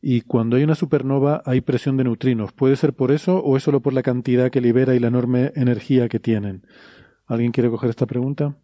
Y 0.00 0.20
cuando 0.20 0.56
hay 0.56 0.62
una 0.62 0.76
supernova 0.76 1.42
hay 1.44 1.60
presión 1.62 1.96
de 1.96 2.04
neutrinos. 2.04 2.52
¿Puede 2.52 2.76
ser 2.76 2.92
por 2.94 3.10
eso 3.10 3.38
o 3.42 3.56
es 3.56 3.64
solo 3.64 3.82
por 3.82 3.92
la 3.92 4.04
cantidad 4.04 4.52
que 4.52 4.60
libera 4.60 4.94
y 4.94 5.00
la 5.00 5.08
enorme 5.08 5.50
energía 5.56 6.08
que 6.08 6.20
tienen? 6.20 6.62
¿Alguien 7.26 7.50
quiere 7.50 7.70
coger 7.70 7.90
esta 7.90 8.06
pregunta? 8.06 8.56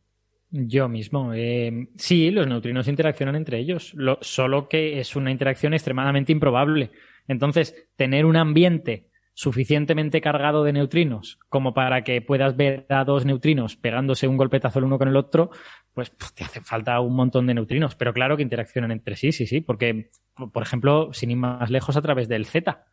Yo 0.51 0.89
mismo. 0.89 1.35
Eh, 1.35 1.89
sí, 1.97 2.31
los 2.31 2.47
neutrinos 2.47 2.87
interaccionan 2.87 3.35
entre 3.35 3.59
ellos, 3.59 3.93
lo, 3.95 4.19
solo 4.21 4.69
que 4.69 5.01
es 5.01 5.17
una 5.17 5.33
interacción 5.33 5.75
extremadamente 5.75 6.31
improbable. 6.31 6.93
Entonces, 7.27 7.75
tener 7.97 8.25
un 8.25 8.37
ambiente 8.37 9.09
suficientemente 9.35 10.21
cargado 10.21 10.63
de 10.63 10.73
neutrinos 10.73 11.41
como 11.49 11.75
para 11.75 12.05
que 12.05 12.23
puedas 12.23 12.57
ver 12.57 12.87
a 12.89 13.05
dos 13.05 13.27
neutrinos 13.27 13.75
pegándose 13.75 14.29
un 14.29 14.37
golpetazo 14.37 14.79
el 14.79 14.85
uno 14.85 14.97
con 14.97 15.09
el 15.09 15.17
otro, 15.17 15.51
pues 15.95 16.13
te 16.35 16.45
hace 16.45 16.61
falta 16.61 17.01
un 17.01 17.15
montón 17.15 17.47
de 17.47 17.55
neutrinos. 17.55 17.95
Pero 17.95 18.13
claro 18.13 18.37
que 18.37 18.43
interaccionan 18.43 18.91
entre 18.91 19.17
sí, 19.17 19.33
sí, 19.33 19.47
sí, 19.47 19.61
porque, 19.61 20.11
por 20.53 20.63
ejemplo, 20.63 21.13
sin 21.13 21.31
ir 21.31 21.37
más 21.37 21.71
lejos, 21.71 21.97
a 21.97 22.03
través 22.03 22.29
del 22.29 22.47
Z. 22.47 22.85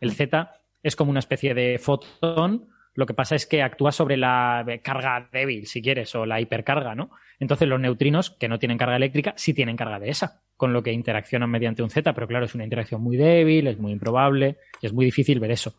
El 0.00 0.12
Z 0.12 0.52
es 0.82 0.96
como 0.96 1.10
una 1.10 1.20
especie 1.20 1.54
de 1.54 1.78
fotón 1.78 2.68
lo 2.98 3.06
que 3.06 3.14
pasa 3.14 3.36
es 3.36 3.46
que 3.46 3.62
actúa 3.62 3.92
sobre 3.92 4.16
la 4.16 4.66
carga 4.82 5.28
débil, 5.32 5.68
si 5.68 5.80
quieres, 5.80 6.12
o 6.16 6.26
la 6.26 6.40
hipercarga, 6.40 6.96
¿no? 6.96 7.10
Entonces 7.38 7.68
los 7.68 7.78
neutrinos, 7.78 8.30
que 8.30 8.48
no 8.48 8.58
tienen 8.58 8.76
carga 8.76 8.96
eléctrica, 8.96 9.34
sí 9.36 9.54
tienen 9.54 9.76
carga 9.76 10.00
de 10.00 10.10
esa, 10.10 10.42
con 10.56 10.72
lo 10.72 10.82
que 10.82 10.90
interaccionan 10.90 11.48
mediante 11.48 11.84
un 11.84 11.90
Z, 11.90 12.12
pero 12.12 12.26
claro, 12.26 12.46
es 12.46 12.56
una 12.56 12.64
interacción 12.64 13.00
muy 13.00 13.16
débil, 13.16 13.68
es 13.68 13.78
muy 13.78 13.92
improbable, 13.92 14.56
y 14.82 14.86
es 14.86 14.92
muy 14.92 15.04
difícil 15.04 15.38
ver 15.38 15.52
eso. 15.52 15.74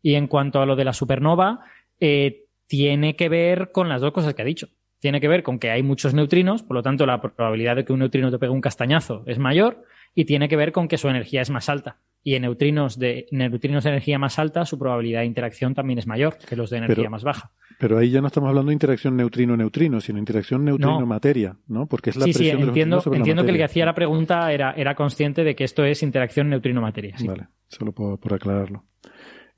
Y 0.00 0.14
en 0.14 0.26
cuanto 0.26 0.62
a 0.62 0.64
lo 0.64 0.74
de 0.74 0.86
la 0.86 0.94
supernova, 0.94 1.66
eh, 2.00 2.46
tiene 2.66 3.14
que 3.14 3.28
ver 3.28 3.70
con 3.70 3.90
las 3.90 4.00
dos 4.00 4.12
cosas 4.12 4.32
que 4.32 4.40
ha 4.40 4.46
dicho. 4.46 4.68
Tiene 5.04 5.20
que 5.20 5.28
ver 5.28 5.42
con 5.42 5.58
que 5.58 5.70
hay 5.70 5.82
muchos 5.82 6.14
neutrinos, 6.14 6.62
por 6.62 6.76
lo 6.76 6.82
tanto 6.82 7.04
la 7.04 7.20
probabilidad 7.20 7.76
de 7.76 7.84
que 7.84 7.92
un 7.92 7.98
neutrino 7.98 8.30
te 8.30 8.38
pegue 8.38 8.50
un 8.50 8.62
castañazo 8.62 9.22
es 9.26 9.38
mayor, 9.38 9.84
y 10.14 10.24
tiene 10.24 10.48
que 10.48 10.56
ver 10.56 10.72
con 10.72 10.88
que 10.88 10.96
su 10.96 11.10
energía 11.10 11.42
es 11.42 11.50
más 11.50 11.68
alta 11.68 11.98
y 12.22 12.36
en 12.36 12.42
neutrinos 12.42 12.98
de 12.98 13.26
neutrinos 13.30 13.84
de 13.84 13.90
energía 13.90 14.18
más 14.18 14.38
alta 14.38 14.64
su 14.64 14.78
probabilidad 14.78 15.20
de 15.20 15.26
interacción 15.26 15.74
también 15.74 15.98
es 15.98 16.06
mayor 16.06 16.38
que 16.38 16.56
los 16.56 16.70
de 16.70 16.78
energía 16.78 17.10
más 17.10 17.22
baja. 17.22 17.50
Pero 17.78 17.98
ahí 17.98 18.08
ya 18.08 18.22
no 18.22 18.28
estamos 18.28 18.48
hablando 18.48 18.70
de 18.70 18.72
interacción 18.72 19.14
neutrino-neutrino, 19.14 20.00
sino 20.00 20.18
interacción 20.18 20.64
neutrino-materia, 20.64 21.58
¿no? 21.68 21.86
Porque 21.86 22.08
es 22.08 22.16
la 22.16 22.24
sí, 22.24 22.32
presión 22.32 22.62
sí, 22.62 22.68
entiendo, 22.68 23.02
de 23.04 23.16
entiendo 23.18 23.44
que 23.44 23.50
el 23.50 23.58
que 23.58 23.64
hacía 23.64 23.84
la 23.84 23.94
pregunta 23.94 24.50
era, 24.52 24.72
era 24.72 24.94
consciente 24.94 25.44
de 25.44 25.54
que 25.54 25.64
esto 25.64 25.84
es 25.84 26.02
interacción 26.02 26.48
neutrino-materia. 26.48 27.18
Sí. 27.18 27.26
Vale, 27.26 27.48
solo 27.68 27.92
por, 27.92 28.18
por 28.18 28.32
aclararlo. 28.32 28.84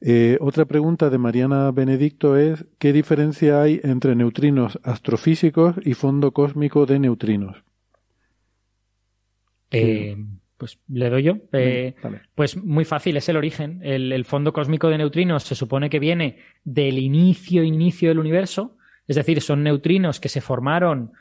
Eh, 0.09 0.39
otra 0.41 0.67
pregunta 0.67 1.11
de 1.11 1.19
Mariana 1.19 1.73
Benedicto 1.73 2.37
es 2.37 2.65
¿qué 2.79 2.93
diferencia 2.93 3.61
hay 3.61 3.81
entre 3.83 4.15
neutrinos 4.15 4.79
astrofísicos 4.85 5.75
y 5.85 5.95
fondo 5.95 6.31
cósmico 6.31 6.87
de 6.87 7.01
neutrinos? 7.01 7.65
Eh, 9.73 10.17
pues 10.57 10.79
le 10.87 11.11
doy 11.11 11.25
yo. 11.25 11.39
Eh, 11.53 11.97
pues 12.37 12.57
muy 12.57 12.85
fácil, 12.85 13.17
es 13.17 13.29
el 13.29 13.37
origen. 13.37 13.81
El, 13.83 14.25
fondo 14.25 14.53
cósmico 14.53 14.89
de 14.91 14.99
neutrinos 14.99 15.43
se 15.43 15.57
supone 15.57 15.91
que 15.91 15.99
viene 15.99 16.39
del 16.63 17.01
inicio, 17.01 17.65
inicio 17.65 18.09
del 18.11 18.21
universo. 18.21 18.77
Es 19.09 19.17
decir, 19.17 19.41
son 19.41 19.65
neutrinos 19.65 20.21
que 20.21 20.29
se 20.29 20.41
formaron, 20.41 21.15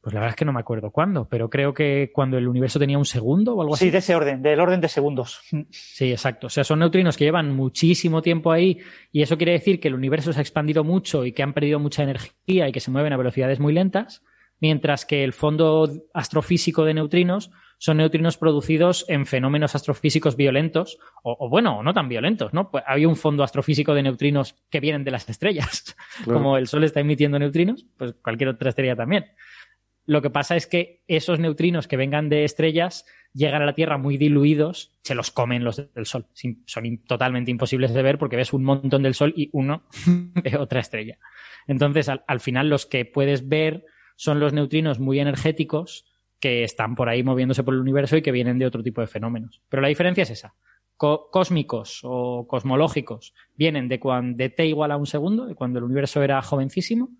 pues 0.00 0.14
la 0.14 0.20
verdad 0.20 0.34
es 0.34 0.36
que 0.36 0.44
no 0.44 0.52
me 0.52 0.60
acuerdo 0.60 0.90
cuándo, 0.90 1.28
pero 1.28 1.50
creo 1.50 1.74
que 1.74 2.10
cuando 2.12 2.38
el 2.38 2.48
universo 2.48 2.78
tenía 2.78 2.96
un 2.96 3.04
segundo 3.04 3.54
o 3.54 3.60
algo 3.60 3.74
así. 3.74 3.86
Sí, 3.86 3.90
de 3.90 3.98
ese 3.98 4.14
orden, 4.14 4.40
del 4.40 4.58
orden 4.58 4.80
de 4.80 4.88
segundos. 4.88 5.40
Sí, 5.70 6.10
exacto. 6.10 6.46
O 6.46 6.50
sea, 6.50 6.64
son 6.64 6.78
neutrinos 6.78 7.16
que 7.16 7.24
llevan 7.24 7.54
muchísimo 7.54 8.22
tiempo 8.22 8.50
ahí 8.50 8.78
y 9.12 9.20
eso 9.20 9.36
quiere 9.36 9.52
decir 9.52 9.78
que 9.78 9.88
el 9.88 9.94
universo 9.94 10.32
se 10.32 10.38
ha 10.38 10.42
expandido 10.42 10.84
mucho 10.84 11.26
y 11.26 11.32
que 11.32 11.42
han 11.42 11.52
perdido 11.52 11.78
mucha 11.78 12.02
energía 12.02 12.68
y 12.68 12.72
que 12.72 12.80
se 12.80 12.90
mueven 12.90 13.12
a 13.12 13.18
velocidades 13.18 13.60
muy 13.60 13.74
lentas, 13.74 14.22
mientras 14.58 15.04
que 15.04 15.22
el 15.22 15.32
fondo 15.32 15.90
astrofísico 16.14 16.84
de 16.84 16.94
neutrinos 16.94 17.50
son 17.80 17.96
neutrinos 17.96 18.36
producidos 18.36 19.06
en 19.08 19.24
fenómenos 19.24 19.74
astrofísicos 19.74 20.36
violentos, 20.36 20.98
o, 21.22 21.48
bueno, 21.48 21.78
o 21.78 21.82
no 21.82 21.94
tan 21.94 22.10
violentos, 22.10 22.52
¿no? 22.52 22.70
Pues 22.70 22.84
hay 22.86 23.06
un 23.06 23.16
fondo 23.16 23.42
astrofísico 23.42 23.94
de 23.94 24.02
neutrinos 24.02 24.54
que 24.70 24.80
vienen 24.80 25.02
de 25.02 25.10
las 25.10 25.26
estrellas. 25.30 25.96
Como 26.26 26.58
el 26.58 26.66
Sol 26.68 26.84
está 26.84 27.00
emitiendo 27.00 27.38
neutrinos, 27.38 27.86
pues 27.96 28.12
cualquier 28.22 28.50
otra 28.50 28.68
estrella 28.68 28.94
también. 28.94 29.24
Lo 30.10 30.22
que 30.22 30.30
pasa 30.30 30.56
es 30.56 30.66
que 30.66 31.04
esos 31.06 31.38
neutrinos 31.38 31.86
que 31.86 31.96
vengan 31.96 32.28
de 32.28 32.42
estrellas 32.42 33.06
llegan 33.32 33.62
a 33.62 33.64
la 33.64 33.76
Tierra 33.76 33.96
muy 33.96 34.18
diluidos, 34.18 34.92
se 35.02 35.14
los 35.14 35.30
comen 35.30 35.62
los 35.62 35.76
del 35.94 36.04
Sol. 36.04 36.26
Son 36.66 36.98
totalmente 37.06 37.52
imposibles 37.52 37.94
de 37.94 38.02
ver 38.02 38.18
porque 38.18 38.34
ves 38.34 38.52
un 38.52 38.64
montón 38.64 39.04
del 39.04 39.14
Sol 39.14 39.32
y 39.36 39.50
uno 39.52 39.84
de 40.42 40.56
otra 40.56 40.80
estrella. 40.80 41.16
Entonces, 41.68 42.08
al 42.08 42.40
final, 42.40 42.68
los 42.68 42.86
que 42.86 43.04
puedes 43.04 43.48
ver 43.48 43.84
son 44.16 44.40
los 44.40 44.52
neutrinos 44.52 44.98
muy 44.98 45.20
energéticos 45.20 46.06
que 46.40 46.64
están 46.64 46.96
por 46.96 47.08
ahí 47.08 47.22
moviéndose 47.22 47.62
por 47.62 47.74
el 47.74 47.80
universo 47.80 48.16
y 48.16 48.22
que 48.22 48.32
vienen 48.32 48.58
de 48.58 48.66
otro 48.66 48.82
tipo 48.82 49.00
de 49.00 49.06
fenómenos. 49.06 49.62
Pero 49.68 49.80
la 49.80 49.86
diferencia 49.86 50.22
es 50.22 50.30
esa. 50.30 50.56
cósmicos 50.96 52.00
o 52.02 52.48
cosmológicos 52.48 53.32
vienen 53.54 53.86
de 53.86 54.00
cuando 54.00 54.38
de 54.38 54.48
t 54.48 54.66
igual 54.66 54.90
a 54.90 54.96
un 54.96 55.06
segundo, 55.06 55.46
de 55.46 55.54
cuando 55.54 55.78
el 55.78 55.84
universo 55.84 56.20
era 56.20 56.42
jovencísimo, 56.42 57.10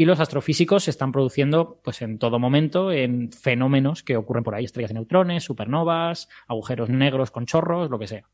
y 0.00 0.06
los 0.06 0.18
astrofísicos 0.18 0.84
se 0.84 0.90
están 0.92 1.12
produciendo 1.12 1.78
pues 1.84 2.00
en 2.00 2.18
todo 2.18 2.38
momento 2.38 2.90
en 2.90 3.30
fenómenos 3.30 4.02
que 4.02 4.16
ocurren 4.16 4.42
por 4.42 4.54
ahí, 4.54 4.64
estrellas 4.64 4.88
de 4.88 4.94
neutrones, 4.94 5.44
supernovas, 5.44 6.30
agujeros 6.48 6.88
negros 6.88 7.30
con 7.30 7.44
chorros, 7.44 7.90
lo 7.90 7.98
que 7.98 8.06
sea. 8.06 8.24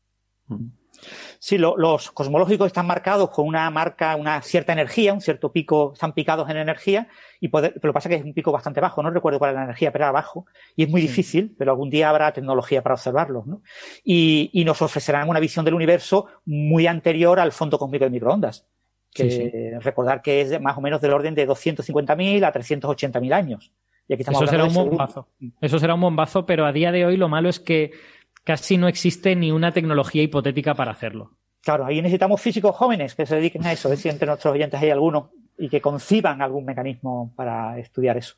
Mm. 0.47 0.67
Sí, 1.39 1.57
los 1.57 2.11
cosmológicos 2.11 2.67
están 2.67 2.87
marcados 2.87 3.31
con 3.31 3.45
una 3.45 3.69
marca, 3.69 4.15
una 4.15 4.41
cierta 4.41 4.71
energía, 4.71 5.11
un 5.11 5.19
cierto 5.19 5.51
pico, 5.51 5.91
están 5.91 6.13
picados 6.13 6.49
en 6.49 6.55
energía, 6.55 7.09
y 7.41 7.49
pero 7.49 7.73
lo 7.75 7.81
que 7.81 7.93
pasa 7.93 8.07
es 8.07 8.15
que 8.15 8.19
es 8.21 8.25
un 8.25 8.33
pico 8.33 8.53
bastante 8.53 8.79
bajo, 8.79 9.03
no 9.03 9.09
recuerdo 9.09 9.37
cuál 9.37 9.51
es 9.51 9.55
la 9.55 9.63
energía, 9.65 9.91
pero 9.91 10.05
era 10.05 10.13
bajo, 10.13 10.45
y 10.77 10.83
es 10.83 10.89
muy 10.89 11.01
difícil, 11.01 11.53
pero 11.59 11.71
algún 11.71 11.89
día 11.89 12.09
habrá 12.09 12.31
tecnología 12.31 12.81
para 12.81 12.95
observarlos, 12.95 13.45
¿no? 13.45 13.61
Y, 14.05 14.49
y, 14.53 14.63
nos 14.63 14.81
ofrecerán 14.81 15.27
una 15.27 15.41
visión 15.41 15.65
del 15.65 15.73
universo 15.73 16.27
muy 16.45 16.87
anterior 16.87 17.41
al 17.41 17.51
fondo 17.51 17.77
cósmico 17.77 18.05
de 18.05 18.11
microondas. 18.11 18.65
Que 19.13 19.77
recordar 19.81 20.21
que 20.21 20.41
es 20.41 20.61
más 20.61 20.77
o 20.77 20.81
menos 20.81 21.01
del 21.01 21.13
orden 21.13 21.33
de 21.33 21.47
250.000 21.47 22.43
a 22.45 22.53
380.000 22.53 23.33
años. 23.33 23.71
Y 24.07 24.13
aquí 24.13 24.21
estamos 24.21 24.41
Eso 24.43 24.51
será 24.51 24.65
un 24.65 24.73
bombazo. 24.73 25.27
Eso 25.59 25.79
será 25.79 25.93
un 25.95 26.01
bombazo, 26.01 26.45
pero 26.45 26.65
a 26.65 26.71
día 26.71 26.91
de 26.91 27.05
hoy 27.05 27.17
lo 27.17 27.27
malo 27.27 27.49
es 27.49 27.59
que 27.59 27.91
casi 28.43 28.77
no 28.77 28.87
existe 28.87 29.35
ni 29.35 29.51
una 29.51 29.71
tecnología 29.71 30.23
hipotética 30.23 30.73
para 30.73 30.91
hacerlo. 30.91 31.31
Claro, 31.61 31.85
ahí 31.85 32.01
necesitamos 32.01 32.39
físicos 32.39 32.75
jóvenes 32.75 33.15
que 33.15 33.25
se 33.25 33.35
dediquen 33.35 33.65
a 33.65 33.73
eso, 33.73 33.87
a 33.87 33.91
ver 33.91 33.97
si 33.97 34.07
entre 34.07 34.27
nuestros 34.27 34.53
oyentes 34.53 34.81
hay 34.81 34.89
algunos 34.89 35.25
y 35.57 35.67
que 35.67 35.81
conciban 35.81 36.41
algún 36.41 36.63
mecanismo 36.63 37.33
para 37.35 37.77
estudiar 37.79 38.17
eso. 38.17 38.35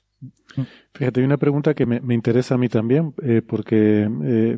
Fíjate, 0.93 1.19
hay 1.19 1.25
una 1.25 1.37
pregunta 1.37 1.73
que 1.73 1.85
me, 1.85 2.13
interesa 2.13 2.55
a 2.55 2.57
mí 2.57 2.67
también, 2.67 3.13
eh, 3.23 3.41
porque 3.41 4.09
eh, 4.23 4.57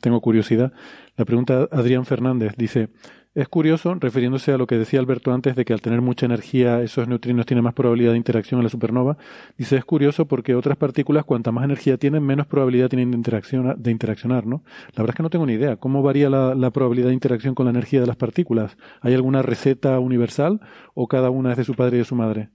tengo 0.00 0.20
curiosidad. 0.20 0.72
La 1.16 1.24
pregunta 1.24 1.68
Adrián 1.70 2.04
Fernández 2.04 2.54
dice, 2.56 2.90
Es 3.32 3.48
curioso, 3.48 3.94
refiriéndose 3.94 4.50
a 4.52 4.58
lo 4.58 4.66
que 4.66 4.76
decía 4.76 4.98
Alberto 4.98 5.32
antes, 5.32 5.54
de 5.54 5.64
que 5.64 5.72
al 5.72 5.80
tener 5.80 6.00
mucha 6.00 6.26
energía 6.26 6.80
esos 6.82 7.06
neutrinos 7.06 7.46
tienen 7.46 7.62
más 7.62 7.74
probabilidad 7.74 8.10
de 8.10 8.16
interacción 8.16 8.58
en 8.58 8.64
la 8.64 8.70
supernova. 8.70 9.18
Dice, 9.56 9.76
es 9.76 9.84
curioso 9.84 10.26
porque 10.26 10.56
otras 10.56 10.76
partículas, 10.76 11.24
cuanta 11.24 11.52
más 11.52 11.64
energía 11.64 11.96
tienen, 11.96 12.24
menos 12.24 12.48
probabilidad 12.48 12.88
tienen 12.88 13.12
de, 13.12 13.16
interacción, 13.16 13.80
de 13.80 13.90
interaccionar, 13.92 14.46
¿no? 14.46 14.64
La 14.96 15.02
verdad 15.04 15.10
es 15.10 15.16
que 15.16 15.22
no 15.22 15.30
tengo 15.30 15.46
ni 15.46 15.52
idea. 15.52 15.76
¿Cómo 15.76 16.02
varía 16.02 16.28
la, 16.28 16.56
la 16.56 16.72
probabilidad 16.72 17.08
de 17.08 17.14
interacción 17.14 17.54
con 17.54 17.66
la 17.66 17.70
energía 17.70 18.00
de 18.00 18.08
las 18.08 18.16
partículas? 18.16 18.76
¿Hay 19.00 19.14
alguna 19.14 19.42
receta 19.42 20.00
universal 20.00 20.60
o 20.94 21.06
cada 21.06 21.30
una 21.30 21.52
es 21.52 21.56
de 21.56 21.64
su 21.64 21.74
padre 21.74 21.96
y 21.96 22.00
de 22.00 22.04
su 22.06 22.16
madre? 22.16 22.50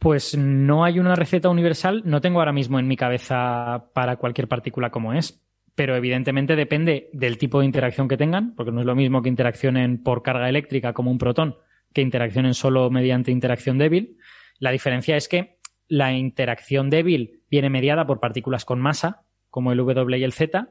Pues 0.00 0.36
no 0.36 0.84
hay 0.84 0.98
una 0.98 1.14
receta 1.14 1.48
universal, 1.48 2.02
no 2.04 2.20
tengo 2.20 2.40
ahora 2.40 2.52
mismo 2.52 2.80
en 2.80 2.88
mi 2.88 2.96
cabeza 2.96 3.86
para 3.94 4.16
cualquier 4.16 4.48
partícula 4.48 4.90
como 4.90 5.12
es, 5.12 5.45
pero 5.76 5.94
evidentemente 5.94 6.56
depende 6.56 7.10
del 7.12 7.36
tipo 7.36 7.60
de 7.60 7.66
interacción 7.66 8.08
que 8.08 8.16
tengan, 8.16 8.54
porque 8.56 8.72
no 8.72 8.80
es 8.80 8.86
lo 8.86 8.96
mismo 8.96 9.22
que 9.22 9.28
interaccionen 9.28 10.02
por 10.02 10.22
carga 10.22 10.48
eléctrica 10.48 10.94
como 10.94 11.10
un 11.10 11.18
protón, 11.18 11.56
que 11.92 12.00
interaccionen 12.00 12.54
solo 12.54 12.90
mediante 12.90 13.30
interacción 13.30 13.76
débil. 13.76 14.16
La 14.58 14.70
diferencia 14.70 15.16
es 15.16 15.28
que 15.28 15.58
la 15.86 16.14
interacción 16.14 16.88
débil 16.88 17.42
viene 17.50 17.68
mediada 17.68 18.06
por 18.06 18.20
partículas 18.20 18.64
con 18.64 18.80
masa, 18.80 19.26
como 19.50 19.70
el 19.70 19.78
W 19.78 20.18
y 20.18 20.24
el 20.24 20.32
Z, 20.32 20.70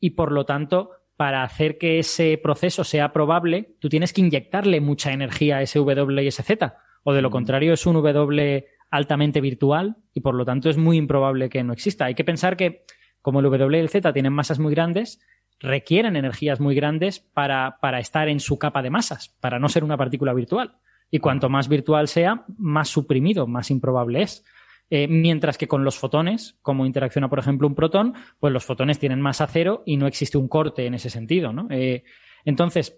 y 0.00 0.10
por 0.10 0.32
lo 0.32 0.46
tanto, 0.46 0.90
para 1.16 1.42
hacer 1.42 1.76
que 1.76 1.98
ese 1.98 2.38
proceso 2.42 2.82
sea 2.82 3.12
probable, 3.12 3.76
tú 3.78 3.90
tienes 3.90 4.14
que 4.14 4.22
inyectarle 4.22 4.80
mucha 4.80 5.12
energía 5.12 5.58
a 5.58 5.62
ese 5.62 5.78
W 5.78 6.22
y 6.22 6.28
ese 6.28 6.42
Z, 6.42 6.78
o 7.04 7.12
de 7.12 7.22
lo 7.22 7.30
contrario 7.30 7.74
es 7.74 7.84
un 7.86 7.94
W 7.94 8.66
altamente 8.90 9.42
virtual 9.42 9.96
y 10.14 10.20
por 10.20 10.34
lo 10.34 10.46
tanto 10.46 10.70
es 10.70 10.78
muy 10.78 10.96
improbable 10.96 11.50
que 11.50 11.62
no 11.62 11.74
exista. 11.74 12.06
Hay 12.06 12.14
que 12.14 12.24
pensar 12.24 12.56
que 12.56 12.84
como 13.26 13.40
el 13.40 13.46
W 13.46 13.76
y 13.76 13.80
el 13.80 13.88
Z 13.88 14.12
tienen 14.12 14.32
masas 14.32 14.60
muy 14.60 14.72
grandes, 14.72 15.20
requieren 15.58 16.14
energías 16.14 16.60
muy 16.60 16.76
grandes 16.76 17.18
para, 17.18 17.78
para 17.80 17.98
estar 17.98 18.28
en 18.28 18.38
su 18.38 18.56
capa 18.56 18.82
de 18.82 18.90
masas, 18.90 19.34
para 19.40 19.58
no 19.58 19.68
ser 19.68 19.82
una 19.82 19.96
partícula 19.96 20.32
virtual. 20.32 20.76
Y 21.10 21.18
cuanto 21.18 21.48
más 21.48 21.66
virtual 21.68 22.06
sea, 22.06 22.44
más 22.56 22.86
suprimido, 22.88 23.48
más 23.48 23.72
improbable 23.72 24.22
es. 24.22 24.44
Eh, 24.90 25.08
mientras 25.08 25.58
que 25.58 25.66
con 25.66 25.82
los 25.82 25.98
fotones, 25.98 26.56
como 26.62 26.86
interacciona, 26.86 27.28
por 27.28 27.40
ejemplo, 27.40 27.66
un 27.66 27.74
protón, 27.74 28.14
pues 28.38 28.52
los 28.52 28.64
fotones 28.64 29.00
tienen 29.00 29.20
masa 29.20 29.48
cero 29.48 29.82
y 29.84 29.96
no 29.96 30.06
existe 30.06 30.38
un 30.38 30.46
corte 30.46 30.86
en 30.86 30.94
ese 30.94 31.10
sentido, 31.10 31.52
¿no? 31.52 31.66
Eh, 31.70 32.04
entonces, 32.44 32.96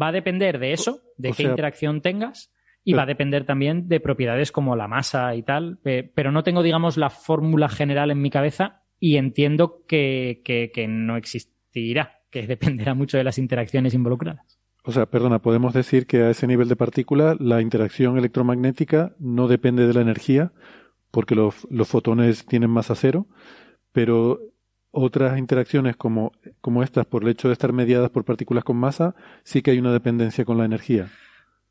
va 0.00 0.08
a 0.08 0.12
depender 0.12 0.60
de 0.60 0.72
eso, 0.72 1.00
de 1.16 1.30
O 1.30 1.32
qué 1.32 1.42
sea- 1.42 1.50
interacción 1.50 2.00
tengas, 2.00 2.52
y 2.84 2.92
Pero- 2.92 2.98
va 2.98 3.02
a 3.02 3.06
depender 3.06 3.44
también 3.44 3.88
de 3.88 3.98
propiedades 3.98 4.52
como 4.52 4.76
la 4.76 4.86
masa 4.86 5.34
y 5.34 5.42
tal, 5.42 5.80
eh, 5.84 6.08
pero 6.14 6.30
no 6.30 6.44
tengo, 6.44 6.62
digamos, 6.62 6.96
la 6.96 7.10
fórmula 7.10 7.68
general 7.68 8.12
en 8.12 8.22
mi 8.22 8.30
cabeza 8.30 8.82
y 9.06 9.16
entiendo 9.18 9.82
que, 9.86 10.40
que- 10.44 10.70
que 10.72 10.88
no 10.88 11.16
existirá, 11.18 12.20
que 12.30 12.46
dependerá 12.46 12.94
mucho 12.94 13.18
de 13.18 13.24
las 13.24 13.36
interacciones 13.38 13.92
involucradas. 13.92 14.58
O 14.84 14.92
sea, 14.92 15.06
perdona, 15.06 15.40
podemos 15.40 15.72
decir 15.74 16.06
que 16.06 16.22
a 16.22 16.30
ese 16.30 16.46
nivel 16.46 16.68
de 16.68 16.76
partícula 16.76 17.36
la 17.38 17.60
interacción 17.60 18.16
electromagnética 18.18 19.14
no 19.18 19.48
depende 19.48 19.86
de 19.86 19.92
la 19.94 20.00
energía, 20.00 20.52
porque 21.10 21.34
los, 21.34 21.66
los 21.70 21.86
fotones 21.88 22.44
tienen 22.46 22.70
masa 22.70 22.94
cero, 22.94 23.26
pero 23.92 24.40
otras 24.90 25.38
interacciones 25.38 25.96
como, 25.96 26.32
como 26.60 26.82
estas, 26.82 27.04
por 27.06 27.24
el 27.24 27.30
hecho 27.30 27.48
de 27.48 27.52
estar 27.52 27.72
mediadas 27.72 28.10
por 28.10 28.24
partículas 28.24 28.64
con 28.64 28.76
masa, 28.76 29.14
sí 29.42 29.60
que 29.62 29.70
hay 29.72 29.78
una 29.78 29.92
dependencia 29.92 30.44
con 30.44 30.56
la 30.58 30.64
energía. 30.64 31.10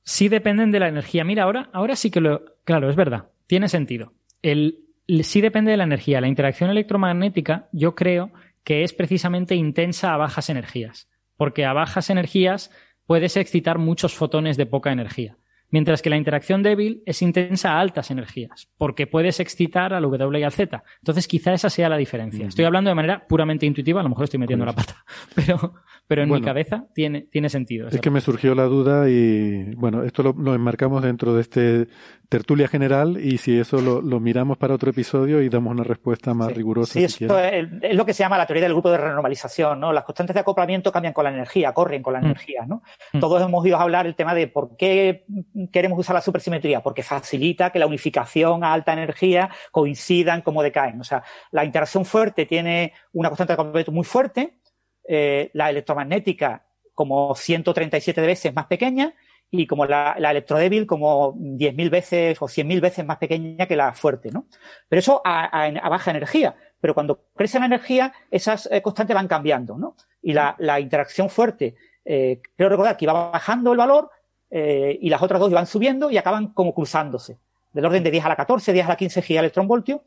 Sí 0.04 0.28
dependen 0.28 0.72
de 0.72 0.80
la 0.80 0.88
energía. 0.90 1.24
Mira, 1.24 1.44
ahora, 1.44 1.70
ahora 1.74 1.96
sí 1.96 2.12
que 2.12 2.20
lo. 2.22 2.44
Claro, 2.66 2.90
es 2.90 2.96
verdad. 2.96 3.30
Tiene 3.48 3.70
sentido. 3.70 4.12
El, 4.42 4.60
el- 4.62 4.83
sí 5.24 5.42
depende 5.42 5.72
de 5.72 5.78
la 5.78 5.84
energía. 5.84 6.22
La 6.22 6.28
interacción 6.28 6.70
electromagnética, 6.70 7.70
yo 7.72 7.96
creo 7.96 8.32
que 8.64 8.84
es 8.84 8.94
precisamente 8.94 9.56
intensa 9.56 10.14
a 10.14 10.18
bajas 10.18 10.50
energías. 10.50 11.10
Porque 11.36 11.66
a 11.66 11.74
bajas 11.74 12.10
energías 12.10 12.72
puedes 13.06 13.38
excitar 13.38 13.78
muchos 13.78 14.14
fotones 14.14 14.58
de 14.58 14.66
poca 14.66 14.92
energía. 14.92 15.38
Mientras 15.74 16.02
que 16.02 16.10
la 16.10 16.18
interacción 16.18 16.64
débil 16.64 17.02
es 17.06 17.22
intensa 17.22 17.74
a 17.74 17.80
altas 17.82 18.12
energías, 18.12 18.70
porque 18.78 19.08
puedes 19.08 19.40
excitar 19.42 19.92
al 19.94 20.04
W 20.04 20.40
y 20.40 20.44
al 20.44 20.52
Z. 20.52 20.84
Entonces, 21.00 21.28
quizá 21.28 21.52
esa 21.52 21.70
sea 21.70 21.90
la 21.90 21.98
diferencia. 21.98 22.46
Estoy 22.48 22.64
hablando 22.64 22.90
de 22.92 22.96
manera 22.96 23.26
puramente 23.28 23.66
intuitiva, 23.66 24.00
a 24.00 24.04
lo 24.04 24.10
mejor 24.10 24.26
estoy 24.26 24.40
metiendo 24.40 24.66
la 24.66 24.74
pata, 24.74 25.04
pero, 25.36 25.74
pero 26.08 26.22
en 26.24 26.30
Bueno. 26.30 26.42
mi 26.42 26.46
cabeza 26.46 26.86
tiene, 26.94 27.22
tiene 27.24 27.50
sentido. 27.50 27.88
Es 27.90 28.00
que 28.00 28.10
me 28.12 28.22
surgió 28.22 28.56
la 28.56 28.66
duda 28.66 29.10
y, 29.10 29.74
bueno, 29.76 30.04
esto 30.04 30.22
lo, 30.24 30.34
lo 30.34 30.54
enmarcamos 30.56 31.02
dentro 31.04 31.34
de 31.34 31.42
este 31.42 31.88
tertulia 32.30 32.68
general 32.68 33.18
y 33.24 33.38
si 33.38 33.60
eso 33.60 33.80
lo, 33.82 34.02
lo 34.02 34.20
miramos 34.20 34.58
para 34.58 34.74
otro 34.74 34.90
episodio 34.90 35.42
y 35.42 35.50
damos 35.50 35.72
una 35.72 35.84
respuesta 35.84 36.34
más 36.34 36.48
Sí. 36.50 36.54
rigurosa. 36.56 36.94
Sí, 36.94 37.08
si 37.08 37.26
eso 37.26 37.36
quieres. 37.36 37.68
es, 37.82 37.92
es 37.92 37.96
lo 37.96 38.06
que 38.06 38.14
se 38.14 38.24
llama 38.24 38.38
la 38.40 38.46
teoría 38.48 38.64
del 38.64 38.74
grupo 38.74 38.90
de 38.92 38.98
renormalización, 38.98 39.80
¿no? 39.80 39.92
Las 39.94 40.04
constantes 40.04 40.34
de 40.36 40.40
acoplamiento 40.40 40.92
cambian 40.92 41.14
con 41.14 41.24
la 41.26 41.30
energía, 41.32 41.74
corren 41.74 42.02
con 42.04 42.14
la 42.14 42.22
Mm. 42.22 42.26
energía, 42.26 42.66
¿no? 42.68 42.82
Mm. 43.14 43.20
Todos 43.20 43.42
hemos 43.42 43.64
oído 43.64 43.78
hablar 43.78 44.08
el 44.08 44.16
tema 44.16 44.34
de 44.34 44.48
por 44.48 44.76
qué 44.78 45.26
queremos 45.72 46.00
usar 46.00 46.16
la 46.16 46.22
supersimetría, 46.22 46.82
porque 46.82 47.04
facilita 47.04 47.72
que 47.72 47.80
la 47.80 47.88
unificación 47.88 48.64
a 48.64 48.74
alta 48.74 48.94
energía 48.94 49.50
coincidan 49.72 50.42
como 50.42 50.64
decaen. 50.64 51.00
O 51.00 51.04
sea, 51.04 51.24
la 51.52 51.66
interacción 51.66 52.06
fuerte 52.06 52.46
tiene 52.46 52.94
una 53.14 53.30
constante 53.30 53.52
de 53.52 53.56
acoplamiento 53.56 53.92
muy 53.92 54.04
fuerte, 54.04 54.60
eh, 55.08 55.52
la 55.54 55.70
electromagnética 55.70 56.66
como 56.94 57.36
137 57.36 58.22
veces 58.22 58.54
más 58.54 58.68
pequeña 58.68 59.14
y 59.52 59.68
como 59.68 59.86
la, 59.86 60.16
la 60.18 60.32
electrodébil 60.32 60.88
como 60.88 61.36
10.000 61.36 61.90
veces 61.90 62.42
o 62.42 62.46
100.000 62.46 62.82
veces 62.82 63.06
más 63.06 63.18
pequeña 63.18 63.68
que 63.68 63.76
la 63.76 63.94
fuerte, 63.94 64.32
¿no? 64.32 64.48
Pero 64.90 65.00
eso 65.00 65.22
a, 65.24 65.70
baja 65.90 66.12
energía. 66.12 66.56
Pero 66.80 66.96
cuando 66.96 67.26
crece 67.36 67.60
la 67.60 67.68
energía, 67.68 68.14
esas 68.32 68.68
eh, 68.72 68.82
constantes 68.82 69.16
van 69.16 69.28
cambiando, 69.28 69.78
¿no? 69.78 69.96
Y 70.22 70.34
la, 70.34 70.56
la 70.58 70.80
interacción 70.80 71.30
fuerte, 71.30 71.76
eh, 72.04 72.42
creo 72.56 72.70
recordar 72.70 72.98
que 72.98 73.06
iba 73.06 73.30
bajando 73.32 73.72
el 73.72 73.78
valor 73.78 74.10
eh, 74.56 75.00
y 75.02 75.10
las 75.10 75.20
otras 75.24 75.40
dos 75.40 75.50
iban 75.50 75.66
subiendo 75.66 76.12
y 76.12 76.18
acaban 76.18 76.54
como 76.54 76.76
cruzándose. 76.76 77.40
Del 77.72 77.86
orden 77.86 78.04
de 78.04 78.12
10 78.12 78.26
a 78.26 78.30
la 78.30 78.36
14, 78.36 78.72
10 78.72 78.86
a 78.86 78.90
la 78.90 78.96
15 78.96 79.22
gigaelectronvoltios, 79.24 80.02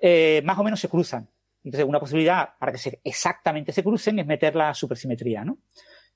eh, 0.00 0.40
más 0.42 0.58
o 0.58 0.64
menos 0.64 0.80
se 0.80 0.88
cruzan. 0.88 1.28
Entonces, 1.62 1.86
una 1.86 2.00
posibilidad 2.00 2.48
para 2.58 2.72
que 2.72 2.78
se, 2.78 3.00
exactamente 3.04 3.72
se 3.72 3.84
crucen 3.84 4.18
es 4.18 4.26
meter 4.26 4.56
la 4.56 4.72
supersimetría, 4.72 5.44
¿no? 5.44 5.58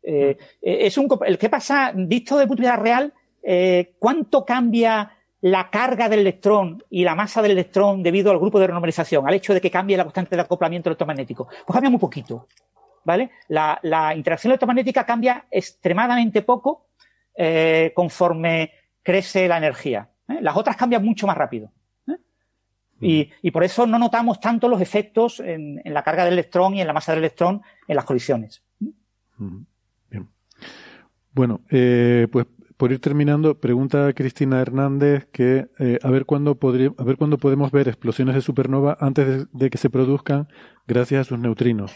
Eh, 0.03 0.39
eh, 0.63 0.79
es 0.81 0.97
un, 0.97 1.09
el 1.27 1.37
que 1.37 1.51
pasa, 1.51 1.93
visto 1.95 2.39
de 2.39 2.47
punto 2.47 2.63
de 2.63 2.69
vista 2.69 2.83
real, 2.83 3.13
eh, 3.43 3.93
¿cuánto 3.99 4.47
cambia 4.47 5.11
la 5.43 5.69
carga 5.69 6.09
del 6.09 6.21
electrón 6.21 6.83
y 6.89 7.05
la 7.05 7.15
masa 7.15 7.43
del 7.43 7.53
electrón 7.53 8.03
debido 8.03 8.31
al 8.31 8.39
grupo 8.39 8.59
de 8.59 8.69
renormalización, 8.69 9.29
al 9.29 9.35
hecho 9.35 9.53
de 9.53 9.61
que 9.61 9.71
cambie 9.71 9.99
la 9.99 10.05
constante 10.05 10.37
de 10.37 10.43
acoplamiento 10.43 10.89
electromagnético? 10.89 11.49
Pues 11.67 11.75
cambia 11.75 11.91
muy 11.91 12.01
poquito, 12.01 12.49
¿vale? 13.05 13.31
La, 13.49 13.79
la 13.83 14.15
interacción 14.17 14.53
electromagnética 14.53 15.05
cambia 15.05 15.45
extremadamente 15.51 16.41
poco 16.41 16.87
eh, 17.37 17.93
conforme 17.95 18.73
crece 19.03 19.49
la 19.49 19.59
energía. 19.59 20.11
¿eh? 20.29 20.39
Las 20.41 20.57
otras 20.57 20.77
cambian 20.77 21.05
mucho 21.05 21.27
más 21.27 21.37
rápido. 21.37 21.73
¿eh? 22.09 22.17
Y, 23.01 23.31
y 23.43 23.51
por 23.51 23.65
eso 23.65 23.87
no 23.87 23.99
notamos 23.99 24.41
tanto 24.41 24.69
los 24.69 24.81
efectos 24.81 25.41
en, 25.41 25.81
en 25.85 25.95
la 25.95 26.03
carga 26.03 26.25
del 26.25 26.35
electrón 26.35 26.75
y 26.75 26.81
en 26.81 26.87
la 26.87 26.93
masa 26.93 27.13
del 27.13 27.21
electrón 27.21 27.63
en 27.87 27.97
las 27.97 28.05
colisiones. 28.05 28.63
Bien. 29.37 30.29
Bueno, 31.33 31.61
eh, 31.71 32.29
pues 32.31 32.47
por 32.77 32.93
ir 32.93 33.01
terminando, 33.01 33.59
pregunta 33.61 34.13
Cristina 34.15 34.61
Hernández 34.61 35.27
que 35.33 35.69
eh, 35.79 35.99
a 36.03 36.11
ver 36.11 36.25
cuándo 36.25 36.59
a 36.61 37.05
ver 37.05 37.17
cuándo 37.17 37.39
podemos 37.39 37.71
ver 37.71 37.89
explosiones 37.89 38.35
de 38.35 38.41
supernova 38.41 38.97
antes 39.01 39.27
de, 39.27 39.47
de 39.53 39.71
que 39.71 39.79
se 39.79 39.91
produzcan 39.91 40.49
gracias 40.87 41.21
a 41.21 41.25
sus 41.29 41.39
neutrinos. 41.39 41.93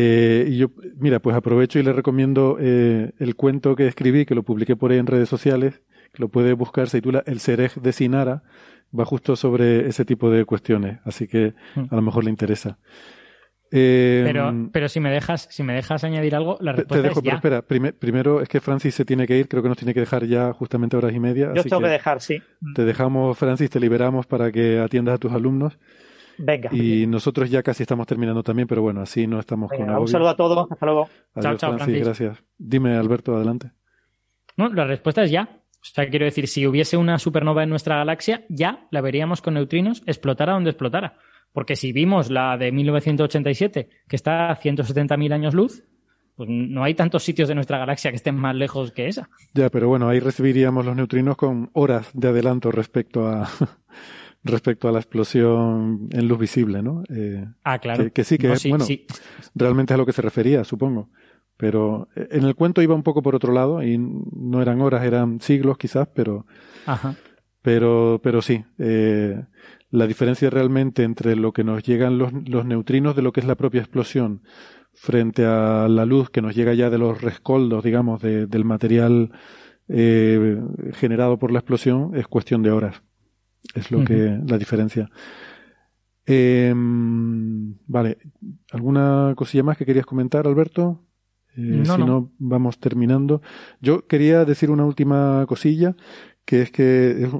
Eh, 0.00 0.46
y 0.48 0.58
yo, 0.58 0.68
mira, 0.96 1.18
pues 1.18 1.34
aprovecho 1.34 1.80
y 1.80 1.82
le 1.82 1.92
recomiendo 1.92 2.56
eh, 2.60 3.12
el 3.18 3.34
cuento 3.34 3.74
que 3.74 3.88
escribí, 3.88 4.26
que 4.26 4.34
lo 4.36 4.44
publiqué 4.44 4.76
por 4.76 4.92
ahí 4.92 4.98
en 4.98 5.06
redes 5.08 5.28
sociales, 5.28 5.82
que 6.12 6.22
lo 6.22 6.28
puede 6.28 6.52
buscar, 6.52 6.88
se 6.88 6.98
titula 6.98 7.24
El 7.26 7.40
Cerej 7.40 7.74
de 7.74 7.92
Sinara, 7.92 8.42
va 8.96 9.04
justo 9.04 9.34
sobre 9.34 9.88
ese 9.88 10.04
tipo 10.04 10.30
de 10.30 10.44
cuestiones, 10.44 11.00
así 11.04 11.26
que 11.26 11.54
a 11.90 11.96
lo 11.96 12.02
mejor 12.02 12.22
le 12.22 12.30
interesa. 12.30 12.78
Eh, 13.70 14.22
Pero, 14.24 14.50
pero 14.72 14.88
si 14.88 14.98
me 14.98 15.10
dejas, 15.10 15.46
si 15.50 15.62
me 15.62 15.74
dejas 15.74 16.02
añadir 16.02 16.34
algo, 16.34 16.56
la 16.60 16.72
te- 16.72 16.78
respuesta 16.82 17.02
te 17.02 17.08
dejo, 17.08 17.18
es 17.20 17.24
pero 17.24 17.36
espera, 17.36 17.62
prime- 17.62 17.92
primero 17.92 18.40
es 18.40 18.48
que 18.48 18.60
Francis 18.60 18.94
se 18.94 19.04
tiene 19.04 19.26
que 19.26 19.36
ir, 19.38 19.46
creo 19.48 19.62
que 19.62 19.68
nos 19.68 19.76
tiene 19.76 19.92
que 19.92 20.00
dejar 20.00 20.24
ya 20.24 20.52
justamente 20.54 20.96
horas 20.96 21.12
y 21.12 21.18
media. 21.20 21.52
Yo 21.54 21.60
así 21.60 21.68
tengo 21.68 21.82
que 21.82 21.88
que 21.88 21.92
dejar, 21.92 22.20
sí. 22.22 22.40
te 22.74 22.84
dejamos, 22.86 23.36
Francis, 23.36 23.68
te 23.68 23.78
liberamos 23.78 24.26
para 24.26 24.50
que 24.52 24.78
atiendas 24.78 25.16
a 25.16 25.18
tus 25.18 25.32
alumnos. 25.32 25.78
Venga. 26.38 26.70
Y 26.72 27.06
nosotros 27.06 27.50
ya 27.50 27.62
casi 27.62 27.82
estamos 27.82 28.06
terminando 28.06 28.42
también, 28.42 28.68
pero 28.68 28.80
bueno, 28.82 29.00
así 29.02 29.26
no 29.26 29.38
estamos 29.40 29.70
Venga, 29.70 29.82
con 29.84 29.88
un 29.90 29.94
agobio. 29.96 30.08
saludo 30.12 30.28
a 30.30 30.36
todos. 30.36 30.70
Hasta 30.70 30.86
luego. 30.86 31.02
Adiós, 31.34 31.42
Chao, 31.42 31.56
chao, 31.56 31.70
Francis, 31.76 31.84
Francis. 32.02 32.04
gracias. 32.22 32.44
Dime, 32.58 32.96
Alberto, 32.96 33.36
adelante. 33.36 33.72
No, 34.56 34.68
la 34.68 34.84
respuesta 34.86 35.22
es 35.22 35.30
ya. 35.30 35.48
O 35.80 35.84
sea, 35.84 36.08
quiero 36.08 36.24
decir, 36.24 36.48
si 36.48 36.66
hubiese 36.66 36.96
una 36.96 37.18
supernova 37.18 37.62
en 37.62 37.70
nuestra 37.70 37.96
galaxia, 37.96 38.44
ya 38.48 38.86
la 38.90 39.00
veríamos 39.00 39.40
con 39.42 39.54
neutrinos, 39.54 40.02
explotara 40.06 40.52
donde 40.54 40.70
explotara. 40.70 41.16
Porque 41.52 41.76
si 41.76 41.92
vimos 41.92 42.30
la 42.30 42.56
de 42.58 42.72
1987, 42.72 43.88
que 44.08 44.16
está 44.16 44.50
a 44.50 44.56
170.000 44.60 45.32
años 45.32 45.54
luz, 45.54 45.84
pues 46.36 46.48
no 46.50 46.84
hay 46.84 46.94
tantos 46.94 47.22
sitios 47.22 47.48
de 47.48 47.54
nuestra 47.54 47.78
galaxia 47.78 48.10
que 48.10 48.16
estén 48.16 48.36
más 48.36 48.54
lejos 48.54 48.92
que 48.92 49.06
esa. 49.08 49.28
Ya, 49.54 49.70
pero 49.70 49.88
bueno, 49.88 50.08
ahí 50.08 50.20
recibiríamos 50.20 50.84
los 50.84 50.94
neutrinos 50.94 51.36
con 51.36 51.70
horas 51.72 52.10
de 52.12 52.28
adelanto 52.28 52.70
respecto 52.70 53.26
a 53.26 53.48
respecto 54.44 54.88
a 54.88 54.92
la 54.92 54.98
explosión 55.00 56.08
en 56.12 56.28
luz 56.28 56.38
visible, 56.38 56.82
¿no? 56.82 57.02
Eh, 57.08 57.44
Ah, 57.64 57.78
claro. 57.78 58.04
Que, 58.04 58.10
que 58.12 58.24
sí, 58.24 58.38
que 58.38 58.48
No, 58.48 58.54
es, 58.54 58.60
sí, 58.62 58.68
bueno, 58.70 58.84
sí. 58.84 59.04
realmente 59.54 59.92
es 59.92 59.94
a 59.94 59.98
lo 59.98 60.06
que 60.06 60.12
se 60.12 60.22
refería, 60.22 60.64
supongo. 60.64 61.10
Pero 61.56 62.08
eh, 62.14 62.28
en 62.30 62.44
el 62.44 62.54
cuento 62.54 62.80
iba 62.82 62.94
un 62.94 63.02
poco 63.02 63.20
por 63.22 63.34
otro 63.34 63.52
lado 63.52 63.82
y 63.82 63.98
no 63.98 64.62
eran 64.62 64.80
horas, 64.80 65.04
eran 65.04 65.40
siglos 65.40 65.76
quizás, 65.76 66.08
pero, 66.14 66.46
Ajá. 66.86 67.16
pero, 67.62 68.20
pero 68.22 68.40
sí. 68.42 68.64
Eh, 68.78 69.42
la 69.90 70.06
diferencia 70.06 70.50
realmente 70.50 71.02
entre 71.02 71.34
lo 71.34 71.52
que 71.52 71.64
nos 71.64 71.82
llegan 71.82 72.18
los, 72.18 72.32
los 72.48 72.64
neutrinos 72.64 73.16
de 73.16 73.22
lo 73.22 73.32
que 73.32 73.40
es 73.40 73.46
la 73.46 73.56
propia 73.56 73.80
explosión 73.80 74.42
frente 74.94 75.44
a 75.46 75.88
la 75.88 76.04
luz 76.04 76.28
que 76.30 76.42
nos 76.42 76.54
llega 76.54 76.74
ya 76.74 76.90
de 76.90 76.98
los 76.98 77.20
rescoldos, 77.22 77.82
digamos, 77.84 78.20
de- 78.22 78.46
del 78.46 78.64
material 78.64 79.32
eh, 79.88 80.60
generado 80.92 81.38
por 81.38 81.50
la 81.50 81.60
explosión 81.60 82.12
es 82.14 82.26
cuestión 82.28 82.62
de 82.62 82.70
horas. 82.70 83.02
Es 83.74 83.90
lo 83.90 84.04
que 84.04 84.38
la 84.46 84.58
diferencia. 84.58 85.10
Em, 86.26 87.74
vale, 87.86 88.18
¿alguna 88.70 89.32
cosilla 89.36 89.62
más 89.62 89.76
que 89.78 89.86
querías 89.86 90.06
comentar, 90.06 90.46
Alberto? 90.46 91.02
Eh, 91.56 91.82
No, 91.86 91.94
si 91.94 92.00
no. 92.00 92.06
no, 92.06 92.32
vamos 92.38 92.78
terminando. 92.78 93.40
Yo 93.80 94.06
quería 94.06 94.44
decir 94.44 94.70
una 94.70 94.84
última 94.84 95.44
cosilla, 95.48 95.96
que 96.44 96.62
es 96.62 96.70
que 96.70 97.24
es 97.24 97.30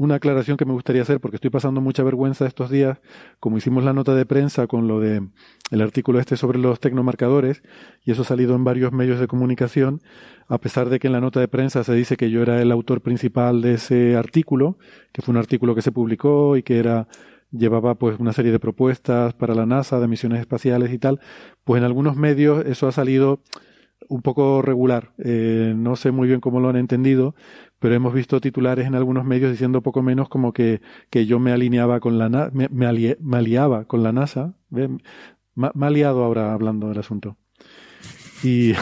una 0.00 0.14
aclaración 0.14 0.56
que 0.56 0.64
me 0.64 0.72
gustaría 0.72 1.02
hacer, 1.02 1.20
porque 1.20 1.36
estoy 1.36 1.50
pasando 1.50 1.82
mucha 1.82 2.02
vergüenza 2.02 2.46
estos 2.46 2.70
días, 2.70 2.98
como 3.38 3.58
hicimos 3.58 3.84
la 3.84 3.92
nota 3.92 4.14
de 4.14 4.24
prensa 4.24 4.66
con 4.66 4.88
lo 4.88 4.98
de 4.98 5.28
el 5.70 5.80
artículo 5.82 6.18
este 6.18 6.38
sobre 6.38 6.58
los 6.58 6.80
tecnomarcadores, 6.80 7.62
y 8.02 8.12
eso 8.12 8.22
ha 8.22 8.24
salido 8.24 8.54
en 8.54 8.64
varios 8.64 8.92
medios 8.92 9.20
de 9.20 9.26
comunicación, 9.26 10.00
a 10.48 10.56
pesar 10.56 10.88
de 10.88 11.00
que 11.00 11.08
en 11.08 11.12
la 11.12 11.20
nota 11.20 11.38
de 11.38 11.48
prensa 11.48 11.84
se 11.84 11.92
dice 11.92 12.16
que 12.16 12.30
yo 12.30 12.40
era 12.40 12.62
el 12.62 12.72
autor 12.72 13.02
principal 13.02 13.60
de 13.60 13.74
ese 13.74 14.16
artículo, 14.16 14.78
que 15.12 15.20
fue 15.20 15.32
un 15.32 15.38
artículo 15.38 15.74
que 15.74 15.82
se 15.82 15.92
publicó 15.92 16.56
y 16.56 16.62
que 16.62 16.78
era 16.78 17.06
llevaba 17.50 17.96
pues 17.96 18.18
una 18.18 18.32
serie 18.32 18.52
de 18.52 18.58
propuestas 18.58 19.34
para 19.34 19.54
la 19.54 19.66
NASA 19.66 20.00
de 20.00 20.08
misiones 20.08 20.40
espaciales 20.40 20.94
y 20.94 20.98
tal, 20.98 21.20
pues 21.62 21.78
en 21.78 21.84
algunos 21.84 22.16
medios 22.16 22.64
eso 22.64 22.88
ha 22.88 22.92
salido 22.92 23.42
un 24.08 24.22
poco 24.22 24.62
regular. 24.62 25.12
Eh, 25.18 25.74
no 25.76 25.96
sé 25.96 26.10
muy 26.10 26.26
bien 26.26 26.40
cómo 26.40 26.60
lo 26.60 26.68
han 26.68 26.76
entendido, 26.76 27.34
pero 27.80 27.94
hemos 27.94 28.14
visto 28.14 28.40
titulares 28.40 28.86
en 28.86 28.94
algunos 28.94 29.24
medios 29.24 29.50
diciendo 29.50 29.82
poco 29.82 30.02
menos 30.02 30.28
como 30.28 30.52
que, 30.52 30.80
que 31.10 31.26
yo 31.26 31.40
me 31.40 31.50
alineaba 31.50 31.98
con 31.98 32.18
la 32.18 32.28
NASA, 32.28 32.50
me, 32.52 32.68
me, 32.68 32.86
aliaba 33.36 33.86
con 33.86 34.02
la 34.02 34.12
NASA. 34.12 34.54
Me, 34.68 34.88
ha 35.56 35.90
liado 35.90 36.22
ahora 36.22 36.52
hablando 36.52 36.88
del 36.88 36.98
asunto. 36.98 37.36
Y 38.44 38.74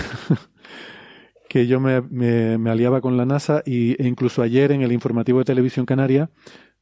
que 1.48 1.66
yo 1.66 1.80
me 1.80 2.70
aliaba 2.70 3.00
con 3.00 3.16
la 3.16 3.24
NASA 3.24 3.62
y, 3.64 4.00
e 4.02 4.06
incluso 4.06 4.42
ayer 4.42 4.72
en 4.72 4.82
el 4.82 4.92
informativo 4.92 5.38
de 5.38 5.44
Televisión 5.46 5.86
Canaria 5.86 6.30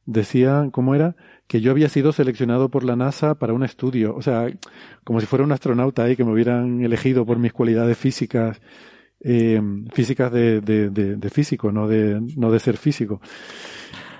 decían, 0.07 0.71
¿cómo 0.71 0.95
era? 0.95 1.15
Que 1.45 1.61
yo 1.61 1.69
había 1.69 1.89
sido 1.89 2.11
seleccionado 2.11 2.69
por 2.69 2.83
la 2.83 2.95
NASA 2.95 3.35
para 3.35 3.53
un 3.53 3.63
estudio. 3.63 4.15
O 4.15 4.23
sea, 4.23 4.47
como 5.03 5.19
si 5.19 5.27
fuera 5.27 5.45
un 5.45 5.51
astronauta 5.51 6.03
ahí 6.03 6.15
que 6.15 6.23
me 6.23 6.31
hubieran 6.31 6.83
elegido 6.83 7.25
por 7.25 7.37
mis 7.37 7.53
cualidades 7.53 7.97
físicas, 7.97 8.59
eh, 9.27 9.61
físicas 9.91 10.31
de, 10.31 10.61
de, 10.61 10.89
de, 10.89 11.15
de 11.17 11.29
físico, 11.29 11.71
no 11.71 11.87
de, 11.87 12.19
no 12.37 12.49
de 12.51 12.59
ser 12.59 12.77
físico. 12.77 13.19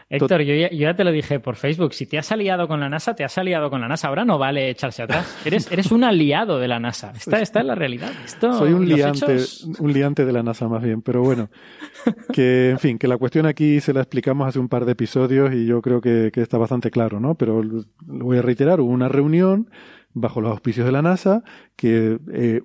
Héctor, 0.10 0.42
yo 0.44 0.56
ya, 0.56 0.70
yo 0.70 0.78
ya 0.84 0.96
te 0.96 1.04
lo 1.04 1.12
dije 1.12 1.42
por 1.42 1.58
Facebook. 1.58 1.94
Si 1.94 2.06
te 2.06 2.18
has 2.18 2.32
aliado 2.32 2.66
con 2.70 2.80
la 2.80 2.88
NASA, 2.88 3.14
te 3.14 3.26
has 3.26 3.38
aliado 3.38 3.70
con 3.70 3.82
la 3.82 3.90
NASA. 3.90 4.08
Ahora 4.08 4.24
no 4.24 4.38
vale 4.38 4.70
echarse 4.70 5.04
atrás. 5.04 5.38
Eres, 5.46 5.70
eres 5.70 5.92
un 5.92 6.06
aliado 6.06 6.60
de 6.60 6.68
la 6.70 6.80
NASA. 6.80 7.12
Esta, 7.14 7.42
esta 7.42 7.60
es 7.60 7.66
la 7.66 7.76
realidad. 7.76 8.12
Esto, 8.24 8.54
Soy 8.54 8.72
un 8.72 8.88
liante, 8.88 9.26
hechos- 9.36 9.68
un 9.80 9.92
liante 9.92 10.24
de 10.24 10.32
la 10.32 10.44
NASA 10.44 10.70
más 10.70 10.82
bien, 10.82 11.02
pero 11.02 11.24
bueno, 11.24 11.50
que 12.34 12.70
en 12.70 12.80
fin, 12.80 12.98
que 12.98 13.10
la 13.10 13.18
cuestión 13.18 13.46
aquí 13.48 13.82
se 13.82 13.92
la 13.92 14.00
explicamos 14.00 14.48
hace 14.48 14.60
un 14.60 14.70
par 14.70 14.86
de 14.86 14.94
episodios 14.94 15.54
y 15.54 15.66
yo 15.66 15.82
creo 15.82 16.00
que, 16.00 16.30
que 16.34 16.42
está 16.42 16.58
bastante 16.58 16.90
claro, 16.90 17.20
¿no? 17.20 17.36
Pero 17.36 17.62
lo 17.62 17.84
lo 18.08 18.26
voy 18.26 18.38
a 18.38 18.42
reiterar, 18.42 18.80
hubo 18.80 18.92
una 18.92 19.10
reunión 19.10 19.70
bajo 20.14 20.40
los 20.40 20.52
auspicios 20.52 20.86
de 20.86 20.94
la 20.94 21.02
NASA 21.02 21.44
que 21.76 22.18
eh, 22.32 22.62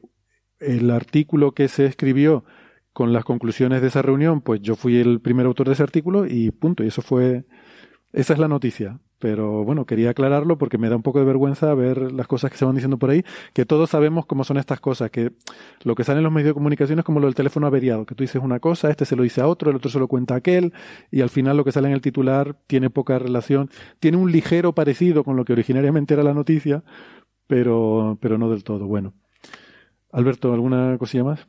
el 0.63 0.91
artículo 0.91 1.53
que 1.53 1.69
se 1.69 1.87
escribió 1.87 2.45
con 2.93 3.13
las 3.13 3.25
conclusiones 3.25 3.81
de 3.81 3.89
esa 3.89 4.03
reunión, 4.03 4.41
pues 4.41 4.61
yo 4.61 4.77
fui 4.77 4.99
el 4.99 5.21
primer 5.21 5.47
autor 5.47 5.67
de 5.69 5.75
ese 5.75 5.83
artículo 5.83 6.27
y 6.27 6.51
punto, 6.51 6.85
y 6.85 6.89
eso 6.89 7.03
fue, 7.03 7.45
esa 8.13 8.33
es 8.35 8.39
la 8.39 8.49
noticia. 8.49 9.01
Pero 9.19 9.65
bueno, 9.65 9.87
quería 9.87 10.11
aclararlo 10.11 10.59
porque 10.59 10.79
me 10.79 10.89
da 10.89 10.97
un 10.97 11.03
poco 11.03 11.21
de 11.21 11.25
vergüenza 11.25 11.73
ver 11.75 12.11
las 12.11 12.27
cosas 12.27 12.51
que 12.51 12.57
se 12.57 12.65
van 12.65 12.75
diciendo 12.75 12.99
por 12.99 13.11
ahí, 13.11 13.23
que 13.53 13.65
todos 13.65 13.91
sabemos 13.91 14.27
cómo 14.27 14.43
son 14.43 14.57
estas 14.57 14.81
cosas, 14.81 15.13
que 15.13 15.31
lo 15.85 15.95
que 15.95 16.03
sale 16.03 16.19
en 16.19 16.25
los 16.25 16.33
medios 16.33 16.49
de 16.49 16.55
comunicación 16.55 16.99
es 16.99 17.05
como 17.05 17.21
lo 17.21 17.29
del 17.29 17.37
teléfono 17.37 17.69
averiado, 17.69 18.05
que 18.05 18.17
tú 18.17 18.25
dices 18.25 18.43
una 18.43 18.59
cosa, 18.59 18.91
este 18.91 19.05
se 19.05 19.15
lo 19.15 19.23
dice 19.23 19.41
a 19.41 19.47
otro, 19.47 19.71
el 19.71 19.77
otro 19.77 19.93
se 19.93 20.01
lo 20.01 20.09
cuenta 20.09 20.35
a 20.35 20.39
aquel, 20.39 20.73
y 21.13 21.21
al 21.21 21.31
final 21.31 21.57
lo 21.57 21.65
que 21.65 21.71
sale 21.71 21.87
en 21.87 21.95
el 21.95 22.01
titular 22.01 22.57
tiene 22.67 22.91
poca 22.91 23.17
relación, 23.21 23.71
tiene 24.01 24.17
un 24.17 24.33
ligero 24.33 24.75
parecido 24.75 25.23
con 25.23 25.37
lo 25.37 25.45
que 25.45 25.53
originariamente 25.53 26.15
era 26.15 26.25
la 26.25 26.35
noticia, 26.35 26.83
pero, 27.47 28.19
pero 28.21 28.39
no 28.39 28.51
del 28.51 28.65
todo. 28.65 28.89
Bueno. 28.89 29.15
Alberto, 30.13 30.53
¿alguna 30.53 30.97
cosilla 30.99 31.25
más? 31.25 31.49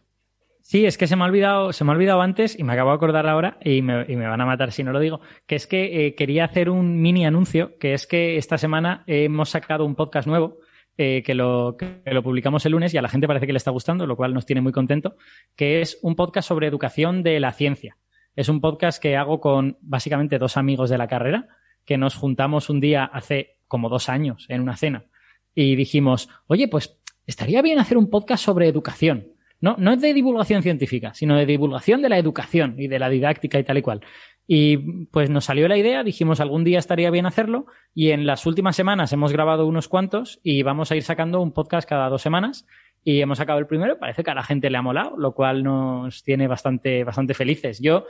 Sí, 0.62 0.86
es 0.86 0.98
que 0.98 1.08
se 1.08 1.18
me 1.18 1.24
ha 1.24 1.28
olvidado, 1.28 1.74
se 1.74 1.84
me 1.84 1.92
ha 1.92 1.96
olvidado 1.96 2.22
antes 2.22 2.58
y 2.58 2.64
me 2.64 2.72
acabo 2.72 2.92
de 2.92 2.96
acordar 2.96 3.28
ahora 3.28 3.58
y 3.62 3.82
me, 3.82 4.06
van 4.16 4.40
a 4.40 4.46
matar 4.46 4.72
si 4.72 4.82
no 4.82 4.94
lo 4.94 5.02
digo, 5.02 5.20
que 5.46 5.56
es 5.56 5.68
que 5.68 6.08
eh, 6.08 6.16
quería 6.16 6.46
hacer 6.46 6.70
un 6.70 7.02
mini 7.02 7.26
anuncio, 7.26 7.78
que 7.78 7.94
es 7.94 8.08
que 8.08 8.38
esta 8.38 8.58
semana 8.58 9.04
hemos 9.06 9.50
sacado 9.50 9.86
un 9.86 9.96
podcast 9.96 10.26
nuevo 10.26 10.60
eh, 10.98 11.22
que, 11.26 11.34
lo, 11.34 11.76
que 11.78 12.02
lo 12.06 12.24
publicamos 12.24 12.66
el 12.66 12.72
lunes 12.72 12.94
y 12.94 12.98
a 12.98 13.02
la 13.02 13.10
gente 13.10 13.28
parece 13.28 13.46
que 13.46 13.52
le 13.52 13.58
está 13.58 13.72
gustando, 13.72 14.08
lo 14.08 14.16
cual 14.16 14.34
nos 14.34 14.46
tiene 14.46 14.62
muy 14.62 14.72
contento, 14.72 15.18
que 15.58 15.82
es 15.82 16.00
un 16.02 16.16
podcast 16.16 16.48
sobre 16.48 16.68
educación 16.68 17.24
de 17.24 17.42
la 17.42 17.52
ciencia. 17.52 17.98
Es 18.34 18.48
un 18.48 18.62
podcast 18.62 19.02
que 19.02 19.18
hago 19.18 19.42
con 19.42 19.78
básicamente 19.82 20.40
dos 20.40 20.56
amigos 20.56 20.90
de 20.90 20.98
la 20.98 21.08
carrera, 21.08 21.50
que 21.84 21.98
nos 21.98 22.16
juntamos 22.16 22.70
un 22.70 22.80
día 22.80 23.04
hace 23.04 23.58
como 23.68 23.90
dos 23.90 24.08
años 24.08 24.46
en 24.48 24.62
una 24.62 24.78
cena 24.78 25.08
y 25.56 25.76
dijimos, 25.76 26.30
oye, 26.48 26.68
pues 26.68 27.00
estaría 27.26 27.62
bien 27.62 27.80
hacer 27.80 27.98
un 27.98 28.10
podcast 28.10 28.44
sobre 28.44 28.68
educación. 28.68 29.28
No, 29.62 29.76
no 29.78 29.94
es 29.94 30.02
de 30.02 30.14
divulgación 30.14 30.62
científica, 30.62 31.14
sino 31.14 31.38
de 31.38 31.46
divulgación 31.46 32.02
de 32.02 32.10
la 32.10 32.18
educación 32.18 32.76
y 32.78 32.88
de 32.88 33.00
la 33.00 33.10
didáctica 33.10 33.60
y 33.60 33.64
tal 33.64 33.78
y 33.78 33.82
cual. 33.82 34.02
Y 34.46 35.06
pues 35.06 35.30
nos 35.30 35.46
salió 35.46 35.70
la 35.70 35.78
idea, 35.78 36.04
dijimos 36.04 36.42
algún 36.42 36.66
día 36.66 36.80
estaría 36.80 37.10
bien 37.12 37.26
hacerlo 37.26 37.66
y 37.96 38.12
en 38.12 38.26
las 38.26 38.46
últimas 38.46 38.76
semanas 38.76 39.14
hemos 39.14 39.32
grabado 39.32 39.66
unos 39.66 39.88
cuantos 39.88 40.42
y 40.44 40.64
vamos 40.64 40.92
a 40.92 40.98
ir 40.98 41.04
sacando 41.04 41.40
un 41.40 41.54
podcast 41.54 41.88
cada 41.88 42.10
dos 42.10 42.22
semanas 42.22 42.66
y 43.06 43.22
hemos 43.22 43.38
sacado 43.38 43.60
el 43.60 43.68
primero, 43.68 43.98
parece 44.00 44.22
que 44.24 44.32
a 44.32 44.36
la 44.36 44.44
gente 44.44 44.70
le 44.70 44.78
ha 44.78 44.82
molado, 44.82 45.16
lo 45.18 45.34
cual 45.34 45.64
nos 45.64 46.24
tiene 46.24 46.48
bastante, 46.48 47.06
bastante 47.06 47.34
felices. 47.34 47.80
Yo, 47.82 48.06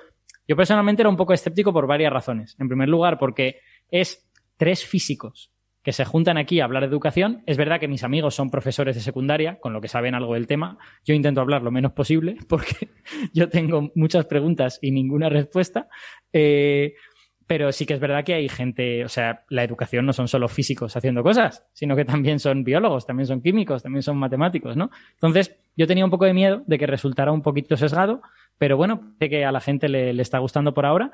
yo 0.48 0.56
personalmente 0.56 1.04
era 1.04 1.10
un 1.10 1.18
poco 1.18 1.34
escéptico 1.34 1.72
por 1.72 1.86
varias 1.86 2.12
razones. 2.12 2.56
En 2.60 2.68
primer 2.68 2.90
lugar, 2.90 3.20
porque 3.20 3.60
es 3.92 4.28
tres 4.58 4.86
físicos 4.86 5.53
que 5.84 5.92
se 5.92 6.06
juntan 6.06 6.38
aquí 6.38 6.60
a 6.60 6.66
hablar 6.66 6.84
de 6.84 6.90
educación. 6.90 7.44
Es 7.46 7.58
verdad 7.58 7.80
que 7.80 7.90
mis 7.90 8.04
amigos 8.04 8.34
son 8.34 8.50
profesores 8.50 8.96
de 8.96 9.02
secundaria, 9.02 9.60
con 9.60 9.74
lo 9.74 9.82
que 9.82 9.90
saben 9.90 10.16
algo 10.16 10.34
del 10.34 10.48
tema. 10.48 10.78
Yo 11.04 11.14
intento 11.14 11.42
hablar 11.42 11.62
lo 11.62 11.72
menos 11.72 11.92
posible 11.92 12.38
porque 12.48 12.90
yo 13.34 13.50
tengo 13.50 13.92
muchas 13.94 14.26
preguntas 14.26 14.80
y 14.82 14.92
ninguna 14.92 15.30
respuesta. 15.30 15.88
Eh, 16.32 16.96
pero 17.46 17.74
sí 17.74 17.86
que 17.86 17.94
es 17.94 18.00
verdad 18.00 18.24
que 18.24 18.34
hay 18.34 18.48
gente, 18.48 19.04
o 19.04 19.10
sea, 19.10 19.44
la 19.50 19.64
educación 19.64 20.06
no 20.06 20.14
son 20.14 20.30
solo 20.30 20.48
físicos 20.48 20.96
haciendo 20.96 21.22
cosas, 21.24 21.66
sino 21.74 21.94
que 21.96 22.06
también 22.06 22.40
son 22.40 22.64
biólogos, 22.64 23.06
también 23.06 23.28
son 23.28 23.42
químicos, 23.42 23.84
también 23.84 24.02
son 24.02 24.18
matemáticos, 24.18 24.78
¿no? 24.78 24.90
Entonces, 25.16 25.54
yo 25.76 25.86
tenía 25.86 26.06
un 26.06 26.12
poco 26.12 26.24
de 26.24 26.34
miedo 26.34 26.64
de 26.66 26.80
que 26.80 26.88
resultara 26.88 27.34
un 27.34 27.42
poquito 27.42 27.76
sesgado, 27.76 28.22
pero 28.58 28.78
bueno, 28.78 29.14
sé 29.20 29.30
que 29.30 29.44
a 29.44 29.52
la 29.52 29.60
gente 29.60 29.90
le, 29.90 30.14
le 30.14 30.22
está 30.22 30.40
gustando 30.40 30.74
por 30.74 30.86
ahora. 30.86 31.12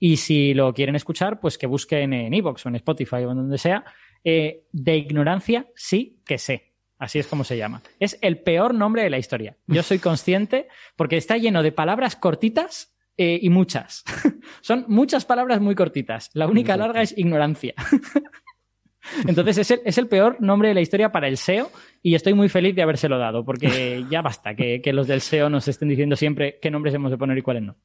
Y 0.00 0.16
si 0.16 0.54
lo 0.54 0.72
quieren 0.72 0.94
escuchar, 0.94 1.40
pues 1.40 1.58
que 1.58 1.66
busquen 1.66 2.12
en 2.12 2.32
Evox 2.34 2.66
o 2.66 2.68
en 2.68 2.76
Spotify 2.76 3.16
o 3.24 3.32
en 3.32 3.38
donde 3.38 3.58
sea. 3.58 3.84
Eh, 4.24 4.64
de 4.72 4.96
ignorancia, 4.96 5.66
sí 5.74 6.20
que 6.24 6.38
sé. 6.38 6.72
Así 6.98 7.18
es 7.18 7.26
como 7.26 7.44
se 7.44 7.56
llama. 7.56 7.82
Es 8.00 8.18
el 8.22 8.38
peor 8.38 8.74
nombre 8.74 9.02
de 9.02 9.10
la 9.10 9.18
historia. 9.18 9.56
Yo 9.66 9.82
soy 9.82 10.00
consciente 10.00 10.68
porque 10.96 11.16
está 11.16 11.36
lleno 11.36 11.62
de 11.62 11.70
palabras 11.70 12.16
cortitas 12.16 12.92
eh, 13.16 13.38
y 13.40 13.50
muchas. 13.50 14.04
Son 14.60 14.84
muchas 14.88 15.24
palabras 15.24 15.60
muy 15.60 15.76
cortitas. 15.76 16.30
La 16.34 16.48
única 16.48 16.76
larga 16.76 17.02
es 17.02 17.16
ignorancia. 17.16 17.74
Entonces 19.26 19.58
es 19.58 19.70
el, 19.70 19.80
es 19.84 19.96
el, 19.96 20.08
peor 20.08 20.40
nombre 20.40 20.68
de 20.68 20.74
la 20.74 20.80
historia 20.80 21.10
para 21.12 21.28
el 21.28 21.36
SEO 21.36 21.70
y 22.02 22.14
estoy 22.14 22.34
muy 22.34 22.48
feliz 22.48 22.74
de 22.74 22.82
habérselo 22.82 23.18
dado 23.18 23.44
porque 23.44 24.04
ya 24.10 24.20
basta 24.20 24.54
que, 24.54 24.82
que 24.82 24.92
los 24.92 25.06
del 25.06 25.20
SEO 25.20 25.48
nos 25.48 25.68
estén 25.68 25.88
diciendo 25.88 26.16
siempre 26.16 26.58
qué 26.60 26.70
nombres 26.70 26.94
hemos 26.94 27.10
de 27.10 27.16
poner 27.16 27.38
y 27.38 27.42
cuáles 27.42 27.62
no. 27.62 27.76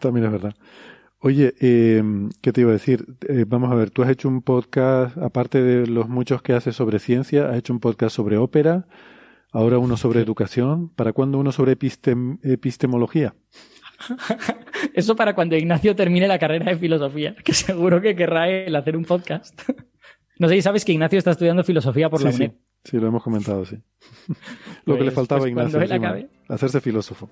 También 0.00 0.26
es 0.26 0.32
verdad. 0.32 0.54
Oye, 1.24 1.54
eh, 1.60 2.02
¿qué 2.40 2.52
te 2.52 2.62
iba 2.62 2.70
a 2.70 2.72
decir? 2.72 3.06
Eh, 3.28 3.44
vamos 3.46 3.70
a 3.70 3.76
ver, 3.76 3.90
tú 3.90 4.02
has 4.02 4.10
hecho 4.10 4.28
un 4.28 4.42
podcast, 4.42 5.16
aparte 5.18 5.62
de 5.62 5.86
los 5.86 6.08
muchos 6.08 6.42
que 6.42 6.52
haces 6.52 6.74
sobre 6.74 6.98
ciencia, 6.98 7.48
has 7.48 7.58
hecho 7.58 7.72
un 7.72 7.78
podcast 7.78 8.16
sobre 8.16 8.38
ópera, 8.38 8.88
ahora 9.52 9.78
uno 9.78 9.96
sobre 9.96 10.20
educación. 10.20 10.88
¿Para 10.88 11.12
cuándo 11.12 11.38
uno 11.38 11.52
sobre 11.52 11.72
epistem 11.72 12.38
epistemología? 12.42 13.36
Eso 14.94 15.14
para 15.14 15.36
cuando 15.36 15.54
Ignacio 15.54 15.94
termine 15.94 16.26
la 16.26 16.40
carrera 16.40 16.72
de 16.72 16.76
filosofía, 16.76 17.36
que 17.36 17.54
seguro 17.54 18.00
que 18.00 18.16
querrá 18.16 18.48
él 18.48 18.74
hacer 18.74 18.96
un 18.96 19.04
podcast. 19.04 19.60
No 20.38 20.48
sé 20.48 20.54
si 20.54 20.62
sabes 20.62 20.84
que 20.84 20.90
Ignacio 20.90 21.18
está 21.18 21.30
estudiando 21.30 21.62
filosofía 21.62 22.10
por 22.10 22.18
sí, 22.18 22.24
la 22.24 22.30
UNED. 22.34 22.50
Sí, 22.50 22.56
sí, 22.84 22.98
lo 22.98 23.06
hemos 23.06 23.22
comentado, 23.22 23.64
sí. 23.64 23.76
Lo 24.26 24.96
pues, 24.96 24.98
que 24.98 25.04
le 25.04 25.10
faltaba 25.12 25.40
pues 25.40 25.46
a 25.46 25.50
Ignacio, 25.50 25.80
él 25.80 25.92
acabe... 25.92 26.30
hacerse 26.48 26.80
filósofo. 26.80 27.30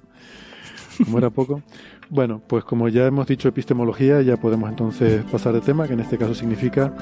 Como 1.04 1.18
era 1.18 1.30
poco. 1.30 1.62
Bueno, 2.08 2.40
pues 2.46 2.64
como 2.64 2.88
ya 2.88 3.06
hemos 3.06 3.26
dicho 3.26 3.48
epistemología, 3.48 4.20
ya 4.22 4.36
podemos 4.36 4.68
entonces 4.68 5.24
pasar 5.30 5.52
de 5.52 5.60
tema, 5.60 5.86
que 5.86 5.94
en 5.94 6.00
este 6.00 6.18
caso 6.18 6.34
significa 6.34 6.92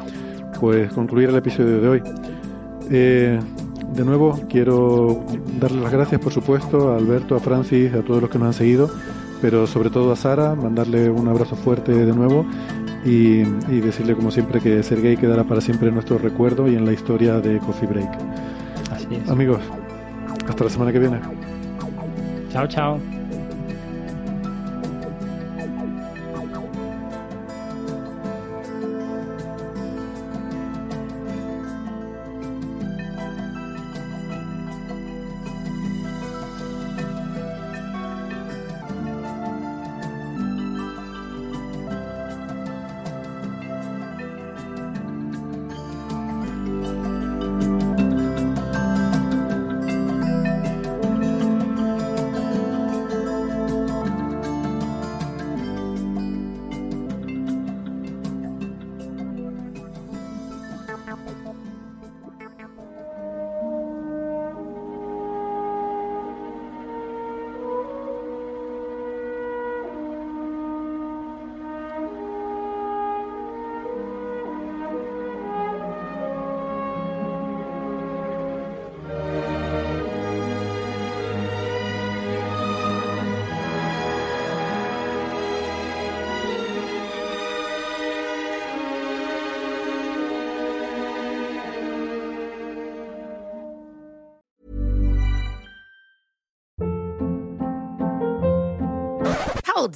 pues 0.60 0.92
concluir 0.92 1.30
el 1.30 1.36
episodio 1.36 1.80
de 1.80 1.88
hoy. 1.88 2.02
Eh, 2.90 3.38
de 3.94 4.04
nuevo 4.04 4.38
quiero 4.48 5.24
darle 5.58 5.80
las 5.80 5.92
gracias, 5.92 6.20
por 6.20 6.32
supuesto, 6.32 6.92
a 6.92 6.96
Alberto, 6.96 7.36
a 7.36 7.40
Francis, 7.40 7.92
a 7.94 8.02
todos 8.02 8.20
los 8.20 8.30
que 8.30 8.38
nos 8.38 8.48
han 8.48 8.54
seguido, 8.54 8.90
pero 9.40 9.66
sobre 9.66 9.90
todo 9.90 10.12
a 10.12 10.16
Sara, 10.16 10.54
mandarle 10.54 11.10
un 11.10 11.28
abrazo 11.28 11.56
fuerte 11.56 11.92
de 11.92 12.12
nuevo 12.12 12.44
y, 13.04 13.40
y 13.40 13.80
decirle, 13.80 14.14
como 14.14 14.30
siempre, 14.30 14.60
que 14.60 14.82
Sergei 14.82 15.16
quedará 15.16 15.44
para 15.44 15.60
siempre 15.60 15.88
en 15.88 15.94
nuestro 15.94 16.18
recuerdo 16.18 16.68
y 16.68 16.76
en 16.76 16.84
la 16.84 16.92
historia 16.92 17.40
de 17.40 17.58
Coffee 17.60 17.88
Break. 17.88 18.10
Así 18.92 19.06
es. 19.14 19.28
Amigos, 19.30 19.60
hasta 20.46 20.64
la 20.64 20.70
semana 20.70 20.92
que 20.92 20.98
viene. 20.98 21.20
Chao, 22.50 22.66
chao. 22.66 23.17